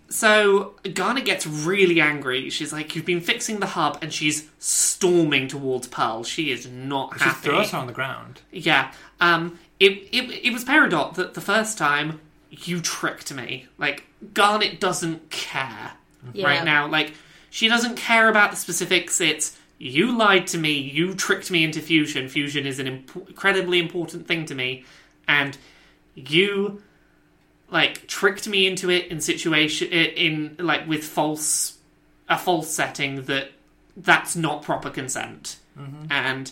so 0.10 0.76
Garnet 0.94 1.26
gets 1.26 1.46
really 1.46 2.00
angry. 2.00 2.50
She's 2.50 2.72
like, 2.72 2.96
You've 2.96 3.06
been 3.06 3.20
fixing 3.22 3.60
the 3.60 3.66
hub 3.68 3.98
and 4.02 4.14
she's 4.14 4.48
storming 4.60 5.48
towards 5.48 5.88
Pearl. 5.88 6.24
She 6.24 6.52
is 6.52 6.66
not 6.68 7.18
She 7.18 7.24
happy. 7.26 7.50
throws 7.50 7.72
her 7.72 7.78
on 7.78 7.88
the 7.88 7.94
ground. 7.94 8.42
Yeah. 8.52 8.92
Um 9.20 9.60
it, 9.80 10.08
it 10.12 10.46
it 10.46 10.54
was 10.54 10.64
Peridot 10.66 11.16
that 11.16 11.34
the 11.34 11.42
first 11.42 11.78
time 11.78 12.20
you 12.50 12.80
tricked 12.80 13.34
me. 13.34 13.68
Like 13.78 14.06
Garnet 14.34 14.80
doesn't 14.80 15.30
care 15.30 15.92
Yeah. 16.34 16.46
right 16.48 16.64
now. 16.64 16.88
Like 16.88 17.14
she 17.50 17.68
doesn't 17.68 17.96
care 17.96 18.30
about 18.30 18.52
the 18.52 18.58
specifics. 18.58 19.20
It's 19.20 19.58
you 19.80 20.18
lied 20.18 20.48
to 20.48 20.58
me. 20.58 20.72
You 20.74 21.14
tricked 21.14 21.52
me 21.52 21.64
into 21.64 21.82
fusion. 21.82 22.30
Fusion 22.30 22.66
is 22.66 22.80
an 22.80 22.88
imp- 22.88 23.28
incredibly 23.28 23.78
important 23.80 24.26
thing 24.28 24.46
to 24.46 24.56
me, 24.56 24.86
and 25.28 25.56
you 26.16 26.82
like 27.70 28.08
tricked 28.08 28.48
me 28.48 28.66
into 28.68 28.90
it 28.90 29.08
in 29.08 29.20
situation 29.22 29.88
in 29.92 30.56
like 30.60 30.88
with 30.88 31.04
false 31.04 31.78
a 32.30 32.38
false 32.38 32.70
setting 32.70 33.24
that 33.24 33.52
that's 33.96 34.36
not 34.36 34.62
proper 34.64 34.90
consent 34.90 35.58
and 36.10 36.52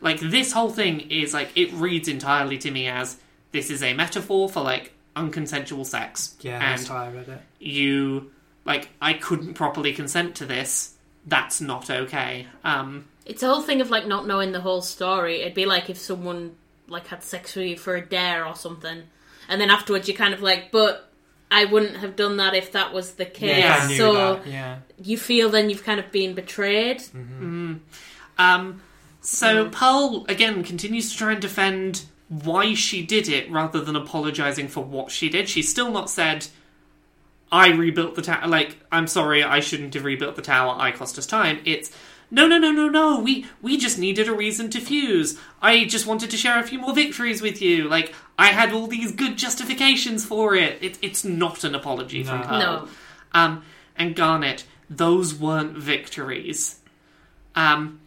like 0.00 0.20
this 0.20 0.52
whole 0.52 0.70
thing 0.70 1.00
is 1.10 1.34
like 1.34 1.50
it 1.56 1.72
reads 1.72 2.06
entirely 2.08 2.56
to 2.58 2.70
me 2.70 2.86
as 2.86 3.16
this 3.52 3.68
is 3.70 3.82
a 3.82 3.92
metaphor 3.94 4.48
for 4.48 4.62
like 4.62 4.92
unconsensual 5.16 5.84
sex 5.84 6.36
Yeah, 6.40 6.54
and 6.54 6.78
that's 6.78 6.88
how 6.88 6.96
I 6.98 7.10
read 7.10 7.28
it. 7.28 7.40
you 7.58 8.30
like 8.64 8.90
I 9.02 9.14
couldn't 9.14 9.54
properly 9.54 9.92
consent 9.92 10.36
to 10.36 10.46
this. 10.46 10.94
That's 11.26 11.60
not 11.60 11.90
okay. 11.90 12.46
Um, 12.64 13.06
It's 13.26 13.42
a 13.42 13.48
whole 13.48 13.62
thing 13.62 13.80
of 13.80 13.90
like 13.90 14.06
not 14.06 14.26
knowing 14.26 14.52
the 14.52 14.60
whole 14.60 14.82
story. 14.82 15.40
It'd 15.42 15.54
be 15.54 15.66
like 15.66 15.90
if 15.90 15.98
someone 15.98 16.54
like 16.86 17.08
had 17.08 17.22
sex 17.24 17.56
with 17.56 17.66
you 17.66 17.76
for 17.76 17.96
a 17.96 18.04
dare 18.06 18.46
or 18.46 18.54
something, 18.54 19.02
and 19.50 19.60
then 19.60 19.68
afterwards 19.70 20.08
you're 20.08 20.16
kind 20.16 20.32
of 20.32 20.40
like, 20.40 20.70
but 20.70 21.10
I 21.50 21.64
wouldn't 21.66 21.96
have 21.98 22.16
done 22.16 22.36
that 22.38 22.54
if 22.54 22.72
that 22.72 22.92
was 22.94 23.14
the 23.14 23.24
case. 23.26 23.58
Yeah, 23.58 23.80
I 23.82 23.88
knew 23.88 23.96
so 23.96 24.12
that. 24.14 24.46
Yeah. 24.46 24.78
you 25.02 25.18
feel 25.18 25.50
then 25.50 25.68
you've 25.68 25.84
kind 25.84 26.00
of 26.00 26.10
been 26.12 26.34
betrayed. 26.34 27.02
um, 28.38 28.80
so 29.20 29.68
Pearl 29.68 30.24
again 30.28 30.62
continues 30.62 31.10
to 31.12 31.18
try 31.18 31.32
and 31.32 31.42
defend 31.42 32.04
why 32.28 32.74
she 32.74 33.04
did 33.04 33.28
it 33.28 33.50
rather 33.50 33.80
than 33.80 33.96
apologizing 33.96 34.68
for 34.68 34.84
what 34.84 35.10
she 35.10 35.28
did. 35.28 35.48
She's 35.48 35.68
still 35.68 35.90
not 35.90 36.08
said. 36.08 36.46
I 37.52 37.70
rebuilt 37.70 38.14
the 38.14 38.22
tower. 38.22 38.46
Like, 38.46 38.76
I'm 38.92 39.08
sorry, 39.08 39.42
I 39.42 39.58
shouldn't 39.58 39.92
have 39.94 40.04
rebuilt 40.04 40.36
the 40.36 40.42
tower. 40.42 40.76
I 40.78 40.92
cost 40.92 41.18
us 41.18 41.26
time. 41.26 41.60
It's 41.64 41.90
no, 42.30 42.46
no, 42.46 42.58
no, 42.58 42.70
no, 42.70 42.88
no. 42.88 43.20
We 43.20 43.46
we 43.62 43.76
just 43.76 43.98
needed 43.98 44.28
a 44.28 44.32
reason 44.32 44.70
to 44.70 44.80
fuse. 44.80 45.38
I 45.60 45.84
just 45.84 46.06
wanted 46.06 46.30
to 46.30 46.36
share 46.36 46.58
a 46.58 46.62
few 46.62 46.78
more 46.78 46.94
victories 46.94 47.42
with 47.42 47.60
you. 47.60 47.88
Like, 47.88 48.14
I 48.38 48.48
had 48.48 48.72
all 48.72 48.86
these 48.86 49.12
good 49.12 49.36
justifications 49.36 50.24
for 50.24 50.54
it. 50.54 50.78
it 50.82 50.98
it's 51.02 51.24
not 51.24 51.64
an 51.64 51.74
apology 51.74 52.22
from 52.22 52.40
No. 52.40 52.46
Pearl. 52.46 52.58
No. 52.58 52.88
Um, 53.32 53.62
and 53.96 54.14
Garnet, 54.16 54.64
those 54.88 55.34
weren't 55.34 55.76
victories. 55.76 56.76
Um, 57.54 58.00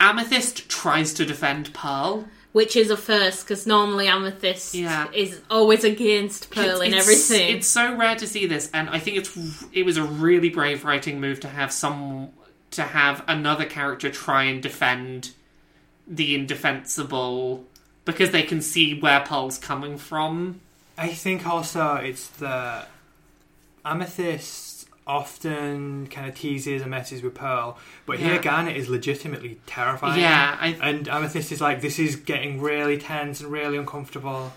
Amethyst 0.00 0.68
tries 0.68 1.12
to 1.14 1.24
defend 1.24 1.72
Pearl. 1.74 2.26
Which 2.52 2.76
is 2.76 2.90
a 2.90 2.96
first 2.96 3.44
because 3.44 3.66
normally 3.66 4.08
Amethyst 4.08 4.74
Yeah. 4.74 5.08
is 5.12 5.40
always 5.50 5.84
against 5.84 6.50
Pearl 6.50 6.80
It's- 6.80 6.86
in 6.86 6.86
it's- 6.94 7.02
everything. 7.02 7.56
It's 7.58 7.66
so 7.66 7.94
rare 7.94 8.16
to 8.16 8.26
see 8.26 8.46
this, 8.46 8.70
and 8.72 8.88
I 8.88 8.98
think 8.98 9.18
it's 9.18 9.30
it 9.72 9.84
was 9.84 9.96
a 9.98 10.02
really 10.02 10.48
brave 10.48 10.84
writing 10.84 11.20
move 11.20 11.40
to 11.40 11.48
have 11.48 11.70
some 11.72 12.30
to 12.72 12.82
have 12.82 13.24
another 13.26 13.64
character 13.64 14.10
try 14.10 14.44
and 14.44 14.62
defend 14.62 15.32
the 16.06 16.34
indefensible 16.34 17.64
because 18.04 18.30
they 18.30 18.42
can 18.42 18.62
see 18.62 18.98
where 18.98 19.20
Pearl's 19.20 19.58
coming 19.58 19.98
from. 19.98 20.60
I 20.96 21.08
think 21.08 21.46
also 21.46 21.96
it's 21.96 22.26
the 22.28 22.86
Amethyst 23.84 24.88
often 25.06 26.06
kind 26.08 26.28
of 26.28 26.34
teases 26.34 26.82
and 26.82 26.90
messes 26.90 27.22
with 27.22 27.34
Pearl, 27.34 27.78
but 28.04 28.18
here 28.18 28.34
Yeah. 28.34 28.42
Garnet 28.42 28.76
is 28.76 28.88
legitimately 28.88 29.58
terrifying. 29.66 30.20
Yeah, 30.20 30.56
I 30.60 30.76
And 30.82 31.08
Amethyst 31.08 31.50
is 31.50 31.60
like, 31.60 31.80
this 31.80 31.98
is 31.98 32.16
getting 32.16 32.60
really 32.60 32.98
tense 32.98 33.40
and 33.40 33.50
really 33.50 33.78
uncomfortable. 33.78 34.52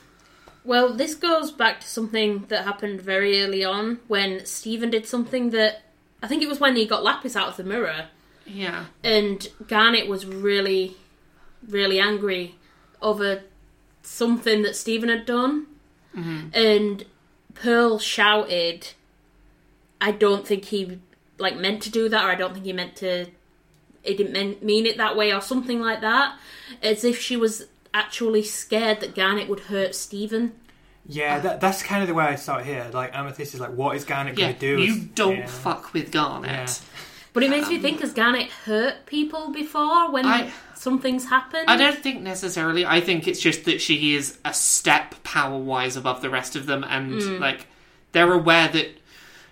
Well, 0.63 0.93
this 0.93 1.15
goes 1.15 1.51
back 1.51 1.79
to 1.79 1.87
something 1.87 2.45
that 2.49 2.65
happened 2.65 3.01
very 3.01 3.41
early 3.41 3.63
on 3.63 3.99
when 4.07 4.45
Steven 4.45 4.89
did 4.89 5.07
something 5.07 5.51
that 5.51 5.81
I 6.21 6.27
think 6.27 6.43
it 6.43 6.49
was 6.49 6.59
when 6.59 6.75
he 6.75 6.85
got 6.85 7.03
Lapis 7.03 7.35
out 7.35 7.49
of 7.49 7.57
the 7.57 7.63
mirror, 7.63 8.07
yeah 8.45 8.85
and 9.03 9.47
Garnet 9.67 10.07
was 10.07 10.25
really, 10.25 10.95
really 11.67 11.99
angry 11.99 12.55
over 13.01 13.43
something 14.03 14.61
that 14.63 14.75
Steven 14.75 15.09
had 15.09 15.25
done, 15.25 15.67
mm-hmm. 16.15 16.47
and 16.53 17.05
Pearl 17.53 17.99
shouted, 17.99 18.89
"I 19.99 20.11
don't 20.11 20.47
think 20.47 20.65
he 20.65 20.99
like 21.37 21.57
meant 21.57 21.81
to 21.83 21.89
do 21.89 22.09
that, 22.09 22.23
or 22.23 22.29
I 22.29 22.35
don't 22.35 22.53
think 22.53 22.65
he 22.65 22.73
meant 22.73 22.95
to. 22.97 23.27
He 24.03 24.15
didn't 24.15 24.33
mean, 24.33 24.57
mean 24.61 24.85
it 24.85 24.97
that 24.97 25.15
way, 25.15 25.31
or 25.33 25.41
something 25.41 25.81
like 25.81 26.01
that," 26.01 26.37
as 26.81 27.03
if 27.03 27.19
she 27.19 27.35
was 27.37 27.67
actually 27.93 28.43
scared 28.43 29.01
that 29.01 29.15
Garnet 29.15 29.49
would 29.49 29.61
hurt 29.61 29.95
Steven. 29.95 30.53
Yeah, 31.11 31.39
that, 31.39 31.59
that's 31.59 31.83
kind 31.83 32.01
of 32.01 32.07
the 32.07 32.13
way 32.13 32.23
I 32.23 32.35
saw 32.35 32.57
it 32.57 32.65
here. 32.65 32.89
Like, 32.93 33.13
Amethyst 33.13 33.53
is 33.53 33.59
like, 33.59 33.71
what 33.71 33.95
is 33.97 34.05
Garnet 34.05 34.37
yeah. 34.37 34.45
going 34.45 34.53
to 34.55 34.59
do? 34.59 34.81
You 34.81 35.01
don't 35.13 35.37
Yeah. 35.37 35.47
fuck 35.47 35.93
with 35.93 36.11
Garnet. 36.11 36.51
Yeah. 36.51 36.67
But 37.33 37.43
it 37.43 37.49
makes 37.49 37.69
me 37.69 37.77
um, 37.77 37.81
think: 37.81 38.01
Has 38.01 38.13
Garnet 38.13 38.49
hurt 38.49 39.05
people 39.05 39.51
before 39.51 40.11
when 40.11 40.25
I- 40.25 40.51
something's 40.75 41.29
happened? 41.29 41.69
I 41.69 41.77
don't 41.77 41.97
think 41.97 42.21
necessarily. 42.21 42.85
I 42.85 42.99
think 42.99 43.27
it's 43.27 43.39
just 43.39 43.65
that 43.65 43.79
she 43.79 44.15
is 44.15 44.37
a 44.43 44.53
step 44.53 45.15
power 45.23 45.57
wise 45.57 45.95
above 45.95 46.21
the 46.21 46.29
rest 46.29 46.55
of 46.55 46.65
them, 46.65 46.83
and 46.83 47.21
hmm. 47.21 47.37
like 47.37 47.67
they're 48.11 48.33
aware 48.33 48.67
that 48.67 48.89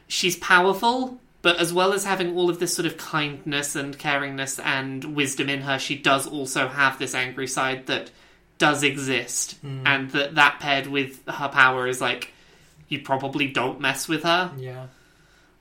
she's 0.07 0.36
powerful. 0.36 1.22
But 1.41 1.57
as 1.57 1.72
well 1.72 1.94
as 1.94 2.03
having 2.03 2.36
all 2.36 2.49
of 2.49 2.60
this 2.60 2.76
sort 2.76 2.86
of 2.86 2.98
kindness 2.98 3.73
and 3.73 3.98
caringness 3.98 4.61
and 4.61 5.15
wisdom 5.15 5.48
in 5.48 5.61
her, 5.61 5.80
she 5.80 5.95
does 5.95 6.27
also 6.27 6.68
have 6.68 6.99
this 6.99 7.15
angry 7.15 7.48
side 7.48 7.86
that 7.86 8.11
does 8.60 8.84
exist, 8.84 9.57
and 9.64 10.11
that 10.11 10.36
that 10.36 10.60
paired 10.60 10.86
with 10.86 11.26
her 11.27 11.48
power 11.48 11.88
is 11.88 11.99
like 11.99 12.34
you 12.90 12.99
probably 12.99 13.48
don't 13.48 13.80
mess 13.80 14.07
with 14.07 14.23
her. 14.23 14.52
Yeah. 14.57 14.88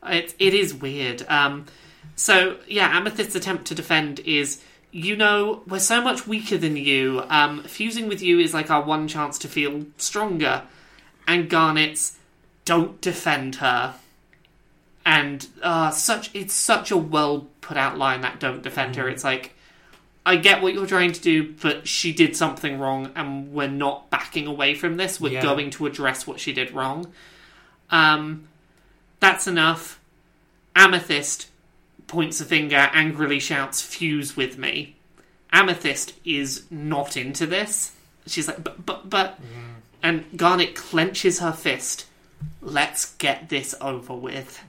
It 0.05 0.35
it 0.39 0.53
is 0.53 0.75
weird. 0.75 1.25
Um, 1.29 1.67
so 2.17 2.59
yeah, 2.67 2.91
Amethyst's 2.99 3.35
attempt 3.37 3.67
to 3.67 3.75
defend 3.75 4.21
is, 4.21 4.61
you 4.91 5.17
know, 5.17 5.63
we're 5.67 5.79
so 5.79 6.03
much 6.03 6.27
weaker 6.27 6.59
than 6.59 6.77
you. 6.77 7.23
Um, 7.29 7.63
fusing 7.63 8.09
with 8.09 8.21
you 8.21 8.41
is 8.41 8.53
like 8.53 8.71
our 8.71 8.83
one 8.83 9.09
chance 9.09 9.39
to 9.39 9.49
feel 9.49 9.87
stronger. 9.97 10.65
And 11.27 11.49
Garnet's, 11.49 12.17
don't 12.65 13.01
defend 13.01 13.57
her. 13.57 13.95
And 15.07 15.47
uh, 15.63 15.91
such 15.91 16.31
it's 16.35 16.55
such 16.55 16.91
a 16.91 16.97
well 16.97 17.47
put 17.61 17.77
out 17.77 17.97
line 17.97 18.23
that 18.23 18.41
don't 18.41 18.63
defend 18.63 18.97
her. 18.97 19.09
It's 19.09 19.25
like. 19.25 19.55
I 20.29 20.37
get 20.37 20.61
what 20.63 20.75
you're 20.75 20.87
trying 20.87 21.13
to 21.13 21.21
do, 21.21 21.55
but 21.63 21.89
she 21.89 22.13
did 22.13 22.37
something 22.37 22.79
wrong, 22.79 23.11
and 23.17 23.53
we're 23.53 23.67
not 23.69 24.11
backing 24.11 24.47
away 24.47 24.75
from 24.75 24.97
this. 24.99 25.19
We're 25.19 25.33
Yeah. 25.33 25.43
going 25.43 25.71
to 25.71 25.87
address 25.87 26.27
what 26.27 26.39
she 26.39 26.53
did 26.53 26.71
wrong. 26.73 27.13
Um, 27.91 28.47
that's 29.21 29.47
enough. 29.47 29.99
Amethyst 30.77 31.49
points 32.07 32.41
a 32.41 32.45
finger, 32.45 32.91
angrily 32.93 33.41
shouts, 33.41 33.81
Fuse 33.83 34.37
with 34.37 34.59
me. 34.59 34.97
Amethyst 35.53 36.13
is 36.27 36.65
not 36.71 37.17
into 37.17 37.47
this. 37.47 37.93
She's 38.27 38.47
like, 38.49 38.63
but, 38.63 38.85
but, 38.85 39.09
but. 39.09 39.39
And 40.03 40.27
Garnet 40.37 40.75
clenches 40.75 41.39
her 41.41 41.53
fist. 41.53 42.05
Let's 42.61 43.15
get 43.17 43.49
this 43.49 43.75
over 43.81 44.15
with. 44.15 44.63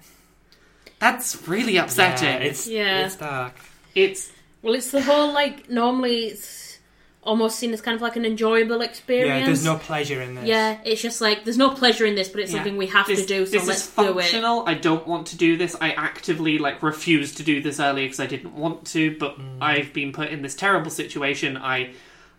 That's 0.99 1.47
really 1.47 1.75
upsetting. 1.77 2.27
Yeah, 2.41 2.47
it's 2.49 2.67
Yeah. 2.67 3.05
it's 3.05 3.15
dark. 3.17 3.55
it's 3.93 4.31
Well, 4.61 4.73
it's 4.73 4.91
the 4.91 5.01
whole 5.01 5.33
like 5.33 5.69
normally 5.69 6.25
it's 6.27 6.77
almost 7.21 7.59
seen 7.59 7.73
as 7.73 7.81
kind 7.81 7.95
of 7.95 8.01
like 8.01 8.15
an 8.15 8.25
enjoyable 8.25 8.81
experience. 8.81 9.41
Yeah, 9.41 9.45
there's 9.45 9.63
no 9.65 9.77
pleasure 9.77 10.21
in 10.21 10.35
this. 10.35 10.45
Yeah, 10.45 10.79
it's 10.83 11.01
just 11.01 11.21
like 11.21 11.43
there's 11.43 11.57
no 11.57 11.69
pleasure 11.71 12.05
in 12.05 12.15
this, 12.15 12.29
but 12.29 12.41
it's 12.41 12.51
Yeah. 12.51 12.57
something 12.57 12.77
we 12.77 12.87
have 12.87 13.07
this, 13.07 13.21
to 13.21 13.25
do. 13.25 13.45
So 13.45 13.51
this 13.51 13.67
let's 13.67 13.87
is 13.87 13.95
do 13.95 14.01
it. 14.03 14.13
functional. 14.13 14.63
I 14.67 14.73
don't 14.73 15.07
want 15.07 15.27
to 15.27 15.37
do 15.37 15.57
this. 15.57 15.75
I 15.79 15.91
actively 15.91 16.57
like 16.57 16.81
refused 16.81 17.37
to 17.37 17.43
do 17.43 17.61
this 17.61 17.79
earlier 17.79 18.05
because 18.05 18.19
I 18.19 18.25
didn't 18.25 18.55
want 18.55 18.85
to. 18.87 19.17
But 19.17 19.39
mm. 19.39 19.57
I've 19.61 19.93
been 19.93 20.11
put 20.11 20.29
in 20.29 20.41
this 20.41 20.55
terrible 20.55 20.91
situation. 20.91 21.57
I 21.57 21.91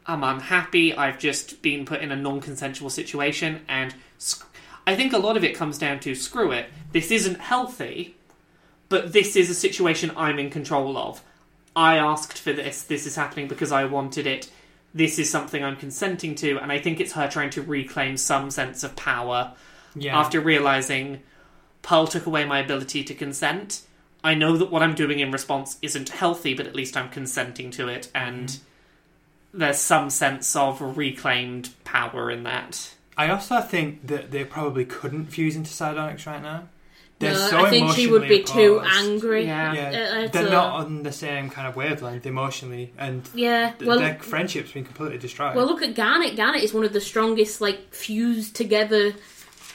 am 0.06 0.24
unhappy. 0.24 0.94
I've 0.94 1.18
just 1.18 1.62
been 1.62 1.84
put 1.84 2.00
in 2.00 2.10
a 2.10 2.16
non-consensual 2.16 2.90
situation, 2.90 3.60
and 3.68 3.94
sc- 4.18 4.46
I 4.86 4.96
think 4.96 5.12
a 5.12 5.18
lot 5.18 5.36
of 5.36 5.44
it 5.44 5.54
comes 5.54 5.78
down 5.78 6.00
to 6.00 6.14
screw 6.14 6.52
it. 6.52 6.66
This 6.92 7.10
isn't 7.10 7.38
healthy, 7.38 8.16
but 8.88 9.12
this 9.12 9.36
is 9.36 9.50
a 9.50 9.54
situation 9.54 10.10
I'm 10.16 10.38
in 10.38 10.50
control 10.50 10.96
of. 10.96 11.22
I 11.80 11.96
asked 11.96 12.38
for 12.38 12.52
this. 12.52 12.82
This 12.82 13.06
is 13.06 13.16
happening 13.16 13.48
because 13.48 13.72
I 13.72 13.86
wanted 13.86 14.26
it. 14.26 14.50
This 14.92 15.18
is 15.18 15.30
something 15.30 15.64
I'm 15.64 15.76
consenting 15.76 16.34
to, 16.36 16.58
and 16.58 16.70
I 16.70 16.78
think 16.78 17.00
it's 17.00 17.12
her 17.12 17.26
trying 17.26 17.48
to 17.50 17.62
reclaim 17.62 18.18
some 18.18 18.50
sense 18.50 18.84
of 18.84 18.96
power 18.96 19.54
Yeah. 19.94 20.18
after 20.18 20.40
realizing 20.40 21.22
Pearl 21.80 22.06
took 22.06 22.26
away 22.26 22.44
my 22.44 22.58
ability 22.58 23.02
to 23.04 23.14
consent. 23.14 23.80
I 24.22 24.34
know 24.34 24.58
that 24.58 24.70
what 24.70 24.82
I'm 24.82 24.94
doing 24.94 25.20
in 25.20 25.30
response 25.32 25.78
isn't 25.80 26.10
healthy, 26.10 26.52
but 26.52 26.66
at 26.66 26.76
least 26.76 26.98
I'm 26.98 27.08
consenting 27.08 27.70
to 27.72 27.88
it, 27.88 28.10
mm-hmm. 28.14 28.28
and 28.28 28.58
there's 29.54 29.78
some 29.78 30.10
sense 30.10 30.54
of 30.54 30.98
reclaimed 30.98 31.70
power 31.84 32.30
in 32.30 32.42
that. 32.42 32.94
I 33.16 33.30
also 33.30 33.62
think 33.62 34.06
that 34.06 34.32
they 34.32 34.44
probably 34.44 34.84
couldn't 34.84 35.26
fuse 35.26 35.56
into 35.56 35.70
Sardonyx 35.70 36.26
right 36.26 36.42
now. 36.42 36.68
They're 37.20 37.34
No, 37.34 37.38
so 37.48 37.58
I 37.58 37.68
think 37.70 37.92
she 37.92 38.06
would 38.06 38.22
be 38.28 38.38
emotionally 38.40 38.64
too 38.66 38.80
angry. 38.80 39.44
Yeah. 39.46 39.72
Yeah, 39.74 40.26
they're 40.32 40.46
a- 40.46 40.50
not 40.50 40.72
on 40.86 41.02
the 41.02 41.12
same 41.12 41.50
kind 41.50 41.68
of 41.68 41.76
wavelength 41.76 42.24
emotionally, 42.24 42.94
and 42.98 43.28
Yeah. 43.34 43.74
Well, 43.84 43.98
their 43.98 44.14
friendship's 44.20 44.72
been 44.72 44.86
completely 44.86 45.18
destroyed. 45.18 45.54
well, 45.54 45.66
look 45.66 45.82
at 45.82 45.94
Garnet. 45.94 46.34
Garnet 46.36 46.62
is 46.62 46.72
one 46.72 46.82
of 46.84 46.94
the 46.94 47.00
strongest, 47.00 47.60
like 47.60 47.94
fused 47.94 48.56
together 48.56 49.12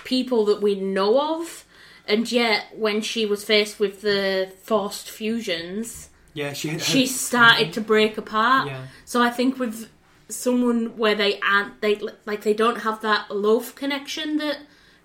people 0.03 0.45
that 0.45 0.61
we 0.61 0.73
know 0.75 1.39
of, 1.39 1.65
and 2.07 2.31
yet 2.31 2.65
when 2.75 3.01
she 3.01 3.25
was 3.27 3.43
faced 3.43 3.79
with 3.79 4.01
the 4.01 4.51
forced 4.63 5.09
fusions, 5.11 6.09
yeah, 6.33 6.51
she 6.53 6.79
she 6.79 7.05
started 7.05 7.73
to 7.73 7.81
break 7.81 8.17
apart. 8.17 8.67
Yeah. 8.67 8.81
So 9.05 9.21
I 9.21 9.29
think 9.29 9.59
with 9.59 9.89
someone 10.29 10.97
where 10.97 11.13
they 11.13 11.39
aren't 11.41 11.79
they 11.81 12.01
like 12.25 12.41
they 12.41 12.55
don't 12.55 12.81
have 12.81 13.01
that 13.01 13.29
love 13.29 13.75
connection 13.75 14.37
that 14.37 14.57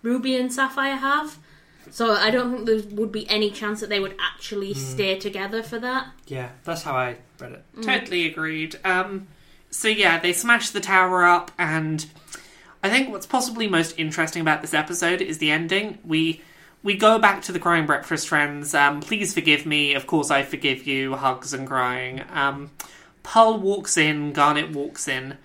Ruby 0.03 0.37
and 0.37 0.51
Sapphire 0.51 0.97
have. 0.97 1.37
So 1.91 2.13
I 2.13 2.31
don't 2.31 2.53
think 2.53 2.67
there 2.67 2.97
would 2.97 3.13
be 3.13 3.29
any 3.29 3.51
chance 3.51 3.81
that 3.81 3.89
they 3.89 4.01
would 4.01 4.17
actually 4.21 4.75
stay 4.75 5.19
together 5.19 5.63
for 5.63 5.79
that. 5.81 6.09
yeah, 6.27 6.51
that's 6.65 6.83
how 6.83 6.95
I 6.95 7.17
read 7.39 7.53
it. 7.53 7.65
Totally 7.83 8.27
agreed. 8.27 8.79
Um, 8.85 9.27
so 9.71 9.89
yeah, 9.89 10.19
they 10.19 10.33
smash 10.33 10.71
the 10.71 10.81
tower 10.81 11.25
up, 11.25 11.51
and 11.59 12.07
I 12.83 12.91
think 12.91 13.11
what's 13.11 13.27
possibly 13.27 13.67
most 13.69 13.99
interesting 13.99 14.41
about 14.41 14.63
this 14.63 14.75
episode 14.75 15.21
is 15.21 15.39
the 15.39 15.51
ending. 15.51 15.99
We 16.05 16.43
we 16.83 16.95
go 16.97 17.19
back 17.19 17.43
to 17.43 17.53
the 17.53 17.59
crying 17.59 17.87
breakfast 17.87 18.29
friends. 18.29 18.75
Um, 18.75 19.01
please 19.01 19.35
forgive 19.35 19.67
me. 19.67 19.95
Of 19.95 20.07
course, 20.07 20.31
I 20.31 20.43
forgive 20.43 20.87
you. 20.87 21.15
Hugs 21.17 21.53
and 21.53 21.67
crying. 21.67 22.23
Um, 22.33 22.71
Pearl 23.23 23.59
walks 23.59 23.97
in. 23.97 24.33
Garnet 24.33 24.71
walks 24.71 25.07
in. 25.07 25.37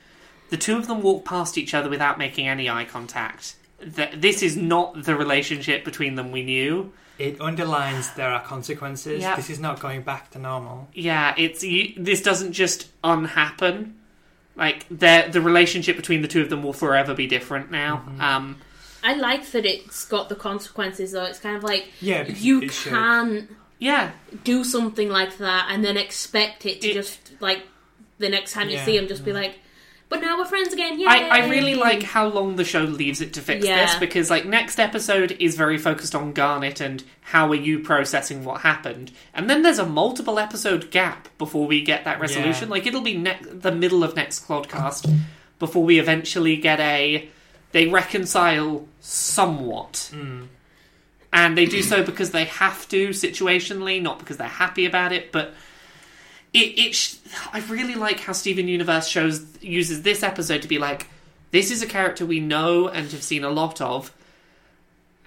The 0.50 0.58
two 0.58 0.78
of 0.78 0.88
them 0.88 1.02
walk 1.02 1.26
past 1.26 1.58
each 1.58 1.74
other 1.74 1.90
without 1.90 2.18
making 2.18 2.48
any 2.48 2.70
eye 2.70 2.86
contact. 2.86 3.56
Th- 3.96 4.12
This 4.16 4.42
is 4.42 4.56
not 4.58 5.04
the 5.04 5.16
relationship 5.16 5.86
between 5.86 6.16
them 6.16 6.32
we 6.32 6.44
knew. 6.44 6.92
It 7.18 7.40
underlines 7.40 8.12
there 8.16 8.30
are 8.30 8.42
consequences. 8.44 9.22
Yeah. 9.22 9.36
This 9.36 9.50
is 9.50 9.60
not 9.60 9.80
going 9.80 10.02
back 10.02 10.32
to 10.32 10.40
normal. 10.40 10.90
Yeah, 10.94 11.34
it's 11.38 11.64
you, 11.64 11.94
this 11.98 12.22
doesn't 12.22 12.52
just 12.52 12.90
unhappen. 13.04 13.96
Like 14.58 14.86
the 14.90 15.28
the 15.32 15.42
relationship 15.42 15.96
between 15.96 16.22
the 16.22 16.28
two 16.28 16.42
of 16.42 16.50
them 16.50 16.64
will 16.64 16.74
forever 16.74 17.14
be 17.14 17.28
different 17.28 17.72
now. 17.72 17.98
Mm-hmm. 18.08 18.22
Um, 18.22 18.58
I 19.04 19.14
like 19.16 19.46
that 19.52 19.66
it's 19.66 20.06
got 20.06 20.30
the 20.30 20.36
consequences 20.36 21.12
though. 21.14 21.26
It's 21.26 21.40
kind 21.40 21.56
of 21.56 21.64
like 21.64 21.88
Yeah, 22.02 22.24
you 22.28 22.68
can't 22.70 23.50
yeah, 23.80 24.12
do 24.44 24.64
something 24.64 25.10
like 25.10 25.38
that 25.38 25.68
and 25.70 25.84
then 25.86 25.96
expect 25.98 26.66
it 26.66 26.82
to 26.82 26.90
It- 26.90 26.94
just 26.94 27.32
like 27.42 27.64
the 28.18 28.30
next 28.30 28.54
time 28.54 28.70
you 28.70 28.76
Yeah, 28.78 28.86
see 28.86 28.98
him 28.98 29.08
just 29.08 29.24
be 29.26 29.34
like, 29.34 29.60
but 30.16 30.22
now 30.22 30.38
we're 30.38 30.46
friends 30.46 30.74
again. 30.74 31.00
Yay! 31.00 31.06
I, 31.08 31.42
I 31.42 31.48
really 31.50 31.76
like 31.76 32.04
how 32.04 32.28
long 32.28 32.56
the 32.56 32.64
show 32.64 32.82
leaves 32.84 33.22
it 33.22 33.34
to 33.34 33.42
fix 33.42 33.66
Yeah. 33.66 33.86
this 33.86 33.96
because 33.96 34.30
like 34.30 34.46
next 34.46 34.80
episode 34.80 35.36
is 35.40 35.56
very 35.56 35.78
focused 35.78 36.16
on 36.16 36.34
Garnet 36.34 36.82
and 36.82 37.04
how 37.22 37.50
are 37.52 37.56
you 37.56 37.80
processing 37.80 38.44
what 38.44 38.62
happened, 38.62 39.12
and 39.34 39.50
then 39.50 39.62
there's 39.62 39.80
a 39.80 39.86
multiple 39.86 40.40
episode 40.40 40.92
gap 40.92 41.28
before 41.38 41.68
we 41.68 41.82
get 41.82 42.06
that 42.06 42.20
resolution. 42.20 42.68
Yeah. 42.68 42.72
Like 42.72 42.86
it'll 42.86 43.02
be 43.02 43.18
ne- 43.18 43.40
the 43.52 43.72
middle 43.72 44.04
of 44.04 44.16
next 44.16 44.48
podcast 44.48 45.12
before 45.60 45.84
we 45.84 46.00
eventually 46.00 46.58
get 46.58 46.80
a 46.80 47.30
they 47.72 47.88
reconcile 47.88 48.88
somewhat. 49.02 50.10
Hmm. 50.14 50.44
And 51.34 51.58
they 51.58 51.66
do 51.66 51.82
so 51.82 52.02
because 52.02 52.32
they 52.32 52.46
have 52.46 52.88
to 52.90 53.10
situationally, 53.10 54.02
not 54.02 54.20
because 54.20 54.38
they're 54.38 54.48
happy 54.48 54.86
about 54.86 55.12
it. 55.12 55.34
But 55.34 55.54
it, 56.56 56.80
it 56.80 56.96
sh- 56.96 57.16
I 57.54 57.60
really 57.62 57.96
like 57.96 58.20
how 58.22 58.34
Steven 58.34 58.68
Universe 58.68 59.08
shows 59.08 59.46
uses 59.62 60.02
this 60.04 60.24
episode 60.24 60.62
to 60.62 60.68
be 60.68 60.80
like, 60.80 61.08
this 61.52 61.70
is 61.72 61.82
a 61.82 61.88
character 61.88 62.26
we 62.26 62.40
know 62.40 62.88
and 62.88 63.12
have 63.12 63.24
seen 63.24 63.44
a 63.44 63.50
lot 63.50 63.82
of, 63.82 64.12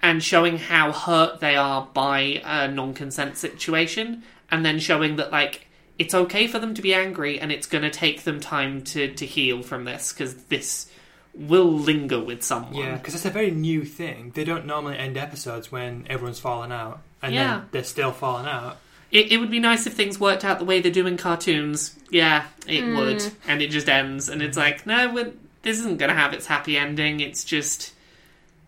and 0.01 0.23
showing 0.23 0.57
how 0.57 0.91
hurt 0.91 1.39
they 1.39 1.55
are 1.55 1.87
by 1.93 2.41
a 2.45 2.67
non-consent 2.67 3.37
situation, 3.37 4.23
and 4.51 4.65
then 4.65 4.79
showing 4.79 5.17
that 5.17 5.31
like 5.31 5.67
it's 5.97 6.13
okay 6.15 6.47
for 6.47 6.59
them 6.59 6.73
to 6.73 6.81
be 6.81 6.93
angry, 6.93 7.39
and 7.39 7.51
it's 7.51 7.67
going 7.67 7.83
to 7.83 7.89
take 7.89 8.23
them 8.23 8.39
time 8.39 8.81
to 8.83 9.13
to 9.15 9.25
heal 9.25 9.61
from 9.61 9.83
this 9.85 10.11
because 10.13 10.35
this 10.45 10.89
will 11.35 11.71
linger 11.71 12.19
with 12.23 12.41
someone. 12.43 12.73
Yeah, 12.73 12.95
because 12.97 13.13
it's 13.15 13.25
a 13.25 13.29
very 13.29 13.51
new 13.51 13.83
thing. 13.85 14.31
They 14.33 14.43
don't 14.43 14.65
normally 14.65 14.97
end 14.97 15.17
episodes 15.17 15.71
when 15.71 16.05
everyone's 16.09 16.39
fallen 16.39 16.71
out, 16.71 17.01
and 17.21 17.33
Yeah. 17.33 17.57
then 17.57 17.67
they're 17.71 17.83
still 17.83 18.11
falling 18.11 18.47
out. 18.47 18.77
It, 19.11 19.31
it 19.31 19.37
would 19.37 19.51
be 19.51 19.59
nice 19.59 19.87
if 19.87 19.93
things 19.93 20.19
worked 20.19 20.45
out 20.45 20.59
the 20.59 20.65
way 20.65 20.81
they 20.81 20.91
do 20.91 21.07
in 21.07 21.17
cartoons. 21.17 21.97
Yeah, 22.09 22.45
it 22.67 22.83
hmm. 22.83 22.95
would. 22.97 23.23
And 23.47 23.61
it 23.61 23.69
just 23.69 23.89
ends. 23.89 24.29
And 24.29 24.41
it's 24.41 24.57
like, 24.57 24.85
no, 24.85 25.31
this 25.61 25.79
isn't 25.79 25.97
going 25.97 26.09
to 26.09 26.15
have 26.15 26.33
its 26.33 26.45
happy 26.45 26.77
ending. 26.77 27.19
It's 27.19 27.43
just, 27.43 27.93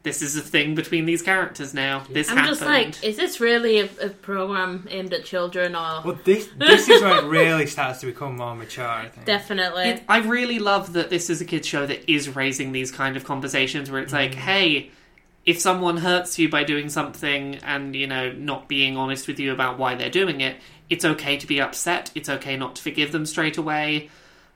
this 0.03 0.21
is 0.21 0.35
a 0.35 0.41
thing 0.41 0.73
between 0.73 1.05
these 1.05 1.21
characters 1.21 1.73
now. 1.73 2.03
This 2.09 2.29
I'm 2.29 2.37
happened. 2.37 2.57
just 2.57 2.65
like, 2.65 3.03
is 3.03 3.17
this 3.17 3.39
really 3.39 3.79
a, 3.81 3.89
a 4.01 4.09
program 4.09 4.87
aimed 4.89 5.13
at 5.13 5.25
children 5.25 5.75
or 5.75 6.01
Well, 6.03 6.19
this 6.23 6.49
this 6.57 6.89
is 6.89 7.01
where 7.01 7.19
it 7.19 7.25
really 7.27 7.67
starts 7.67 7.99
to 8.01 8.07
become 8.07 8.37
more 8.37 8.55
mature. 8.55 8.87
I 8.87 9.09
think. 9.09 9.25
definitely? 9.25 9.83
It- 9.83 10.03
I 10.09 10.19
really 10.19 10.57
love 10.57 10.93
that 10.93 11.09
this 11.11 11.29
is 11.29 11.39
a 11.39 11.45
kids 11.45 11.67
show 11.67 11.85
that 11.85 12.11
is 12.11 12.35
raising 12.35 12.71
these 12.71 12.91
kind 12.91 13.15
of 13.15 13.23
conversations 13.23 13.91
where 13.91 14.01
it's 14.01 14.11
hmm. 14.11 14.17
like, 14.17 14.33
hey, 14.33 14.89
if 15.45 15.59
someone 15.59 15.97
hurts 15.97 16.37
you 16.37 16.49
by 16.49 16.63
doing 16.63 16.89
something 16.89 17.55
and 17.63 17.95
you 17.95 18.07
know 18.07 18.31
not 18.31 18.67
being 18.67 18.97
honest 18.97 19.27
with 19.27 19.39
you 19.39 19.51
about 19.51 19.77
why 19.77 19.95
they're 19.95 20.09
doing 20.09 20.41
it, 20.41 20.57
it's 20.89 21.05
okay 21.05 21.37
to 21.37 21.47
be 21.47 21.61
upset. 21.61 22.11
It's 22.15 22.29
okay 22.29 22.57
not 22.57 22.75
to 22.75 22.81
forgive 22.81 23.11
them 23.11 23.25
straight 23.25 23.57
away. 23.57 24.09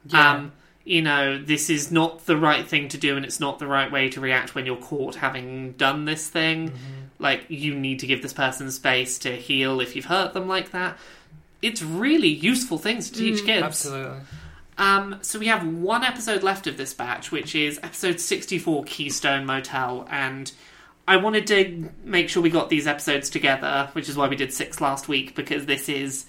Yeah. 0.07 0.33
Um, 0.33 0.51
you 0.83 1.01
know, 1.01 1.41
this 1.41 1.71
is 1.71 1.91
not 1.91 2.27
the 2.27 2.37
right 2.37 2.67
thing 2.67 2.89
to 2.89 2.97
do, 2.97 3.15
and 3.15 3.25
it's 3.25 3.39
not 3.39 3.57
the 3.57 3.65
right 3.65 3.91
way 3.91 4.09
to 4.09 4.21
react 4.21 4.53
when 4.53 4.67
you're 4.67 4.75
caught 4.75 5.15
having 5.15 5.71
done 5.71 6.05
this 6.05 6.29
thing. 6.29 6.71
Like, 7.17 7.45
you 7.49 7.73
need 7.73 7.99
to 7.99 8.07
give 8.07 8.21
this 8.21 8.33
person 8.33 8.69
space 8.69 9.17
to 9.19 9.35
heal 9.35 9.81
if 9.81 9.95
you've 9.95 10.05
hurt 10.05 10.33
them 10.33 10.47
like 10.47 10.71
that. 10.71 10.99
It's 11.61 11.81
really 11.81 12.27
useful 12.27 12.77
things 12.77 13.09
to 13.09 13.17
teach 13.17 13.43
kids. 13.45 13.63
Absolutely. 13.63 14.19
Um, 14.77 15.17
so 15.21 15.39
we 15.39 15.47
have 15.47 15.65
one 15.65 16.03
episode 16.03 16.43
left 16.43 16.67
of 16.67 16.77
this 16.77 16.93
batch, 16.93 17.31
which 17.31 17.55
is 17.55 17.79
episode 17.81 18.19
64, 18.19 18.83
Keystone 18.83 19.45
Motel, 19.45 20.07
and 20.11 20.51
I 21.07 21.17
wanted 21.17 21.47
to 21.47 21.89
make 22.03 22.29
sure 22.29 22.41
we 22.41 22.49
got 22.49 22.69
these 22.69 22.87
episodes 22.87 23.29
together, 23.29 23.89
which 23.93 24.09
is 24.09 24.17
why 24.17 24.27
we 24.27 24.35
did 24.35 24.51
six 24.51 24.81
last 24.81 25.07
week, 25.07 25.35
because 25.35 25.65
this 25.65 25.87
is 25.87 26.25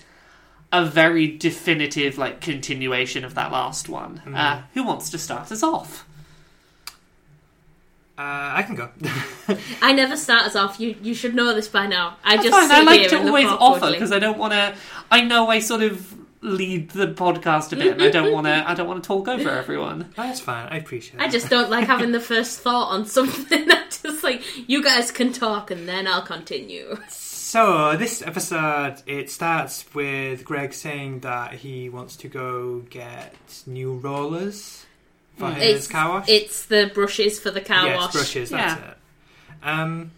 a 0.72 0.84
very 0.84 1.28
definitive 1.28 2.18
like 2.18 2.40
continuation 2.40 3.24
of 3.24 3.34
that 3.34 3.52
last 3.52 3.88
one. 3.88 4.18
Uh, 4.34 4.62
who 4.74 4.84
wants 4.84 5.10
to 5.10 5.18
start 5.18 5.50
us 5.50 5.62
off? 5.62 6.06
Uh, 8.18 8.52
I 8.56 8.62
can 8.62 8.74
go. 8.74 8.88
I 9.82 9.92
never 9.92 10.16
start 10.16 10.46
us 10.46 10.56
off. 10.56 10.80
You 10.80 10.96
you 11.02 11.14
should 11.14 11.34
know 11.34 11.54
this 11.54 11.68
by 11.68 11.86
now. 11.86 12.16
I 12.24 12.36
That's 12.36 12.48
just 12.48 12.58
fine. 12.58 12.70
I 12.70 12.80
like 12.80 13.08
to 13.10 13.18
always 13.18 13.46
offer 13.46 13.90
because 13.92 14.10
I 14.10 14.18
don't 14.18 14.38
want 14.38 14.54
to. 14.54 14.74
I 15.10 15.20
know 15.22 15.48
I 15.48 15.58
sort 15.58 15.82
of 15.82 16.14
lead 16.46 16.90
the 16.90 17.08
podcast 17.08 17.72
a 17.72 17.76
bit, 17.76 17.92
and 17.94 18.02
I 18.02 18.10
don't 18.10 18.32
want 18.32 18.46
to. 18.46 18.64
I 18.68 18.74
don't 18.74 18.86
want 18.88 19.02
to 19.02 19.06
talk 19.06 19.28
over 19.28 19.50
everyone. 19.50 20.10
That's 20.16 20.40
fine. 20.40 20.68
I 20.70 20.76
appreciate 20.78 21.16
it. 21.16 21.20
I 21.22 21.26
it. 21.26 21.32
just 21.32 21.50
don't 21.50 21.68
like 21.70 21.86
having 21.86 22.12
the 22.12 22.20
first 22.32 22.60
thought 22.60 22.88
on 22.90 23.04
something. 23.06 23.70
I 23.70 23.84
just 23.88 24.22
like 24.24 24.42
you 24.68 24.82
guys 24.82 25.10
can 25.10 25.32
talk 25.32 25.70
and 25.70 25.86
then 25.88 26.06
I'll 26.06 26.22
continue. 26.22 26.96
So 27.08 27.96
this 27.96 28.22
episode 28.22 29.02
it 29.06 29.30
starts 29.30 29.84
with 29.94 30.44
Greg 30.44 30.72
saying 30.72 31.20
that 31.20 31.54
he 31.54 31.88
wants 31.88 32.16
to 32.18 32.28
go 32.28 32.80
get 32.90 33.34
new 33.66 33.94
rollers 33.94 34.84
for 35.36 35.50
his 35.50 35.76
It's 35.76 35.86
car 35.88 36.10
wash. 36.10 36.28
it's 36.28 36.66
the 36.66 36.90
brushes 36.94 37.38
for 37.38 37.50
the 37.50 37.60
car 37.60 37.86
yes, 37.86 37.98
wash. 37.98 38.12
brushes. 38.12 38.50
That's 38.50 38.80
it. 38.80 38.96
Um, 39.62 40.10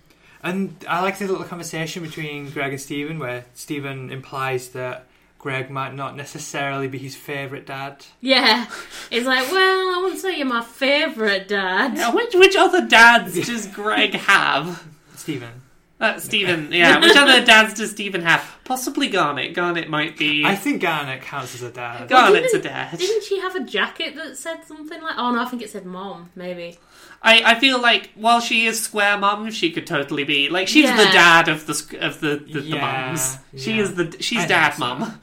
and 0.42 0.74
I 0.88 1.02
like 1.02 1.18
the 1.18 1.26
little 1.26 1.44
conversation 1.44 2.02
between 2.02 2.50
Greg 2.50 2.72
and 2.72 2.80
Steven, 2.80 3.18
where 3.18 3.44
Steven 3.54 4.10
implies 4.10 4.68
that 4.70 5.06
Greg 5.38 5.70
might 5.70 5.94
not 5.94 6.16
necessarily 6.16 6.88
be 6.88 6.98
his 6.98 7.14
favourite 7.14 7.64
dad. 7.66 8.04
Yeah, 8.20 8.66
it's 9.10 9.24
like, 9.26 9.50
well, 9.52 9.94
I 9.96 10.00
wouldn't 10.02 10.20
say 10.20 10.36
you're 10.36 10.46
my 10.46 10.62
favourite 10.64 11.46
dad. 11.48 11.96
Yeah, 11.96 12.12
which 12.12 12.34
which 12.34 12.56
other 12.56 12.86
dads 12.86 13.34
does 13.46 13.66
Greg 13.68 14.14
have? 14.14 14.84
Steven. 15.14 15.62
Uh, 16.00 16.18
Steven, 16.18 16.68
yeah. 16.72 17.00
Which 17.00 17.16
other 17.16 17.44
dads 17.44 17.74
does 17.74 17.90
Steven 17.90 18.22
have? 18.22 18.44
Possibly 18.64 19.08
Garnet. 19.08 19.54
Garnet 19.54 19.88
might 19.88 20.16
be. 20.16 20.44
I 20.44 20.54
think 20.56 20.80
Garnet 20.82 21.22
counts 21.22 21.54
as 21.54 21.62
a 21.62 21.70
dad. 21.70 22.08
Garnet's 22.08 22.52
a 22.54 22.58
Didn't- 22.58 22.72
dad. 22.72 22.98
Didn't 22.98 23.24
she 23.24 23.40
have 23.40 23.54
a 23.56 23.64
jacket 23.64 24.14
that 24.16 24.36
said 24.36 24.64
something 24.64 25.00
like? 25.02 25.14
Oh 25.18 25.30
no, 25.32 25.40
I 25.40 25.44
think 25.46 25.62
it 25.62 25.70
said 25.70 25.84
mom. 25.86 26.30
Maybe. 26.36 26.78
I, 27.22 27.42
I 27.52 27.54
feel 27.58 27.80
like 27.80 28.10
while 28.14 28.40
she 28.40 28.66
is 28.66 28.80
square 28.80 29.18
mum, 29.18 29.50
she 29.50 29.70
could 29.72 29.86
totally 29.86 30.24
be 30.24 30.48
like 30.48 30.68
she's 30.68 30.90
the 30.90 31.04
dad 31.12 31.48
of 31.48 31.66
the 31.66 31.98
of 32.00 32.20
the 32.20 32.36
the, 32.36 32.60
the 32.60 32.66
Yeah, 32.68 32.80
mums. 33.08 33.38
She 33.56 33.72
yeah. 33.74 33.82
is 33.82 33.94
the 33.96 34.16
she's 34.20 34.44
I 34.44 34.46
dad 34.46 34.70
so. 34.74 34.80
mum. 34.80 35.20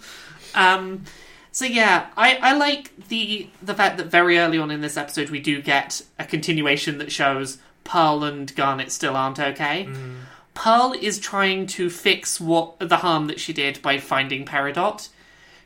Um, 0.53 1.03
so 1.51 1.65
yeah, 1.65 2.07
I, 2.17 2.35
I 2.41 2.57
like 2.57 3.07
the 3.07 3.47
the 3.61 3.73
fact 3.73 3.97
that 3.97 4.07
very 4.07 4.38
early 4.38 4.57
on 4.57 4.72
in 4.72 4.81
this 4.81 4.97
episode 4.97 5.30
we 5.30 5.39
do 5.39 5.61
get 5.61 6.01
a 6.19 6.26
continuation 6.26 6.97
that 6.97 7.11
shows 7.11 7.59
Pearl 7.85 8.23
and 8.23 8.53
Garnet 8.55 8.91
still 8.91 9.15
aren't 9.15 9.39
okay. 9.39 9.85
Mm. 9.89 10.15
Pearl 10.53 10.93
is 10.99 11.19
trying 11.19 11.67
to 11.67 11.89
fix 11.89 12.39
what 12.41 12.80
the 12.80 12.97
harm 12.97 13.27
that 13.27 13.39
she 13.39 13.53
did 13.53 13.81
by 13.81 13.99
finding 13.99 14.45
Peridot. 14.45 15.09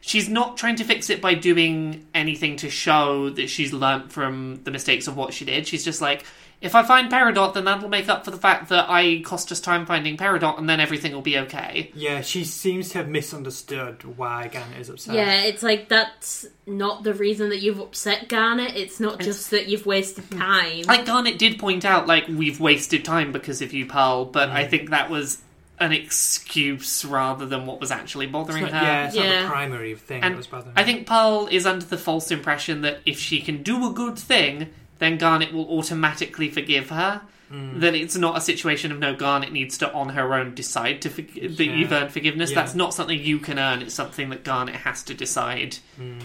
She's 0.01 0.30
not 0.30 0.57
trying 0.57 0.77
to 0.77 0.84
fix 0.84 1.09
it 1.09 1.21
by 1.21 1.34
doing 1.34 2.07
anything 2.13 2.55
to 2.57 2.69
show 2.69 3.30
that 3.31 3.49
she's 3.49 3.73
learnt 3.73 4.11
from 4.11 4.61
the 4.63 4.71
mistakes 4.71 5.07
of 5.07 5.17
what 5.17 5.34
she 5.34 5.45
did. 5.45 5.67
She's 5.67 5.84
just 5.84 6.01
like, 6.01 6.26
if 6.61 6.76
I 6.76 6.84
find 6.84 7.09
Peridot, 7.09 7.53
then 7.53 7.63
that'll 7.63 7.88
make 7.88 8.09
up 8.09 8.26
for 8.26 8.31
the 8.31 8.38
fact 8.38 8.69
that 8.69 8.89
I 8.89 9.21
cost 9.23 9.51
us 9.51 9.61
time 9.61 9.85
finding 9.85 10.17
Peridot, 10.17 10.57
and 10.57 10.69
then 10.69 10.81
everything 10.81 11.13
will 11.13 11.21
be 11.21 11.38
okay. 11.39 11.91
Yeah, 11.95 12.21
she 12.21 12.43
seems 12.43 12.89
to 12.89 12.97
have 12.99 13.07
misunderstood 13.07 14.03
why 14.17 14.49
Garnet 14.49 14.77
is 14.77 14.89
upset. 14.89 15.15
Yeah, 15.15 15.43
it's 15.43 15.63
like 15.63 15.88
that's 15.88 16.45
not 16.67 17.03
the 17.03 17.13
reason 17.13 17.49
that 17.49 17.59
you've 17.61 17.80
upset 17.80 18.27
Garnet. 18.27 18.76
It's 18.76 18.99
not 18.99 19.21
just 19.21 19.51
that 19.51 19.67
you've 19.67 19.85
wasted 19.85 20.30
time. 20.38 20.84
Like 20.84 21.05
Garnet 21.05 21.39
did 21.39 21.59
point 21.59 21.85
out, 21.85 22.07
like 22.07 22.27
we've 22.27 22.59
wasted 22.59 23.05
time 23.05 23.31
because 23.31 23.61
of 23.61 23.73
you, 23.73 23.85
Pearl, 23.85 24.26
but 24.26 24.49
I 24.49 24.67
think 24.67 24.89
that 24.89 25.09
was 25.09 25.41
an 25.80 25.91
excuse 25.93 27.06
rather 27.06 27.45
than 27.45 27.65
what 27.65 27.80
was 27.80 27.91
actually 27.91 28.26
It's 28.26 28.31
bothering 28.34 28.64
not, 28.64 28.72
her. 28.73 28.81
yeah, 28.85 29.07
it's 29.07 29.15
not 29.15 29.41
the 29.43 29.47
primary 29.47 29.95
thing 29.95 30.23
And 30.23 30.34
that 30.34 30.38
was 30.38 30.47
bothering 30.47 30.76
her. 30.76 30.80
I 30.81 30.85
me. 30.85 30.93
think 30.93 31.07
Pearl 31.07 31.47
is 31.49 31.65
under 31.65 31.85
the 31.85 31.97
false 31.97 32.31
impression 32.31 32.81
that 32.81 32.99
if 33.06 33.18
she 33.19 33.41
can 33.41 33.64
do 33.64 33.88
a 33.89 33.93
good 33.93 34.18
thing, 34.19 34.69
then 34.99 35.18
Garnet 35.18 35.53
will 35.53 35.69
automatically 35.69 36.49
forgive 36.49 36.89
her. 36.89 37.22
Mm. 37.51 37.80
That 37.80 37.95
it's 37.95 38.15
not 38.15 38.38
a 38.38 38.41
situation 38.41 38.91
of 38.91 38.99
no, 38.99 39.15
Garnet 39.15 39.51
needs 39.51 39.77
to 39.80 39.91
on 39.91 40.10
her 40.10 40.35
own 40.35 40.53
decide 40.53 41.01
to 41.01 41.10
forg- 41.10 41.57
that 41.57 41.65
you've 41.65 41.91
earned 41.91 42.11
forgiveness. 42.11 42.51
Yeah. 42.51 42.56
That's 42.56 42.76
not 42.76 42.93
something 42.93 43.18
you 43.19 43.39
can 43.39 43.57
earn. 43.57 43.81
It's 43.81 43.95
something 43.95 44.30
that 44.30 44.43
Garnet 44.43 44.76
has 44.76 45.01
to 45.03 45.15
decide 45.15 45.77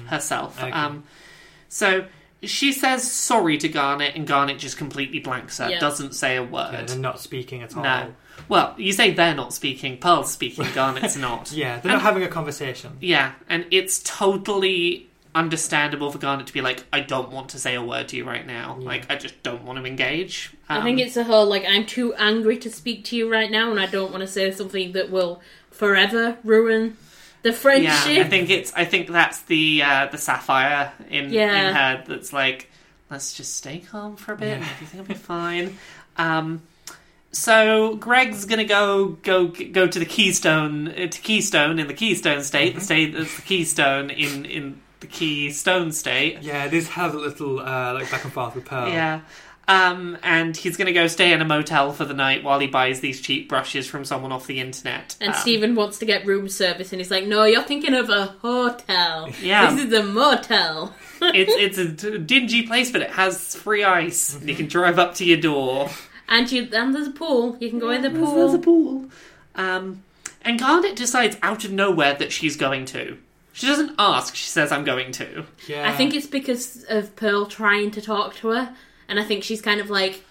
herself. 0.09 0.59
I 0.63 0.69
agree. 0.69 0.73
Um, 0.81 1.05
so 1.71 2.07
she 2.43 2.73
says 2.73 3.11
sorry 3.11 3.57
to 3.57 3.69
Garnet, 3.71 4.15
and 4.17 4.27
Garnet 4.27 4.59
just 4.59 4.77
completely 4.77 5.19
blanks 5.19 5.57
her, 5.59 5.71
Yeah. 5.71 5.79
doesn't 5.81 6.15
say 6.15 6.37
a 6.37 6.43
Yeah, 6.43 6.49
word. 6.51 6.89
they're 6.89 6.99
not 6.99 7.21
speaking 7.21 7.63
at 7.63 7.75
all. 7.75 7.83
no. 7.85 8.15
Well, 8.49 8.75
you 8.77 8.93
say 8.93 9.13
they're 9.13 9.35
not 9.35 9.53
speaking. 9.55 9.99
Pearl's 9.99 10.31
speaking. 10.33 10.67
Garnet's 10.75 11.17
not. 11.17 11.51
Yeah, 11.53 11.81
they're 11.81 11.93
And- 11.93 12.01
not 12.01 12.03
having 12.03 12.23
a 12.23 12.29
conversation. 12.29 12.99
Yeah, 13.01 13.33
and 13.49 13.67
it's 13.71 14.03
totally 14.05 15.09
understandable 15.35 16.13
for 16.13 16.19
Garnet 16.19 16.47
to 16.47 16.53
be 16.53 16.61
like, 16.61 16.85
I 16.93 17.01
don't 17.01 17.31
want 17.33 17.49
to 17.51 17.59
say 17.59 17.75
a 17.75 17.83
word 17.83 18.07
to 18.09 18.17
you 18.17 18.25
right 18.25 18.47
now. 18.47 18.77
Yeah. 18.79 18.87
Like, 18.87 19.11
I 19.11 19.17
just 19.17 19.43
don't 19.43 19.65
want 19.65 19.81
to 19.81 19.85
engage. 19.85 20.53
I 20.69 20.81
think 20.83 21.01
Um, 21.01 21.07
it's 21.07 21.15
the 21.15 21.25
whole 21.25 21.47
like 21.47 21.65
I'm 21.67 21.87
too 21.87 22.15
angry 22.15 22.57
to 22.59 22.71
speak 22.71 23.05
to 23.07 23.17
you 23.17 23.31
right 23.31 23.51
now, 23.51 23.71
and 23.71 23.81
I 23.81 23.87
don't 23.87 24.13
want 24.13 24.21
to 24.21 24.29
say 24.29 24.51
something 24.53 24.93
that 24.93 25.11
will 25.11 25.41
forever 25.73 26.37
ruin 26.45 26.97
the 27.43 27.53
friendship. 27.53 27.85
yeah. 27.91 28.01
friendship. 28.03 28.27
I 28.27 28.29
think 28.31 28.51
it's. 28.51 28.73
I 28.75 28.85
think 28.85 29.09
that's 29.11 29.43
the 29.43 29.83
uh, 29.83 30.07
the 30.13 30.19
sapphire 30.19 30.93
in 31.11 31.31
Yeah. 31.33 31.69
in 31.71 31.75
her 31.75 32.05
that's 32.07 32.33
like, 32.33 32.71
let's 33.11 33.35
just 33.35 33.57
stay 33.57 33.79
calm 33.81 34.17
for 34.17 34.35
a 34.35 34.37
bit. 34.37 34.59
Yeah. 34.61 34.69
Everything 34.75 35.01
will 35.01 35.07
be 35.07 35.15
fine. 35.15 35.77
Um, 36.17 36.63
so 37.35 37.97
Greg's 37.97 38.45
gonna 38.47 38.65
go 38.65 39.19
go 39.23 39.49
go 39.49 39.87
to 39.87 39.99
the 39.99 40.07
Keystone 40.07 40.89
uh, 40.89 41.07
to 41.09 41.21
Keystone 41.21 41.79
in 41.79 41.87
the 41.87 41.95
Keystone 41.95 42.43
State, 42.43 42.71
Mm-hmm. 42.71 42.79
the 42.79 42.85
state 42.85 43.13
that's 43.15 43.37
the 43.37 43.43
Keystone 43.43 44.11
in 44.11 44.45
in 44.47 44.81
the 45.01 45.07
Keystone 45.07 45.93
State. 45.93 46.39
Yeah, 46.43 46.69
this 46.69 46.89
has 46.89 47.13
a 47.13 47.19
little 47.19 47.61
uh, 47.61 47.93
like 47.95 48.11
back 48.11 48.25
and 48.25 48.33
forth 48.33 48.55
with 48.55 48.65
Pearl. 48.65 48.89
Yeah. 48.89 49.21
Um, 49.67 50.19
and 50.23 50.55
he's 50.55 50.77
going 50.77 50.89
to 50.89 50.93
go 50.93 51.07
stay 51.07 51.33
in 51.33 51.41
a 51.41 51.45
motel 51.47 51.91
for 51.93 52.05
the 52.05 52.13
night 52.13 52.45
while 52.45 52.59
he 52.59 52.67
buys 52.67 53.01
these 53.01 53.19
cheap 53.23 53.49
brushes 53.49 53.87
from 53.87 54.05
someone 54.05 54.31
off 54.31 54.47
the 54.47 54.61
internet. 54.61 55.17
and 55.23 55.33
Um, 55.33 55.41
Steven 55.41 55.75
wants 55.75 55.99
to 56.01 56.05
get 56.05 56.27
room 56.27 56.51
service, 56.51 56.93
and 56.93 57.01
he's 57.01 57.11
like, 57.11 57.25
"No, 57.27 57.45
you're 57.45 57.63
thinking 57.63 57.95
of 57.95 58.11
a 58.11 58.27
hotel. 58.43 59.31
Yeah. 59.41 59.75
This 59.75 59.87
is 59.87 59.93
a 59.95 60.03
motel." 60.03 60.95
it's 61.23 61.53
it's 61.57 61.79
a 61.79 61.89
d- 61.89 62.19
dingy 62.19 62.67
place, 62.67 62.91
but 62.91 63.01
it 63.01 63.11
has 63.13 63.55
free 63.57 63.83
ice. 63.85 64.35
And 64.37 64.47
you 64.51 64.55
can 64.55 64.67
drive 64.69 64.99
up 64.99 65.15
to 65.15 65.25
your 65.25 65.39
door. 65.41 65.89
And 66.29 66.51
you 66.51 66.69
and 66.73 66.95
there's 66.95 67.09
a 67.09 67.13
pool. 67.13 67.57
You 67.61 67.71
can 67.71 67.79
go 67.79 67.91
in 67.91 68.03
the 68.03 68.11
pool. 68.11 68.35
There's 68.37 68.55
a 68.55 68.59
pool. 68.59 69.07
Um, 69.55 70.03
and 70.43 70.59
Garnet 70.59 70.97
decides 70.97 71.37
out 71.43 71.65
of 71.65 71.73
nowhere 71.73 72.15
that 72.15 72.33
she's 72.33 72.57
going 72.57 72.85
to. 72.87 73.19
She 73.53 73.67
doesn't 73.67 73.95
ask. 73.99 74.35
She 74.35 74.49
says, 74.49 74.73
"I'm 74.73 74.85
going 74.85 75.13
to." 75.13 75.45
yeah. 75.69 75.89
I 75.89 75.93
think 75.97 76.15
it's 76.15 76.27
because 76.27 76.85
of 76.89 77.15
Pearl 77.17 77.47
trying 77.47 77.91
to 77.93 78.01
talk 78.01 78.35
to 78.37 78.49
her, 78.49 78.75
and 79.09 79.19
I 79.21 79.25
think 79.25 79.45
she's 79.45 79.63
kind 79.63 79.81
of 79.81 79.91
like, 79.91 80.25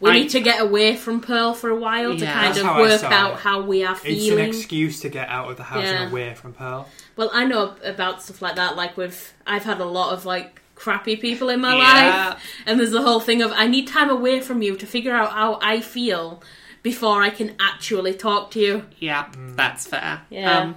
we 0.00 0.10
I- 0.10 0.12
need 0.14 0.28
to 0.30 0.40
get 0.40 0.60
away 0.60 0.94
from 0.94 1.20
Pearl 1.22 1.54
for 1.54 1.70
a 1.70 1.76
while 1.76 2.16
to 2.16 2.26
kind 2.26 2.56
of 2.58 2.64
work 2.76 3.02
out 3.04 3.32
it. 3.34 3.38
how 3.38 3.62
we 3.62 3.84
are 3.84 3.94
it's 3.94 4.04
an 4.04 4.14
feeling. 4.14 4.48
excuse 4.48 5.00
to 5.00 5.08
get 5.08 5.28
out 5.30 5.50
of 5.50 5.56
the 5.56 5.62
house 5.62 5.82
Yeah. 5.84 6.02
and 6.02 6.12
away 6.12 6.34
from 6.34 6.52
Pearl. 6.52 6.88
Well, 7.16 7.30
I 7.32 7.46
know 7.46 7.74
about 7.82 8.22
stuff 8.22 8.42
like 8.42 8.56
that. 8.56 8.76
Like 8.76 8.96
with, 8.98 9.32
I've 9.46 9.64
had 9.64 9.80
a 9.80 9.84
lot 9.86 10.12
of 10.12 10.26
like 10.26 10.60
crappy 10.78 11.16
people 11.16 11.48
in 11.50 11.60
my 11.60 11.74
Yeah. 11.76 12.28
life, 12.30 12.42
and 12.66 12.78
there's 12.78 12.90
the 12.92 13.02
whole 13.02 13.20
thing 13.20 13.42
of 13.42 13.52
I 13.52 13.66
need 13.66 13.86
time 13.88 14.08
away 14.10 14.40
from 14.40 14.62
you 14.62 14.76
to 14.76 14.86
figure 14.86 15.14
out 15.14 15.32
how 15.32 15.58
I 15.62 15.80
feel 15.80 16.42
before 16.82 17.22
I 17.22 17.30
can 17.30 17.54
actually 17.60 18.14
talk 18.14 18.50
to 18.52 18.60
you. 18.60 18.84
Yeah, 18.98 19.24
Mm. 19.32 19.56
that's 19.56 19.86
fair. 19.86 20.22
Yeah. 20.30 20.58
Um, 20.58 20.76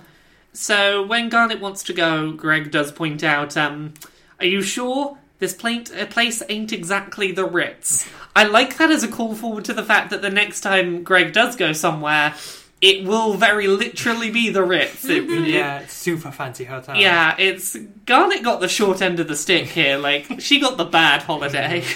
so 0.53 1.03
when 1.03 1.29
Garnet 1.29 1.59
wants 1.61 1.83
to 1.83 1.93
go, 1.93 2.31
Greg 2.31 2.71
does 2.71 2.91
point 2.91 3.23
out, 3.23 3.55
um, 3.55 3.93
"Are 4.39 4.45
you 4.45 4.61
sure 4.61 5.17
this 5.39 5.53
pla- 5.53 5.83
uh, 5.99 6.05
place 6.07 6.41
ain't 6.49 6.73
exactly 6.73 7.31
the 7.31 7.45
Ritz?" 7.45 8.07
I 8.35 8.43
like 8.43 8.77
that 8.77 8.91
as 8.91 9.03
a 9.03 9.07
call 9.07 9.35
forward 9.35 9.65
to 9.65 9.73
the 9.73 9.83
fact 9.83 10.09
that 10.09 10.21
the 10.21 10.29
next 10.29 10.61
time 10.61 11.03
Greg 11.03 11.31
does 11.33 11.55
go 11.55 11.71
somewhere, 11.73 12.33
it 12.81 13.03
will 13.05 13.35
very 13.35 13.67
literally 13.67 14.31
be 14.31 14.49
the 14.49 14.63
Ritz. 14.63 15.05
It- 15.09 15.29
it- 15.29 15.47
Yeah, 15.47 15.79
it's 15.79 15.93
super 15.93 16.31
fancy 16.31 16.63
hotel. 16.65 16.95
yeah, 16.95 17.35
it's 17.37 17.77
Garnet 18.05 18.43
got 18.43 18.59
the 18.59 18.67
short 18.67 19.01
end 19.01 19.19
of 19.19 19.27
the 19.27 19.35
stick 19.35 19.67
here. 19.67 19.97
Like 19.97 20.39
she 20.41 20.59
got 20.59 20.77
the 20.77 20.85
bad 20.85 21.21
holiday. 21.23 21.83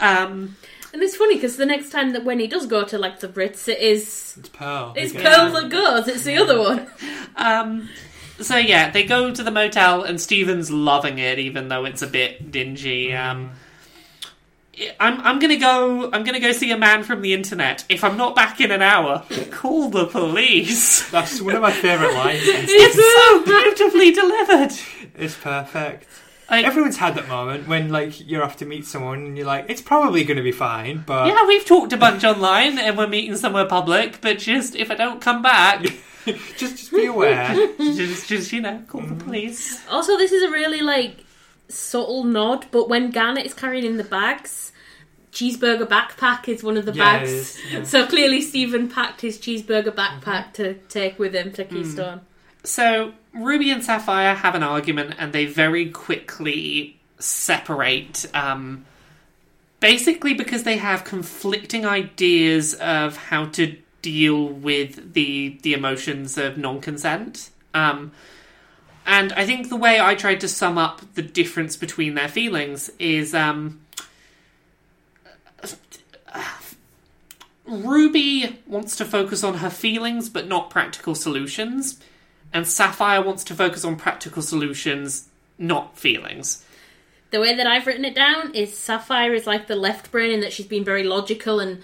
Um, 0.00 0.56
And 0.92 1.02
it's 1.02 1.14
funny 1.16 1.34
because 1.34 1.56
the 1.56 1.66
next 1.66 1.90
time 1.90 2.14
that 2.14 2.24
when 2.24 2.40
he 2.40 2.46
does 2.46 2.66
go 2.66 2.84
to 2.84 2.98
like 2.98 3.20
the 3.20 3.28
Ritz, 3.28 3.68
it 3.68 3.78
is 3.80 4.34
It's 4.38 4.48
Pearl. 4.48 4.92
it's 4.96 5.12
who 5.12 5.18
Pearl 5.20 5.50
gets- 5.50 5.60
that 5.62 5.68
goes. 5.70 6.08
It's 6.08 6.24
the 6.24 6.36
other 6.38 6.58
one. 6.58 6.86
Um, 7.36 7.88
so 8.40 8.56
yeah, 8.56 8.90
they 8.90 9.04
go 9.04 9.30
to 9.32 9.42
the 9.42 9.50
motel, 9.50 10.02
and 10.02 10.20
Steven's 10.20 10.70
loving 10.70 11.18
it, 11.18 11.38
even 11.38 11.68
though 11.68 11.84
it's 11.84 12.02
a 12.02 12.06
bit 12.06 12.50
dingy. 12.50 13.14
Um, 13.14 13.50
I'm 14.98 15.20
I'm 15.20 15.38
gonna 15.38 15.56
go. 15.56 16.10
I'm 16.12 16.24
gonna 16.24 16.40
go 16.40 16.52
see 16.52 16.70
a 16.70 16.78
man 16.78 17.02
from 17.02 17.22
the 17.22 17.34
internet. 17.34 17.84
If 17.88 18.04
I'm 18.04 18.16
not 18.16 18.34
back 18.34 18.60
in 18.60 18.70
an 18.70 18.82
hour, 18.82 19.24
call 19.50 19.90
the 19.90 20.06
police. 20.06 21.08
That's 21.10 21.40
one 21.40 21.56
of 21.56 21.62
my 21.62 21.72
favourite 21.72 22.14
lines. 22.14 22.42
It's 22.46 22.96
so 22.96 23.44
beautifully 23.44 24.12
delivered. 24.12 24.72
It's 25.16 25.36
perfect. 25.36 26.06
Like, 26.50 26.66
Everyone's 26.66 26.96
had 26.96 27.14
that 27.14 27.28
moment 27.28 27.68
when 27.68 27.90
like 27.90 28.28
you're 28.28 28.42
off 28.42 28.56
to 28.56 28.66
meet 28.66 28.84
someone 28.84 29.24
and 29.24 29.36
you're 29.36 29.46
like, 29.46 29.66
it's 29.68 29.80
probably 29.80 30.24
going 30.24 30.36
to 30.36 30.42
be 30.42 30.50
fine, 30.50 31.04
but 31.06 31.28
yeah, 31.28 31.46
we've 31.46 31.64
talked 31.64 31.92
a 31.92 31.96
bunch 31.96 32.24
online 32.24 32.76
and 32.76 32.98
we're 32.98 33.06
meeting 33.06 33.36
somewhere 33.36 33.66
public, 33.66 34.20
but 34.20 34.38
just 34.38 34.74
if 34.74 34.90
I 34.90 34.96
don't 34.96 35.20
come 35.20 35.42
back, 35.42 35.82
just 36.56 36.76
just 36.76 36.90
be 36.90 37.06
aware. 37.06 37.54
just, 37.78 38.28
just 38.28 38.52
you 38.52 38.60
know, 38.62 38.82
call 38.88 39.02
the 39.02 39.14
mm. 39.14 39.20
police. 39.20 39.86
Also, 39.88 40.16
this 40.16 40.32
is 40.32 40.42
a 40.42 40.50
really 40.50 40.80
like 40.80 41.24
subtle 41.68 42.24
nod, 42.24 42.66
but 42.72 42.88
when 42.88 43.12
Garnet 43.12 43.46
is 43.46 43.54
carrying 43.54 43.84
in 43.84 43.96
the 43.96 44.04
bags, 44.04 44.69
cheeseburger 45.32 45.86
backpack 45.86 46.48
is 46.48 46.62
one 46.62 46.76
of 46.76 46.86
the 46.86 46.92
Yeah, 46.92 47.18
bags. 47.18 47.30
is, 47.30 47.60
yeah. 47.72 47.82
So 47.84 48.06
clearly, 48.06 48.40
Steven 48.40 48.88
packed 48.88 49.20
his 49.20 49.38
cheeseburger 49.38 49.92
backpack 49.92 50.52
to 50.54 50.74
take 50.88 51.18
with 51.18 51.34
him 51.34 51.52
to 51.52 51.64
Keystone. 51.64 52.20
So 52.64 53.12
Ruby 53.34 53.70
and 53.70 53.82
Sapphire 53.84 54.34
have 54.34 54.54
an 54.54 54.62
argument, 54.62 55.14
and 55.18 55.32
they 55.32 55.46
very 55.46 55.88
quickly 55.90 56.98
separate. 57.18 58.26
Um, 58.34 58.84
basically, 59.80 60.34
because 60.34 60.64
they 60.64 60.76
have 60.76 61.04
conflicting 61.04 61.86
ideas 61.86 62.74
of 62.74 63.16
how 63.16 63.46
to 63.46 63.76
deal 64.02 64.46
with 64.48 65.14
the 65.14 65.58
the 65.62 65.74
emotions 65.74 66.36
of 66.38 66.56
non-consent. 66.58 67.50
Um, 67.74 68.12
and 69.06 69.32
I 69.32 69.46
think 69.46 69.68
the 69.68 69.76
way 69.76 70.00
I 70.00 70.14
tried 70.14 70.40
to 70.40 70.48
sum 70.48 70.76
up 70.78 71.00
the 71.14 71.22
difference 71.22 71.76
between 71.76 72.14
their 72.14 72.28
feelings 72.28 72.90
is 72.98 73.34
um, 73.34 73.80
Ruby 77.70 78.58
wants 78.66 78.96
to 78.96 79.04
focus 79.04 79.44
on 79.44 79.58
her 79.58 79.70
feelings 79.70 80.28
but 80.28 80.48
not 80.48 80.70
practical 80.70 81.14
solutions, 81.14 82.00
and 82.52 82.66
Sapphire 82.66 83.22
wants 83.22 83.44
to 83.44 83.54
focus 83.54 83.84
on 83.84 83.96
practical 83.96 84.42
solutions, 84.42 85.28
not 85.56 85.96
feelings. 85.96 86.64
The 87.30 87.40
way 87.40 87.54
that 87.54 87.66
I've 87.66 87.86
written 87.86 88.04
it 88.04 88.14
down 88.16 88.54
is 88.54 88.76
Sapphire 88.76 89.32
is 89.34 89.46
like 89.46 89.68
the 89.68 89.76
left 89.76 90.10
brain 90.10 90.32
in 90.32 90.40
that 90.40 90.52
she's 90.52 90.66
been 90.66 90.84
very 90.84 91.04
logical 91.04 91.60
and, 91.60 91.80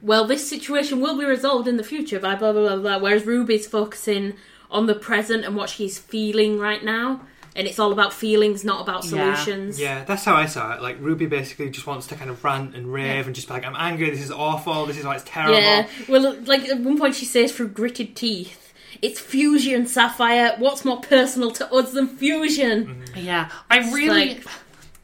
well, 0.00 0.24
this 0.24 0.48
situation 0.48 1.00
will 1.00 1.18
be 1.18 1.24
resolved 1.26 1.68
in 1.68 1.76
the 1.76 1.84
future 1.84 2.18
by 2.18 2.34
blah, 2.34 2.52
blah, 2.52 2.68
blah, 2.68 2.76
blah. 2.76 2.98
Whereas 2.98 3.26
Ruby's 3.26 3.66
focusing 3.66 4.34
on 4.70 4.86
the 4.86 4.94
present 4.94 5.44
and 5.44 5.54
what 5.54 5.68
she's 5.68 5.98
feeling 5.98 6.58
right 6.58 6.82
now. 6.82 7.20
And 7.56 7.66
it's 7.66 7.78
all 7.78 7.90
about 7.90 8.12
feelings, 8.12 8.64
not 8.64 8.82
about 8.82 9.02
solutions. 9.04 9.80
Yeah, 9.80 10.04
that's 10.04 10.24
how 10.24 10.34
I 10.34 10.44
saw 10.46 10.74
it. 10.74 10.82
Like 10.82 10.98
Ruby 11.00 11.24
basically 11.26 11.70
just 11.70 11.86
wants 11.86 12.06
to 12.08 12.14
kind 12.14 12.28
of 12.30 12.44
rant 12.44 12.74
and 12.76 12.92
rave 12.92 13.26
and 13.26 13.34
just 13.34 13.48
be 13.48 13.54
like, 13.54 13.64
"I'm 13.64 13.74
angry. 13.76 14.10
This 14.10 14.20
is 14.22 14.30
awful. 14.30 14.84
This 14.86 14.98
is 14.98 15.04
why 15.06 15.14
it's 15.14 15.24
terrible." 15.26 15.58
Yeah. 15.60 15.88
Well, 16.08 16.36
like 16.44 16.68
at 16.68 16.80
one 16.80 16.98
point 16.98 17.14
she 17.14 17.24
says 17.24 17.52
through 17.52 17.68
gritted 17.68 18.14
teeth, 18.14 18.74
"It's 19.00 19.18
fusion, 19.18 19.86
Sapphire. 19.86 20.54
What's 20.58 20.84
more 20.84 21.00
personal 21.00 21.50
to 21.52 21.72
us 21.72 21.92
than 21.92 22.08
fusion?" 22.08 23.04
Mm-hmm. 23.14 23.24
Yeah, 23.26 23.48
I 23.70 23.78
really, 23.92 24.34
like- 24.34 24.44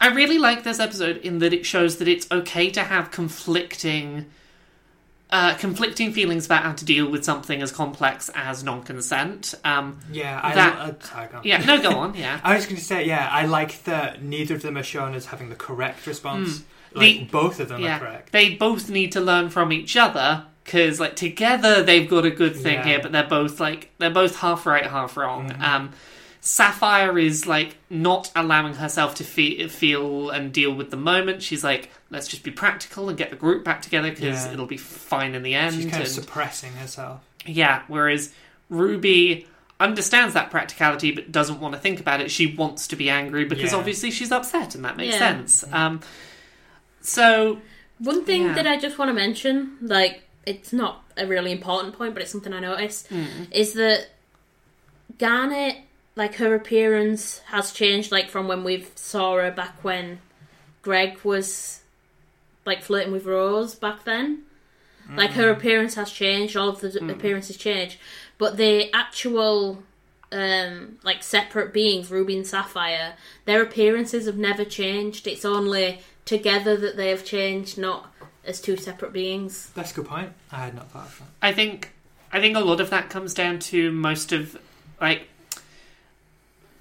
I 0.00 0.08
really 0.08 0.38
like 0.38 0.62
this 0.62 0.78
episode 0.78 1.16
in 1.18 1.38
that 1.38 1.52
it 1.54 1.64
shows 1.64 1.96
that 1.98 2.08
it's 2.08 2.26
okay 2.30 2.68
to 2.70 2.82
have 2.82 3.10
conflicting, 3.12 4.26
uh, 5.32 5.54
conflicting 5.56 6.12
feelings 6.12 6.46
about 6.46 6.62
how 6.62 6.72
to 6.72 6.84
deal 6.84 7.10
with 7.10 7.24
something 7.24 7.60
as 7.62 7.72
complex 7.72 8.30
as 8.34 8.62
non-consent. 8.62 9.54
Um, 9.64 9.98
Yeah, 10.12 10.38
I, 10.42 10.54
That- 10.54 10.78
I, 10.78 11.04
sorry, 11.06 11.28
go 11.28 11.38
on. 11.38 11.44
yeah, 11.44 11.64
no, 11.64 11.82
go 11.82 11.90
on. 11.98 12.14
Yeah, 12.14 12.38
I 12.44 12.54
was 12.54 12.66
going 12.66 12.76
to 12.76 12.84
say, 12.84 13.06
yeah, 13.06 13.28
I 13.32 13.46
like 13.46 13.82
that 13.84 14.22
neither 14.22 14.54
of 14.54 14.62
them 14.62 14.76
are 14.76 14.82
shown 14.82 15.14
as 15.14 15.26
having 15.26 15.48
the 15.48 15.56
correct 15.56 16.06
response. 16.06 16.58
Hmm. 16.58 16.98
Like 16.98 17.04
The- 17.18 17.24
both 17.24 17.58
of 17.60 17.68
them 17.70 17.80
yeah. 17.80 17.96
are 17.96 18.00
correct. 18.00 18.32
They 18.32 18.54
both 18.56 18.90
need 18.90 19.12
to 19.12 19.20
learn 19.20 19.48
from 19.48 19.72
each 19.72 19.96
other 19.96 20.44
because, 20.64 21.00
like, 21.00 21.16
together 21.16 21.82
they've 21.82 22.08
got 22.08 22.24
a 22.26 22.30
good 22.30 22.54
thing 22.54 22.74
Yeah. 22.74 22.84
here, 22.84 23.00
but 23.02 23.10
they're 23.12 23.24
both 23.26 23.58
like 23.58 23.90
they're 23.98 24.10
both 24.10 24.36
half 24.36 24.66
right, 24.66 24.84
half 24.86 25.16
wrong. 25.16 25.48
Mm-hmm. 25.48 25.62
Um, 25.62 25.92
Sapphire 26.44 27.18
is 27.18 27.46
like 27.46 27.76
not 27.88 28.30
allowing 28.34 28.74
herself 28.74 29.14
to 29.16 29.24
fe- 29.24 29.68
feel 29.68 30.28
and 30.30 30.52
deal 30.52 30.74
with 30.74 30.90
the 30.90 30.96
moment. 30.96 31.40
She's 31.42 31.62
like, 31.64 31.88
let's 32.12 32.28
just 32.28 32.44
be 32.44 32.50
practical 32.52 33.08
and 33.08 33.18
get 33.18 33.30
the 33.30 33.36
group 33.36 33.64
back 33.64 33.82
together 33.82 34.10
because 34.10 34.46
Yeah. 34.46 34.52
it'll 34.52 34.66
be 34.66 34.76
fine 34.76 35.34
in 35.34 35.42
the 35.42 35.54
end. 35.54 35.74
She's 35.74 35.90
kind 35.90 36.02
of 36.02 36.08
suppressing 36.08 36.74
herself. 36.74 37.20
Yeah, 37.46 37.82
whereas 37.88 38.32
Ruby 38.68 39.46
understands 39.80 40.34
that 40.34 40.50
practicality 40.50 41.10
but 41.10 41.32
doesn't 41.32 41.58
want 41.58 41.74
to 41.74 41.80
think 41.80 41.98
about 41.98 42.20
it. 42.20 42.30
She 42.30 42.46
wants 42.54 42.86
to 42.88 42.96
be 42.96 43.10
angry 43.10 43.44
because 43.46 43.72
Yeah. 43.72 43.78
obviously 43.78 44.10
she's 44.12 44.30
upset 44.30 44.74
and 44.76 44.84
that 44.84 44.96
makes 44.96 45.14
Yeah. 45.14 45.18
sense. 45.18 45.64
Um, 45.72 46.00
so, 47.00 47.60
One 47.98 48.24
thing 48.24 48.42
Yeah. 48.46 48.54
that 48.54 48.66
I 48.66 48.78
just 48.78 48.98
want 48.98 49.10
to 49.10 49.12
mention, 49.14 49.78
like 49.80 50.24
it's 50.44 50.72
not 50.72 51.04
a 51.16 51.24
really 51.26 51.52
important 51.52 51.96
point, 51.96 52.14
but 52.14 52.22
it's 52.22 52.32
something 52.32 52.52
I 52.52 52.58
noticed, 52.58 53.08
is 53.52 53.74
that 53.74 54.08
Garnet, 55.18 55.76
like 56.16 56.34
her 56.36 56.54
appearance 56.54 57.38
has 57.46 57.72
changed, 57.72 58.10
like 58.10 58.28
from 58.28 58.48
when 58.48 58.64
we 58.64 58.86
saw 58.96 59.36
her 59.36 59.50
back 59.52 59.84
when 59.84 60.18
Greg 60.82 61.18
was 61.22 61.80
like 62.64 62.82
flirting 62.82 63.12
with 63.12 63.26
Rose 63.26 63.74
back 63.74 64.04
then. 64.04 64.44
Like 65.14 65.32
her 65.32 65.50
appearance 65.50 65.94
has 65.96 66.10
changed, 66.10 66.56
all 66.56 66.68
of 66.68 66.80
the 66.80 67.10
appearances 67.10 67.56
changed, 67.56 67.98
but 68.38 68.56
the 68.56 68.94
actual 68.94 69.82
um 70.30 70.98
like 71.02 71.22
separate 71.22 71.72
beings, 71.72 72.10
Ruby 72.10 72.36
and 72.36 72.46
Sapphire, 72.46 73.14
their 73.44 73.62
appearances 73.62 74.26
have 74.26 74.38
never 74.38 74.64
changed. 74.64 75.26
It's 75.26 75.44
only 75.44 76.00
together 76.24 76.76
that 76.76 76.96
they 76.96 77.10
have 77.10 77.24
changed, 77.24 77.76
not 77.78 78.14
as 78.44 78.60
two 78.60 78.76
separate 78.76 79.12
beings. 79.12 79.70
That's 79.74 79.92
a 79.92 79.94
good 79.96 80.06
point. 80.06 80.32
I 80.50 80.64
had 80.64 80.74
not 80.74 80.90
thought 80.90 81.06
of 81.06 81.18
that. 81.18 81.28
I 81.42 81.52
think 81.52 81.92
I 82.32 82.40
think 82.40 82.56
a 82.56 82.60
lot 82.60 82.80
of 82.80 82.90
that 82.90 83.10
comes 83.10 83.34
down 83.34 83.58
to 83.58 83.90
most 83.92 84.32
of 84.32 84.56
like 85.00 85.28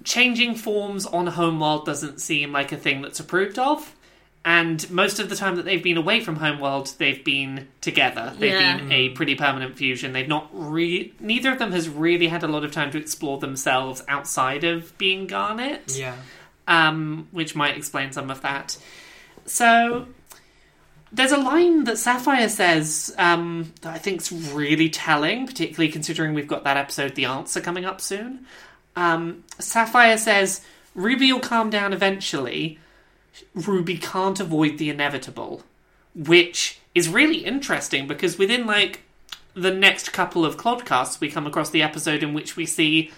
changing 0.04 0.54
forms 0.54 1.06
on 1.06 1.26
Homeworld 1.26 1.84
doesn't 1.84 2.20
seem 2.20 2.52
like 2.52 2.72
a 2.72 2.76
thing 2.76 3.02
that's 3.02 3.20
approved 3.20 3.58
of. 3.58 3.94
And 4.44 4.90
most 4.90 5.20
of 5.20 5.28
the 5.28 5.36
time 5.36 5.54
that 5.56 5.64
they've 5.64 5.82
been 5.82 5.96
away 5.96 6.20
from 6.20 6.36
Homeworld, 6.36 6.94
they've 6.98 7.22
been 7.24 7.68
together. 7.80 8.32
They've 8.36 8.52
Yeah. 8.52 8.76
been 8.78 8.90
a 8.90 9.08
pretty 9.10 9.36
permanent 9.36 9.76
fusion. 9.76 10.12
They've 10.12 10.26
not 10.26 10.48
re- 10.52 11.12
neither 11.20 11.52
of 11.52 11.58
them 11.60 11.70
has 11.70 11.88
really 11.88 12.26
had 12.26 12.42
a 12.42 12.48
lot 12.48 12.64
of 12.64 12.72
time 12.72 12.90
to 12.90 12.98
explore 12.98 13.38
themselves 13.38 14.02
outside 14.08 14.64
of 14.64 14.96
being 14.98 15.28
Garnet 15.28 15.92
Yeah. 15.96 16.16
um, 16.66 17.28
which 17.30 17.54
might 17.54 17.76
explain 17.76 18.10
some 18.10 18.30
of 18.32 18.40
that. 18.42 18.76
So 19.46 20.06
there's 21.12 21.30
a 21.32 21.36
line 21.36 21.84
that 21.84 21.98
Sapphire 21.98 22.48
says 22.48 23.14
um, 23.18 23.72
that 23.82 23.94
I 23.94 23.98
think's 23.98 24.32
really 24.32 24.88
telling, 24.88 25.46
particularly 25.46 25.92
considering 25.92 26.34
we've 26.34 26.48
got 26.48 26.64
that 26.64 26.76
episode, 26.76 27.14
The 27.14 27.26
Answer, 27.26 27.60
coming 27.60 27.84
up 27.84 28.00
soon. 28.00 28.46
Um, 28.96 29.44
Sapphire 29.60 30.18
says, 30.18 30.62
Ruby 30.96 31.32
will 31.32 31.40
calm 31.40 31.70
down 31.70 31.92
eventually. 31.92 32.80
Ruby 33.54 33.96
can't 33.98 34.40
avoid 34.40 34.78
the 34.78 34.90
inevitable. 34.90 35.62
Which 36.14 36.80
is 36.94 37.08
really 37.08 37.38
interesting 37.38 38.06
because 38.06 38.36
within 38.36 38.66
like 38.66 39.02
the 39.54 39.70
next 39.70 40.12
couple 40.12 40.44
of 40.44 40.56
Clodcasts, 40.56 41.20
we 41.20 41.30
come 41.30 41.46
across 41.46 41.70
the 41.70 41.82
episode 41.82 42.22
in 42.22 42.34
which 42.34 42.56
we 42.56 42.66
see 42.66 43.10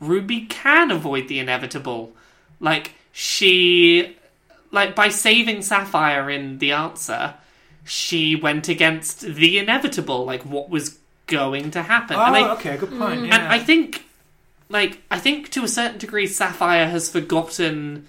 Ruby 0.00 0.46
can 0.46 0.90
avoid 0.90 1.28
the 1.28 1.38
inevitable. 1.38 2.12
Like, 2.60 2.92
she. 3.12 4.16
Like, 4.70 4.94
by 4.94 5.10
saving 5.10 5.62
Sapphire 5.62 6.30
in 6.30 6.58
The 6.58 6.72
Answer, 6.72 7.34
she 7.84 8.34
went 8.34 8.68
against 8.68 9.20
the 9.20 9.58
inevitable, 9.58 10.24
like, 10.24 10.42
what 10.42 10.70
was 10.70 10.98
going 11.26 11.70
to 11.72 11.82
happen. 11.82 12.16
Oh, 12.16 12.24
and 12.24 12.36
I, 12.36 12.48
oh, 12.48 12.52
okay, 12.54 12.76
good 12.78 12.90
point. 12.98 13.26
Yeah. 13.26 13.34
and 13.34 13.48
I 13.48 13.58
think, 13.58 14.06
like, 14.70 15.02
I 15.10 15.18
think 15.18 15.50
to 15.50 15.62
a 15.62 15.68
certain 15.68 15.98
degree, 15.98 16.26
Sapphire 16.26 16.88
has 16.88 17.10
forgotten 17.10 18.08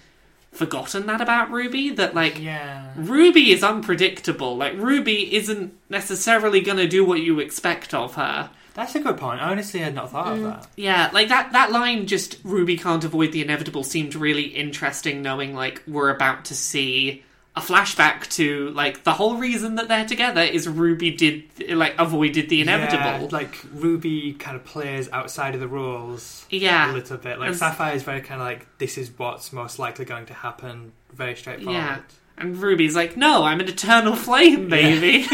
forgotten 0.54 1.06
that 1.06 1.20
about 1.20 1.50
Ruby. 1.50 1.90
That 1.90 2.14
like, 2.14 2.40
yeah. 2.40 2.92
Ruby 2.96 3.52
is 3.52 3.62
unpredictable. 3.62 4.56
Like, 4.56 4.74
Ruby 4.74 5.34
isn't 5.34 5.74
necessarily 5.88 6.60
going 6.60 6.78
to 6.78 6.88
do 6.88 7.04
what 7.04 7.20
you 7.20 7.40
expect 7.40 7.92
of 7.94 8.14
her. 8.14 8.50
That's 8.74 8.96
a 8.96 9.00
good 9.00 9.16
point. 9.18 9.40
I 9.40 9.50
honestly 9.50 9.80
had 9.80 9.94
not 9.94 10.10
thought 10.10 10.32
of 10.32 10.38
mm. 10.40 10.44
that. 10.44 10.66
Yeah, 10.76 11.08
like 11.12 11.28
that 11.28 11.52
that 11.52 11.70
line 11.70 12.08
just 12.08 12.38
Ruby 12.42 12.76
can't 12.76 13.04
avoid 13.04 13.30
the 13.30 13.40
inevitable 13.40 13.84
seemed 13.84 14.16
really 14.16 14.42
interesting 14.42 15.22
knowing 15.22 15.54
like 15.54 15.80
we're 15.86 16.10
about 16.10 16.44
to 16.46 16.56
see 16.56 17.22
a 17.56 17.60
flashback 17.60 18.28
to 18.30 18.70
like 18.70 19.04
the 19.04 19.12
whole 19.12 19.36
reason 19.36 19.76
that 19.76 19.86
they're 19.86 20.04
together 20.04 20.40
is 20.42 20.66
Ruby 20.68 21.10
did 21.12 21.44
like 21.70 21.94
avoided 21.98 22.48
the 22.48 22.60
inevitable. 22.60 22.96
Yeah, 23.22 23.28
like 23.30 23.56
Ruby 23.72 24.32
kind 24.34 24.56
of 24.56 24.64
plays 24.64 25.08
outside 25.12 25.54
of 25.54 25.60
the 25.60 25.68
rules 25.68 26.46
Yeah. 26.50 26.90
a 26.90 26.92
little 26.92 27.16
bit. 27.16 27.38
Like 27.38 27.50
And- 27.50 27.56
Sapphire 27.56 27.94
is 27.94 28.02
very 28.02 28.22
kind 28.22 28.40
of 28.40 28.46
like 28.46 28.66
this 28.78 28.98
is 28.98 29.10
what's 29.16 29.52
most 29.52 29.78
likely 29.78 30.04
going 30.04 30.26
to 30.26 30.34
happen. 30.34 30.92
Very 31.12 31.36
straightforward. 31.36 31.76
Yeah. 31.80 31.98
And 32.36 32.56
Ruby's 32.60 32.96
like, 32.96 33.16
"No, 33.16 33.44
I'm 33.44 33.60
an 33.60 33.68
eternal 33.68 34.16
flame, 34.16 34.68
baby." 34.68 35.24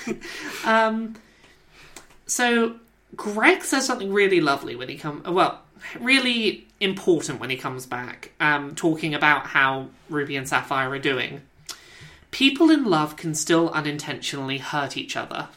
um 0.64 1.16
so 2.26 2.76
Greg 3.16 3.64
says 3.64 3.86
something 3.86 4.12
really 4.12 4.40
lovely 4.40 4.76
when 4.76 4.88
he 4.88 4.96
comes 4.96 5.26
well, 5.26 5.62
really 5.98 6.66
important 6.80 7.40
when 7.40 7.50
he 7.50 7.56
comes 7.56 7.86
back, 7.86 8.32
um, 8.40 8.74
talking 8.74 9.14
about 9.14 9.46
how 9.46 9.88
Ruby 10.08 10.36
and 10.36 10.48
Sapphire 10.48 10.90
are 10.90 10.98
doing. 10.98 11.42
People 12.30 12.70
in 12.70 12.84
love 12.84 13.16
can 13.16 13.34
still 13.34 13.70
unintentionally 13.70 14.58
hurt 14.58 14.96
each 14.96 15.16
other. 15.16 15.48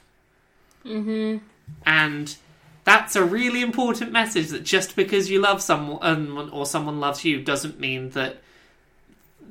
Mm-hmm. 0.86 1.38
And 1.86 2.36
that's 2.84 3.16
a 3.16 3.24
really 3.24 3.62
important 3.62 4.12
message 4.12 4.50
that 4.50 4.64
just 4.64 4.96
because 4.96 5.30
you 5.30 5.40
love 5.40 5.62
someone 5.62 6.50
or 6.50 6.66
someone 6.66 7.00
loves 7.00 7.24
you 7.24 7.42
doesn't 7.42 7.80
mean 7.80 8.10
that 8.12 8.38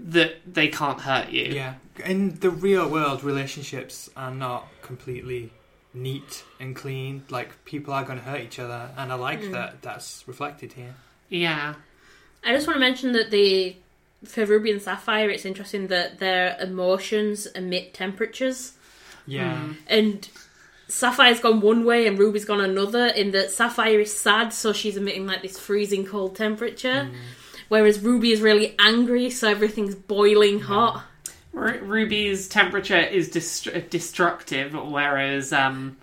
that 0.05 0.37
they 0.53 0.69
can't 0.69 1.01
hurt 1.01 1.31
you. 1.31 1.45
Yeah. 1.45 1.75
In 2.05 2.41
the 2.41 2.51
real 2.51 2.89
world, 2.89 3.23
relationships 3.23 4.11
are 4.17 4.33
not 4.33 4.67
completely 4.83 5.53
neat 5.95 6.45
and 6.61 6.75
clean. 6.75 7.23
Like 7.31 7.65
people 7.65 7.93
are 7.95 8.05
going 8.05 8.19
to 8.19 8.25
hurt 8.25 8.41
each 8.41 8.59
other, 8.59 8.91
and 8.97 9.13
I 9.13 9.15
like 9.17 9.41
Mm. 9.43 9.53
that 9.53 9.83
that's 9.83 10.25
reflected 10.27 10.73
here. 10.75 10.95
Yeah. 11.29 11.75
I 12.45 12.53
just 12.55 12.67
want 12.67 12.77
to 12.77 12.81
mention 12.81 13.13
that 13.13 13.31
the 13.31 13.77
for 14.25 14.47
Ruby 14.47 14.71
and 14.71 14.81
Sapphire, 14.81 15.31
it's 15.31 15.45
interesting 15.45 15.89
that 15.89 16.19
their 16.21 16.57
emotions 16.61 17.47
emit 17.47 17.93
temperatures, 17.93 18.73
Yeah. 19.27 19.55
Mm. 19.57 19.77
and 19.89 20.29
Sapphire's 20.89 21.41
gone 21.41 21.61
one 21.61 21.85
way 21.85 22.07
and 22.07 22.19
Ruby's 22.19 22.45
gone 22.45 22.61
another. 22.61 23.07
In 23.07 23.31
that 23.33 23.51
Sapphire 23.51 23.99
is 24.01 24.15
sad, 24.17 24.53
so 24.53 24.73
she's 24.73 24.97
emitting 24.97 25.27
like 25.27 25.43
this 25.43 25.59
freezing 25.59 26.05
cold 26.05 26.37
temperature, 26.37 27.09
Mm. 27.11 27.15
whereas 27.69 27.99
Ruby 28.01 28.31
is 28.33 28.41
really 28.41 28.75
angry, 28.79 29.29
so 29.31 29.49
everything's 29.49 29.95
boiling 29.95 30.61
hot. 30.61 31.05
Ru- 31.53 31.81
Ruby's 31.81 32.49
temperature 32.49 32.99
is 33.01 33.31
dest- 33.31 33.69
destructive, 33.91 34.73
whereas 34.75 35.53
um, 35.53 35.97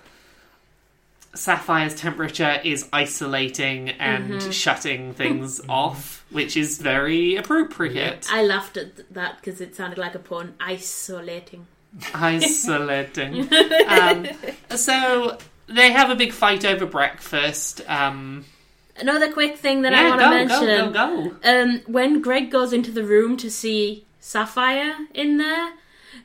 Sapphire's 1.36 1.96
temperature 1.96 2.60
is 2.64 2.88
isolating 2.92 3.90
and 3.90 4.34
Mm-hmm. 4.34 4.52
shutting 4.52 5.14
things 5.14 5.62
off, 5.70 6.26
which 6.32 6.56
is 6.58 6.78
very 6.80 7.36
appropriate. 7.36 8.28
I 8.32 8.44
laughed 8.44 8.78
at 8.78 9.14
that 9.14 9.38
because 9.38 9.62
it 9.62 9.76
sounded 9.76 9.98
like 10.00 10.16
a 10.16 10.20
pun. 10.20 10.56
Isolating. 10.60 11.68
Isolating. 12.14 13.48
um, 13.88 14.28
so 14.76 15.38
they 15.68 15.92
have 15.92 16.10
a 16.10 16.16
big 16.16 16.32
fight 16.34 16.66
over 16.66 16.86
breakfast. 16.86 17.82
Um, 17.88 18.46
Another 18.98 19.32
quick 19.32 19.58
thing 19.58 19.84
that 19.84 19.94
I 19.94 20.10
want 20.10 20.20
to 20.22 20.30
mention. 20.30 20.92
go, 20.94 21.30
go, 21.30 21.30
go. 21.42 21.62
Um, 21.64 21.82
when 21.88 22.22
Greg 22.22 22.52
goes 22.52 22.74
into 22.74 22.92
the 22.92 23.04
room 23.04 23.38
to 23.38 23.50
see 23.50 24.06
Sapphire 24.30 25.08
in 25.16 25.38
there, 25.38 25.74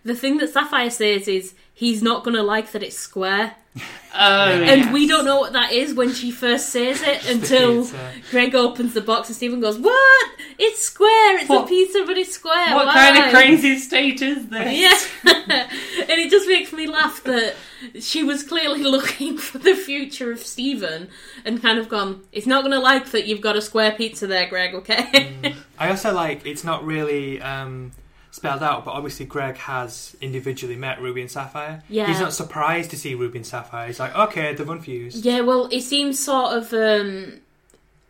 the 0.05 0.15
thing 0.15 0.37
that 0.37 0.51
Sapphire 0.53 0.91
says 0.91 1.27
is 1.27 1.55
he's 1.73 2.03
not 2.03 2.23
going 2.23 2.37
to 2.37 2.43
like 2.43 2.71
that 2.73 2.83
it's 2.83 2.99
square. 2.99 3.57
Oh, 4.17 4.45
And 4.49 4.65
yes. 4.83 4.93
we 4.93 5.09
don't 5.09 5.25
know 5.25 5.41
what 5.41 5.55
that 5.55 5.73
is 5.73 5.93
when 5.93 6.13
she 6.13 6.31
first 6.31 6.69
says 6.69 7.03
it 7.03 7.29
until. 7.29 7.91
Greg 8.31 8.55
opens 8.55 8.95
the 8.95 9.01
box 9.01 9.29
and 9.29 9.35
Steven 9.35 9.59
goes, 9.59 9.77
What? 9.77 10.31
It's 10.57 10.83
square. 10.83 11.39
It's 11.41 11.49
What- 11.49 11.65
a 11.65 11.67
pizza, 11.67 12.05
but 12.07 12.17
it's 12.17 12.33
square. 12.35 12.77
What 12.77 12.87
Why?" 12.87 12.95
kind 12.95 13.25
of 13.25 13.33
crazy 13.33 13.77
state 13.77 14.23
is 14.23 14.47
this? 14.51 15.11
Yeah. 15.25 15.33
and 16.09 16.11
it 16.21 16.31
just 16.31 16.47
makes 16.47 16.73
me 16.73 16.87
laugh 16.87 17.25
that 17.25 17.57
she 17.99 18.23
was 18.23 18.45
clearly 18.45 18.85
looking 18.95 19.37
for 19.37 19.59
the 19.59 19.75
future 19.75 20.31
of 20.31 20.39
Steven 20.39 21.09
and 21.45 21.61
kind 21.61 21.81
of 21.81 21.89
gone, 21.89 22.23
It's 22.31 22.47
not 22.47 22.63
going 22.63 22.71
to 22.73 22.79
like 22.79 23.11
that 23.11 23.27
you've 23.27 23.41
got 23.41 23.57
a 23.57 23.61
square 23.61 23.91
pizza 23.91 24.29
there, 24.29 24.47
Greg, 24.49 24.75
okay? 24.77 25.57
I 25.77 25.91
also 25.91 26.15
like 26.15 26.47
it's 26.47 26.63
not 26.63 26.85
really 26.87 27.41
um, 27.43 27.91
spelled 28.35 28.65
out, 28.65 28.85
but 28.85 28.91
obviously 28.91 29.25
Greg 29.27 29.57
has 29.59 30.17
individually 30.21 30.75
met 30.75 31.01
Ruby 31.01 31.21
and 31.21 31.31
Sapphire. 31.31 31.85
Yeah. 31.89 32.09
He's 32.09 32.19
not 32.19 32.33
surprised 32.33 32.91
to 32.91 32.97
see 32.97 33.15
Ruby 33.15 33.39
and 33.39 33.47
Sapphire. 33.47 33.87
He's 33.87 34.01
like, 34.01 34.13
okay, 34.17 34.53
they've 34.55 34.69
unfused. 34.69 35.25
Yeah, 35.25 35.41
well, 35.43 35.69
he 35.69 35.81
seems 35.81 36.19
sort 36.19 36.53
of 36.53 36.73
um, 36.75 37.41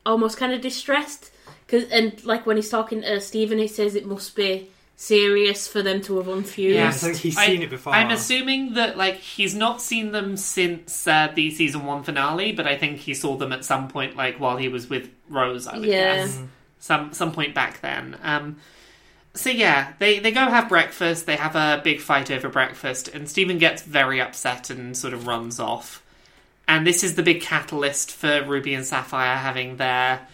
almost 0.07 0.39
kind 0.39 0.55
of 0.55 0.63
distressed. 0.63 1.31
Cause, 1.69 1.85
and 1.91 2.25
like 2.25 2.47
when 2.47 2.57
he's 2.57 2.71
talking 2.71 3.03
to 3.03 3.21
Steven, 3.21 3.59
he 3.59 3.67
says 3.69 3.95
it 3.95 4.07
must 4.07 4.35
be 4.35 4.71
serious 4.97 5.69
for 5.69 5.83
them 5.83 6.01
to 6.03 6.17
have 6.17 6.29
unfused. 6.29 6.75
Yeah, 6.77 6.85
Yes. 6.85 7.01
so 7.03 7.13
he's 7.13 7.37
I- 7.37 7.47
seen 7.47 7.61
it 7.63 7.69
before. 7.69 7.93
I'm 7.93 8.11
assuming 8.11 8.75
that 8.75 8.97
like 8.97 9.17
he's 9.17 9.55
not 9.55 9.83
seen 9.83 10.13
them 10.13 10.37
since 10.39 11.07
uh, 11.07 11.33
the 11.35 11.51
season 11.51 11.85
one 11.85 12.03
finale, 12.03 12.53
but 12.53 12.67
I 12.67 12.79
think 12.79 12.99
he 12.99 13.13
saw 13.13 13.37
them 13.37 13.53
at 13.53 13.65
some 13.65 13.89
point, 13.89 14.17
like 14.17 14.41
while 14.41 14.57
he 14.57 14.69
was 14.69 14.89
with 14.89 15.11
Rose. 15.29 15.67
I 15.67 15.77
would 15.79 15.87
Yeah. 15.89 16.17
guess 16.17 16.41
some 16.79 17.13
some 17.13 17.33
point 17.33 17.55
back 17.55 17.81
then. 17.83 18.17
Um, 18.23 18.57
so 19.35 19.51
yeah, 19.51 19.93
they 19.99 20.19
they 20.21 20.31
go 20.33 20.41
have 20.49 20.69
breakfast. 20.69 21.27
They 21.27 21.37
have 21.37 21.57
a 21.57 21.81
big 21.83 22.01
fight 22.01 22.31
over 22.31 22.49
breakfast, 22.49 23.09
and 23.09 23.29
Steven 23.29 23.59
gets 23.59 23.83
very 23.83 24.21
upset 24.21 24.71
and 24.71 24.97
sort 24.97 25.13
of 25.15 25.27
runs 25.27 25.59
off. 25.61 26.03
And 26.67 26.87
this 26.87 27.05
is 27.05 27.15
the 27.15 27.23
big 27.23 27.43
catalyst 27.43 28.11
for 28.13 28.43
Ruby 28.45 28.75
and 28.75 28.85
Sapphire 28.87 29.37
having 29.37 29.77
their 29.77 30.27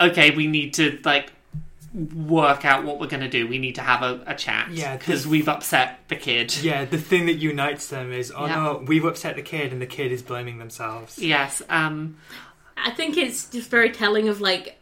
okay. 0.00 0.30
We 0.30 0.46
need 0.46 0.74
to 0.74 0.98
like 1.04 1.32
work 2.14 2.64
out 2.64 2.84
what 2.84 2.98
we're 2.98 3.06
going 3.06 3.22
to 3.22 3.28
do. 3.28 3.46
We 3.46 3.58
need 3.58 3.76
to 3.76 3.80
have 3.80 4.02
a, 4.02 4.22
a 4.26 4.34
chat. 4.34 4.70
Yeah, 4.72 4.96
because 4.96 5.26
we've 5.26 5.48
upset 5.48 6.00
the 6.08 6.16
kid. 6.16 6.56
Yeah, 6.62 6.84
the 6.84 6.98
thing 6.98 7.26
that 7.26 7.34
unites 7.34 7.88
them 7.88 8.12
is, 8.12 8.32
oh 8.34 8.46
Yeah. 8.46 8.54
no, 8.56 8.84
we've 8.86 9.04
upset 9.04 9.36
the 9.36 9.42
kid, 9.42 9.72
and 9.72 9.80
the 9.80 9.86
kid 9.86 10.10
is 10.12 10.22
blaming 10.22 10.58
themselves. 10.58 11.18
Yes. 11.18 11.62
Um. 11.68 12.16
I 12.76 12.90
think 12.90 13.16
it's 13.16 13.48
just 13.48 13.70
very 13.70 13.90
telling 13.90 14.28
of 14.28 14.40
like 14.40 14.76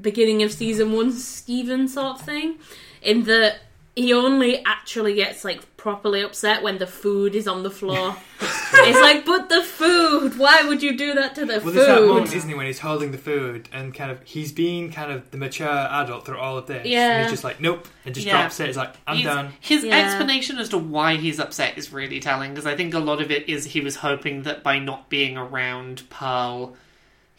beginning 0.00 0.42
of 0.42 0.52
season 0.52 0.92
one 0.92 1.12
Steven 1.12 1.88
sort 1.88 2.16
of 2.18 2.22
thing, 2.22 2.58
in 3.02 3.24
that 3.24 3.60
he 3.96 4.12
only 4.12 4.64
actually 4.64 5.14
gets 5.14 5.44
like 5.44 5.76
properly 5.76 6.22
upset 6.22 6.62
when 6.62 6.78
the 6.78 6.86
food 6.86 7.34
is 7.34 7.48
on 7.48 7.62
the 7.64 7.70
floor. 7.70 8.14
it's 8.72 9.00
like, 9.00 9.26
but 9.26 9.48
the 9.48 9.62
food. 9.62 10.38
Why 10.38 10.62
would 10.62 10.82
you 10.82 10.96
do 10.96 11.14
that 11.14 11.34
to 11.34 11.40
the 11.40 11.54
Well, 11.54 11.60
food? 11.60 11.74
there's 11.74 11.86
that 11.86 12.06
moment, 12.06 12.34
isn't 12.34 12.48
he, 12.48 12.54
when 12.54 12.66
he's 12.66 12.78
holding 12.78 13.10
the 13.10 13.18
food 13.18 13.68
and 13.72 13.92
kind 13.92 14.10
of 14.10 14.22
he's 14.22 14.52
being 14.52 14.92
kind 14.92 15.10
of 15.10 15.28
the 15.32 15.38
mature 15.38 15.66
adult 15.68 16.24
through 16.24 16.38
all 16.38 16.56
of 16.56 16.66
this. 16.66 16.82
And 16.82 16.86
Yeah. 16.86 17.22
he's 17.22 17.30
just 17.32 17.44
like, 17.44 17.60
nope, 17.60 17.88
and 18.06 18.14
just 18.14 18.26
Yeah. 18.26 18.40
drops 18.40 18.60
it. 18.60 18.68
He's 18.68 18.76
like, 18.76 18.94
I'm 19.06 19.16
he's- 19.16 19.34
done. 19.34 19.52
His 19.60 19.84
Yeah. 19.84 19.98
explanation 19.98 20.58
as 20.58 20.68
to 20.70 20.78
why 20.78 21.16
he's 21.16 21.40
upset 21.40 21.76
is 21.76 21.92
really 21.92 22.20
telling 22.20 22.52
because 22.52 22.66
I 22.66 22.76
think 22.76 22.94
a 22.94 23.00
lot 23.00 23.20
of 23.20 23.30
it 23.30 23.48
is 23.48 23.64
he 23.66 23.80
was 23.80 23.96
hoping 23.96 24.42
that 24.42 24.62
by 24.62 24.78
not 24.78 25.10
being 25.10 25.36
around 25.36 26.02
Pearl, 26.10 26.76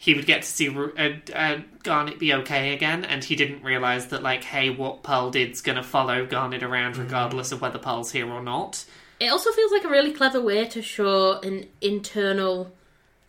he 0.04 0.14
would 0.14 0.26
get 0.26 0.42
to 0.42 0.48
see 0.48 0.68
uh, 0.68 1.10
uh, 1.32 1.58
Garnet 1.84 2.18
be 2.18 2.34
okay 2.34 2.74
again, 2.74 3.04
and 3.04 3.22
he 3.22 3.36
didn't 3.36 3.62
realize 3.62 4.08
that 4.08 4.20
like, 4.20 4.42
hey, 4.42 4.68
what 4.68 5.04
Pearl 5.04 5.30
did's 5.30 5.60
gonna 5.62 5.84
follow 5.84 6.26
Garnet 6.26 6.64
around 6.64 6.96
regardless 6.96 7.52
of 7.52 7.60
whether 7.60 7.78
Pearl's 7.78 8.10
here 8.10 8.28
or 8.28 8.42
not. 8.42 8.84
It 9.20 9.28
also 9.28 9.52
feels 9.52 9.70
like 9.70 9.84
a 9.84 9.88
really 9.88 10.10
clever 10.12 10.40
way 10.40 10.66
to 10.66 10.82
show 10.82 11.38
an 11.42 11.66
internal 11.80 12.72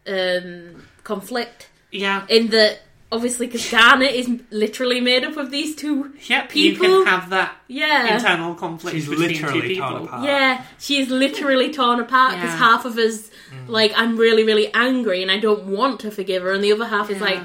um, 0.08 0.84
conflict 1.04 1.70
Yeah. 1.92 2.26
in 2.28 2.48
that 2.48 2.82
obviously 3.12 3.46
because 3.46 3.70
Garnet 3.70 4.12
is 4.16 4.28
literally 4.50 5.00
made 5.00 5.24
up 5.24 5.38
of 5.38 5.52
these 5.52 5.76
two. 5.76 6.14
Yep. 6.26 6.50
People- 6.50 6.88
You 6.88 7.04
can 7.04 7.06
have 7.06 7.30
that 7.30 7.56
Yeah, 7.68 8.16
internal 8.16 8.56
conflict 8.56 8.96
She's 8.96 9.08
between 9.08 9.30
two 9.36 9.46
literally 9.46 9.76
torn 9.76 9.92
people. 9.94 10.06
apart. 10.06 10.24
yeah. 10.26 10.64
She's 10.80 11.10
literally 11.12 11.72
torn 11.72 12.00
apart 12.00 12.32
because 12.34 12.50
Yeah. 12.50 12.58
half 12.58 12.86
of 12.86 12.98
us 12.98 13.30
Mm. 13.66 13.70
like 13.70 13.92
I'm 13.96 14.18
really 14.18 14.44
really 14.44 14.74
angry 14.74 15.22
and 15.22 15.32
I 15.32 15.40
don't 15.40 15.66
want 15.66 16.00
to 16.02 16.12
forgive 16.12 16.44
her, 16.44 16.52
and 16.52 16.64
the 16.64 16.72
other 16.74 16.86
half 16.86 17.10
is 17.10 17.22
like 17.22 17.40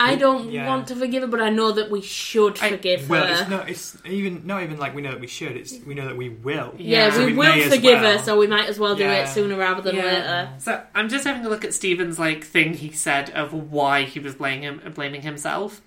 I 0.00 0.14
don't 0.14 0.52
Yeah. 0.52 0.68
want 0.68 0.86
to 0.88 0.94
forgive 0.94 1.22
her, 1.22 1.26
but 1.26 1.40
I 1.40 1.50
know 1.50 1.72
that 1.72 1.90
we 1.90 2.00
should 2.02 2.56
I- 2.62 2.70
forgive 2.70 3.10
Well, 3.10 3.26
her. 3.26 3.40
it's 3.42 3.50
not. 3.50 3.68
It's 3.68 3.96
even 4.06 4.42
not 4.46 4.62
even 4.62 4.78
like 4.78 4.94
we 4.94 5.02
know 5.02 5.10
that 5.10 5.18
we 5.20 5.26
should. 5.26 5.56
It's 5.56 5.74
we 5.84 5.94
know 5.94 6.06
that 6.06 6.16
we 6.16 6.28
will. 6.28 6.72
yeah, 6.78 7.06
Yeah. 7.06 7.10
So 7.10 7.18
we 7.26 7.32
we 7.32 7.38
will 7.38 7.62
forgive 7.68 8.00
well. 8.00 8.16
her, 8.16 8.24
so 8.24 8.38
we 8.38 8.46
might 8.46 8.68
as 8.68 8.78
well 8.78 8.94
do 8.94 9.02
Yeah. 9.02 9.24
it 9.24 9.28
sooner 9.28 9.56
rather 9.56 9.82
than 9.82 9.96
Yeah. 9.96 10.04
later. 10.04 10.48
So 10.58 10.80
I'm 10.94 11.08
just 11.08 11.24
having 11.24 11.44
a 11.44 11.48
look 11.48 11.64
at 11.64 11.74
Steven's 11.74 12.16
like 12.18 12.44
thing 12.44 12.74
he 12.74 12.92
said 12.92 13.30
of 13.30 13.52
why 13.52 14.04
he 14.04 14.20
was 14.20 14.36
blaming 14.36 14.62
him, 14.62 14.80
blaming 14.94 15.22
himself. 15.22 15.80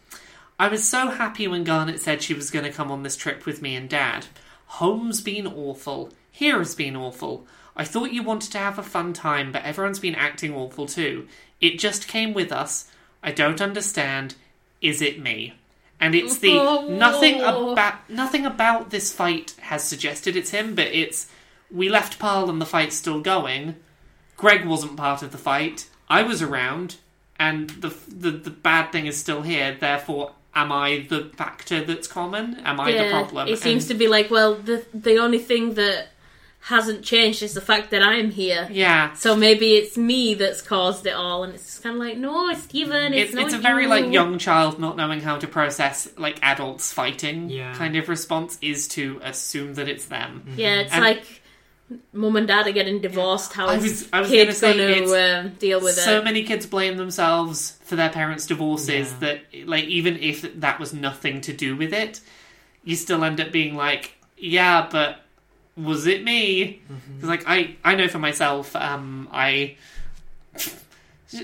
I 0.60 0.68
was 0.68 0.84
so 0.88 1.08
happy 1.08 1.48
when 1.48 1.64
Garnet 1.64 2.02
said 2.02 2.22
she 2.22 2.34
was 2.34 2.52
going 2.52 2.66
to 2.66 2.72
come 2.72 2.92
on 2.92 3.04
this 3.04 3.16
trip 3.16 3.46
with 3.46 3.62
me 3.62 3.76
and 3.78 3.88
Dad. 3.88 4.26
Home's 4.66 5.22
been 5.22 5.48
awful. 5.48 6.12
Here 6.30 6.58
has 6.60 6.76
been 6.76 6.98
awful. 6.98 7.48
I 7.76 7.84
thought 7.86 8.12
you 8.14 8.24
wanted 8.24 8.52
to 8.52 8.58
have 8.58 8.78
a 8.78 8.84
fun 8.84 9.14
time, 9.14 9.52
but 9.52 9.64
everyone's 9.64 10.00
been 10.00 10.16
acting 10.16 10.54
awful 10.54 10.86
too. 10.88 11.28
It 11.60 11.80
just 11.80 12.08
came 12.08 12.34
with 12.34 12.52
us. 12.52 12.90
I 13.24 13.32
don't 13.32 13.62
understand. 13.62 14.36
Is 14.82 15.02
it 15.02 15.20
me? 15.22 15.54
And 16.00 16.16
it's 16.16 16.38
the 16.40 16.58
Oh. 16.58 16.88
nothing 16.90 17.40
about 17.42 18.10
nothing 18.10 18.46
about 18.46 18.90
this 18.90 19.14
fight 19.14 19.56
has 19.62 19.84
suggested 19.84 20.36
it's 20.36 20.50
him, 20.50 20.76
but 20.76 20.88
it's 20.88 21.28
we 21.70 21.88
left 21.90 22.20
Pearl 22.20 22.50
and 22.50 22.60
the 22.60 22.66
fight's 22.66 22.96
still 22.96 23.22
going. 23.22 23.76
Greg 24.38 24.66
wasn't 24.66 24.98
part 24.98 25.22
of 25.22 25.32
the 25.32 25.38
fight. 25.38 25.88
I 26.10 26.24
was 26.24 26.42
around, 26.42 26.96
and 27.40 27.70
the 27.70 27.96
the, 28.08 28.32
the 28.32 28.50
bad 28.50 28.92
thing 28.92 29.06
is 29.06 29.18
still 29.18 29.44
here. 29.44 29.78
Therefore, 29.80 30.32
am 30.56 30.72
I 30.72 31.06
the 31.08 31.32
factor 31.38 31.84
that's 31.86 32.08
common? 32.08 32.56
Am 32.66 32.80
I 32.80 32.92
the 32.92 33.10
problem? 33.10 33.48
It 33.48 33.60
seems 33.60 33.84
And- 33.84 33.92
to 33.92 33.98
be 34.00 34.08
like, 34.08 34.30
well, 34.32 34.56
the 34.56 34.84
the 34.94 35.18
only 35.20 35.40
thing 35.40 35.76
that 35.76 36.08
hasn't 36.64 37.04
changed 37.04 37.42
is 37.42 37.54
the 37.56 37.62
fact 37.62 37.90
that 37.92 38.04
I'm 38.04 38.30
here. 38.30 38.68
yeah. 38.72 39.14
So 39.14 39.36
maybe 39.36 39.74
it's 39.74 39.98
me 39.98 40.36
that's 40.36 40.62
caused 40.62 41.06
it 41.08 41.14
all, 41.14 41.44
and 41.44 41.54
it's 41.56 41.80
kind 41.80 41.96
of 41.96 42.00
like, 42.00 42.18
no, 42.18 42.50
it's 42.50 42.62
Steven, 42.64 43.14
it's, 43.14 43.30
It's, 43.30 43.34
not 43.34 43.46
it's 43.46 43.54
a 43.56 43.58
very 43.58 43.88
like 43.88 44.12
young 44.12 44.38
child 44.38 44.80
not 44.80 44.96
knowing 44.96 45.22
how 45.22 45.38
to 45.38 45.48
process 45.48 46.08
like 46.18 46.38
adults 46.44 46.94
fighting 46.94 47.50
Yeah. 47.50 47.74
kind 47.74 47.96
of 47.96 48.08
response 48.10 48.58
is 48.62 48.88
to 48.90 49.20
assume 49.24 49.74
that 49.76 49.88
it's 49.90 50.06
them. 50.06 50.44
Yeah, 50.56 50.82
it's 50.82 50.94
And- 50.94 51.04
like 51.04 51.24
mum 52.14 52.36
and 52.38 52.48
dad 52.48 52.68
are 52.68 52.72
getting 52.72 53.02
divorced. 53.02 53.52
How 53.54 53.68
I 53.68 53.78
was- 53.78 54.08
I 54.14 54.22
was 54.22 54.30
kids 54.30 54.62
gonna 54.62 54.74
say 54.74 54.78
going 54.78 55.08
to 55.10 55.40
um, 55.40 55.50
deal 55.60 55.82
with 55.82 55.96
so 55.96 56.02
it? 56.02 56.06
So 56.06 56.22
many 56.24 56.44
kids 56.44 56.66
blame 56.66 56.96
themselves 56.96 57.78
for 57.84 57.96
their 57.98 58.10
parents' 58.10 58.46
divorces 58.46 59.12
Yeah. 59.12 59.18
that 59.20 59.68
like 59.68 59.86
even 59.86 60.18
if 60.22 60.60
that 60.62 60.80
was 60.80 60.94
nothing 60.94 61.42
to 61.42 61.54
do 61.54 61.76
with 61.76 61.92
it 61.94 62.22
you 62.86 62.96
still 62.96 63.24
end 63.26 63.42
up 63.42 63.52
being 63.52 63.76
like 63.76 64.14
yeah 64.38 64.88
but 64.90 65.26
was 65.78 66.06
it 66.08 66.24
me 66.24 66.82
Mm-hmm. 66.92 67.20
'Cause, 67.22 67.30
like 67.30 67.44
i 67.48 67.76
i 67.84 67.96
know 67.96 68.08
for 68.08 68.20
myself 68.20 68.76
um 68.76 69.28
i 69.32 69.76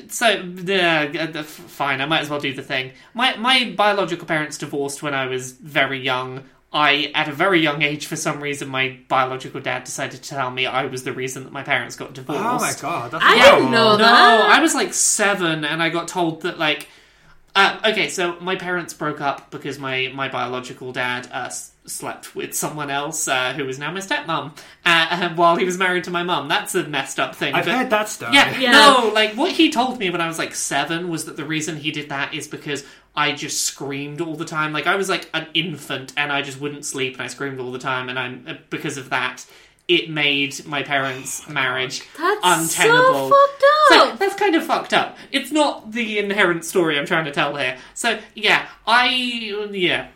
so 0.09 0.27
yeah, 0.65 1.29
uh, 1.33 1.43
fine. 1.43 2.01
I 2.01 2.05
might 2.05 2.19
as 2.19 2.29
well 2.29 2.41
do 2.41 2.53
the 2.53 2.61
thing. 2.61 2.91
My 3.13 3.37
my 3.37 3.73
biological 3.77 4.27
parents 4.27 4.57
divorced 4.57 5.01
when 5.01 5.13
I 5.13 5.27
was 5.27 5.53
very 5.53 5.99
young. 6.03 6.43
I, 6.73 7.13
at 7.15 7.29
a 7.29 7.31
very 7.31 7.61
young 7.61 7.81
age, 7.81 8.07
for 8.07 8.17
some 8.17 8.41
reason, 8.43 8.67
my 8.67 8.99
biological 9.07 9.61
dad 9.61 9.85
decided 9.85 10.21
to 10.21 10.29
tell 10.29 10.51
me 10.51 10.65
I 10.65 10.85
was 10.87 11.03
the 11.05 11.13
reason 11.13 11.45
that 11.45 11.53
my 11.53 11.63
parents 11.63 11.95
got 11.95 12.11
divorced. 12.13 12.41
Oh 12.43 12.59
my 12.59 12.73
god, 12.81 13.11
that's 13.11 13.23
I 13.23 13.37
horrible. 13.37 13.57
didn't 13.59 13.71
know 13.71 13.91
No, 13.91 13.97
that. 13.99 14.49
I 14.57 14.59
was 14.61 14.75
like 14.75 14.93
seven, 14.93 15.63
and 15.63 15.81
I 15.81 15.87
got 15.89 16.09
told 16.09 16.41
that 16.41 16.59
like. 16.59 16.89
Uh, 17.55 17.79
okay, 17.85 18.09
so 18.09 18.37
my 18.41 18.55
parents 18.57 18.93
broke 18.93 19.21
up 19.21 19.49
because 19.51 19.79
my 19.79 20.11
my 20.13 20.27
biological 20.27 20.91
dad 20.91 21.27
uh, 21.31 21.45
s- 21.45 21.71
slept 21.87 22.35
with 22.35 22.53
someone 22.53 22.89
else 22.89 23.27
uh, 23.27 23.53
who 23.53 23.67
is 23.67 23.79
now 23.79 23.91
my 23.91 23.99
stepmom 23.99 24.57
uh, 24.85 25.29
while 25.35 25.55
he 25.55 25.65
was 25.65 25.77
married 25.77 26.03
to 26.03 26.11
my 26.11 26.21
mum. 26.23 26.47
That's 26.47 26.75
a 26.75 26.83
messed 26.87 27.19
up 27.19 27.35
thing. 27.35 27.53
I've 27.53 27.65
but- 27.65 27.73
heard 27.75 27.89
that 27.89 28.09
story. 28.09 28.33
yeah, 28.33 28.57
Yeah. 28.59 28.71
no, 28.71 29.11
like 29.13 29.33
what 29.35 29.51
he 29.51 29.71
told 29.71 29.97
me 29.99 30.09
when 30.09 30.21
I 30.21 30.27
was 30.27 30.37
like 30.37 30.53
seven 30.53 31.09
was 31.09 31.25
that 31.25 31.37
the 31.37 31.45
reason 31.45 31.77
he 31.77 31.91
did 31.91 32.09
that 32.09 32.33
is 32.33 32.47
because 32.47 32.83
I 33.15 33.31
just 33.31 33.63
screamed 33.63 34.21
all 34.21 34.35
the 34.35 34.45
time. 34.45 34.73
Like 34.73 34.85
I 34.85 34.95
was 34.95 35.09
like 35.09 35.29
an 35.33 35.47
infant 35.53 36.13
and 36.17 36.31
I 36.31 36.41
just 36.43 36.59
wouldn't 36.61 36.85
sleep 36.85 37.13
and 37.13 37.23
I 37.23 37.27
screamed 37.27 37.59
all 37.59 37.71
the 37.71 37.79
time, 37.79 38.09
and 38.09 38.19
I'm 38.19 38.45
uh, 38.47 38.53
because 38.69 38.97
of 38.97 39.09
that, 39.09 39.45
it 39.87 40.09
made 40.09 40.65
my 40.65 40.83
parents' 40.83 41.47
marriage 41.49 42.03
That's 42.17 42.39
untenable. 42.43 43.29
so 43.29 43.29
fucked 43.29 43.63
up. 43.63 44.09
So 44.11 44.15
that's 44.17 44.35
kind 44.35 44.53
of 44.55 44.63
fucked 44.65 44.93
up. 44.93 45.17
It's 45.31 45.51
not 45.51 45.93
the 45.93 46.19
inherent 46.19 46.65
story 46.65 46.99
I'm 46.99 47.05
trying 47.05 47.25
to 47.25 47.31
tell 47.31 47.55
here. 47.55 47.77
So 47.93 48.19
yeah, 48.35 48.67
I 48.85 49.07
yeah, 49.71 50.09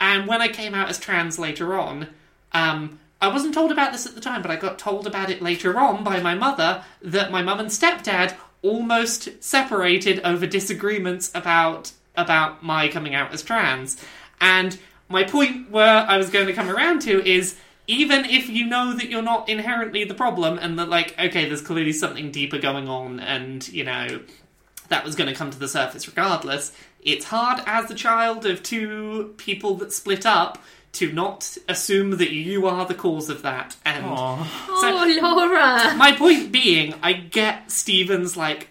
and 0.00 0.26
when 0.26 0.40
I 0.40 0.48
came 0.48 0.74
out 0.74 0.88
as 0.88 0.98
trans 0.98 1.38
later 1.38 1.74
on, 1.78 2.08
um, 2.52 2.98
I 3.20 3.28
wasn't 3.28 3.54
told 3.54 3.70
about 3.70 3.92
this 3.92 4.06
at 4.06 4.14
the 4.14 4.20
time, 4.20 4.40
but 4.40 4.50
I 4.50 4.56
got 4.56 4.78
told 4.78 5.06
about 5.06 5.28
it 5.28 5.42
later 5.42 5.78
on 5.78 6.02
by 6.02 6.20
my 6.20 6.34
mother 6.34 6.82
that 7.02 7.30
my 7.30 7.42
mum 7.42 7.60
and 7.60 7.68
stepdad 7.68 8.34
almost 8.62 9.42
separated 9.42 10.20
over 10.20 10.46
disagreements 10.46 11.30
about 11.34 11.92
about 12.16 12.62
my 12.62 12.88
coming 12.88 13.14
out 13.14 13.32
as 13.32 13.42
trans. 13.42 14.02
And 14.40 14.78
my 15.08 15.24
point 15.24 15.70
where 15.70 16.06
I 16.08 16.16
was 16.16 16.30
going 16.30 16.46
to 16.46 16.52
come 16.52 16.70
around 16.70 17.02
to 17.02 17.24
is 17.26 17.56
even 17.86 18.24
if 18.24 18.48
you 18.48 18.66
know 18.66 18.94
that 18.94 19.08
you're 19.08 19.22
not 19.22 19.48
inherently 19.48 20.04
the 20.04 20.14
problem 20.14 20.58
and 20.58 20.78
that 20.78 20.88
like 20.88 21.18
okay 21.18 21.46
there's 21.46 21.60
clearly 21.60 21.92
something 21.92 22.30
deeper 22.30 22.58
going 22.58 22.88
on 22.88 23.20
and 23.20 23.68
you 23.68 23.84
know 23.84 24.20
that 24.88 25.04
was 25.04 25.14
going 25.14 25.28
to 25.28 25.34
come 25.34 25.50
to 25.50 25.58
the 25.58 25.68
surface 25.68 26.06
regardless 26.06 26.72
it's 27.02 27.26
hard 27.26 27.62
as 27.66 27.90
a 27.90 27.94
child 27.94 28.46
of 28.46 28.62
two 28.62 29.34
people 29.36 29.74
that 29.76 29.92
split 29.92 30.26
up 30.26 30.62
to 30.92 31.12
not 31.12 31.56
assume 31.68 32.12
that 32.18 32.32
you 32.32 32.66
are 32.66 32.84
the 32.86 32.94
cause 32.94 33.30
of 33.30 33.42
that 33.42 33.76
and 33.84 34.04
Aw. 34.04 34.66
Oh, 34.68 35.20
Laura. 35.22 35.94
my 35.96 36.12
point 36.16 36.50
being, 36.50 36.94
I 37.02 37.12
get 37.12 37.70
Steven's 37.70 38.36
like. 38.36 38.68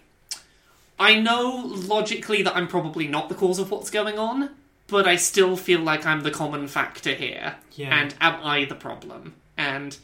I 1.01 1.18
know 1.18 1.64
logically 1.65 2.41
that 2.43 2.57
I'm 2.57 2.68
probably 2.68 3.07
not 3.07 3.30
the 3.30 3.35
cause 3.35 3.57
of 3.57 3.72
what's 3.72 3.89
going 3.89 4.19
on, 4.19 4.49
but 4.88 5.07
I 5.07 5.15
still 5.15 5.56
feel 5.56 5.80
like 5.80 6.06
I'm 6.06 6.23
the 6.23 6.31
common 6.31 6.68
factor 6.68 7.14
here. 7.14 7.56
Yeah. 7.72 7.97
And 7.97 8.14
am 8.19 8.43
I 8.43 8.65
the 8.65 8.76
problem? 8.76 9.35
And 9.57 9.95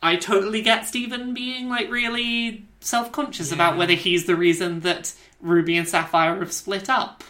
I 0.00 0.14
totally 0.14 0.62
get 0.62 0.86
Steven 0.86 1.34
being 1.34 1.68
like 1.68 1.90
really 1.90 2.64
self 2.78 3.10
conscious 3.10 3.50
about 3.50 3.76
whether 3.76 3.94
he's 3.94 4.26
the 4.26 4.36
reason 4.36 4.80
that 4.80 5.12
Ruby 5.40 5.76
and 5.76 5.88
Sapphire 5.88 6.38
have 6.38 6.52
split 6.52 6.88
up. 6.88 7.24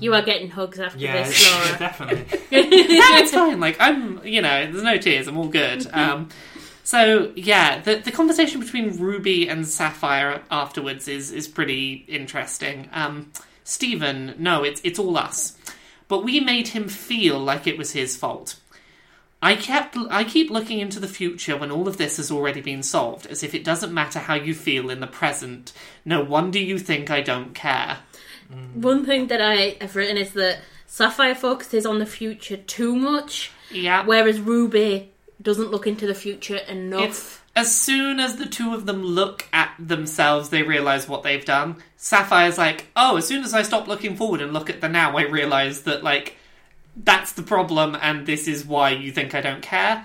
You 0.00 0.14
are 0.14 0.22
getting 0.22 0.48
hugs 0.50 0.80
after 0.80 0.98
Yeah, 0.98 1.24
this, 1.24 1.50
Laura. 1.66 1.78
definitely. 1.78 2.38
no, 2.50 2.68
it's 3.18 3.32
fine. 3.32 3.60
Like 3.60 3.76
I'm, 3.78 4.24
you 4.26 4.40
know, 4.40 4.70
there's 4.70 4.82
no 4.82 4.96
tears. 4.96 5.26
I'm 5.26 5.36
all 5.36 5.48
good. 5.48 5.86
Um, 5.92 6.30
so 6.84 7.32
yeah, 7.36 7.80
the 7.80 7.96
the 7.96 8.10
conversation 8.10 8.60
between 8.60 8.96
Ruby 8.96 9.46
and 9.48 9.66
Sapphire 9.66 10.42
afterwards 10.50 11.06
is 11.06 11.30
is 11.32 11.46
pretty 11.48 12.04
interesting. 12.08 12.88
Um, 12.92 13.30
Steven, 13.64 14.34
no, 14.38 14.64
it's 14.64 14.80
it's 14.84 14.98
all 14.98 15.18
us, 15.18 15.58
but 16.08 16.24
we 16.24 16.40
made 16.40 16.68
him 16.68 16.88
feel 16.88 17.38
like 17.38 17.66
it 17.66 17.76
was 17.76 17.92
his 17.92 18.16
fault. 18.16 18.58
I 19.42 19.54
kept 19.54 19.96
I 20.10 20.24
keep 20.24 20.50
looking 20.50 20.78
into 20.80 20.98
the 20.98 21.06
future 21.06 21.56
when 21.58 21.70
all 21.70 21.86
of 21.86 21.98
this 21.98 22.16
has 22.16 22.30
already 22.30 22.62
been 22.62 22.82
solved, 22.82 23.26
as 23.26 23.42
if 23.42 23.54
it 23.54 23.64
doesn't 23.64 23.92
matter 23.92 24.18
how 24.18 24.34
you 24.34 24.54
feel 24.54 24.88
in 24.88 25.00
the 25.00 25.06
present. 25.06 25.74
No 26.06 26.24
wonder 26.24 26.58
you 26.58 26.78
think 26.78 27.10
I 27.10 27.20
don't 27.20 27.54
care. 27.54 27.98
Mm. 28.52 28.76
One 28.76 29.04
thing 29.04 29.28
that 29.28 29.40
I 29.40 29.76
have 29.80 29.96
written 29.96 30.16
is 30.16 30.32
that 30.32 30.58
Sapphire 30.86 31.34
focuses 31.34 31.84
on 31.84 31.98
the 31.98 32.06
future 32.06 32.56
too 32.56 32.96
much, 32.96 33.50
Yeah, 33.70 34.04
whereas 34.04 34.40
Ruby 34.40 35.10
doesn't 35.40 35.70
look 35.70 35.86
into 35.86 36.06
the 36.06 36.14
future 36.14 36.56
enough. 36.56 37.02
It's 37.02 37.38
as 37.54 37.76
soon 37.76 38.20
as 38.20 38.36
the 38.36 38.46
two 38.46 38.72
of 38.72 38.86
them 38.86 39.02
look 39.02 39.46
at 39.52 39.74
themselves, 39.80 40.48
they 40.48 40.62
realize 40.62 41.08
what 41.08 41.24
they've 41.24 41.44
done. 41.44 41.76
Sapphire's 41.96 42.56
like, 42.56 42.86
oh, 42.94 43.16
as 43.16 43.26
soon 43.26 43.42
as 43.42 43.52
I 43.52 43.62
stop 43.62 43.88
looking 43.88 44.16
forward 44.16 44.40
and 44.40 44.52
look 44.52 44.70
at 44.70 44.80
the 44.80 44.88
now, 44.88 45.16
I 45.16 45.22
realize 45.22 45.82
that 45.82 46.04
like 46.04 46.36
that's 46.96 47.32
the 47.32 47.42
problem, 47.42 47.96
and 48.00 48.26
this 48.26 48.48
is 48.48 48.64
why 48.64 48.90
you 48.90 49.10
think 49.12 49.34
I 49.34 49.40
don't 49.40 49.62
care. 49.62 50.04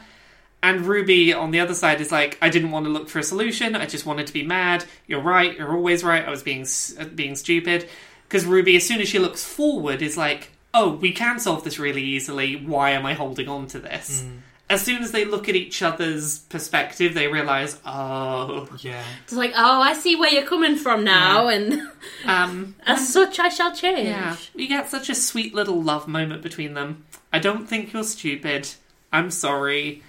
And 0.64 0.86
Ruby 0.86 1.34
on 1.34 1.52
the 1.52 1.60
other 1.60 1.74
side 1.74 2.00
is 2.02 2.12
like, 2.12 2.38
I 2.42 2.50
didn't 2.50 2.72
want 2.72 2.86
to 2.86 2.92
look 2.92 3.10
for 3.10 3.20
a 3.20 3.24
solution. 3.24 3.76
I 3.76 3.86
just 3.86 4.06
wanted 4.06 4.28
to 4.28 4.34
be 4.34 4.44
mad. 4.44 4.86
You're 5.08 5.22
right. 5.22 5.58
You're 5.58 5.76
always 5.76 6.04
right. 6.04 6.26
I 6.26 6.30
was 6.30 6.42
being 6.42 6.66
being 7.16 7.36
stupid. 7.36 7.90
Because 8.34 8.48
Ruby, 8.48 8.76
as 8.76 8.88
soon 8.88 9.00
as 9.00 9.08
she 9.08 9.20
looks 9.20 9.44
forward, 9.44 10.02
is 10.02 10.18
like, 10.18 10.50
oh, 10.74 10.96
we 10.96 11.12
can 11.12 11.38
solve 11.38 11.64
this 11.64 11.78
really 11.78 12.02
easily. 12.02 12.56
Why 12.56 12.90
am 12.90 13.06
I 13.06 13.14
holding 13.14 13.48
on 13.48 13.68
to 13.68 13.80
this? 13.80 14.26
As 14.72 14.82
soon 14.82 15.04
as 15.04 15.12
they 15.12 15.24
look 15.24 15.48
at 15.50 15.56
each 15.56 15.84
other's 15.84 16.40
perspective, 16.40 17.14
they 17.14 17.28
realize, 17.28 17.80
oh, 17.86 18.68
Yeah. 18.82 19.04
It's 19.24 19.34
like, 19.34 19.52
oh, 19.56 19.82
I 19.84 19.94
see 19.94 20.16
where 20.16 20.32
you're 20.32 20.48
coming 20.48 20.78
from 20.78 21.04
now, 21.04 21.48
and 21.48 21.80
um, 22.26 22.74
as 22.88 23.08
such, 23.08 23.38
I 23.38 23.50
shall 23.50 23.76
change. 23.76 24.08
yeah, 24.08 24.36
we 24.56 24.66
get 24.66 24.90
such 24.90 25.12
a 25.12 25.16
sweet 25.16 25.54
little 25.54 25.84
love 25.84 26.08
moment 26.08 26.42
between 26.42 26.74
them. 26.74 27.06
I 27.32 27.38
don't 27.38 27.68
think 27.70 27.94
you're 27.94 28.04
stupid. 28.04 28.68
I'm 29.12 29.30
sorry. 29.30 30.02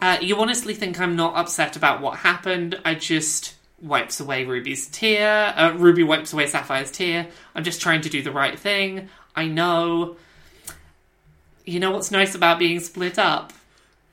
Uh, 0.00 0.18
you 0.20 0.38
honestly 0.38 0.74
think 0.74 0.98
I'm 0.98 1.14
not 1.14 1.36
upset 1.36 1.76
about 1.76 2.00
what 2.00 2.18
happened? 2.18 2.80
I 2.84 2.96
just 2.96 3.54
wipes 3.82 4.20
away 4.20 4.44
Ruby's 4.44 4.86
tear. 4.88 5.52
Uh, 5.56 5.72
Ruby 5.72 6.02
wipes 6.04 6.32
away 6.32 6.46
Sapphire's 6.46 6.90
tear. 6.90 7.26
I'm 7.54 7.64
just 7.64 7.80
trying 7.82 8.00
to 8.02 8.08
do 8.08 8.22
the 8.22 8.30
right 8.32 8.58
thing. 8.58 9.08
I 9.36 9.46
know. 9.48 10.16
You 11.64 11.80
know 11.80 11.90
what's 11.92 12.10
nice 12.10 12.34
about 12.34 12.58
being 12.58 12.80
split 12.80 13.18
up? 13.18 13.52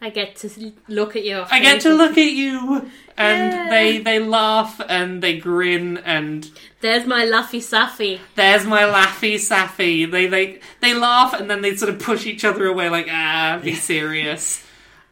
I 0.01 0.09
get 0.11 0.37
to 0.37 0.71
look 0.87 1.15
at 1.17 1.25
your. 1.25 1.45
I 1.51 1.59
get 1.59 1.81
to 1.81 1.93
look 1.93 2.17
at 2.17 2.31
you, 2.31 2.89
and 3.17 3.51
Yeah. 3.53 3.69
they 3.69 3.97
they 3.97 4.19
laugh 4.19 4.79
and 4.87 5.21
they 5.21 5.37
grin 5.37 5.97
and 5.97 6.49
There's 6.79 7.05
my 7.05 7.25
Laffy 7.25 7.59
Saffy. 7.59 8.19
there's 8.35 8.65
my 8.65 8.83
laffy 8.83 9.37
saffy. 9.37 10.05
They 10.09 10.27
they 10.27 10.61
they 10.79 10.93
laugh 10.93 11.33
and 11.33 11.49
then 11.49 11.61
they 11.61 11.75
sort 11.75 11.93
of 11.93 11.99
push 11.99 12.25
each 12.25 12.45
other 12.45 12.65
away 12.65 12.87
like 12.89 13.07
ah 13.11 13.59
be 13.61 13.73
serious. 13.75 14.63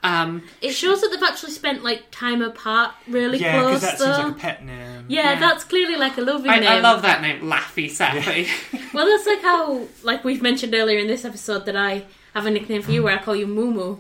Um, 0.04 0.44
It 0.62 0.72
shows 0.74 1.02
that 1.02 1.10
they've 1.12 1.24
actually 1.24 1.52
spent 1.52 1.84
like 1.84 2.12
time 2.12 2.42
apart, 2.42 2.92
really 3.08 3.40
Yeah, 3.40 3.60
close. 3.62 3.82
because 3.82 3.82
that 3.82 4.00
though. 4.00 4.14
seems 4.14 4.28
like 4.28 4.36
a 4.38 4.40
pet 4.40 4.66
name. 4.66 5.06
yeah, 5.08 5.34
Yeah. 5.34 5.40
that's 5.40 5.64
clearly 5.64 5.96
like 5.96 6.18
a 6.18 6.22
loving 6.22 6.50
I, 6.52 6.60
name. 6.60 6.70
I 6.70 6.80
love 6.80 7.02
that 7.02 7.22
name, 7.22 7.42
Laffy 7.42 7.90
Saffy. 7.90 8.48
Well, 8.94 9.06
that's 9.06 9.26
like 9.28 9.42
how, 9.42 9.82
like 10.04 10.24
we've 10.24 10.42
mentioned 10.42 10.74
earlier 10.74 11.00
in 11.00 11.08
this 11.08 11.26
episode, 11.26 11.66
that 11.66 11.76
I 11.76 12.04
have 12.34 12.46
a 12.46 12.52
nickname 12.52 12.82
for 12.84 12.92
you 12.92 13.04
where 13.04 13.18
I 13.20 13.22
call 13.22 13.36
you 13.36 13.48
Mumu. 13.48 14.00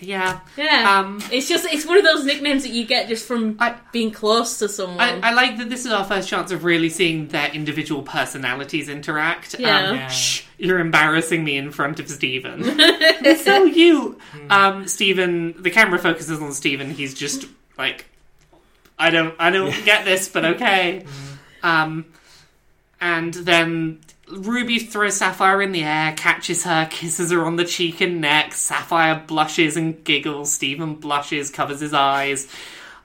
yeah. 0.00 0.40
Yeah, 0.56 0.98
Um, 1.00 1.22
it's 1.30 1.48
just 1.48 1.66
it's 1.66 1.84
one 1.86 1.98
of 1.98 2.04
those 2.04 2.24
nicknames 2.24 2.62
that 2.62 2.70
you 2.70 2.84
get 2.86 3.08
just 3.08 3.26
from 3.28 3.56
I- 3.60 3.74
being 3.92 4.10
close 4.10 4.58
to 4.58 4.68
someone. 4.68 5.00
I, 5.00 5.28
I 5.30 5.32
like 5.34 5.58
that 5.58 5.68
this 5.70 5.84
is 5.86 5.92
our 5.92 6.04
first 6.04 6.28
chance 6.28 6.50
of 6.50 6.64
really 6.64 6.88
seeing 6.88 7.28
their 7.28 7.48
individual 7.50 8.02
personalities 8.02 8.88
interact. 8.88 9.56
Yeah. 9.58 9.88
Um, 9.90 9.96
Yeah. 9.96 10.08
Shh, 10.08 10.42
you're 10.58 10.78
embarrassing 10.78 11.44
me 11.44 11.56
in 11.56 11.70
front 11.70 12.00
of 12.00 12.08
Steven. 12.08 12.60
it's 12.64 13.44
so 13.44 13.64
you. 13.64 14.18
Um, 14.50 14.88
Steven, 14.88 15.60
the 15.62 15.70
camera 15.70 15.98
focuses 15.98 16.40
on 16.40 16.52
Steven. 16.52 16.90
He's 16.90 17.14
just 17.14 17.46
like, 17.76 18.06
I 18.98 19.10
don't, 19.10 19.34
I 19.38 19.50
don't 19.50 19.84
get 19.84 20.04
this, 20.04 20.28
but 20.28 20.44
okay. 20.44 21.04
Um, 21.62 22.06
and 23.00 23.34
then 23.34 24.00
Ruby 24.28 24.78
throws 24.78 25.16
Sapphire 25.16 25.60
in 25.62 25.72
the 25.72 25.84
air, 25.84 26.14
catches 26.16 26.64
her, 26.64 26.86
kisses 26.90 27.30
her 27.30 27.44
on 27.44 27.56
the 27.56 27.64
cheek 27.64 28.00
and 28.00 28.20
neck. 28.20 28.54
Sapphire 28.54 29.22
blushes 29.26 29.76
and 29.76 30.02
giggles. 30.04 30.52
Steven 30.52 30.94
blushes, 30.94 31.50
covers 31.50 31.80
his 31.80 31.92
eyes. 31.92 32.48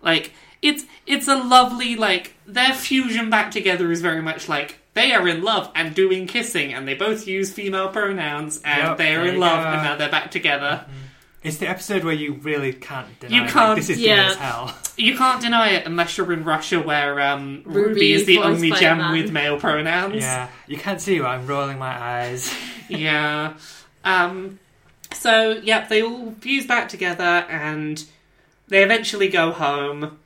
Like 0.01 0.31
it's 0.61 0.85
it's 1.05 1.27
a 1.27 1.35
lovely 1.35 1.95
like 1.95 2.35
their 2.45 2.73
fusion 2.73 3.29
back 3.29 3.51
together 3.51 3.91
is 3.91 4.01
very 4.01 4.21
much 4.21 4.47
like 4.47 4.80
they 4.93 5.13
are 5.13 5.27
in 5.27 5.41
love 5.43 5.71
and 5.75 5.95
doing 5.95 6.27
kissing, 6.27 6.73
and 6.73 6.87
they 6.87 6.93
both 6.95 7.27
use 7.27 7.51
female 7.53 7.89
pronouns, 7.89 8.61
and 8.63 8.87
Yep, 8.89 8.97
they 8.97 9.13
are 9.13 9.19
there 9.19 9.25
in 9.27 9.33
you 9.35 9.39
love, 9.39 9.63
go. 9.63 9.69
and 9.69 9.83
now 9.83 9.95
they're 9.95 10.09
back 10.11 10.31
together. 10.31 10.85
It's 11.43 11.57
the 11.57 11.67
episode 11.67 12.03
where 12.03 12.13
you 12.13 12.33
really 12.33 12.71
can't 12.71 13.19
deny 13.19 13.35
You 13.35 13.41
like, 13.41 13.49
can't- 13.51 13.75
this 13.75 13.89
is 13.89 13.99
yeah. 13.99 14.15
gay 14.15 14.29
as 14.31 14.35
hell. 14.35 14.77
You 14.97 15.17
can't 15.17 15.41
deny 15.41 15.69
it 15.69 15.87
unless 15.87 16.15
you're 16.17 16.31
in 16.33 16.43
Russia, 16.43 16.79
where 16.79 17.19
um, 17.21 17.63
Ruby, 17.65 17.89
Ruby 17.89 18.13
is 18.13 18.25
the 18.25 18.35
voiced 18.35 18.47
only 18.47 18.69
by 18.69 18.77
a 18.77 18.79
gem 18.81 18.97
man. 18.99 19.13
with 19.13 19.31
male 19.31 19.59
pronouns. 19.59 20.15
Yeah, 20.21 20.49
you 20.67 20.77
can't 20.77 21.01
see 21.01 21.19
why 21.19 21.29
I'm 21.35 21.47
rolling 21.47 21.79
my 21.79 21.97
eyes. 21.99 22.53
yeah. 22.89 23.53
Um, 24.03 24.59
so, 25.13 25.51
yep, 25.63 25.89
they 25.89 26.03
all 26.03 26.35
fuse 26.39 26.67
back 26.67 26.89
together 26.89 27.23
and 27.23 28.03
they 28.67 28.83
eventually 28.83 29.29
go 29.29 29.51
home. 29.51 30.19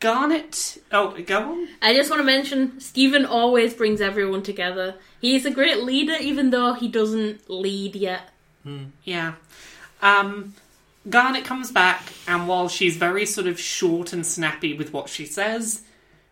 Garnet. 0.00 0.78
Oh, 0.90 1.16
go 1.26 1.38
on. 1.52 1.68
I 1.82 1.94
just 1.94 2.10
want 2.10 2.20
to 2.20 2.24
mention 2.24 2.80
Steven 2.80 3.24
always 3.26 3.74
brings 3.74 4.00
everyone 4.00 4.42
together. 4.42 4.94
He's 5.20 5.44
a 5.44 5.50
great 5.50 5.82
leader, 5.82 6.14
even 6.20 6.50
though 6.50 6.72
he 6.72 6.88
doesn't 6.88 7.48
lead 7.50 7.94
yet. 7.94 8.30
Yeah. 9.04 9.34
Um, 10.02 10.54
Garnet 11.08 11.44
comes 11.44 11.70
back, 11.70 12.02
and 12.26 12.48
while 12.48 12.68
she's 12.68 12.96
very 12.96 13.26
sort 13.26 13.46
of 13.46 13.60
short 13.60 14.12
and 14.12 14.24
snappy 14.26 14.74
with 14.74 14.92
what 14.92 15.08
she 15.08 15.26
says, 15.26 15.82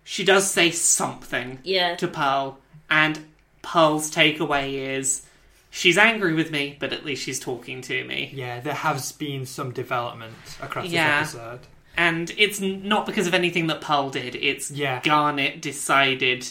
she 0.05 0.25
does 0.25 0.51
say 0.51 0.71
something 0.71 1.59
Yeah. 1.63 1.97
to 1.97 2.09
Pearl, 2.09 2.59
and 2.91 3.19
Pearl's 3.63 4.11
takeaway 4.11 4.97
is 4.97 5.23
she's 5.71 5.99
angry 5.99 6.33
with 6.35 6.51
me, 6.51 6.77
but 6.81 6.93
at 6.95 7.05
least 7.05 7.23
she's 7.23 7.41
talking 7.41 7.83
to 7.83 8.05
me. 8.05 8.31
Yeah, 8.35 8.61
there 8.61 8.73
has 8.75 9.13
been 9.13 9.45
some 9.45 9.73
development 9.73 10.35
across 10.63 10.87
Yeah. 10.89 11.21
this 11.21 11.35
episode. 11.35 11.61
And 11.99 12.33
it's 12.39 12.61
not 12.61 13.07
because 13.07 13.27
of 13.27 13.35
anything 13.35 13.67
that 13.67 13.81
Pearl 13.81 14.09
did, 14.09 14.37
it's 14.37 14.71
Yeah. 14.71 15.01
Garnet 15.03 15.61
decided 15.61 16.47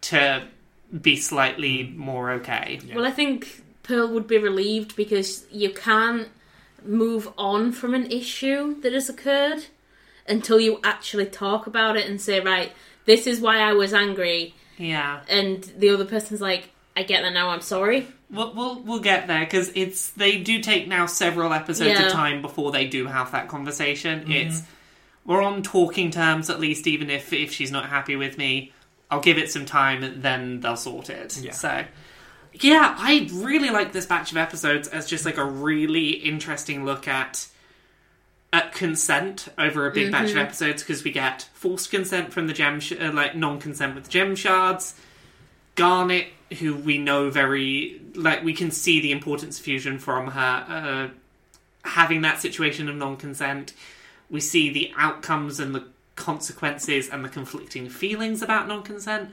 to 0.00 0.48
be 0.98 1.16
slightly 1.16 1.92
more 1.94 2.30
okay. 2.32 2.80
Yeah. 2.82 2.96
Well, 2.96 3.06
I 3.06 3.10
think 3.10 3.62
Pearl 3.82 4.08
would 4.08 4.26
be 4.26 4.38
relieved 4.38 4.96
because 4.96 5.44
you 5.52 5.70
can't 5.70 6.28
move 6.82 7.28
on 7.36 7.70
from 7.70 7.92
an 7.92 8.10
issue 8.10 8.80
that 8.80 8.94
has 8.94 9.10
occurred 9.10 9.66
until 10.26 10.58
you 10.58 10.80
actually 10.82 11.26
talk 11.26 11.66
about 11.66 11.98
it 11.98 12.08
and 12.08 12.18
say, 12.18 12.40
right, 12.40 12.72
this 13.04 13.26
is 13.26 13.40
why 13.40 13.58
I 13.58 13.74
was 13.74 13.92
angry. 13.92 14.54
Yeah. 14.78 15.20
And 15.28 15.64
the 15.76 15.90
other 15.90 16.06
person's 16.06 16.40
like, 16.40 16.70
I 16.96 17.02
get 17.02 17.22
that 17.22 17.34
now, 17.34 17.50
I'm 17.50 17.60
sorry. 17.60 18.08
We'll, 18.32 18.54
we'll 18.54 18.80
we'll 18.82 19.00
get 19.00 19.26
there 19.26 19.44
because 19.44 19.72
it's 19.74 20.10
they 20.10 20.38
do 20.38 20.60
take 20.60 20.86
now 20.86 21.06
several 21.06 21.52
episodes 21.52 21.98
Yeah. 21.98 22.06
of 22.06 22.12
time 22.12 22.42
before 22.42 22.70
they 22.70 22.86
do 22.86 23.06
have 23.06 23.32
that 23.32 23.48
conversation. 23.48 24.30
It's 24.30 24.62
we're 25.24 25.42
on 25.42 25.62
talking 25.62 26.10
terms 26.10 26.48
at 26.48 26.60
least, 26.60 26.86
even 26.86 27.10
if 27.10 27.32
if 27.32 27.52
she's 27.52 27.70
not 27.72 27.88
happy 27.88 28.14
with 28.16 28.38
me, 28.38 28.72
I'll 29.10 29.20
give 29.20 29.36
it 29.38 29.50
some 29.50 29.66
time, 29.66 30.22
then 30.22 30.60
they'll 30.60 30.76
sort 30.76 31.10
it. 31.10 31.36
Yeah. 31.38 31.52
So. 31.52 31.84
Yeah, 32.52 32.96
I 32.98 33.28
really 33.32 33.70
like 33.70 33.92
this 33.92 34.06
batch 34.06 34.32
of 34.32 34.36
episodes 34.36 34.88
as 34.88 35.06
just 35.06 35.24
like 35.24 35.36
a 35.38 35.44
really 35.44 36.10
interesting 36.10 36.84
look 36.84 37.06
at 37.06 37.46
at 38.52 38.72
consent 38.72 39.46
over 39.56 39.86
a 39.86 39.92
big 39.92 40.10
batch 40.10 40.32
of 40.32 40.36
episodes 40.36 40.82
because 40.82 41.04
we 41.04 41.12
get 41.12 41.48
forced 41.54 41.90
consent 41.92 42.32
from 42.32 42.48
the 42.48 42.52
gem, 42.52 42.80
sh- 42.80 42.94
uh, 43.00 43.12
like 43.12 43.36
non-consent 43.36 43.94
with 43.94 44.08
gem 44.08 44.34
shards. 44.34 44.94
Garnet, 45.76 46.26
who 46.58 46.74
we 46.74 46.98
know 46.98 47.30
very 47.30 48.00
like, 48.14 48.42
we 48.42 48.54
can 48.54 48.70
see 48.70 49.00
the 49.00 49.12
importance 49.12 49.58
of 49.58 49.64
fusion 49.64 49.98
from 49.98 50.28
her 50.28 50.64
uh, 50.68 51.88
having 51.88 52.22
that 52.22 52.40
situation 52.40 52.88
of 52.88 52.96
non-consent. 52.96 53.72
We 54.28 54.40
see 54.40 54.70
the 54.70 54.92
outcomes 54.96 55.60
and 55.60 55.74
the 55.74 55.84
consequences 56.16 57.08
and 57.08 57.24
the 57.24 57.28
conflicting 57.28 57.88
feelings 57.88 58.42
about 58.42 58.68
non-consent. 58.68 59.30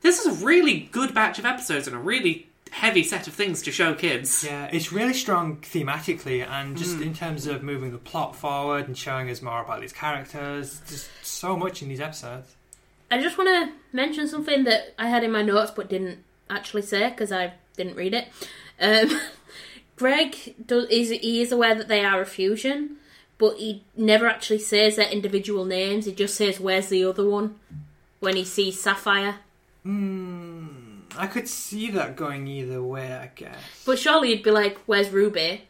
This 0.00 0.24
is 0.24 0.42
a 0.42 0.44
really 0.44 0.88
good 0.92 1.14
batch 1.14 1.38
of 1.38 1.44
episodes 1.44 1.86
and 1.86 1.96
a 1.96 1.98
really 1.98 2.46
heavy 2.70 3.02
set 3.02 3.26
of 3.26 3.34
things 3.34 3.62
to 3.62 3.72
show 3.72 3.94
kids. 3.94 4.44
Yeah, 4.44 4.68
it's 4.72 4.92
really 4.92 5.14
strong 5.14 5.58
thematically 5.58 6.46
and 6.46 6.76
just 6.76 7.00
in 7.00 7.14
terms 7.14 7.46
of 7.46 7.62
moving 7.62 7.92
the 7.92 7.98
plot 7.98 8.36
forward 8.36 8.86
and 8.86 8.96
showing 8.96 9.30
us 9.30 9.40
more 9.40 9.62
about 9.62 9.80
these 9.80 9.92
characters. 9.92 10.80
Just 10.88 11.08
so 11.22 11.56
much 11.56 11.82
in 11.82 11.88
these 11.88 12.00
episodes. 12.00 12.54
I 13.10 13.22
just 13.22 13.38
want 13.38 13.48
to 13.48 13.96
mention 13.96 14.26
something 14.26 14.64
that 14.64 14.94
I 14.98 15.08
had 15.08 15.22
in 15.22 15.30
my 15.30 15.42
notes 15.42 15.70
but 15.70 15.88
didn't 15.88 16.18
actually 16.50 16.82
say 16.82 17.08
because 17.10 17.32
I 17.32 17.52
didn't 17.76 17.96
read 17.96 18.14
it. 18.14 18.28
Um, 18.80 19.20
Greg 19.96 20.54
does, 20.66 20.88
is 20.90 21.10
he 21.10 21.40
is 21.40 21.52
aware 21.52 21.74
that 21.74 21.88
they 21.88 22.04
are 22.04 22.20
a 22.20 22.26
fusion, 22.26 22.96
but 23.38 23.56
he 23.56 23.82
never 23.96 24.26
actually 24.26 24.58
says 24.58 24.96
their 24.96 25.08
individual 25.08 25.64
names. 25.64 26.04
He 26.06 26.12
just 26.12 26.34
says, 26.34 26.60
"Where's 26.60 26.88
the 26.88 27.04
other 27.04 27.28
one?" 27.28 27.58
when 28.20 28.34
he 28.36 28.44
sees 28.44 28.80
Sapphire. 28.80 29.36
Hmm, 29.82 31.00
I 31.16 31.26
could 31.26 31.48
see 31.48 31.90
that 31.92 32.16
going 32.16 32.46
either 32.48 32.82
way, 32.82 33.12
I 33.12 33.30
guess. 33.34 33.58
But 33.84 33.98
surely 33.98 34.28
he'd 34.28 34.42
be 34.42 34.50
like, 34.50 34.78
"Where's 34.86 35.10
Ruby?" 35.10 35.62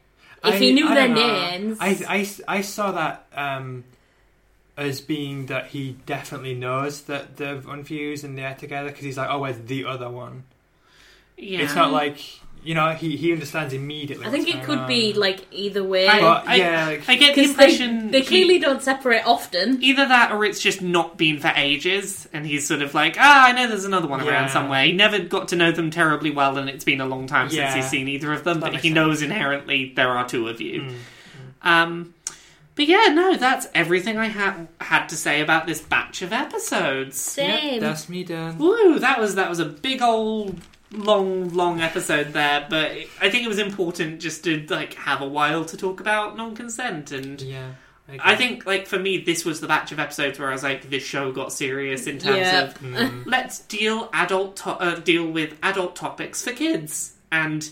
If 0.44 0.54
I- 0.54 0.58
he 0.58 0.72
knew 0.72 0.86
I 0.88 0.94
their 0.94 1.08
names. 1.08 1.78
I, 1.80 1.88
I, 2.48 2.56
I 2.58 2.60
saw 2.60 2.92
that 2.92 3.26
um, 3.34 3.84
as 4.76 5.00
being 5.00 5.46
that 5.46 5.66
he 5.68 5.96
definitely 6.06 6.54
knows 6.54 7.02
that 7.02 7.36
they've 7.36 7.66
unfused 7.66 8.24
and 8.24 8.36
they're 8.38 8.54
together 8.54 8.88
because 8.90 9.04
he's 9.04 9.16
like, 9.16 9.28
oh, 9.30 9.40
where's 9.40 9.58
the 9.58 9.84
other 9.86 10.08
one? 10.10 10.44
Yeah. 11.36 11.60
It's 11.60 11.74
not 11.74 11.92
like, 11.92 12.18
you 12.64 12.74
know, 12.74 12.90
he, 12.92 13.16
he 13.16 13.30
understands 13.32 13.72
immediately. 13.74 14.26
I 14.26 14.30
think 14.30 14.48
it 14.48 14.54
going 14.54 14.64
could 14.64 14.86
be 14.88 15.12
like 15.12 15.46
either 15.52 15.84
way. 15.84 16.08
I, 16.08 16.20
But, 16.20 16.48
I- 16.48 16.54
yeah, 16.56 16.86
like- 16.86 17.08
I 17.08 17.14
get 17.16 17.34
the 17.34 17.42
Because 17.42 17.56
they, 17.56 17.64
impression 17.64 18.10
they 18.10 18.20
he- 18.20 18.26
clearly 18.26 18.58
don't 18.58 18.82
separate 18.82 19.22
often. 19.26 19.82
either 19.82 20.06
that 20.08 20.32
or 20.32 20.44
it's 20.44 20.60
just 20.60 20.80
not 20.82 21.16
been 21.16 21.38
for 21.38 21.52
ages 21.54 22.26
and 22.32 22.46
he's 22.46 22.66
sort 22.66 22.82
of 22.82 22.94
like 22.94 23.16
ah 23.18 23.46
i 23.48 23.52
know 23.52 23.68
there's 23.68 23.84
another 23.84 24.08
one 24.08 24.20
around 24.26 24.48
somewhere 24.48 24.84
he 24.84 24.92
never 24.92 25.18
got 25.18 25.48
to 25.48 25.56
know 25.56 25.70
them 25.72 25.90
terribly 25.90 26.30
well 26.30 26.56
and 26.58 26.68
it's 26.68 26.84
been 26.84 27.00
a 27.00 27.06
long 27.06 27.26
time 27.26 27.48
since 27.50 27.72
he's 27.74 27.88
seen 27.88 28.08
either 28.08 28.32
of 28.32 28.42
them 28.44 28.60
That 28.60 28.72
but 28.72 28.80
he 28.80 28.88
sense. 28.88 28.94
knows 28.94 29.22
inherently 29.22 29.92
there 29.94 30.08
are 30.10 30.26
two 30.28 30.48
of 30.48 30.60
you 30.60 30.80
Mm. 30.82 30.94
um 31.62 32.14
but 32.74 32.86
yeah 32.86 33.08
no 33.12 33.36
that's 33.36 33.66
everything 33.74 34.16
i 34.18 34.26
had 34.26 34.68
had 34.80 35.06
to 35.08 35.16
say 35.16 35.40
about 35.40 35.66
this 35.66 35.80
batch 35.80 36.22
of 36.22 36.32
episodes 36.32 37.16
Same. 37.18 37.74
Yep, 37.74 37.80
that's 37.80 38.08
me 38.08 38.24
done. 38.24 38.58
Woo, 38.58 38.98
that 38.98 39.20
was 39.20 39.34
that 39.36 39.48
was 39.48 39.58
a 39.60 39.64
big 39.66 40.02
old 40.02 40.60
long 40.92 41.48
long 41.50 41.80
episode 41.80 42.32
there 42.32 42.64
but 42.70 42.92
i 43.20 43.28
think 43.28 43.44
it 43.44 43.48
was 43.48 43.58
important 43.58 44.20
just 44.20 44.44
to 44.44 44.64
like 44.70 44.94
have 44.94 45.20
a 45.20 45.26
while 45.26 45.64
to 45.64 45.76
talk 45.76 46.00
about 46.00 46.36
non-consent 46.36 47.10
and 47.12 47.40
Yeah. 47.42 47.70
agree. 48.08 48.20
I 48.22 48.36
think, 48.36 48.64
like 48.66 48.86
for 48.86 48.98
me, 49.00 49.18
this 49.18 49.44
was 49.44 49.60
the 49.60 49.66
batch 49.66 49.90
of 49.90 49.98
episodes 49.98 50.38
where 50.38 50.48
I 50.48 50.52
was 50.52 50.62
like, 50.62 50.88
this 50.88 51.02
show 51.02 51.32
got 51.32 51.52
serious 51.52 52.06
in 52.06 52.18
terms 52.20 52.36
Yeah. 52.38 52.60
of 52.62 52.78
Mm. 52.80 53.24
let's 53.26 53.58
deal 53.60 54.08
adult 54.12 54.58
to- 54.58 54.70
uh, 54.70 54.94
deal 55.00 55.26
with 55.26 55.58
adult 55.60 55.96
topics 55.96 56.40
for 56.44 56.52
kids, 56.52 57.14
and 57.32 57.68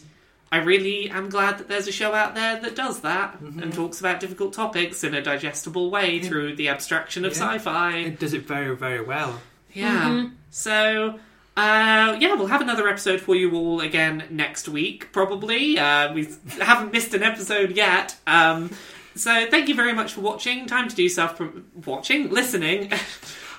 I 0.51 0.57
really 0.59 1.09
am 1.09 1.29
glad 1.29 1.59
that 1.59 1.69
there's 1.69 1.87
a 1.87 1.93
show 1.93 2.15
out 2.15 2.35
there 2.35 2.59
that 2.61 2.75
does 2.75 3.01
that 3.03 3.41
Mm-hmm. 3.41 3.61
and 3.63 3.73
talks 3.73 4.01
about 4.01 4.19
difficult 4.19 4.53
topics 4.55 5.05
in 5.05 5.15
a 5.15 5.23
digestible 5.23 5.89
way 5.89 6.19
through 6.19 6.57
the 6.57 6.69
abstraction 6.69 7.25
of 7.25 7.31
Yeah. 7.37 7.39
sci-fi. 7.55 7.97
It 7.99 8.19
does 8.19 8.35
it 8.35 8.45
very, 8.45 8.75
very 8.75 9.03
well. 9.05 9.41
Yeah. 9.73 10.31
So, 10.51 11.21
uh, 11.57 12.17
yeah, 12.21 12.35
we'll 12.35 12.49
have 12.49 12.61
another 12.61 12.89
episode 12.89 13.21
for 13.21 13.35
you 13.35 13.55
all 13.55 13.81
again 13.81 14.25
next 14.31 14.69
week, 14.69 15.13
probably. 15.13 15.79
Uh, 15.79 16.13
we 16.13 16.29
haven't 16.61 16.93
missed 16.93 17.15
an 17.15 17.23
episode 17.23 17.73
yet. 17.77 18.17
Um, 18.27 18.71
so, 19.15 19.47
thank 19.49 19.69
you 19.69 19.75
very 19.77 19.93
much 19.93 20.15
for 20.15 20.21
watching. 20.23 20.67
Time 20.67 20.89
to 20.89 20.97
do 20.97 21.09
self 21.09 21.37
promotion. 21.37 21.65
watching, 21.87 22.31
listening. 22.31 22.93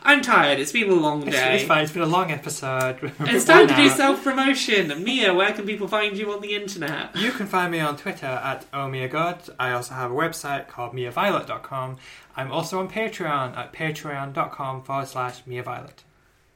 I'm 0.07 0.22
tired. 0.22 0.59
It's 0.59 0.72
been 0.72 0.88
a 0.90 0.93
long 0.93 1.22
day. 1.25 1.56
it's 1.56 1.64
fine. 1.64 1.83
It's 1.83 1.91
been 1.91 2.03
a 2.03 2.06
long 2.06 2.30
episode. 2.30 3.11
It's 3.22 3.45
time 3.45 3.67
to 3.67 3.75
do 3.75 3.90
self 3.90 4.24
promotion. 4.24 5.03
Mia, 5.03 5.33
where 5.33 5.51
can 5.51 5.65
people 5.65 5.88
find 5.88 6.15
you 6.15 6.32
on 6.32 6.41
the 6.41 6.53
internet? 6.56 7.15
You 7.15 7.32
can 7.32 7.48
find 7.48 7.72
me 7.72 7.80
on 7.80 7.98
Twitter 7.98 8.27
at 8.27 8.69
OmiaGod. 8.72 9.56
I 9.57 9.72
also 9.72 9.95
have 9.95 10.11
a 10.11 10.14
website 10.14 10.67
called 10.67 10.93
MiaViolet.com. 10.93 11.98
I'm 12.38 12.51
also 12.51 12.80
on 12.80 12.88
Patreon 12.88 13.57
at 13.57 13.74
patreon.com 13.74 14.83
forward 14.83 15.07
slash 15.07 15.43
MiaViolet. 15.45 16.05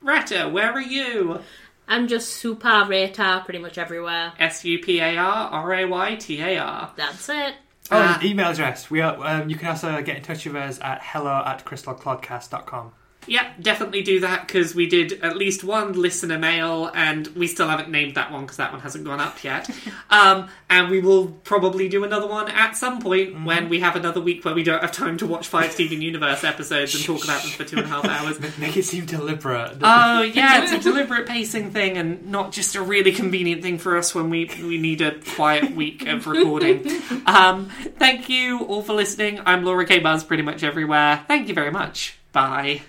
Retta, 0.02 0.50
where 0.50 0.72
are 0.72 0.82
you? 0.82 1.40
I'm 1.88 2.08
just 2.08 2.30
super 2.30 2.86
Rata 2.88 3.42
pretty 3.44 3.60
much 3.60 3.78
everywhere. 3.78 4.34
S 4.38 4.64
U 4.64 4.80
P 4.80 5.00
A 5.00 5.18
R 5.18 5.50
R 5.50 5.74
A 5.74 5.86
Y 5.86 6.16
T 6.16 6.40
A 6.42 6.58
R. 6.58 6.94
That's 6.96 7.28
it. 7.30 7.56
Oh, 7.92 7.98
and 7.98 8.24
email 8.24 8.50
address. 8.50 8.92
We 8.92 9.02
are, 9.02 9.18
um, 9.26 9.50
you 9.50 9.56
can 9.56 9.70
also 9.70 10.00
get 10.04 10.18
in 10.18 10.24
touch 10.24 10.46
with 10.46 10.56
us 10.56 10.80
at 10.82 11.00
hello 11.02 11.44
at 11.46 11.66
crystalclodcast.com. 11.66 12.92
Yeah, 13.28 13.52
definitely 13.62 14.02
do 14.02 14.22
that 14.22 14.48
because 14.48 14.74
we 14.74 14.88
did 14.88 15.22
at 15.22 15.38
least 15.38 15.64
one 15.64 15.94
listener 15.94 16.40
mail, 16.40 16.90
and 16.94 17.28
we 17.30 17.48
still 17.48 17.68
haven't 17.68 17.90
named 17.90 18.16
that 18.16 18.32
one 18.32 18.42
because 18.42 18.58
that 18.58 18.72
one 18.72 18.82
hasn't 18.82 19.06
gone 19.06 19.20
up 19.20 19.44
yet. 19.44 19.70
um, 20.10 20.50
and 20.70 20.90
we 20.90 21.00
will 21.00 21.28
probably 21.28 21.90
do 21.90 22.04
another 22.04 22.28
one 22.28 22.50
at 22.50 22.76
some 22.76 23.02
point 23.02 23.46
when 23.46 23.70
we 23.70 23.82
have 23.82 23.96
another 23.96 24.22
week 24.22 24.44
where 24.46 24.56
we 24.56 24.64
don't 24.64 24.82
have 24.82 24.92
time 24.92 25.18
to 25.18 25.28
watch 25.28 25.48
five 25.48 25.72
Steven 25.72 26.02
Universe 26.02 26.44
episodes 26.44 26.96
and 26.96 27.04
talk 27.04 27.24
about 27.24 27.42
them 27.42 27.52
for 27.52 27.64
two 27.64 27.78
and 27.78 27.86
a 27.86 27.90
half 27.90 28.06
hours. 28.06 28.40
Make 28.58 28.78
it 28.78 28.84
seem 28.84 29.06
deliberate. 29.06 29.78
Oh 29.82 30.22
yeah, 30.22 30.64
it's 30.64 30.72
a 30.72 30.80
deliberate 30.80 31.28
pacing 31.28 31.72
thing 31.72 31.98
and 31.98 32.28
not 32.28 32.52
just 32.52 32.76
a 32.76 32.82
really 32.82 33.12
convenient 33.12 33.62
thing 33.62 33.78
for 33.78 33.98
us 33.98 34.16
when 34.16 34.30
we 34.30 34.50
we 34.62 34.78
need 34.78 35.02
a 35.02 35.20
quiet 35.36 35.76
week 35.76 36.08
of 36.08 36.26
recording. 36.28 36.86
Um, 37.26 37.70
thank 37.98 38.30
you 38.30 38.60
all 38.66 38.82
for 38.82 38.94
listening. 38.94 39.40
I'm 39.46 39.64
Laura 39.64 39.86
K 39.86 40.00
Buzz 40.00 40.24
pretty 40.24 40.42
much 40.42 40.64
everywhere. 40.64 41.24
Thank 41.28 41.48
you 41.48 41.54
very 41.54 41.72
much. 41.72 42.18
Bye. 42.32 42.82